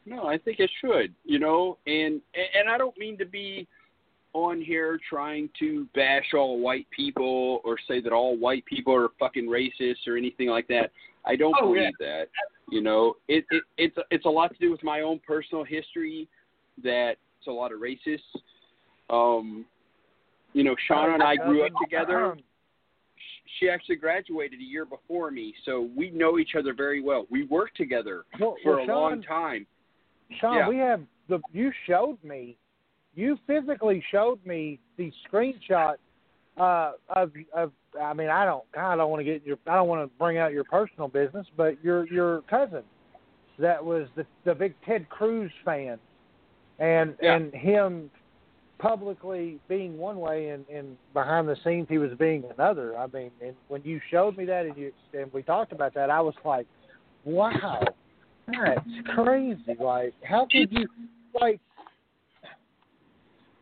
no, 0.07 0.26
I 0.26 0.39
think 0.39 0.58
it 0.60 0.70
should. 0.81 1.15
You 1.24 1.39
know, 1.39 1.78
and 1.86 2.20
and 2.34 2.68
I 2.70 2.78
don't 2.78 2.97
mean 2.98 3.18
to 3.18 3.26
be 3.26 3.66
on 4.34 4.60
here 4.60 4.98
trying 5.08 5.48
to 5.58 5.86
bash 5.94 6.32
all 6.34 6.60
white 6.60 6.86
people 6.90 7.60
or 7.65 7.76
say 7.89 8.00
that 8.00 8.12
all 8.12 8.36
white 8.36 8.65
people 8.66 8.94
are 8.94 9.08
fucking 9.18 9.47
racist 9.47 10.07
or 10.07 10.16
anything 10.16 10.48
like 10.48 10.68
that. 10.68 10.90
I 11.24 11.34
don't 11.34 11.55
Oh, 11.60 11.66
believe 11.73 11.92
yeah. 12.00 12.07
that. 12.07 12.28
You 12.70 12.81
know, 12.82 13.15
it, 13.28 13.44
it 13.50 13.62
it's 13.78 13.97
it's 14.10 14.26
a 14.26 14.31
lot 14.31 14.52
to 14.52 14.58
do 14.58 14.70
with 14.70 14.82
my 14.82 15.00
own 15.00 15.20
personal 15.26 15.65
history. 15.65 16.28
That 16.82 17.16
it's 17.39 17.47
a 17.48 17.50
lot 17.50 17.73
of 17.73 17.81
racists. 17.81 18.18
Um, 19.10 19.65
you 20.52 20.65
know, 20.65 20.74
Shauna 20.89 21.15
and 21.15 21.23
I 21.23 21.36
grew 21.36 21.65
up 21.65 21.73
together. 21.82 22.36
She 23.59 23.68
actually 23.68 23.97
graduated 23.97 24.60
a 24.60 24.65
year 24.65 24.85
before 24.85 25.31
me, 25.31 25.55
so 25.65 25.89
we 25.97 26.10
know 26.10 26.39
each 26.39 26.55
other 26.57 26.75
very 26.75 27.01
well. 27.01 27.27
We 27.31 27.44
worked 27.44 27.77
together 27.77 28.25
Well, 28.39 28.57
for 28.62 28.77
well, 28.77 28.83
a 28.85 28.86
Sean, 28.86 28.94
long 28.94 29.23
time. 29.23 29.67
Sean, 30.41 30.57
Yeah. 30.57 30.68
we 30.68 30.77
have 30.77 31.02
the. 31.28 31.41
You 31.52 31.73
showed 31.86 32.23
me, 32.23 32.57
you 33.15 33.39
physically 33.47 34.05
showed 34.10 34.44
me 34.44 34.78
the 34.97 35.12
screenshot 35.31 35.94
uh, 36.59 36.93
of 37.09 37.33
of. 37.55 37.73
I 38.01 38.12
mean, 38.12 38.28
I 38.28 38.44
don't. 38.44 38.65
God, 38.73 38.93
I 38.93 38.97
don't 38.97 39.10
want 39.10 39.20
to 39.20 39.25
get 39.25 39.44
your. 39.47 39.57
I 39.67 39.75
don't 39.77 39.89
want 39.89 40.02
to 40.09 40.18
bring 40.18 40.39
out 40.39 40.52
your 40.52 40.65
personal 40.65 41.09
business, 41.09 41.47
but 41.57 41.83
your 41.83 42.07
your 42.12 42.43
cousin, 42.43 42.83
that 43.59 43.83
was 43.83 44.09
the 44.15 44.27
the 44.44 44.55
big 44.55 44.75
Ted 44.85 45.09
Cruz 45.09 45.51
fan, 45.65 45.99
and 46.78 47.17
Yeah. 47.23 47.36
and 47.36 47.55
him 47.55 48.10
publicly 48.78 49.58
being 49.68 49.98
one 49.98 50.18
way 50.18 50.50
and, 50.50 50.65
and 50.68 50.97
behind 51.12 51.48
the 51.48 51.57
scenes 51.65 51.86
he 51.89 51.98
was 51.98 52.10
being 52.18 52.44
another. 52.57 52.97
I 52.97 53.07
mean, 53.08 53.31
and 53.44 53.55
when 53.68 53.82
you 53.82 54.00
showed 54.10 54.36
me 54.36 54.44
that 54.47 54.66
and 54.66 54.76
you 54.76 54.92
and 55.12 55.32
we 55.32 55.42
talked 55.42 55.73
about 55.73 55.94
that, 55.94 56.10
I 56.10 56.20
was 56.20 56.34
like, 56.44 56.66
wow, 57.24 57.82
that's 58.47 58.81
crazy. 59.15 59.76
Like, 59.78 60.15
how 60.23 60.47
could 60.50 60.73
you 60.73 60.86
like? 61.40 61.60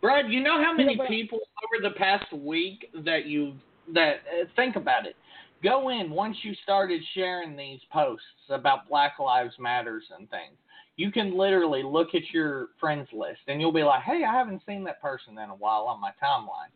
Brad, 0.00 0.30
you 0.30 0.42
know 0.42 0.62
how 0.62 0.72
many 0.74 0.98
people 1.08 1.38
over 1.64 1.88
the 1.88 1.98
past 1.98 2.32
week 2.32 2.90
that 3.04 3.26
you 3.26 3.54
that 3.94 4.16
uh, 4.30 4.44
think 4.54 4.76
about 4.76 5.06
it. 5.06 5.16
Go 5.62 5.88
in 5.88 6.10
once 6.10 6.36
you 6.42 6.54
started 6.62 7.00
sharing 7.14 7.56
these 7.56 7.80
posts 7.90 8.24
about 8.50 8.88
Black 8.88 9.18
Lives 9.18 9.54
Matters 9.58 10.04
and 10.16 10.28
things. 10.30 10.54
You 10.96 11.12
can 11.12 11.36
literally 11.36 11.82
look 11.82 12.14
at 12.14 12.22
your 12.32 12.68
friends 12.80 13.08
list 13.12 13.40
and 13.48 13.60
you'll 13.60 13.72
be 13.72 13.82
like, 13.82 14.02
"Hey, 14.02 14.24
I 14.24 14.32
haven't 14.32 14.62
seen 14.66 14.82
that 14.84 15.00
person 15.00 15.38
in 15.38 15.50
a 15.50 15.54
while 15.54 15.86
on 15.88 16.00
my 16.00 16.10
timeline," 16.22 16.70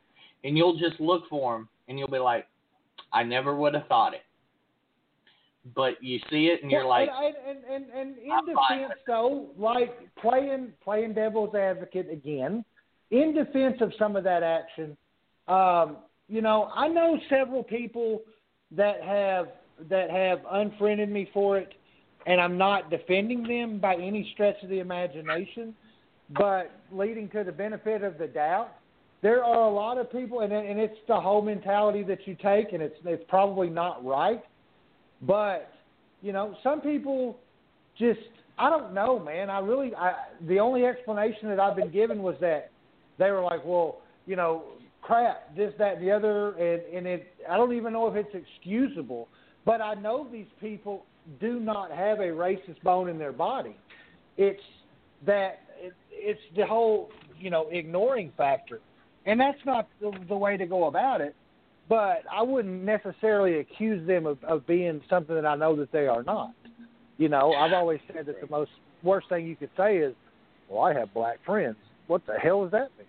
and 0.44 0.56
you'll 0.56 0.76
just 0.76 1.00
look 1.00 1.28
for 1.28 1.54
them 1.54 1.68
and 1.88 1.98
you'll 1.98 2.08
be 2.08 2.18
like, 2.18 2.46
"I 3.12 3.22
never 3.22 3.56
would 3.56 3.74
have 3.74 3.86
thought 3.86 4.14
it." 4.14 4.24
But 5.74 6.02
you 6.02 6.18
see 6.30 6.46
it 6.46 6.62
and 6.62 6.70
you're 6.70 6.86
Well, 6.86 7.06
like, 7.06 7.10
and 7.10 7.36
and 7.46 7.64
and, 7.64 7.90
and 7.90 8.18
in 8.18 8.46
defense 8.46 9.00
though, 9.06 9.48
like 9.58 9.96
playing 10.16 10.72
playing 10.82 11.14
devil's 11.14 11.54
advocate 11.54 12.10
again, 12.10 12.64
in 13.10 13.34
defense 13.34 13.80
of 13.80 13.92
some 13.98 14.16
of 14.16 14.24
that 14.24 14.42
action, 14.42 14.96
um, 15.48 15.98
you 16.28 16.40
know, 16.40 16.70
I 16.74 16.88
know 16.88 17.18
several 17.28 17.62
people 17.62 18.22
that 18.70 19.02
have 19.02 19.48
that 19.88 20.10
have 20.10 20.40
unfriended 20.50 21.10
me 21.10 21.28
for 21.32 21.58
it, 21.58 21.74
and 22.26 22.40
I'm 22.40 22.58
not 22.58 22.90
defending 22.90 23.42
them 23.42 23.78
by 23.78 23.94
any 23.94 24.30
stretch 24.34 24.56
of 24.62 24.68
the 24.68 24.80
imagination, 24.80 25.74
but 26.36 26.70
leading 26.92 27.28
to 27.30 27.44
the 27.44 27.52
benefit 27.52 28.02
of 28.02 28.18
the 28.18 28.26
doubt. 28.26 28.72
There 29.22 29.44
are 29.44 29.68
a 29.68 29.72
lot 29.72 29.98
of 29.98 30.10
people, 30.10 30.40
and 30.40 30.52
and 30.52 30.78
it's 30.80 30.96
the 31.06 31.20
whole 31.20 31.42
mentality 31.42 32.02
that 32.04 32.26
you 32.26 32.36
take, 32.36 32.72
and 32.72 32.82
it's 32.82 32.96
it's 33.04 33.24
probably 33.28 33.68
not 33.68 34.04
right, 34.04 34.42
but 35.22 35.72
you 36.22 36.32
know, 36.32 36.56
some 36.62 36.80
people 36.80 37.38
just 37.98 38.20
I 38.58 38.70
don't 38.70 38.94
know, 38.94 39.18
man. 39.18 39.50
I 39.50 39.60
really 39.60 39.94
I 39.94 40.14
the 40.46 40.58
only 40.58 40.84
explanation 40.84 41.48
that 41.48 41.60
I've 41.60 41.76
been 41.76 41.90
given 41.90 42.22
was 42.22 42.36
that 42.40 42.70
they 43.18 43.30
were 43.30 43.42
like, 43.42 43.64
well, 43.64 44.00
you 44.26 44.36
know, 44.36 44.64
crap, 45.02 45.54
this, 45.56 45.72
that, 45.78 45.96
and 45.96 46.06
the 46.06 46.10
other, 46.10 46.52
and 46.52 46.82
and 46.94 47.06
it 47.06 47.34
I 47.48 47.56
don't 47.56 47.74
even 47.74 47.92
know 47.92 48.06
if 48.08 48.16
it's 48.16 48.34
excusable, 48.34 49.28
but 49.66 49.80
I 49.80 49.94
know 49.94 50.26
these 50.30 50.46
people 50.60 51.04
do 51.40 51.60
not 51.60 51.90
have 51.90 52.20
a 52.20 52.24
racist 52.24 52.82
bone 52.82 53.08
in 53.08 53.18
their 53.18 53.32
body. 53.32 53.76
It's 54.36 54.62
that 55.26 55.60
it, 55.78 55.92
it's 56.10 56.40
the 56.56 56.66
whole 56.66 57.10
you 57.38 57.50
know 57.50 57.68
ignoring 57.70 58.32
factor, 58.36 58.80
and 59.26 59.38
that's 59.38 59.58
not 59.64 59.88
the, 60.00 60.12
the 60.28 60.36
way 60.36 60.56
to 60.56 60.66
go 60.66 60.86
about 60.86 61.20
it. 61.20 61.34
But 61.88 62.22
I 62.32 62.42
wouldn't 62.42 62.84
necessarily 62.84 63.58
accuse 63.58 64.06
them 64.06 64.24
of, 64.24 64.42
of 64.44 64.66
being 64.66 65.00
something 65.10 65.34
that 65.34 65.46
I 65.46 65.56
know 65.56 65.74
that 65.76 65.90
they 65.90 66.06
are 66.06 66.22
not. 66.22 66.54
You 67.18 67.28
know, 67.28 67.52
I've 67.52 67.72
always 67.72 68.00
said 68.14 68.26
that 68.26 68.40
the 68.40 68.48
most 68.48 68.70
worst 69.02 69.28
thing 69.28 69.46
you 69.46 69.56
could 69.56 69.70
say 69.76 69.98
is, 69.98 70.14
"Well, 70.68 70.82
I 70.82 70.94
have 70.94 71.12
black 71.12 71.38
friends." 71.44 71.76
what 72.10 72.26
the 72.26 72.34
hell 72.34 72.62
does 72.64 72.72
that 72.72 72.90
mean? 72.98 73.06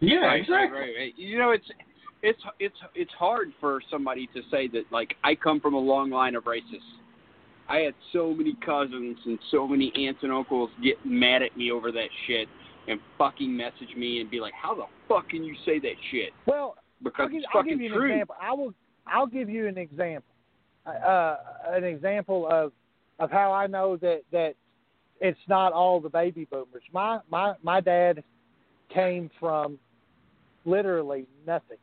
Yeah, 0.00 0.26
right, 0.26 0.40
exactly. 0.40 0.78
Right, 0.78 0.92
right. 0.98 1.12
You 1.16 1.38
know, 1.38 1.50
it's 1.50 1.64
it's 2.22 2.38
it's 2.60 2.76
it's 2.94 3.10
hard 3.18 3.52
for 3.58 3.80
somebody 3.90 4.28
to 4.34 4.42
say 4.50 4.68
that 4.68 4.82
like 4.92 5.14
I 5.24 5.34
come 5.34 5.60
from 5.60 5.72
a 5.72 5.78
long 5.78 6.10
line 6.10 6.34
of 6.34 6.44
racists. 6.44 6.92
I 7.68 7.78
had 7.78 7.94
so 8.12 8.32
many 8.32 8.54
cousins 8.64 9.18
and 9.24 9.38
so 9.50 9.66
many 9.66 9.92
aunts 10.06 10.20
and 10.22 10.32
uncles 10.32 10.70
get 10.82 10.96
mad 11.04 11.42
at 11.42 11.56
me 11.56 11.70
over 11.72 11.90
that 11.92 12.08
shit 12.26 12.48
and 12.88 13.00
fucking 13.18 13.54
message 13.56 13.94
me 13.96 14.20
and 14.20 14.30
be 14.30 14.38
like, 14.40 14.54
"How 14.54 14.74
the 14.74 14.86
fuck 15.08 15.28
can 15.28 15.42
you 15.42 15.54
say 15.64 15.78
that 15.80 15.94
shit?" 16.10 16.32
Well, 16.46 16.76
Because 17.02 17.24
I'll 17.24 17.28
give, 17.28 17.38
it's 17.38 17.46
I'll 17.54 17.62
give 17.62 17.80
you 17.80 17.86
an 17.86 17.92
true. 17.92 18.12
example. 18.12 18.36
I 18.40 18.52
will. 18.52 18.74
I'll 19.06 19.26
give 19.26 19.48
you 19.50 19.66
an 19.66 19.78
example. 19.78 20.32
Uh, 20.86 21.36
an 21.66 21.82
example 21.84 22.46
of 22.48 22.72
of 23.18 23.30
how 23.30 23.52
I 23.52 23.66
know 23.66 23.96
that 23.96 24.22
that 24.30 24.54
it's 25.20 25.38
not 25.48 25.72
all 25.72 26.00
the 26.00 26.08
baby 26.08 26.44
boomers. 26.44 26.82
My 26.92 27.18
my 27.30 27.54
my 27.62 27.80
dad 27.80 28.22
came 28.94 29.30
from 29.40 29.78
literally 30.64 31.26
nothing. 31.46 31.78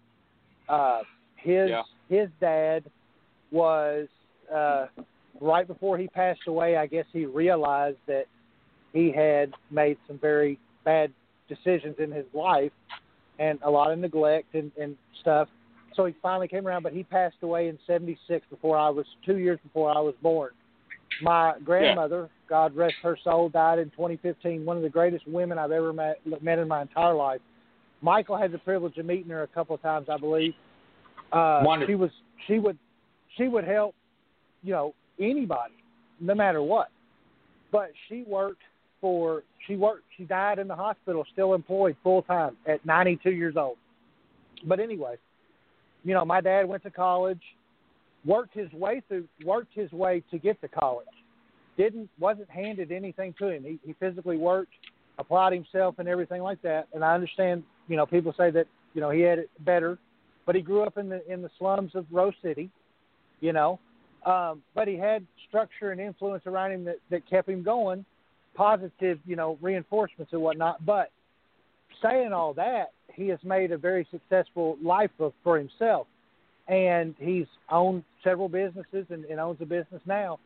Uh, 0.69 1.01
his 1.35 1.69
Yeah. 1.69 1.83
his 2.09 2.29
dad 2.39 2.85
was 3.51 4.07
uh, 4.53 4.87
right 5.43 5.67
before 5.67 5.97
he 5.97 6.07
passed 6.07 6.41
away. 6.47 6.77
I 6.77 6.87
guess 6.87 7.05
he 7.11 7.25
realized 7.25 7.97
that 8.07 8.25
he 8.93 9.11
had 9.11 9.51
made 9.69 9.97
some 10.07 10.17
very 10.17 10.59
bad 10.85 11.11
decisions 11.49 11.95
in 11.99 12.11
his 12.11 12.25
life 12.33 12.71
and 13.39 13.59
a 13.63 13.69
lot 13.69 13.91
of 13.91 13.99
neglect 13.99 14.53
and, 14.53 14.71
and 14.79 14.95
stuff. 15.21 15.49
So 15.95 16.05
he 16.05 16.15
finally 16.21 16.47
came 16.47 16.65
around, 16.65 16.83
but 16.83 16.93
he 16.93 17.03
passed 17.03 17.35
away 17.43 17.67
in 17.67 17.77
'76 17.85 18.45
before 18.49 18.77
I 18.77 18.89
was 18.89 19.05
two 19.25 19.37
years 19.37 19.59
before 19.63 19.95
I 19.95 19.99
was 19.99 20.15
born. 20.21 20.51
My 21.21 21.53
grandmother, 21.63 22.29
God 22.49 22.75
rest 22.75 22.95
her 23.03 23.17
soul, 23.23 23.49
died 23.49 23.77
in 23.77 23.91
2015. 23.91 24.65
One 24.65 24.77
of 24.77 24.83
the 24.83 24.89
greatest 24.89 25.27
women 25.27 25.59
I've 25.59 25.71
ever 25.71 25.93
met, 25.93 26.19
met 26.41 26.57
in 26.57 26.67
my 26.67 26.81
entire 26.81 27.13
life. 27.13 27.41
Michael 28.01 28.37
had 28.37 28.51
the 28.51 28.57
privilege 28.57 28.97
of 28.97 29.05
meeting 29.05 29.29
her 29.29 29.43
a 29.43 29.47
couple 29.47 29.75
of 29.75 29.81
times, 29.81 30.07
I 30.09 30.17
believe. 30.17 30.53
Uh, 31.31 31.61
Wonderful. 31.63 31.91
she 31.91 31.95
was 31.95 32.09
she 32.47 32.59
would 32.59 32.77
she 33.37 33.47
would 33.47 33.63
help, 33.63 33.93
you 34.63 34.71
know, 34.71 34.93
anybody, 35.19 35.73
no 36.19 36.35
matter 36.35 36.61
what. 36.61 36.89
But 37.71 37.91
she 38.07 38.23
worked 38.27 38.61
for 39.01 39.43
she 39.67 39.75
worked 39.75 40.03
she 40.17 40.23
died 40.23 40.59
in 40.59 40.67
the 40.67 40.75
hospital, 40.75 41.25
still 41.31 41.53
employed 41.53 41.95
full 42.03 42.21
time 42.21 42.55
at 42.67 42.85
92 42.85 43.31
years 43.31 43.55
old. 43.57 43.77
But 44.65 44.79
anyway, 44.79 45.15
you 46.03 46.13
know, 46.13 46.23
my 46.25 46.41
dad 46.41 46.67
went 46.67 46.83
to 46.83 46.91
college, 46.91 47.41
worked 48.25 48.53
his 48.53 48.71
way 48.73 49.01
through 49.07 49.27
worked 49.45 49.73
his 49.73 49.91
way 49.91 50.23
to 50.31 50.37
get 50.37 50.59
to 50.61 50.67
college. 50.67 51.07
Didn't 51.77 52.09
wasn't 52.19 52.49
handed 52.49 52.91
anything 52.91 53.33
to 53.39 53.49
him. 53.49 53.63
He 53.63 53.79
he 53.85 53.93
physically 53.99 54.37
worked, 54.37 54.73
applied 55.17 55.53
himself 55.53 55.95
and 55.99 56.07
everything 56.07 56.41
like 56.41 56.61
that. 56.61 56.87
And 56.93 57.03
I 57.03 57.13
understand, 57.13 57.63
you 57.87 57.97
know, 57.97 58.05
people 58.05 58.33
say 58.37 58.51
that, 58.51 58.67
you 58.93 59.01
know, 59.01 59.09
he 59.09 59.21
had 59.21 59.39
it 59.39 59.49
better, 59.61 59.97
but 60.45 60.55
he 60.55 60.61
grew 60.61 60.83
up 60.83 60.97
in 60.97 61.09
the 61.09 61.29
in 61.31 61.41
the 61.41 61.49
slums 61.57 61.95
of 61.95 62.05
Rose 62.11 62.35
City, 62.41 62.69
you 63.41 63.53
know. 63.53 63.79
Um, 64.25 64.61
but 64.73 64.87
he 64.87 64.95
had 64.95 65.25
structure 65.47 65.91
and 65.91 65.99
influence 65.99 66.43
around 66.45 66.71
him 66.71 66.85
that, 66.85 66.97
that 67.11 67.29
kept 67.29 67.49
him 67.49 67.63
going, 67.63 68.05
positive, 68.55 69.19
you 69.25 69.35
know, 69.35 69.57
reinforcements 69.61 70.31
and 70.31 70.41
whatnot. 70.41 70.85
But 70.85 71.11
saying 72.01 72.31
all 72.31 72.53
that, 72.53 72.91
he 73.13 73.27
has 73.27 73.39
made 73.43 73.71
a 73.71 73.77
very 73.77 74.07
successful 74.11 74.77
life 74.81 75.11
of, 75.19 75.33
for 75.43 75.57
himself. 75.57 76.07
And 76.67 77.15
he's 77.19 77.47
owned 77.69 78.03
several 78.23 78.47
businesses 78.47 79.05
and, 79.09 79.25
and 79.25 79.39
owns 79.39 79.59
a 79.61 79.65
business 79.65 80.01
now. 80.05 80.39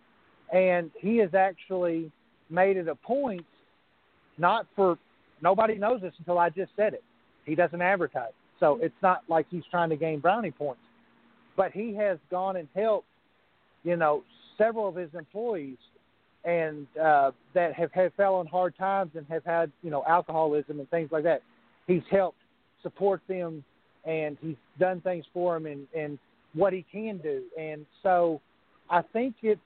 And 0.52 0.90
he 1.00 1.18
has 1.18 1.34
actually 1.36 2.12
made 2.50 2.78
it 2.78 2.88
a 2.88 2.96
point, 2.96 3.46
not 4.38 4.66
for 4.76 4.98
nobody 5.42 5.76
knows 5.76 6.02
this 6.02 6.14
until 6.18 6.40
I 6.40 6.50
just 6.50 6.72
said 6.76 6.94
it. 6.94 7.04
He 7.46 7.54
doesn't 7.54 7.82
advertise. 7.82 8.32
So 8.60 8.80
it's 8.82 8.96
not 9.04 9.22
like 9.28 9.46
he's 9.52 9.64
trying 9.70 9.90
to 9.90 9.96
gain 9.96 10.20
brownie 10.20 10.52
points. 10.52 10.82
But 11.56 11.72
he 11.72 11.94
has 11.96 12.18
gone 12.32 12.56
and 12.56 12.68
helped, 12.76 13.08
you 13.88 13.96
know, 13.96 14.22
several 14.58 14.90
of 14.90 14.96
his 14.96 15.10
employees 15.14 15.78
and 16.44 16.88
uh, 17.02 17.32
that 17.54 17.74
have, 17.74 17.92
have 17.94 18.14
fell 18.16 18.36
on 18.36 18.46
hard 18.46 18.78
times 18.78 19.12
and 19.16 19.26
have 19.30 19.46
had, 19.46 19.72
you 19.82 19.90
know, 19.90 20.04
alcoholism 20.06 20.80
and 20.80 20.90
things 20.90 21.10
like 21.10 21.24
that. 21.24 21.42
He's 21.88 22.04
helped 22.12 22.40
support 22.84 23.22
them 23.30 23.64
and 24.04 24.38
he's 24.42 24.58
done 24.78 25.00
things 25.00 25.24
for 25.34 25.54
them 25.54 25.68
and, 25.68 25.88
and 25.96 26.20
what 26.54 26.74
he 26.74 26.86
can 26.92 27.18
do. 27.20 27.44
And 27.58 27.86
so 28.04 28.42
I 28.90 29.02
think 29.02 29.36
it, 29.42 29.58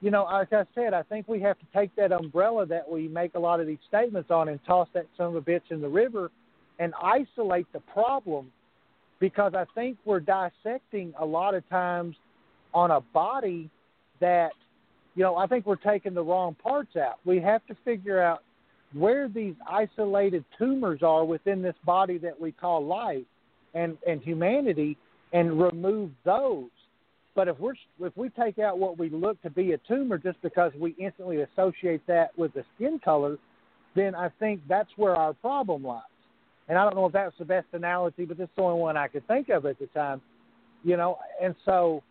you 0.00 0.10
know, 0.10 0.24
like 0.24 0.52
I 0.54 0.64
said, 0.74 0.94
I 0.94 1.02
think 1.02 1.28
we 1.28 1.40
have 1.40 1.58
to 1.58 1.66
take 1.76 1.94
that 1.96 2.12
umbrella 2.12 2.64
that 2.64 2.90
we 2.90 3.08
make 3.08 3.34
a 3.34 3.38
lot 3.38 3.60
of 3.60 3.66
these 3.66 3.78
statements 3.88 4.30
on 4.30 4.48
and 4.48 4.58
toss 4.64 4.88
that 4.94 5.04
son 5.18 5.28
of 5.28 5.36
a 5.36 5.42
bitch 5.42 5.70
in 5.70 5.82
the 5.82 5.88
river 5.88 6.30
and 6.78 6.94
isolate 7.02 7.70
the 7.74 7.80
problem 7.80 8.50
because 9.20 9.52
I 9.54 9.66
think 9.74 9.98
we're 10.06 10.20
dissecting 10.20 11.12
a 11.18 11.26
lot 11.26 11.54
of 11.54 11.68
times 11.68 12.16
on 12.74 12.90
a 12.90 13.00
body 13.00 13.70
that, 14.20 14.50
you 15.14 15.22
know, 15.22 15.36
I 15.36 15.46
think 15.46 15.66
we're 15.66 15.76
taking 15.76 16.14
the 16.14 16.22
wrong 16.22 16.54
parts 16.54 16.96
out. 16.96 17.18
We 17.24 17.40
have 17.40 17.64
to 17.66 17.76
figure 17.84 18.22
out 18.22 18.42
where 18.94 19.28
these 19.28 19.54
isolated 19.68 20.44
tumors 20.58 21.02
are 21.02 21.24
within 21.24 21.62
this 21.62 21.74
body 21.84 22.18
that 22.18 22.40
we 22.40 22.52
call 22.52 22.84
life 22.84 23.24
and, 23.74 23.98
and 24.06 24.22
humanity 24.22 24.96
and 25.32 25.60
remove 25.60 26.10
those. 26.24 26.70
But 27.34 27.48
if 27.48 27.58
we're 27.60 27.74
if 28.00 28.16
we 28.16 28.30
take 28.30 28.58
out 28.58 28.78
what 28.78 28.98
we 28.98 29.10
look 29.10 29.40
to 29.42 29.50
be 29.50 29.72
a 29.72 29.78
tumor 29.86 30.18
just 30.18 30.42
because 30.42 30.72
we 30.76 30.96
instantly 30.98 31.42
associate 31.42 32.04
that 32.08 32.36
with 32.36 32.52
the 32.54 32.64
skin 32.74 32.98
color, 33.04 33.38
then 33.94 34.14
I 34.16 34.28
think 34.40 34.60
that's 34.68 34.90
where 34.96 35.14
our 35.14 35.34
problem 35.34 35.84
lies. 35.84 36.02
And 36.68 36.76
I 36.76 36.82
don't 36.82 36.96
know 36.96 37.06
if 37.06 37.12
that's 37.12 37.38
the 37.38 37.44
best 37.44 37.66
analogy, 37.72 38.24
but 38.24 38.38
this 38.38 38.46
is 38.46 38.50
the 38.56 38.62
only 38.62 38.80
one 38.80 38.96
I 38.96 39.06
could 39.06 39.26
think 39.28 39.50
of 39.50 39.66
at 39.66 39.78
the 39.78 39.86
time. 39.86 40.20
You 40.82 40.96
know, 40.96 41.18
and 41.40 41.54
so 41.64 42.02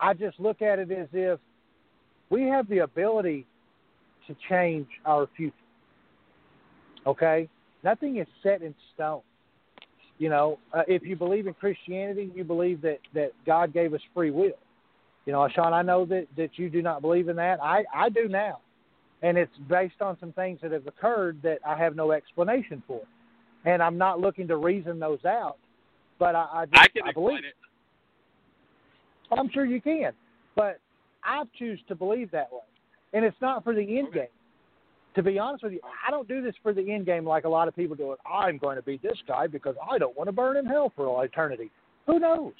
I 0.00 0.14
just 0.14 0.38
look 0.40 0.62
at 0.62 0.78
it 0.78 0.90
as 0.90 1.08
if 1.12 1.38
we 2.30 2.44
have 2.44 2.68
the 2.68 2.78
ability 2.78 3.46
to 4.26 4.36
change 4.48 4.86
our 5.04 5.28
future. 5.36 5.54
Okay? 7.06 7.48
Nothing 7.82 8.18
is 8.18 8.26
set 8.42 8.62
in 8.62 8.74
stone. 8.94 9.22
You 10.18 10.28
know, 10.28 10.58
uh, 10.72 10.82
if 10.86 11.02
you 11.02 11.16
believe 11.16 11.46
in 11.46 11.54
Christianity, 11.54 12.30
you 12.34 12.44
believe 12.44 12.82
that, 12.82 12.98
that 13.14 13.32
God 13.46 13.72
gave 13.72 13.94
us 13.94 14.00
free 14.14 14.30
will. 14.30 14.52
You 15.26 15.32
know, 15.32 15.48
Sean, 15.54 15.72
I 15.72 15.82
know 15.82 16.04
that, 16.06 16.26
that 16.36 16.50
you 16.56 16.68
do 16.68 16.82
not 16.82 17.00
believe 17.00 17.28
in 17.28 17.36
that. 17.36 17.62
I, 17.62 17.84
I 17.94 18.08
do 18.08 18.28
now. 18.28 18.60
And 19.22 19.36
it's 19.36 19.52
based 19.68 20.00
on 20.00 20.16
some 20.18 20.32
things 20.32 20.60
that 20.62 20.72
have 20.72 20.86
occurred 20.86 21.40
that 21.42 21.58
I 21.66 21.76
have 21.76 21.94
no 21.96 22.12
explanation 22.12 22.82
for. 22.86 23.02
And 23.64 23.82
I'm 23.82 23.98
not 23.98 24.20
looking 24.20 24.48
to 24.48 24.56
reason 24.56 24.98
those 24.98 25.24
out. 25.24 25.56
But 26.18 26.34
I, 26.34 26.48
I, 26.52 26.66
just, 26.66 26.78
I 26.78 26.88
can 26.88 27.08
I 27.08 27.12
believe 27.12 27.38
it. 27.38 27.54
I'm 29.38 29.50
sure 29.50 29.64
you 29.64 29.80
can, 29.80 30.12
but 30.56 30.78
I 31.22 31.44
choose 31.58 31.80
to 31.88 31.94
believe 31.94 32.30
that 32.32 32.50
way, 32.52 32.60
and 33.12 33.24
it's 33.24 33.40
not 33.40 33.64
for 33.64 33.74
the 33.74 33.98
end 33.98 34.08
Okay. 34.08 34.18
game. 34.20 34.28
To 35.14 35.24
be 35.24 35.40
honest 35.40 35.64
with 35.64 35.72
you, 35.72 35.80
I 36.06 36.10
don't 36.12 36.28
do 36.28 36.40
this 36.40 36.54
for 36.62 36.72
the 36.72 36.92
end 36.92 37.04
game 37.04 37.24
like 37.24 37.44
a 37.44 37.48
lot 37.48 37.66
of 37.66 37.74
people 37.74 37.96
do 37.96 38.12
it. 38.12 38.20
I'm 38.24 38.58
going 38.58 38.76
to 38.76 38.82
beat 38.82 39.02
this 39.02 39.18
guy 39.26 39.48
because 39.48 39.74
I 39.90 39.98
don't 39.98 40.16
want 40.16 40.28
to 40.28 40.32
burn 40.32 40.56
in 40.56 40.64
hell 40.64 40.92
for 40.94 41.08
all 41.08 41.20
eternity. 41.22 41.70
Who 42.06 42.20
knows? 42.20 42.52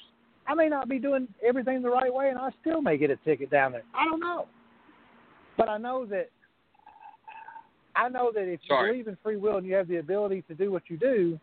I 0.47 0.53
may 0.53 0.67
not 0.67 0.89
be 0.89 0.99
doing 0.99 1.29
everything 1.45 1.81
the 1.81 1.89
right 1.89 2.13
way, 2.13 2.29
and 2.29 2.37
I 2.37 2.49
still 2.59 2.81
may 2.81 2.97
get 2.97 3.09
a 3.09 3.15
ticket 3.17 3.49
down 3.49 3.71
there. 3.71 3.83
I 3.93 4.03
don't 4.03 4.19
know, 4.19 4.47
but 5.57 5.69
I 5.69 5.77
know 5.77 6.05
that 6.07 6.29
I 7.95 8.09
know 8.09 8.31
that 8.33 8.43
if 8.43 8.59
you 8.63 8.75
believe 8.87 9.07
in 9.07 9.17
free 9.23 9.37
will 9.37 9.57
and 9.57 9.65
you 9.65 9.75
have 9.75 9.87
the 9.87 9.97
ability 9.97 10.43
to 10.47 10.55
do 10.55 10.71
what 10.71 10.83
you 10.89 10.97
do, 10.97 11.39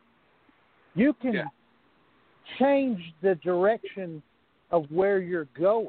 you 0.95 1.13
can 1.15 1.35
Yeah. 1.35 1.49
change 2.59 3.15
the 3.23 3.35
direction 3.37 4.23
of 4.71 4.85
where 4.91 5.19
you're 5.19 5.49
going. 5.59 5.89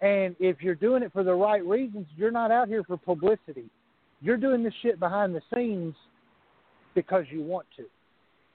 And 0.00 0.36
if 0.38 0.60
you're 0.60 0.74
doing 0.74 1.02
it 1.02 1.12
for 1.12 1.24
the 1.24 1.34
right 1.34 1.64
reasons, 1.64 2.06
you're 2.16 2.30
not 2.30 2.50
out 2.50 2.68
here 2.68 2.84
for 2.84 2.96
publicity. 2.96 3.70
You're 4.20 4.36
doing 4.36 4.62
this 4.62 4.74
shit 4.82 5.00
behind 5.00 5.34
the 5.34 5.42
scenes 5.54 5.94
because 6.94 7.24
you 7.30 7.42
want 7.42 7.66
to. 7.76 7.84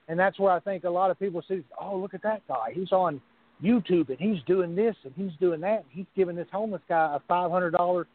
And 0.08 0.20
that's 0.20 0.40
where 0.40 0.52
I 0.52 0.60
think 0.60 0.84
a 0.84 0.90
lot 0.90 1.12
of 1.12 1.20
people 1.20 1.44
see, 1.48 1.64
oh, 1.80 1.98
look 1.98 2.14
at 2.14 2.24
that 2.24 2.42
guy. 2.48 2.72
He's 2.74 2.92
on 2.92 3.22
YouTube 3.64 4.10
and 4.10 4.18
he's 4.20 4.44
doing 4.46 4.76
this 4.76 4.96
and 5.04 5.14
he's 5.16 5.32
doing 5.40 5.62
that. 5.62 5.84
And 5.84 5.86
he's 5.92 6.06
giving 6.16 6.36
this 6.36 6.48
homeless 6.52 6.82
guy 6.90 7.16
a 7.16 7.32
$500 7.32 8.06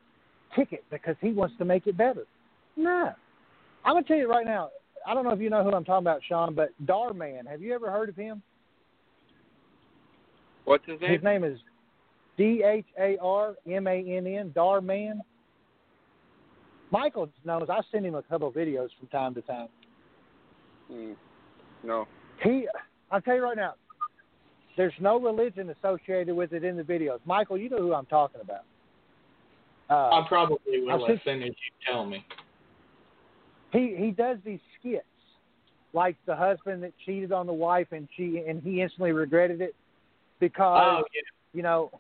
ticket 0.54 0.84
because 0.90 1.16
he 1.20 1.32
wants 1.32 1.54
to 1.58 1.64
make 1.64 1.86
it 1.86 1.96
better. 1.96 2.24
No. 2.76 3.12
I'm 3.84 3.94
going 3.94 4.04
to 4.04 4.08
tell 4.08 4.18
you 4.18 4.28
right 4.28 4.44
now, 4.44 4.70
I 5.06 5.14
don't 5.14 5.24
know 5.24 5.30
if 5.30 5.40
you 5.40 5.50
know 5.50 5.62
who 5.62 5.70
I'm 5.70 5.84
talking 5.84 6.04
about, 6.04 6.20
Sean, 6.28 6.54
but 6.54 6.70
Dhar 6.84 7.14
Mann. 7.14 7.46
Have 7.46 7.62
you 7.62 7.74
ever 7.74 7.90
heard 7.90 8.08
of 8.08 8.16
him? 8.16 8.42
What's 10.66 10.84
his 10.86 11.00
name? 11.00 11.12
His 11.12 11.22
name 11.22 11.44
is 11.44 11.58
D 12.36 12.62
H 12.62 12.84
A 13.00 13.16
R 13.22 13.54
M 13.70 13.86
A 13.86 14.16
N 14.16 14.26
N, 14.26 14.52
Dhar 14.54 14.82
Mann. 14.84 15.22
Michael 16.90 17.28
knows. 17.44 17.68
I 17.70 17.80
send 17.90 18.04
him 18.04 18.14
a 18.14 18.22
couple 18.22 18.48
of 18.48 18.54
videos 18.54 18.88
from 18.98 19.08
time 19.10 19.34
to 19.34 19.42
time. 19.42 19.68
Hmm. 20.90 21.12
No. 21.82 22.06
He, 22.42 22.68
I'll 23.10 23.20
tell 23.20 23.36
you 23.36 23.42
right 23.42 23.56
now, 23.56 23.74
there's 24.76 24.92
no 25.00 25.18
religion 25.18 25.70
associated 25.70 26.34
with 26.34 26.52
it 26.52 26.64
in 26.64 26.76
the 26.76 26.82
videos. 26.82 27.18
Michael, 27.24 27.56
you 27.58 27.70
know 27.70 27.78
who 27.78 27.94
I'm 27.94 28.06
talking 28.06 28.40
about. 28.40 28.64
I 29.88 29.94
Uh, 29.94 30.28
probably 30.28 30.58
will 30.82 31.04
I've 31.04 31.10
as 31.10 31.18
soon 31.24 31.42
as 31.42 31.48
you 31.50 31.92
tell 31.92 32.04
me. 32.04 32.24
he 33.72 33.94
he 33.96 34.10
does 34.10 34.38
these 34.44 34.58
skits 34.78 35.04
like 35.92 36.16
the 36.26 36.34
husband 36.34 36.82
that 36.82 36.92
cheated 37.04 37.30
on 37.32 37.46
the 37.46 37.52
wife 37.52 37.86
and 37.92 38.08
she 38.16 38.42
and 38.46 38.60
he 38.62 38.82
instantly 38.82 39.12
regretted 39.12 39.60
it 39.60 39.74
because 40.40 40.98
Oh, 41.00 41.04
yeah. 41.14 41.20
you 41.52 41.62
know 41.62 41.90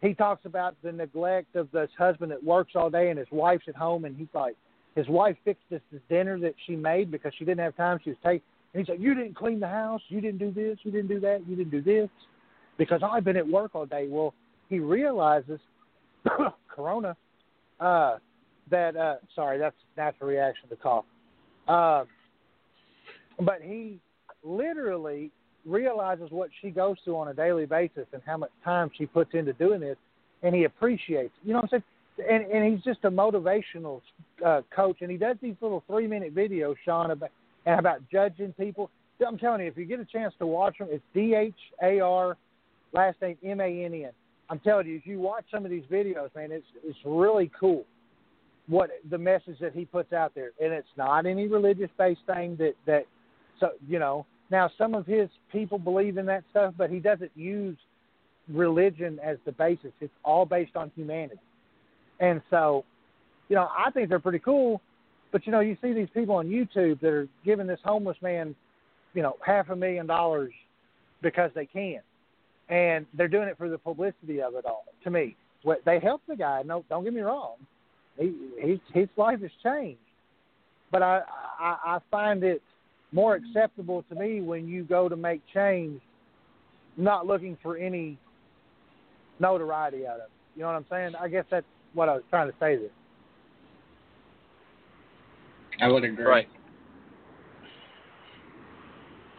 he 0.00 0.12
talks 0.14 0.44
about 0.44 0.74
the 0.82 0.92
neglect 0.92 1.56
of 1.56 1.70
this 1.72 1.90
husband 1.96 2.30
that 2.30 2.42
works 2.42 2.72
all 2.74 2.90
day 2.90 3.10
and 3.10 3.18
his 3.18 3.28
wife's 3.30 3.64
at 3.68 3.74
home 3.76 4.04
and 4.04 4.16
he's 4.16 4.28
like 4.34 4.54
his 4.94 5.08
wife 5.08 5.36
fixed 5.44 5.64
this, 5.70 5.80
this 5.90 6.00
dinner 6.08 6.38
that 6.38 6.54
she 6.66 6.76
made 6.76 7.10
because 7.10 7.32
she 7.38 7.44
didn't 7.44 7.60
have 7.60 7.76
time. 7.76 7.98
She 8.04 8.10
was 8.10 8.18
taking 8.22 8.42
and 8.72 8.80
he's 8.80 8.88
like 8.88 9.00
you 9.00 9.14
didn't 9.14 9.34
clean 9.34 9.60
the 9.60 9.68
house. 9.68 10.02
You 10.08 10.20
didn't 10.20 10.38
do 10.38 10.50
this. 10.50 10.78
You 10.82 10.90
didn't 10.90 11.08
do 11.08 11.20
that. 11.20 11.40
You 11.48 11.56
didn't 11.56 11.70
do 11.70 11.82
this. 11.82 12.08
Because 12.76 13.02
I've 13.02 13.24
been 13.24 13.36
at 13.36 13.46
work 13.46 13.74
all 13.74 13.86
day. 13.86 14.06
Well 14.08 14.34
he 14.68 14.78
realizes 14.78 15.60
corona 16.68 17.16
uh 17.80 18.18
that 18.70 18.96
uh 18.96 19.16
sorry 19.34 19.58
that's 19.58 19.76
natural 19.96 20.28
reaction 20.30 20.68
to 20.68 20.76
cough. 20.76 21.04
Uh, 21.66 22.04
but 23.40 23.60
he 23.62 23.98
literally 24.42 25.30
realizes 25.64 26.30
what 26.30 26.50
she 26.60 26.70
goes 26.70 26.96
through 27.04 27.16
on 27.16 27.28
a 27.28 27.34
daily 27.34 27.66
basis 27.66 28.06
and 28.12 28.22
how 28.26 28.36
much 28.36 28.50
time 28.64 28.90
she 28.96 29.06
puts 29.06 29.34
into 29.34 29.52
doing 29.54 29.80
this, 29.80 29.96
and 30.42 30.54
he 30.54 30.64
appreciates. 30.64 31.32
You 31.42 31.52
know 31.52 31.60
what 31.60 31.72
I'm 31.72 31.82
saying? 32.16 32.28
And 32.30 32.52
and 32.52 32.72
he's 32.72 32.84
just 32.84 33.04
a 33.04 33.10
motivational 33.10 34.00
uh, 34.44 34.60
coach, 34.74 34.98
and 35.00 35.10
he 35.10 35.16
does 35.16 35.36
these 35.42 35.56
little 35.60 35.82
three 35.86 36.06
minute 36.06 36.34
videos, 36.34 36.76
Sean, 36.84 37.10
about 37.10 37.30
and 37.66 37.80
about 37.80 38.00
judging 38.10 38.52
people. 38.52 38.90
I'm 39.26 39.38
telling 39.38 39.62
you, 39.62 39.68
if 39.68 39.76
you 39.76 39.84
get 39.84 40.00
a 40.00 40.04
chance 40.04 40.34
to 40.38 40.46
watch 40.46 40.78
them, 40.78 40.88
it's 40.90 41.02
D 41.12 41.34
H 41.34 41.54
A 41.82 42.00
R, 42.00 42.36
last 42.92 43.20
name 43.20 43.36
M 43.44 43.60
A 43.60 43.84
N 43.84 43.94
N. 43.94 44.10
I'm 44.50 44.58
telling 44.60 44.86
you, 44.86 44.96
if 44.96 45.06
you 45.06 45.18
watch 45.18 45.44
some 45.50 45.64
of 45.64 45.70
these 45.70 45.84
videos, 45.90 46.34
man, 46.36 46.52
it's 46.52 46.66
it's 46.84 46.98
really 47.04 47.50
cool 47.58 47.84
what 48.66 48.90
the 49.10 49.18
message 49.18 49.58
that 49.60 49.74
he 49.74 49.84
puts 49.84 50.12
out 50.12 50.34
there, 50.34 50.50
and 50.62 50.72
it's 50.72 50.88
not 50.96 51.26
any 51.26 51.46
religious 51.46 51.90
based 51.98 52.20
thing 52.26 52.56
that 52.56 52.74
that 52.86 53.06
so 53.60 53.70
you 53.88 53.98
know 53.98 54.26
now 54.54 54.70
some 54.78 54.94
of 54.94 55.06
his 55.06 55.28
people 55.50 55.78
believe 55.78 56.16
in 56.16 56.26
that 56.26 56.44
stuff, 56.50 56.74
but 56.76 56.90
he 56.90 57.00
doesn't 57.00 57.32
use 57.34 57.76
religion 58.48 59.18
as 59.24 59.36
the 59.44 59.52
basis. 59.52 59.92
It's 60.00 60.12
all 60.24 60.44
based 60.44 60.76
on 60.76 60.90
humanity, 60.94 61.40
and 62.20 62.40
so 62.50 62.84
you 63.48 63.56
know 63.56 63.68
I 63.76 63.90
think 63.90 64.08
they're 64.08 64.18
pretty 64.18 64.38
cool. 64.38 64.80
But 65.32 65.46
you 65.46 65.52
know 65.52 65.60
you 65.60 65.76
see 65.82 65.92
these 65.92 66.08
people 66.14 66.36
on 66.36 66.46
YouTube 66.46 67.00
that 67.00 67.10
are 67.10 67.28
giving 67.44 67.66
this 67.66 67.80
homeless 67.84 68.16
man 68.22 68.54
you 69.14 69.22
know 69.22 69.36
half 69.44 69.70
a 69.70 69.76
million 69.76 70.06
dollars 70.06 70.52
because 71.22 71.50
they 71.54 71.66
can, 71.66 72.00
and 72.68 73.06
they're 73.14 73.28
doing 73.28 73.48
it 73.48 73.58
for 73.58 73.68
the 73.68 73.78
publicity 73.78 74.40
of 74.40 74.54
it 74.54 74.64
all. 74.66 74.84
To 75.04 75.10
me, 75.10 75.36
they 75.84 75.98
help 75.98 76.22
the 76.28 76.36
guy. 76.36 76.62
No, 76.64 76.84
don't 76.88 77.04
get 77.04 77.12
me 77.12 77.20
wrong 77.20 77.56
he, 78.18 78.32
his 78.58 78.78
his 78.92 79.08
life 79.16 79.40
has 79.40 79.50
changed. 79.62 79.98
But 80.90 81.02
I, 81.02 81.22
I 81.58 81.76
I 81.84 81.98
find 82.10 82.42
it 82.44 82.62
more 83.14 83.36
acceptable 83.36 84.04
to 84.10 84.14
me 84.16 84.40
when 84.40 84.66
you 84.66 84.82
go 84.82 85.08
to 85.08 85.16
make 85.16 85.40
change, 85.54 86.00
not 86.96 87.26
looking 87.26 87.56
for 87.62 87.76
any 87.76 88.18
notoriety 89.38 90.04
out 90.04 90.16
of 90.16 90.22
it. 90.22 90.30
You 90.56 90.62
know 90.62 90.68
what 90.68 90.74
I'm 90.74 90.86
saying? 90.90 91.12
I 91.18 91.28
guess 91.28 91.44
that's 91.48 91.64
what 91.94 92.08
I 92.08 92.14
was 92.14 92.22
trying 92.28 92.48
to 92.48 92.54
say 92.58 92.76
there. 92.76 92.88
I 95.80 95.88
would 95.90 96.02
agree. 96.02 96.24
Right. 96.24 96.48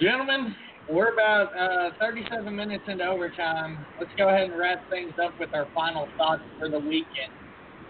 Gentlemen, 0.01 0.55
we're 0.89 1.13
about 1.13 1.57
uh, 1.57 1.89
37 1.99 2.55
minutes 2.55 2.83
into 2.87 3.05
overtime. 3.05 3.85
Let's 3.99 4.11
go 4.17 4.29
ahead 4.29 4.49
and 4.49 4.57
wrap 4.57 4.89
things 4.89 5.13
up 5.21 5.37
with 5.37 5.53
our 5.53 5.67
final 5.75 6.07
thoughts 6.17 6.43
for 6.59 6.69
the 6.69 6.79
weekend. 6.79 7.31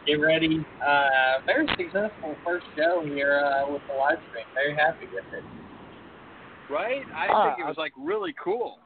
Get 0.07 0.15
ready. 0.15 0.65
Uh, 0.85 1.41
very 1.45 1.67
successful 1.77 2.35
first 2.43 2.65
show 2.75 3.03
here 3.05 3.39
uh, 3.39 3.71
with 3.71 3.81
the 3.87 3.95
live 3.95 4.19
stream. 4.29 4.45
Very 4.53 4.75
happy 4.75 5.05
with 5.13 5.25
it. 5.33 5.43
Right? 6.69 7.03
I 7.15 7.27
Ah, 7.29 7.55
think 7.55 7.59
it 7.59 7.67
was 7.67 7.77
like 7.77 7.93
really 7.97 8.33
cool. 8.43 8.79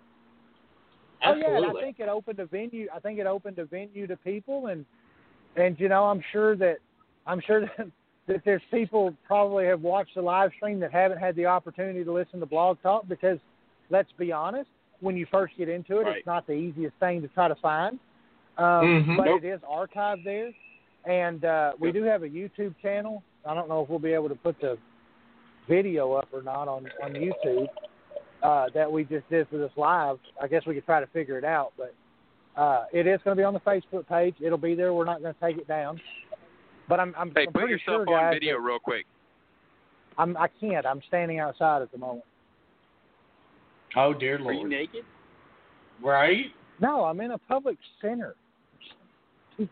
Oh 1.25 1.35
yeah, 1.35 1.57
and 1.57 1.65
I 1.65 1.81
think 1.81 1.99
it 1.99 2.07
opened 2.07 2.39
a 2.39 2.45
venue. 2.45 2.87
I 2.93 2.99
think 2.99 3.19
it 3.19 3.25
opened 3.27 3.59
a 3.59 3.65
venue 3.65 4.07
to 4.07 4.17
people, 4.17 4.67
and 4.67 4.85
and 5.55 5.79
you 5.79 5.89
know 5.89 6.05
I'm 6.05 6.23
sure 6.31 6.55
that 6.57 6.77
I'm 7.25 7.41
sure 7.41 7.61
that 7.77 7.87
that 8.27 8.41
there's 8.45 8.61
people 8.71 9.15
probably 9.25 9.65
have 9.65 9.81
watched 9.81 10.15
the 10.15 10.21
live 10.21 10.51
stream 10.55 10.79
that 10.81 10.91
haven't 10.91 11.17
had 11.17 11.35
the 11.35 11.45
opportunity 11.45 12.03
to 12.03 12.11
listen 12.11 12.39
to 12.39 12.45
Blog 12.45 12.81
Talk 12.81 13.07
because 13.07 13.39
let's 13.89 14.11
be 14.17 14.31
honest, 14.31 14.69
when 14.99 15.17
you 15.17 15.25
first 15.31 15.55
get 15.57 15.67
into 15.67 15.99
it, 15.99 16.03
Right. 16.03 16.17
it's 16.17 16.27
not 16.27 16.45
the 16.45 16.53
easiest 16.53 16.95
thing 16.97 17.21
to 17.21 17.27
try 17.29 17.47
to 17.47 17.55
find. 17.55 17.99
Um, 18.57 19.03
Mhm. 19.05 19.17
But 19.17 19.25
Nope. 19.25 19.43
it 19.43 19.47
is 19.47 19.61
archived 19.61 20.23
there, 20.23 20.51
and 21.05 21.43
uh, 21.45 21.73
we 21.79 21.87
Yep. 21.87 21.93
do 21.95 22.03
have 22.03 22.23
a 22.23 22.29
YouTube 22.29 22.77
channel. 22.81 23.23
I 23.45 23.53
don't 23.53 23.67
know 23.69 23.81
if 23.81 23.89
we'll 23.89 23.99
be 23.99 24.13
able 24.13 24.29
to 24.29 24.35
put 24.35 24.59
the 24.59 24.77
video 25.69 26.13
up 26.13 26.27
or 26.33 26.41
not 26.41 26.67
on 26.67 26.87
on 27.03 27.13
YouTube 27.13 27.67
uh, 28.43 28.65
that 28.73 28.91
we 28.91 29.03
just 29.05 29.29
did 29.29 29.47
for 29.49 29.57
this 29.57 29.71
live. 29.77 30.17
I 30.41 30.47
guess 30.47 30.63
we 30.65 30.73
could 30.73 30.85
try 30.85 30.99
to 30.99 31.07
figure 31.07 31.37
it 31.37 31.45
out, 31.45 31.71
but 31.77 31.93
uh, 32.59 32.85
it 32.91 33.07
is 33.07 33.19
going 33.23 33.37
to 33.37 33.39
be 33.39 33.45
on 33.45 33.53
the 33.53 33.59
Facebook 33.61 34.07
page. 34.07 34.35
It'll 34.41 34.57
be 34.57 34.75
there. 34.75 34.93
We're 34.93 35.05
not 35.05 35.21
going 35.21 35.33
to 35.33 35.39
take 35.39 35.57
it 35.57 35.67
down. 35.67 36.01
But 36.89 36.99
I'm 36.99 37.13
I'm, 37.17 37.31
Hey, 37.35 37.41
I'm 37.41 37.53
put 37.53 37.61
pretty 37.61 37.73
yourself 37.73 38.07
sure, 38.07 38.15
on 38.17 38.31
guys, 38.31 38.35
video 38.35 38.57
real 38.57 38.79
quick. 38.79 39.05
I'm 40.17 40.35
I 40.35 40.47
can't. 40.59 40.85
I'm 40.85 41.01
standing 41.07 41.39
outside 41.39 41.81
at 41.81 41.91
the 41.91 41.97
moment. 41.97 42.25
Oh 43.95 44.13
dear 44.13 44.39
Lord. 44.39 44.55
Are 44.55 44.59
you 44.59 44.67
naked? 44.67 45.05
Right? 46.03 46.45
No, 46.81 47.03
I'm 47.03 47.19
in 47.21 47.31
a 47.31 47.37
public 47.37 47.77
center. 48.01 48.35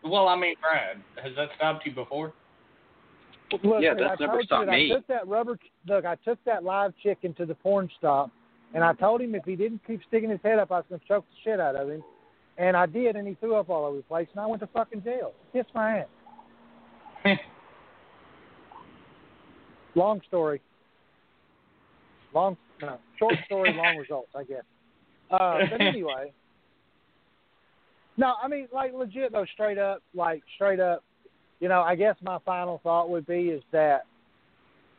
Well, 0.04 0.28
I 0.28 0.36
mean, 0.36 0.54
Brad, 0.60 1.02
has 1.24 1.34
that 1.36 1.48
stopped 1.56 1.86
you 1.86 1.92
before? 1.92 2.34
Look, 3.50 3.82
Yeah, 3.82 3.94
that's 3.94 4.20
I 4.20 4.26
never 4.26 4.42
stopped 4.42 4.66
that 4.66 4.72
me. 4.72 4.92
I 4.92 4.96
took 4.96 5.06
that 5.06 5.26
rubber. 5.26 5.58
Look, 5.86 6.04
I 6.04 6.16
took 6.16 6.38
that 6.44 6.64
live 6.64 6.92
chicken 7.02 7.34
to 7.34 7.46
the 7.46 7.54
porn 7.54 7.88
stop, 7.98 8.30
and 8.74 8.84
I 8.84 8.92
told 8.94 9.20
him 9.20 9.34
if 9.34 9.44
he 9.44 9.56
didn't 9.56 9.80
keep 9.86 10.00
sticking 10.08 10.30
his 10.30 10.40
head 10.42 10.58
up, 10.58 10.70
I 10.70 10.76
was 10.76 10.84
going 10.88 11.00
to 11.00 11.06
choke 11.06 11.24
the 11.30 11.50
shit 11.50 11.60
out 11.60 11.76
of 11.76 11.88
him. 11.88 12.02
And 12.58 12.76
I 12.76 12.86
did, 12.86 13.16
and 13.16 13.26
he 13.26 13.34
threw 13.34 13.54
up 13.54 13.70
all 13.70 13.84
over 13.84 13.98
the 13.98 14.02
place, 14.02 14.26
and 14.32 14.40
I 14.40 14.46
went 14.46 14.60
to 14.60 14.66
fucking 14.68 15.02
jail. 15.02 15.32
Kiss 15.52 15.64
my 15.74 16.04
ass. 17.24 17.38
Long 19.94 20.20
story. 20.26 20.60
Long, 22.34 22.56
no, 22.82 22.98
short 23.18 23.34
story, 23.46 23.72
long 23.74 23.96
results, 23.96 24.28
I 24.36 24.44
guess. 24.44 24.62
Uh, 25.30 25.60
but 25.70 25.80
anyway, 25.80 26.32
no, 28.16 28.34
I 28.42 28.48
mean, 28.48 28.68
like 28.72 28.92
legit 28.92 29.32
though, 29.32 29.46
straight 29.54 29.78
up, 29.78 30.02
like 30.14 30.42
straight 30.56 30.80
up. 30.80 31.02
You 31.60 31.68
know, 31.68 31.82
I 31.82 31.96
guess 31.96 32.16
my 32.22 32.38
final 32.44 32.80
thought 32.82 33.10
would 33.10 33.26
be 33.26 33.48
is 33.48 33.62
that 33.72 34.06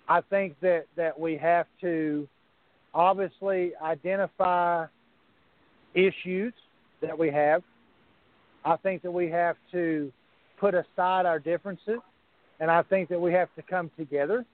I 0.07 0.21
think 0.21 0.59
that 0.61 0.85
that 0.95 1.17
we 1.17 1.37
have 1.37 1.67
to 1.81 2.27
obviously 2.93 3.71
identify 3.81 4.85
issues 5.93 6.53
that 7.01 7.17
we 7.17 7.31
have. 7.31 7.63
I 8.65 8.75
think 8.77 9.01
that 9.03 9.11
we 9.11 9.29
have 9.29 9.55
to 9.71 10.11
put 10.59 10.73
aside 10.73 11.25
our 11.25 11.39
differences, 11.39 11.99
and 12.59 12.69
I 12.69 12.81
think 12.83 13.07
that 13.09 13.19
we 13.19 13.31
have 13.33 13.47
to 13.55 13.61
come 13.61 13.89
together. 13.97 14.45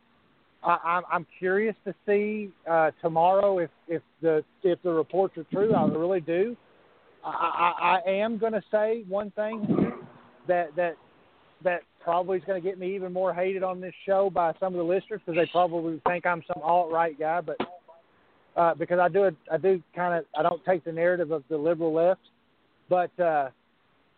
I, 0.64 1.01
I'm, 1.11 1.27
curious 1.38 1.75
to 1.85 1.93
see 2.08 2.51
uh, 2.67 2.90
tomorrow 3.00 3.59
if, 3.59 3.69
if 3.88 4.01
the 4.24 4.43
if 4.64 4.82
the 4.82 4.92
reports 4.92 5.38
are 5.38 5.43
true. 5.51 5.75
I 5.75 5.85
really 5.85 6.22
do. 6.22 6.58
I, 7.24 7.30
I, 7.30 8.00
I 8.03 8.09
am 8.09 8.40
going 8.40 8.53
to 8.53 8.64
say 8.72 9.03
one 9.08 9.30
thing 9.32 9.93
that 10.48 10.75
that 10.75 10.95
that 11.64 11.82
probably 12.01 12.38
is 12.38 12.43
going 12.45 12.61
to 12.61 12.67
get 12.67 12.77
me 12.77 12.95
even 12.95 13.11
more 13.11 13.34
hated 13.34 13.64
on 13.64 13.82
this 13.82 13.93
show 14.06 14.30
by 14.30 14.53
some 14.59 14.74
of 14.74 14.77
the 14.77 14.84
listeners 14.84 15.22
because 15.25 15.35
they 15.35 15.50
probably 15.51 16.00
think 16.08 16.25
I'm 16.25 16.43
some 16.48 16.61
alt 16.61 16.92
right 16.92 17.17
guy, 17.17 17.42
but 17.42 17.58
uh, 18.56 18.74
because 18.75 19.00
I 19.00 19.09
do 19.09 19.32
I 19.51 19.58
do 19.58 19.82
kind 19.95 20.19
of 20.19 20.25
I 20.38 20.43
don't 20.43 20.64
take 20.66 20.84
the 20.84 20.92
narrative 20.92 21.32
of 21.32 21.43
the 21.50 21.58
liberal 21.58 21.93
left, 21.93 22.22
but 22.90 23.17
uh, 23.19 23.50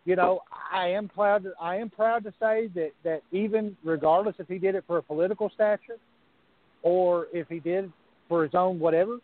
you 0.04 0.16
know 0.16 0.40
I 0.72 0.88
am 0.88 1.08
proud 1.08 1.44
to, 1.44 1.52
I 1.60 1.76
am 1.76 1.90
proud 1.90 2.24
to 2.24 2.32
say 2.38 2.68
that 2.74 2.90
that 3.04 3.22
even 3.32 3.76
regardless 3.82 4.36
if 4.38 4.48
he 4.48 4.58
did 4.58 4.74
it 4.74 4.84
for 4.86 4.98
a 4.98 5.02
political 5.02 5.50
stature 5.54 5.98
or 6.82 7.26
if 7.32 7.48
he 7.48 7.58
did 7.58 7.90
for 8.28 8.42
his 8.42 8.54
own 8.54 8.78
whatever, 8.78 9.18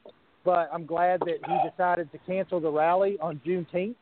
but 0.45 0.69
I'm 0.73 0.87
glad 0.87 1.21
that 1.21 1.39
he 1.47 1.71
decided 1.71 2.11
to 2.13 2.19
cancel 2.27 2.61
the 2.61 2.71
rally 2.71 3.19
on 3.21 3.41
Juneteenth 3.47 3.97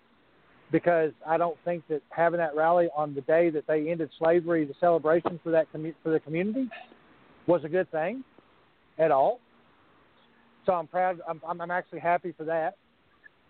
because 0.73 1.13
I 1.27 1.37
don't 1.37 1.57
think 1.65 1.87
that 1.89 2.01
having 2.09 2.39
that 2.39 2.57
rally 2.57 2.89
on 2.97 3.15
the 3.15 3.21
day 3.21 3.51
that 3.51 3.67
they 3.69 3.91
ended 3.91 4.11
slavery, 4.19 4.65
the 4.65 4.75
celebration 4.81 5.39
for 5.45 5.51
that 5.51 5.73
commu- 5.73 5.95
for 6.03 6.11
the 6.11 6.19
community, 6.19 6.69
was 7.47 7.63
a 7.65 7.69
good 7.69 7.91
thing 7.93 8.25
at 8.99 9.11
all. 9.11 9.39
So 10.65 10.73
I'm 10.73 10.87
proud. 10.87 11.21
I'm 11.29 11.41
I'm, 11.61 11.71
actually 11.71 12.01
happy 12.01 12.33
for 12.37 12.45
that. 12.45 12.77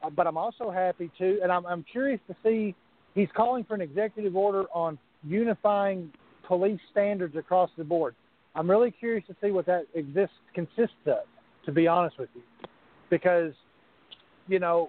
Uh, 0.03 0.11
but 0.11 0.27
I'm 0.27 0.37
also 0.37 0.71
happy 0.71 1.11
too, 1.17 1.39
and 1.43 1.53
I'm 1.53 1.65
I'm 1.65 1.85
curious 1.91 2.21
to 2.29 2.37
see. 2.43 2.75
He's 3.15 3.29
calling 3.37 3.65
for 3.65 3.75
an 3.75 3.83
executive 3.83 4.37
order 4.37 4.65
on 4.75 4.99
unifying 5.23 6.11
police 6.47 6.81
standards 6.91 7.37
across 7.37 7.71
the 7.77 7.85
board. 7.85 8.15
I'm 8.55 8.69
really 8.69 8.91
curious 8.91 9.25
to 9.29 9.37
see 9.43 9.51
what 9.51 9.67
that 9.67 9.87
exists 9.95 10.35
consists 10.55 10.97
of. 11.07 11.19
To 11.67 11.71
be 11.71 11.87
honest 11.87 12.19
with 12.19 12.31
you, 12.35 12.43
because 13.09 13.53
you 14.49 14.59
know, 14.59 14.89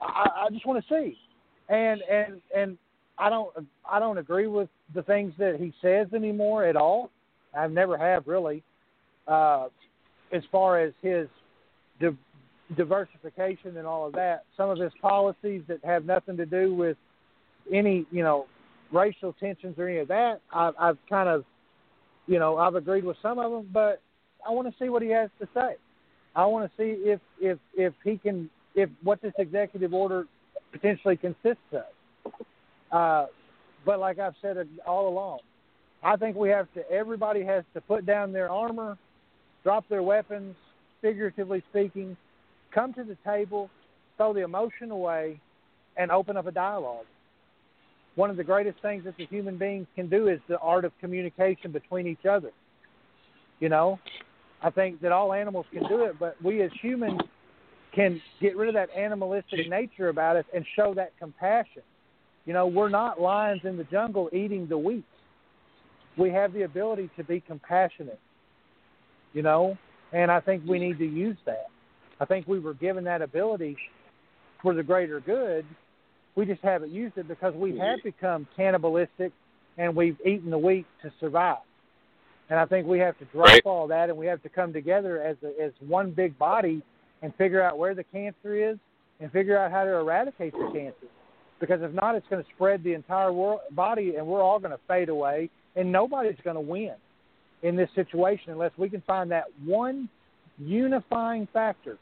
I, 0.00 0.46
I 0.46 0.50
just 0.50 0.66
want 0.66 0.84
to 0.84 0.94
see, 0.94 1.16
and 1.68 2.00
and 2.10 2.40
and 2.56 2.78
I 3.18 3.30
don't 3.30 3.50
I 3.88 3.98
don't 3.98 4.18
agree 4.18 4.46
with 4.46 4.68
the 4.94 5.02
things 5.02 5.32
that 5.38 5.56
he 5.58 5.72
says 5.80 6.08
anymore 6.12 6.64
at 6.64 6.76
all. 6.76 7.10
I've 7.56 7.70
never 7.70 7.96
have 7.96 8.26
really, 8.26 8.62
uh, 9.28 9.68
as 10.32 10.42
far 10.50 10.80
as 10.80 10.92
his 11.02 11.28
di- 12.00 12.16
diversification 12.76 13.76
and 13.76 13.86
all 13.86 14.06
of 14.06 14.12
that. 14.14 14.44
Some 14.56 14.70
of 14.70 14.78
his 14.78 14.92
policies 15.00 15.62
that 15.68 15.84
have 15.84 16.04
nothing 16.04 16.36
to 16.36 16.46
do 16.46 16.74
with 16.74 16.96
any, 17.72 18.06
you 18.10 18.22
know, 18.22 18.46
racial 18.92 19.32
tensions 19.34 19.78
or 19.78 19.88
any 19.88 19.98
of 19.98 20.08
that, 20.08 20.40
I've, 20.52 20.74
I've 20.78 20.98
kind 21.08 21.28
of, 21.28 21.44
you 22.26 22.38
know, 22.38 22.56
I've 22.56 22.74
agreed 22.74 23.04
with 23.04 23.16
some 23.22 23.38
of 23.38 23.52
them, 23.52 23.70
but 23.72 24.00
I 24.46 24.50
want 24.50 24.68
to 24.68 24.74
see 24.82 24.88
what 24.88 25.02
he 25.02 25.10
has 25.10 25.30
to 25.40 25.48
say. 25.54 25.76
I 26.34 26.44
want 26.46 26.70
to 26.70 26.76
see 26.76 27.08
if 27.08 27.20
if 27.40 27.58
if 27.74 27.94
he 28.02 28.18
can 28.18 28.50
if 28.74 28.90
what 29.02 29.22
this 29.22 29.32
executive 29.38 29.94
order 29.94 30.26
potentially 30.74 31.16
consists 31.16 31.62
of. 31.72 32.32
Uh, 32.90 33.26
but 33.86 34.00
like 34.00 34.18
I've 34.18 34.34
said 34.42 34.56
all 34.86 35.08
along, 35.08 35.38
I 36.02 36.16
think 36.16 36.36
we 36.36 36.48
have 36.50 36.66
to. 36.74 36.88
Everybody 36.90 37.44
has 37.44 37.64
to 37.74 37.80
put 37.80 38.04
down 38.04 38.32
their 38.32 38.50
armor, 38.50 38.98
drop 39.62 39.88
their 39.88 40.02
weapons, 40.02 40.56
figuratively 41.00 41.62
speaking, 41.70 42.16
come 42.74 42.92
to 42.94 43.04
the 43.04 43.16
table, 43.24 43.70
throw 44.16 44.32
the 44.32 44.42
emotion 44.42 44.90
away, 44.90 45.40
and 45.96 46.10
open 46.10 46.36
up 46.36 46.46
a 46.46 46.52
dialogue. 46.52 47.06
One 48.16 48.30
of 48.30 48.36
the 48.36 48.44
greatest 48.44 48.80
things 48.80 49.04
that 49.04 49.16
the 49.16 49.26
human 49.26 49.56
beings 49.56 49.86
can 49.96 50.08
do 50.08 50.28
is 50.28 50.40
the 50.48 50.58
art 50.58 50.84
of 50.84 50.92
communication 51.00 51.72
between 51.72 52.06
each 52.06 52.26
other. 52.28 52.50
You 53.60 53.68
know, 53.68 53.98
I 54.62 54.70
think 54.70 55.00
that 55.02 55.12
all 55.12 55.32
animals 55.32 55.66
can 55.72 55.86
do 55.88 56.04
it, 56.04 56.18
but 56.18 56.36
we 56.42 56.62
as 56.62 56.70
humans 56.80 57.20
can 57.94 58.20
get 58.40 58.56
rid 58.56 58.68
of 58.68 58.74
that 58.74 58.90
animalistic 58.96 59.68
nature 59.68 60.08
about 60.08 60.36
us 60.36 60.44
and 60.54 60.64
show 60.76 60.94
that 60.94 61.12
compassion. 61.18 61.82
You 62.44 62.52
know, 62.52 62.66
we're 62.66 62.88
not 62.88 63.20
lions 63.20 63.62
in 63.64 63.76
the 63.76 63.84
jungle 63.84 64.28
eating 64.32 64.66
the 64.66 64.78
wheat. 64.78 65.04
We 66.16 66.30
have 66.30 66.52
the 66.52 66.62
ability 66.62 67.10
to 67.16 67.24
be 67.24 67.40
compassionate. 67.40 68.20
You 69.32 69.42
know, 69.42 69.76
and 70.12 70.30
I 70.30 70.40
think 70.40 70.62
we 70.66 70.78
need 70.78 70.98
to 70.98 71.06
use 71.06 71.36
that. 71.46 71.66
I 72.20 72.24
think 72.24 72.46
we 72.46 72.60
were 72.60 72.74
given 72.74 73.04
that 73.04 73.22
ability 73.22 73.76
for 74.62 74.74
the 74.74 74.82
greater 74.82 75.20
good. 75.20 75.64
We 76.36 76.46
just 76.46 76.62
haven't 76.62 76.92
used 76.92 77.18
it 77.18 77.26
because 77.28 77.54
we 77.54 77.76
have 77.78 78.02
become 78.02 78.46
cannibalistic 78.56 79.32
and 79.76 79.94
we've 79.94 80.16
eaten 80.24 80.50
the 80.50 80.58
wheat 80.58 80.86
to 81.02 81.12
survive. 81.18 81.58
And 82.48 82.58
I 82.58 82.66
think 82.66 82.86
we 82.86 82.98
have 83.00 83.18
to 83.18 83.24
drop 83.26 83.46
Right. 83.46 83.62
all 83.64 83.88
that 83.88 84.08
and 84.08 84.18
we 84.18 84.26
have 84.26 84.42
to 84.42 84.48
come 84.48 84.72
together 84.72 85.20
as 85.20 85.36
a, 85.42 85.60
as 85.60 85.72
one 85.80 86.12
big 86.12 86.38
body 86.38 86.82
and 87.24 87.34
figure 87.36 87.62
out 87.62 87.78
where 87.78 87.94
the 87.94 88.04
cancer 88.04 88.54
is 88.54 88.76
and 89.18 89.32
figure 89.32 89.58
out 89.58 89.70
how 89.70 89.82
to 89.82 89.90
eradicate 89.94 90.52
the 90.52 90.70
cancer. 90.74 91.08
Because 91.58 91.80
if 91.80 91.90
not, 91.92 92.14
it's 92.14 92.26
going 92.28 92.44
to 92.44 92.50
spread 92.54 92.84
the 92.84 92.92
entire 92.92 93.32
world 93.32 93.60
body 93.70 94.16
and 94.16 94.26
we're 94.26 94.42
all 94.42 94.58
going 94.58 94.72
to 94.72 94.80
fade 94.86 95.08
away 95.08 95.48
and 95.74 95.90
nobody's 95.90 96.36
going 96.44 96.54
to 96.54 96.60
win 96.60 96.92
in 97.62 97.76
this 97.76 97.88
situation 97.94 98.52
unless 98.52 98.72
we 98.76 98.90
can 98.90 99.02
find 99.06 99.30
that 99.30 99.44
one 99.64 100.06
unifying 100.58 101.48
factor. 101.50 101.96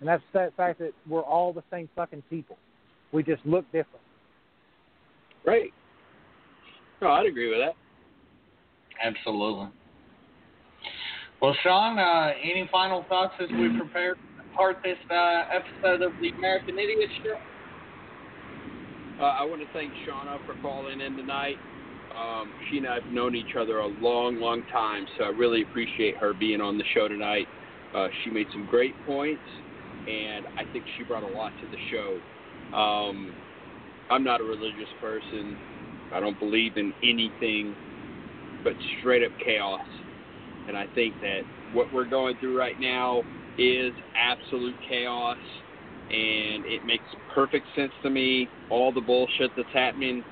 And 0.00 0.08
that's 0.08 0.22
that 0.34 0.54
fact 0.54 0.80
that 0.80 0.92
we're 1.08 1.22
all 1.22 1.54
the 1.54 1.62
same 1.70 1.88
fucking 1.96 2.22
people. 2.28 2.58
We 3.10 3.22
just 3.22 3.44
look 3.46 3.64
different. 3.66 4.04
Right. 5.46 5.72
No, 7.00 7.08
I'd 7.08 7.24
agree 7.24 7.48
with 7.48 7.58
that. 7.60 7.74
Absolutely. 9.02 9.68
Well, 11.40 11.56
Sean, 11.62 11.98
uh, 11.98 12.32
any 12.42 12.68
final 12.70 13.04
thoughts 13.08 13.32
as 13.42 13.48
we 13.50 13.76
prepare 13.78 14.16
start 14.54 14.78
this 14.82 14.98
uh, 15.10 15.42
episode 15.52 16.02
of 16.02 16.12
the 16.20 16.30
American 16.30 16.78
Idiot 16.78 17.10
Show? 17.22 17.36
Uh, 19.20 19.24
I 19.24 19.44
want 19.44 19.60
to 19.60 19.68
thank 19.72 19.92
Shauna 20.06 20.44
for 20.46 20.60
calling 20.62 21.00
in 21.00 21.16
tonight. 21.16 21.56
Um, 22.16 22.52
she 22.70 22.78
and 22.78 22.86
I 22.86 22.94
have 22.94 23.12
known 23.12 23.34
each 23.34 23.56
other 23.58 23.78
a 23.78 23.86
long, 23.86 24.38
long 24.40 24.62
time, 24.72 25.06
so 25.16 25.24
I 25.24 25.28
really 25.28 25.62
appreciate 25.62 26.16
her 26.16 26.34
being 26.34 26.60
on 26.60 26.76
the 26.76 26.84
show 26.94 27.08
tonight. 27.08 27.46
Uh, 27.94 28.08
she 28.22 28.30
made 28.30 28.46
some 28.52 28.66
great 28.70 28.94
points, 29.06 29.42
and 30.08 30.46
I 30.58 30.70
think 30.72 30.84
she 30.96 31.04
brought 31.04 31.22
a 31.22 31.34
lot 31.34 31.52
to 31.60 31.66
the 31.70 31.78
show. 31.90 32.76
Um, 32.76 33.34
I'm 34.10 34.24
not 34.24 34.40
a 34.40 34.44
religious 34.44 34.88
person. 35.00 35.56
I 36.12 36.20
don't 36.20 36.38
believe 36.38 36.76
in 36.76 36.92
anything 37.02 37.74
but 38.64 38.74
straight 39.00 39.22
up 39.24 39.32
chaos. 39.44 39.80
And 40.68 40.76
I 40.76 40.86
think 40.94 41.14
that 41.22 41.40
what 41.72 41.92
we're 41.92 42.08
going 42.08 42.36
through 42.38 42.58
right 42.58 42.78
now 42.78 43.22
is 43.58 43.92
absolute 44.16 44.76
chaos 44.88 45.36
and 46.10 46.64
it 46.66 46.84
makes 46.84 47.04
perfect 47.34 47.66
sense 47.74 47.92
to 48.02 48.10
me 48.10 48.48
all 48.70 48.92
the 48.92 49.00
bullshit 49.00 49.50
that's 49.56 49.68
happening. 49.72 50.22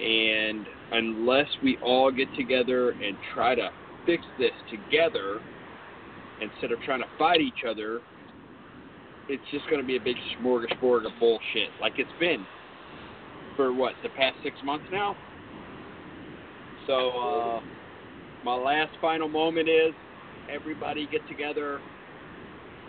And 0.00 0.66
unless 0.92 1.48
we 1.62 1.78
all 1.82 2.10
get 2.10 2.28
together 2.34 2.90
and 2.90 3.16
try 3.34 3.54
to 3.54 3.70
fix 4.06 4.24
this 4.38 4.52
together 4.70 5.40
instead 6.40 6.72
of 6.72 6.80
trying 6.80 7.00
to 7.00 7.06
fight 7.18 7.40
each 7.40 7.64
other 7.68 8.00
it's 9.28 9.42
just 9.50 9.68
going 9.70 9.80
to 9.80 9.86
be 9.86 9.96
a 9.96 10.00
big 10.00 10.16
smorgasbord 10.40 11.06
of 11.06 11.12
bullshit 11.20 11.70
like 11.80 11.94
it's 11.96 12.10
been 12.18 12.44
for 13.56 13.72
what 13.72 13.92
the 14.02 14.08
past 14.10 14.36
six 14.42 14.56
months 14.64 14.84
now? 14.90 15.14
So 16.86 17.10
uh 17.10 17.60
my 18.44 18.54
last 18.54 18.90
final 19.00 19.28
moment 19.28 19.68
is 19.68 19.94
everybody 20.52 21.06
get 21.06 21.26
together 21.28 21.80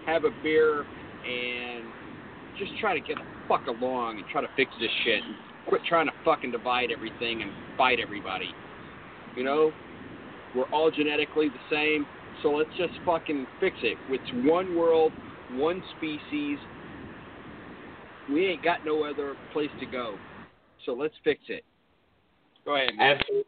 have 0.05 0.25
a 0.25 0.31
beer 0.41 0.85
and 1.25 1.93
just 2.57 2.71
try 2.79 2.93
to 2.93 2.99
get 2.99 3.17
the 3.17 3.23
fuck 3.47 3.67
along 3.67 4.17
and 4.17 4.27
try 4.27 4.41
to 4.41 4.47
fix 4.55 4.71
this 4.79 4.91
shit 5.03 5.23
and 5.23 5.35
quit 5.65 5.81
trying 5.85 6.05
to 6.05 6.13
fucking 6.23 6.51
divide 6.51 6.91
everything 6.91 7.41
and 7.41 7.51
fight 7.77 7.99
everybody. 7.99 8.55
You 9.35 9.43
know, 9.43 9.73
we're 10.53 10.65
all 10.65 10.91
genetically 10.91 11.49
the 11.49 11.59
same, 11.69 12.05
so 12.41 12.51
let's 12.51 12.69
just 12.77 12.93
fucking 13.05 13.47
fix 13.59 13.77
it. 13.81 13.97
It's 14.07 14.47
one 14.47 14.75
world, 14.75 15.13
one 15.49 15.81
species. 15.97 16.59
We 18.29 18.45
ain't 18.45 18.63
got 18.63 18.83
no 18.83 19.03
other 19.03 19.35
place 19.51 19.71
to 19.79 19.85
go, 19.85 20.19
so 20.85 20.93
let's 20.93 21.15
fix 21.23 21.41
it. 21.47 21.63
Go 22.65 22.75
ahead, 22.75 22.95
man. 22.95 23.17
Absolutely. 23.17 23.43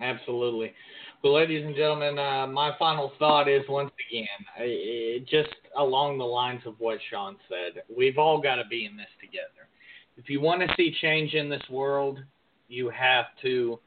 Absolutely. 0.00 0.72
Well, 1.24 1.32
ladies 1.32 1.64
and 1.64 1.74
gentlemen, 1.74 2.18
uh, 2.18 2.46
my 2.46 2.76
final 2.78 3.10
thought 3.18 3.48
is 3.48 3.66
once 3.66 3.90
again, 4.10 4.26
I- 4.58 4.62
I- 4.62 5.18
just 5.20 5.54
along 5.74 6.18
the 6.18 6.26
lines 6.26 6.66
of 6.66 6.78
what 6.78 7.00
Sean 7.08 7.38
said, 7.48 7.82
we've 7.88 8.18
all 8.18 8.36
got 8.36 8.56
to 8.56 8.64
be 8.66 8.84
in 8.84 8.94
this 8.94 9.08
together. 9.22 9.70
If 10.18 10.28
you 10.28 10.42
want 10.42 10.60
to 10.60 10.74
see 10.76 10.92
change 10.92 11.34
in 11.34 11.48
this 11.48 11.66
world, 11.70 12.22
you 12.68 12.90
have 12.90 13.34
to. 13.40 13.80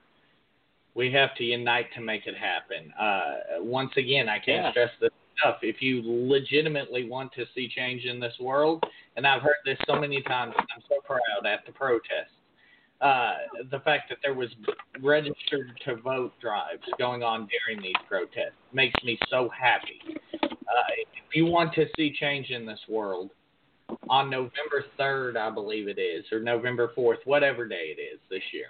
We 0.95 1.11
have 1.11 1.35
to 1.35 1.43
unite 1.43 1.93
to 1.93 2.01
make 2.01 2.25
it 2.25 2.35
happen. 2.35 2.91
Uh, 2.93 3.35
once 3.59 3.95
again, 3.97 4.27
I 4.27 4.39
can't 4.39 4.63
Yeah. 4.65 4.71
stress 4.71 4.91
this 4.99 5.11
enough. 5.43 5.63
If 5.63 5.79
you 5.79 6.01
legitimately 6.03 7.03
want 7.03 7.33
to 7.33 7.45
see 7.53 7.67
change 7.67 8.05
in 8.05 8.19
this 8.19 8.39
world, 8.39 8.83
and 9.15 9.27
I've 9.27 9.43
heard 9.43 9.57
this 9.63 9.77
so 9.85 9.95
many 9.95 10.23
times, 10.23 10.55
I'm 10.57 10.81
so 10.89 11.01
proud 11.01 11.45
at 11.45 11.67
the 11.67 11.71
protests 11.71 12.36
uh, 13.01 13.33
the 13.69 13.79
fact 13.79 14.09
that 14.09 14.17
there 14.23 14.33
was 14.33 14.49
registered 15.01 15.71
to 15.85 15.95
vote 15.97 16.33
drives 16.41 16.83
going 16.97 17.23
on 17.23 17.47
during 17.65 17.81
these 17.81 17.95
protests 18.07 18.57
makes 18.73 19.01
me 19.03 19.17
so 19.29 19.49
happy. 19.49 20.17
Uh, 20.43 20.93
if 20.97 21.35
you 21.35 21.45
want 21.45 21.73
to 21.75 21.85
see 21.95 22.15
change 22.19 22.49
in 22.49 22.65
this 22.65 22.79
world, 22.89 23.29
on 24.09 24.29
November 24.29 24.85
3rd, 24.99 25.37
I 25.37 25.49
believe 25.49 25.87
it 25.87 25.99
is, 25.99 26.25
or 26.31 26.39
November 26.39 26.91
4th, 26.97 27.17
whatever 27.25 27.67
day 27.67 27.95
it 27.97 28.01
is 28.01 28.19
this 28.29 28.41
year, 28.51 28.67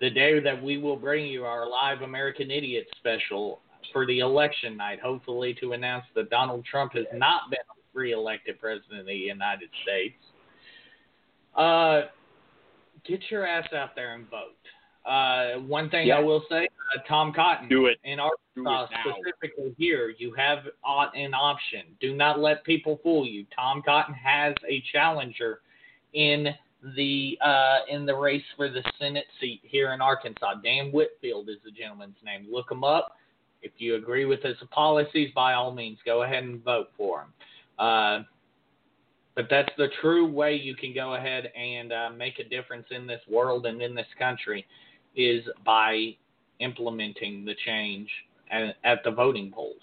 the 0.00 0.10
day 0.10 0.40
that 0.40 0.62
we 0.62 0.78
will 0.78 0.96
bring 0.96 1.26
you 1.26 1.44
our 1.44 1.68
live 1.68 2.02
American 2.02 2.50
Idiot 2.50 2.86
special 2.98 3.60
for 3.92 4.06
the 4.06 4.20
election 4.20 4.76
night, 4.76 5.00
hopefully 5.00 5.54
to 5.60 5.72
announce 5.72 6.04
that 6.14 6.30
Donald 6.30 6.64
Trump 6.64 6.94
has 6.94 7.06
not 7.12 7.50
been 7.50 7.58
reelected 7.92 8.58
president 8.60 9.00
of 9.00 9.06
the 9.06 9.14
United 9.14 9.68
States. 9.82 10.14
Uh, 11.56 12.02
get 13.04 13.20
your 13.30 13.46
ass 13.46 13.66
out 13.72 13.94
there 13.94 14.14
and 14.14 14.28
vote. 14.30 14.56
Uh, 15.04 15.58
one 15.60 15.88
thing 15.90 16.08
Yeah. 16.08 16.18
I 16.18 16.20
will 16.20 16.44
say, 16.48 16.68
uh, 16.94 17.00
Tom 17.08 17.32
Cotton, 17.32 17.68
Do 17.68 17.86
it. 17.86 17.98
in 18.04 18.20
Arkansas 18.20 18.88
it 18.90 19.16
specifically 19.16 19.74
here, 19.78 20.14
you 20.18 20.32
have 20.34 20.64
an 20.84 21.34
option. 21.34 21.96
Do 22.00 22.14
not 22.14 22.38
let 22.38 22.62
people 22.64 22.98
fool 23.02 23.26
you. 23.26 23.46
Tom 23.54 23.82
Cotton 23.82 24.14
has 24.14 24.54
a 24.68 24.80
challenger 24.92 25.60
in 26.12 26.54
the 26.96 27.38
uh, 27.42 27.78
in 27.88 28.06
the 28.06 28.14
race 28.14 28.44
for 28.56 28.68
the 28.68 28.82
Senate 28.98 29.26
seat 29.40 29.60
here 29.62 29.92
in 29.92 30.00
Arkansas. 30.00 30.54
Dan 30.62 30.90
Whitfield 30.92 31.48
is 31.48 31.56
the 31.64 31.70
gentleman's 31.70 32.16
name. 32.24 32.46
Look 32.50 32.70
him 32.70 32.84
up. 32.84 33.16
If 33.62 33.72
you 33.78 33.96
agree 33.96 34.24
with 34.24 34.42
his 34.42 34.56
policies, 34.70 35.30
by 35.34 35.52
all 35.54 35.72
means, 35.72 35.98
go 36.04 36.22
ahead 36.22 36.44
and 36.44 36.62
vote 36.64 36.90
for 36.96 37.22
him. 37.22 38.26
But 39.36 39.46
that's 39.48 39.70
the 39.78 39.88
true 40.00 40.30
way 40.30 40.56
you 40.56 40.74
can 40.74 40.92
go 40.94 41.14
ahead 41.14 41.50
and 41.56 41.92
uh, 41.92 42.10
make 42.16 42.38
a 42.38 42.48
difference 42.48 42.86
in 42.90 43.06
this 43.06 43.20
world 43.30 43.66
and 43.66 43.80
in 43.80 43.94
this 43.94 44.06
country 44.18 44.66
is 45.14 45.44
by 45.64 46.16
implementing 46.58 47.44
the 47.44 47.54
change 47.64 48.08
at, 48.50 48.76
at 48.84 49.04
the 49.04 49.10
voting 49.10 49.50
polls. 49.54 49.80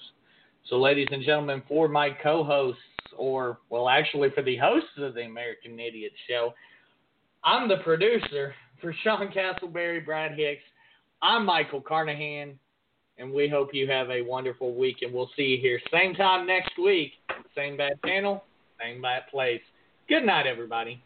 So, 0.70 0.78
ladies 0.78 1.08
and 1.12 1.24
gentlemen, 1.24 1.64
for 1.68 1.88
my 1.88 2.10
co 2.22 2.44
hosts, 2.44 2.82
or, 3.18 3.60
well, 3.70 3.90
actually 3.90 4.30
for 4.36 4.44
the 4.44 4.58
hosts 4.58 4.90
of 4.98 5.16
the 5.16 5.22
American 5.24 5.80
Idiot 5.80 6.12
Show, 6.30 6.54
I'm 7.44 7.68
the 7.70 7.78
producer 7.78 8.54
for 8.82 8.94
Sean 9.04 9.30
Castleberry, 9.30 10.06
Brad 10.06 10.34
Hicks. 10.38 10.62
I'm 11.22 11.46
Michael 11.46 11.82
Carnahan. 11.82 12.60
and 13.18 13.32
we 13.32 13.50
hope 13.50 13.74
you 13.74 13.90
have 13.90 14.10
a 14.10 14.22
wonderful 14.22 14.76
week. 14.76 14.98
And 15.02 15.14
we'll 15.14 15.32
see 15.36 15.44
you 15.44 15.58
here 15.60 15.80
same 15.92 16.14
time 16.14 16.46
next 16.46 16.78
week, 16.78 17.14
same 17.56 17.78
bad 17.78 18.00
channel, 18.06 18.44
thing 18.78 19.02
by 19.02 19.20
place. 19.30 19.62
Good 20.08 20.24
night, 20.26 20.48
everybody. 20.48 21.02